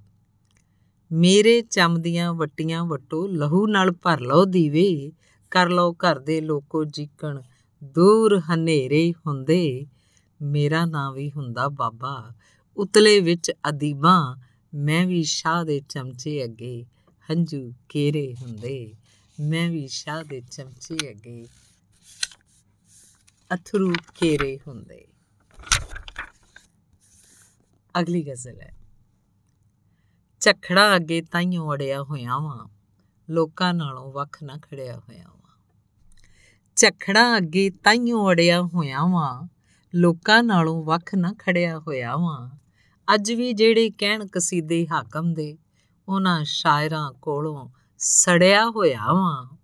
ਮੇਰੇ 1.12 1.62
ਚੰਮ 1.62 2.02
ਦੀਆਂ 2.02 2.34
ਵੱਟੀਆਂ 2.34 2.86
ਵਟੋ, 2.86 3.28
ਲਹੂ 3.28 3.68
ਨਾਲ 3.68 3.92
ਭਰ 3.92 4.20
ਲਓ 4.20 4.46
ਦੀਵੇ। 4.46 5.12
ਕਰ 5.52 5.70
ਲਓ 5.70 5.94
ਘਰ 5.94 6.20
ਦੇ 6.20 6.42
ਲੋਕੋ 6.42 6.84
ਜੀਕਣ 6.84 7.42
ਦੂਰ 7.84 8.40
ਹਨੇਰੇ 8.40 9.14
ਹੁੰਦੇ। 9.28 9.86
ਮੇਰਾ 10.44 10.86
ਨਾਂ 10.86 11.12
ਵੀ 11.12 11.32
ਹੁੰਦਾ 11.32 11.68
ਬਾਬਾ। 11.70 12.34
ਉਤਲੇ 12.78 13.20
ਵਿੱਚ 13.20 13.52
ਅਦੀਬਾਂ, 13.70 14.36
ਮੈਂ 14.74 15.08
ਵੀ 15.08 15.24
ਸ਼ਾਹ 15.24 15.66
ਦੇ 15.66 15.82
ਚਮਚੇ 15.90 16.44
ਅੱਗੇ। 16.44 16.86
ਹੰਝੂ 17.32 17.74
ਕੇਰੇ 17.90 18.36
ਹੁੰਦੇ, 18.42 18.94
ਮੈਂ 19.40 19.70
ਵੀ 19.70 19.88
ਸ਼ਾਹ 19.88 20.24
ਦੇ 20.24 20.42
ਚਮਚੇ 20.42 21.10
ਅੱਗੇ। 21.10 21.48
ਅਥਰੂ 23.54 23.94
ਕੇਰੇ 24.16 24.60
ਹੁੰਦੇ। 24.68 25.08
ਅਗਲੀ 28.00 28.28
ਗਜ਼ਲ 28.28 28.62
ਹੈ। 28.62 28.78
ਝਖੜਾ 30.40 30.96
ਅੱਗੇ 30.96 31.22
ਤਾਈਓ 31.22 31.74
ਅੜਿਆ 31.74 32.04
ਹੋਇਆ 32.04 32.38
ਵਾਂ, 32.38 32.68
ਲੋਕਾਂ 33.30 33.74
ਨਾਲੋਂ 33.74 34.14
ਵੱਖ 34.14 34.44
ਨਾ 34.44 34.58
ਖੜਿਆ 34.58 34.98
ਹੋਇਆ 34.98 35.26
ਵਾਂ। 35.28 35.58
ਝਖੜਾ 36.76 37.38
ਅੱਗੇ 37.38 37.70
ਤਾਈਓ 37.70 38.30
ਅੜਿਆ 38.30 38.62
ਹੋਇਆ 38.62 39.06
ਵਾਂ 39.06 39.53
ਲੋਕਾਂ 39.96 40.44
ਨਾਲੋਂ 40.44 40.84
ਵੱਖ 40.84 41.16
ਨਾ 41.16 41.34
ਖੜਿਆ 41.40 41.80
ਹੋਇਆ 41.80 42.18
ਵਾਂ। 42.18 42.50
ਅੱਜ 43.16 43.32
ਵੀ 43.32 43.54
ਜਿਹੜੇ 43.54 43.90
ਕਹਿਣ 43.90 44.28
ਕਸੀਦੇ 44.28 44.88
ਹਾਕਮ 44.88 45.34
ਦੇ, 45.34 45.58
ਉਹਨਾਂ 46.08 46.44
ਸ਼ਾਇਰਾਂ 46.44 47.14
ਕੋਲੋਂ 47.14 47.70
ਸੜਿਆ 47.98 48.70
ਹੋਇਆ 48.70 49.14
ਵਾਂ। 49.14 49.58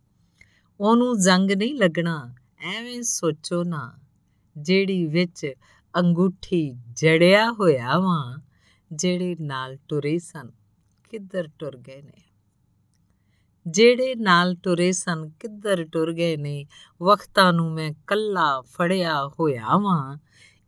ਉਹਨੂੰ 0.80 1.22
ਜੰਗ 1.22 1.51
ਨਹੀਂ 1.51 1.75
ਲੱਗਣਾ, 1.75 2.35
ਐਵੇਂ 2.59 3.03
ਸੋਚੋ 3.03 3.64
ਨਾ, 3.64 3.99
ਜਿਹੜੀ 4.58 5.06
ਵਿੱਚ 5.06 5.53
ਅੰਗੂਠੀ 5.98 6.77
ਜੜਿਆ 6.95 7.51
ਹੋਇਆ 7.51 7.99
ਵਾਂ, 7.99 8.40
ਜਿਹੜੇ 8.93 9.35
ਨਾਲ 9.41 9.77
ਟੁਰੇ 9.88 10.19
ਸਨ, 10.19 10.51
ਕਿੱਧਰ 11.09 11.49
ਟੁਰ 11.59 11.77
ਗਏ 11.77 12.01
ਨੇ। 12.01 12.28
ਜਿਹੜੇ 13.69 14.15
ਨਾਲ 14.15 14.56
ਟੁਰੇ 14.56 14.91
ਸਨ, 14.91 15.30
ਕਿੱਧਰ 15.30 15.85
ਟੁਰ 15.85 16.14
ਗਏ 16.14 16.38
ਨੇ? 16.38 16.65
ਵਕਤਾਂ 17.01 17.53
ਨੂੰ 17.53 17.72
ਮੈਂ 17.72 17.93
ਕੱਲਾ 18.07 18.61
ਫੜਿਆ 18.61 19.27
ਹੋਇਆ 19.27 19.77
ਵਾਂ। 19.77 20.17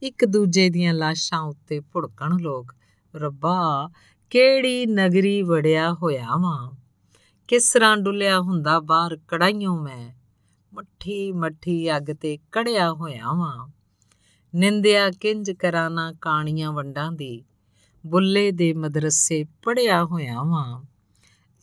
ਇੱਕ 0.02 0.26
ਦੂਜੇ 0.26 0.70
ਦੀਆਂ 0.70 0.94
ਲਾਸ਼ਾਂ 0.94 1.42
ਉੱਤੇ 1.42 1.80
ਭੁੜਕਣ 1.80 2.40
ਲੋਕ, 2.40 2.76
ਰੱਬਾ, 3.16 3.90
ਕਿਹੜੀ 4.30 4.86
ਨਗਰੀ 4.86 5.42
ਵੜਿਆ 5.42 5.94
ਹੋਇਆ 5.94 6.28
ਵਾਂ? 6.38 6.72
ਕਿਸ 7.48 7.74
ਤਰ੍ਹਾਂ 7.74 7.98
ਡੁੱਲਿਆ 7.98 8.40
ਹੁੰਦਾ 8.40 8.80
ਬਾਹਰ 8.80 9.18
ਕੜਾਈਆਂ 9.28 9.76
ਮੈਂ? 9.76 10.12
ਮੱਠੀ 10.74 11.32
ਮੱਠੀ 11.32 11.98
ਅੱਗ 11.98 12.04
ਤੇ 12.22 12.38
ਕੜਿਆ 12.52 12.94
ਹੋਇਆ 12.94 13.34
ਵਾਂ। 13.34 13.68
ਨਿੰਦਿਆ 14.56 15.12
ਕਿੰਜ 15.12 15.52
ਕਰਾਨਾ 15.52 16.14
ਕਾਣੀਆਂ 16.22 16.72
ਵੰਡਾਂ 16.72 17.12
ਦੀ? 17.12 17.44
ਬੁੱਲੇ 18.06 18.52
ਦੇ 18.52 18.74
ਮਦਰਸੇ 18.74 19.46
ਪੜਿਆ 19.64 20.06
ਹੋਇਆ 20.06 20.44
ਵਾਂ। 20.44 20.84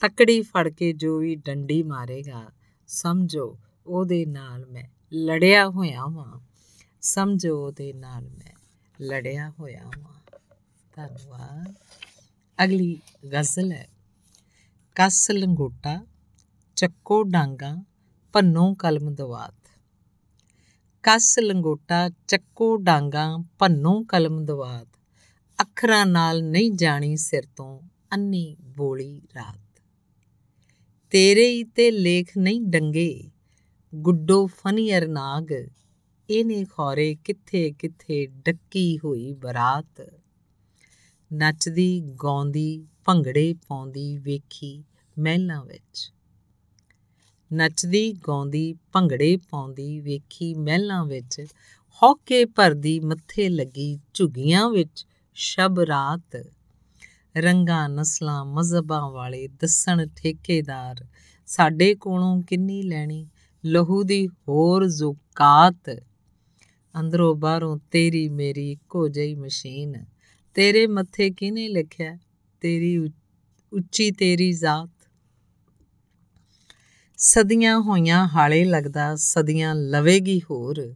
ਤਕੜੀ 0.01 0.43
ਫੜ 0.43 0.69
ਕੇ 0.69 0.93
ਜੋ 0.93 1.19
ਵੀ 1.19 1.35
ਡੰਡੀ 1.35 1.83
ਮਾਰੇਗਾ, 1.83 2.51
ਸਮਝੋ 2.87 3.59
ਉਹਦੇ 3.87 4.27
ਨਾਲ 4.27 4.67
ਮੈਂ 4.67 4.85
ਲੜਿਆ 5.15 5.69
ਹੋਇਆ 5.69 6.07
ਵਾਂ। 6.07 6.41
ਸਮਝੋ 7.01 7.67
ਉਹਦੇ 7.67 7.93
ਨਾਲ 7.93 8.29
ਮੈਂ 8.29 8.53
ਲੜਿਆ 9.03 9.51
ਹੋਇਆ 9.51 9.85
ਵਾਂ। 9.85 10.39
ਧੰਨਵਾਦ। 10.97 11.75
ਅਗਲੀ 12.65 13.01
ਗਜ਼ਲ 13.33 13.73
ਹੈ, 13.73 13.89
ਕਸ 14.95 15.31
ਲੰਗੋਟਾ, 15.31 16.07
ਚੱਕੋ 16.77 17.23
ਡਾਂਗਾ, 17.23 17.85
ਭੰਨੋ 18.33 18.75
ਕਲਮ 18.75 19.15
ਦਵਾਤ। 19.15 19.71
ਕਸ 21.03 21.39
ਲੰਗੋਟਾ, 21.39 22.11
ਚੱਕੋ 22.29 22.77
ਡਾਂਗਾ, 22.77 23.45
ਭੰਨੋ 23.59 24.03
ਕਲਮ 24.03 24.45
ਦਵਾਤ। 24.45 24.89
ਅੱਖਰਾਂ 25.61 26.07
ਨਾਲ 26.07 26.43
ਨਹੀਂ 26.43 26.73
ਜਾਣੀ 26.73 27.17
ਸਿਰ 27.17 27.43
ਤੋਂ 27.57 27.81
ਅੰਨੀ 28.13 28.57
ਬੋਲੀ 28.61 29.23
ਰਾਤ। 29.35 29.68
ਤੇਰੇ 31.11 31.51
ਹੀ 31.51 31.65
ਤੇ 31.65 31.91
ਲੇਖ 31.91 32.39
ਨਹੀਂ 32.39 32.61
ਡੰਗੇ। 32.63 33.31
ਗੁੱਡੋ 33.95 34.47
ਫਨੀਅਰ 34.47 35.09
ਨਾਗ, 35.09 35.53
ਇਹਨੇ 36.31 36.65
ਖੋਰੇ 36.65 37.17
ਕਿੱਥੇ 37.25 37.73
ਕਿੱਥੇ 37.79 38.27
ਡੱਕੀ 38.27 38.99
ਹੋਈ 38.99 39.33
ਬਰਾਤ। 39.33 40.21
ਨੱਚਦੀ, 41.33 42.01
ਗਾਉਂਦੀ, 42.01 42.87
ਭੰਗੜੇ 43.05 43.55
ਪਾਉਂਦੀ 43.69 44.19
ਵੇਖੀ 44.19 44.85
ਮਹਿਲਾਂ 45.19 45.65
ਵਿੱਚ। 45.65 46.13
ਨੱਚਦੀ, 47.53 48.13
ਗਾਉਂਦੀ, 48.13 48.75
ਭੰਗੜੇ 48.93 49.37
ਪਾਉਂਦੀ 49.37 50.01
ਵੇਖੀ 50.01 50.55
ਮਹਿਲਾਂ 50.55 51.05
ਵਿੱਚ। 51.05 51.47
ਹੌਕੇ 52.03 52.45
ਭਰਦੀ 52.45 53.01
ਮੱਥੇ 53.01 53.49
ਲੱਗੀ 53.49 53.99
ਝੁਗੀਆਂ 54.15 54.71
ਵਿੱਚ 54.71 55.07
ਸ਼ਬ 55.35 55.81
ਰਾਤ। 55.81 56.51
ਰੰਗਾਂ, 57.37 57.89
ਨਸਲਾਂ, 57.89 58.45
ਮਜ਼ਹਬਾਂ 58.45 59.11
ਵਾਲੇ 59.11 59.49
ਦੱਸਣ 59.49 60.07
ਠੇਕੇਦਾਰ 60.17 61.07
ਸਾਡੇ 61.47 61.95
ਕੋਲੋਂ 61.95 62.43
ਕਿੰਨੀ 62.43 62.83
ਲੈਣੀ? 62.83 63.29
ਲਹੂ 63.65 64.03
ਦੀ 64.03 64.29
ਹੋਰ 64.29 64.87
ਜ਼ੁਕਾਤ। 64.87 66.03
ਅੰਦਰੋਂ 67.01 67.35
ਬਾਹਰੋਂ 67.35 67.79
ਤੇਰੀ 67.91 68.29
ਮੇਰੀ 68.29 68.73
ਇੱਕੋ 68.73 69.09
ਜਿਹੀ 69.09 69.35
ਮਸ਼ੀਨ। 69.35 70.05
ਤੇਰੇ 70.55 70.87
ਮੱਥੇ 70.87 71.31
ਕਿਨੇ 71.31 71.69
ਲਿਖਿਆ? 71.69 72.19
ਤੇਰੀ 72.61 72.97
ਉੱਚੀ 73.73 74.11
ਤੇਰੀ 74.11 74.53
ਜ਼ਾਤ। 74.53 75.11
ਸਦੀਆਂ 77.17 77.81
ਹੋਈਆਂ 77.81 78.29
ਹਾਲੇ 78.29 78.65
ਲੱਗਦਾ, 78.65 79.17
ਸਦੀਆਂ 79.17 79.75
ਲਵੇਗੀ 79.75 80.41
ਹੋਰ। 80.51 80.95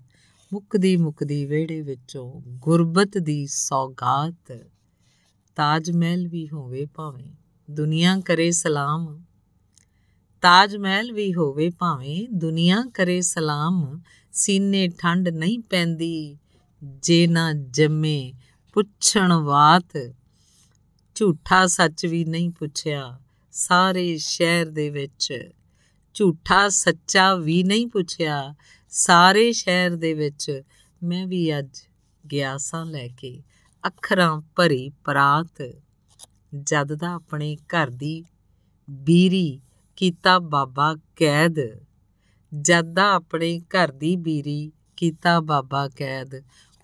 ਮੁੱਕਦੀ 0.52 0.96
ਮੁੱਕਦੀ 0.96 1.46
ਵਿਹੜੇ 1.46 1.82
ਵਿੱਚੋਂ 1.82 2.40
ਗੁਰਬਤ 2.46 3.18
ਦੀ 3.18 3.46
ਸੌਗਾਤ। 3.46 4.58
ਤਾਜ 5.56 5.90
ਮਹਿਲ 5.90 6.28
ਵੀ 6.28 6.48
ਹੋਵੇ 6.48 6.86
ਭਾਵੇਂ 6.86 7.30
ਦੁਨੀਆ 7.70 8.20
ਕਰੇ 8.20 8.50
ਸਲਾਮ। 8.50 9.22
ਤਾਜ 10.42 10.76
ਮਹਿਲ 10.76 11.12
ਵੀ 11.12 11.34
ਹੋਵੇ 11.34 11.70
ਭਾਵੇਂ 11.70 12.28
ਦੁਨੀਆ 12.32 12.82
ਕਰੇ 12.94 13.20
ਸਲਾਮ। 13.20 14.00
ਸੀਨੇ 14.32 14.88
ਠੰਡ 14.88 15.28
ਨਹੀਂ 15.28 15.58
ਪੈਂਦੀ, 15.58 16.38
ਜੇ 16.84 17.26
ਨਾ 17.26 17.52
ਜੰਮੇ 17.52 18.32
ਪੁੱਛਣ 18.72 19.38
ਬਾਤ 19.38 19.98
ਝੂਠਾ 21.14 21.66
ਸੱਚ 21.66 22.06
ਵੀ 22.06 22.24
ਨਹੀਂ 22.24 22.50
ਪੁੱਛਿਆ 22.50 23.20
ਸਾਰੇ 23.52 24.18
ਸ਼ਹਿਰ 24.18 24.70
ਦੇ 24.70 24.90
ਵਿੱਚ। 24.90 25.50
ਝੂਠਾ 26.14 26.68
ਸੱਚਾ 26.68 27.34
ਵੀ 27.34 27.62
ਨਹੀਂ 27.62 27.86
ਪੁੱਛਿਆ 27.86 28.54
ਸਾਰੇ 28.88 29.52
ਸ਼ਹਿਰ 29.52 29.96
ਦੇ 29.96 30.14
ਵਿੱਚ। 30.14 30.62
ਮੈਂ 31.02 31.26
ਵੀ 31.26 31.58
ਅੱਜ 31.58 31.78
ਗਿਆ 32.32 32.56
ਸਾਂ 32.56 32.86
ਲੈ 32.86 33.08
ਕੇ। 33.08 33.42
ਅੱਖਰਾਂ 33.86 34.40
ਭਰੀ 34.56 34.90
ਪਰਾਤ, 35.04 35.62
ਜਦ 36.62 36.94
ਦਾ 36.94 37.12
ਆਪਣੇ 37.12 37.56
ਘਰ 37.56 37.90
ਦੀ 37.90 38.24
ਬੀਰੀ 38.90 39.60
ਕੀਤਾ 39.96 40.38
ਬਾਬਾ 40.38 40.94
ਕੈਦ, 41.16 41.54
ਜਦ 42.60 42.94
ਦਾ 42.94 43.12
ਆਪਣੇ 43.12 43.60
ਘਰ 43.60 43.92
ਦੀ 43.92 44.16
ਬੀਰੀ 44.16 44.72
ਕੀਤਾ 44.96 45.40
ਬਾਬਾ 45.40 45.88
ਕੈਦ। 45.88 46.34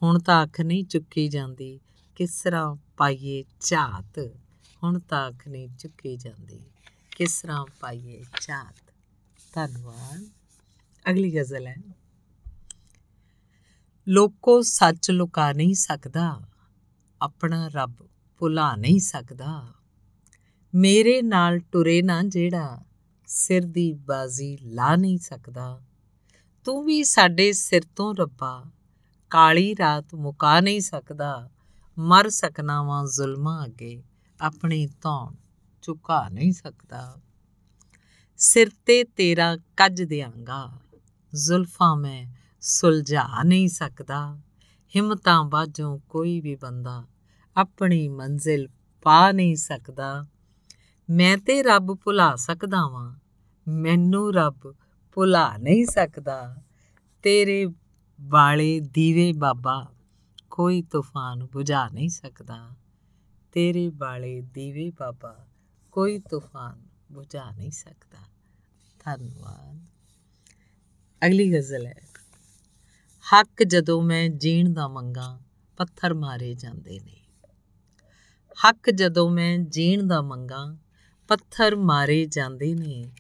ਹੁਣ 0.03 0.19
ਤਾਂ 0.19 0.43
ਅੱਖ 0.43 0.61
ਨਹੀਂ 0.61 0.85
ਚੁੱਕੀ 0.85 1.29
ਜਾਂਦੀ, 1.29 1.81
ਕਿਸ 2.17 2.43
ਤਰ੍ਹਾਂ 2.43 2.77
ਪਾਈਏ 2.97 3.45
ਝਾਤ? 3.61 4.31
ਹੁਣ 4.85 4.99
ਤਾਂ 4.99 5.29
ਅੱਖ 5.29 5.49
ਨਹੀਂ 5.49 5.69
ਚੁੱਕੀ 5.69 6.17
ਜਾਂਦੀ, 6.17 6.61
ਕਿਸ 7.11 7.41
ਤਰ੍ਹਾਂ 7.41 7.67
ਪਾਈਏ 7.81 8.25
ਝਾਤ? 8.41 8.95
ਧੰਨਵਾਦ। 9.55 10.29
ਅਗਲੀ 11.11 11.37
ਗਜ਼ਲ 11.37 11.67
ਹੈ। 11.67 11.77
ਲੋਕੋ 14.09 14.63
ਸੱਚ 14.63 15.11
ਲੁਕਾ 15.11 15.53
ਨਹੀਂ 15.53 15.75
ਸਕਦਾ 15.75 16.41
ਆਪਣਾ 17.23 17.69
ਰੱਬ 17.69 17.97
ਭੁਲਾ 18.39 18.77
ਨਹੀਂ 18.77 19.01
ਸਕਦਾ। 19.01 19.75
ਮੇਰੇ 20.75 21.23
ਨਾਲ 21.23 21.59
ਟੁਰੇ 21.59 22.03
ਨਾ 22.03 22.23
ਜਿਹੜਾ 22.23 22.85
ਸਿਰ 23.27 23.67
ਦੀ 23.67 23.93
ਬਾਜ਼ੀ 23.93 24.59
ਲਾ 24.63 24.97
ਨਹੀਂ 24.97 25.19
ਸਕਦਾ। 25.19 25.81
ਤੂੰ 26.65 26.85
ਵੀ 26.85 27.05
ਸਾਡੇ 27.05 27.53
ਸਿਰ 27.53 27.83
ਤੋਂ 27.97 28.15
ਰੱਬਾ, 28.15 28.71
ਕਾਲੀ 29.31 29.77
ਰਾਤ 29.77 30.15
ਮੁਕਾ 30.15 30.61
ਨਹੀਂ 30.61 30.81
ਸਕਦਾ। 30.81 31.51
ਮਰ 31.99 32.29
ਸਕਣਾ 32.29 32.83
ਵਾਂ 32.83 33.05
ਜ਼ੁਲਮਾਂ 33.05 33.67
ਅੱਗੇ 33.67 34.03
ਆਪਣੀ 34.41 34.87
ਧੌਣ 34.87 35.35
ਝੁਕਾ 35.83 36.29
ਨਹੀਂ 36.29 36.53
ਸਕਦਾ। 36.53 37.21
ਸਿਰ 38.37 38.71
ਤੇ 38.87 39.05
ਤੇਰਾ 39.05 39.57
ਕੱਜ 39.57 40.03
ਦਿਆਂਗਾ, 40.03 40.81
ਜ਼ੁਲਫਾਂ 41.35 41.97
ਮੈਂ 41.97 42.27
ਸੁਲਝਾ 42.61 43.43
ਨਹੀਂ 43.43 43.69
ਸਕਦਾ। 43.69 44.41
ਹਿੰਮਤਾਂ 44.97 45.45
ਬਾਝੋਂ 45.45 45.99
ਕੋਈ 45.99 46.41
ਵੀ 46.41 46.55
ਬੰਦਾ 46.55 47.05
ਆਪਣੀ 47.57 48.09
ਮੰਜ਼ਿਲ 48.09 48.69
ਪਾ 49.03 49.33
ਨਹੀਂ 49.33 49.57
ਸਕਦਾ। 49.57 50.27
ਮੈਂ 51.11 51.39
ਤੇ 51.39 51.63
ਰੱਬ 51.63 51.99
ਭੁਲਾ 52.05 52.37
ਸਕਦਾ 52.37 52.89
ਵਾਂ, 52.89 53.19
ਮੈਨੂੰ 53.69 54.35
ਰੱਬ 54.35 54.75
ਭੁਲਾ 55.13 55.57
ਨਹੀਂ 55.57 55.87
ਸਕਦਾ। 55.87 56.57
ਤੇਰੇ 57.23 57.67
ਵਾਲੇ 58.21 58.81
ਦੀਵੇ 58.81 59.33
ਬਾਬਾ 59.33 59.93
ਕੋਈ 60.51 60.83
ਤੂਫਾਨ 60.83 61.45
ਬੁਝਾ 61.45 61.89
ਨਹੀਂ 61.89 62.09
ਸਕਦਾ। 62.09 62.71
ਤੇਰੇ 63.53 63.93
ਵਾਲੇ 63.97 64.41
ਦੀਵੇ 64.41 64.91
ਬਾਬਾ 64.91 65.47
ਕੋਈ 65.93 66.19
ਤੂਫਾਨ 66.19 66.83
ਬੁਝਾ 67.13 67.51
ਨਹੀਂ 67.51 67.71
ਸਕਦਾ। 67.71 68.19
ਧੰਨਵਾਦ। 69.05 69.87
ਅਗਲੀ 71.27 71.59
ਗਜ਼ਲ 71.59 71.87
ਹੈ। 71.87 72.08
ਹੱਕ 73.33 73.63
ਜਦੋਂ 73.63 74.03
ਮੈਂ 74.03 74.29
ਜੀਣ 74.29 74.73
ਦਾ 74.73 74.89
ਮੰਗਾ, 74.89 75.41
ਪੱਥਰ 75.77 76.15
ਮਾਰੇ 76.15 76.55
ਜਾਂਦੇ 76.55 77.01
ਨੇ। 77.01 77.17
ਹੱਕ 78.69 78.91
ਜਦੋਂ 78.91 79.31
ਮੈਂ 79.31 79.59
ਜੀਣ 79.59 80.07
ਦਾ 80.07 80.23
ਮੰਗਾ, 80.23 80.77
ਪੱਥਰ 81.29 81.77
ਮਾਰੇ 81.77 82.27
ਜਾਂਦੇ 82.27 82.75
ਨੇ। 82.75 83.11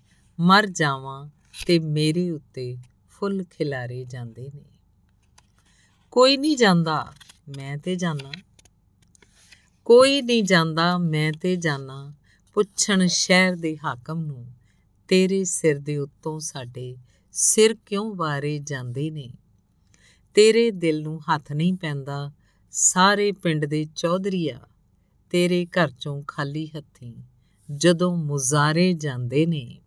ਮਰ 0.41 0.67
ਜਾਵਾਂ 0.67 1.29
ਤੇ 1.67 1.79
ਮੇਰੇ 1.79 2.31
ਉੱਤੇ 2.31 2.77
ਫੁੱਲ 3.11 3.45
ਖਿਲਾਰੇ 3.45 4.05
ਜਾਂਦੇ 4.05 4.51
ਨੇ। 4.55 4.65
ਕੋਈ 6.11 6.37
ਨਹੀਂ 6.37 6.57
ਜਾਂਦਾ, 6.57 7.13
ਮੈਂ 7.59 7.79
ਤੇ 7.79 7.97
ਜਾਣਾ 7.97 8.33
ਕੋਈ 9.85 10.23
ਨਹੀਂ 10.23 10.45
ਜਾਂਦਾ, 10.45 10.99
ਮੈਂ 10.99 11.33
ਤੇ 11.33 11.57
ਜਾਣਾ 11.57 12.15
ਪੁੱਛਣ 12.55 13.07
ਸ਼ਹਿਰ 13.07 13.57
ਦੇ 13.57 13.79
ਹਾਕਮ 13.85 14.19
ਨੂੰ, 14.19 14.47
ਤੇਰੇ 15.09 15.45
ਸਿਰ 15.45 15.79
ਦੇ 15.79 15.97
ਉੱਤੋਂ 15.97 16.41
ਸਾਡੇ 16.41 16.97
ਸਿਰ 17.33 17.77
ਕਿਉਂ 17.87 18.15
ਵਾਰੇ 18.15 18.59
ਜਾਂਦੇ 18.59 19.11
ਨੇ? 19.11 19.33
ਤੇਰੇ 20.39 20.71
ਦਿਲ 20.71 21.03
ਨੂੰ 21.03 21.21
ਹੱਥ 21.21 21.53
ਨਹੀਂ 21.53 21.75
ਪੈਂਦਾ, 21.75 22.33
ਸਾਰੇ 22.71 23.33
ਪਿੰਡ 23.33 23.65
ਦੇ 23.65 23.87
ਚੌਧਰੀਆ 23.97 24.61
ਤੇਰੇ 25.31 25.67
ਘਰ 25.67 25.91
ਚੋਂ 25.91 26.23
ਖਾਲੀ 26.29 26.67
ਹੱਥੀਂ, 26.67 27.15
ਜਦੋਂ 27.73 28.17
ਮੁਜ਼ਾਰੇ 28.17 28.93
ਜਾਂਦੇ 28.93 29.47
ਨੇ। 29.47 29.79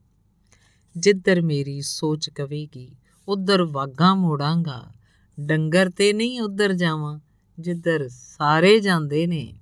ਜਿੱਧਰ 0.97 1.41
ਮੇਰੀ 1.41 1.81
ਸੋਚ 1.81 2.29
ਕਵੇਗੀ, 2.29 2.95
ਉਧਰ 3.27 3.63
ਵਾਗਾ 3.63 4.15
ਮੋੜਾਂਗਾ, 4.15 4.93
ਡੰਗਰ 5.39 5.89
ਤੇ 5.89 6.13
ਨਹੀਂ 6.13 6.41
ਉਧਰ 6.41 6.73
ਜਾਵਾਂ, 6.73 7.19
ਜਿੱਧਰ 7.59 8.07
ਸਾਰੇ 8.09 8.79
ਜਾਂਦੇ 8.79 9.27
ਨੇ। 9.27 9.53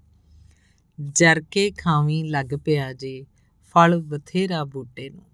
ਜਰ 1.01 1.41
ਕੇ 1.51 1.71
ਖਾਵੀਂ 1.71 2.25
ਲੱਗ 2.25 2.49
ਪਿਆ 2.65 2.93
ਜੀ, 2.93 3.25
ਫਲ 3.63 4.01
ਬਥੇਰਾ 4.01 4.63
ਬੂਟੇ 4.63 5.09
ਨੂੰ। 5.09 5.28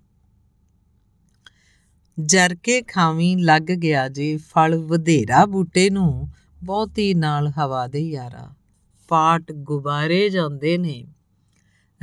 ਜਰ 2.20 2.56
ਕੇ 2.64 2.82
ਖਾਵੀਂ 2.82 3.38
ਲੱਗ 3.38 3.62
ਗਿਆ 3.62 4.10
ਜੀ 4.10 4.38
ਫਲ 4.38 4.76
ਵਧੇਰਾ 4.76 5.46
ਬੂਟੇ 5.46 5.90
ਨੂੰ, 5.90 6.30
ਬਹੁਤੀ 6.64 7.14
ਨਾਲ 7.14 7.48
ਹਵਾ 7.48 7.88
ਦੇ 7.88 8.00
ਯਾਰਾ। 8.00 8.50
ਪਾਟ 9.08 9.52
ਗੁਬਾਰੇ 9.52 10.30
ਜਾਂਦੇ 10.30 10.78
ਨੇ। 10.78 11.06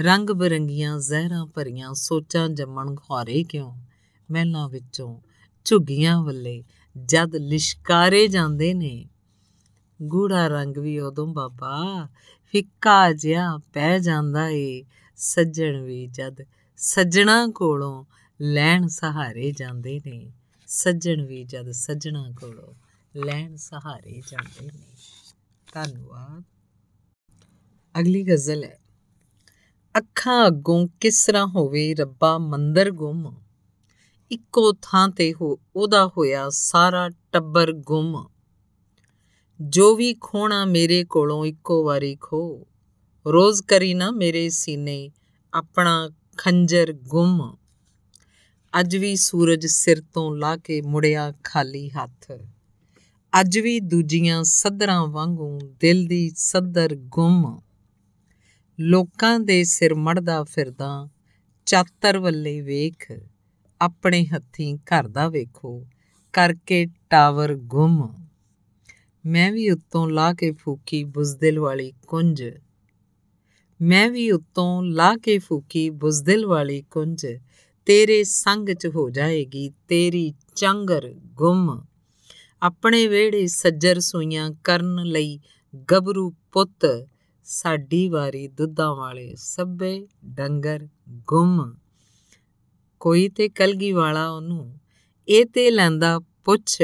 ਰੰਗ 0.01 0.31
ਬਰੰਗੀਆਂ 0.31 0.99
ਜ਼ਹਿਰਾਂ 0.99 1.47
ਭਰੀਆਂ 1.47 1.95
ਸੋਚਾਂ 1.95 2.49
ਜੰਮਣ 2.49 2.95
ਖੋਰੇ 2.95 3.45
ਕਿਉਂ? 3.45 3.77
ਮਹਿਲਾਂ 4.31 4.69
ਵਿੱਚੋਂ 4.69 5.21
ਝੁੱਗੀਆਂ 5.65 6.23
ਵੱਲੇ 6.23 6.65
ਜਦ 7.05 7.37
ਲਿਸ਼ਕਾਰੇ 7.37 8.29
ਜਾਂਦੇ 8.29 8.75
ਨੇ। 8.75 9.09
ਗੂੜਾ 10.03 10.49
ਰੰਗ 10.49 10.77
ਵੀ 10.77 11.01
ਉਦੋਂ 11.01 11.27
ਬਾਬਾ, 11.27 12.09
ਫਿੱਕਾ 12.45 13.13
ਜਿਹਾ 13.13 13.59
ਪੈ 13.73 13.99
ਜਾਂਦਾ 13.99 14.49
ਏ। 14.49 14.85
ਸੱਜਣ 15.17 15.81
ਵੀ 15.81 16.07
ਜਦ 16.07 16.37
ਸੱਜਣਾ 16.77 17.47
ਕੋਲੋਂ 17.47 18.05
ਲੈਣ 18.45 18.87
ਸਹਾਰੇ 18.87 19.53
ਜਾਂਦੇ 19.53 20.01
ਨੇ, 20.07 20.33
ਸੱਜਣ 20.67 21.27
ਵੀ 21.27 21.45
ਜਦ 21.45 21.71
ਸੱਜਣਾ 21.71 22.31
ਕੋਲੋਂ 22.31 22.75
ਲੈਣ 23.17 23.57
ਸਹਾਰੇ 23.57 24.23
ਜਾਂਦੇ 24.29 24.67
ਨੇ। 24.67 24.97
ਧੰਨਵਾਦ। 25.75 26.45
ਅਗਲੀ 28.01 28.23
ਗਜ਼ਲ 28.23 28.65
ਹੈ, 28.65 28.79
ਅੱਖਾਂ 29.99 30.47
ਅੱਗੋਂ 30.47 30.89
ਕਿਸ 31.01 31.27
ਤਰ੍ਹਾਂ 31.27 31.47
ਹੋਵੇ 31.47 31.95
ਰੱਬਾ 31.95 32.39
ਮੰਦਰ 32.39 32.91
ਗੁੰਮ। 32.91 33.37
ਇੱਕੋ 34.31 34.73
ਥਾਂ 34.83 35.09
ਤੇ 35.09 35.35
ਹੋ, 35.35 35.61
ਉਹਦਾ 35.77 36.07
ਹੋਇਆ 36.07 36.47
ਸਾਰਾ 36.51 37.11
ਟੱਬਰ 37.33 37.73
ਗੁੰਮ। 37.73 38.29
ਜੋ 39.61 39.97
ਵੀ 39.97 40.15
ਖੋਣਾ 40.21 40.65
ਮੇਰੇ 40.65 41.05
ਕੋਲੋਂ 41.05 41.47
ਇੱਕੋ 41.47 41.85
ਵਾਰੀ 41.85 42.17
ਖੋ। 42.17 42.67
ਰੋਜ਼ 43.27 43.63
ਕਰੀ 43.63 43.95
ਨਾ 43.95 44.11
ਮੇਰੇ 44.11 44.49
ਸੀਨੇ, 44.49 45.11
ਆਪਣਾ 45.55 46.11
ਖੰਜਰ 46.37 46.93
ਗੁੰਮ। 46.93 47.57
ਅੱਜ 48.81 48.97
ਵੀ 48.97 49.17
ਸੂਰਜ 49.17 49.67
ਸਿਰ 49.67 50.03
ਤੋਂ 50.15 50.37
ਲਾ 50.37 50.57
ਕੇ 50.57 50.81
ਮੁੜਿਆ 50.81 51.33
ਖਾਲੀ 51.45 51.91
ਹੱਥ। 51.91 52.33
ਅੱਜ 53.41 53.59
ਵੀ 53.59 53.81
ਦੂਜੀਆਂ 53.81 54.45
ਸੱਦਰਾਂ 54.45 55.07
ਵਾਂਗੂ 55.07 55.59
ਦਿਲ 55.81 56.07
ਦੀ 56.07 56.33
ਸੱਦਰ 56.37 56.95
ਗੁੰਮ। 56.95 57.61
ਲੋਕਾਂ 58.81 59.41
ਦੇ 59.41 59.65
ਸਿਰ 59.65 59.95
ਮੜਦਾ 59.95 60.45
ਫਿਰਦਾ, 60.45 61.09
ਚਾਤਰ 61.67 62.19
ਵੱਲੇ 62.19 62.61
ਵੇਖ, 62.61 63.13
ਆਪਣੇ 63.81 64.27
ਹੱਥੀਂ 64.27 64.77
ਘਰ 64.77 65.09
ਦਾ 65.09 65.29
ਵੇਖੋ, 65.29 65.87
ਕਰਕੇ 66.33 66.87
ਟਾਵਰ 67.11 67.55
ਗੁੰਮ। 67.55 68.27
ਮੈਂ 69.27 69.53
ਵੀ 69.53 69.71
ਉੱਤੋਂ 69.71 70.11
ਲਾ 70.11 70.35
ਕੇ 70.35 70.53
ਫੂਕੀ 70.53 71.05
ਬੁਜ਼ਦਿਲ 71.05 71.59
ਵਾਲੀ 71.59 71.93
ਕੁੰਜ। 72.07 72.45
ਮੈਂ 73.83 74.11
ਵੀ 74.11 74.31
ਉੱਤੋਂ 74.31 74.83
ਲਾ 74.83 75.17
ਕੇ 75.17 75.39
ਫੂਕੀ 75.39 75.91
ਬੁਜ਼ਦਿਲ 75.91 76.47
ਵਾਲੀ 76.47 76.83
ਕੁੰਜ। 76.83 77.27
ਤੇਰੇ 77.87 78.25
ਸੰਗ 78.25 78.69
'ਚ 78.69 78.87
ਹੋ 78.87 79.11
ਜਾਏਗੀ, 79.11 79.71
ਤੇਰੀ 79.89 80.35
ਚੰਗਰ 80.57 81.15
ਗੁੰਮ। 81.25 81.85
ਆਪਣੇ 82.63 83.07
ਵੇੜੇ 83.07 83.47
ਸੱਜਰ 83.47 84.01
ਸੂਈਆਂ 84.01 84.51
ਕਰਨ 84.65 85.05
ਲਈ 85.05 85.41
ਗਬਰੂ 85.93 86.33
ਪੁੱਤ, 86.53 87.09
ਸਾਡੀ 87.45 88.09
ਵਾਰੀ 88.09 88.49
ਦੁੱਧਾਂ 88.49 88.95
ਵਾਲੇ 88.95 89.35
ਸੱਬੇ 89.37 90.09
ਡੰਗਰ 90.25 90.89
ਗੁੰਮ। 91.11 91.77
ਕੋਈ 93.01 93.29
ਤੇ 93.29 93.49
ਕਲਗੀ 93.49 93.93
ਵਾਲਾ 93.93 94.31
ਉਹਨੂੰ, 94.31 94.79
ਇਹ 95.29 95.47
ਤੇ 95.47 95.71
ਲੈਂਦਾ 95.71 96.21
ਪੁੱਛ, 96.45 96.83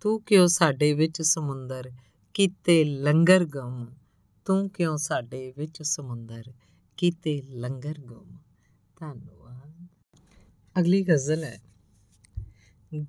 ਤੂੰ 0.00 0.22
ਕਿਉਂ 0.22 0.46
ਸਾਡੇ 0.46 0.92
ਵਿੱਚ 0.92 1.22
ਸਮੁੰਦਰ 1.22 1.90
ਕੀਤੇ 2.34 2.84
ਲੰਗਰ 2.84 3.44
ਗੁੰਮ? 3.44 3.86
ਤੂੰ 4.44 4.70
ਕਿਉਂ 4.70 4.96
ਸਾਡੇ 4.96 5.52
ਵਿੱਚ 5.56 5.82
ਸਮੁੰਦਰ 5.82 6.52
ਕੀਤੇ 6.96 7.42
ਲੰਗਰ 7.42 7.94
ਗੁੰਮ? 7.98 8.38
ਧੰਨਵਾਦ। 9.00 9.37
ਅਗਲੀ 10.78 11.02
ਗਜ਼ਲ 11.02 11.44
ਹੈ। 11.44 11.60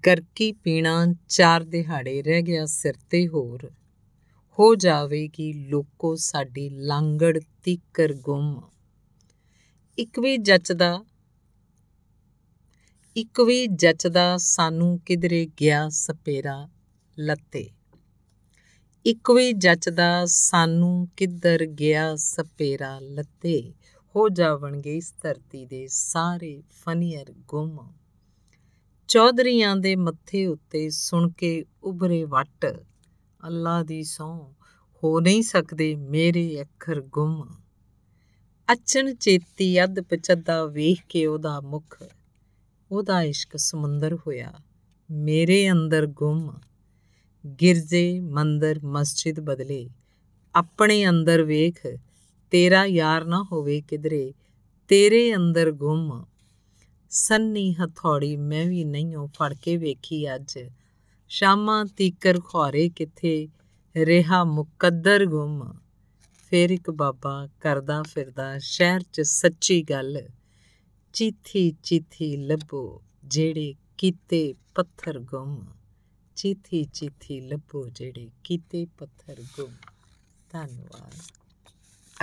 ਗਰਕੀ 0.07 0.51
ਪੀਣਾ 0.51 1.13
ਚਾਰ 1.29 1.63
ਦਿਹਾੜੇ 1.63 2.21
ਰਹਿ 2.21 2.41
ਗਿਆ 2.41 2.65
ਸਿਰ 2.65 2.93
ਤੇ 3.09 3.27
ਹੋਰ। 3.27 3.71
ਹੋ 4.59 4.75
ਜਾਵੇਗੀ 4.75 5.53
ਲੋਕੋ 5.53 6.15
ਸਾਡੀ 6.15 6.69
ਲਾਂਗੜ 6.69 7.39
ਤੀਕਰ 7.63 8.13
ਗੁੰਮ। 8.13 8.61
ਇੱਕ 9.97 10.19
ਵੀ 10.19 10.37
ਜੱਚਦਾ, 10.37 11.03
ਇੱਕ 13.15 13.41
ਵੀ 13.41 13.67
ਜੱਚਦਾ 13.67 14.37
ਸਾਨੂੰ 14.37 14.99
ਕਿਧਰੇ 14.99 15.47
ਗਿਆ 15.61 15.89
ਸਪੇਰਾ 15.89 16.69
ਲੱਤੇ। 17.19 17.69
ਇੱਕ 19.05 19.31
ਵੀ 19.31 19.51
ਜੱਚਦਾ 19.53 20.25
ਸਾਨੂੰ 20.25 21.07
ਕਿੱਧਰ 21.17 21.65
ਗਿਆ 21.65 22.15
ਸਪੇਰਾ 22.15 22.99
ਲੱਤੇ। 22.99 23.73
ਹੋ 24.15 24.29
ਜਾਵਣਗੇ 24.29 24.97
ਇਸ 24.97 25.13
ਧਰਤੀ 25.21 25.65
ਦੇ 25.65 25.87
ਸਾਰੇ 25.87 26.63
ਫਨੀਅਰ 26.71 27.33
ਗੁੰਮ। 27.47 27.91
ਚੌਧਰੀਆਂ 29.07 29.75
ਦੇ 29.75 29.95
ਮੱਥੇ 29.95 30.45
ਉੱਤੇ 30.45 30.89
ਸੁਣ 30.89 31.29
ਕੇ 31.29 31.65
ਉਭਰੇ 31.83 32.23
ਵਟ। 32.23 32.65
ਅੱਲਾ 33.47 33.83
ਦੀ 33.83 34.03
ਸੌ 34.03 34.53
ਹੋ 35.03 35.19
ਨਹੀਂ 35.19 35.43
ਸਕਦੇ 35.43 35.95
ਮੇਰੇ 35.95 36.61
ਅੱਖਰ 36.61 37.01
ਗੁੰਮ। 37.01 37.49
ਅਚਨ 38.71 39.15
ਚੇਤੀ 39.15 39.83
ਅੱਧ 39.83 39.99
ਪਚੱਦਾ 39.99 40.65
ਵੇਖ 40.65 41.01
ਕੇ 41.09 41.25
ਉਹਦਾ 41.25 41.59
ਮੁਖ। 41.61 42.03
ਉਹਦਾ 42.91 43.21
ਇਸ਼ਕ 43.23 43.57
ਸਮੁੰਦਰ 43.57 44.15
ਹੋਇਆ, 44.15 44.53
ਮੇਰੇ 45.11 45.71
ਅੰਦਰ 45.71 46.05
ਗੁੰਮ। 46.05 46.59
ਗਿਰਜੇ 47.61 48.19
ਮੰਦਰ 48.19 48.79
ਮਸਜਿਦ 48.83 49.39
ਬਦਲੇ, 49.39 49.89
ਆਪਣੇ 50.55 51.09
ਅੰਦਰ 51.09 51.43
ਵੇਖ। 51.43 51.87
ਤੇਰਾ 52.51 52.85
ਯਾਰ 52.85 53.25
ਨਾ 53.25 53.45
ਹੋਵੇ 53.51 53.81
ਕਿਧਰੇ, 53.81 54.33
ਤੇਰੇ 54.87 55.35
ਅੰਦਰ 55.35 55.71
ਗੁੰਮ। 55.71 56.25
ਸੰਨੀ 57.09 57.73
ਹਥੌੜੀ, 57.73 58.37
ਮੈਂ 58.37 58.65
ਵੀ 58.65 58.83
ਨਹੀਂਓ 58.83 59.27
ਫੜ 59.27 59.53
ਕੇ 59.53 59.77
ਵੇਖੀ 59.77 60.35
ਅੱਜ। 60.35 60.59
ਸ਼ਾਮਾਂ 61.29 61.85
ਤੀਕਰ 61.85 62.39
ਖੋਰੇ 62.39 62.89
ਕਿੱਥੇ, 62.89 63.47
ਰਿਹਾ 63.97 64.43
ਮੁਕੱਦਰ 64.43 65.25
ਗੁੰਮ। 65.25 65.73
ਫੇਰ 66.49 66.69
ਇੱਕ 66.69 66.91
ਬਾਬਾ 66.91 67.47
ਕਰਦਾ 67.61 68.03
ਫਿਰਦਾ 68.03 68.57
ਸ਼ਹਿਰ 68.59 69.01
'ਚ 69.13 69.21
ਸੱਚੀ 69.21 69.83
ਗੱਲ। 69.83 70.27
ਚੀਥੀ 71.13 71.75
ਚੀਥੀ 71.83 72.37
ਲੱਭੋ 72.37 73.01
ਜਿਹੜੇ 73.25 73.75
ਕੀਤੇ 73.97 74.53
ਪੱਥਰ 74.75 75.19
ਗੁੰਮ। 75.19 75.65
ਚੀਥੀ 76.35 76.83
ਚੀਥੀ 76.83 77.41
ਲੱਭੋ 77.41 77.89
ਜਿਹੜੇ 77.89 78.29
ਕੀਤੇ 78.43 78.87
ਪੱਥਰ 78.97 79.41
ਗੁੰਮ। 79.41 79.75
ਧੰਨਵਾਦ। 80.51 81.38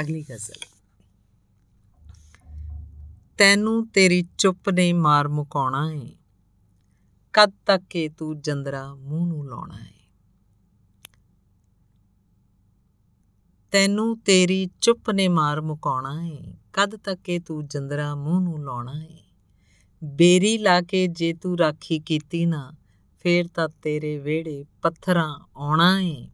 ਅਗਲੀ 0.00 0.22
ਗਜ਼ਲ। 0.22 0.76
ਤੈਨੂੰ 3.38 3.88
ਤੇਰੀ 3.88 4.24
ਚੁੱਪ 4.38 4.70
ਨੇ 4.70 4.92
ਮਾਰ 4.92 5.28
ਮੁਕਾਉਣਾ 5.28 5.92
ਏ। 5.92 6.16
ਕਦ 7.32 7.52
ਤੱਕ 7.66 7.96
ਏ 7.96 8.08
ਤੂੰ 8.08 8.40
ਜੰਦਰਾ 8.40 8.94
ਮੂੰਹ 8.94 9.26
ਨੂੰ 9.26 9.48
ਲਾਉਣਾ 9.48 9.78
ਏ। 9.80 9.92
ਤੈਨੂੰ 13.70 14.18
ਤੇਰੀ 14.18 14.68
ਚੁੱਪ 14.80 15.10
ਨੇ 15.10 15.28
ਮਾਰ 15.28 15.60
ਮੁਕਾਉਣਾ 15.60 16.24
ਏ। 16.26 16.54
ਕਦ 16.72 16.96
ਤੱਕ 16.96 17.30
ਏ 17.30 17.38
ਤੂੰ 17.38 17.66
ਜੰਦਰਾ 17.66 18.14
ਮੂੰਹ 18.14 18.40
ਨੂੰ 18.40 18.64
ਲਾਉਣਾ 18.64 19.02
ਏ। 19.02 19.18
ਬੇਰੀ 20.04 20.58
ਲਾ 20.58 20.80
ਕੇ 20.80 21.06
ਜੇ 21.06 21.32
ਤੂੰ 21.32 21.58
ਰਾਖੀ 21.58 21.98
ਕੀਤੀ 21.98 22.46
ਨਾ, 22.46 22.72
ਫੇਰ 23.22 23.48
ਤਾਂ 23.48 23.68
ਤੇਰੇ 23.68 24.18
ਵਿਹੜੇ 24.18 24.64
ਪੱਥਰਾਂ 24.82 25.38
ਆਉਣਾ 25.56 26.00
ਏ। 26.00 26.30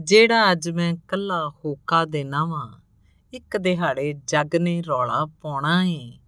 ਜਿਹੜਾ 0.00 0.52
ਅੱਜ 0.52 0.70
ਮੈਂ 0.70 0.94
ਕੱਲਾ 1.08 1.48
ਹੋਕਾ 1.48 2.04
ਦੇ 2.04 2.24
ਨਾਵਾਂ 2.24 2.80
ਇੱਕ 3.32 3.56
ਦਿਹਾੜੇ 3.56 4.12
ਜੱਗ 4.12 4.56
ਨੇ 4.56 4.82
ਰੌਲਾ 4.82 5.26
ਪਾਉਣਾ 5.26 5.84
ਏ। 5.84 6.18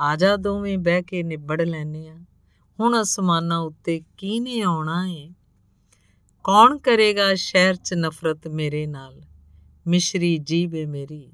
ਆ 0.00 0.16
ਜਾ 0.16 0.36
ਦੋਵੇਂ 0.36 0.78
ਬਹਿ 0.78 1.02
ਕੇ 1.02 1.22
ਨਿਬੜ 1.22 1.62
ਲੈਨੇ 1.62 2.08
ਆ। 2.08 2.18
ਹੁਣ 2.80 3.02
ਅਸਮਾਨਾਂ 3.02 3.58
ਉੱਤੇ 3.58 4.02
ਕੀ 4.16 4.40
ਨੇ 4.40 4.60
ਆਉਣਾ 4.60 5.06
ਏ। 5.06 5.30
ਕੌਣ 6.44 6.78
ਕਰੇਗਾ 6.78 7.34
ਸ਼ਹਿਰ 7.34 7.74
'ਚ 7.74 7.94
ਨਫ਼ਰਤ 7.94 8.48
ਮੇਰੇ 8.48 8.86
ਨਾਲ? 8.86 9.22
ਮਿਸ਼ਰੀ 9.86 10.38
ਜੀਵੇ 10.38 10.86
ਮੇਰੀ, 10.86 11.32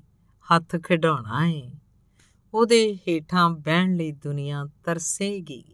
ਹੱਥ 0.54 0.76
ਖਿਡਾਉਣਾ 0.76 1.46
ਏ। 1.46 1.70
ਉਹਦੇ 2.54 2.96
ਹੇਠਾਂ 2.96 3.50
ਬਹਿਣ 3.50 3.96
ਲਈ 3.96 4.12
ਦੁਨੀਆ 4.12 4.66
ਤਰਸੇਗੀ। 4.84 5.64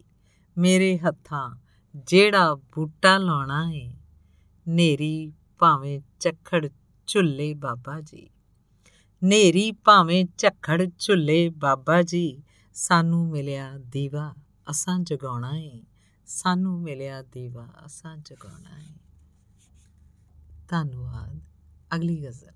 ਮੇਰੇ 0.57 0.97
ਹੱਥਾਂ 0.97 1.55
ਜਿਹੜਾ 1.95 2.55
ਬੂਟਾ 2.55 3.17
ਲਾਉਣਾ 3.17 3.71
ਏ। 3.71 3.93
ਨੇਰੀ 4.67 5.33
ਭਾਵੇਂ 5.59 6.01
ਝੱਖੜ 6.19 6.69
ਝੁੱਲੇ 7.07 7.53
ਬਾਬਾ 7.53 8.01
ਜੀ। 8.01 8.29
ਨੇਰੀ 9.23 9.71
ਭਾਵੇਂ 9.71 10.25
ਝੱਖੜ 10.37 10.89
ਝੁੱਲੇ 10.99 11.49
ਬਾਬਾ 11.49 12.01
ਜੀ, 12.01 12.43
ਸਾਨੂੰ 12.73 13.29
ਮਿਲਿਆ 13.29 13.77
ਦੀਵਾ, 13.77 14.35
ਅਸਾਂ 14.71 14.99
ਜਗਾਉਣਾ 14.99 15.57
ਏ। 15.57 15.83
ਸਾਨੂੰ 16.25 16.81
ਮਿਲਿਆ 16.81 17.21
ਦੀਵਾ, 17.21 17.67
ਅਸਾਂ 17.85 18.17
ਜਗਾਉਣਾ 18.17 18.81
ਏ। 18.81 18.95
ਧੰਨਵਾਦ। 20.69 21.39
ਅਗਲੀ 21.95 22.25
ਗਜ਼ਲ। 22.25 22.51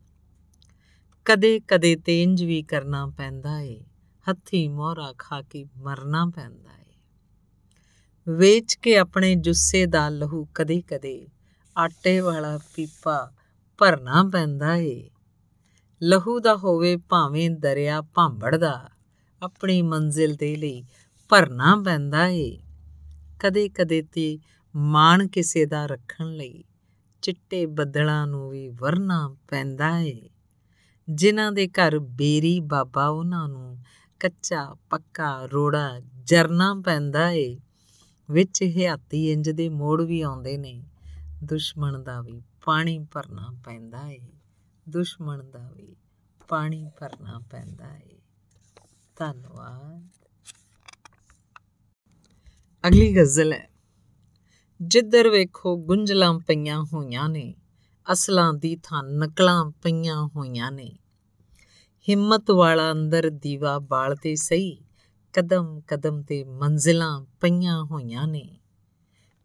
ਕਦੇ 1.26 1.60
ਕਦੇ 1.60 1.96
ਤੇਂਜ 1.96 2.44
ਵੀ 2.44 2.64
ਕਰਨਾ 2.64 3.08
ਪੈਂਦਾ 3.08 3.60
ਏ। 3.60 3.84
ਹੱਥੀ 4.30 4.68
ਮੋਹਰਾ 4.68 5.14
ਖਾ 5.18 5.42
ਕੇ 5.42 5.66
ਮਰਨਾ 5.78 6.26
ਪੈਂਦਾ 6.36 6.72
ਵੇਚ 8.30 8.76
ਕੇ 8.76 8.98
ਆਪਣੇ 8.98 9.36
ਜੁੱਸੇ 9.36 9.86
ਦਾ 9.86 10.10
ਲਹੂ 10.10 10.46
ਕਦੇ-ਕਦੇ 10.46 11.28
ਆਟੇ 11.78 12.20
ਵਾਲਾ 12.20 12.60
ਪੀਪਾ 12.76 13.32
ਭਰਨਾ 13.78 14.30
ਪੈਂਦਾ 14.34 14.76
ਏ। 14.76 15.10
ਲਹੂ 16.04 16.40
ਦਾ 16.40 16.56
ਹੋਵੇ 16.56 16.98
ਭਾਵੇਂ 16.98 17.50
ਦਰਿਆ 17.50 18.02
ਭਾਂਬੜ 18.02 18.56
ਦਾ, 18.56 18.90
ਆਪਣੀ 19.44 19.82
ਮੰਜ਼ਿਲ 19.82 20.36
ਦੇ 20.36 20.56
ਲਈ 20.56 20.84
ਭਰਨਾ 21.30 21.82
ਪੈਂਦਾ 21.86 22.28
ਏ। 22.28 22.58
ਕਦੇ-ਕਦੇ 23.40 24.02
ਤੇ 24.02 24.40
ਮਾਣ 24.76 25.28
ਕਿਸੇ 25.28 25.66
ਦਾ 25.66 25.86
ਰੱਖਣ 25.86 26.26
ਲਈ 26.26 26.64
ਚਿੱਟੇ 27.22 27.66
ਬੱਦਲਾਂ 27.66 28.28
ਨੂੰ 28.28 28.50
ਵੀ 28.50 28.70
ਵਰਨਾ 28.70 29.36
ਪੈਂਦਾ 29.50 30.00
ਏ। 30.00 30.30
ਜਿਨ੍ਹਾਂ 31.10 31.52
ਦੇ 31.52 31.68
ਘਰ 31.68 32.00
ਬੇਰੀ 32.00 32.60
ਬਾਬਾ 32.60 33.08
ਉਹਨਾਂ 33.08 33.50
ਨੂੰ 33.50 33.78
ਕੱਚਾ 34.20 34.76
ਪੱਕਾ 34.90 35.46
ਰੋੜਾ 35.46 36.00
ਜਰਨਾ 36.24 36.82
ਪੈਂਦਾ 36.86 37.32
ਏ। 37.32 37.58
ਵਿੱਚ 38.32 38.64
ਹਿਆਤੀ 38.64 39.32
ਇੰਜ 39.32 39.50
ਦੇ 39.50 39.70
ਮੋੜ 39.70 40.02
ਵੀ 40.02 40.22
ਆਉਂਦੇ 40.22 40.58
ਨੇ। 40.58 40.84
ਦੁਸ਼ਮਣ 41.44 42.04
ਦਾ 42.04 42.22
ਵੀ 42.22 42.42
ਪਾਣੀ 42.66 43.08
ਭਰਨਾ 43.12 43.56
ਪੈਂਦਾ 43.66 44.10
ਏ। 44.10 44.20
ਦੁਸ਼ਮਣ 44.90 45.44
ਦਾ 45.44 45.72
ਵੀ 45.76 45.96
ਪਾਣੀ 46.48 46.90
ਭਰਨਾ 47.00 47.40
ਪੈਂਦਾ 47.52 47.98
ਏ। 47.98 48.20
ਧੰਨਵਾਦ। 49.16 50.08
ਅਗਲੀ 52.88 53.16
ਗਜ਼ਲ 53.16 53.54
ਹੈ। 53.54 53.70
ਜਿੱਧਰ 54.82 55.30
ਵੇਖੋ 55.30 55.78
ਗੁੰਝਲਾਂ 55.78 56.40
ਪਈਆਂ 56.40 56.84
ਹੋਈਆਂ 56.84 57.30
ਨੇ, 57.30 57.56
ਅਸਲਾਂ 58.12 58.54
ਦੀ 58.54 58.78
ਥਾਂ 58.84 59.04
ਨਕਲਾਂ 59.04 59.72
ਪਈਆਂ 59.72 60.28
ਹੋਈਆਂ 60.36 60.72
ਨੇ। 60.72 60.98
ਹਿੰਮਤ 62.10 62.52
ਵਾਲਾ 62.52 62.92
ਅੰਦਰ 62.92 63.30
ਦੀਵਾ 63.30 63.80
ਬਾਲ 63.80 64.16
ਤੇ 64.16 64.36
ਸਹੀ 64.36 64.82
ਕਦਮ 65.34 65.82
ਕਦਮ 65.88 66.22
ਤੇ 66.22 66.44
ਮੰਜ਼ਿਲਾਂ 66.44 67.26
ਪਈਆਂ 67.42 67.84
ਹੋਈਆਂ 67.84 68.28
ਨੇ। 68.28 68.61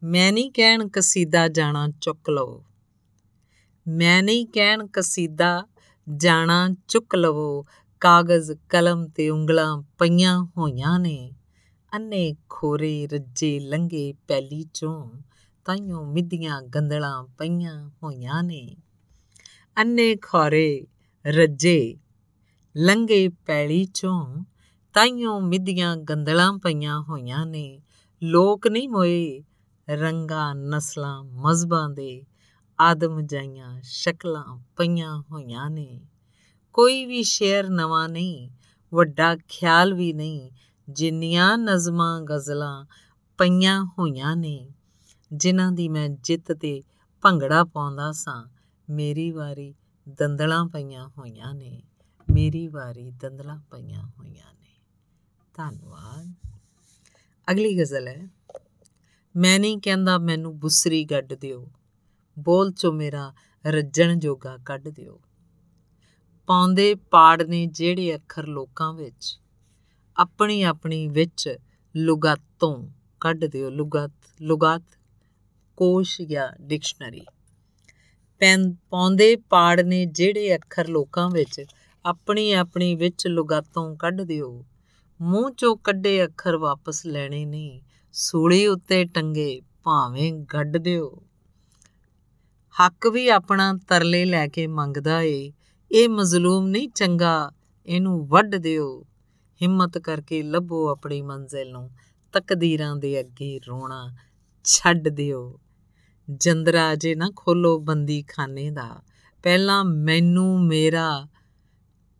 ਮੈਂ 0.04 0.32
ਨਹੀਂ 0.32 0.50
ਕਹਿਣ 0.50 0.88
ਕਸੀਦਾ 0.88 1.48
ਜਾਣਾ 1.48 1.88
ਚੁੱਕ 2.00 2.30
ਲਵੋ। 2.30 2.64
ਮੈਂ 3.88 4.22
ਨਹੀਂ 4.22 4.46
ਕਹਿਣ 4.46 4.86
ਕਸੀਦਾ 4.92 5.66
ਜਾਣਾ 6.16 6.70
ਚੁੱਕ 6.88 7.14
ਲਵੋ। 7.14 7.66
ਕਾਗਜ਼, 8.00 8.52
ਕਲਮ 8.68 9.08
ਤੇ 9.08 9.30
ਉਂਗਲਾਂ 9.30 9.82
ਪਈਆਂ 9.98 10.44
ਹੋਈਆਂ 10.44 10.98
ਨੇ। 10.98 11.32
ਅੰਨੇ 11.94 12.34
ਖੋਰੇ 12.48 13.06
ਰੱਜੇ 13.06 13.60
ਲੰਗੇ 13.60 14.14
ਪੈਲੀ 14.28 14.66
ਚੋਂ। 14.74 15.10
ਤਾਈਓ 15.64 16.04
ਮਿੱਧੀਆਂ 16.04 16.62
ਗੰਦਲਾਂ 16.62 17.24
ਪਈਆਂ 17.24 17.90
ਹੋਈਆਂ 18.02 18.42
ਨੇ। 18.42 18.76
ਅੰਨੇ 19.80 20.16
ਖੋਰੇ 20.16 20.86
ਰੱਜੇ 21.26 21.96
ਲੰਗੇ 22.76 23.28
ਪੈਲੀ 23.28 23.84
ਚੋਂ। 23.84 24.44
ਤਾਈਓ 24.94 25.40
ਮਿੱਧੀਆਂ 25.40 25.96
ਗੰਦਲਾਂ 25.96 26.58
ਪਈਆਂ 26.58 27.00
ਹੋਈਆਂ 27.00 27.46
ਨੇ। 27.46 27.80
ਲੋਕ 28.22 28.66
ਨਹੀਂ 28.66 28.88
ਮੋਏ 28.88 29.42
ਰੰਗਾਂ, 29.90 30.54
ਨਸਲਾਂ, 30.54 31.24
ਮਜ਼ਬਾਂ 31.24 31.90
ਦੇ 31.90 32.24
ਆਦਮ 32.80 33.22
ਜਾਈਆਂ 33.22 33.80
ਸ਼ਕਲਾਂ 33.82 34.62
ਪਈਆਂ 34.76 35.22
ਹੋਈਆਂ 35.30 35.70
ਨੇ। 35.70 36.00
ਕੋਈ 36.72 37.06
ਵੀ 37.06 37.22
ਸ਼ੇਰ 37.22 37.70
ਨਵਾਂ 37.70 38.08
ਨਹੀਂ, 38.08 38.50
ਵੱਡਾ 38.94 39.36
ਖਿਆਲ 39.48 39.94
ਵੀ 39.94 40.12
ਨਹੀਂ, 40.12 40.50
ਜਿੰਨੀਆਂ 40.88 41.58
ਨਜ਼ਮਾਂ 41.58 42.20
ਗਜ਼ਲਾਂ 42.20 42.84
ਪਈਆਂ 43.38 43.84
ਹੋਈਆਂ 43.84 44.36
ਨੇ, 44.36 44.70
ਜਿਨ੍ਹਾਂ 45.32 45.72
ਦੀ 45.72 45.88
ਮੈਂ 45.88 46.08
ਜਿੱਤ 46.08 46.52
ਤੇ 46.52 46.82
ਭੰਗੜਾ 47.22 47.64
ਪਾਉਂਦਾ 47.64 48.12
ਸਾਂ, 48.12 48.46
ਮੇਰੀ 48.90 49.30
ਵਾਰੀ 49.30 49.74
ਦੰਦਲਾਂ 50.08 50.66
ਪਈਆਂ 50.66 51.08
ਹੋਈਆਂ 51.18 51.54
ਨੇ, 51.54 51.82
ਮੇਰੀ 52.30 52.68
ਵਾਰੀ 52.68 53.10
ਦੰਦਲਾਂ 53.10 53.58
ਪਈਆਂ 53.70 54.02
ਹੋਈਆਂ 54.02 54.54
ਨੇ। 54.60 54.82
ਧੰਨਵਾਦ। 55.54 56.34
ਅਗਲੀ 57.50 57.80
ਗਜ਼ਲ 57.80 58.08
ਹੈ। 58.08 58.35
ਮੈਂ 59.36 59.58
ਨਹੀਂ 59.60 59.78
ਕਹਿੰਦਾ 59.78 60.18
ਮੈਨੂੰ 60.18 60.58
ਬੁਸਰੀ 60.58 61.04
ਗੱਡ 61.04 61.34
ਦਿਓ, 61.34 61.68
ਬੋਲ 62.38 62.70
ਚੋ 62.72 62.92
ਮੇਰਾ 62.92 63.32
ਰੱਜਣ 63.66 64.18
ਜੋਗਾ 64.18 64.56
ਕੱਢ 64.66 64.88
ਦਿਓ। 64.88 65.20
ਪਾਉਂਦੇ 66.46 66.94
ਪਾੜ 66.94 67.42
ਨੇ 67.42 67.66
ਜਿਹੜੇ 67.66 68.14
ਅੱਖਰ 68.14 68.46
ਲੋਕਾਂ 68.46 68.92
ਵਿੱਚ, 68.94 69.40
ਆਪਣੀ 70.16 70.62
ਆਪਣੀ 70.62 71.08
ਵਿੱਚ 71.08 71.58
ਲੁਗਾਤੋਂ 71.96 72.88
ਕੱਢ 73.20 73.44
ਦਿਓ। 73.44 73.70
ਲੁਗਤ 73.70 74.12
ਲੁਗਤ, 74.42 74.82
ਕੋਸ਼ 75.76 76.20
ਜਾਂ 76.22 76.48
ਡਿਕਸ਼ਨਰੀ। 76.62 77.24
ਪੈਨ, 78.38 78.74
ਪਾਉਂਦੇ 78.90 79.36
ਪਾੜ 79.36 79.80
ਨੇ 79.80 80.04
ਜਿਹੜੇ 80.04 80.54
ਅੱਖਰ 80.54 80.88
ਲੋਕਾਂ 80.88 81.30
ਵਿੱਚ, 81.30 81.64
ਆਪਣੀ 82.04 82.52
ਆਪਣੀ 82.52 82.94
ਵਿੱਚ 82.94 83.26
ਲੁਗਾਤੋਂ 83.26 83.96
ਕੱਢ 83.96 84.22
ਦਿਓ। 84.22 84.64
ਮੂੰਹ 85.20 85.50
ਚੋਂ 85.50 85.76
ਕੱਢੇ 85.76 86.24
ਅੱਖਰ 86.24 86.56
ਵਾਪਸ 86.56 87.06
ਲੈਣੇ 87.06 87.44
ਨਹੀਂ। 87.44 87.80
ਸੂਲੀ 88.18 88.66
ਉੱਤੇ 88.66 89.04
ਟੰਗੇ 89.04 89.60
ਭਾਵੇਂ 89.82 90.32
ਗੱਡ 90.32 90.76
ਦਿਓ। 90.76 91.22
ਹੱਕ 92.80 93.06
ਵੀ 93.06 93.28
ਆਪਣਾ 93.28 93.78
ਤਰਲੇ 93.88 94.24
ਲੈ 94.24 94.48
ਕੇ 94.48 94.66
ਮੰਗਦਾ 94.66 95.20
ਏ। 95.20 95.52
ਇਹ 95.92 96.08
ਮਜ਼ਲੂਮ 96.08 96.66
ਨਹੀਂ 96.66 96.88
ਚੰਗਾ, 96.88 97.52
ਇਹਨੂੰ 97.86 98.26
ਵੱਢ 98.26 98.54
ਦਿਓ। 98.54 99.06
ਹਿੰਮਤ 99.62 99.98
ਕਰਕੇ 99.98 100.42
ਲੱਭੋ 100.42 100.88
ਆਪਣੀ 100.88 101.22
ਮੰਜ਼ਿਲ 101.22 101.70
ਨੂੰ, 101.70 101.90
ਤਕਦੀਰਾਂ 102.32 102.96
ਦੇ 102.96 103.20
ਅੱਗੇ 103.20 103.60
ਰੋਣਾ 103.68 104.14
ਛੱਡ 104.64 105.08
ਦਿਓ। 105.08 105.60
ਜੰਦਰਾ 106.36 106.94
ਜੇ 106.94 107.14
ਨਾ 107.14 107.30
ਖੋਲੋ 107.36 107.78
ਬੰਦੀ 107.78 108.22
ਖਾਨੇ 108.22 108.70
ਦਾ, 108.70 109.02
ਪਹਿਲਾਂ 109.42 109.84
ਮੈਨੂੰ 109.84 110.66
ਮੇਰਾ 110.66 111.26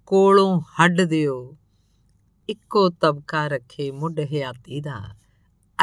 ਕੋਲੋਂ 0.06 0.60
ਹੱਡ 0.60 1.00
ਦਿਓ। 1.00 1.56
ਇੱਕੋ 2.48 2.88
ਤਬਕਾ 2.88 3.48
ਰੱਖੇ 3.48 3.90
ਮੁੱਢ 3.90 4.20
ਹਿਆਤੀ 4.20 4.80
ਦਾ। 4.80 5.25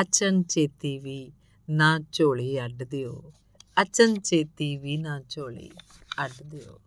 ਅਚਨ 0.01 0.43
ਚੇਤੀ 0.43 0.99
ਵੀ 0.99 1.31
ਨਾ 1.69 1.99
ਝੋਲੀ 2.11 2.65
ਅੱਡ 2.65 2.83
ਦਿਓ। 2.83 3.31
ਅਚਨ 3.81 4.19
ਚੇਤੀ 4.19 4.77
ਵੀ 4.77 4.97
ਨਾ 4.97 5.21
ਝੋਲੀ 5.29 5.69
ਅੱਡ 6.25 6.43
ਦਿਓ। 6.43 6.79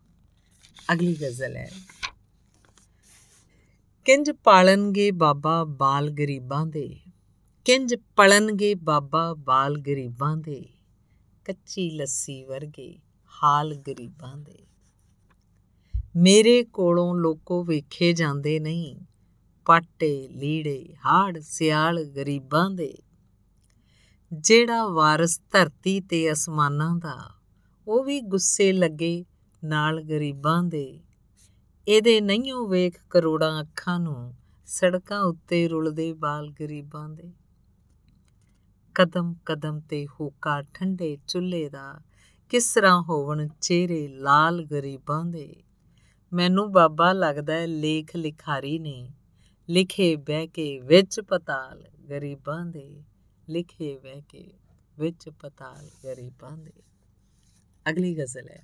ਅਗਲੀ 0.92 1.14
ਗਜ਼ਲ 1.14 1.56
ਹੈ। 1.56 1.70
ਕਿੰਜ 4.04 4.30
ਪਾਲਣਗੇ 4.30 5.10
ਬਾਬਾ 5.10 5.64
ਬਾਲ 5.64 6.10
ਗਰੀਬਾਂ 6.10 6.66
ਦੇ? 6.66 6.96
ਕਿੰਜ 7.64 7.94
ਪਲਣਗੇ 7.94 8.74
ਬਾਬਾ 8.74 9.34
ਬਾਲ 9.34 9.78
ਗਰੀਬਾਂ 9.78 10.36
ਦੇ? 10.36 10.64
ਕੱਚੀ 11.44 11.90
ਲੱਸੀ 11.90 12.44
ਵਰਗੇ 12.44 12.98
ਹਾਲ 13.42 13.74
ਗਰੀਬਾਂ 13.74 14.36
ਦੇ। 14.36 14.66
ਮੇਰੇ 16.16 16.64
ਕੋਲੋਂ 16.64 17.14
ਲੋਕੋ 17.14 17.64
ਵੇਖੇ 17.64 18.12
ਜਾਂਦੇ 18.12 18.60
ਨਹੀਂ। 18.60 18.96
ਪਾਟੇ, 19.66 20.28
ਲੀੜੇ, 20.28 20.94
ਹਾੜ, 21.06 21.38
ਸਿਆਲ, 21.38 22.04
ਗਰੀਬਾਂ 22.04 22.70
ਦੇ। 22.70 22.98
ਜਿਹੜਾ 24.32 24.86
ਵਾਰਸ 24.86 25.40
ਧਰਤੀ 25.52 26.00
ਤੇ 26.00 26.32
ਅਸਮਾਨਾਂ 26.32 26.96
ਦਾ, 26.96 27.34
ਉਹ 27.88 28.04
ਵੀ 28.04 28.20
ਗੁੱਸੇ 28.20 28.72
ਲੱਗੇ 28.72 29.24
ਨਾਲ 29.64 30.02
ਗਰੀਬਾਂ 30.02 30.62
ਦੇ। 30.62 31.00
ਇਹਦੇ 31.88 32.20
ਨਹੀਂਓ 32.20 32.68
ਵੇਖ 32.68 33.00
ਕਰੋੜਾਂ 33.10 33.60
ਅੱਖਾਂ 33.60 34.00
ਨੂੰ 34.00 34.34
ਸੜਕਾਂ 34.66 35.20
ਉੱਤੇ 35.20 35.68
ਰੁਲਦੇ 35.68 36.12
ਬਾਲ 36.12 36.50
ਗਰੀਬਾਂ 36.50 37.08
ਦੇ। 37.08 37.32
ਕਦਮ 38.94 39.34
ਕਦਮ 39.46 39.80
ਤੇ 39.80 40.06
ਹੋਕਾ 40.06 40.62
ਠੰਡੇ 40.62 41.18
ਚੁੱਲ੍ਹੇ 41.26 41.68
ਦਾ, 41.68 42.00
ਕਿਸ 42.48 42.74
ਤਰ੍ਹਾਂ 42.74 43.02
ਹੋਵਣ 43.02 43.48
ਚਿਹਰੇ 43.60 44.08
ਲਾਲ 44.08 44.64
ਗਰੀਬਾਂ 44.64 45.24
ਦੇ। 45.24 45.62
ਮੈਨੂੰ 46.32 46.72
ਬਾਬਾ 46.72 47.12
ਲੱਗਦਾ 47.12 47.64
ਲੇਖ 47.66 48.16
ਲਿਖਾਰੀ 48.16 48.78
ਨੇ 48.78 49.12
ਲਿਖੇ 49.70 50.16
ਬਹਿ 50.16 50.46
ਕੇ 50.46 50.80
ਵਿੱਚ 50.80 51.20
ਪਤਾਲ 51.20 51.84
ਗਰੀਬਾਂ 52.10 52.66
ਦੇ, 52.66 53.02
ਲਿਖੇ 53.48 53.98
ਬਹਿ 53.98 54.22
ਕੇ 54.28 54.52
ਵਿੱਚ 54.98 55.28
ਪਤਾਲ 55.28 55.90
ਗਰੀਬਾਂ 56.04 56.56
ਦੇ। 56.56 56.72
ਅਗਲੀ 57.90 58.14
ਗਜ਼ਲ 58.18 58.48
ਹੈ, 58.48 58.62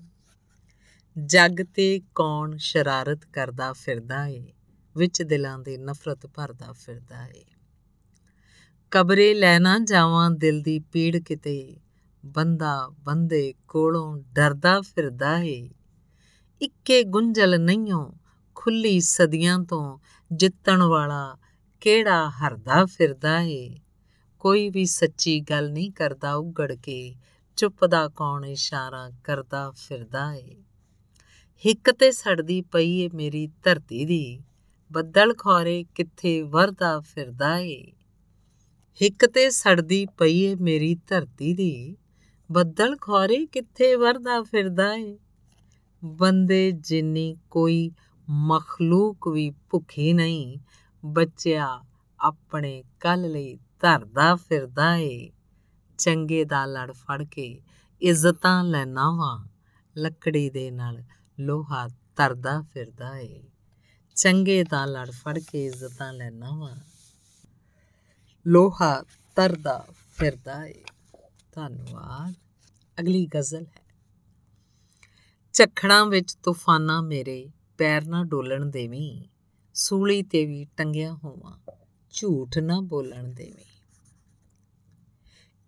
ਜੱਗ 1.27 1.57
ਤੇ 1.75 2.01
ਕੌਣ 2.15 2.57
ਸ਼ਰਾਰਤ 2.57 3.25
ਕਰਦਾ 3.25 3.73
ਫਿਰਦਾ 3.73 4.27
ਏ, 4.27 4.53
ਵਿੱਚ 4.97 5.23
ਦਿਲਾਂ 5.23 5.59
ਦੇ 5.59 5.79
ਨਫ਼ਰਤ 5.79 6.27
ਭਰਦਾ 6.27 6.73
ਫਿਰਦਾ 6.73 7.27
ਏ। 7.27 7.45
ਕਬਰੇ 8.91 9.35
ਲੈਣਾ 9.35 9.79
ਜਾਵਾਂ 9.79 10.31
ਦਿਲ 10.31 10.63
ਦੀ 10.63 10.79
ਪੀੜ 10.79 11.17
ਕਿਤੇ, 11.17 11.77
ਬੰਦਾ 12.27 12.89
ਬੰਦੇ 13.01 13.55
ਕੋਲੋਂ 13.69 14.17
ਡਰਦਾ 14.33 14.81
ਫਿਰਦਾ 14.81 15.39
ਏ। 15.39 15.71
ਇੱਕੇ 16.63 17.03
ਗੁੰਝਲ 17.03 17.61
ਨਹੀਂਓ 17.61 18.15
ਖੁੱਲੀ 18.55 19.01
ਸਦੀਆਂ 19.01 19.59
ਤੋਂ 19.59 19.99
ਜਿੱਤਣ 20.33 20.83
ਵਾਲਾ 20.83 21.39
ਕਿਹੜਾ 21.81 22.31
ਹਰਦਾ 22.31 22.85
ਫਿਰਦਾ 22.85 23.41
ਏ? 23.41 23.78
ਕੋਈ 24.41 24.70
ਵੀ 24.70 24.85
ਸੱਚੀ 24.85 25.41
ਗੱਲ 25.41 25.73
ਨਹੀਂ 25.73 25.91
ਕਰਦਾ 25.91 26.35
ਉਗੜ 26.35 26.73
ਕੇ 26.73 27.15
ਚੁੱਪ 27.57 27.85
ਦਾ 27.85 28.09
ਕੌਣ 28.09 28.44
ਇਸ਼ਾਰਾ 28.44 29.11
ਕਰਦਾ 29.25 29.70
ਫਿਰਦਾ 29.70 30.35
ਏ? 30.35 30.57
ਹਿੱਕ 31.67 31.91
ਤੇ 31.91 32.12
ਸੜਦੀ 32.12 32.62
ਪਈ 32.62 32.99
ਏ 32.99 33.09
ਮੇਰੀ 33.15 33.47
ਧਰਤੀ 33.47 34.05
ਦੀ, 34.05 34.41
ਬੱਦਲ 34.93 35.35
ਖੋਰੇ 35.35 35.85
ਕਿੱਥੇ 35.94 36.43
ਵਰਦਾ 36.43 37.01
ਫਿਰਦਾ 37.01 37.59
ਏ? 37.59 37.93
ਹਿੱਕ 39.02 39.27
ਤੇ 39.27 39.51
ਸੜਦੀ 39.51 40.07
ਪਈ 40.07 40.39
ਏ 40.39 40.55
ਮੇਰੀ 40.55 40.94
ਧਰਤੀ 40.94 41.55
ਦੀ, 41.55 41.97
ਬੱਦਲ 42.52 42.97
ਖੋਰੇ 43.01 43.47
ਕਿੱਥੇ 43.47 43.97
ਵਰਦਾ 43.97 44.43
ਫਿਰਦਾ 44.43 44.94
ਏ? 44.94 45.19
ਬੰਦੇ 46.05 46.70
ਜਿੰਨੀ 46.70 47.36
ਕੋਈ 47.51 47.91
ਮਖਲੂਕ 48.31 49.28
ਵੀ 49.28 49.51
ਭੁੱਖੀ 49.51 50.12
ਨਹੀਂ, 50.12 50.59
ਬੱਚਿਆ 51.05 51.84
ਆਪਣੇ 52.20 52.84
ਕੱਲ 53.01 53.31
ਲਈ 53.31 53.57
ਧਰਦਾ 53.81 54.36
ਫਿਰਦਾ 54.36 54.97
ਏ। 54.97 55.31
ਚੰਗੇ 55.99 56.44
ਦਾ 56.44 56.65
ਲੜ 56.67 56.92
ਫੜ 56.92 57.23
ਕੇ 57.23 57.60
ਇੱਜ਼ਤਾਂ 58.02 58.65
ਲੈਣਾ 58.65 59.10
ਵਾ 59.10 59.47
ਲੱਕੜੀ 59.97 60.51
ਦੇ 60.51 60.70
ਨਾਲ 60.70 61.02
ਲੋਹਾ 61.41 61.89
ਤਰਦਾ 62.17 62.62
ਫਿਰਦਾ 62.62 63.18
ਏ। 63.18 63.42
ਚੰਗੇ 64.15 64.65
ਦਾ 64.65 64.84
ਲੜ 64.84 65.10
ਫੜ 65.10 65.39
ਕੇ 65.39 65.67
ਇੱਜ਼ਤਾਂ 65.67 66.12
ਲੈਣਾ 66.12 66.51
ਵਾ 66.51 66.76
ਲੋਹਾ 68.47 69.05
ਤਰਦਾ 69.36 69.86
ਫਿਰਦਾ 70.17 70.67
ਏ। 70.67 70.84
ਧੰਨਵਾਦ। 71.52 72.34
ਅਗਲੀ 73.01 73.26
ਗਜ਼ਲ 73.26 73.62
ਹੈ। 73.62 73.83
ਝਖੜਾਂ 75.52 76.07
ਵਿੱਚ 76.07 76.34
ਤੂਫਾਨਾਂ 76.34 77.02
ਮੇਰੇ 77.02 77.51
ਪੈਰ 77.78 78.05
ਨਾ 78.07 78.25
ਡੋਲਣ 78.25 78.67
ਦੇਵੀਂ, 78.67 79.28
ਸੂਲੀ 79.75 80.23
ਤੇ 80.23 80.47
ਵੀ 80.47 80.67
ਟੰਗਿਆ 80.76 81.15
ਹੋਵਾਂ, 81.25 81.73
ਝੂਠ 82.12 82.59
ਨਾ 82.59 82.81
ਬੋਲਣ 82.81 83.33
ਦੇਵੀਂ। 83.33 83.65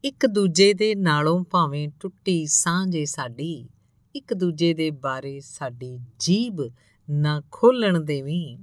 ਇੱਕ 0.04 0.26
ਦੂਜੇ 0.26 0.72
ਦੇ 0.72 0.94
ਨਾਲੋਂ 0.94 1.44
ਭਾਵੇਂ 1.44 1.88
ਟੁੱਟੀ 2.00 2.46
ਸਾਂਝੇ 2.46 3.04
ਸਾਡੀ, 3.04 3.68
ਇੱਕ 4.14 4.34
ਦੂਜੇ 4.34 4.74
ਦੇ 4.74 4.90
ਬਾਰੇ 4.90 5.40
ਸਾਡੀ 5.40 5.98
ਜੀਬ 6.18 6.70
ਨਾ 7.10 7.42
ਖੋਲਣ 7.52 8.00
ਦੇਵੀਂ। 8.00 8.58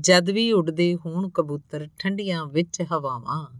ਜਦ 0.00 0.30
ਵੀ 0.30 0.52
ਉੱਡਦੇ 0.52 0.96
ਹੋਣ 1.06 1.28
ਕਬੂਤਰ 1.28 1.88
ਠੰਡੀਆਂ 1.98 2.46
ਵਿੱਚ 2.46 2.82
ਹਵਾਵਾਂ, 2.82 3.58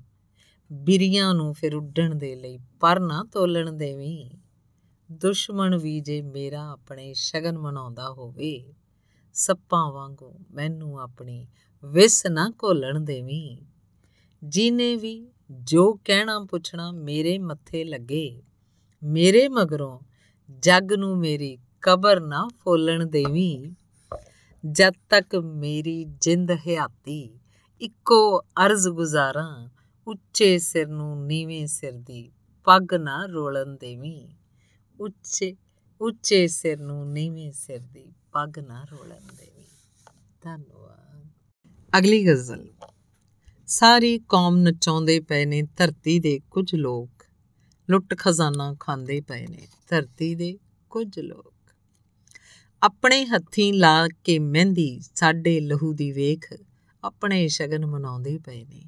ਬਿਰੀਆਂ 0.73 1.35
ਨੂੰ 1.35 1.55
ਫਿਰ 1.55 1.75
ਉੱਡਣ 1.75 2.15
ਦੇ 2.15 2.35
ਲਈ 2.35 2.59
ਪਰ 2.81 3.01
ਨਾ 3.01 3.25
ਤੋਲਣ 3.33 3.73
ਦੇਵੀਂ। 3.73 4.31
ਦੁਸ਼ਮਣ 5.13 5.79
ਵੀ 5.79 6.01
ਜੇ 6.01 6.23
ਮੇਰਾ 6.23 6.71
ਆਪਣੇ 6.71 7.15
ਸ਼ਗਨ 7.15 7.59
ਮਨਾਉਂਦਾ 7.59 8.11
ਹੋਵੇ 8.11 8.75
ਸੱਪਾਂ 9.35 9.93
ਵਾਂਗੂ 9.93 10.33
ਮੈਨੂੰ 10.51 11.01
ਆਪਣੀ 11.01 11.47
ਵਿਸ 11.85 12.27
ਨਾ 12.27 12.51
ਘੋਲਣ 12.65 13.01
ਦੇਵੀਂ। 13.01 13.57
ਜਿਨੇ 14.43 14.97
ਵੀ 14.97 15.31
ਜੋ 15.51 15.93
ਕਹਿਣਾ 16.05 16.39
ਪੁੱਛਣਾ 16.41 16.91
ਮੇਰੇ 16.93 17.39
ਮੱਥੇ 17.39 17.85
ਲੱਗੇ, 17.85 18.43
ਮੇਰੇ 19.03 19.49
ਮਗਰੋਂ 19.49 19.99
ਜੱਗ 20.63 20.93
ਨੂੰ 20.93 21.17
ਮੇਰੀ 21.19 21.59
ਕਬਰ 21.83 22.21
ਨਾ 22.21 22.49
ਫੋਲਣ 22.61 23.07
ਦੇਵੀਂ। 23.07 23.75
ਜਦ 24.65 24.93
ਤੱਕ 25.11 25.37
ਮੇਰੀ 25.37 26.05
ਜਿੰਦ 26.05 26.51
ਹਿਆਤੀ 26.67 27.39
ਇੱਕੋ 27.81 28.41
ਅਰਜ਼ 28.41 28.89
ਗੁਜ਼ਾਰਾਂ, 28.89 29.69
ਉੱਚੇ 30.07 30.59
ਸਿਰ 30.59 30.87
ਨੂੰ 30.87 31.27
ਨੀਵੇਂ 31.27 31.67
ਸਿਰ 31.67 31.93
ਦੀ 31.93 32.31
ਪੱਗ 32.67 32.95
ਨਾ 32.95 33.25
ਰੋਲਣ 33.27 33.77
ਦੇਵੀਂ। 33.77 34.29
ਉੱਚੇ 35.01 35.57
ਉੱਚੇ 36.01 36.47
ਸਿਰ 36.47 36.79
ਨੂੰ 36.79 37.13
ਨੀਵੇਂ 37.13 37.53
ਸਿਰ 37.53 37.79
ਦੀ 37.79 38.13
ਪੱਗ 38.35 38.59
ਨਾ 38.59 38.85
ਰੋਲਣ 38.85 39.21
ਦੇਵੀਂ 39.37 39.67
ਧੰਨਵਾਦ 40.43 41.99
ਅਗਲੀ 41.99 42.25
ਗਜ਼ਲ 42.27 42.67
ਸਾਰੀ 43.69 44.19
ਕੌਮ 44.29 44.57
ਨਚਾਉਂਦੇ 44.59 45.19
ਪਏ 45.21 45.45
ਨੇ 45.45 45.63
ਧਰਤੀ 45.77 46.19
ਦੇ 46.19 46.39
ਕੁਝ 46.51 46.75
ਲੋਕ 46.75 47.25
ਲੁੱਟ 47.89 48.15
ਖਜ਼ਾਨਾ 48.19 48.75
ਖਾਂਦੇ 48.81 49.21
ਪਏ 49.21 49.47
ਨੇ 49.47 49.67
ਧਰਤੀ 49.89 50.35
ਦੇ 50.35 50.57
ਕੁਝ 50.91 51.19
ਲੋਕ 51.19 51.53
ਆਪਣੇ 52.83 53.25
ਹੱਥੀਂ 53.27 53.73
ਲਾ 53.73 54.09
ਕੇ 54.25 54.39
ਮਹਿੰਦੀ 54.39 55.01
ਸਾਡੇ 55.15 55.59
ਲਹੂ 55.61 55.93
ਦੀ 55.93 56.11
ਵੇਖ 56.13 56.53
ਆਪਣੇ 57.03 57.47
ਸ਼ਗਨ 57.49 57.87
ਮਨਾਉਂਦੇ 57.87 58.39
ਪਏ 58.39 58.65
ਨੇ 58.65 58.83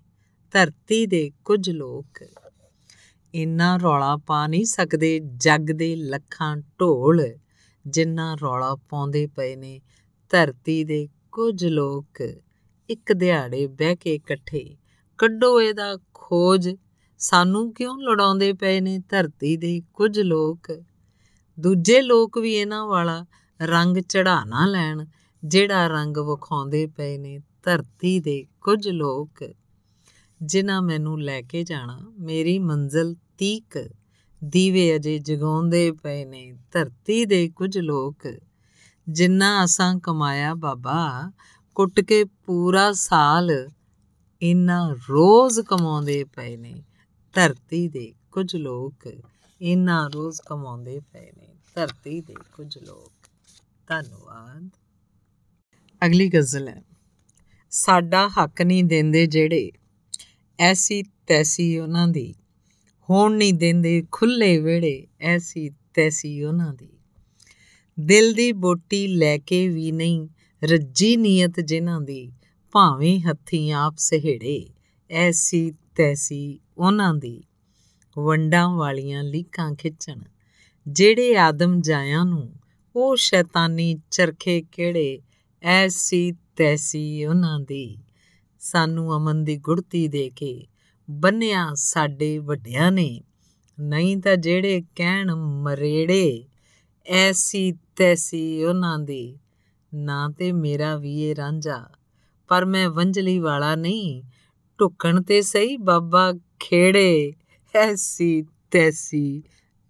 ਧਰਤੀ 0.55 1.05
ਦੇ 1.07 1.31
ਕੁਝ 1.45 1.69
ਲੋਕ 1.71 2.23
ਇੰਨਾ 3.35 3.77
ਰੌਲਾ 3.77 4.17
ਪਾ 4.17 4.47
ਨਹੀਂ 4.47 4.65
ਸਕਦੇ 4.65 5.19
ਜੱਗ 5.37 5.71
ਦੇ 5.71 5.95
ਲੱਖਾਂ 5.97 6.57
ਢੋਲ 6.81 7.23
ਜਿੰਨਾ 7.87 8.35
ਰੌਲਾ 8.43 8.75
ਪਾਉਂਦੇ 8.75 9.27
ਪਏ 9.27 9.57
ਨੇ, 9.57 9.81
ਧਰਤੀ 10.31 10.85
ਦੇ 10.85 11.09
ਕੁਝ 11.33 11.67
ਲੋਕ 11.67 12.23
ਇੱਕ 12.91 13.13
ਦਿਹਾੜੇ 13.13 13.67
ਬਹਿ 13.67 13.97
ਕੇ 13.97 14.15
ਇਕੱਠੇ, 14.15 14.77
ਕੱਢੋ 15.19 15.61
ਇਹਦਾ 15.61 15.99
ਖੋਜ। 16.15 16.77
ਸਾਨੂੰ 17.19 17.75
ਕਿਉਂ 17.75 17.99
ਲੜਾਉਂਦੇ 17.99 18.53
ਪਏ 18.53 18.81
ਨੇ 18.81 18.99
ਧਰਤੀ 18.99 19.57
ਦੇ 19.57 19.83
ਕੁਝ 19.95 20.21
ਲੋਕ? 20.21 20.83
ਦੂਜੇ 21.61 22.03
ਲੋਕ 22.03 22.39
ਵੀ 22.39 22.55
ਇਹਨਾਂ 22.55 22.87
ਵਾਲਾ 22.87 23.27
ਰੰਗ 23.63 23.97
ਚੜਾ 23.97 24.45
ਨਾ 24.45 24.67
ਲੈਣ, 24.67 25.05
ਜਿਹੜਾ 25.45 25.87
ਰੰਗ 25.87 26.17
ਵਿਖਾਉਂਦੇ 26.17 26.87
ਪਏ 26.87 27.19
ਨੇ 27.19 27.39
ਧਰਤੀ 27.63 28.21
ਦੇ 28.21 28.47
ਕੁਝ 28.61 28.89
ਲੋਕ। 28.89 29.55
ਜਿਨ੍ਹਾਂ 30.43 30.83
ਮੈਨੂੰ 30.83 31.23
ਲੈ 31.23 31.43
ਕੇ 31.43 31.63
ਜਾਣਾ, 31.63 32.13
ਮੇਰੀ 32.19 32.59
ਮੰਜ਼ਲ 32.59 33.15
ਤੀਕ। 33.39 33.91
ਦੀਵੇ 34.45 34.97
ਅਜੇ 34.97 35.19
ਜਗਾਉਂਦੇ 35.19 35.93
ਪਏ 35.93 36.25
ਨੇ। 36.25 36.53
ਧਰਤੀ 36.73 37.25
ਦੇ 37.25 37.49
ਕੁਝ 37.49 37.79
ਲੋਕ, 37.79 38.17
ਜਿੰਨਾ 39.09 39.65
ਅਸਾਂ 39.65 39.97
ਕਮਾਇਆ 39.99 40.55
ਬਾਬਾ, 40.55 41.33
ਕੁੱਟ 41.75 42.01
ਕੇ 42.01 42.25
ਪੂਰਾ 42.25 42.93
ਸਾਲ 42.93 43.71
ਇਨਾ 44.43 44.97
ਰੋਜ਼ 45.09 45.61
ਕਮਾਉਂਦੇ 45.61 46.25
ਪਏ 46.25 46.57
ਨੇ। 46.57 46.83
ਧਰਤੀ 47.35 47.89
ਦੇ 47.89 48.13
ਕੁਝ 48.33 48.57
ਲੋਕ 48.57 49.13
ਇਨਾ 49.63 50.11
ਰੋਜ਼ 50.15 50.41
ਕਮਾਉਂਦੇ 50.47 51.01
ਪਏ 51.13 51.33
ਨੇ। 51.39 51.55
ਧਰਤੀ 51.75 52.21
ਦੇ 52.21 52.35
ਕੁਝ 52.57 52.79
ਲੋਕ। 52.79 53.13
ਧੰਨਵਾਦ। 53.87 54.69
ਅਗਲੀ 56.07 56.29
ਗਜ਼ਲ 56.29 56.69
ਹੈ। 56.69 56.83
ਸਾਡਾ 57.71 58.29
ਹੱਕ 58.29 58.63
ਨਹੀਂ 58.63 58.85
ਦਿੰਦੇ 58.85 59.27
ਜਿਹੜੇ 59.27 59.73
ਐਸੀ 60.59 61.03
ਤੈਸੀ 61.03 61.79
ਉਹਨਾਂ 61.79 62.09
ਦੀ 62.09 62.35
ਹੋਣ 63.13 63.37
ਨਹੀਂ 63.37 63.55
ਦਿੰਦੇ 63.55 64.05
ਖੁੱਲੇ 64.13 64.59
ਵਿਹੜੇ, 64.59 65.07
ਐਸੀ 65.21 65.71
ਤੈਸੀ 65.95 66.43
ਉਹਨਾਂ 66.43 66.75
ਦੀ। 66.75 66.89
ਦਿਲ 68.01 68.33
ਦੀ 68.33 68.53
ਬੋਟੀ 68.53 69.07
ਲੈ 69.07 69.39
ਕੇ 69.39 69.69
ਵੀ 69.69 69.93
ਨਹੀਂ, 69.93 70.29
ਰੱਜੀ 70.65 71.17
ਨੀਅਤ 71.17 71.61
ਜਿਨ੍ਹਾਂ 71.61 72.01
ਦੀ, 72.01 72.33
ਭਾਵੇਂ 72.73 73.21
ਹੱਥੀਂ 73.21 73.73
ਆਪ 73.73 73.95
ਸਹਿੜੇ, 73.99 74.69
ਐਸੀ 75.11 75.71
ਤੈਸੀ 75.71 76.61
ਉਹਨਾਂ 76.79 77.15
ਦੀ। 77.15 77.45
ਵੰਡਾਂ 78.19 78.69
ਵਾਲੀਆਂ 78.69 79.25
ਲੀਕਾਂ 79.25 79.75
ਖਿੱਚਣ, 79.75 80.21
ਜਿਹੜੇ 80.89 81.37
ਆਦਮ 81.37 81.81
ਜਾਇਆਂ 81.81 82.25
ਨੂੰ, 82.25 82.55
ਉਹ 82.97 83.17
ਸ਼ੈਤਾਨੀ 83.17 83.97
ਚਰਖੇ 84.11 84.63
ਕਿਹੜੇ, 84.63 85.23
ਐਸੀ 85.63 86.33
ਤੈਸੀ 86.57 87.25
ਉਹਨਾਂ 87.25 87.61
ਦੀ। 87.61 87.99
ਸਾਨੂੰ 88.61 89.17
ਅਮਨ 89.17 89.45
ਦੀ 89.45 89.57
ਗੁੜਤੀ 89.57 90.09
ਦੇ 90.09 90.31
ਕੇ 90.31 90.67
ਬੰਨਿਆ 91.13 91.71
ਸਾਡੇ 91.75 92.39
ਵੱਡਿਆਂ 92.39 92.93
ਨੇ, 92.93 93.23
ਨਹੀਂ 93.81 94.17
ਤਾਂ 94.17 94.37
ਜਿਹੜੇ 94.37 94.83
ਕਹਿਣ 94.97 95.35
ਮਰੇੜੇ, 95.35 96.45
ਐਸੀ 97.07 97.73
ਤੈਸੀ 97.73 98.65
ਉਹਨਾਂ 98.65 98.99
ਦੀ, 98.99 99.39
ਨਾ 99.95 100.33
ਤੇ 100.39 100.53
ਮੇਰਾ 100.53 100.97
ਵੀ 100.97 101.23
ਇਹ 101.23 101.37
ਰਾਂਝਾ। 101.37 101.91
ਪਰ 102.49 102.65
ਮੈਂ 102.65 102.91
ਵੰਜਲੀ 102.91 103.39
ਵਾਲਾ 103.39 103.75
ਨਹੀਂ, 103.75 104.23
ਢੁਕਣ 104.81 105.23
ਤੇ 105.23 105.43
ਸਹੀ 105.43 105.77
ਬਾਬਾ 105.77 106.33
ਖੇੜੇ, 106.61 107.33
ਐਸੀ 107.75 108.43
ਤੈਸੀ 108.71 109.43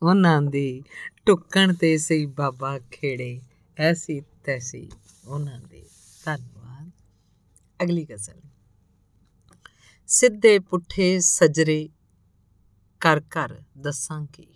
ਉਹਨਾਂ 0.03 0.43
ਦੀ, 0.43 0.83
ਢੁਕਣ 1.29 1.75
ਤੇ 1.75 1.99
ਸਹੀ 1.99 2.27
ਬਾਬਾ 2.27 2.79
ਖੇੜੇ, 2.79 3.41
ਐਸੀ 3.79 4.23
ਤੈਸੀ 4.45 4.91
ਉਹਨਾਂ 5.27 5.61
ਦੀ। 5.71 5.83
ਧੰਨਵਾਦ। 6.25 6.91
ਅਗਲੀ 7.83 8.05
ਗਜ਼ਲ। 8.05 8.42
ਸਿੱਧੇ 10.13 10.59
ਪੁੱਠੇ 10.59 11.19
ਸਜਰੇ 11.21 11.89
ਕਰ 13.01 13.21
ਕਰ 13.31 13.55
ਦੱਸਾਂ 13.79 14.21
ਕੀ 14.33 14.47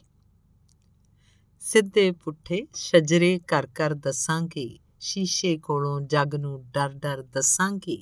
ਸਿੱਧੇ 1.60 2.10
ਪੁੱਠੇ 2.12 2.66
ਸਜਰੇ 2.74 3.38
ਕਰ 3.48 3.66
ਕਰ 3.66 3.94
ਦੱਸਾਂ 3.94 4.40
ਕੀ 4.48 4.78
ਸ਼ੀਸ਼ੇ 5.00 5.56
ਕੋਲੋਂ 5.58 6.00
ਜੱਗ 6.00 6.34
ਨੂੰ 6.34 6.64
ਡਰ 6.64 6.88
ਡਰ 6.88 7.22
ਦੱਸਾਂ 7.22 7.70
ਕੀ 7.78 7.96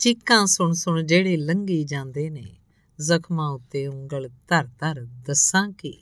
ਚੀਕਾਂ 0.00 0.46
ਸੁਣ 0.46 0.72
ਸੁਣ 0.72 1.02
ਜਿਹੜੇ 1.02 1.36
ਲੰਘੀ 1.36 1.82
ਜਾਂਦੇ 1.84 2.30
ਨੇ, 2.30 2.44
ਜ਼ਖਮਾਂ 2.98 3.48
ਉੱਤੇ 3.50 3.86
ਉਂਗਲ 3.86 4.28
ਧਰ 4.48 4.66
ਧਰ 4.78 5.04
ਦੱਸਾਂ 5.26 5.68
ਕੀ 5.68 5.92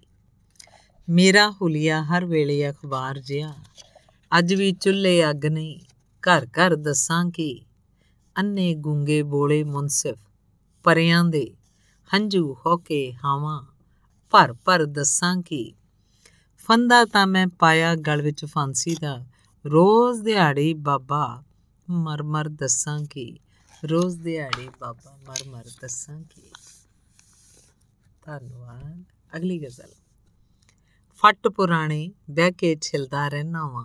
ਮੇਰਾ 1.08 1.50
ਹੁਲੀਆ 1.50 2.02
ਹਰ 2.02 2.24
ਵੇਲੇ 2.24 2.70
ਅਖਬਾਰ 2.70 3.18
ਜਿਆ 3.18 3.54
ਅੱਜ 4.38 4.54
ਵੀ 4.54 4.72
ਚੁੱਲ੍ਹੇ 4.72 5.30
ਅੱਗ 5.30 5.46
ਨਹੀਂ, 5.46 5.78
ਘਰ 6.22 6.46
ਘਰ 6.46 6.76
ਦੱਸਾਂ 6.76 7.24
ਕੀ 7.30 7.64
ਅੰਨੇ 8.36 8.74
ਗੁੰਗੇ 8.74 9.22
ਬੋਲੇ 9.22 9.64
ਮੁਨਸਿਫ 9.64 10.16
ਪਰਿਆਂ 10.84 11.24
ਦੇ 11.24 11.54
ਹੰਝੂ 12.14 12.56
ਹੋ 12.66 12.76
ਕੇ 12.76 13.12
ਹਾਵਾਂ, 13.24 13.62
ਭਰ 14.32 14.52
ਭਰ 14.52 14.84
ਦੱਸਾਂ 14.84 15.36
ਕੀ 15.36 15.74
ਫੰਦਾ 16.56 17.04
ਤਾਂ 17.04 17.26
ਮੈਂ 17.26 17.46
ਪਾਇਆ 17.46 17.94
ਗਲ 17.94 18.22
ਵਿੱਚ 18.22 18.44
ਫਾਂਸੀ 18.44 18.96
ਦਾ, 19.00 19.24
ਰੋਜ਼ 19.66 20.22
ਦਿਹਾੜੀ 20.22 20.74
ਬਾਬਾ 20.74 21.44
ਮਰ 21.90 22.22
ਮਰ 22.22 22.48
ਦੱਸਾਂ 22.48 23.00
ਕੀ, 23.10 23.38
ਰੋਜ਼ 23.84 24.18
ਦਿਹਾੜੀ 24.18 24.68
ਬਾਬਾ 24.80 25.18
ਮਰ 25.28 25.48
ਮਰ 25.48 25.64
ਦੱਸਾਂ 25.80 26.20
ਕੀ। 26.20 26.42
ਧੰਨਵਾਦ, 28.22 29.04
ਅਗਲੀ 29.36 29.58
ਗਜ਼ਲ। 29.62 29.90
ਫੱਟ 31.14 31.48
ਪੁਰਾਣੇ 31.48 32.12
ਬਹਿ 32.30 32.52
ਕੇ 32.52 32.76
ਛਿਲਦਾ 32.82 33.28
ਰਹਿਣਾ 33.28 33.66
ਵਾਂ, 33.66 33.84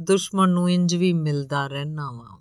ਦੁਸ਼ਮਣ 0.00 0.48
ਨੂੰ 0.48 0.70
ਇੰਜ 0.70 0.94
ਵੀ 0.94 1.12
ਮਿਲਦਾ 1.12 1.66
ਰਹਿਣਾ 1.66 2.10
ਵਾਂ। 2.10 2.38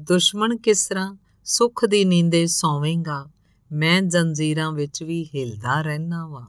ਦੁਸ਼ਮਣ 0.00 0.56
ਕਿਸ 0.56 0.88
ਤਰ੍ਹਾਂ 0.88 1.14
ਸੁੱਖ 1.52 1.84
ਦੀ 1.84 2.04
ਨੀਂਦੇ 2.04 2.46
ਸੌਵੇਂਗਾ, 2.46 3.30
ਮੈਂ 3.72 4.02
ਜੰਜੀਰਾਂ 4.02 4.72
ਵਿੱਚ 4.72 5.02
ਵੀ 5.02 5.24
ਹਿਲਦਾ 5.24 5.82
ਰਹਿਣਾ 5.82 6.26
ਵਾਂ। 6.26 6.46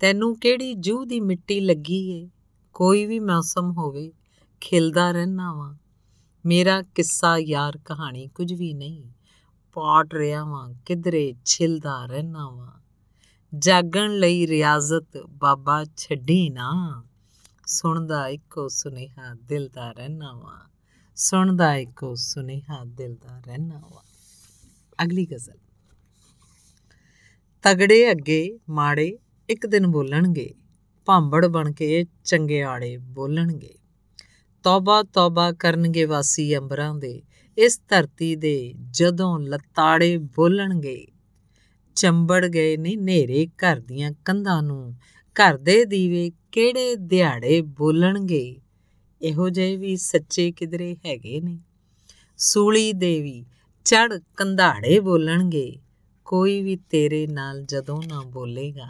ਤੈਨੂੰ 0.00 0.38
ਕਿਹੜੀ 0.38 0.74
ਜੂਹ 0.74 1.06
ਦੀ 1.06 1.20
ਮਿੱਟੀ 1.20 1.60
ਲੱਗੀ 1.60 2.10
ਏ? 2.10 2.30
ਕੋਈ 2.72 3.06
ਵੀ 3.06 3.20
ਮੌਸਮ 3.20 3.72
ਹੋਵੇ, 3.72 4.12
ਖਿਲਦਾ 4.60 5.10
ਰਹਿਣਾ 5.10 5.52
ਵਾਂ। 5.52 5.74
ਮੇਰਾ 6.46 6.82
ਕਿੱਸਾ 6.82 7.38
ਯਾਰ 7.38 7.78
ਕਹਾਣੀ 7.78 8.26
ਕੁਝ 8.26 8.52
ਵੀ 8.52 8.74
ਨਹੀਂ, 8.74 9.04
ਪਾਟ 9.72 10.14
ਰਿਆ 10.14 10.44
ਵਾਂ, 10.44 10.74
ਕਿਧਰੇ 10.86 11.34
ਛਿਲਦਾ 11.44 12.06
ਰਹਿਣਾ 12.06 12.50
ਵਾਂ। 12.50 12.80
ਜਾਗਣ 13.58 14.18
ਲਈ 14.18 14.46
ਰਿਆਜ਼ਤ 14.46 15.26
ਬਾਬਾ 15.28 15.84
ਛੱਡੀ 15.96 16.50
ਨਾ, 16.50 17.04
ਸੁਣਦਾ 17.66 18.28
ਇੱਕੋ 18.28 18.68
ਸੁਨੇਹਾ 18.68 19.34
ਦਿਲ 19.34 19.68
ਦਾ 19.68 19.92
ਰਹਿਣਾ 19.92 20.32
ਵਾਂ। 20.32 20.73
ਸੁਣਦਾ 21.16 21.76
ਇੱਕੋ 21.76 22.14
ਸੁਨੇਹਾ 22.14 22.84
ਦਿਲ 22.84 23.14
ਦਾ 23.14 23.42
ਰਹਿਣਾ 23.46 23.80
ਵਾਂ। 23.90 24.02
ਅਗਲੀ 25.04 25.26
ਗਜ਼ਲ। 25.26 25.58
ਤਗੜੇ 27.62 28.10
ਅੱਗੇ 28.10 28.58
ਮਾੜੇ 28.70 29.18
ਇੱਕ 29.48 29.66
ਦਿਨ 29.66 29.86
ਬੋਲਣਗੇ, 29.86 30.54
ਭਾਂਬੜ 31.06 31.46
ਬਣ 31.46 31.72
ਕੇ 31.72 32.04
ਚੰਗਿਆੜੇ 32.24 32.96
ਬੋਲਣਗੇ। 32.96 33.74
ਤੌਬਾ 34.62 35.02
ਤੌਬਾ 35.02 35.52
ਕਰਨਗੇ 35.52 36.04
ਵਾਸੀ 36.04 36.58
ਅੰਬਰਾਂ 36.58 36.94
ਦੇ, 36.94 37.22
ਇਸ 37.58 37.80
ਧਰਤੀ 37.88 38.36
ਦੇ 38.36 38.74
ਜਦੋਂ 38.90 39.40
ਲਤਾੜੇ 39.40 40.18
ਬੋਲਣਗੇ। 40.18 41.06
ਚੰਬੜ 41.94 42.46
ਗਏ 42.46 42.76
ਨੇ 42.76 42.96
ਨੇਰੇ 42.96 43.46
ਘਰ 43.46 43.80
ਦੀਆਂ 43.80 44.12
ਕੰਧਾਂ 44.24 44.62
ਨੂੰ, 44.62 44.94
ਘਰ 45.36 45.56
ਦੇ 45.56 45.84
ਦੀਵੇ 45.84 46.32
ਕਿਹੜੇ 46.52 46.94
ਦਿਹਾੜੇ 46.96 47.60
ਬੋਲਣਗੇ? 47.60 48.60
ਇਹੋ 49.22 49.48
ਜਿਹੇ 49.48 49.76
ਵੀ 49.76 49.96
ਸੱਚੇ 49.96 50.50
ਕਿਦਰੇ 50.52 50.96
ਹੈਗੇ 51.06 51.40
ਨੇ। 51.40 51.58
ਸੂਲੀ 52.38 52.92
ਦੇਵੀ 52.92 53.44
ਚੜ 53.84 54.18
ਕੰਧਾੜੇ 54.36 55.00
ਬੋਲਣਗੇ, 55.00 55.78
ਕੋਈ 56.24 56.62
ਵੀ 56.62 56.76
ਤੇਰੇ 56.76 57.26
ਨਾਲ 57.26 57.62
ਜਦੋਂ 57.64 58.02
ਨਾ 58.08 58.22
ਬੋਲੇਗਾ। 58.26 58.88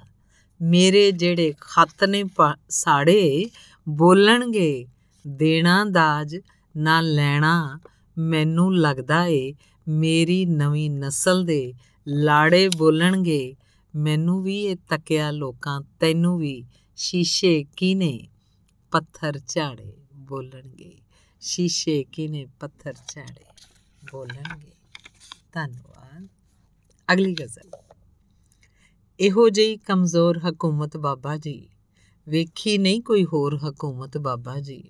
ਮੇਰੇ 0.62 1.10
ਜਿਹੜੇ 1.12 1.54
ਖੱਤ 1.60 2.04
ਨੇ 2.04 2.24
ਸਾੜੇ, 2.68 3.46
ਬੋਲਣਗੇ, 3.88 4.86
ਦੇਣਾ 5.26 5.84
ਦਾਜ 5.84 6.36
ਨਾ 6.76 7.00
ਲੈਣਾ, 7.00 7.78
ਮੈਨੂੰ 8.18 8.76
ਲੱਗਦਾ 8.76 9.24
ਏ 9.26 9.54
ਮੇਰੀ 9.88 10.44
ਨਵੀਂ 10.46 10.90
ਨਸਲ 10.90 11.44
ਦੇ 11.44 11.74
ਲਾੜੇ 12.08 12.68
ਬੋਲਣਗੇ। 12.68 13.56
ਮੈਨੂੰ 13.94 14.42
ਵੀ 14.42 14.64
ਇਹ 14.64 14.76
ਤੱਕਿਆ 14.90 15.30
ਲੋਕਾਂ, 15.30 15.80
ਤੈਨੂੰ 16.00 16.38
ਵੀ, 16.38 16.64
ਸ਼ੀਸ਼ੇ 16.96 17.64
ਕੀਨੇ, 17.76 18.28
ਪੱਥਰ 18.92 19.38
ਝਾੜੇ। 19.48 19.92
ਬੋਲਣਗੇ। 20.24 21.00
ਸ਼ੀਸ਼ੇ 21.40 22.04
ਕੀਨੇ 22.12 22.46
ਪੱਥਰ 22.60 22.94
ਝਾੜੇ 23.08 23.44
ਬੋਲਣਗੇ। 24.12 24.72
ਧੰਨਵਾਦ। 25.52 26.28
ਅਗਲੀ 27.12 27.34
ਗਜ਼ਲ। 27.34 27.70
ਇਹੋ 29.20 29.48
ਜਿਹੀ 29.48 29.76
ਕਮਜ਼ੋਰ 29.76 30.38
ਹਕੂਮਤ 30.38 30.96
ਬਾਬਾ 30.96 31.36
ਜੀ। 31.36 31.68
ਵੇਖੀ 32.28 32.78
ਨਹੀਂ 32.78 33.02
ਕੋਈ 33.02 33.24
ਹੋਰ 33.24 33.56
ਹਕੂਮਤ 33.56 34.18
ਬਾਬਾ 34.18 34.60
ਜੀ। 34.60 34.84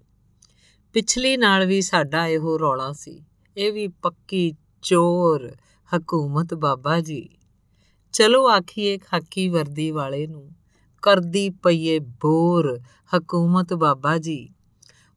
ਪਿਛਲੀ 0.93 1.37
ਨਾਲ 1.37 1.67
ਵੀ 1.67 1.83
ਸਾਡਾ 1.83 2.27
ਇਹੋ 2.27 2.59
ਰੌਲਾ 2.59 2.93
ਸੀ। 2.93 3.25
ਇਹ 3.57 3.73
ਵੀ 3.73 3.89
ਪੱਕੀ 3.89 4.55
ਚੋਰ 4.83 5.57
ਹਕੂਮਤ 5.97 6.55
ਬਾਬਾ 6.55 7.01
ਜੀ। 7.01 7.29
ਚਲੋ 8.13 8.49
ਆਖੀਏ 8.49 8.99
ਖਾਕੀ 8.99 9.49
ਵਰਦੀ 9.49 9.91
ਵਾਲੇ 9.91 10.27
ਨੂੰ, 10.27 10.51
ਕਰਦੀ 11.03 11.51
ਪਈਏ 11.51 11.99
ਬੋਰ 11.99 12.81
ਹਕੂਮਤ 13.17 13.75
ਬਾਬਾ 13.75 14.19
ਜੀ। 14.19 14.53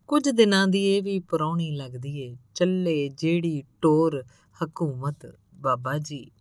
ਕੁਝ 0.07 0.29
ਦਿਨਾਂ 0.29 0.67
ਦੀ 0.67 0.97
ਇਹ 0.97 1.03
ਵੀ 1.03 1.19
ਪਰੌਣੀ 1.19 1.71
ਲੱਗਦੀ 1.71 2.19
ਏ, 2.19 2.37
ਚੱਲੇ 2.55 3.09
ਜਿਹੜੀ 3.09 3.63
ਟੋਰ 3.81 4.23
ਹਕੂਮਤ, 4.63 5.35
ਬਾਬਾ 5.55 5.97
ਜੀ। 5.97 6.31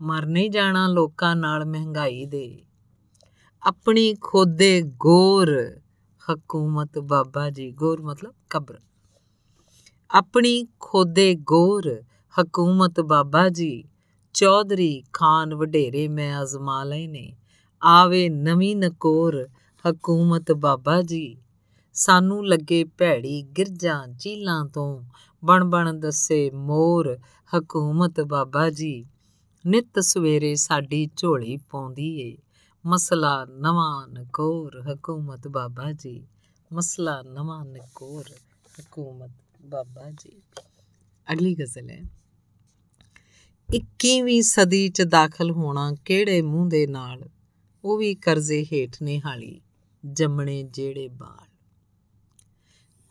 ਮਰ 0.00 0.26
ਨਹੀਂ 0.26 0.50
ਜਾਣਾ 0.50 0.88
ਲੋਕਾਂ 0.88 1.36
ਨਾਲ 1.36 1.64
ਮਹਿੰਗਾਈ 1.64 2.26
ਦੇ। 2.26 2.62
ਆਪਣੀ 3.62 4.14
ਖੋਦੇ 4.20 4.82
ਗੋਰ, 4.82 5.80
ਹਕੂਮਤ, 6.32 6.98
ਬਾਬਾ 6.98 7.50
ਜੀ। 7.50 7.70
ਗੋਰ 7.70 8.02
ਮਤਲਬ 8.02 8.34
ਕਬਰ। 8.50 8.80
ਆਪਣੀ 10.10 10.66
ਖੋਦੇ 10.80 11.34
ਗੋਰ, 11.34 12.02
ਹਕੂਮਤ, 12.40 13.00
ਬਾਬਾ 13.00 13.48
ਜੀ। 13.48 13.84
ਚੌਧਰੀ 14.34 15.02
ਖਾਨ 15.12 15.54
ਵਡੇਰੇ 15.54 16.08
ਮੈਂ 16.08 16.42
ਅਜ਼ਮਾ 16.42 16.84
ਲਏ 16.84 17.06
ਨੇ। 17.06 17.36
ਆਵੇ 17.82 18.28
ਨਵੀਂ 18.28 18.76
ਨਕੋਰ, 18.76 19.48
ਹਕੂਮਤ, 19.90 20.52
ਬਾਬਾ 20.52 21.02
ਜੀ। 21.02 21.36
ਸਾਨੂੰ 21.94 22.46
ਲੱਗੇ 22.46 22.84
ਭੈੜੀ 22.84 23.42
ਗਿਰਜਾਂ 23.42 24.08
ਝੀਲਾਂ 24.08 24.66
ਤੋਂ। 24.66 25.02
ਬਣ 25.44 25.64
ਬਣ 25.64 25.92
ਦੱਸੇ 25.92 26.50
ਮੋਰ 26.50 27.18
ਹਕੂਮਤ 27.58 28.20
ਬਾਬਾ 28.20 28.70
ਜੀ। 28.70 29.06
ਨਿਤ 29.66 29.98
ਸਵੇਰੇ 30.00 30.54
ਸਾਡੀ 30.54 31.10
ਝੋਲੀ 31.16 31.56
ਪਾਉਂਦੀ 31.56 32.20
ਏ। 32.20 32.36
ਮਸਲਾ 32.86 33.44
ਨਵਾਂ 33.44 34.08
ਨਕੋਰ 34.08 34.82
ਹਕੂਮਤ 34.82 35.48
ਬਾਬਾ 35.48 35.92
ਜੀ। 35.92 36.26
ਮਸਲਾ 36.72 37.22
ਨਵਾਂ 37.22 37.64
ਨਕੋਰ 37.64 38.24
ਹਕੂਮਤ 38.80 39.30
ਬਾਬਾ 39.64 40.10
ਜੀ। 40.10 40.42
ਅਗਲੀ 41.32 41.54
ਗਜ਼ਲ 41.54 41.90
ਹੈ। 41.90 42.02
21ਵੀਂ 43.74 44.42
ਸਦੀ 44.42 44.88
ਚ 44.88 45.02
ਦਾਖਲ 45.02 45.50
ਹੋਣਾ 45.50 45.92
ਕਿਹੜੇ 46.04 46.42
ਮੂੰਹ 46.42 46.68
ਦੇ 46.68 46.86
ਨਾਲ? 46.86 47.22
ਉਹ 47.84 47.98
ਵੀ 47.98 48.14
ਕਰਜ਼ੇ 48.14 48.64
ਹੇਠ 48.64 48.96
ਨਿਹਾਲੀ, 49.02 49.60
ਜੰਮਣੇ 50.12 50.62
ਜਿਹੜੇ 50.62 51.08
ਬਾਲ। 51.08 51.51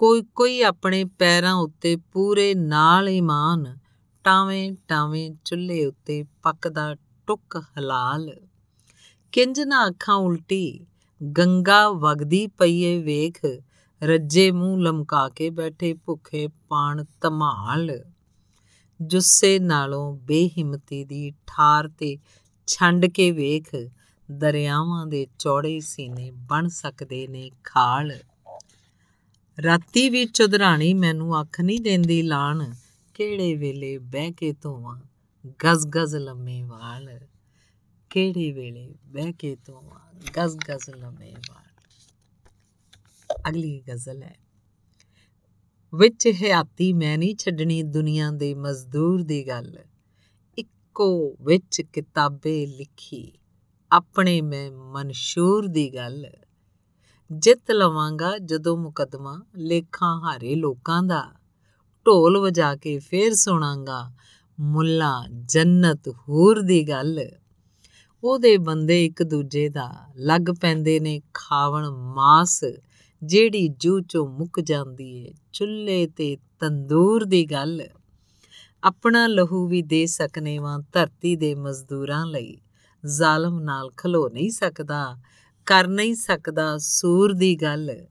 ਕੋਈ 0.02 0.22
ਕੋਈ 0.36 0.62
ਆਪਣੇ 0.62 1.04
ਪੈਰਾਂ 1.06 1.54
ਉੱਤੇ 1.54 1.96
ਪੂਰੇ 1.96 2.56
ਨਾਲ 2.56 3.10
ਇਮਾਨ 3.10 3.78
ਟਾਵੇਂ 4.24 4.74
ਟਾਵੇਂ 4.88 5.32
ਚੁੱਲ੍ਹੇ 5.46 5.86
ਉੱਤੇ 5.86 6.26
ਪੱਕਦਾ 6.44 6.96
ਟੁੱਕ 7.28 7.64
ਹਲਾਲ। 7.78 8.36
ਕਿੰਜ 9.32 9.62
ਨਾ 9.62 9.88
ਅੱਖਾਂ 9.88 10.16
ਉਲਟੀ, 10.16 10.86
ਗੰਗਾ 11.38 11.90
ਵਗਦੀ 11.90 12.48
ਪਈਏ 12.48 13.04
ਵੇਖ, 13.04 13.40
ਰੱਜੇ 14.04 14.52
ਮੂੰਹ 14.52 14.80
ਲਮਕਾ 14.80 15.30
ਕੇ 15.30 15.50
ਬੈਠੇ 15.50 15.94
ਭੁੱਖੇ 15.94 16.48
ਪਾਣ 16.70 17.06
ਧਮਾਲ। 17.22 18.04
ਜੁੱਸੇ 19.02 19.60
ਨਾਲੋਂ 19.60 20.16
ਬੇਹਿੰਮਤੀ 20.16 21.06
ਦੀ 21.06 21.32
ਠਾਰ 21.48 21.88
ਤੇ 21.88 22.18
ਛੰਡ 22.68 23.06
ਕੇ 23.06 23.32
ਵੇਖ, 23.32 23.76
ਦਰਿਆਵਾਂ 24.32 25.06
ਦੇ 25.06 25.28
ਚੌੜੇ 25.40 25.80
ਸੀਨੇ 25.80 26.32
ਬਣ 26.32 26.68
ਸਕਦੇ 26.68 27.28
ਨੇ 27.28 27.52
ਖਾਲ। 27.64 28.12
ਰਾਤੀ 29.64 30.10
ਵੀ 30.10 30.26
ਚੁਦਰਾਣੀ 30.26 30.94
ਮੈਨੂੰ 30.94 31.42
ਅੱਖ 31.42 31.62
ਨਹੀਂ 31.62 31.82
ਦਿੰਦੀ 31.82 32.22
ਲਾਣ। 32.22 32.74
ਕਿਹੜੇ 33.14 33.56
ਵੇਲੇ 33.56 33.98
ਬਹਿ 33.98 34.32
ਕੇ 34.32 34.54
ਧੋਵਾਂ? 34.54 35.02
ਗਜ਼ 35.48 35.88
ਗਜ਼ 35.88 36.16
ਲੰਮੇ 36.16 36.64
ਵਾਲ। 36.64 37.20
ਕਿਹੜੇ 38.10 38.52
ਵੇਲੇ 38.52 38.96
ਬਹਿ 39.06 39.34
ਕੇ 39.34 39.58
ਧੋਵਾਂ? 39.66 40.00
ਗਜ਼ 40.38 40.58
ਗਜ਼ 40.58 40.90
ਲੰਮੇ 40.90 41.34
ਵਾਲ। 41.50 41.66
ਅਗਲੀ 43.50 43.84
ਗਜ਼ਲ 43.90 44.24
ਹੈ। 44.24 44.36
ਵਿੱਚ 45.94 46.28
ਹਿਆਤੀ 46.28 46.94
ਮੈਂ 46.94 47.18
ਨਹੀਂ 47.18 47.36
ਛੱਡਣੀ 47.36 47.84
ਦੁਨੀਆ 47.84 48.32
ਦੇ 48.32 48.54
ਮਜ਼ਦੂਰ 48.54 49.24
ਦੀ 49.24 49.48
ਗੱਲ। 49.48 49.78
ਇੱਕੋ 50.58 51.38
ਵਿੱਚ 51.42 51.82
ਕਿਤਾਬੇ 51.82 52.66
ਲਿਖੀ। 52.66 53.32
ਆਪਣੇ 53.92 54.42
ਮੈਂ 54.42 54.72
ਮਨਸ਼ੂਰ 54.72 55.68
ਦੀ 55.68 55.96
ਗੱਲ। 55.96 56.26
ਜਿੱਤ 57.32 57.72
ਲਵਾਂਗਾ 57.72 58.38
ਜਦੋਂ 58.38 58.78
ਮੁਕਦਮਾ 58.78 59.44
ਲੇਖਾਂ 59.58 60.22
ਹਾਰੇ 60.22 60.56
ਲੋਕਾਂ 60.56 61.04
ਦਾ। 61.04 61.24
ਢੋਲ 62.08 62.38
ਵਜਾ 62.38 62.76
ਕੇ 62.76 63.00
ਫੇਰ 63.00 63.34
ਸੁਣਾਂਗਾ, 63.34 64.12
ਮੁੱਲਾ 64.60 65.26
ਜੰਨਤ 65.46 66.10
ਹੂਰ 66.10 66.62
ਦੀ 66.62 66.90
ਗੱਲ। 66.90 67.20
ਉਹਦੇ 68.24 68.58
ਬੰਦੇ 68.58 69.06
ਇੱਕ 69.06 69.24
ਦੂਜੇ 69.24 69.70
ਦਾ 69.70 69.94
ਲੱਗ 70.16 70.42
ਪੈਂਦੇ 70.62 71.00
ਨੇ 71.00 71.22
ਖਾਵਣ 71.34 71.90
ਮਾਸ। 71.90 72.64
ਜਿਹੜੀ 73.24 73.68
ਜੂ 73.68 74.00
ਚੋਂ 74.00 74.28
ਮੁੱਕ 74.28 74.60
ਜਾਂਦੀ 74.60 75.18
ਏ, 75.18 75.34
ਚੁੱਲ੍ਹੇ 75.54 76.08
ਤੇ 76.08 76.38
ਤੰਦੂਰ 76.60 77.26
ਦੀ 77.26 77.46
ਗੱਲ। 77.46 77.82
ਆਪਣਾ 78.84 79.28
ਲਹੂ 79.28 79.68
ਵੀ 79.68 79.82
ਦੇ 79.82 80.06
ਸਕਨੇ 80.06 80.58
ਵਾਂ 80.58 80.80
ਧਰਤੀ 80.80 81.36
ਦੇ 81.36 81.56
ਮਜ਼ਦੂਰਾਂ 81.56 82.26
ਲਈ। 82.26 82.58
ਜ਼ਾਲਮ 83.06 83.60
ਨਾਲ 83.60 83.90
ਖਲੋ 83.98 84.30
ਨਹੀਂ 84.30 84.52
ਸਕਦਾ। 84.52 85.18
ਕਰ 85.66 85.88
ਨਹੀਂ 85.88 86.16
ਸਕਦਾ 86.16 86.78
ਸੂਰ 86.78 87.34
ਦੀ 87.34 87.56
ਗੱਲ। 87.56 88.06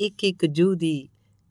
ਇੱਕ 0.00 0.24
ਇੱਕ 0.24 0.46
ਜੂ 0.46 0.74
ਦੀ 0.74 1.08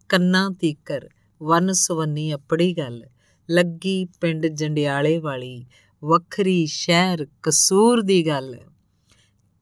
ਕੰਨਾਂ 0.10 0.52
ਤੀਕਰ 0.52 1.10
ਵਨ 1.44 1.72
ਸਵੰਨੀ 1.72 2.34
ਅਪੜੀ 2.34 2.78
ਗੱਲ। 2.78 3.04
ਲੱਗੀ 3.50 4.06
ਪਿੰਡ 4.06 4.46
ਜੰਡਿਆਲੇ 4.46 5.18
ਵਾਲੀ 5.18 5.66
ਵੱਖਰੀ 6.04 6.66
ਸ਼ਹਿਰ 6.66 7.28
ਕਸੂਰ 7.44 8.02
ਦੀ 8.02 8.28
ਗੱਲ। 8.28 8.56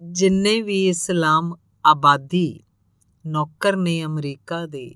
ਜਿੰਨੇ 0.01 0.61
ਵੀ 0.61 0.88
ਇਸਲਾਮ 0.89 1.56
ਆਬਾਦੀ 1.85 2.64
ਨੌਕਰ 3.27 3.75
ਨੇ 3.75 4.03
ਅਮਰੀਕਾ 4.03 4.65
ਦੇ, 4.65 4.95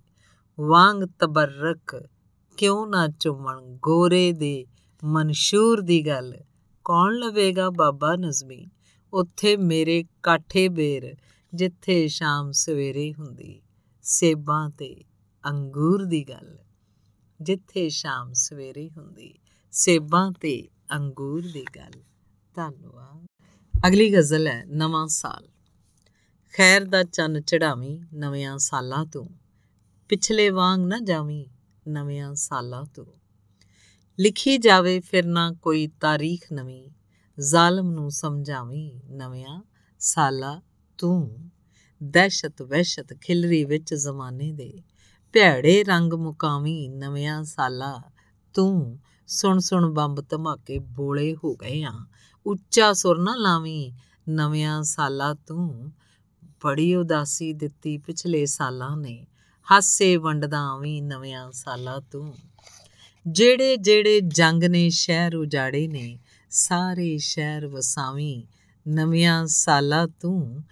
ਵਾਂਗ 0.59 1.03
ਤਬਰਕ 1.19 2.09
ਕਿਉਂ 2.57 2.87
ਨਾ 2.87 3.07
ਚੁੰਮਣ 3.07 3.61
ਗੋਰੇ 3.61 4.31
ਦੇ 4.31 4.65
ਮਨਸ਼ੂਰ 5.03 5.81
ਦੀ 5.81 6.07
ਗੱਲ। 6.07 6.33
ਕੌਣ 6.85 7.13
ਲਵੇਗਾ 7.13 7.69
ਬਾਬਾ 7.69 8.15
ਨਜ਼ਮੀ? 8.15 8.67
ਉੱਥੇ 9.13 9.57
ਮੇਰੇ 9.57 10.05
ਕਾਠੇ 10.23 10.67
ਬੇਰ, 10.67 11.15
ਜਿੱਥੇ 11.53 12.07
ਸ਼ਾਮ 12.07 12.51
ਸਵੇਰੇ 12.51 13.13
ਹੁੰਦੀ। 13.13 13.61
ਸੇਬਾਂ 14.01 14.69
ਤੇ 14.69 15.03
ਅੰਗੂਰ 15.49 16.05
ਦੀ 16.05 16.29
ਗੱਲ, 16.29 16.57
ਜਿੱਥੇ 17.41 17.89
ਸ਼ਾਮ 17.89 18.33
ਸਵੇਰੇ 18.33 18.89
ਹੁੰਦੀ। 18.89 19.39
ਸੇਬਾਂ 19.71 20.31
ਤੇ 20.31 20.67
ਅੰਗੂਰ 20.95 21.41
ਦੀ 21.41 21.65
ਗੱਲ। 21.75 22.01
ਧੰਨਵਾਦ। 22.55 23.25
ਅਗਲੀ 23.87 24.13
ਗਜ਼ਲ 24.13 24.47
ਹੈ 24.47 24.65
ਨਵਾਂ 24.65 25.07
ਸਾਲ। 25.07 25.47
ਖੈਰ 26.53 26.83
ਦਾ 26.83 27.03
ਚੰਨ 27.03 27.41
ਚੜਾਵੀਂ 27.41 28.01
ਨਵਿਆਂ 28.13 28.57
ਸਾਲਾਂ 28.57 29.05
ਤੋਂ। 29.05 29.27
ਪਿਛਲੇ 30.09 30.49
ਵਾਂਗ 30.49 30.81
ਨਾ 30.81 30.99
ਜਾਵੀਂ 30.99 31.45
ਨਵਿਆਂ 31.87 32.35
ਸਾਲਾਂ 32.35 32.85
ਤੋਂ। 32.85 33.05
ਲਿਖੀ 34.19 34.57
ਜਾਵੇ 34.57 34.99
ਫਿਰ 34.99 35.25
ਨਾ 35.25 35.51
ਕੋਈ 35.51 35.87
ਤਾਰੀਖ 35.87 36.53
ਨਵੀਂ। 36.53 36.89
ਜ਼ਾਲਮ 37.41 37.91
ਨੂੰ 37.91 38.11
ਸਮਝਾਵੀਂ 38.11 39.13
ਨਵਿਆਂ 39.13 39.61
ਸਾਲਾਂ 39.99 40.61
ਤੂੰ। 40.97 41.49
ਦਹਿਸ਼ਤ 42.03 42.61
ਵਹਿਸ਼ਤ 42.61 43.13
ਖਿਲਰੀ 43.13 43.65
ਵਿੱਚ 43.65 43.93
ਜ਼ਮਾਨੇ 43.93 44.51
ਦੇ 44.51 44.81
ਭੈੜੇ 45.33 45.83
ਰੰਗ 45.83 46.13
ਮੁਕਾਵੀਂ 46.13 46.89
ਨਵਿਆਂ 46.89 47.43
ਸਾਲਾ 47.43 48.01
ਤੂੰ। 48.53 48.99
ਸੁਣ 49.27 49.59
ਸੁਣ 49.59 49.93
ਬੰਬ 49.93 50.23
ਧਮਾਕੇ 50.29 50.79
ਬੋਲੇ 50.79 51.35
ਹੋ 51.35 51.55
ਗਏ 51.55 51.83
ਆ। 51.83 51.93
ਉੱਚਾ 52.45 52.93
ਸੁਰ 52.93 53.19
ਨਾ 53.19 53.35
ਲਾਵੀਂ 53.35 53.93
ਨਵਿਆਂ 54.29 54.83
ਸਾਲਾ 54.83 55.33
ਤੂੰ। 55.33 55.91
ਬੜੀ 56.63 56.95
ਉਦਾਸੀ 56.95 57.53
ਦਿੱਤੀ 57.53 57.97
ਪਿਛਲੇ 57.97 58.45
ਸਾਲਾਂ 58.45 58.97
ਨੇ। 58.97 59.27
ਹਾਸੇ 59.71 60.17
ਵੰਡਦਾ 60.17 60.59
ਆਵੀਂ 60.59 61.03
ਨਵਿਆਂ 61.03 61.51
ਸਾਲਾ 61.51 61.99
ਤੂੰ। 61.99 62.35
ਜਿਹੜੇ 63.27 63.77
ਜਿਹੜੇ 63.77 64.21
ਜੰਗ 64.21 64.63
ਨੇ 64.63 64.89
ਸ਼ਹਿਰ 64.89 65.35
ਉਜਾੜੇ 65.35 65.87
ਨੇ 65.87 66.19
ਸਾਰੇ 66.51 67.17
ਸ਼ਹਿਰ 67.17 67.67
ਵਸਾਵੀਂ, 67.67 68.43
ਨਵਿਆਂ 68.87 69.47
ਸਾਲਾ 69.47 70.07
ਤੂੰ 70.07 70.63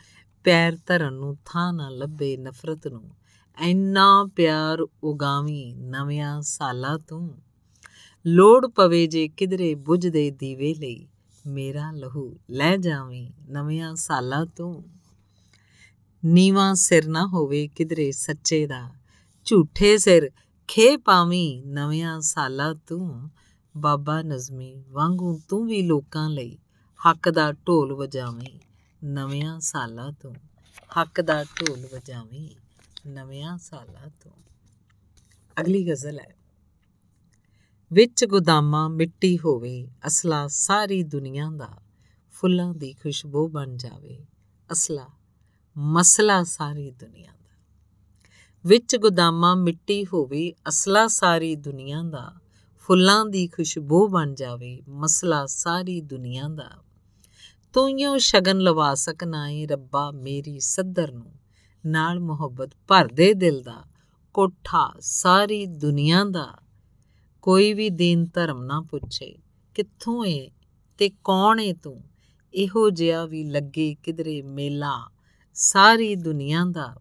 ਪੈਰ 0.43 0.77
ਧਰਨ 0.87 1.13
ਨੂੰ 1.13 1.37
ਥਾਂ 1.45 1.73
ਨਾ 1.73 1.89
ਲੱਭੇ 1.89 2.37
ਨਫ਼ਰਤ 2.37 2.87
ਨੂੰ। 2.87 3.15
ਐਨਾ 3.57 4.29
ਪਿਆਰ 4.35 4.85
ਉਗਾਵੀਂ 5.03 5.75
ਨਵਿਆਂ 5.75 6.41
ਸਾਲਾਂ 6.41 6.99
ਤੂੰ। 6.99 7.37
ਲੋੜ 8.27 8.67
ਪਵੇ 8.67 9.07
ਜੇ 9.07 9.27
ਕਿਧਰੇ 9.27 9.75
ਬੁਝਦੇ 9.75 10.31
ਦੀਵੇ 10.31 10.73
ਲਈ, 10.73 11.07
ਮੇਰਾ 11.47 11.91
ਲਹੂ 11.91 12.39
ਲੈ 12.49 12.77
ਜਾਵੀਂ 12.77 13.31
ਨਵਿਆਂ 13.49 13.95
ਸਾਲਾਂ 13.95 14.45
ਤੂੰ। 14.45 14.85
ਨੀਵਾ 16.25 16.73
ਸਿਰ 16.73 17.07
ਨਾ 17.07 17.27
ਹੋਵੇ 17.27 17.67
ਕਿਧਰੇ 17.67 18.11
ਸੱਚੇ 18.11 18.67
ਦਾ, 18.67 18.89
ਝੂਠੇ 19.45 19.97
ਸਿਰ 19.97 20.31
ਖੇ 20.67 20.97
ਪਾਵੀਂ 20.97 21.63
ਨਵਿਆਂ 21.65 22.21
ਸਾਲਾਂ 22.21 22.75
ਤੂੰ। 22.87 23.29
ਬਾਬਾ 23.77 24.21
ਨਜ਼ਮੀ 24.21 24.83
ਵਾਂਗੂ 24.89 25.41
ਤੂੰ 25.49 25.67
ਵੀ 25.67 25.81
ਲੋਕਾਂ 25.81 26.29
ਲਈ 26.29 26.57
ਹੱਕ 27.09 27.29
ਦਾ 27.29 27.53
ਢੋਲ 27.53 27.93
ਵਜਾਵੀਂ, 27.93 28.59
ਨਵਿਆਂ 29.05 29.59
ਸਾਲਾਂ 29.59 30.11
ਤੋਂ। 30.11 30.33
ਹੱਕ 31.01 31.21
ਦਾ 31.21 31.43
ਢੋਲ 31.43 31.87
ਵਜਾਵੀਂ, 31.93 32.49
ਨਵਿਆਂ 33.09 33.57
ਸਾਲਾਂ 33.57 34.09
ਤੋਂ। 34.23 34.31
ਅਗਲੀ 35.61 35.91
ਗਜ਼ਲ 35.91 36.19
ਹੈ। 36.19 36.35
ਵਿੱਚ 37.93 38.25
ਗੋਦਾਮਾਂ 38.25 38.89
ਮਿੱਟੀ 38.89 39.37
ਹੋਵੇ, 39.37 39.87
ਅਸਲਾ 40.07 40.47
ਸਾਰੀ 40.47 41.03
ਦੁਨੀਆ 41.03 41.49
ਦਾ 41.49 41.69
ਫੁੱਲਾਂ 42.31 42.73
ਦੀ 42.73 42.93
ਖੁਸ਼ਬੂ 42.93 43.47
ਬਣ 43.47 43.77
ਜਾਵੇ। 43.77 44.25
ਅਸਲਾ, 44.71 45.07
ਮਸਲਾ 45.77 46.43
ਸਾਰੀ 46.43 46.91
ਦੁਨੀਆ 46.91 47.31
ਦਾ। 47.31 47.63
ਵਿੱਚ 48.65 48.95
ਗੋਦਾਮਾਂ 48.95 49.55
ਮਿੱਟੀ 49.55 50.05
ਹੋਵੇ, 50.05 50.53
ਅਸਲਾ 50.67 51.07
ਸਾਰੀ 51.07 51.55
ਦੁਨੀਆ 51.55 52.03
ਦਾ 52.03 52.33
ਫੁੱਲਾਂ 52.89 53.25
ਦੀ 53.25 53.47
ਖੁਸ਼ਬੂ 53.47 54.07
ਬਣ 54.07 54.33
ਜਾਵੇ, 54.33 54.81
ਮਸਲਾ 54.89 55.45
ਸਾਰੀ 55.45 56.01
ਦੁਨੀਆ 56.01 56.47
ਦਾ। 56.47 56.69
ਤੂੰ 57.73 58.19
ਸ਼ਗਨ 58.19 58.59
ਲਵਾ 58.59 58.93
ਸਕਣਾ 58.93 59.49
ਏ 59.49 59.65
ਰੱਬਾ 59.65 60.11
ਮੇਰੀ 60.11 60.59
ਸੱਦਰ 60.59 61.11
ਨੂੰ। 61.11 61.31
ਨਾਲ 61.85 62.19
ਮੁਹੱਬਤ 62.19 62.69
ਭਰ 62.87 63.07
ਦੇ 63.13 63.33
ਦਿਲ 63.33 63.61
ਦਾ, 63.61 63.83
ਕੋਠਾ 64.33 64.93
ਸਾਰੀ 64.99 65.65
ਦੁਨੀਆ 65.65 66.23
ਦਾ। 66.23 66.57
ਕੋਈ 67.41 67.73
ਵੀ 67.73 67.89
ਦੀਨ 67.89 68.25
ਧਰਮ 68.33 68.63
ਨਾ 68.63 68.81
ਪੁੱਛੇ, 68.81 69.37
ਕਿੱਥੋਂ 69.75 70.25
ਏ 70.25 70.51
ਤੇ 70.97 71.09
ਕੌਣ 71.09 71.59
ਏ 71.59 71.73
ਤੂੰ? 71.73 72.03
ਇਹੋ 72.53 72.89
ਜਿਹਾ 72.89 73.25
ਵੀ 73.25 73.43
ਲੱਗੇ 73.43 73.95
ਕਿਧਰੇ 74.03 74.41
ਮੇਲਾ 74.41 75.09
ਸਾਰੀ 75.53 76.15
ਦੁਨੀਆ 76.15 76.65
ਦਾ। 76.71 76.95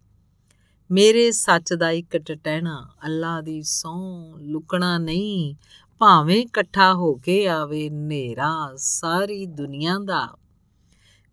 ਮੇਰੇ 0.91 1.31
ਸੱਚ 1.31 1.75
ਦਾ 1.75 1.91
ਇੱਕ 1.91 2.17
ਟਟਹਿਣਾ, 2.17 2.89
ਅੱਲਾ 3.05 3.41
ਦੀ 3.41 3.62
ਸੌ 3.62 4.33
ਲੁਕਣਾ 4.39 4.99
ਨਹੀਂ। 4.99 5.55
ਭਾਵੇਂ 5.99 6.42
ਇਕੱਠਾ 6.42 6.94
ਹੋ 6.94 7.15
ਕੇ 7.15 7.49
ਆਵੇ 7.49 7.89
ਹਨੇਰਾ 7.89 8.73
ਸਾਰੀ 8.76 9.47
ਦੁਨੀਆ 9.47 9.99
ਦਾ। 10.05 10.36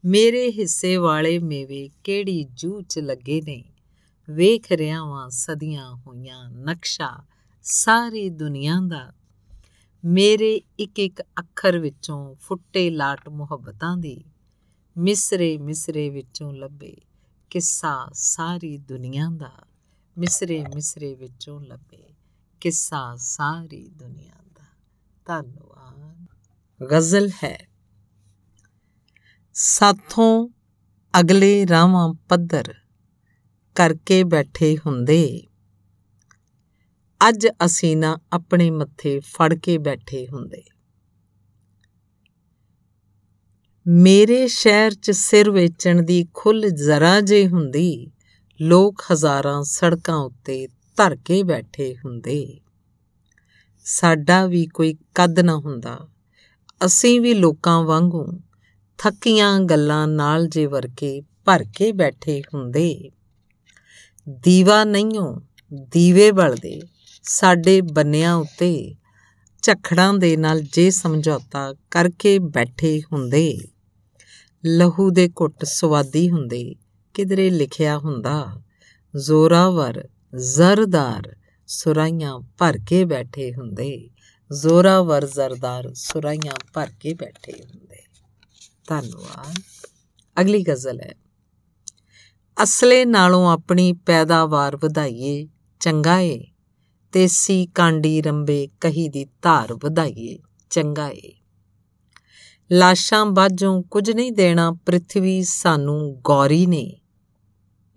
ਮੇਰੇ 0.06 0.52
ਹਿੱਸੇ 0.52 0.98
ਵਾਲੇ 0.98 1.40
ਮੇਵੇ 1.40 1.90
ਕਿਹੜੀ 2.04 2.44
ਜੂ 2.44 2.82
ਚ 2.82 3.00
ਲੱਗੇ 3.00 3.42
ਨੇ? 3.42 3.64
ਵੇਖ 4.30 4.72
ਰਿਆ 4.72 5.04
ਵਾਂ 5.04 5.30
ਸਦੀਆਂ 5.30 5.96
ਹੋਈਆਂ 5.96 6.50
ਨਕਸ਼ਾ 6.50 7.24
ਸਾਰੀ 7.64 8.30
ਦੁਨੀਆ 8.30 8.76
ਦਾ। 8.88 9.14
ਮੇਰੇ 10.06 10.62
ਇੱਕ 10.80 11.00
ਇੱਕ 11.00 11.22
ਅੱਖਰ 11.22 11.80
ਵਿੱਚੋਂ 11.80 12.36
ਫੁੱਟੇ 12.36 12.90
ਲਾਟ 12.90 13.30
ਮੁਹੱਬਤਾਂ 13.30 13.98
ਦੀ 13.98 14.24
ਮਿਸਰੇ 14.98 15.58
ਮਿਸਰੇ 15.58 16.10
ਵਿੱਚੋਂ 16.10 16.54
ਲੱਭੇ। 16.54 16.96
ਕਿੱਸਾ 17.56 18.10
ਸਾਰੀ 18.14 18.78
ਦੁਨੀਆ 18.78 19.30
ਦਾ 19.30 19.68
ਮਿਸਰੇ 20.18 20.66
ਮਿਸਰੇ 20.76 21.16
ਵਿੱਚੋਂ 21.16 21.62
ਲੱਭੇ। 21.62 22.14
ਕਿੱਸਾ 22.62 23.16
ਸਾਰੀ 23.16 23.90
ਦੁਨੀਆ 23.90 24.34
ਦਾ। 24.56 24.64
ਧੰਨਵਾਦ। 25.26 26.26
ਗਜ਼ਲ 26.86 27.30
ਹੈ, 27.30 27.68
ਸਾਥੋਂ 29.54 30.50
ਅਗਲੇ 31.20 31.68
ਰਾਵਾਂ 31.68 32.14
ਪੱਧਰ 32.14 32.74
ਕਰਕੇ 33.76 34.24
ਬੈਠੇ 34.24 34.78
ਹੁੰਦੇ। 34.78 35.44
ਅੱਜ 37.30 37.48
ਅਸੀਂ 37.66 37.98
ਨਾ 37.98 38.18
ਆਪਣੇ 38.34 38.72
ਮੱਥੇ 38.72 39.20
ਫੜ 39.20 39.54
ਕੇ 39.54 39.78
ਬੈਠੇ 39.78 40.28
ਹੁੰਦੇ। 40.28 40.64
ਮੇਰੇ 43.88 44.48
ਸ਼ਹਿਰ 44.48 44.94
'ਚ 44.94 45.12
ਸਿਰ 45.12 45.52
ਵੇਚਣ 45.52 46.02
ਦੀ 46.02 46.28
ਖੁੱਲ 46.34 46.70
ਜ਼ਰਾ 46.70 47.22
ਜੇ 47.22 47.48
ਹੁੰਦੀ, 47.48 48.08
ਲੋਕ 48.62 49.02
ਹਜ਼ਾਰਾਂ 49.12 49.64
ਸੜਕਾਂ 49.64 50.16
ਉੱਤੇ 50.16 50.68
ਧਰ 50.68 51.18
ਕੇ 51.26 51.44
ਬੈਠੇ 51.44 51.96
ਹੁੰਦੇ। 52.06 52.60
ਸਾਡਾ 53.84 54.46
ਵੀ 54.46 54.68
ਕੋਈ 54.68 54.96
ਕੱਦ 55.16 55.40
ਨਾ 55.40 55.58
ਹੁੰਦਾ। 55.58 56.08
ਅਸੀਂ 56.86 57.22
ਵੀ 57.22 57.34
ਲੋਕਾਂ 57.34 57.84
ਵਾਂਗੂ 57.84 58.40
ਥੱਕੀਆਂ 58.98 59.60
ਗੱਲਾਂ 59.60 60.08
ਨਾਲ 60.08 60.48
ਜੇ 60.48 60.66
ਵਰਕੇ 60.66 61.22
ਭਰ 61.46 61.66
ਕੇ 61.76 61.92
ਬੈਠੇ 61.92 62.42
ਹੁੰਦੇ। 62.54 63.12
ਦੀਵਾ 64.30 64.84
ਨਹੀਂਓ, 64.84 65.42
ਦੀਵੇ 65.74 66.32
ਬਲਦੇ 66.32 66.82
ਸਾਡੇ 67.24 67.82
ਬੰਨਿਆਂ 67.82 68.36
ਉੱਤੇ, 68.36 68.96
ਝਖੜਾਂ 69.62 70.14
ਦੇ 70.14 70.38
ਨਾਲ 70.38 70.62
ਜੇ 70.62 70.90
ਸਮਝੌਤਾ 70.90 71.74
ਕਰਕੇ 71.92 72.40
ਬੈਠੇ 72.40 73.02
ਹੁੰਦੇ। 73.14 73.58
ਲਹੂ 74.68 75.10
ਦੇ 75.10 75.30
ਘੁੱਟ 75.30 75.66
ਸਵਾਦੀ 75.66 76.30
ਹੁੰਦੇ 76.30 76.76
ਕਿਧਰੇ 77.14 77.50
ਲਿਖਿਆ 77.50 77.98
ਹੁੰਦਾ। 77.98 78.62
ਜ਼ੋਰਾਵਰ 79.16 80.08
ਜ਼ਰਦਾਰ 80.36 81.36
ਸੁਰਾਈਆਂ 81.68 82.40
ਭਰ 82.40 82.80
ਕੇ 82.88 83.06
ਬੈਠੇ 83.06 83.54
ਹੁੰਦੇ। 83.54 84.10
ਜ਼ੋਰਾਵਰ 84.62 85.26
ਜ਼ਰਦਾਰ 85.26 85.92
ਸੁਰਾਈਆਂ 85.94 86.54
ਭਰ 86.74 86.88
ਕੇ 87.00 87.14
ਬੈਠੇ 87.14 87.54
ਹੁੰਦੇ। 87.54 87.98
ਧੰਨਵਾਦ। 88.88 89.56
ਅਗਲੀ 90.42 90.64
ਗਜ਼ਲ 90.64 91.02
ਹੈ। 91.02 91.16
ਅਸਲੇ 92.64 93.06
ਨਾਲੋਂ 93.06 93.52
ਆਪਣੀ 93.52 93.94
ਪੈਦਾਵਾਰ 93.94 94.76
ਵਧਾਈਏ 94.76 95.48
ਚੰਗਾ 95.80 96.20
ਏ 96.20 96.44
ਤੇਸੀ 97.12 97.66
ਕਾਂਡੀ 97.66 98.22
ਰੰਬੇ 98.22 98.68
ਕਹੀ 98.82 99.10
ਦੀ 99.10 99.26
ਧਾਰ 99.26 99.74
ਵਧਾਈਏ 99.74 100.38
ਚੰਗਾ 100.70 101.10
ਏ 101.10 101.34
ਲਾਸ਼ਾਂ 102.72 103.26
ਬਾਝੋਂ 103.26 103.84
ਕੁਝ 103.84 104.12
ਨਹੀਂ 104.12 104.32
ਦੇਣਾ 104.32 104.72
ਪ੍ਰithvi 104.72 105.42
ਸਾਨੂੰ 105.44 106.22
ਗੌਰੀ 106.24 106.66
ਨੇ। 106.66 106.94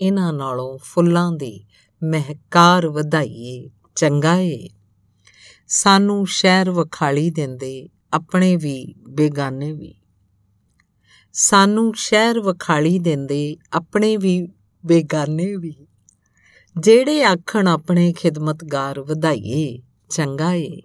ਇਹਨਾਂ 0.00 0.32
ਨਾਲੋਂ 0.32 0.78
ਫੁੱਲਾਂ 0.78 1.32
ਦੀ 1.32 1.64
ਮਹਿਕਾਰ 2.04 2.88
ਵਧਾਈਏ, 2.88 3.70
ਚੰਗਾ 3.96 4.36
ਏ। 4.36 4.68
ਸਾਨੂੰ 5.68 6.26
ਸ਼ਹਿਰ 6.26 6.70
ਵਖਾਲੀ 6.70 7.30
ਦਿੰਦੇ, 7.30 7.88
ਆਪਣੇ 8.12 8.56
ਵੀ, 8.56 8.94
ਬੇਗਾਨੇ 9.08 9.72
ਵੀ। 9.72 9.94
ਸਾਨੂੰ 11.32 11.92
ਸ਼ਹਿਰ 11.94 12.40
ਵਖਾਲੀ 12.40 12.98
ਦਿੰਦੇ, 12.98 13.56
ਆਪਣੇ 13.72 14.16
ਵੀ, 14.16 14.48
ਬੇਗਾਨੇ 14.86 15.56
ਵੀ। 15.56 15.74
ਜਿਹੜੇ 16.80 17.24
ਆਖਣ 17.24 17.68
ਆਪਣੇ 17.68 18.12
ਖਿਦਮਤਗਾਰ 18.12 19.00
ਵਧਾਈਏ, 19.00 19.78
ਚੰਗਾ 20.10 20.54
ਏ। 20.54 20.80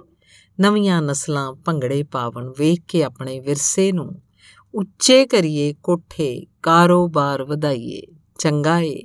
ਨਵੀਆਂ 0.61 1.01
ਨਸਲਾਂ 1.01 1.53
ਭੰਗੜੇ 1.53 2.03
ਪਾਵਣ 2.03 2.49
ਵੇਖ 2.49 2.81
ਕੇ 2.87 3.03
ਆਪਣੇ 3.03 3.39
ਵਿਰਸੇ 3.39 3.91
ਨੂੰ 3.91 4.21
ਉੱਚੇ 4.73 5.25
ਕਰੀਏ, 5.25 5.73
ਕੋਠੇ, 5.83 6.45
ਕਾਰੋਬਾਰ 6.63 7.43
ਵਧਾਈਏ 7.43 8.01
ਚੰਗਾ 8.39 8.79
ਏ 8.79 9.01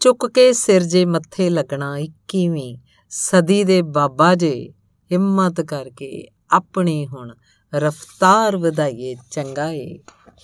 ਚੁੱਕ 0.00 0.26
ਕੇ 0.26 0.52
ਸਿਰ 0.52 0.82
ਜੇ 0.82 1.04
ਮੱਥੇ 1.04 1.50
ਲੱਗਣਾ 1.50 1.98
21ਵੀਂ 1.98 2.78
ਸਦੀ 3.08 3.64
ਦੇ 3.64 3.82
ਬਾਬਾ 3.82 4.34
ਜੇ, 4.34 4.72
ਹਿੰਮਤ 5.12 5.60
ਕਰਕੇ 5.60 6.26
ਆਪਣੀ 6.50 7.06
ਹੁਣ 7.06 7.34
ਰਫਤਾਰ 7.74 8.56
ਵਧਾਈਏ 8.56 9.16
ਚੰਗਾ 9.30 9.70
ਏ 9.70 9.98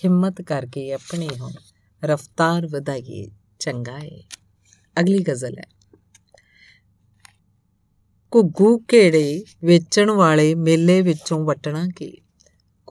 ਹਿੰਮਤ 0.05 0.41
ਕਰਕੇ 0.41 0.91
ਆਪਣੀ 0.93 1.29
ਹੁਣ 1.41 1.51
ਰਫਤਾਰ 2.03 2.67
ਵਧਾਈਏ 2.67 3.27
ਚੰਗਾ 3.59 3.97
ਏ 3.97 4.23
ਅਗਲੀ 4.99 5.19
ਗਜ਼ਲ 5.19 5.57
ਹੈ। 5.57 5.76
ਘੁੱਗੂ 8.35 8.79
ਘੇੜੇ 8.93 9.43
ਵੇਚਣ 9.63 10.11
ਵਾਲੇ 10.11 10.55
ਮੇਲੇ 10.55 11.01
ਵਿੱਚੋਂ 11.01 11.45
ਵਟਣਾ 11.45 11.87
ਕੀ? 11.87 12.17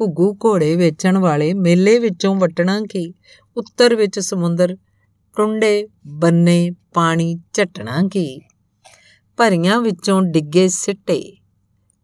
ਘੁੱਗੂ 0.00 0.34
ਘੋੜੇ 0.34 0.76
ਵੇਚਣ 0.76 1.18
ਵਾਲੇ 1.18 1.54
ਮੇਲੇ 1.54 1.98
ਵਿੱਚੋਂ 1.98 2.36
ਵਟਣਾ 2.36 2.80
ਕੀ? 2.80 3.14
ਉੱਤਰ 3.56 3.94
ਵਿੱਚ 3.94 4.18
ਸਮੁੰਦਰ, 4.18 4.76
ਟੁੰਡੇ, 5.36 5.88
ਬੰਨੇ, 6.06 6.70
ਪਾਣੀ 6.94 7.38
ਝਟਣਾ 7.52 8.08
ਕੀ? 8.12 8.40
ਭਰੀਆਂ 9.36 9.80
ਵਿੱਚੋਂ 9.80 10.22
ਡਿੱਗੇ 10.22 10.68
ਸਿੱਟੇ, 10.68 11.36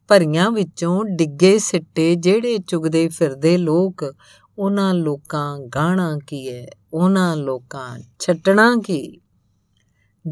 ਭਰੀਆਂ 0.09 0.51
ਵਿੱਚੋਂ 0.51 1.05
ਡਿੱਗੇ 1.05 1.59
ਸਿੱਟੇ 1.59 2.15
ਜਿਹੜੇ 2.15 2.59
ਚੁਗਦੇ 2.59 3.09
ਫਿਰਦੇ 3.09 3.57
ਲੋਕ, 3.57 4.15
ਉਹਨਾਂ 4.59 4.95
ਲੋਕਾਂ 4.95 5.59
ਗਾਣਾ 5.59 6.19
ਕੀ 6.27 6.53
ਹੈ 6.53 6.67
ਉਹਨਾਂ 6.93 7.37
ਲੋਕਾਂ 7.37 7.99
ਛੱਟਣਾ 8.19 8.77
ਕੀ? 8.77 9.21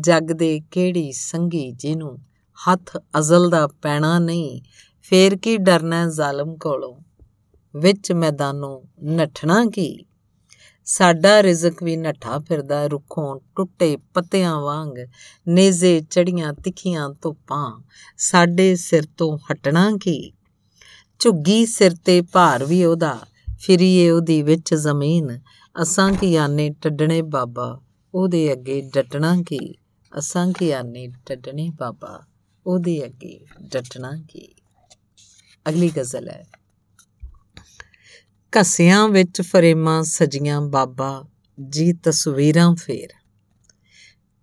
ਜੱਗ 0.01 0.23
ਦੇ 0.23 0.61
ਕਿਹੜੀ 0.71 1.13
ਸੰਗੀ 1.13 1.73
ਜਿਹਨੂੰ 1.73 2.19
ਹੱਥ 2.69 2.97
ਅਜ਼ਲ 3.19 3.51
ਦਾ 3.51 3.67
ਪੈਣਾ 3.67 4.19
ਨਹੀਂ, 4.19 4.61
ਫੇਰ 5.03 5.37
ਕੀ 5.37 5.57
ਡਰਨਾ 5.57 6.09
ਜ਼ਾਲਮ 6.09 6.57
ਕੋਲੋਂ? 6.57 7.01
ਵਿੱਚ 7.77 8.13
ਮੈਦਾਨੋਂ 8.13 8.81
ਨੱਠਣਾ 9.03 9.65
ਕੀ? 9.65 10.05
ਸਾਡਾ 10.85 11.43
ਰਿਜ਼ਕ 11.43 11.83
ਵੀ 11.83 11.97
ਨੱਠਾ 11.97 12.39
ਫਿਰਦਾ 12.39 12.87
ਰੁੱਖੋਂ 12.87 13.41
ਟੁੱਟੇ 13.57 13.97
ਪੱਤਿਆਂ 13.97 14.61
ਵਾਂਗ, 14.61 14.95
ਨੇਜ਼ੇ 15.49 16.01
ਚੜੀਆਂ 16.01 16.53
ਤਿੱਖੀਆਂ 16.53 17.11
ਧੁੱਪਾਂ, 17.23 17.83
ਸਾਡੇ 18.19 18.77
ਸਿਰ 18.77 19.03
ਤੋਂ 19.17 19.39
ਹਟਣਾ 19.53 19.91
ਕੀ? 20.03 20.33
ਝੁੱਗੀ 21.19 21.67
ਸਿਰ 21.67 21.95
ਤੇ 22.05 22.23
ਭਾਰ 22.23 22.65
ਵੀ 22.65 22.85
ਉਹਦਾ, 22.85 23.19
ਫਿਰੀਏ 23.61 24.11
ਉਹਦੀ 24.11 24.43
ਵਿੱਚ 24.43 24.75
ਜ਼ਮੀਨ, 24.75 25.41
ਅਸਾਂ 25.83 26.13
ਕੀ 26.13 26.37
ਆਨੇ 26.37 26.71
ਟੱਡਣੇ 26.71 27.23
ਬਾਬਾ, 27.23 27.81
ਉਹਦੇ 28.15 28.53
ਅੱਗੇ 28.53 28.91
ਡਟਣਾ 28.97 29.43
ਕੀ? 29.43 29.75
ਅਸਾਂ 30.19 30.53
ਕੀ 30.53 30.71
ਆਨੇ 30.71 31.09
ਟੱਡਣੇ 31.27 31.71
ਬਾਬਾ। 31.71 32.30
ਉਹਦੇ 32.67 33.05
ਅੱਗੇ 33.05 33.41
ਡਟਣਾ 33.63 34.13
ਕੀ? 34.29 34.55
ਅਗਲੀ 35.69 35.91
ਗਜ਼ਲ 35.99 36.29
ਹੈ। 36.29 36.47
ਕਸਿਆਂ 38.53 39.09
ਵਿੱਚ 39.09 39.43
ਫਰੇਮਾਂ 39.43 40.03
ਸਜੀਆਂ 40.03 40.61
ਬਾਬਾ, 40.61 41.25
ਜੀ 41.69 41.93
ਤਸਵੀਰਾਂ 41.93 42.75
ਫੇਰ। 42.75 43.09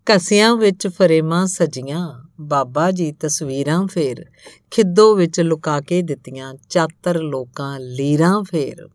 ਕਸਿਆਂ 0.06 0.56
ਵਿੱਚ 0.56 0.88
ਫਰੇਮਾਂ 0.88 1.48
ਸਜੀਆਂ, 1.48 2.24
ਬਾਬਾ 2.42 2.92
ਜੀ 2.92 3.12
ਤਸਵੀਰਾਂ 3.12 3.88
ਫੇਰ। 3.88 4.26
ਖਿੱਦੋ 4.72 5.16
ਵਿੱਚ 5.16 5.40
ਲੁਕਾ 5.40 5.82
ਕੇ 5.82 6.02
ਦਿੱਤੀਆਂ 6.02 6.54
ਚਾਤਰ 6.70 7.20
ਲੋਕਾਂ 7.20 7.80
ਲੀਰਾਂ 7.80 8.44
ਫੇਰ। 8.44 8.90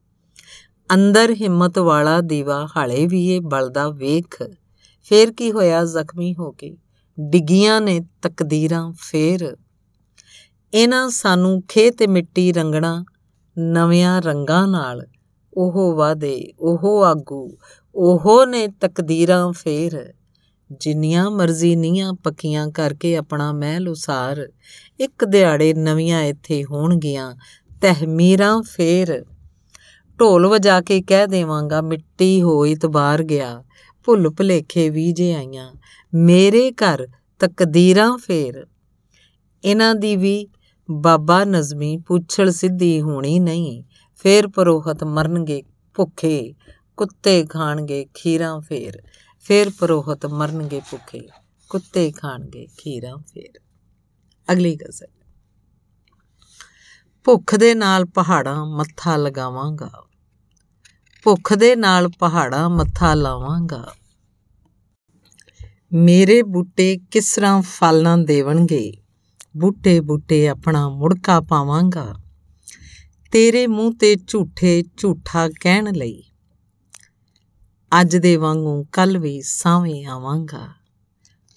ਅੰਦਰ 0.94 1.34
ਹਿੰਮਤ 1.34 1.78
ਵਾਲਾ 1.78 2.20
ਦੀਵਾ 2.20 2.68
ਹਾਲੇ 2.76 3.06
ਵੀ 3.06 3.28
ਇਹ 3.28 3.40
ਬਲਦਾ 3.40 3.88
ਵੇਖ। 3.88 4.42
ਫੇਰ 5.04 5.32
ਕੀ 5.32 5.52
ਹੋਇਆ 5.52 5.84
ਜ਼ਖਮੀ 5.84 6.34
ਹੋ 6.38 6.50
ਕੇ? 6.50 6.76
ਡਿੱਗੀਆਂ 7.30 7.80
ਨੇ 7.80 8.00
ਤਕਦੀਰਾਂ 8.22 8.92
ਫੇਰ। 8.92 9.56
ਇਹਨਾਂ 10.74 11.08
ਸਾਨੂੰ 11.08 11.62
ਖੇਤ 11.68 11.98
ਤੇ 11.98 12.06
ਮਿੱਟੀ 12.06 12.52
ਰੰਗਣਾ, 12.52 13.04
ਨਵਿਆਂ 13.58 14.22
ਰੰਗਾਂ 14.22 14.68
ਨਾਲ। 14.68 15.06
ਉਹ 15.54 15.96
ਵਾਦੇ 15.96 16.52
ਉਹ 16.58 17.04
ਆਗੂ, 17.04 17.56
ਉਹ 17.94 18.46
ਨੇ 18.46 18.68
ਤਕਦੀਰਾਂ 18.68 19.52
ਫੇਰ। 19.52 20.14
ਜਿੰਨੀਆਂ 20.80 21.30
ਮਰਜ਼ੀ 21.30 21.76
ਨੀਆਂ 21.76 22.12
ਪੱਕੀਆਂ 22.12 22.68
ਕਰਕੇ 22.68 23.16
ਆਪਣਾ 23.16 23.52
ਮਹਿਲ 23.52 23.88
ਉਸਾਰ, 23.88 24.48
ਇੱਕ 25.00 25.24
ਦਿਹਾੜੇ 25.24 25.74
ਨਵੀਆਂ 25.74 26.22
ਇੱਥੇ 26.22 26.64
ਹੋਣਗੀਆਂ, 26.64 27.36
ਤਹਿਮੀਰਾਂ 27.82 28.62
ਫੇਰ। 28.62 29.24
ਢੋਲ 30.20 30.46
ਵਜਾ 30.46 30.80
ਕੇ 30.80 31.02
ਕਹਿ 31.02 31.26
ਦੇਵਾਂਗਾ, 31.26 31.80
ਮਿੱਟੀ 31.80 32.42
ਹੋਈ 32.42 32.74
ਤਬਾਰ 32.74 33.22
ਗਿਆ। 33.22 33.64
ਭੁੱਲ 34.04 34.30
ਭਲੇਖੇ 34.30 34.90
ਵੀ 34.90 35.12
ਜੇ 35.12 35.34
ਆਈਆਂ। 35.34 35.74
ਮੇਰੇ 36.14 36.72
ਘਰ 36.72 37.08
ਤਕਦੀਰਾਂ 37.38 38.18
ਫੇਰ। 38.18 38.66
ਇਹਨਾਂ 39.64 39.94
ਦੀ 39.94 40.16
ਵੀ 40.16 40.48
ਬਾਬਾ 40.90 41.44
ਨਜ਼ਮੀ 41.44 41.96
ਪੁੱਛਲ 41.96 42.52
ਸਿੱਧੀ 42.52 43.00
ਹੋਣੀ 43.00 43.38
ਨਹੀਂ। 43.38 43.84
ਫੇਰ 44.16 44.48
ਪਰੋਹਤ 44.48 45.04
ਮਰਨਗੇ 45.04 45.62
ਭੁੱਖੇ, 45.94 46.54
ਕੁੱਤੇ 46.96 47.44
ਖਾਣਗੇ 47.44 48.06
ਖੀਰਾਂ 48.14 48.60
ਫੇਰ। 48.60 49.02
ਫੇਰ 49.40 49.70
ਪਰੋਹਤ 49.70 50.26
ਮਰਨਗੇ 50.26 50.80
ਭੁੱਖੇ, 50.80 51.28
ਕੁੱਤੇ 51.68 52.12
ਖਾਣਗੇ 52.12 52.66
ਖੀਰਾਂ 52.78 53.16
ਫੇਰ। 53.16 53.60
ਅਗਲੀ 54.52 54.76
ਗਜ਼ਲ 54.76 55.06
ਭੁੱਖ 57.24 57.54
ਦੇ 57.54 57.74
ਨਾਲ 57.74 58.04
ਪਹਾੜਾਂ 58.04 58.66
ਮੱਥਾ 58.66 59.16
ਲਗਾਵਾਂਗਾ। 59.16 60.06
ਭੁੱਖ 61.22 61.54
ਦੇ 61.54 61.76
ਨਾਲ 61.76 62.08
ਪਹਾੜਾਂ 62.08 62.70
ਮੱਥਾ 62.70 63.14
ਲਾਵਾਂਗਾ। 63.14 63.94
ਮੇਰੇ 65.92 66.42
ਬੂਟੇ 66.42 66.98
ਕਿਸ 67.10 67.34
ਤਰ੍ਹਾਂ 67.34 67.62
ਫਲ 67.62 68.02
ਨਾ 68.02 68.16
ਦੇਵਣਗੇ? 68.16 68.92
ਬੂਟੇ 69.56 70.00
ਬੂਟੇ 70.00 70.48
ਆਪਣਾ 70.48 70.88
ਮੁੜਕਾ 70.88 71.40
ਪਾਵਾਂਗਾ। 71.40 72.14
ਤੇਰੇ 73.32 73.66
ਮੂੰਹ 73.66 73.94
ਤੇ 73.94 74.16
ਝੂਠੇ 74.26 74.82
ਝੂਠਾ 74.96 75.48
ਕਹਿਣ 75.48 75.94
ਲਈ। 75.94 76.22
ਅੱਜ 78.00 78.16
ਦੇ 78.16 78.36
ਵਾਂਗੂ 78.36 78.84
ਕੱਲ 78.84 79.18
ਵੀ 79.18 79.42
ਸਾਵੇਂ 79.42 80.06
ਆਵਾਂਗਾ। 80.06 80.68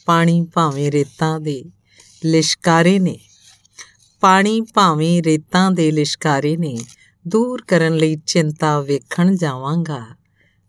ਪਾਣੀ 0.06 0.48
ਭਾਵੇਂ 0.54 0.92
ਰੇਤਾਂ 0.92 1.40
ਦੇ 1.40 1.64
ਲਿਸ਼ਕਾਰੇ 2.26 3.00
ਨੇ। 3.00 3.20
ਪਾਣੀ 4.22 4.62
ਭਾਵੇਂ 4.62 5.24
ਰੇਤਾਂ 5.24 5.72
ਦੇ 5.72 5.92
ਲਿਸ਼ਕਾਰੇ 5.92 6.58
ਨੇ। 6.58 6.78
ਦੂਰ 7.28 7.62
ਕਰਨ 7.62 7.96
ਲਈ 7.96 8.16
ਚਿੰਤਾ 8.16 8.80
ਵੇਖਣ 8.80 9.36
ਜਾਵਾਂਗਾ। 9.36 10.06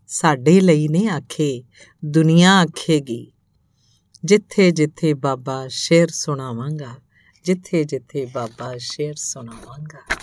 ਸਾਡੇ 0.07 0.59
ਲਈ 0.59 0.87
ਨੇ 0.87 1.07
ਆਖੇ, 1.07 1.63
ਦੁਨੀਆ 2.05 2.53
ਆਖੇਗੀ, 2.53 3.31
ਜਿੱਥੇ 4.25 4.71
ਜਿੱਥੇ 4.71 5.13
ਬਾਬਾ 5.13 5.65
ਸ਼ੇਰ 5.67 6.07
ਸੁਣਾਵਾਂਗਾ, 6.07 6.95
ਜਿੱਥੇ 7.45 7.83
ਜਿੱਥੇ 7.83 8.25
ਬਾਬਾ 8.25 8.73
ਸ਼ੇਰ 8.77 9.13
ਸੁਣਾਵਾਂਗਾ। 9.13 10.15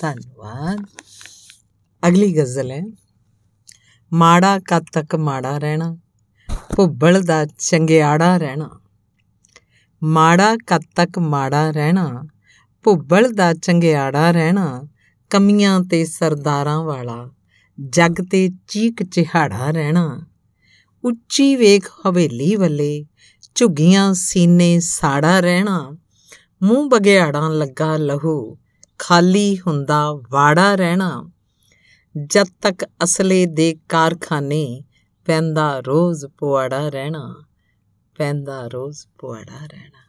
ਧੰਨਵਾਦ। 0.00 0.86
ਅਗਲੀ 2.08 2.36
ਗਜ਼ਲ 2.36 2.70
ਹੈ, 2.70 2.82
ਮਾੜਾ 4.12 4.58
ਕਦ 4.58 4.84
ਤੱਕ 4.92 5.16
ਮਾੜਾ 5.16 5.58
ਰਹਿਣਾ, 5.58 5.98
ਭੁੱਬਲ 6.76 7.22
ਦਾ 7.22 7.46
ਚੰਗਿਆੜਾ 7.46 8.36
ਰਹਿਣਾ। 8.36 8.80
ਮਾੜਾ 10.02 10.56
ਕਦ 10.66 10.82
ਤੱਕ 10.96 11.18
ਮਾੜਾ 11.18 11.70
ਰਹਿਣਾ, 11.70 12.24
ਭੁੱਬਲ 12.82 13.32
ਦਾ 13.32 13.54
ਚੰਗਿਆੜਾ 13.54 14.30
ਰਹਿਣਾ 14.30 14.88
ਕਮੀਆਂ 15.30 15.80
ਤੇ 15.80 16.04
ਸਰਦਾਰਾਂ 16.04 16.82
ਵਾਲਾ, 16.82 17.30
ਜੱਗ 17.88 18.12
ਤੇ 18.30 18.50
ਚੀਕ 18.68 19.02
ਚਿਹਾੜਾ 19.02 19.70
ਰਹਿਣਾ। 19.70 20.26
ਉੱਚੀ 21.04 21.56
ਵੇਖ 21.56 21.90
ਹਵੇਲੀ 22.06 22.56
ਵੱਲੇ, 22.56 23.06
ਝੁੱਗੀਆਂ 23.54 24.14
ਸੀਨੇ 24.14 24.80
ਸਾੜਾ 24.80 25.40
ਰਹਿਣਾ। 25.40 25.96
ਮੂੰਹ 26.62 26.90
ਬਗਿਆੜਾਂ 26.90 27.50
ਲੱਗਾ 27.50 27.96
ਲਹੂ, 27.96 28.58
ਖਾਲੀ 28.98 29.58
ਹੁੰਦਾ 29.66 30.12
ਵਾੜਾ 30.30 30.74
ਰਹਿਣਾ। 30.74 31.30
ਜਦ 32.26 32.46
ਤੱਕ 32.62 32.84
ਅਸਲੇ 32.84 33.46
ਦੇ 33.46 33.76
ਕਾਰਖਾਨੇ, 33.88 34.84
ਪੈਂਦਾ 35.24 35.80
ਰੋਜ਼ 35.80 36.26
ਪੁਆੜਾ 36.26 36.88
ਰਹਿਣਾ। 36.88 37.44
ਪੈਂਦਾ 38.18 38.68
ਰੋਜ਼ 38.68 39.06
ਪੁਆੜਾ 39.18 39.66
ਰਹਿਣਾ। 39.66 40.00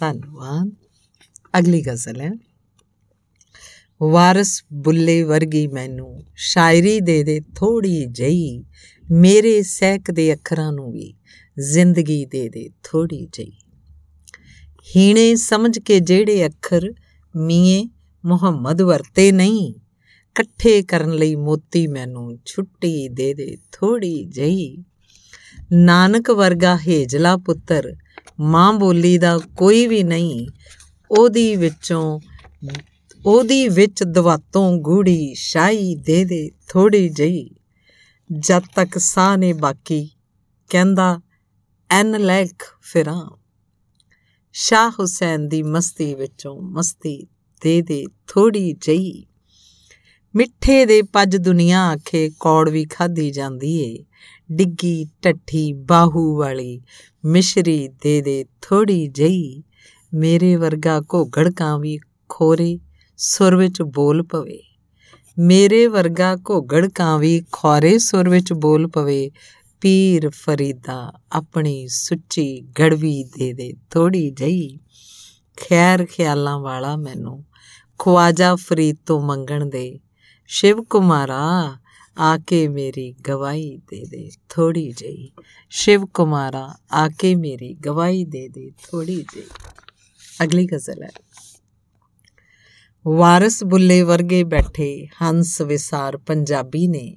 ਧੰਨਵਾਦ। 0.00 0.70
ਅਗਲੀ 1.58 1.86
ਗਜ਼ਲ 1.86 2.20
ਹੈ। 2.20 2.49
ਵਾਰਸ 4.02 4.64
ਬੁੱਲੇ 4.72 5.22
ਵਰਗੀ 5.22 5.66
ਮੈਨੂੰ 5.66 6.24
ਸ਼ਾਇਰੀ 6.36 7.00
ਦੇ 7.00 7.22
ਦੇ 7.22 7.40
ਥੋੜੀ 7.56 8.06
ਜਈ, 8.06 8.64
ਮੇਰੇ 9.10 9.62
ਸਹਿਕ 9.62 10.10
ਦੇ 10.10 10.32
ਅੱਖਰਾਂ 10.32 10.72
ਨੂੰ 10.72 10.92
ਵੀ 10.92 11.14
ਜ਼ਿੰਦਗੀ 11.72 12.24
ਦੇ 12.24 12.48
ਦੇ 12.48 12.70
ਥੋੜੀ 12.82 13.28
ਜਈ। 13.32 13.52
ਹੀਣੇ 14.96 15.34
ਸਮਝ 15.34 15.78
ਕੇ 15.78 16.00
ਜਿਹੜੇ 16.00 16.46
ਅੱਖਰ 16.46 16.92
ਮੀਏ 17.36 17.88
ਮੁਹੰਮਦ 18.24 18.82
ਵਰਤੇ 18.82 19.32
ਨਹੀਂ, 19.32 19.70
ਇਕੱਠੇ 19.70 20.82
ਕਰਨ 20.82 21.10
ਲਈ 21.10 21.34
ਮੋਤੀ 21.36 21.86
ਮੈਨੂੰ 21.86 22.38
ਛੁੱਟੀ 22.46 23.08
ਦੇ 23.08 23.34
ਦੇ 23.34 23.56
ਥੋੜੀ 23.72 24.24
ਜਈ। 24.24 24.76
ਨਾਨਕ 25.72 26.30
ਵਰਗਾ 26.30 26.76
ਹੇਜਲਾ 26.76 27.36
ਪੁੱਤਰ 27.36 27.94
ਮਾਂ 28.40 28.72
ਬੋਲੀ 28.72 29.18
ਦਾ 29.18 29.38
ਕੋਈ 29.38 29.86
ਵੀ 29.86 30.02
ਨਹੀਂ, 30.02 30.48
ਉਹਦੀ 31.10 31.56
ਵਿੱਚੋਂ 31.56 32.20
ਉਹਦੀ 33.26 33.68
ਵਿੱਚ 33.68 34.02
ਦਵਾਤੋਂ 34.02 34.78
ਗੂੜੀ 34.78 35.34
ਸ਼ਾਈ 35.34 35.94
ਦੇ 35.94 36.24
ਦੇ 36.24 36.50
ਥੋੜੀ 36.68 37.08
ਜਈ 37.08 37.50
ਜਦ 38.38 38.62
ਤੱਕ 38.76 38.98
ਸਾਹ 38.98 39.36
ਨੇ 39.36 39.52
ਬਾਕੀ, 39.52 40.10
ਕਹਿੰਦਾ, 40.70 41.20
ਐਨ 41.90 42.10
ਲੈਕ 42.10 42.62
ਫਿਰਾਂ। 42.82 43.30
ਸ਼ਾਹ 44.52 44.90
ਹੁਸੈਨ 44.90 45.48
ਦੀ 45.48 45.62
ਮਸਤੀ 45.62 46.14
ਵਿੱਚੋਂ 46.14 46.62
ਮਸਤੀ 46.62 47.26
ਦੇ 47.62 47.82
ਦੇ 47.82 48.04
ਥੋੜੀ 48.26 48.72
ਜਈ 48.72 49.26
ਮਿੱਠੇ 50.36 50.86
ਦੇ 50.86 51.02
ਪੱਜ 51.02 51.36
ਦੁਨੀਆ 51.36 51.84
ਆਖੇ 51.84 52.30
ਕੌੜ 52.40 52.70
ਵੀ 52.70 52.84
ਖਾਦੀ 52.84 53.30
ਜਾਂਦੀ 53.30 53.76
ਏ। 53.76 54.04
ਡਿੱਗੀ 54.52 55.06
ਟੱਠੀ 55.22 55.72
ਬਾਹੂ 55.72 56.36
ਵਾਲੀ 56.36 56.80
ਮਿਸ਼ਰੀ 57.24 57.88
ਦੇ 57.88 58.20
ਦੇ 58.20 58.44
ਥੋੜੀ 58.62 59.06
ਜਈ 59.06 59.62
ਮੇਰੇ 60.14 60.56
ਵਰਗਾ 60.56 61.00
ਘੋਗੜ 61.00 61.52
ਕਾਂ 61.52 61.78
ਵੀ 61.78 61.98
ਖੋਰੇ 62.28 62.78
ਸੁਰ 63.22 63.56
ਵਿੱਚ 63.56 63.82
ਬੋਲ 63.82 64.22
ਪਵੇ। 64.22 64.60
ਮੇਰੇ 65.38 65.86
ਵਰਗਾ 65.86 66.36
ਘੋਗੜ 66.50 66.88
ਕਾਂ 66.90 67.18
ਵੀ 67.18 67.42
ਖੋਰੇ 67.52 67.98
ਸੁਰ 67.98 68.28
ਵਿੱਚ 68.28 68.52
ਬੋਲ 68.52 68.86
ਪਵੇ। 68.88 69.30
ਪੀਰ 69.80 70.30
ਫਰੀਦਾ 70.30 71.12
ਆਪਣੀ 71.32 71.88
ਸੁੱਚੀ 71.88 72.60
ਗੜਵੀ 72.60 73.24
ਦੇ 73.24 73.52
ਦੇ 73.52 73.72
ਥੋੜੀ 73.90 74.30
ਜਈ 74.30 74.78
ਖੈਰ 75.56 76.06
ਖਿਆਲਾਂ 76.06 76.58
ਵਾਲਾ 76.58 76.96
ਮੈਨੂੰ 76.96 77.44
ਖਵਾਜਾ 77.98 78.54
ਫਰੀਦ 78.56 78.96
ਤੋਂ 79.06 79.20
ਮੰਗਣ 79.20 79.66
ਦੇ। 79.66 80.00
ਸ਼ਿਵ 80.46 80.82
ਕੁਮਾਰਾ 80.82 81.76
ਆ 82.18 82.38
ਕੇ 82.38 82.68
ਮੇਰੀ 82.68 83.12
ਗਵਾਹੀ 83.28 83.76
ਦੇ 83.76 84.04
ਦੇ 84.04 84.30
ਥੋੜੀ 84.48 84.90
ਜਈ 84.92 85.30
ਸ਼ਿਵ 85.70 86.06
ਕੁਮਾਰਾ 86.06 86.68
ਆ 86.92 87.08
ਕੇ 87.08 87.34
ਮੇਰੀ 87.34 87.74
ਗਵਾਹੀ 87.74 88.24
ਦੇ 88.24 88.48
ਦੇ 88.48 88.70
ਥੋੜੀ 88.90 89.24
ਜਈ 89.34 89.48
ਅਗਲੀ 90.44 90.66
ਗਜ਼ਲ 90.66 91.02
ਹੈ। 91.02 91.10
ਵਾਰਸ 93.06 93.64
ਬੁੱਲੇ 93.64 94.02
ਵਰਗੇ 94.02 94.44
ਬੈਠੇ 94.44 95.06
ਹੰਸ 95.22 95.60
ਵਿਸਾਰ 95.60 96.16
ਪੰਜਾਬੀ 96.16 96.88
ਨੇ। 96.88 97.16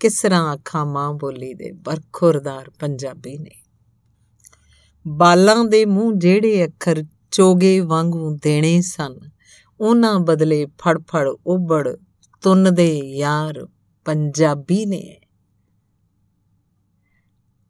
ਕਿਸ 0.00 0.22
ਤਰ੍ਹਾਂ 0.22 0.54
ਅੱਖਾਂ 0.54 0.86
ਮਾਂ 0.86 1.14
ਬੋਲੀ 1.14 1.54
ਦੇ 1.54 1.72
ਬਰਖੁਰਦਾਰ 1.72 2.70
ਪੰਜਾਬੀ 2.70 3.38
ਨੇ। 3.38 3.50
ਬਾਲਾਂ 5.08 5.64
ਦੇ 5.64 5.84
ਮੂੰਹ 5.84 6.14
ਜਿਹੜੇ 6.16 6.64
ਅੱਖਰ 6.64 7.04
ਚੋਗੇ 7.30 7.80
ਵਾਂਗੂ 7.80 8.38
ਦੇਣੇ 8.42 8.80
ਸਨ, 8.80 9.18
ਉਹਨਾਂ 9.80 10.20
ਬਦਲੇ 10.20 10.66
ਫੜ 10.66 10.98
ਫੜ 10.98 11.28
ਉਬੜ 11.46 11.96
ਤੁੰਨ 12.42 12.74
ਦੇ 12.74 12.98
ਯਾਰ 12.98 13.66
ਪੰਜਾਬੀ 14.04 14.86
ਨੇ। 14.86 15.16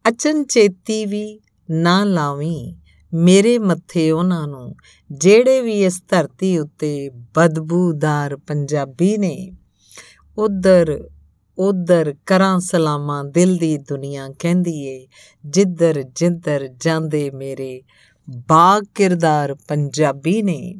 ਅਚਨ 0.07 0.43
ਚੇਤੀ 0.43 1.05
ਵੀ 1.05 1.39
ਨਾ 1.71 2.03
ਲਾਵੀਂ 2.03 2.80
ਮੇਰੇ 3.13 3.57
ਮੱਥੇ 3.59 4.11
ਉਹਨਾਂ 4.11 4.47
ਨੂੰ, 4.47 4.75
ਜਿਹੜੇ 5.11 5.61
ਵੀ 5.61 5.83
ਇਸ 5.83 6.03
ਧਰਤੀ 6.09 6.57
ਉੱਤੇ 6.57 7.09
ਬਦਬੂਦਾਰ 7.09 8.37
ਪੰਜਾਬੀ 8.37 9.17
ਨੇ, 9.17 9.51
ਉਧਰ 10.37 11.09
ਉਧਰ 11.57 12.15
ਕਰਾਂ 12.25 12.59
ਸਲਾਮਾਂ 12.59 13.23
ਦਿਲ 13.23 13.57
ਦੀ 13.57 13.77
ਦੁਨੀਆ 13.77 14.29
ਕਹਿੰਦੀ 14.39 14.85
ਏ, 14.85 15.07
ਜਿੱਧਰ 15.45 16.03
ਜਿੱਧਰ 16.15 16.67
ਜਾਂਦੇ 16.67 17.31
ਮੇਰੇ 17.31 17.81
ਬਾਗ 18.49 18.83
ਕਿਰਦਾਰ 18.95 19.55
ਪੰਜਾਬੀ 19.67 20.41
ਨੇ। 20.41 20.75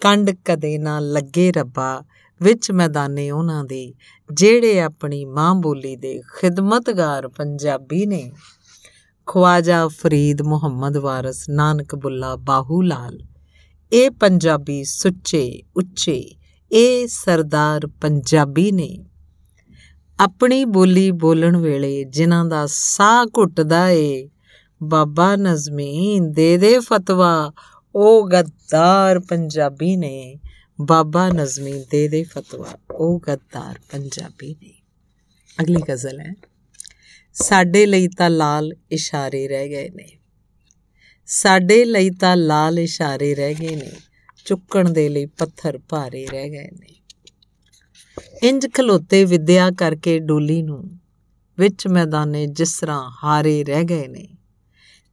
ਕੰਡ 0.00 0.30
ਕਦੇ 0.44 0.78
ਨਾ 0.78 1.00
ਲੱਗੇ 1.00 1.52
ਰੱਬਾ, 1.52 2.02
ਵਿੱਚ 2.42 2.70
ਮੈਦਾਨੇ 2.70 3.30
ਉਹਨਾਂ 3.30 3.64
ਦੇ, 3.64 3.94
ਜਿਹੜੇ 4.32 4.80
ਆਪਣੀ 4.80 5.24
ਮਾਂ 5.24 5.54
ਬੋਲੀ 5.54 5.96
ਦੇ 5.96 6.22
ਖਿਦਮਤਗਾਰ 6.34 7.28
ਪੰਜਾਬੀ 7.28 8.06
ਨੇ। 8.06 8.32
ਖਵਾਜਾ 9.32 9.88
ਫਰੀਦ 9.88 10.42
ਮੁਹੰਮਦ 10.42 10.96
ਵਾਰਸ 10.96 11.48
ਨਾਨਕ 11.48 11.94
ਬੁੱਲਾ 11.94 12.36
ਬਾਹੂ 12.36 12.82
ਲਾਲ। 12.82 13.20
ਇਹ 13.92 14.10
ਪੰਜਾਬੀ 14.10 14.84
ਸੁੱਚੇ, 14.84 15.62
ਉੱਚੇ, 15.76 16.34
ਇਹ 16.72 17.08
ਸਰਦਾਰ 17.08 17.86
ਪੰਜਾਬੀ 17.86 18.72
ਨੇ। 18.72 18.98
ਆਪਣੀ 20.20 20.64
ਬੋਲੀ 20.64 21.10
ਬੋਲਣ 21.10 21.56
ਵੇਲੇ 21.56 22.04
ਜਿਨ੍ਹਾਂ 22.04 22.44
ਦਾ 22.44 22.66
ਸਾਹ 22.66 23.24
ਘੁੱਟਦਾ 23.24 23.88
ਏ, 23.88 24.30
ਬਾਬਾ 24.82 25.36
ਨਜ਼ਮੀ 25.36 26.20
ਦੇ 26.20 26.58
ਦੇ 26.58 26.78
ਫਤਵਾ, 26.78 27.52
ਉਹ 27.94 28.28
ਗੱਦਾਰ 28.28 29.20
ਪੰਜਾਬੀ 29.20 29.96
ਨੇ। 29.96 30.40
ਬਾਬਾ 30.80 31.28
ਨਜ਼ਮੀ 31.28 31.84
ਦੇ 31.90 32.08
ਦੇ 32.08 32.22
ਫਤਵਾ, 32.22 32.68
ਉਹ 32.90 33.20
ਗੱਦਾਰ 33.28 33.78
ਪੰਜਾਬੀ 33.92 34.56
ਨੇ। 34.62 34.82
ਅਗਲੀ 35.62 35.82
ਗਜ਼ਲ 35.92 36.20
ਹੈ। 36.20 36.51
ਸਾਡੇ 37.34 37.86
ਲਈ 37.86 38.08
ਤਾਂ 38.08 38.30
ਲਾਲ 38.30 38.72
ਇਸ਼ਾਰੇ 38.90 39.48
ਰਹਿ 39.48 39.68
ਗਏ 39.68 39.90
ਨੇ। 39.90 40.08
ਸਾਡੇ 41.26 41.84
ਲਈ 41.84 42.10
ਤਾਂ 42.10 42.36
ਲਾਲ 42.36 42.78
ਇਸ਼ਾਰੇ 42.78 43.34
ਰਹਿ 43.34 43.54
ਗਏ 43.54 43.76
ਨੇ, 43.76 43.90
ਚੁੱਕਣ 44.44 44.90
ਦੇ 44.90 45.08
ਲਈ 45.08 45.26
ਪੱਥਰ 45.26 45.78
ਭਾਰੇ 45.88 46.26
ਰਹਿ 46.26 46.50
ਗਏ 46.50 46.68
ਨੇ। 46.72 47.02
ਇੰਜ 48.42 48.66
ਖਲੋਤੇ 48.74 49.24
ਵਿਦਿਆ 49.24 49.70
ਕਰਕੇ 49.70 50.18
ਡੋਲੀ 50.18 50.62
ਨੂੰ 50.62 50.90
ਵਿੱਚ 51.58 51.86
ਮੈਦਾਨੇ 51.86 52.46
ਜਿਸ 52.46 52.80
ਤਰ੍ਹਾਂ 52.80 53.10
ਹਾਰੇ 53.24 53.64
ਰਹਿ 53.64 53.84
ਗਏ 53.84 54.08
ਨੇ, 54.08 54.28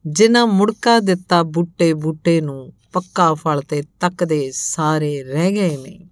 ਜਿਨ੍ਹਾਂ 0.06 0.46
ਮੁੜਕਾ 0.46 1.00
ਦਿੱਤਾ 1.00 1.42
ਬੂਟੇ 1.42 1.94
ਬੂਟੇ 1.94 2.40
ਨੂੰ 2.40 2.72
ਪੱਕਾ 2.92 3.34
ਫਲ 3.34 3.62
ਤੇ 3.62 3.82
ਤੱਕਦੇ 4.00 4.50
ਸਾਰੇ 4.54 5.22
ਰਹਿ 5.22 5.52
ਗਏ 5.52 5.76
ਨੇ। 5.76 6.08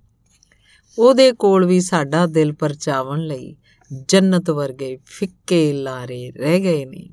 ਉਹਦੇ 0.99 1.33
ਕੋਲ 1.33 1.67
ਵੀ 1.67 1.81
ਸਾਡਾ 1.81 2.27
ਦਿਲ 2.27 2.53
ਪਰਚਾਵਣ 2.53 3.19
ਲਈ 3.19 3.57
ਜੰਨਤ 3.93 4.51
ਵਰਗੇ 4.51 4.99
ਫਿੱਕੇ 5.07 5.73
ਲਾਰੇ 5.73 6.31
ਰਹਿ 6.31 6.61
ਗਏ 6.61 6.85
ਨੇ। 6.85 7.09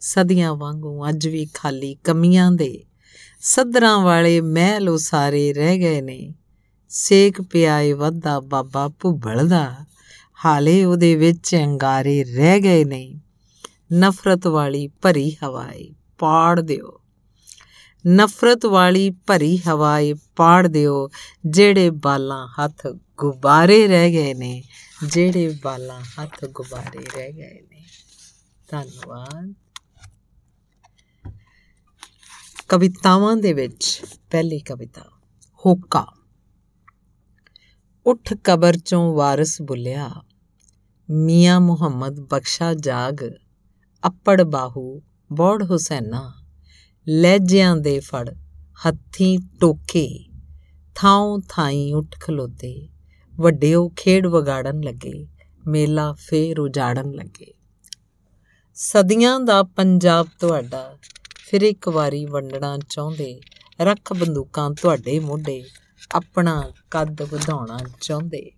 ਸਦੀਆਂ 0.00 0.54
ਵਾਂਗੂ 0.54 1.08
ਅੱਜ 1.08 1.28
ਵੀ 1.28 1.48
ਖਾਲੀ 1.54 1.94
ਕਮੀਆਂ 1.94 2.52
ਦੇ 2.52 2.84
ਸਦਰਾਂ 3.40 3.98
ਵਾਲੇ 3.98 4.40
ਮਹਿਲ 4.40 4.88
ਉਸਾਰੇ 4.88 5.52
ਰਹਿ 5.52 5.78
ਗਏ 5.78 6.00
ਨੇ। 6.00 6.34
ਸੇਕ 6.88 7.42
ਪਿਆਏ 7.42 7.92
ਵੱਧਾ 7.92 8.40
ਬਾਬਾ 8.40 8.88
ਭੁੱਬਲ 8.88 9.48
ਦਾ, 9.48 9.74
ਹਾਲੇ 10.44 10.84
ਉਹਦੇ 10.84 11.16
ਵਿੱਚ 11.16 11.56
ਅੰਗਾਰੇ 11.56 12.24
ਰਹਿ 12.24 12.60
ਗਏ 12.60 12.84
ਨੇ। 12.84 13.14
ਨਫ਼ਰਤ 13.92 14.46
ਵਾਲੀ 14.46 14.88
ਭਰੀ 14.88 15.36
ਹਵਾਏ 15.44 15.90
ਪਾੜ 16.18 16.60
ਦਿਓ। 16.60 17.00
ਨਫ਼ਰਤ 18.06 18.66
ਵਾਲੀ 18.66 19.10
ਭਰੀ 19.10 19.56
ਹਵਾਏ 19.56 20.14
ਪਾੜ 20.36 20.66
ਦਿਓ, 20.66 21.08
ਜਿਹੜੇ 21.46 21.90
ਬਾਲਾਂ 21.90 22.48
ਹੱਥ 22.48 22.86
ਗੁਬਾਰੇ 23.16 23.88
ਰਹਿ 23.88 24.12
ਗਏ 24.12 24.34
ਨੇ। 24.34 24.62
ਜਿਹੜੇ 25.04 25.58
ਬਾਲਾਂ 25.62 26.00
ਹੱਥ 26.00 26.44
ਗੁਬਾਰੇ 26.44 26.98
ਰਹਿ 26.98 27.32
ਗਏ 27.32 27.60
ਨੇ। 27.70 27.84
ਧੰਨਵਾਦ। 28.70 29.54
ਕਵਿਤਾਵਾਂ 32.68 33.36
ਦੇ 33.36 33.52
ਵਿੱਚ 33.52 34.02
ਪਹਿਲੀ 34.30 34.58
ਕਵਿਤਾ, 34.58 35.04
ਹੋਕਾ। 35.66 36.06
ਉੱਠ 38.06 38.34
ਕਬਰ 38.34 38.76
ਚੋਂ 38.76 39.14
ਵਾਰਿਸ 39.14 39.62
ਬੁੱਲਿਆ, 39.62 40.22
ਮੀਆਂ 41.10 41.60
ਮੁਹੰਮਦ 41.60 42.20
ਬਖਸ਼ਾ 42.20 42.74
ਜਾਗ, 42.74 43.30
ਅੱਪੜ 44.06 44.42
ਬਾਹੂ 44.42 45.02
ਬੋੜ 45.32 45.70
ਹੁਸੈਨਾ 45.70 46.34
ਲਹਿਜਿਆਂ 47.08 47.76
ਦੇ 47.76 48.00
ਫੜ 48.00 48.34
ਹੱਥੀ 48.86 49.38
ਟੋਕੇ, 49.60 50.28
ਥਾਉ 50.94 51.40
ਥਾਈ 51.48 51.92
ਉੱਠ 51.92 52.20
ਖਲੋਤੇ। 52.20 52.95
ਵੱਡਿਓ 53.40 53.88
ਖੇਡ 53.96 54.26
ਵਗਾੜਨ 54.26 54.80
ਲੱਗੇ, 54.80 55.26
ਮੇਲਾ 55.66 56.12
ਫੇਰ 56.12 56.60
ਉਜਾੜਨ 56.60 57.10
ਲੱਗੇ। 57.10 57.54
ਸਦੀਆਂ 58.74 59.40
ਦਾ 59.40 59.62
ਪੰਜਾਬ 59.62 60.28
ਤੁਹਾਡਾ, 60.40 60.98
ਫਿਰ 61.38 61.62
ਇੱਕ 61.62 61.88
ਵਾਰੀ 61.88 62.24
ਵੰਡਣਾ 62.24 62.78
ਚਾਹੁੰਦੇ, 62.90 63.40
ਰੱਖ 63.80 64.12
ਬੰਦੂਕਾਂ 64.12 64.70
ਤੁਹਾਡੇ 64.70 65.20
ਮੋਢੇ, 65.20 65.64
ਆਪਣਾ 66.12 66.72
ਕੱਦ 66.90 67.22
ਵਧਾਉਣਾ 67.22 67.78
ਚਾਹੁੰਦੇ। 68.00 68.50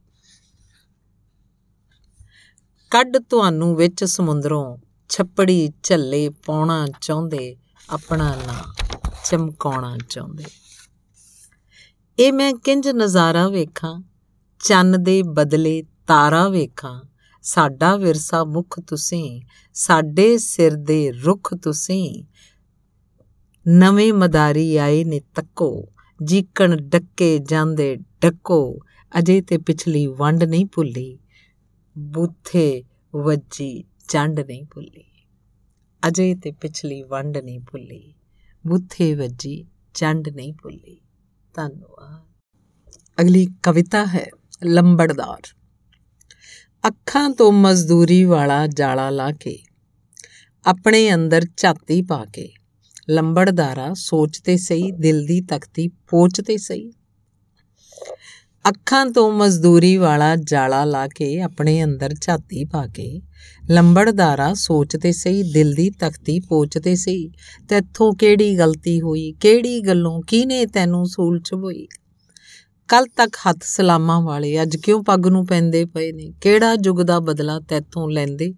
ਕੱਢ 2.91 3.17
ਤੁਹਾਨੂੰ 3.31 3.77
ਵਿੱਚ 3.77 4.05
ਸਮੁੰਦਰੋਂ, 4.05 4.79
ਛੱਪੜੀ 5.09 5.73
ਝੱਲੇ 5.83 6.29
ਪਾਉਣਾ 6.29 6.87
ਚਾਹੁੰਦੇ, 7.01 7.57
ਆਪਣਾ 7.91 8.35
ਨਾਂ 8.35 8.85
ਚਮਕਾਉਣਾ 9.25 9.97
ਚਾਹੁੰਦੇ। 10.11 10.45
ਇਹ 12.19 12.33
ਮੈਂ 12.33 12.53
ਕਿੰਜ 12.53 12.89
ਨਜ਼ਾਰਾ 12.89 13.49
ਵੇਖਾਂ 13.49 14.08
ਚੰਨ 14.65 15.03
ਦੇ 15.03 15.23
ਬਦਲੇ 15.23 15.83
ਤਾਰਾ 15.83 16.49
ਵੇਖਾਂ। 16.49 17.03
ਸਾਡਾ 17.43 17.97
ਵਿਰਸਾ 17.97 18.45
ਮੁਖ 18.45 18.81
ਤੁਸੀਂ, 18.81 19.43
ਸਾਡੇ 19.75 20.39
ਸਿਰ 20.39 20.75
ਦੇ 20.75 21.13
ਰੁੱਖ 21.13 21.55
ਤੁਸੀਂ। 21.55 22.25
ਨਵੇਂ 23.69 24.13
ਮਦਾਰੀ 24.13 24.77
ਆਏ 24.77 25.05
ਨੇ 25.05 25.21
ਤੱਕੋ, 25.21 25.89
ਜੀਕਣ 26.25 26.77
ਡੱਕੇ 26.77 27.39
ਜਾਂਦੇ 27.39 27.97
ਡੱਕੋ। 27.97 28.79
ਅਜੇ 29.19 29.43
ਤੇ 29.43 29.59
ਪਿਛਲੀ 29.59 30.07
ਵੰਡ 30.07 30.45
ਨਹੀਂ 30.45 30.67
ਭੁੱਲੀ, 30.67 31.19
ਬੂਥੇ 31.99 32.85
ਵੱਜੀ 33.15 33.85
ਚੰਡ 34.09 34.41
ਨਹੀਂ 34.41 34.65
ਭੁੱਲੀ। 34.65 35.05
ਅਜੇ 36.09 36.35
ਤੇ 36.35 36.53
ਪਿਛਲੀ 36.53 37.03
ਵੰਡ 37.03 37.39
ਨਹੀਂ 37.39 37.61
ਭੁੱਲੀ, 37.61 38.15
ਬੂਥੇ 38.67 39.15
ਵੱਜੀ 39.15 39.67
ਚੰਡ 39.95 40.29
ਨਹੀਂ 40.29 40.53
ਭੁੱਲੀ। 40.53 41.01
ਧੰਨਵਾਦ। 41.55 42.29
ਅਗਲੀ 43.21 43.47
ਕਵਿਤਾ 43.63 44.07
ਹੈ। 44.07 44.31
ਲੰਬੜਦਾਰ। 44.67 45.43
ਅੱਖਾਂ 46.89 47.31
ਤੋਂ 47.31 47.53
ਮਜ਼ਦੂਰੀ 47.53 48.25
ਵਾਲਾ 48.25 48.67
ਜਾਲਾ 48.67 49.11
ਲਾ 49.11 49.31
ਕੇ, 49.31 49.59
ਆਪਣੇ 50.67 51.15
ਅੰਦਰ 51.15 51.43
ਝਾਤੀ 51.57 52.03
ਪਾ 52.03 52.25
ਕੇ, 52.25 52.49
ਲੰਬੜਦਾਰਾ 53.11 53.95
ਸੋਚਤੇ 53.95 54.57
ਸਹੀ, 54.57 54.91
ਦਿਲ 54.91 55.27
ਦੀ 55.27 55.41
ਤਖਤੀ 55.41 55.89
ਪੋਚਤੇ 55.89 56.57
ਸਹੀ। 56.57 56.91
ਅੱਖਾਂ 58.69 59.07
ਤੋਂ 59.07 59.33
ਮਜ਼ਦੂਰੀ 59.33 59.97
ਵਾਲਾ 59.97 60.37
ਜਾਲਾ 60.37 60.85
ਲਾ 60.85 61.09
ਕੇ, 61.09 61.41
ਆਪਣੇ 61.41 61.85
ਅੰਦਰ 61.85 62.15
ਝਾਤੀ 62.21 62.65
ਪਾ 62.65 62.87
ਕੇ, 62.87 63.21
ਲੰਬੜਦਾਰਾ 63.71 64.55
ਸੋਚਤੇ 64.55 65.13
ਸਹੀ, 65.13 65.43
ਦਿਲ 65.43 65.75
ਦੀ 65.75 65.91
ਤਖਤੀ 65.91 66.41
ਪੋਚਤੇ 66.41 66.97
ਸਹੀ, 66.97 67.29
ਤੇਥੋਂ 67.69 68.13
ਕਿਹੜੀ 68.13 68.59
ਗਲਤੀ 68.59 69.01
ਹੋਈ, 69.01 69.33
ਕਿਹੜੀ 69.33 69.81
ਗੱਲੋਂ 69.81 70.23
ਕਿਨੇ 70.23 70.67
ਤੈਨੂੰ 70.67 71.07
ਸੂਲ 71.07 71.41
ਚਬੋਈ 71.41 71.87
ਕੱਲ 72.89 73.07
ਤੱਕ 73.07 73.37
ਹੱਥ 73.49 73.59
ਸਲਾਮਾਂ 73.63 74.21
ਵਾਲੇ, 74.21 74.63
ਅੱਜ 74.63 74.77
ਕਿਉਂ 74.77 75.05
ਪੱਗ 75.05 75.27
ਨੂੰ 75.27 75.47
ਪੈਂਦੇ 75.47 75.85
ਪਏ 75.85 76.13
ਨੇ? 76.13 76.33
ਕਿਹੜਾ 76.41 76.77
ਯੁੱਗ 76.85 77.03
ਦਾ 77.03 77.21
ਬਦਲਾ 77.21 77.61
ਤੇਥੋਂ 77.61 78.11
ਲੈਂਦੇ 78.11 78.55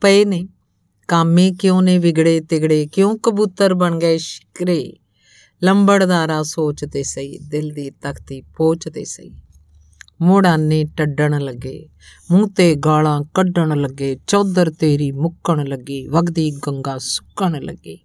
ਪਏ 0.00 0.24
ਨੇ? 0.24 0.48
ਕਾਮੇ 1.08 1.52
ਕਿਉਂ 1.52 1.82
ਨੇ 1.82 1.98
ਵਿਗੜੇ 1.98 2.40
ਤਿਗੜੇ? 2.40 2.86
ਕਿਉਂ 2.86 3.18
ਕਬੂਤਰ 3.18 3.74
ਬਣ 3.74 3.98
ਗਏ 3.98 4.18
ਸ਼ਿਕਰੇ? 4.18 4.92
ਲੰਬੜਦਾਰਾ 5.64 6.42
ਸੋਚਦੇ 6.42 7.02
ਸਹੀ, 7.02 7.38
ਦਿਲ 7.38 7.70
ਦੀ 7.70 7.90
ਤਖਤੀ 7.90 8.40
ਪੋਚਦੇ 8.40 9.04
ਸਹੀ। 9.04 9.32
ਮੋੜਾਨੇ 10.22 10.84
ਟੱਡਣ 10.84 11.40
ਲੱਗੇ, 11.40 11.88
ਮੂੰਹ 12.30 12.48
ਤੇ 12.48 12.74
ਗਾਲਾਂ 12.74 13.22
ਕੱਢਣ 13.34 13.80
ਲੱਗੇ, 13.80 14.16
ਚੌਧਰ 14.26 14.70
ਤੇਰੀ 14.70 15.12
ਮੁੱਕਣ 15.12 15.66
ਲੱਗੀ, 15.66 16.06
ਵਗਦੀ 16.06 16.50
ਗੰਗਾ 16.50 16.98
ਸੁੱਕਣ 16.98 17.62
ਲੱਗੇ। 17.62 17.98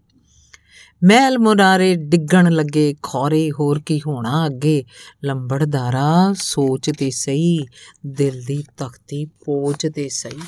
ਮਹਿਲ 1.04 1.40
ਮੁਰਾਰੇ 1.40 1.96
ਡਿੱਗਣ 1.96 2.52
ਲੱਗੇ, 2.52 2.96
ਖੌਰੇ 3.04 3.52
ਹੋਰ 3.52 3.82
ਕੀ 3.86 4.02
ਹੋਣਾ 4.08 4.46
ਅੱਗੇ? 4.46 4.84
ਲੰਬੜਦਾਰਾ 5.26 6.34
ਸੋਚਦੇ 6.34 7.12
ਸਹੀ, 7.12 7.66
ਦਿਲ 8.06 8.44
ਦੀ 8.48 8.64
ਤਖਤੀ 8.78 9.26
ਪੋਚਦੇ 9.26 10.10
ਸਹੀ। 10.10 10.42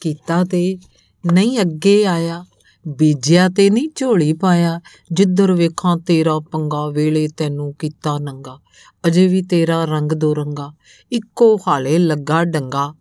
ਕੀਤਾ 0.00 0.44
ਤੇ 0.44 0.78
ਨਹੀਂ 1.32 1.60
ਅੱਗੇ 1.60 2.06
ਆਇਆ, 2.06 2.44
ਬੀਜਿਆ 2.88 3.48
ਤੇ 3.48 3.70
ਨਹੀਂ 3.70 3.88
ਝੋਲੀ 3.96 4.32
ਪਾਇਆ। 4.32 4.80
ਜਿੱਧਰ 5.12 5.52
ਵੇਖਾਂ 5.52 5.96
ਤੇਰਾ 5.96 6.40
ਪੰਗਾ, 6.40 6.88
ਵੇਲੇ 6.88 7.28
ਤੈਨੂੰ 7.28 7.74
ਕੀਤਾ 7.74 8.18
ਨੰਗਾ। 8.18 8.58
ਅਜੇ 9.06 9.26
ਵੀ 9.26 9.42
ਤੇਰਾ 9.42 9.84
ਰੰਗ 9.84 10.12
ਦੋ 10.12 10.34
ਰੰਗਾ 10.34 10.72
ਇੱਕੋ 11.12 11.56
ਹਾਲੇ 11.68 11.98
ਲੱਗਾ 11.98 12.44
ਡੰਗਾ। 12.44 12.94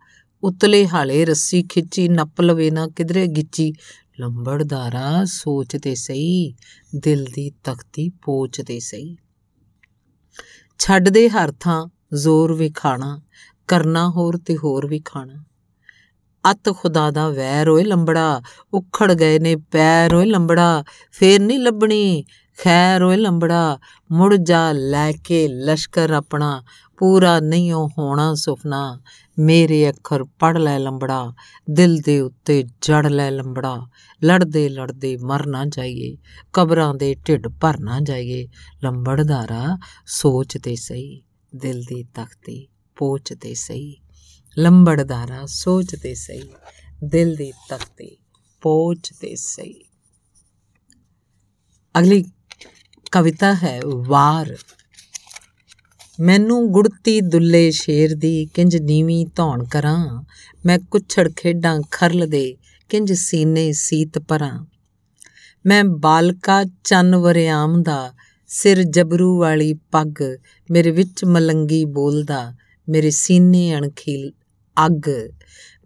ਉਤਲੇ 0.44 0.88
ਹਾਲੇ 0.88 1.26
ਰੱਸੀ 1.26 1.64
ਖਿੱਚੀ, 1.64 2.08
ਨੱਪ 2.10 2.42
ਲਵੇ 2.42 2.72
ਨਾ 2.72 2.88
ਕਿਧਰੇ 2.88 3.28
ਗਿੱਚੀ। 3.28 3.74
ਲੰਬੜਦਾਰਾ 4.20 5.26
ਸੋਚਦੇ 5.26 5.96
ਸਹੀ, 5.96 6.56
ਦਿਲ 6.96 7.26
ਦੀ 7.34 7.52
ਤਖਤੀ 7.64 8.10
ਪੋਚਦੇ 8.10 8.80
ਸਹੀ। 8.80 9.18
ਛੱਡ 10.80 11.10
ਦੇ 11.10 11.30
ਹਰ 11.30 11.54
ਥਾਂ 11.60 11.88
ਜ਼ੋਰ 12.16 12.54
ਵਿਖਾਣਾ 12.54 13.22
ਕਰਨਾ 13.68 14.10
ਹੋਰ 14.10 14.38
ਤੇ 14.38 14.58
ਹੋਰ 14.58 14.88
ਵੀ 14.88 15.00
ਖਾਣਾ। 15.00 15.44
ਅਤ 16.52 16.74
ਖੁਦਾ 16.78 17.12
ਦਾ 17.12 17.30
ਵੈਰ 17.30 17.70
ਓਏ 17.70 17.84
ਲੰਬੜਾ, 17.84 18.42
ਉਖੜ 18.74 19.14
ਗਏ 19.14 19.40
ਨੇ 19.40 19.56
ਪੈਰ 19.56 20.14
ਓਏ 20.14 20.26
ਲੰਬੜਾ, 20.26 20.84
ਫੇਰ 21.12 21.42
ਨਹੀਂ 21.42 21.60
ਲੱਭਣੀ 21.60 22.24
ਖੈਰ 22.64 23.04
ਓਏ 23.04 23.18
ਲੰਬੜਾ। 23.18 23.80
ਮੁੜ 24.12 24.36
ਜਾ 24.36 24.72
ਲੈ 24.72 25.12
ਕੇ 25.12 25.48
ਲਸ਼ਕਰ 25.48 26.12
ਆਪਣਾ 26.12 26.64
ਪੂਰਾ 26.98 27.40
ਨਹੀਂ 27.40 27.74
ਹੋਣਾ 27.74 28.34
ਸੁਪਨਾ। 28.34 29.02
ਮੇਰੇ 29.40 29.90
ਅੱਖਰ 29.90 30.24
ਪੜ 30.24 30.58
ਲੈ 30.58 30.80
ਲੰਬੜਾ, 30.80 31.34
ਦਿਲ 31.70 31.98
ਦੇ 31.98 32.20
ਉੱਤੇ 32.20 32.64
ਜੜ 32.64 33.08
ਲੈ 33.08 33.32
ਲੰਬੜਾ। 33.32 33.88
ਲੜਦੇ 34.24 34.70
ਲੜਦੇ 34.70 35.18
ਮਰ 35.18 35.48
ਨਾ 35.48 35.66
ਜਾਈਏ, 35.66 36.18
ਕਬਰਾਂ 36.54 36.94
ਦੇ 36.94 37.16
ਢਿੱਡ 37.28 37.48
ਭਰ 37.48 37.80
ਨਾ 37.80 38.00
ਜਾਈਏ। 38.00 38.48
ਲੰਬੜਦਾਰਾ 38.84 39.78
ਸੋਚਦੇ 40.06 40.76
ਸਹੀ, 40.76 41.24
ਦਿਲ 41.56 41.82
ਦੀ 41.82 42.04
ਤਖਤੀ 42.04 42.68
ਪੋਚਦੇ 42.96 43.54
ਸਹੀ। 43.54 43.98
ਲੰਬੜਦਾਰਾ 44.58 45.46
ਸੋਚਦੇ 45.46 46.16
ਸਹੀ, 46.16 46.50
ਦਿਲ 47.04 47.36
ਦੀ 47.36 47.52
ਤਖਤੀ 47.70 48.18
ਪੋਚ 48.62 49.12
ਤੇ 49.20 49.36
ਸਹੀ। 49.36 49.84
ਅਗਲੀ 52.00 52.26
ਕਵਿਤਾ 53.12 53.54
ਹੈ 53.54 53.82
ਵਾਰ। 53.96 54.58
ਮੈਨੂੰ 56.20 56.72
ਗੁੜਤੀ 56.72 57.22
ਦੁੱਲੇ 57.22 57.72
ਸ਼ੇਰ 57.72 58.16
ਦੀ 58.16 58.46
ਕਿੰਜ 58.46 58.78
ਨੀਵੀਂ 58.78 59.26
ਧੌਣ 59.36 59.64
ਕਰਾਂ। 59.64 60.24
ਮੈਂ 60.66 60.80
ਕੁਛੜ 60.80 61.32
ਖੇਡਾਂ 61.38 61.82
ਖਰਲ 61.92 62.28
ਦੇ 62.28 62.58
ਕਿੰਜ 62.90 63.14
ਸੀਨੇ 63.14 63.72
ਸੀਤ 63.72 64.20
ਪਰਾਂ। 64.20 64.66
ਮੈਂ 65.66 65.84
ਬਾਲਕਾ 65.84 66.66
ਚੰਨ 66.84 67.16
ਵਰਿਆਮ 67.16 67.84
ਦਾ, 67.84 68.14
ਸਿਰ 68.48 68.84
ਜਬਰੂ 68.84 69.40
ਵਾਲੀ 69.40 69.74
ਪੱਗ 69.74 70.24
ਮੇਰੇ 70.72 70.92
ਵਿੱਚ 70.92 71.26
ਮਲੰਗੀ 71.26 71.86
ਬੋਲਦਾ, 71.86 72.54
ਮੇਰੇ 72.90 73.10
ਸੀਨੇ 73.10 73.76
ਅਣਖੀ 73.76 74.30
ਅੱਗ। 74.86 75.10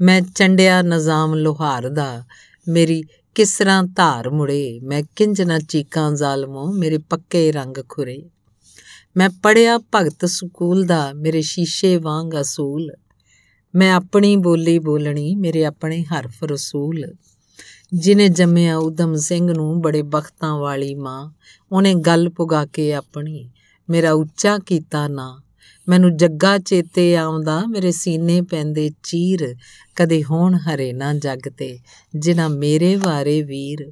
ਮੈਂ 0.01 0.21
ਚੰਡਿਆ 0.35 0.81
ਨਜ਼ਾਮ 0.81 1.35
ਲੋਹਾਰ 1.35 1.89
ਦਾ, 1.89 2.23
ਮੇਰੀ 2.67 3.03
ਕਿਸਰਾਂ 3.35 3.83
ਧਾਰ 3.83 4.29
ਮੁੜੇ। 4.29 4.79
ਮੈਂ 4.83 5.03
ਕਿੰਜ 5.15 5.41
ਨਾ 5.41 5.59
ਚੀਕਾਂ 5.59 6.15
ਜ਼ਾਲਮੋ 6.15 6.73
ਮੇਰੇ 6.73 6.97
ਪੱਕੇ 6.97 7.51
ਰੰਗ 7.51 7.77
ਖੁਰੇ। 7.89 8.29
ਮੈਂ 9.17 9.29
ਪੜਿਆ 9.29 9.77
ਭਗਤ 9.77 10.25
ਸਕੂਲ 10.25 10.85
ਦਾ 10.85 11.13
ਮੇਰੇ 11.13 11.41
ਸ਼ੀਸ਼ੇ 11.41 11.97
ਵਾਂਗ 11.97 12.31
ਅਸੂਲ। 12.41 12.91
ਮੈਂ 13.75 13.93
ਆਪਣੀ 13.93 14.35
ਬੋਲੀ 14.35 14.79
ਬੋਲਣੀ 14.79 15.35
ਮੇਰੇ 15.35 15.65
ਆਪਣੇ 15.65 16.03
ਹਰਫ 16.03 16.43
ਰਸੂਲ। 16.43 17.13
ਜਿਨੇ 17.93 18.29
ਜੰਮਿਆ 18.29 18.77
ਉਦਮ 18.77 19.15
ਸਿੰਘ 19.15 19.53
ਨੂੰ 19.53 19.81
ਬੜੇ 19.81 20.01
ਬਖਤਾਂ 20.01 20.57
ਵਾਲੀ 20.57 20.95
ਮਾਂ। 20.95 21.31
ਉਹਨੇ 21.71 21.93
ਗੱਲ 21.93 22.29
ਪੁਗਾ 22.29 22.65
ਕੇ 22.65 22.93
ਆਪਣੀ, 22.93 23.49
ਮੇਰਾ 23.89 24.11
ਉੱਚਾ 24.11 24.57
ਕੀਤਾ 24.57 25.07
ਨਾ। 25.07 25.41
ਮੈਨੂੰ 25.89 26.17
ਜੱਗਾ 26.17 26.57
ਚੇਤੇ 26.57 27.15
ਆਉਂਦਾ 27.15 27.65
ਮੇਰੇ 27.65 27.91
ਸੀਨੇ 27.91 28.41
ਪੈਂਦੇ 28.41 28.91
ਚੀਰ। 29.03 29.55
ਕਦੇ 29.95 30.23
ਹੋਣ 30.23 30.53
ਹਰੇ 30.53 30.93
ਨਾ 30.93 31.13
ਜਗ 31.13 31.39
ਤੇ, 31.57 31.79
ਜਿਨ੍ਹਾਂ 32.15 32.49
ਮੇਰੇ 32.49 32.95
ਵਾਰੇ 32.95 33.41
ਵੀਰ। 33.41 33.91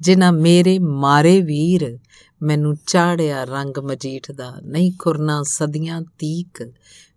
ਜਿਨ੍ਹਾਂ 0.00 0.32
ਮੇਰੇ 0.32 0.78
ਮਾਰੇ 0.78 1.40
ਵੀਰ। 1.40 1.98
ਮੈਨੂੰ 2.44 2.76
ਚਾੜਿਆ 2.86 3.44
ਰੰਗ 3.44 3.78
ਮਜੀਠ 3.78 4.30
ਦਾ, 4.32 4.52
ਨਹੀਂ 4.64 4.92
ਖੁਰਨਾ 4.98 5.42
ਸਦੀਆਂ 5.42 6.00
ਤੀਕ। 6.18 6.72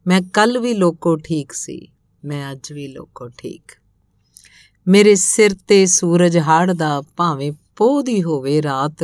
ਮੈਂ 0.08 0.22
ਕੱਲ 0.34 0.60
ਵੀ 0.60 0.74
ਲੋਕੋ 0.74 1.16
ਠੀਕ 1.16 1.52
ਸੀ, 1.52 1.88
ਮੈਂ 2.26 2.52
ਅੱਜ 2.52 2.72
ਵੀ 2.74 2.88
ਲੋਕੋ 2.88 3.28
ਠੀਕ। 3.38 3.72
ਮੇਰੇ 4.88 5.16
ਸਿਰ 5.16 5.56
ਤੇ 5.68 5.86
ਸੂਰਜ 5.86 6.38
ਹਾੜਦਾ, 6.38 7.02
ਭਾਵੇਂ 7.18 7.52
ਪੋਦੀ 7.76 8.22
ਹੋਵੇ 8.24 8.62
ਰਾਤ। 8.62 9.04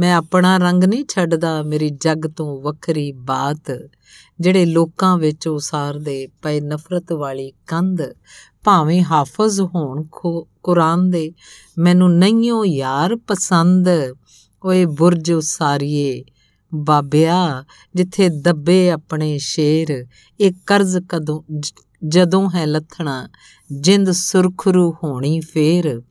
ਮੈਂ 0.00 0.14
ਆਪਣਾ 0.14 0.56
ਰੰਗ 0.56 0.84
ਨਹੀਂ 0.84 1.04
ਛੱਡਦਾ, 1.08 1.62
ਮੇਰੀ 1.62 1.90
ਜੱਗ 1.90 2.26
ਤੋਂ 2.26 2.60
ਵੱਖਰੀ 2.62 3.10
ਬਾਤ। 3.12 3.72
ਜਿਹੜੇ 4.40 4.64
ਲੋਕਾਂ 4.64 5.16
ਵਿੱਚ 5.18 5.48
ਉਸਾਰਦੇ 5.48 6.26
ਪਏ 6.42 6.60
ਨਫ਼ਰਤ 6.60 7.12
ਵਾਲੀ 7.12 7.50
ਕੰਧ, 7.66 8.02
ਭਾਵੇਂ 8.64 9.02
ਹਾਫਜ਼ 9.02 9.60
ਹੋਣ 9.60 10.02
ਕੁਰਾਨ 10.62 11.10
ਦੇ, 11.10 11.32
ਮੈਨੂੰ 11.78 12.12
ਨਹੀਂਓ 12.18 12.64
ਯਾਰ 12.64 13.16
ਪਸੰਦ। 13.16 13.88
ਓਏ 14.66 14.84
ਬੁਰਜ 14.84 15.32
ਉਸਾਰੀਏ। 15.32 16.24
ਬਾਬਿਆ, 16.74 17.64
ਜਿੱਥੇ 17.94 18.28
ਦੱਬੇ 18.28 18.90
ਆਪਣੇ 18.90 19.38
ਸ਼ੇਰ, 19.38 20.06
ਇਹ 20.40 20.52
ਕਰਜ਼ 20.66 20.98
ਕਦੋਂ, 21.08 21.60
ਜਦੋਂ 22.08 22.50
ਹੈ 22.54 22.66
ਲੱਥਣਾ, 22.66 23.28
ਜਿੰਦ 23.80 24.10
ਸੁਰਖਰੂ 24.10 24.94
ਹੋਣੀ 25.04 25.40
ਫੇਰ। 25.40 26.02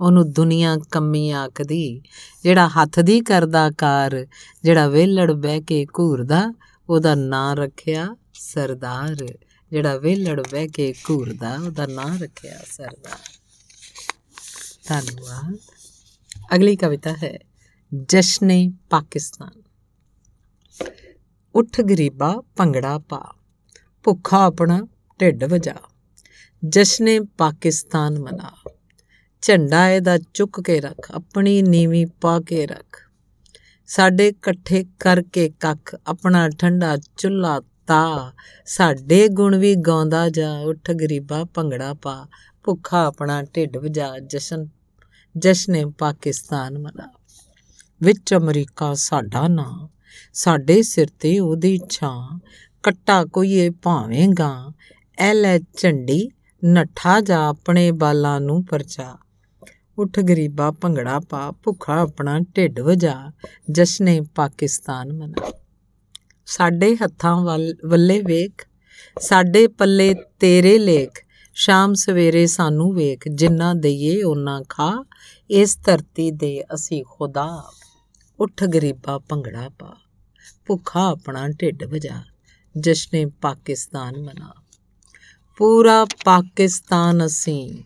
ਉਹਨੂੰ 0.00 0.32
ਦੁਨੀਆ 0.32 0.76
ਕੰਮੀ 0.90 1.30
ਆਖਦੀ, 1.30 2.02
ਜਿਹੜਾ 2.42 2.68
ਹੱਥ 2.68 3.00
ਦੀ 3.00 3.20
ਕਰਦਾ 3.20 3.70
ਕਾਰ, 3.70 4.26
ਜਿਹੜਾ 4.64 4.88
ਵੇਲੜ 4.88 5.32
ਬਹਿ 5.32 5.60
ਕੇ 5.60 5.86
ਘੂਰਦਾ, 5.98 6.54
ਉਹਦਾ 6.88 7.14
ਨਾਂ 7.14 7.56
ਰੱਖਿਆ 7.56 8.16
ਸਰਦਾਰ। 8.34 9.26
ਜਿਹੜਾ 9.70 9.96
ਵੇਲੜ 9.96 10.40
ਬਹਿ 10.52 10.68
ਕੇ 10.68 10.94
ਘੂਰਦਾ, 11.10 11.54
ਉਹਦਾ 11.54 11.86
ਨਾਂ 11.86 12.18
ਰੱਖਿਆ 12.18 12.58
ਸਰਦਾਰ। 12.72 13.18
ਧੰਨਵਾਦ। 14.88 15.56
ਅਗਲੀ 16.54 16.76
ਕਵਿਤਾ 16.76 17.12
ਹੈ। 17.12 17.38
ਜਸ਼ਨੇ 17.94 18.72
ਪਾਕਿਸਤਾਨ। 18.90 19.62
ਉੱਠ 21.54 21.80
ਗਰੀਬਾ 21.80 22.42
ਭੰਗੜਾ 22.56 22.98
ਪਾ, 22.98 23.34
ਭੁੱਖਾ 24.04 24.46
ਆਪਣਾ 24.46 24.88
ਢਿੱਡ 25.20 25.44
ਵਜਾ। 25.44 25.74
ਜਸ਼ਨੇ 26.68 27.20
ਪਾਕਿਸਤਾਨ 27.20 28.18
ਮਨਾ, 28.18 28.70
ਝੰਡਾ 29.42 29.90
ਇਹਦਾ 29.90 30.18
ਚੁੱਕ 30.34 30.60
ਕੇ 30.60 30.80
ਰੱਖ, 30.80 31.10
ਆਪਣੀ 31.10 31.62
ਨੀਵੀਂ 31.62 32.06
ਪਾ 32.20 32.40
ਕੇ 32.40 32.66
ਰੱਖ। 32.66 33.10
ਸਾਡੇ 33.86 34.28
ਇਕੱਠੇ 34.28 34.84
ਕਰਕੇ 35.00 35.50
ਕੱਖ, 35.60 35.96
ਆਪਣਾ 36.06 36.48
ਠੰਡਾ 36.48 36.96
ਚੁੱਲਾ 36.96 37.60
ਤਾ। 37.60 38.32
ਸਾਡੇ 38.66 39.28
ਗੁਣ 39.28 39.58
ਵੀ 39.58 39.74
ਗਾਉਂਦਾ 39.74 40.28
ਜਾ, 40.28 40.58
ਉੱਠ 40.58 40.90
ਗਰੀਬਾ 40.90 41.44
ਭੰਗੜਾ 41.44 41.94
ਪਾ, 41.94 42.28
ਭੁੱਖਾ 42.64 43.06
ਆਪਣਾ 43.06 43.42
ਢਿੱਡ 43.42 43.76
ਵਜਾ। 43.76 44.18
ਜਸ਼ਨ, 44.18 44.68
ਜਸ਼ਨੇ 45.38 45.84
ਪਾਕਿਸਤਾਨ 45.98 46.78
ਮਨਾ। 46.78 47.21
ਵਿੱਚ 48.02 48.34
ਅਮਰੀਕਾ 48.34 48.94
ਸਾਡਾ 48.94 49.48
ਨਾਂ, 49.48 49.88
ਸਾਡੇ 50.32 50.82
ਸਿਰ 50.82 51.06
ਤੇ 51.20 51.38
ਉਹਦੀ 51.38 51.78
ਛਾਂ, 51.90 52.40
ਕੱਟਾ 52.82 53.24
ਕੋਈਏ 53.24 53.70
ਭਾਵੇਂਗਾ 53.70 54.72
ਐ 55.18 55.34
ਲੈ 55.34 55.58
ਝੰਡੀ 55.58 56.30
ਨੱਠਾ 56.64 57.20
ਜਾ 57.20 57.48
ਆਪਣੇ 57.48 57.90
ਬਾਲਾਂ 57.90 58.40
ਨੂੰ 58.40 58.64
ਪਰਚਾ। 58.64 59.18
ਉੱਠ 59.98 60.20
ਗਰੀਬਾ 60.20 60.70
ਭੰਗੜਾ 60.70 61.20
ਪਾ, 61.20 61.50
ਭੁੱਖਾ 61.50 62.00
ਆਪਣਾ 62.00 62.40
ਢਿੱਡ 62.40 62.80
ਵਜਾ, 62.80 63.32
ਜਸ਼ਨੇ 63.70 64.20
ਪਾਕਿਸਤਾਨ 64.34 65.12
ਮਨਾ। 65.12 65.52
ਸਾਡੇ 66.46 66.96
ਹੱਥਾਂ 66.96 67.36
ਵੱਲੇ 67.86 68.20
ਵੇਖ, 68.20 68.66
ਸਾਡੇ 69.20 69.66
ਪੱਲੇ 69.66 70.14
ਤੇਰੇ 70.14 70.78
ਲੇਖ, 70.78 71.10
ਸ਼ਾਮ 71.54 71.94
ਸਵੇਰੇ 71.94 72.46
ਸਾਨੂੰ 72.46 72.94
ਵੇਖ, 72.94 73.28
ਜਿੰਨਾ 73.28 73.74
ਦਈਏ 73.74 74.22
ਉਹਨਾਂ 74.22 74.62
ਖਾ, 74.68 75.04
ਇਸ 75.50 75.78
ਧਰਤੀ 75.84 76.30
ਦੇ 76.30 76.62
ਅਸੀਂ 76.74 77.04
ਖੁਦਾ। 77.10 77.72
ਉੱਠ 78.42 78.64
ਗਰੀਬਾ 78.64 79.18
ਭੰਗੜਾ 79.18 79.68
ਪਾ। 79.68 79.96
ਭੁੱਖਾ 80.66 81.10
ਆਪਣਾ 81.10 81.48
ਢਿੱਡ 81.48 81.84
ਵਜਾ, 81.84 82.22
ਜਸ਼ਨੇ 82.80 83.26
ਪਾਕਿਸਤਾਨ 83.26 84.22
ਮਨਾ। 84.22 84.52
ਪੂਰਾ 85.56 86.04
ਪਾਕਿਸਤਾਨ 86.24 87.26
ਅਸੀਂ, 87.26 87.82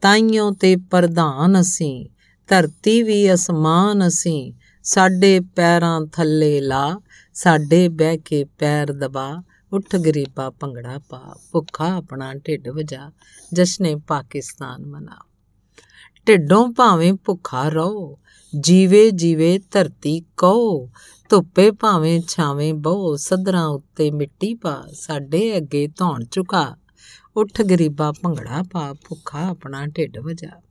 ਤਾਈਓ 0.00 0.50
ਤੇ 0.50 0.76
ਪ੍ਰਧਾਨ 0.76 1.60
ਅਸੀਂ, 1.60 2.06
ਧਰਤੀ 2.48 3.02
ਵੀ 3.02 3.34
ਅਸਮਾਨ 3.34 4.06
ਅਸੀਂ, 4.06 4.52
ਸਾਡੇ 4.82 5.40
ਪੈਰਾਂ 5.40 6.06
ਥੱਲੇ 6.06 6.60
ਲਾ, 6.60 7.00
ਸਾਡੇ 7.34 7.88
ਬਹਿ 7.88 8.18
ਕੇ 8.18 8.44
ਪੈਰ 8.44 8.92
ਦਬਾ। 8.92 9.42
ਉੱਠ 9.72 9.96
ਗਰੀਬਾ 9.96 10.50
ਭੰਗੜਾ 10.50 10.98
ਪਾ, 11.08 11.38
ਭੁੱਖਾ 11.52 11.94
ਆਪਣਾ 11.94 12.34
ਢਿੱਡ 12.34 12.68
ਵਜਾ, 12.68 13.12
ਜਸ਼ਨੇ 13.52 13.96
ਪਾਕਿਸਤਾਨ 13.96 14.86
ਮਨਾ। 14.86 15.18
ਢਿੱਡੋਂ 16.26 16.72
ਭਾਵੇਂ 16.72 17.14
ਭੁੱਖਾ 17.14 17.68
ਰਹੋ 17.68 18.18
ਜੀਵੇ 18.60 19.10
ਜੀਵੇ 19.10 19.60
ਧਰਤੀ 19.70 20.20
ਕੋ, 20.36 20.88
ਧੁੱਪੇ 21.28 21.70
ਭਾਵੇਂ 21.70 22.20
ਛਾਵੇਂ 22.28 22.74
ਬਹੁ 22.74 23.16
ਸਦਰਾਂ 23.16 23.66
ਉੱਤੇ 23.66 24.10
ਮਿੱਟੀ 24.10 24.54
ਪਾ, 24.54 24.84
ਸਾਡੇ 24.92 25.56
ਅੱਗੇ 25.56 25.88
ਧੌਣ 25.88 26.24
ਚੁਕਾ 26.24 26.76
ਉੱਠ 27.36 27.62
ਗਰੀਬਾ 27.62 28.12
ਭੰਗੜਾ 28.12 28.62
ਪਾ, 28.72 28.92
ਭੁੱਖਾ 28.92 29.48
ਆਪਣਾ 29.48 29.86
ਢਿੱਡ 29.86 30.18
ਵਜਾ। 30.18 30.62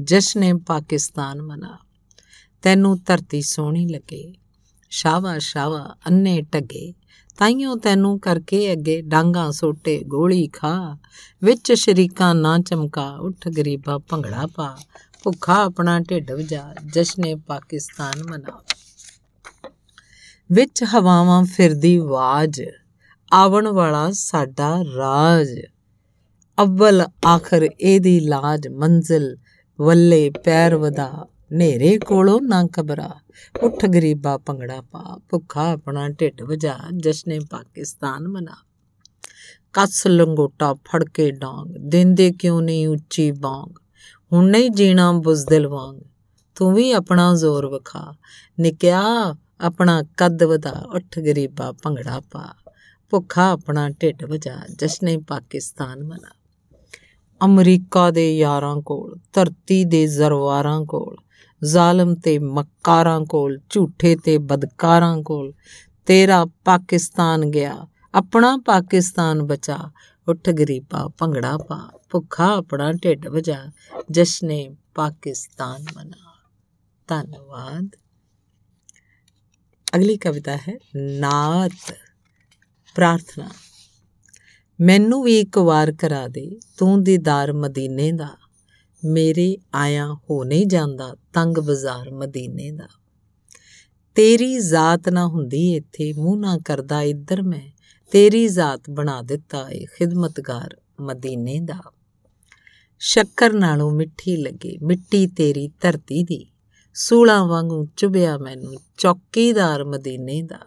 ਜਸ਼ਨੇ 0.00 0.52
ਪਾਕਿਸਤਾਨ 0.52 1.42
ਮਨਾ, 1.42 1.78
ਤੈਨੂੰ 2.62 2.98
ਧਰਤੀ 3.06 3.40
ਸੋਹਣੀ 3.40 3.88
ਲੱਗੇ। 3.88 4.34
ਸ਼ਾਵਾ 4.90 5.38
ਸ਼ਾਵਾ 5.38 5.96
ਅੰਨੇ 6.06 6.42
ਟੱਗੇ, 6.42 6.94
ਤਾਈਓ 7.38 7.76
ਤੈਨੂੰ 7.76 8.20
ਕਰਕੇ 8.20 8.72
ਅੱਗੇ 8.72 9.02
ਡਾਂਗਾ 9.02 9.50
ਸੋਟੇ 9.50 10.04
ਗੋਲੀ 10.04 10.48
ਖਾ। 10.48 10.98
ਵਿੱਚ 11.42 11.72
ਸ਼ਰੀਕਾਂ 11.72 12.34
ਨਾ 12.34 12.58
ਚਮਕਾ, 12.58 13.10
ਉੱਠ 13.10 13.48
ਗਰੀਬਾ 13.48 13.98
ਭੰਗੜਾ 13.98 14.46
ਪਾ 14.46 14.78
ਭੁੱਖਾ 15.22 15.64
ਆਪਣਾ 15.64 16.00
ਢਿੱਡ 16.00 16.32
ਵਜਾ, 16.32 16.74
ਜਸ਼ਨੇ 16.86 17.34
ਪਾਕਿਸਤਾਨ 17.34 18.22
ਮਨਾ। 18.30 18.62
ਵਿੱਚ 20.52 20.84
ਹਵਾਵਾਂ 20.84 21.44
ਫਿਰਦੀ 21.44 21.96
ਆਵਾਜ਼ 21.96 22.60
ਆਵਣ 23.32 23.68
ਵਾਲਾ 23.68 24.10
ਸਾਡਾ 24.12 24.84
ਰਾਜ। 24.96 25.48
ਅਵਲ 26.62 27.06
ਆਖਰ 27.26 27.68
ਇਹਦੀ 27.80 28.20
ਲਾਜ, 28.20 28.68
ਮੰਜ਼ਿਲ 28.68 29.36
ਵੱਲੇ 29.80 30.30
ਪੈਰ 30.30 30.76
ਵਦਾ 30.76 31.28
ਨੇਰੇ 31.52 31.98
ਕੋਲੋਂ 31.98 32.40
ਨਾ 32.42 32.66
ਕਬਰਾ 32.72 33.20
ਉੱਠ 33.62 33.86
ਗਰੀਬਾ 33.86 34.38
ਭੰਗੜਾ 34.38 34.80
ਪਾ। 34.80 35.20
ਭੁੱਖਾ 35.28 35.72
ਆਪਣਾ 35.72 36.08
ਢਿੱਡ 36.08 36.42
ਵਜਾ, 36.42 36.78
ਜਸ਼ਨੇ 36.96 37.40
ਪਾਕਿਸਤਾਨ 37.40 38.28
ਮਨਾ। 38.28 38.54
ਕੱਸ 39.72 40.06
ਲੰਗੋਟਾ 40.06 40.74
ਫੜ 40.74 41.04
ਕੇ 41.04 41.30
ਡਾਂਗ, 41.30 41.74
ਦਿੰਦੇ 41.78 42.32
ਕਿਉਂ 42.32 42.62
ਨਹੀਂ 42.62 42.88
ਉੱਚੀ 42.88 43.30
ਬਾਂਗ? 43.30 43.87
ਹੁਣ 44.32 44.46
ਨਹੀਂ 44.46 44.70
ਜੀਣਾ 44.70 45.12
ਬੁਜ਼ਦਿਲ 45.12 45.68
ਵਾਂਗ। 45.68 45.96
ਤੂੰ 46.54 46.74
ਵੀ 46.74 46.92
ਆਪਣਾ 46.92 47.34
ਜ਼ੋਰ 47.34 47.66
ਵਿਖਾ। 47.66 48.14
ਨਿਕਿਆ, 48.60 49.34
ਆਪਣਾ 49.60 50.02
ਕੱਦ 50.16 50.42
ਵਦਾ 50.42 50.70
ਉੱਠ 50.70 51.18
ਗਰੀਬਾ, 51.18 51.72
ਭੰਗੜਾ 51.72 52.20
ਪਾ। 52.20 52.54
ਭੁੱਖਾ, 53.10 53.50
ਆਪਣਾ 53.50 53.90
ਢਿੱਡ 53.90 54.24
ਵਜਾ। 54.24 54.56
ਜਸ਼ਨੇ 54.78 55.16
ਪਾਕਿਸਤਾਨ 55.16 56.04
ਮਨਾ। 56.04 56.34
ਅਮਰੀਕਾ 57.44 58.10
ਦੇ 58.10 58.38
ਯਾਰਾਂ 58.38 58.76
ਕੋਲ, 58.76 59.16
ਧਰਤੀ 59.32 59.84
ਦੇ 59.84 60.06
ਜ਼ਰਵਾਰਾਂ 60.06 60.84
ਕੋਲ, 60.84 61.16
ਜ਼ਾਲਮ 61.64 62.14
ਤੇ 62.14 62.38
ਮੱਕਾਰਾਂ 62.38 63.20
ਕੋਲ, 63.20 63.58
ਝੂਠੇ 63.70 64.16
ਤੇ 64.16 64.38
ਬਦਕਾਰਾਂ 64.38 65.22
ਕੋਲ। 65.22 65.52
ਤੇਰਾ 66.06 66.46
ਪਾਕਿਸਤਾਨ 66.64 67.44
ਗਿਆ, 67.44 67.86
ਆਪਣਾ 68.14 68.56
ਪਾਕਿਸਤਾਨ 68.56 69.42
ਬਚਾ। 69.42 69.78
ਉੱਠ 70.28 70.50
ਗਰੀਬਾ, 70.50 71.10
ਭੰਗੜਾ 71.18 71.58
ਪਾ। 71.58 71.97
ਭੁੱਖਾ 72.10 72.56
ਆਪਣਾ 72.56 72.92
ਢਿੱਡ 72.92 73.28
ਵਜਾ, 73.28 73.70
ਜਸ਼ਨੇ 74.10 74.76
ਪਾਕਿਸਤਾਨ 74.94 75.84
ਮਨਾ। 75.96 76.50
ਧੰਨਵਾਦ। 77.08 77.88
ਅਗਲੀ 79.96 80.16
ਕਵਿਤਾ 80.16 80.56
ਹੈ, 80.56 80.78
ਨਾਤ, 80.96 81.94
ਪ੍ਰਾਰਥਨਾ। 82.94 83.48
ਮੈਨੂੰ 84.80 85.22
ਵੀ 85.22 85.40
ਇੱਕ 85.40 85.58
ਵਾਰ 85.58 85.92
ਕਰਾ 85.92 86.28
ਦੇ, 86.28 86.60
ਤੂੰ 86.78 87.04
ਦੀਦਾਰ 87.04 87.52
ਮਦੀਨੇ 87.52 88.12
ਦਾ। 88.12 88.28
ਮੇਰੇ 89.04 89.56
ਆਇਆ 89.74 90.14
ਹੋ 90.14 90.44
ਨਹੀਂ 90.44 90.66
ਜਾਂਦਾ, 90.66 91.16
ਤੰਗ 91.32 91.58
ਬਾਜ਼ਾਰ 91.58 92.10
ਮਦੀਨੇ 92.10 92.70
ਦਾ। 92.70 92.88
ਤੇਰੀ 94.14 94.58
ਜ਼ਾਤ 94.58 95.08
ਨਾ 95.08 95.26
ਹੁੰਦੀ 95.26 95.74
ਇੱਥੇ, 95.74 96.12
ਮੂੰਹ 96.12 96.40
ਨਾ 96.40 96.58
ਕਰਦਾ 96.58 97.02
ਇੱਧਰ 97.02 97.42
ਮੈਂ। 97.42 97.70
ਤੇਰੀ 98.10 98.48
ਜ਼ਾਤ 98.48 98.82
ਬਣਾ 98.90 99.22
ਦਿੱਤਾ 99.22 99.70
ਏ 99.70 99.84
ਖਿਦਮਤਗਾਰ 99.84 100.76
ਮਦੀਨੇ 101.00 101.60
ਦਾ। 101.60 101.97
ਸ਼ੱਕਰ 103.00 103.52
ਨਾਲੋਂ 103.52 103.90
ਮਿੱਠੀ 103.90 104.36
ਲੱਗੇ, 104.36 104.78
ਮਿੱਟੀ 104.82 105.26
ਤੇਰੀ 105.26 105.68
ਧਰਤੀ 105.68 106.22
ਦੀ। 106.22 106.46
ਸੂਲਾਂ 106.94 107.44
ਵਾਂਗੂ 107.44 107.88
ਚੁਬਿਆ 107.96 108.38
ਮੈਨੂੰ 108.38 108.74
ਚੌਕੀਦਾਰ 108.98 109.84
ਮਦੀਨੇ 109.84 110.42
ਦਾ। 110.42 110.58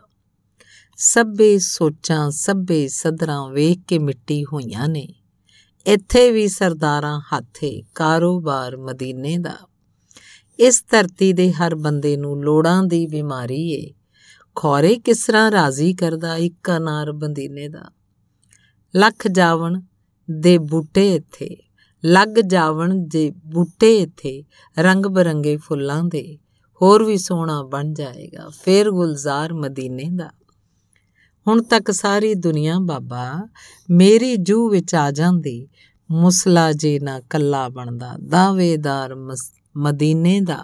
ਸਭੇ 0.98 1.60
ਸੋਚਾਂ, 1.60 2.32
ਸਭੇ 2.32 2.88
ਸਦਰਾਂ 2.88 3.50
ਵੇਖ 3.50 3.80
ਕੇ 3.88 4.00
ਮਿੱਟੀ 4.00 4.46
ਹੋਈਆਂ 4.46 4.88
ਨੇ। 4.88 5.08
ਇੱਥੇ 5.86 6.32
ਵੀ 6.32 6.48
ਸਰਦਾਰਾਂ 6.48 7.20
ਹੱਥੇ 7.20 7.84
ਕਾਰੋਬਾਰ 7.96 8.78
ਮਦੀਨੇ 8.78 9.38
ਦਾ। 9.38 9.56
ਇਸ 10.60 10.86
ਧਰਤੀ 10.92 11.34
ਦੇ 11.34 11.54
ਹਰ 11.54 11.76
ਬੰਦੇ 11.76 12.18
ਨੂੰ 12.18 12.44
ਲੋੜਾਂ 12.44 12.84
ਦੀ 12.84 13.08
ਬਿਮਾਰੀ 13.08 13.72
ਏ। 13.72 13.94
ਖੋਰੇ 14.56 14.96
ਕਿਸ 14.96 15.26
ਤਰ੍ਹਾਂ 15.26 15.52
ਰਾਜ਼ੀ 15.52 15.94
ਕਰਦਾ 15.94 16.36
ਇੱਕ 16.36 16.72
ਅਨਾਰ 16.78 17.12
ਬੰਦੀਨੇ 17.12 17.68
ਦਾ। 17.68 17.92
ਲੱਖ 18.96 19.28
ਜਾਵਣ 19.28 19.82
ਦੇ 20.32 20.58
ਬੂਟੇ 20.58 21.16
ਇੱਥੇ। 21.16 21.58
ਲੱਗ 22.06 22.40
ਜਾਵਣ 22.48 23.08
ਜੇ 23.08 23.32
ਬੂਟੇ 23.46 23.98
ਇੱਥੇ 23.98 24.44
ਰੰਗ 24.78 25.06
ਬਰੰਗੇ 25.06 25.58
ਫੁੱਲਾਂ 25.58 26.04
ਦੇ। 26.04 26.38
ਹੋਰ 26.82 27.04
ਵੀ 27.04 27.18
ਸੋਹਣਾ 27.18 27.64
ਬਣ 27.64 27.94
ਜਾਏਗਾ, 27.94 28.50
ਫੇਰ 28.64 28.92
ਗੁਲਜ਼ਾਰ 28.92 29.54
ਮਦੀਨੇ 29.54 30.10
ਦਾ। 30.16 30.30
ਹੁਣ 31.48 31.62
ਤੱਕ 31.64 31.92
ਸਾਰੀ 31.92 32.34
ਦੁਨੀਆ 32.34 32.80
ਬਾਬਾ, 32.80 33.48
ਮੇਰੀ 33.90 34.36
ਜੂ 34.36 34.70
ਵਿੱਚ 34.70 34.96
ਆ 34.96 35.12
ਜਾਂਦੀ, 35.12 35.68
ਮੁਸਲਾ 36.12 36.72
ਜੇ 36.72 37.00
ਨਾ 37.00 37.20
ਕੱਲਾ 37.20 37.70
ਬਣਦਾ 37.70 38.16
ਦਾਵੇਦਾਰ 38.28 39.16
ਮਦੀਨੇ 39.78 40.40
ਦਾ। 40.42 40.64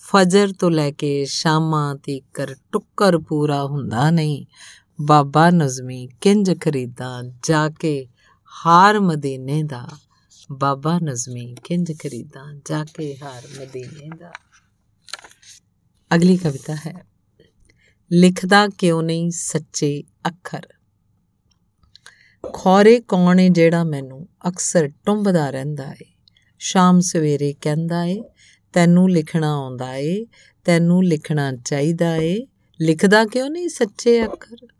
ਫਜਰ 0.00 0.52
ਤੋਂ 0.58 0.70
ਲੈ 0.70 0.90
ਕੇ 0.90 1.24
ਸ਼ਾਮਾਂ 1.24 1.94
ਤੀਕ 1.94 2.56
ਟੁੱਕਰ 2.72 3.18
ਪੂਰਾ 3.18 3.64
ਹੁੰਦਾ 3.64 4.10
ਨਹੀਂ। 4.10 4.46
ਬਾਬਾ 5.00 5.50
ਨਜ਼ਮੀ 5.50 6.08
ਕਿੰਜ 6.20 6.50
ਖਰੀਦਾ, 6.60 7.22
ਜਾ 7.42 7.68
ਕੇ 7.68 8.08
ਹਾਰ 8.66 9.00
ਮਦੀਨੇ 9.00 9.62
ਦਾ। 9.62 9.88
ਬਾਬਾ 10.52 10.98
ਨਜ਼ਮੀ 10.98 11.54
ਕਿੰਜ 11.64 11.92
ਖਰੀਦਾ, 11.92 12.60
ਜਾ 12.64 12.84
ਕੇ 12.84 13.16
ਹਾਰ 13.22 13.42
ਮਦੀਨੇ 13.60 14.10
ਦਾ। 14.18 14.32
ਅਗਲੀ 16.14 16.36
ਕਵਿਤਾ 16.36 16.74
ਹੈ, 16.74 17.06
ਲਿਖਦਾ 18.12 18.68
ਕਿਉਂ 18.68 19.02
ਨਹੀਂ 19.02 19.30
ਸੱਚੇ 19.30 20.02
ਅੱਖਰ? 20.26 20.66
ਖੋਰੇ 22.52 23.00
ਕੌਣ 23.00 23.38
ਹੈ 23.38 23.48
ਜਿਹੜਾ 23.48 23.84
ਮੈਨੂੰ 23.84 24.28
ਅਕਸਰ 24.48 24.88
ਟੁੰਬਦਾ 25.06 25.50
ਰਹਿੰਦਾ 25.50 25.92
ਏ? 25.92 26.06
ਸ਼ਾਮ 26.58 27.00
ਸਵੇਰੇ 27.00 27.54
ਕਹਿੰਦਾ 27.60 28.04
ਏ, 28.04 28.22
ਤੈਨੂੰ 28.72 29.10
ਲਿਖਣਾ 29.10 29.54
ਆਉਂਦਾ 29.54 29.94
ਏ, 29.94 30.26
ਤੈਨੂੰ 30.64 31.04
ਲਿਖਣਾ 31.04 31.52
ਚਾਹੀਦਾ 31.52 32.16
ਏ। 32.16 32.38
ਲਿਖਦਾ 32.80 33.24
ਕਿਉਂ 33.24 33.50
ਨਹੀਂ 33.50 33.68
ਸੱਚੇ 33.68 34.24
ਅੱਖਰ? 34.24 34.77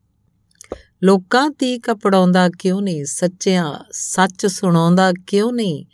ਲੋਕਾਂ 1.03 1.51
ਤੀ 1.51 1.79
ਕਪੜਾਉਂਦਾ 1.79 2.49
ਕਿਉਂ 2.49 2.83
ਨਹੀਂ? 2.83 3.05
ਸੱਚਿਆਂ 3.05 3.75
ਸੱਚ 3.91 4.47
ਸੁਣਾਉਂਦਾ 4.47 5.13
ਕਿਉਂ 5.27 5.53
ਨਹੀਂ? 5.53 5.87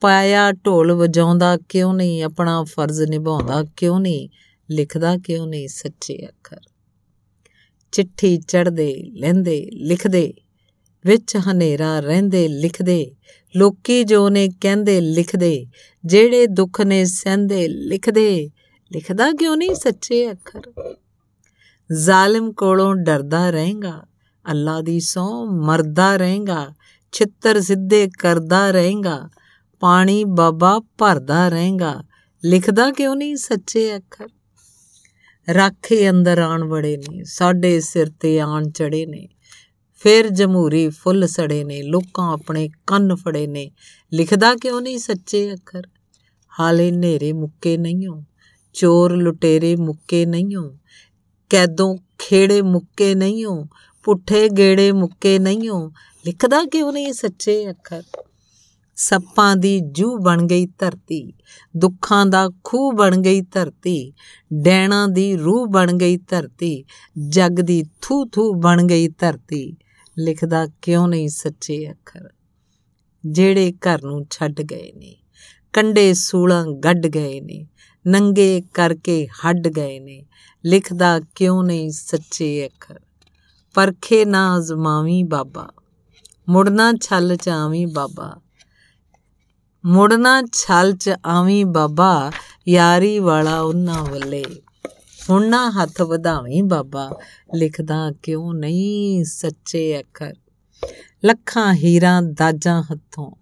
ਪਾਇਆ 0.00 0.52
ਢੋਲ 0.52 0.92
ਵਜਾਉਂਦਾ 0.92 1.56
ਕਿਉਂ 1.56 1.94
ਨਹੀਂ? 1.94 2.22
ਆਪਣਾ 2.22 2.64
ਫਰਜ਼ 2.64 3.02
ਨਿਭਾਉਂਦਾ 3.02 3.64
ਕਿਉਂ 3.76 4.00
ਨਹੀਂ? 4.00 4.28
ਲਿਖਦਾ 4.70 5.16
ਕਿਉਂ 5.16 5.46
ਨਹੀਂ? 5.46 5.68
ਸੱਚੇ 5.68 6.26
ਅੱਖਰ। 6.28 6.60
ਚਿੱਠੀ 7.92 8.36
ਚੜਦੇ 8.36 9.02
ਲੈਂਦੇ, 9.12 9.70
ਲਿਖਦੇ, 9.72 10.34
ਵਿੱਚ 11.06 11.36
ਹਨੇਰਾ 11.36 12.00
ਰਹਿੰਦੇ, 12.00 12.48
ਲਿਖਦੇ। 12.48 13.14
ਲੋਕੀ 13.56 14.04
ਜੋ 14.04 14.28
ਨੇ 14.28 14.48
ਕਹਿੰਦੇ, 14.60 15.00
ਲਿਖਦੇ। 15.00 15.66
ਜਿਹੜੇ 16.04 16.46
ਦੁੱਖ 16.46 16.80
ਨੇ 16.80 17.04
ਸਹਿੰਦੇ, 17.04 17.68
ਲਿਖਦੇ। 17.68 18.50
ਲਿਖਦਾ 18.92 19.32
ਕਿਉਂ 19.32 19.56
ਨਹੀਂ? 19.56 19.74
ਸੱਚੇ 19.74 20.30
ਅੱਖਰ। 20.30 20.94
ਜ਼ਾਲਿਮ 21.92 22.52
ਕੋਲੋਂ 22.52 22.96
ਡਰਦਾ 22.96 23.50
ਰਹੇਗਾ। 23.50 24.02
ਅੱਲਾ 24.50 24.80
ਦੀ 24.80 25.00
ਸੌ 25.00 25.44
ਮਰਦਾ 25.44 26.16
ਰਹੇਗਾ, 26.16 26.74
ਛਿੱਤਰ 27.12 27.60
ਸਿੱਧੇ 27.60 28.10
ਕਰਦਾ 28.18 28.70
ਰਹੇਗਾ, 28.70 29.28
ਪਾਣੀ 29.80 30.24
ਬਾਬਾ 30.24 30.80
ਭਰਦਾ 30.98 31.48
ਰਹੇਗਾ। 31.48 32.04
ਲਿਖਦਾ 32.44 32.90
ਕਿਉਂ 32.90 33.16
ਨਹੀਂ 33.16 33.36
ਸੱਚੇ 33.36 33.96
ਅੱਖਰ? 33.96 34.28
ਰਾਖੇ 35.54 36.10
ਅੰਦਰ 36.10 36.38
ਆਣ 36.38 36.64
ਵੜੇ 36.64 36.96
ਨੇ, 36.96 37.24
ਸਾਡੇ 37.24 37.80
ਸਿਰ 37.80 38.06
ਤੇ 38.20 38.40
ਆਣ 38.40 38.70
ਚੜੇ 38.70 39.06
ਨੇ। 39.06 39.28
ਫਿਰ 39.94 40.28
ਜਮਹੂਰੀ 40.28 40.88
ਫੁੱਲ 40.88 41.26
ਸੜੇ 41.26 41.64
ਨੇ, 41.64 41.82
ਲੋਕਾਂ 41.82 42.32
ਆਪਣੇ 42.32 42.70
ਕੰਨ 42.86 43.14
ਫੜੇ 43.14 43.46
ਨੇ। 43.46 43.70
ਲਿਖਦਾ 44.12 44.54
ਕਿਉਂ 44.54 44.82
ਨਹੀਂ 44.82 44.98
ਸੱਚੇ 44.98 45.52
ਅੱਖਰ? 45.52 45.82
ਹਾਲੇ 46.60 46.90
ਨੇਰੇ 46.90 47.32
ਮੁੱਕੇ 47.32 47.76
ਨਹੀਂਓ, 47.76 48.24
ਚੋਰ 48.72 49.16
ਲੁਟੇਰੇ 49.16 49.76
ਮੁੱਕੇ 49.76 50.26
ਨਹੀਂਓ, 50.26 50.76
ਕੈਦੋਂ 51.50 51.96
ਖੇੜੇ 52.18 52.62
ਮੁੱਕੇ 52.62 53.14
ਨਹੀਂਓ 53.14 53.66
ਪੁੱਠੇ 54.04 54.48
ਗੇੜੇ 54.48 54.92
ਮੁੱਕੇ 54.92 55.38
ਨਹੀਂਓ। 55.38 55.92
ਲਿਖਦਾ 56.26 56.64
ਕਿਉਂ 56.64 56.92
ਨਹੀਂ 56.92 57.12
ਸੱਚੇ 57.12 57.70
ਅੱਖਰ? 57.70 58.02
ਸੱਪਾਂ 58.96 59.56
ਦੀ 59.56 59.80
ਜੂ 59.80 60.18
ਬਣ 60.18 60.46
ਗਈ 60.46 60.66
ਧਰਤੀ, 60.66 61.32
ਦੁੱਖਾਂ 61.76 62.26
ਦਾ 62.26 62.50
ਖੂਹ 62.64 62.92
ਬਣ 62.92 63.16
ਗਈ 63.16 63.40
ਧਰਤੀ, 63.40 64.12
ਡੈਣਾ 64.62 65.06
ਦੀ 65.06 65.36
ਰੂਹ 65.36 65.66
ਬਣ 65.66 65.92
ਗਈ 65.92 66.16
ਧਰਤੀ, 66.16 66.84
ਜਗ 67.28 67.50
ਦੀ 67.50 67.84
ਥੂ 68.02 68.26
ਥੂ 68.26 68.54
ਬਣ 68.54 68.82
ਗਈ 68.82 69.08
ਧਰਤੀ। 69.08 69.76
ਲਿਖਦਾ 70.18 70.66
ਕਿਉਂ 70.82 71.08
ਨਹੀਂ 71.08 71.28
ਸੱਚੇ 71.28 71.90
ਅੱਖਰ? 71.90 72.28
ਜਿਹੜੇ 73.26 73.72
ਘਰ 73.72 74.02
ਨੂੰ 74.02 74.26
ਛੱਡ 74.30 74.62
ਗਏ 74.62 74.92
ਨੇ 74.92 75.16
ਕੰਡੇ 75.72 76.14
ਸੂਲਾਂ 76.14 76.66
ਗੱਡ 76.66 77.06
ਗਏ 77.06 77.40
ਨੇ, 77.40 77.66
ਨੰਗੇ 78.06 78.62
ਕਰਕੇ 78.74 79.26
ਹੱਡ 79.26 79.68
ਗਏ 79.68 80.00
ਨੇ। 80.00 80.26
ਲਿਖਦਾ 80.64 81.20
ਕਿਉਂ 81.34 81.64
ਨਹੀਂ 81.64 81.90
ਸੱਚੇ 81.90 82.66
ਅੱਖਰ? 82.66 83.00
ਪਰਖੇ 83.74 84.24
ਨਾ 84.24 84.58
ਅਜ਼ਮਾਵੀ 84.58 85.22
ਬਾਬਾ। 85.22 85.68
ਮੁੜਨਾ 86.48 86.92
ਛਲ 86.92 87.36
ਚ 87.36 87.48
ਆਵੀਂ 87.48 87.86
ਬਾਬਾ। 87.86 88.40
ਮੁੜਨਾ 89.86 90.42
ਛਲ 90.42 90.92
ਚ 90.92 91.10
ਆਵੀਂ 91.26 91.66
ਬਾਬਾ, 91.66 92.32
ਯਾਰੀ 92.68 93.18
ਵਾਲਾ 93.18 93.60
ਉਹਨਾਂ 93.60 94.04
ਵੱਲੇ। 94.04 94.44
ਹੁਣ 95.30 95.48
ਨਾ 95.48 95.70
ਹੱਥ 95.70 96.02
ਵਧਾਵੀਂ 96.02 96.62
ਬਾਬਾ, 96.62 97.10
ਲਿਖਦਾ 97.54 98.12
ਕਿਉਂ 98.22 98.54
ਨਹੀਂ 98.54 99.24
ਸੱਚੇ 99.24 100.00
ਅੱਖਰ। 100.00 100.34
ਲੱਖਾਂ 101.24 101.74
ਹੀਰਾਂ 101.74 102.22
ਦਾਜਾਂ 102.22 102.82
ਹੱਥੋਂ, 102.82 103.32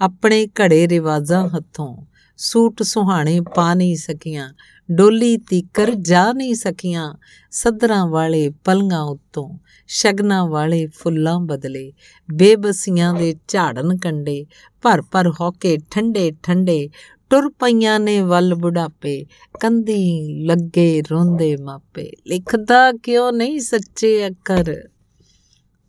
ਆਪਣੇ 0.00 0.46
ਘੜੇ 0.46 0.88
ਰਿਵਾਜ਼ਾਂ 0.88 1.48
ਹੱਥੋਂ, 1.48 1.96
ਸੂਟ 2.36 2.82
ਸੁਹਾਣੇ 2.82 3.40
ਪਾ 3.40 3.74
ਨਹੀਂ 3.74 3.96
ਸਕੀਆਂ 3.96 4.54
ਡੋਲੀ 4.90 5.36
ਤੀਕਰ 5.36 5.94
ਜਾ 5.94 6.32
ਨਹੀਂ 6.32 6.54
ਸਕੀਆਂ। 6.54 7.14
ਸਦਰਾਂ 7.50 8.06
ਵਾਲੇ 8.06 8.50
ਪਲੰਗਾਂ 8.64 9.02
ਉੱਤੋਂ, 9.02 9.58
ਸ਼ਗਨਾ 9.86 10.46
ਵਾਲੇ 10.46 10.86
ਫੁੱਲਾਂ 10.86 11.40
ਬਦਲੇ। 11.40 11.92
ਬੇਬਸੀਆਂ 12.34 13.14
ਦੇ 13.14 13.34
ਝਾੜਨ 13.48 13.96
ਕੰਡੇ 13.96 14.46
ਭਰ 14.82 15.02
ਭਰ 15.02 15.32
ਹੋ 15.40 15.50
ਕੇ 15.50 15.78
ਠੰਡੇ 15.90 16.32
ਠੰਡੇ। 16.42 16.90
ਟੁਰ 17.30 17.50
ਪਈਆਂ 17.50 18.00
ਨੇ 18.00 18.20
ਵੱਲ 18.20 18.54
ਬੁਢਾਪੇ, 18.54 19.26
ਕੰਦੀ 19.60 20.28
ਲੱਗੇ 20.44 21.02
ਰੋਂਦੇ 21.10 21.56
ਮਾਪੇ। 21.56 22.10
ਲਿਖਦਾ 22.26 22.92
ਕਿਉਂ 22.92 23.32
ਨਹੀਂ 23.32 23.60
ਸੱਚੇ 23.60 24.26
ਅੱਖਰ? 24.26 24.88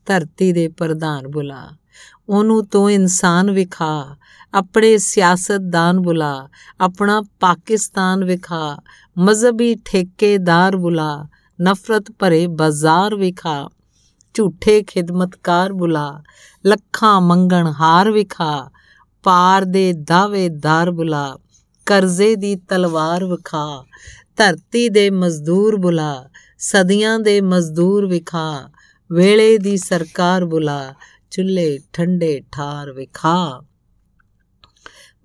ਧਰਤੀ 0.06 0.54
ਦੇ 0.54 0.68
ਪ੍ਰਧਾਨ 0.68 1.28
ਬੁਲਾ 1.28 1.72
ਉਹਨੂੰ 2.30 2.66
ਤੂੰ 2.66 2.92
ਇਨਸਾਨ 2.92 3.52
ਵਿਖਾ, 3.52 4.16
ਆਪਣੇ 4.54 4.98
ਸਿਆਸਤਦਾਨ 4.98 6.00
ਬੁਲਾ, 6.00 6.50
ਆਪਣਾ 6.82 7.22
ਪਾਕਿਸਤਾਨ 7.40 8.24
ਵਿਖਾ, 8.24 8.78
ਮਜ਼ਹਬੀ 9.18 9.76
ਠੇਕੇਦਾਰ 9.86 10.76
ਬੁਲਾ, 10.76 11.28
ਨਫ਼ਰਤ 11.62 12.12
ਭਰੇ 12.20 12.48
ਬਾਜ਼ਾਰ 12.48 13.16
ਵਿਖਾ, 13.16 13.70
ਝੂਠੇ 14.34 14.84
ਖਿਦਮਤਕਾਰ 14.84 15.74
ਬੁਲਾ, 15.74 16.24
ਲੱਖਾਂ 16.66 17.22
ਮੰਗਣ 17.22 17.68
ਹਾਰ 17.68 18.12
ਵਿਖਾ, 18.12 18.72
ਪਾਰ 19.24 19.66
ਦੇ 19.66 19.94
ਦਾਵੇਦਾਰ 19.94 20.92
ਬੁਲਾ, 20.92 21.38
ਕਰਜ਼ੇ 21.86 22.36
ਦੀ 22.36 22.56
ਤਲਵਾਰ 22.56 23.26
ਵਿਖਾ, 23.26 23.86
ਧਰਤੀ 24.38 24.90
ਦੇ 24.90 25.10
ਮਜ਼ਦੂਰ 25.10 25.78
ਬੁਲਾ, 25.78 26.30
ਸਦੀਆਂ 26.58 27.20
ਦੇ 27.20 27.42
ਮਜ਼ਦੂਰ 27.42 28.06
ਵਿਖਾ, 28.06 28.70
ਵੇਲੇ 29.12 29.58
ਦੀ 29.58 29.78
ਸਰਕਾਰ 29.78 30.46
ਬੁਲਾ 30.46 30.94
ਚੁੱਲੇ 31.34 31.80
ਠੰਡੇ 31.94 32.42
ਠਾਰ 32.52 32.92
ਵਿਖਾ। 32.92 33.62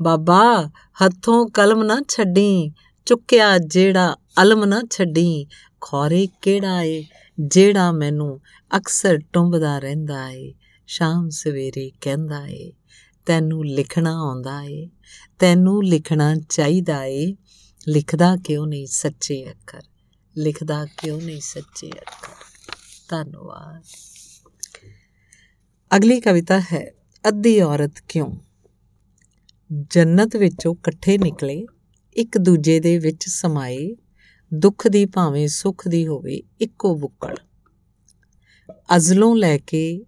ਬਾਬਾ, 0.03 0.71
ਹੱਥੋਂ 1.05 1.49
ਕਲਮ 1.49 1.83
ਨਾ 1.83 2.01
ਛੱਡੀ, 2.09 2.73
ਚੁੱਕਿਆ 3.07 3.59
ਜਿਹੜਾ 3.59 4.17
ਅਲਮ 4.43 4.65
ਨਾ 4.65 4.83
ਛੱਡੀ। 4.91 5.47
ਖੋਰੇ 5.81 6.29
ਕਿਹੜਾ 6.43 6.83
ਏ, 6.83 7.05
ਜਿਹੜਾ 7.41 7.93
ਮੈਨੂੰ 7.93 8.41
ਅਕਸਰ 8.77 9.19
ਟੁੰਬਦਾ 9.33 9.79
ਰਹਿੰਦਾ 9.79 10.31
ਏ, 10.31 10.55
ਸ਼ਾਮ 10.87 11.29
ਸਵੇਰੇ 11.29 11.91
ਕਹਿੰਦਾ 12.01 12.47
ਏ, 12.47 12.73
ਤੈਨੂੰ 13.27 13.67
ਲਿਖਣਾ 13.67 14.17
ਆਉਂਦਾ 14.17 14.63
ਏ, 14.63 14.89
ਤੈਨੂੰ 15.39 15.85
ਲਿਖਣਾ 15.85 16.37
ਚਾਹੀਦਾ 16.37 17.05
ਏ। 17.05 17.37
ਲਿਖਦਾ 17.89 18.37
ਕਿਉਂ 18.37 18.67
ਨਹੀਂ 18.67 18.87
ਸੱਚੇ 18.87 19.51
ਅੱਖਰ? 19.51 19.83
ਲਿਖਦਾ 20.39 20.85
ਕਿਉਂ 20.85 21.23
ਨਹੀਂ 21.23 21.41
ਸੱਚੇ 21.41 21.91
ਅੱਖਰ? 21.91 22.35
ਧੰਨਵਾਦ। 23.09 23.85
ਅਗਲੀ 25.97 26.21
ਕਵਿਤਾ 26.21 26.61
ਹੈ, 26.61 26.95
ਅੱਧੀ 27.29 27.61
ਔਰਤ 27.61 27.93
ਕਿਉਂ? 28.09 28.37
ਜੰਨਤ 29.91 30.37
ਵਿੱਚੋਂ 30.37 30.75
ਇਕੱਠੇ 30.75 31.19
ਨਿਕਲੇ, 31.19 31.67
ਇੱਕ 32.17 32.39
ਦੂਜੇ 32.39 32.81
ਦੇ 32.81 32.99
ਵਿੱਚ 32.99 33.25
ਸਮਾਏ, 33.29 33.97
ਦੁੱਖ 34.55 34.89
ਦੀ 34.89 35.07
ਭਾਵੇਂ 35.07 35.49
ਸੁੱਖ 35.49 35.89
ਦੀ 35.89 36.07
ਹੋਵੇ 36.07 36.43
ਇੱਕੋ 36.61 36.95
ਬੁੱਕਲ। 36.95 37.35
ਅਜ਼ਲੋਂ 38.97 39.37
ਲੈ 39.37 39.59
ਕੇ 39.59 40.05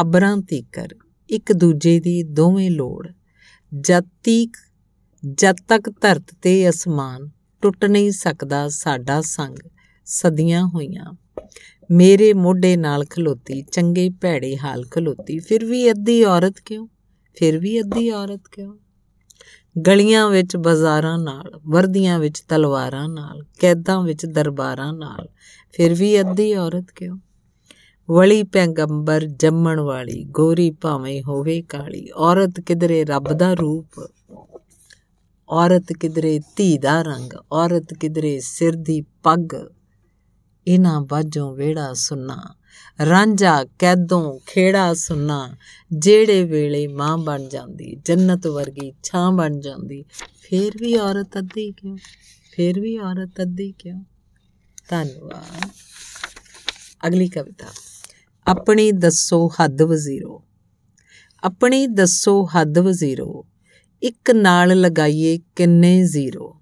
ਅਬਰਾਂ 0.00 0.38
ਤੀਕਰ, 0.38 0.88
ਇੱਕ 1.30 1.52
ਦੂਜੇ 1.52 2.00
ਦੀ 2.00 2.22
ਦੋਵੇਂ 2.22 2.70
ਲੋੜ। 2.70 3.08
ਜਦ 3.80 4.04
ਤੀਕ, 4.22 4.56
ਜਦ 5.34 5.56
ਤੱਕ 5.68 5.90
ਧਰਤ 6.00 6.34
ਤੇ 6.42 6.68
ਅਸਮਾਨ, 6.68 7.30
ਟੁੱਟ 7.62 7.84
ਨਹੀਂ 7.84 8.10
ਸਕਦਾ 8.10 8.68
ਸਾਡਾ 8.68 9.20
ਸੰਗ, 9.20 9.56
ਸਦੀਆਂ 10.04 10.66
ਹੋਈਆਂ। 10.66 11.16
ਮੇਰੇ 11.90 12.32
ਮੋਢੇ 12.32 12.76
ਨਾਲ 12.76 13.04
ਖਲੋਤੀ, 13.04 13.62
ਚੰਗੇ 13.62 14.10
ਭੈੜੇ 14.10 14.56
ਹਾਲ 14.56 14.84
ਖਲੋਤੀ। 14.90 15.38
ਫਿਰ 15.38 15.64
ਵੀ 15.64 15.90
ਅੱਧੀ 15.90 16.24
ਔਰਤ 16.24 16.54
ਕਿਉਂ? 16.64 16.88
ਫਿਰ 17.36 17.58
ਵੀ 17.58 17.80
ਅੱਧੀ 17.80 18.10
ਔਰਤ 18.10 18.40
ਕਿਉਂ? 18.52 18.74
ਗਲੀਆਂ 19.86 20.30
ਵਿੱਚ 20.30 20.56
ਬਾਜ਼ਾਰਾਂ 20.56 21.18
ਨਾਲ, 21.18 21.60
ਵਰਦੀਆਂ 21.68 22.18
ਵਿੱਚ 22.18 22.40
ਤਲਵਾਰਾਂ 22.40 23.08
ਨਾਲ, 23.08 23.44
ਕੈਦਾਂ 23.60 24.02
ਵਿੱਚ 24.02 24.26
ਦਰਬਾਰਾਂ 24.26 24.92
ਨਾਲ, 24.92 25.28
ਫਿਰ 25.72 25.94
ਵੀ 25.94 26.20
ਅੱਧੀ 26.20 26.54
ਔਰਤ 26.54 26.86
ਕਿਉਂ? 26.96 27.18
ਵਲੀ 28.10 28.42
ਪੈਗੰਬਰ 28.42 29.24
ਜੰਮਣ 29.24 29.80
ਵਾਲੀ, 29.80 30.24
ਗੋਰੀ 30.24 30.70
ਭਾਵੇਂ 30.70 31.22
ਹੋਵੇ 31.22 31.62
ਕਾਲੀ। 31.62 32.10
ਔਰਤ 32.10 32.60
ਕਿਧਰੇ 32.60 33.04
ਰੱਬ 33.04 33.32
ਦਾ 33.32 33.54
ਰੂਪ, 33.54 34.10
ਔਰਤ 35.48 35.92
ਕਿਧਰੇ 35.92 36.40
ਧੀ 36.56 36.78
ਦਾ 36.78 37.02
ਰੰਗ, 37.02 37.32
ਔਰਤ 37.52 37.94
ਕਿਧਰੇ 37.94 38.40
ਸਿਰ 38.40 38.72
ਦੀ 38.76 39.00
ਪੱਗ। 39.00 39.54
ਇਨਾ 40.68 41.00
ਬਾਝੋਂ 41.00 41.56
ਵੇੜਾ 41.56 41.94
ਸੁਨਾ। 41.94 42.54
ਰਾਂਝਾ 43.08 43.64
ਕੈਦੋਂ 43.78 44.38
ਖੇੜਾ 44.46 44.94
ਸੁਨਾ। 44.94 45.56
ਜਿਹੜੇ 45.92 46.44
ਵੇਲੇ 46.44 46.86
ਮਾਂ 46.86 47.18
ਬਣ 47.18 47.48
ਜਾਂਦੀ, 47.48 47.96
ਜੰਨਤ 48.04 48.46
ਵਰਗੀ 48.46 48.92
ਛਾਂ 49.02 49.32
ਬਣ 49.32 49.60
ਜਾਂਦੀ। 49.60 50.04
ਫੇਰ 50.42 50.72
ਵੀ 50.80 50.98
ਔਰਤ 50.98 51.38
ਅੱਧੀ 51.38 51.72
ਕਿਉਂ? 51.72 51.96
ਫੇਰ 52.52 52.80
ਵੀ 52.80 52.98
ਔਰਤ 52.98 53.40
ਅੱਧੀ 53.42 53.74
ਕਿਉਂ? 53.78 54.04
ਧੰਨਵਾਦ। 54.88 55.68
ਅਗਲੀ 57.06 57.28
ਕਵਿਤਾ। 57.28 57.66
ਆਪਣੀ 58.46 58.92
ਦੱਸੋ 58.92 59.48
ਹੱਦ 59.48 59.82
ਵਜ਼ੀਰੋ। 59.82 60.44
ਆਪਣੀ 61.44 61.86
ਦੱਸੋ 61.86 62.46
ਹੱਦ 62.46 62.78
ਵਜ਼ੀਰੋ। 62.78 63.46
ਇੱਕ 64.02 64.30
ਨਾਲ 64.30 64.68
ਲਗਾਈਏ 64.80 65.38
ਕਿੰਨੇ 65.56 66.04
ਜ਼ੀਰੋ। 66.04 66.60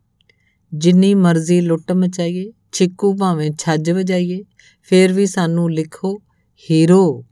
ਜਿੰਨੀ 0.74 1.14
ਮਰਜ਼ੀ 1.14 1.60
ਲੁੱਟ 1.60 1.92
ਮਚਾਈਏ 1.92 2.52
ਛਿੱਕੂ 2.72 3.16
ਭਾਵੇਂ 3.16 3.50
ਛੱਜ 3.58 3.90
ਵਜਾਈਏ, 3.90 4.44
ਫੇਰ 4.82 5.12
ਵੀ 5.12 5.26
ਸਾਨੂੰ 5.26 5.72
ਲਿਖੋ, 5.72 6.22
ਹੀਰੋ। 6.70 7.24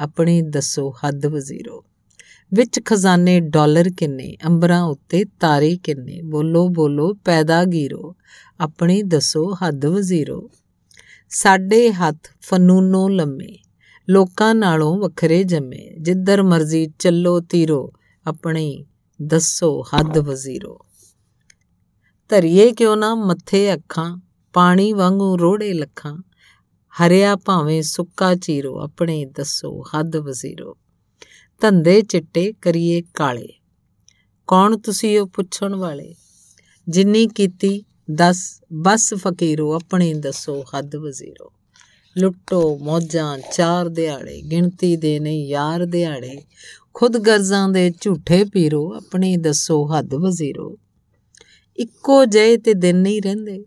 ਆਪਣੀ 0.00 0.42
ਦੱਸੋ 0.42 0.90
ਹੱਦ 0.90 1.26
ਵਜ਼ੀਰੋ। 1.26 1.84
ਵਿੱਚ 2.54 2.80
ਖਜ਼ਾਨੇ 2.84 3.40
ਡਾਲਰ 3.40 3.90
ਕਿੰਨੇ, 3.96 4.36
ਅੰਬਰਾਂ 4.46 4.82
ਉੱਤੇ 4.82 5.24
ਤਾਰੇ 5.24 5.76
ਕਿੰਨੇ, 5.76 6.22
ਬੋਲੋ 6.22 6.68
ਬੋਲੋ, 6.68 7.14
ਪੈਦਾ 7.14 7.64
ਗੀਰੋ। 7.64 8.16
ਆਪਣੀ 8.60 9.02
ਦੱਸੋ 9.02 9.54
ਹੱਦ 9.54 9.86
ਵਜ਼ੀਰੋ। 9.86 10.50
ਸਾਡੇ 11.28 11.92
ਹੱਥ 11.92 12.28
ਫਨੂਨੋਂ 12.40 13.10
ਲੰਮੇ, 13.10 13.58
ਲੋਕਾਂ 14.08 14.54
ਨਾਲੋਂ 14.54 14.98
ਵੱਖਰੇ 14.98 15.44
ਜੰਮੇ। 15.44 15.96
ਜਿੱਧਰ 16.00 16.42
ਮਰਜ਼ੀ 16.42 16.86
ਚੱਲੋ 16.98 17.40
ਤੀਰੋ, 17.40 17.92
ਆਪਣੀ 18.26 18.86
ਦੱਸੋ 19.22 19.82
ਹੱਦ 19.82 20.18
ਵਜ਼ੀਰੋ। 20.18 20.85
ਧਰੀਏ 22.28 22.72
ਕਿਉਂ 22.72 22.96
ਨਾ 22.96 23.14
ਮੱਥੇ 23.14 23.74
ਅੱਖਾਂ, 23.74 24.18
ਪਾਣੀ 24.52 24.92
ਵਾਂਗੂ 24.92 25.38
ਰੋੜੇ 25.38 25.72
ਲੱਖਾਂ। 25.72 26.22
ਹਰਿਆ 27.00 27.36
ਭਾਵੇਂ 27.36 27.82
ਸੁੱਕਾ 27.82 28.34
ਚੀਰੋ, 28.34 28.80
ਆਪਣੇ 28.80 29.24
ਦੱਸੋ 29.24 29.82
ਹੱਦ 29.82 30.16
ਵਜ਼ੀਰੋ। 30.16 30.76
ਧੰਦੇ 31.60 32.02
ਚਿੱਟੇ 32.02 32.52
ਕਰੀਏ 32.52 33.02
ਕਾਲੇ। 33.14 33.48
ਕੌਣ 34.46 34.78
ਤੁਸੀਂ 34.78 35.20
ਉਹ 35.20 35.26
ਪੁੱਛਣ 35.26 35.74
ਵਾਲੇ? 35.74 36.14
ਜਿੰਨੀ 36.88 37.26
ਕੀਤੀ, 37.26 37.84
ਦਸ, 38.14 38.60
ਬਸ 38.72 39.14
ਫਕੀਰੋ, 39.14 39.74
ਆਪਣੇ 39.74 40.14
ਦੱਸੋ 40.14 40.62
ਹੱਦ 40.62 40.96
ਵਜ਼ੀਰੋ। 40.96 41.52
ਲੁੱਟੋ 42.16 42.78
ਮੌਜਾਂ, 42.78 43.38
ਚਾਰ 43.52 43.88
ਦਿਹਾੜੇ, 43.88 44.42
ਗਿਣਤੀ 44.42 44.96
ਦੇ 44.96 45.18
ਨਹੀਂ 45.18 45.48
ਯਾਰ 45.48 45.86
ਦਿਹਾੜੇ। 45.86 46.42
ਖੁਦ 46.94 47.18
ਗਰਜ਼ਾਂ 47.18 47.68
ਦੇ 47.68 47.92
ਝੂਠੇ 48.00 48.44
ਪੀਰੋ, 48.44 48.94
ਆਪਣੀ 48.96 49.36
ਦੱਸੋ 49.36 49.98
ਹੱਦ 49.98 50.14
ਵਜ਼ੀਰੋ। 50.14 50.76
ਇੱਕੋ 51.76 52.24
ਜਿਹੇ 52.24 52.56
ਤੇ 52.56 52.74
ਦਿਨ 52.74 52.96
ਨਹੀਂ 52.96 53.22
ਰਹਿੰਦੇ। 53.22 53.64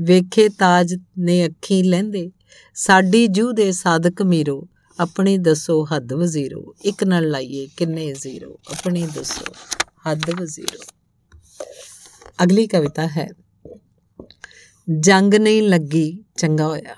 ਵੇਖੇ 0.00 0.48
ਤਾਜ 0.48 0.94
ਨੇ 1.18 1.46
ਅੱਖੀ 1.46 1.82
ਲੈਂਦੇ। 1.82 2.30
ਸਾਡੀ 2.74 3.26
ਜੂ 3.26 3.52
ਦੇ 3.52 3.72
ਸਾਧਕ 3.72 4.22
ਮੀਰੋ, 4.22 4.68
ਆਪਣੀ 5.00 5.38
ਦੱਸੋ 5.38 5.84
ਹੱਦ 5.84 6.12
ਵਜ਼ੀਰੋ। 6.12 6.74
ਇੱਕ 6.84 7.04
ਨਾਲ 7.04 7.28
ਲਾਈਏ 7.28 7.68
ਕਿੰਨੇ 7.76 8.12
ਜ਼ੀਰੋ। 8.12 8.60
ਆਪਣੀ 8.70 9.06
ਦੱਸੋ 9.14 9.52
ਹੱਦ 10.10 10.40
ਵਜ਼ੀਰੋ। 10.40 10.80
ਅਗਲੀ 12.42 12.66
ਕਵਿਤਾ 12.66 13.06
ਹੈ, 13.06 13.28
ਜੰਗ 15.00 15.34
ਨਹੀਂ 15.34 15.62
ਲੱਗੀ, 15.62 16.24
ਚੰਗਾ 16.36 16.66
ਹੋਇਆ। 16.66 16.96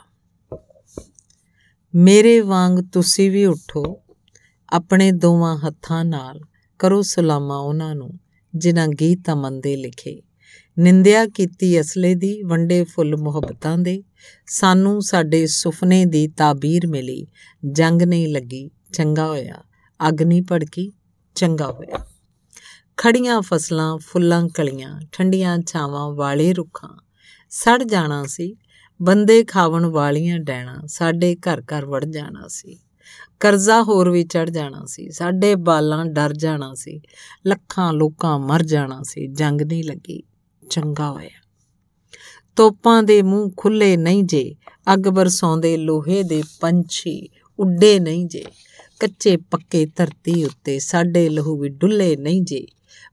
ਮੇਰੇ 1.94 2.40
ਵਾਂਗ 2.40 2.78
ਤੁਸੀਂ 2.92 3.30
ਵੀ 3.30 3.46
ਉਠੋ, 3.46 4.00
ਆਪਣੇ 4.70 5.12
ਦੋਵਾਂ 5.12 5.58
ਹੱਥਾਂ 5.58 6.04
ਨਾਲ 6.04 6.40
ਕਰੋ 6.78 7.02
ਸਲਾਮਾ 7.02 7.58
ਉਹਨਾਂ 7.58 7.94
ਨੂੰ, 7.94 8.12
ਜਿਨ੍ਹਾਂ 8.56 8.88
ਗੀਤ 8.88 9.30
ਅਮਨ 9.32 9.60
ਦੇ 9.60 9.76
ਲਿਖੇ। 9.76 10.22
ਨਿੰਦਿਆ 10.80 11.26
ਕੀਤੀ 11.26 11.80
ਅਸਲੇ 11.80 12.14
ਦੀ, 12.14 12.42
ਵੰਡੇ 12.42 12.84
ਫੁੱਲ 12.84 13.16
ਮੁਹੱਬਤਾਂ 13.16 13.78
ਦੇ। 13.78 14.02
ਸਾਨੂੰ 14.46 15.02
ਸਾਡੇ 15.02 15.46
ਸੁਪਨੇ 15.46 16.04
ਦੀ 16.04 16.28
ਤਾਬੀਰ 16.28 16.86
ਮਿਲੀ। 16.86 17.26
ਜੰਗ 17.72 18.02
ਨਹੀਂ 18.02 18.28
ਲੱਗੀ, 18.28 18.70
ਚੰਗਾ 18.92 19.26
ਹੋਇਆ। 19.26 19.54
ਅੱਗ 20.08 20.22
ਨਹੀਂ 20.22 20.42
ਭੜਕੀ, 20.42 20.92
ਚੰਗਾ 21.34 21.66
ਹੋਇਆ। 21.66 22.06
ਖੜੀਆਂ 22.96 23.42
ਫਸਲਾਂ, 23.42 23.98
ਫੁੱਲਾਂ 23.98 24.48
ਕਲੀਆਂ, 24.48 25.00
ਠੰਡੀਆਂ 25.12 25.58
ਛਾਵਾਂ 25.66 26.10
ਵਾਲੇ 26.10 26.52
ਰੁੱਖਾਂ। 26.52 26.96
ਸੜ 27.50 27.82
ਜਾਣਾ 27.82 28.24
ਸੀ। 28.26 28.56
ਬੰਦੇ 29.02 29.44
ਖਾਵਣ 29.44 29.86
ਵਾਲੀਆਂ 29.86 30.38
ਡੈਣਾ। 30.38 30.78
ਸਾਡੇ 30.86 31.36
ਘਰ 31.36 31.62
ਘਰ 31.62 31.86
ਵੜ 31.86 32.04
ਜਾਣਾ 32.04 32.48
ਸੀ। 32.48 32.78
ਕਰਜ਼ਾ 33.40 33.82
ਹੋਰ 33.82 34.10
ਵੀ 34.10 34.24
ਚੜ 34.24 34.50
ਜਾਣਾ 34.50 34.84
ਸੀ। 34.86 35.10
ਸਾਡੇ 35.10 35.54
ਬਾਲਾਂ 35.54 36.06
ਡਰ 36.06 36.32
ਜਾਣਾ 36.32 36.74
ਸੀ। 36.74 37.00
ਲੱਖਾਂ 37.46 37.92
ਲੋਕਾਂ 37.92 38.38
ਮਰ 38.38 38.62
ਜਾਣਾ 38.62 39.00
ਸੀ। 39.02 39.26
ਜੰਗ 39.26 39.62
ਨਹੀਂ 39.62 39.84
ਲੱਗੀ। 39.84 40.22
ਚੰਗਾ 40.70 41.10
ਹੋਇਆ। 41.10 41.28
ਤੋਪਾਂ 42.56 43.02
ਦੇ 43.02 43.22
ਮੂੰਹ 43.22 43.50
ਖੁੱਲੇ 43.56 43.96
ਨਹੀਂ 43.96 44.24
ਜੇ, 44.24 44.54
ਅੱਗ 44.94 45.08
ਬਰਸਾਉਂਦੇ 45.08 45.76
ਲੋਹੇ 45.76 46.22
ਦੇ 46.22 46.42
ਪੰਛੀ 46.60 47.28
ਉੱਡੇ 47.58 47.98
ਨਹੀਂ 47.98 48.26
ਜੇ, 48.26 48.44
ਕੱਚੇ 49.00 49.36
ਪੱਕੇ 49.36 49.86
ਧਰਤੀ 49.86 50.44
ਉੱਤੇ 50.44 50.78
ਸਾਡੇ 50.78 51.28
ਲਹੂ 51.28 51.58
ਵੀ 51.58 51.68
ਡੁੱਲੇ 51.68 52.16
ਨਹੀਂ 52.16 52.42
ਜੇ, 52.42 52.66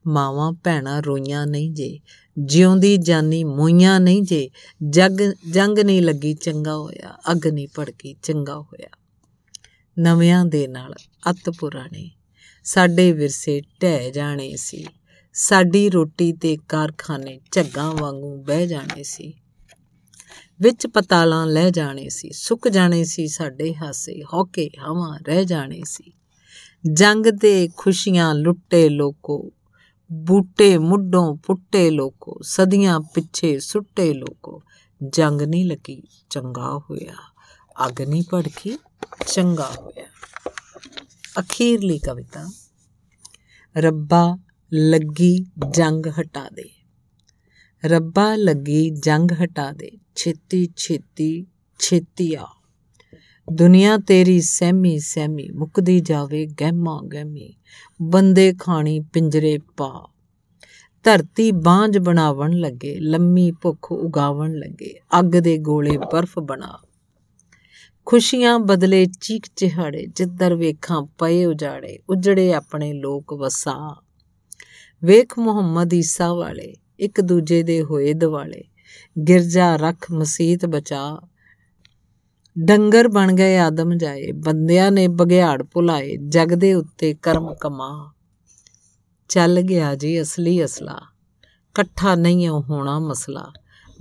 ਮਾਵਾਂ 0.08 0.52
ਭੈਣਾਂ 0.52 1.02
ਰੋਈਆਂ 1.02 1.48
ਨਹੀਂ 1.48 1.72
ਜੇ, 1.72 2.00
ਜਿਉਂਦੀ 2.38 2.98
ਜਾਨੀ 2.98 3.44
ਮੋਈਆਂ 3.44 4.00
ਨਹੀਂ 4.00 4.24
ਜੇ, 4.24 4.50
ਜਗ, 4.90 5.34
ਜੰਗ 5.52 5.80
ਨਹੀਂ 5.80 6.02
ਲੱਗੀ 6.02 6.34
ਚੰਗਾ 6.34 6.78
ਹੋਇਆ, 6.78 7.18
ਅੱਗ 7.32 7.48
ਨਹੀਂ 7.48 7.68
ਭੜਕੀ 7.78 8.16
ਚੰਗਾ 8.24 8.60
ਹੋਇਆ। 8.60 8.90
ਨਵਿਆਂ 10.00 10.46
ਦੇ 10.46 10.68
ਨਾਲ 10.68 10.94
ਅਤ 11.32 11.50
ਪੁਰਾਣੇ 11.50 12.12
ਸਾਡੇ 12.64 13.12
ਵਿਰਸੇ 13.12 13.62
ਢਹਿ 13.82 14.12
ਜਾਣੇ 14.12 14.56
ਸੀ। 14.56 14.86
ਸਾਡੀ 15.34 15.90
ਰੋਟੀ 15.90 16.34
ਤੇ 16.34 16.58
ਕਾਰਖਾਨੇ 16.70 17.40
ਝੱਗਾਂ 17.52 17.92
ਵਾਂਗੂ 17.92 18.44
ਬਹਿ 18.44 18.68
ਜਾਣੇ 18.68 19.04
ਸੀ। 19.04 19.34
ਵਿੱਚ 20.62 20.88
ਪਤਾਲਾਂ 20.88 21.48
ਲੈ 21.48 21.70
ਜਾਣੇ 21.70 22.10
ਸੀ, 22.10 22.32
ਸੁੱਕ 22.32 22.68
ਜਾਣੇ 22.68 23.04
ਸੀ 23.04 23.28
ਸਾਡੇ 23.28 23.76
ਹਾਸੇ, 23.76 24.24
ਹੌਕੇ 24.34 24.70
ਹਵਾ 24.80 25.20
ਰਹਿ 25.28 25.46
ਜਾਣੇ 25.46 25.82
ਸੀ। 25.86 26.14
ਜੰਗ 26.94 27.26
ਤੇ 27.42 27.70
ਖੁਸ਼ੀਆਂ 27.78 28.36
ਲੁੱਟੇ 28.36 28.90
ਲੋਕੋ, 28.90 29.52
ਬੂਟੇ 30.12 30.78
ਮੁੱਢੋਂ 30.78 31.36
ਪੁੱਟੇ 31.36 31.90
ਲੋਕੋ, 31.90 32.40
ਸਦੀਆਂ 32.42 33.00
ਪਿੱਛੇ 33.00 33.60
ਸੁੱਟੇ 33.60 34.14
ਲੋਕੋ। 34.14 34.64
ਜੰਗ 35.10 35.42
ਨਹੀਂ 35.42 35.66
ਲੱਗੀ, 35.66 36.04
ਚੰਗਾ 36.30 36.78
ਹੋਇਆ। 36.78 37.16
ਅੱਗ 37.88 38.02
ਨਹੀਂ 38.02 38.24
ਭੜਕੀ, 38.34 38.78
ਚੰਗਾ 39.28 39.72
ਹੋਇਆ। 39.80 40.06
ਅਖੀਰਲੀ 41.40 42.00
ਕਵਿਤਾ। 42.00 42.52
ਰੱਬਾ 43.78 44.38
ਲੱਗੀ 44.74 45.46
ਜੰਗ 45.74 46.06
ਹਟਾ 46.22 46.50
ਦੇ। 46.50 46.70
ਰੱਬਾ 47.86 48.36
ਲੱਗੀ 48.36 48.90
ਜੰਗ 48.90 49.32
ਹਟਾ 49.44 49.72
ਦੇ। 49.72 49.92
ਛੇਤੀ 50.16 50.70
ਛੇਤੀ 50.76 51.46
ਛੇਤੀ 51.80 52.36
ਆ। 52.36 52.48
ਦੁਨੀਆ 53.54 53.98
ਤੇਰੀ 53.98 54.42
ਸਹਿਮੀ 54.42 55.00
ਸਹਿਮੀ, 55.00 55.50
ਮੁਕਦੀ 55.52 56.00
ਜਾਵੇ 56.00 56.46
ਗਹਿਮਾ, 56.46 57.02
ਗਹਿਮੀ। 57.14 57.54
ਬੰਦੇ 58.02 58.54
ਖਾਣੀ 58.60 59.00
ਪਿੰਜਰੇ 59.00 59.60
ਪਾ। 59.78 60.10
ਧਰਤੀ 61.04 61.52
ਬਾਂਝ 61.52 61.98
ਬਣਾਵਣ 61.98 62.52
ਲੱਗੇ, 62.52 62.96
ਲੰਮੀ 63.00 63.52
ਭੁੱਖ 63.52 63.92
ਉਗਾਵਣ 63.92 64.54
ਲੱਗੇ, 64.54 64.94
ਅੱਗ 65.20 65.26
ਦੇ 65.26 65.58
ਗੋਲੇ 65.58 65.98
ਬਰਫ਼ 65.98 66.40
ਬਣਾ। 66.40 66.78
ਖੁਸ਼ੀਆਂ 68.06 68.60
ਬਦਲੇ 68.60 69.06
ਚੀਕ 69.22 69.46
ਚਿਹਾੜੇ 69.56 70.06
ਜਿੱਧਰ 70.06 70.56
ਵੇਖਾਂ 70.56 71.02
ਪਏ 71.02 71.46
ਉਜਾੜੇ, 71.46 72.00
ਉਜੜੇ 72.10 72.54
ਆਪਣੇ 72.54 72.94
ਲੋਕ 72.94 73.34
ਵਸਾ। 73.34 74.02
ਵੇਖ 75.04 75.40
ਮੁਹੰਮਦ 75.40 75.94
ਈਸਾ 75.94 76.34
ਵਾਲੇ, 76.34 76.74
ਇੱਕ 77.00 77.22
ਦੂਜੇ 77.22 77.64
ਦੇ 77.64 77.84
ਹੋਏ 77.84 78.14
ਦਿਵਾਲੇ। 78.14 78.64
ਗਿਰਜਾ 79.28 79.76
ਰੱਖ 79.76 80.12
ਮਸੀਤ 80.12 80.66
ਬਚਾ। 80.66 81.22
ਡੰਗਰ 82.60 83.08
ਬਣ 83.08 83.34
ਗਏ 83.34 83.58
ਆਦਮ 83.58 83.98
ਜਾਏ, 83.98 84.32
ਬੰਦਿਆਂ 84.32 84.92
ਨੇ 84.92 85.08
ਬਗਿਆੜ 85.08 85.64
ਭੁਲਾਏ, 85.64 86.18
ਜਗ 86.18 86.48
ਦੇ 86.48 86.74
ਉੱਤੇ 86.74 87.14
ਕਰਮ 87.14 87.56
ਕਮਾ। 87.56 88.12
ਚੱਲ 89.30 89.62
ਗਿਆ 89.62 89.96
ਜੀ 89.96 90.22
ਅਸਲੀ 90.22 90.66
ਅਸਲਾ, 90.66 91.02
ਇਕੱਠਾ 91.44 92.16
ਨਹੀਂ 92.16 92.50
ਹੋਣਾ 92.50 93.00
ਮਸਲਾ। 93.00 93.52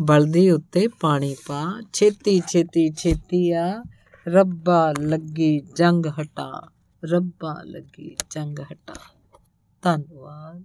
ਬਲਦੀ 0.01 0.51
ਉੱਤੇ 0.51 0.89
ਪਾਣੀ 0.89 1.37
ਪਾ, 1.47 1.83
ਛੇਤੀ 1.93 2.43
ਛੇਤੀ 2.49 2.93
ਛੇਤੀ 2.93 3.53
ਆ, 3.53 3.83
ਰੱਬਾ 4.29 4.95
ਲੱਗੀ 5.01 5.61
ਜੰਗ 5.61 6.07
ਹਟਾ, 6.07 6.69
ਰੱਬਾ 7.05 7.63
ਲੱਗੀ 7.65 8.17
ਜੰਗ 8.31 8.59
ਹਟਾ। 8.59 8.95
ਧੰਨਵਾਦ। 9.83 10.65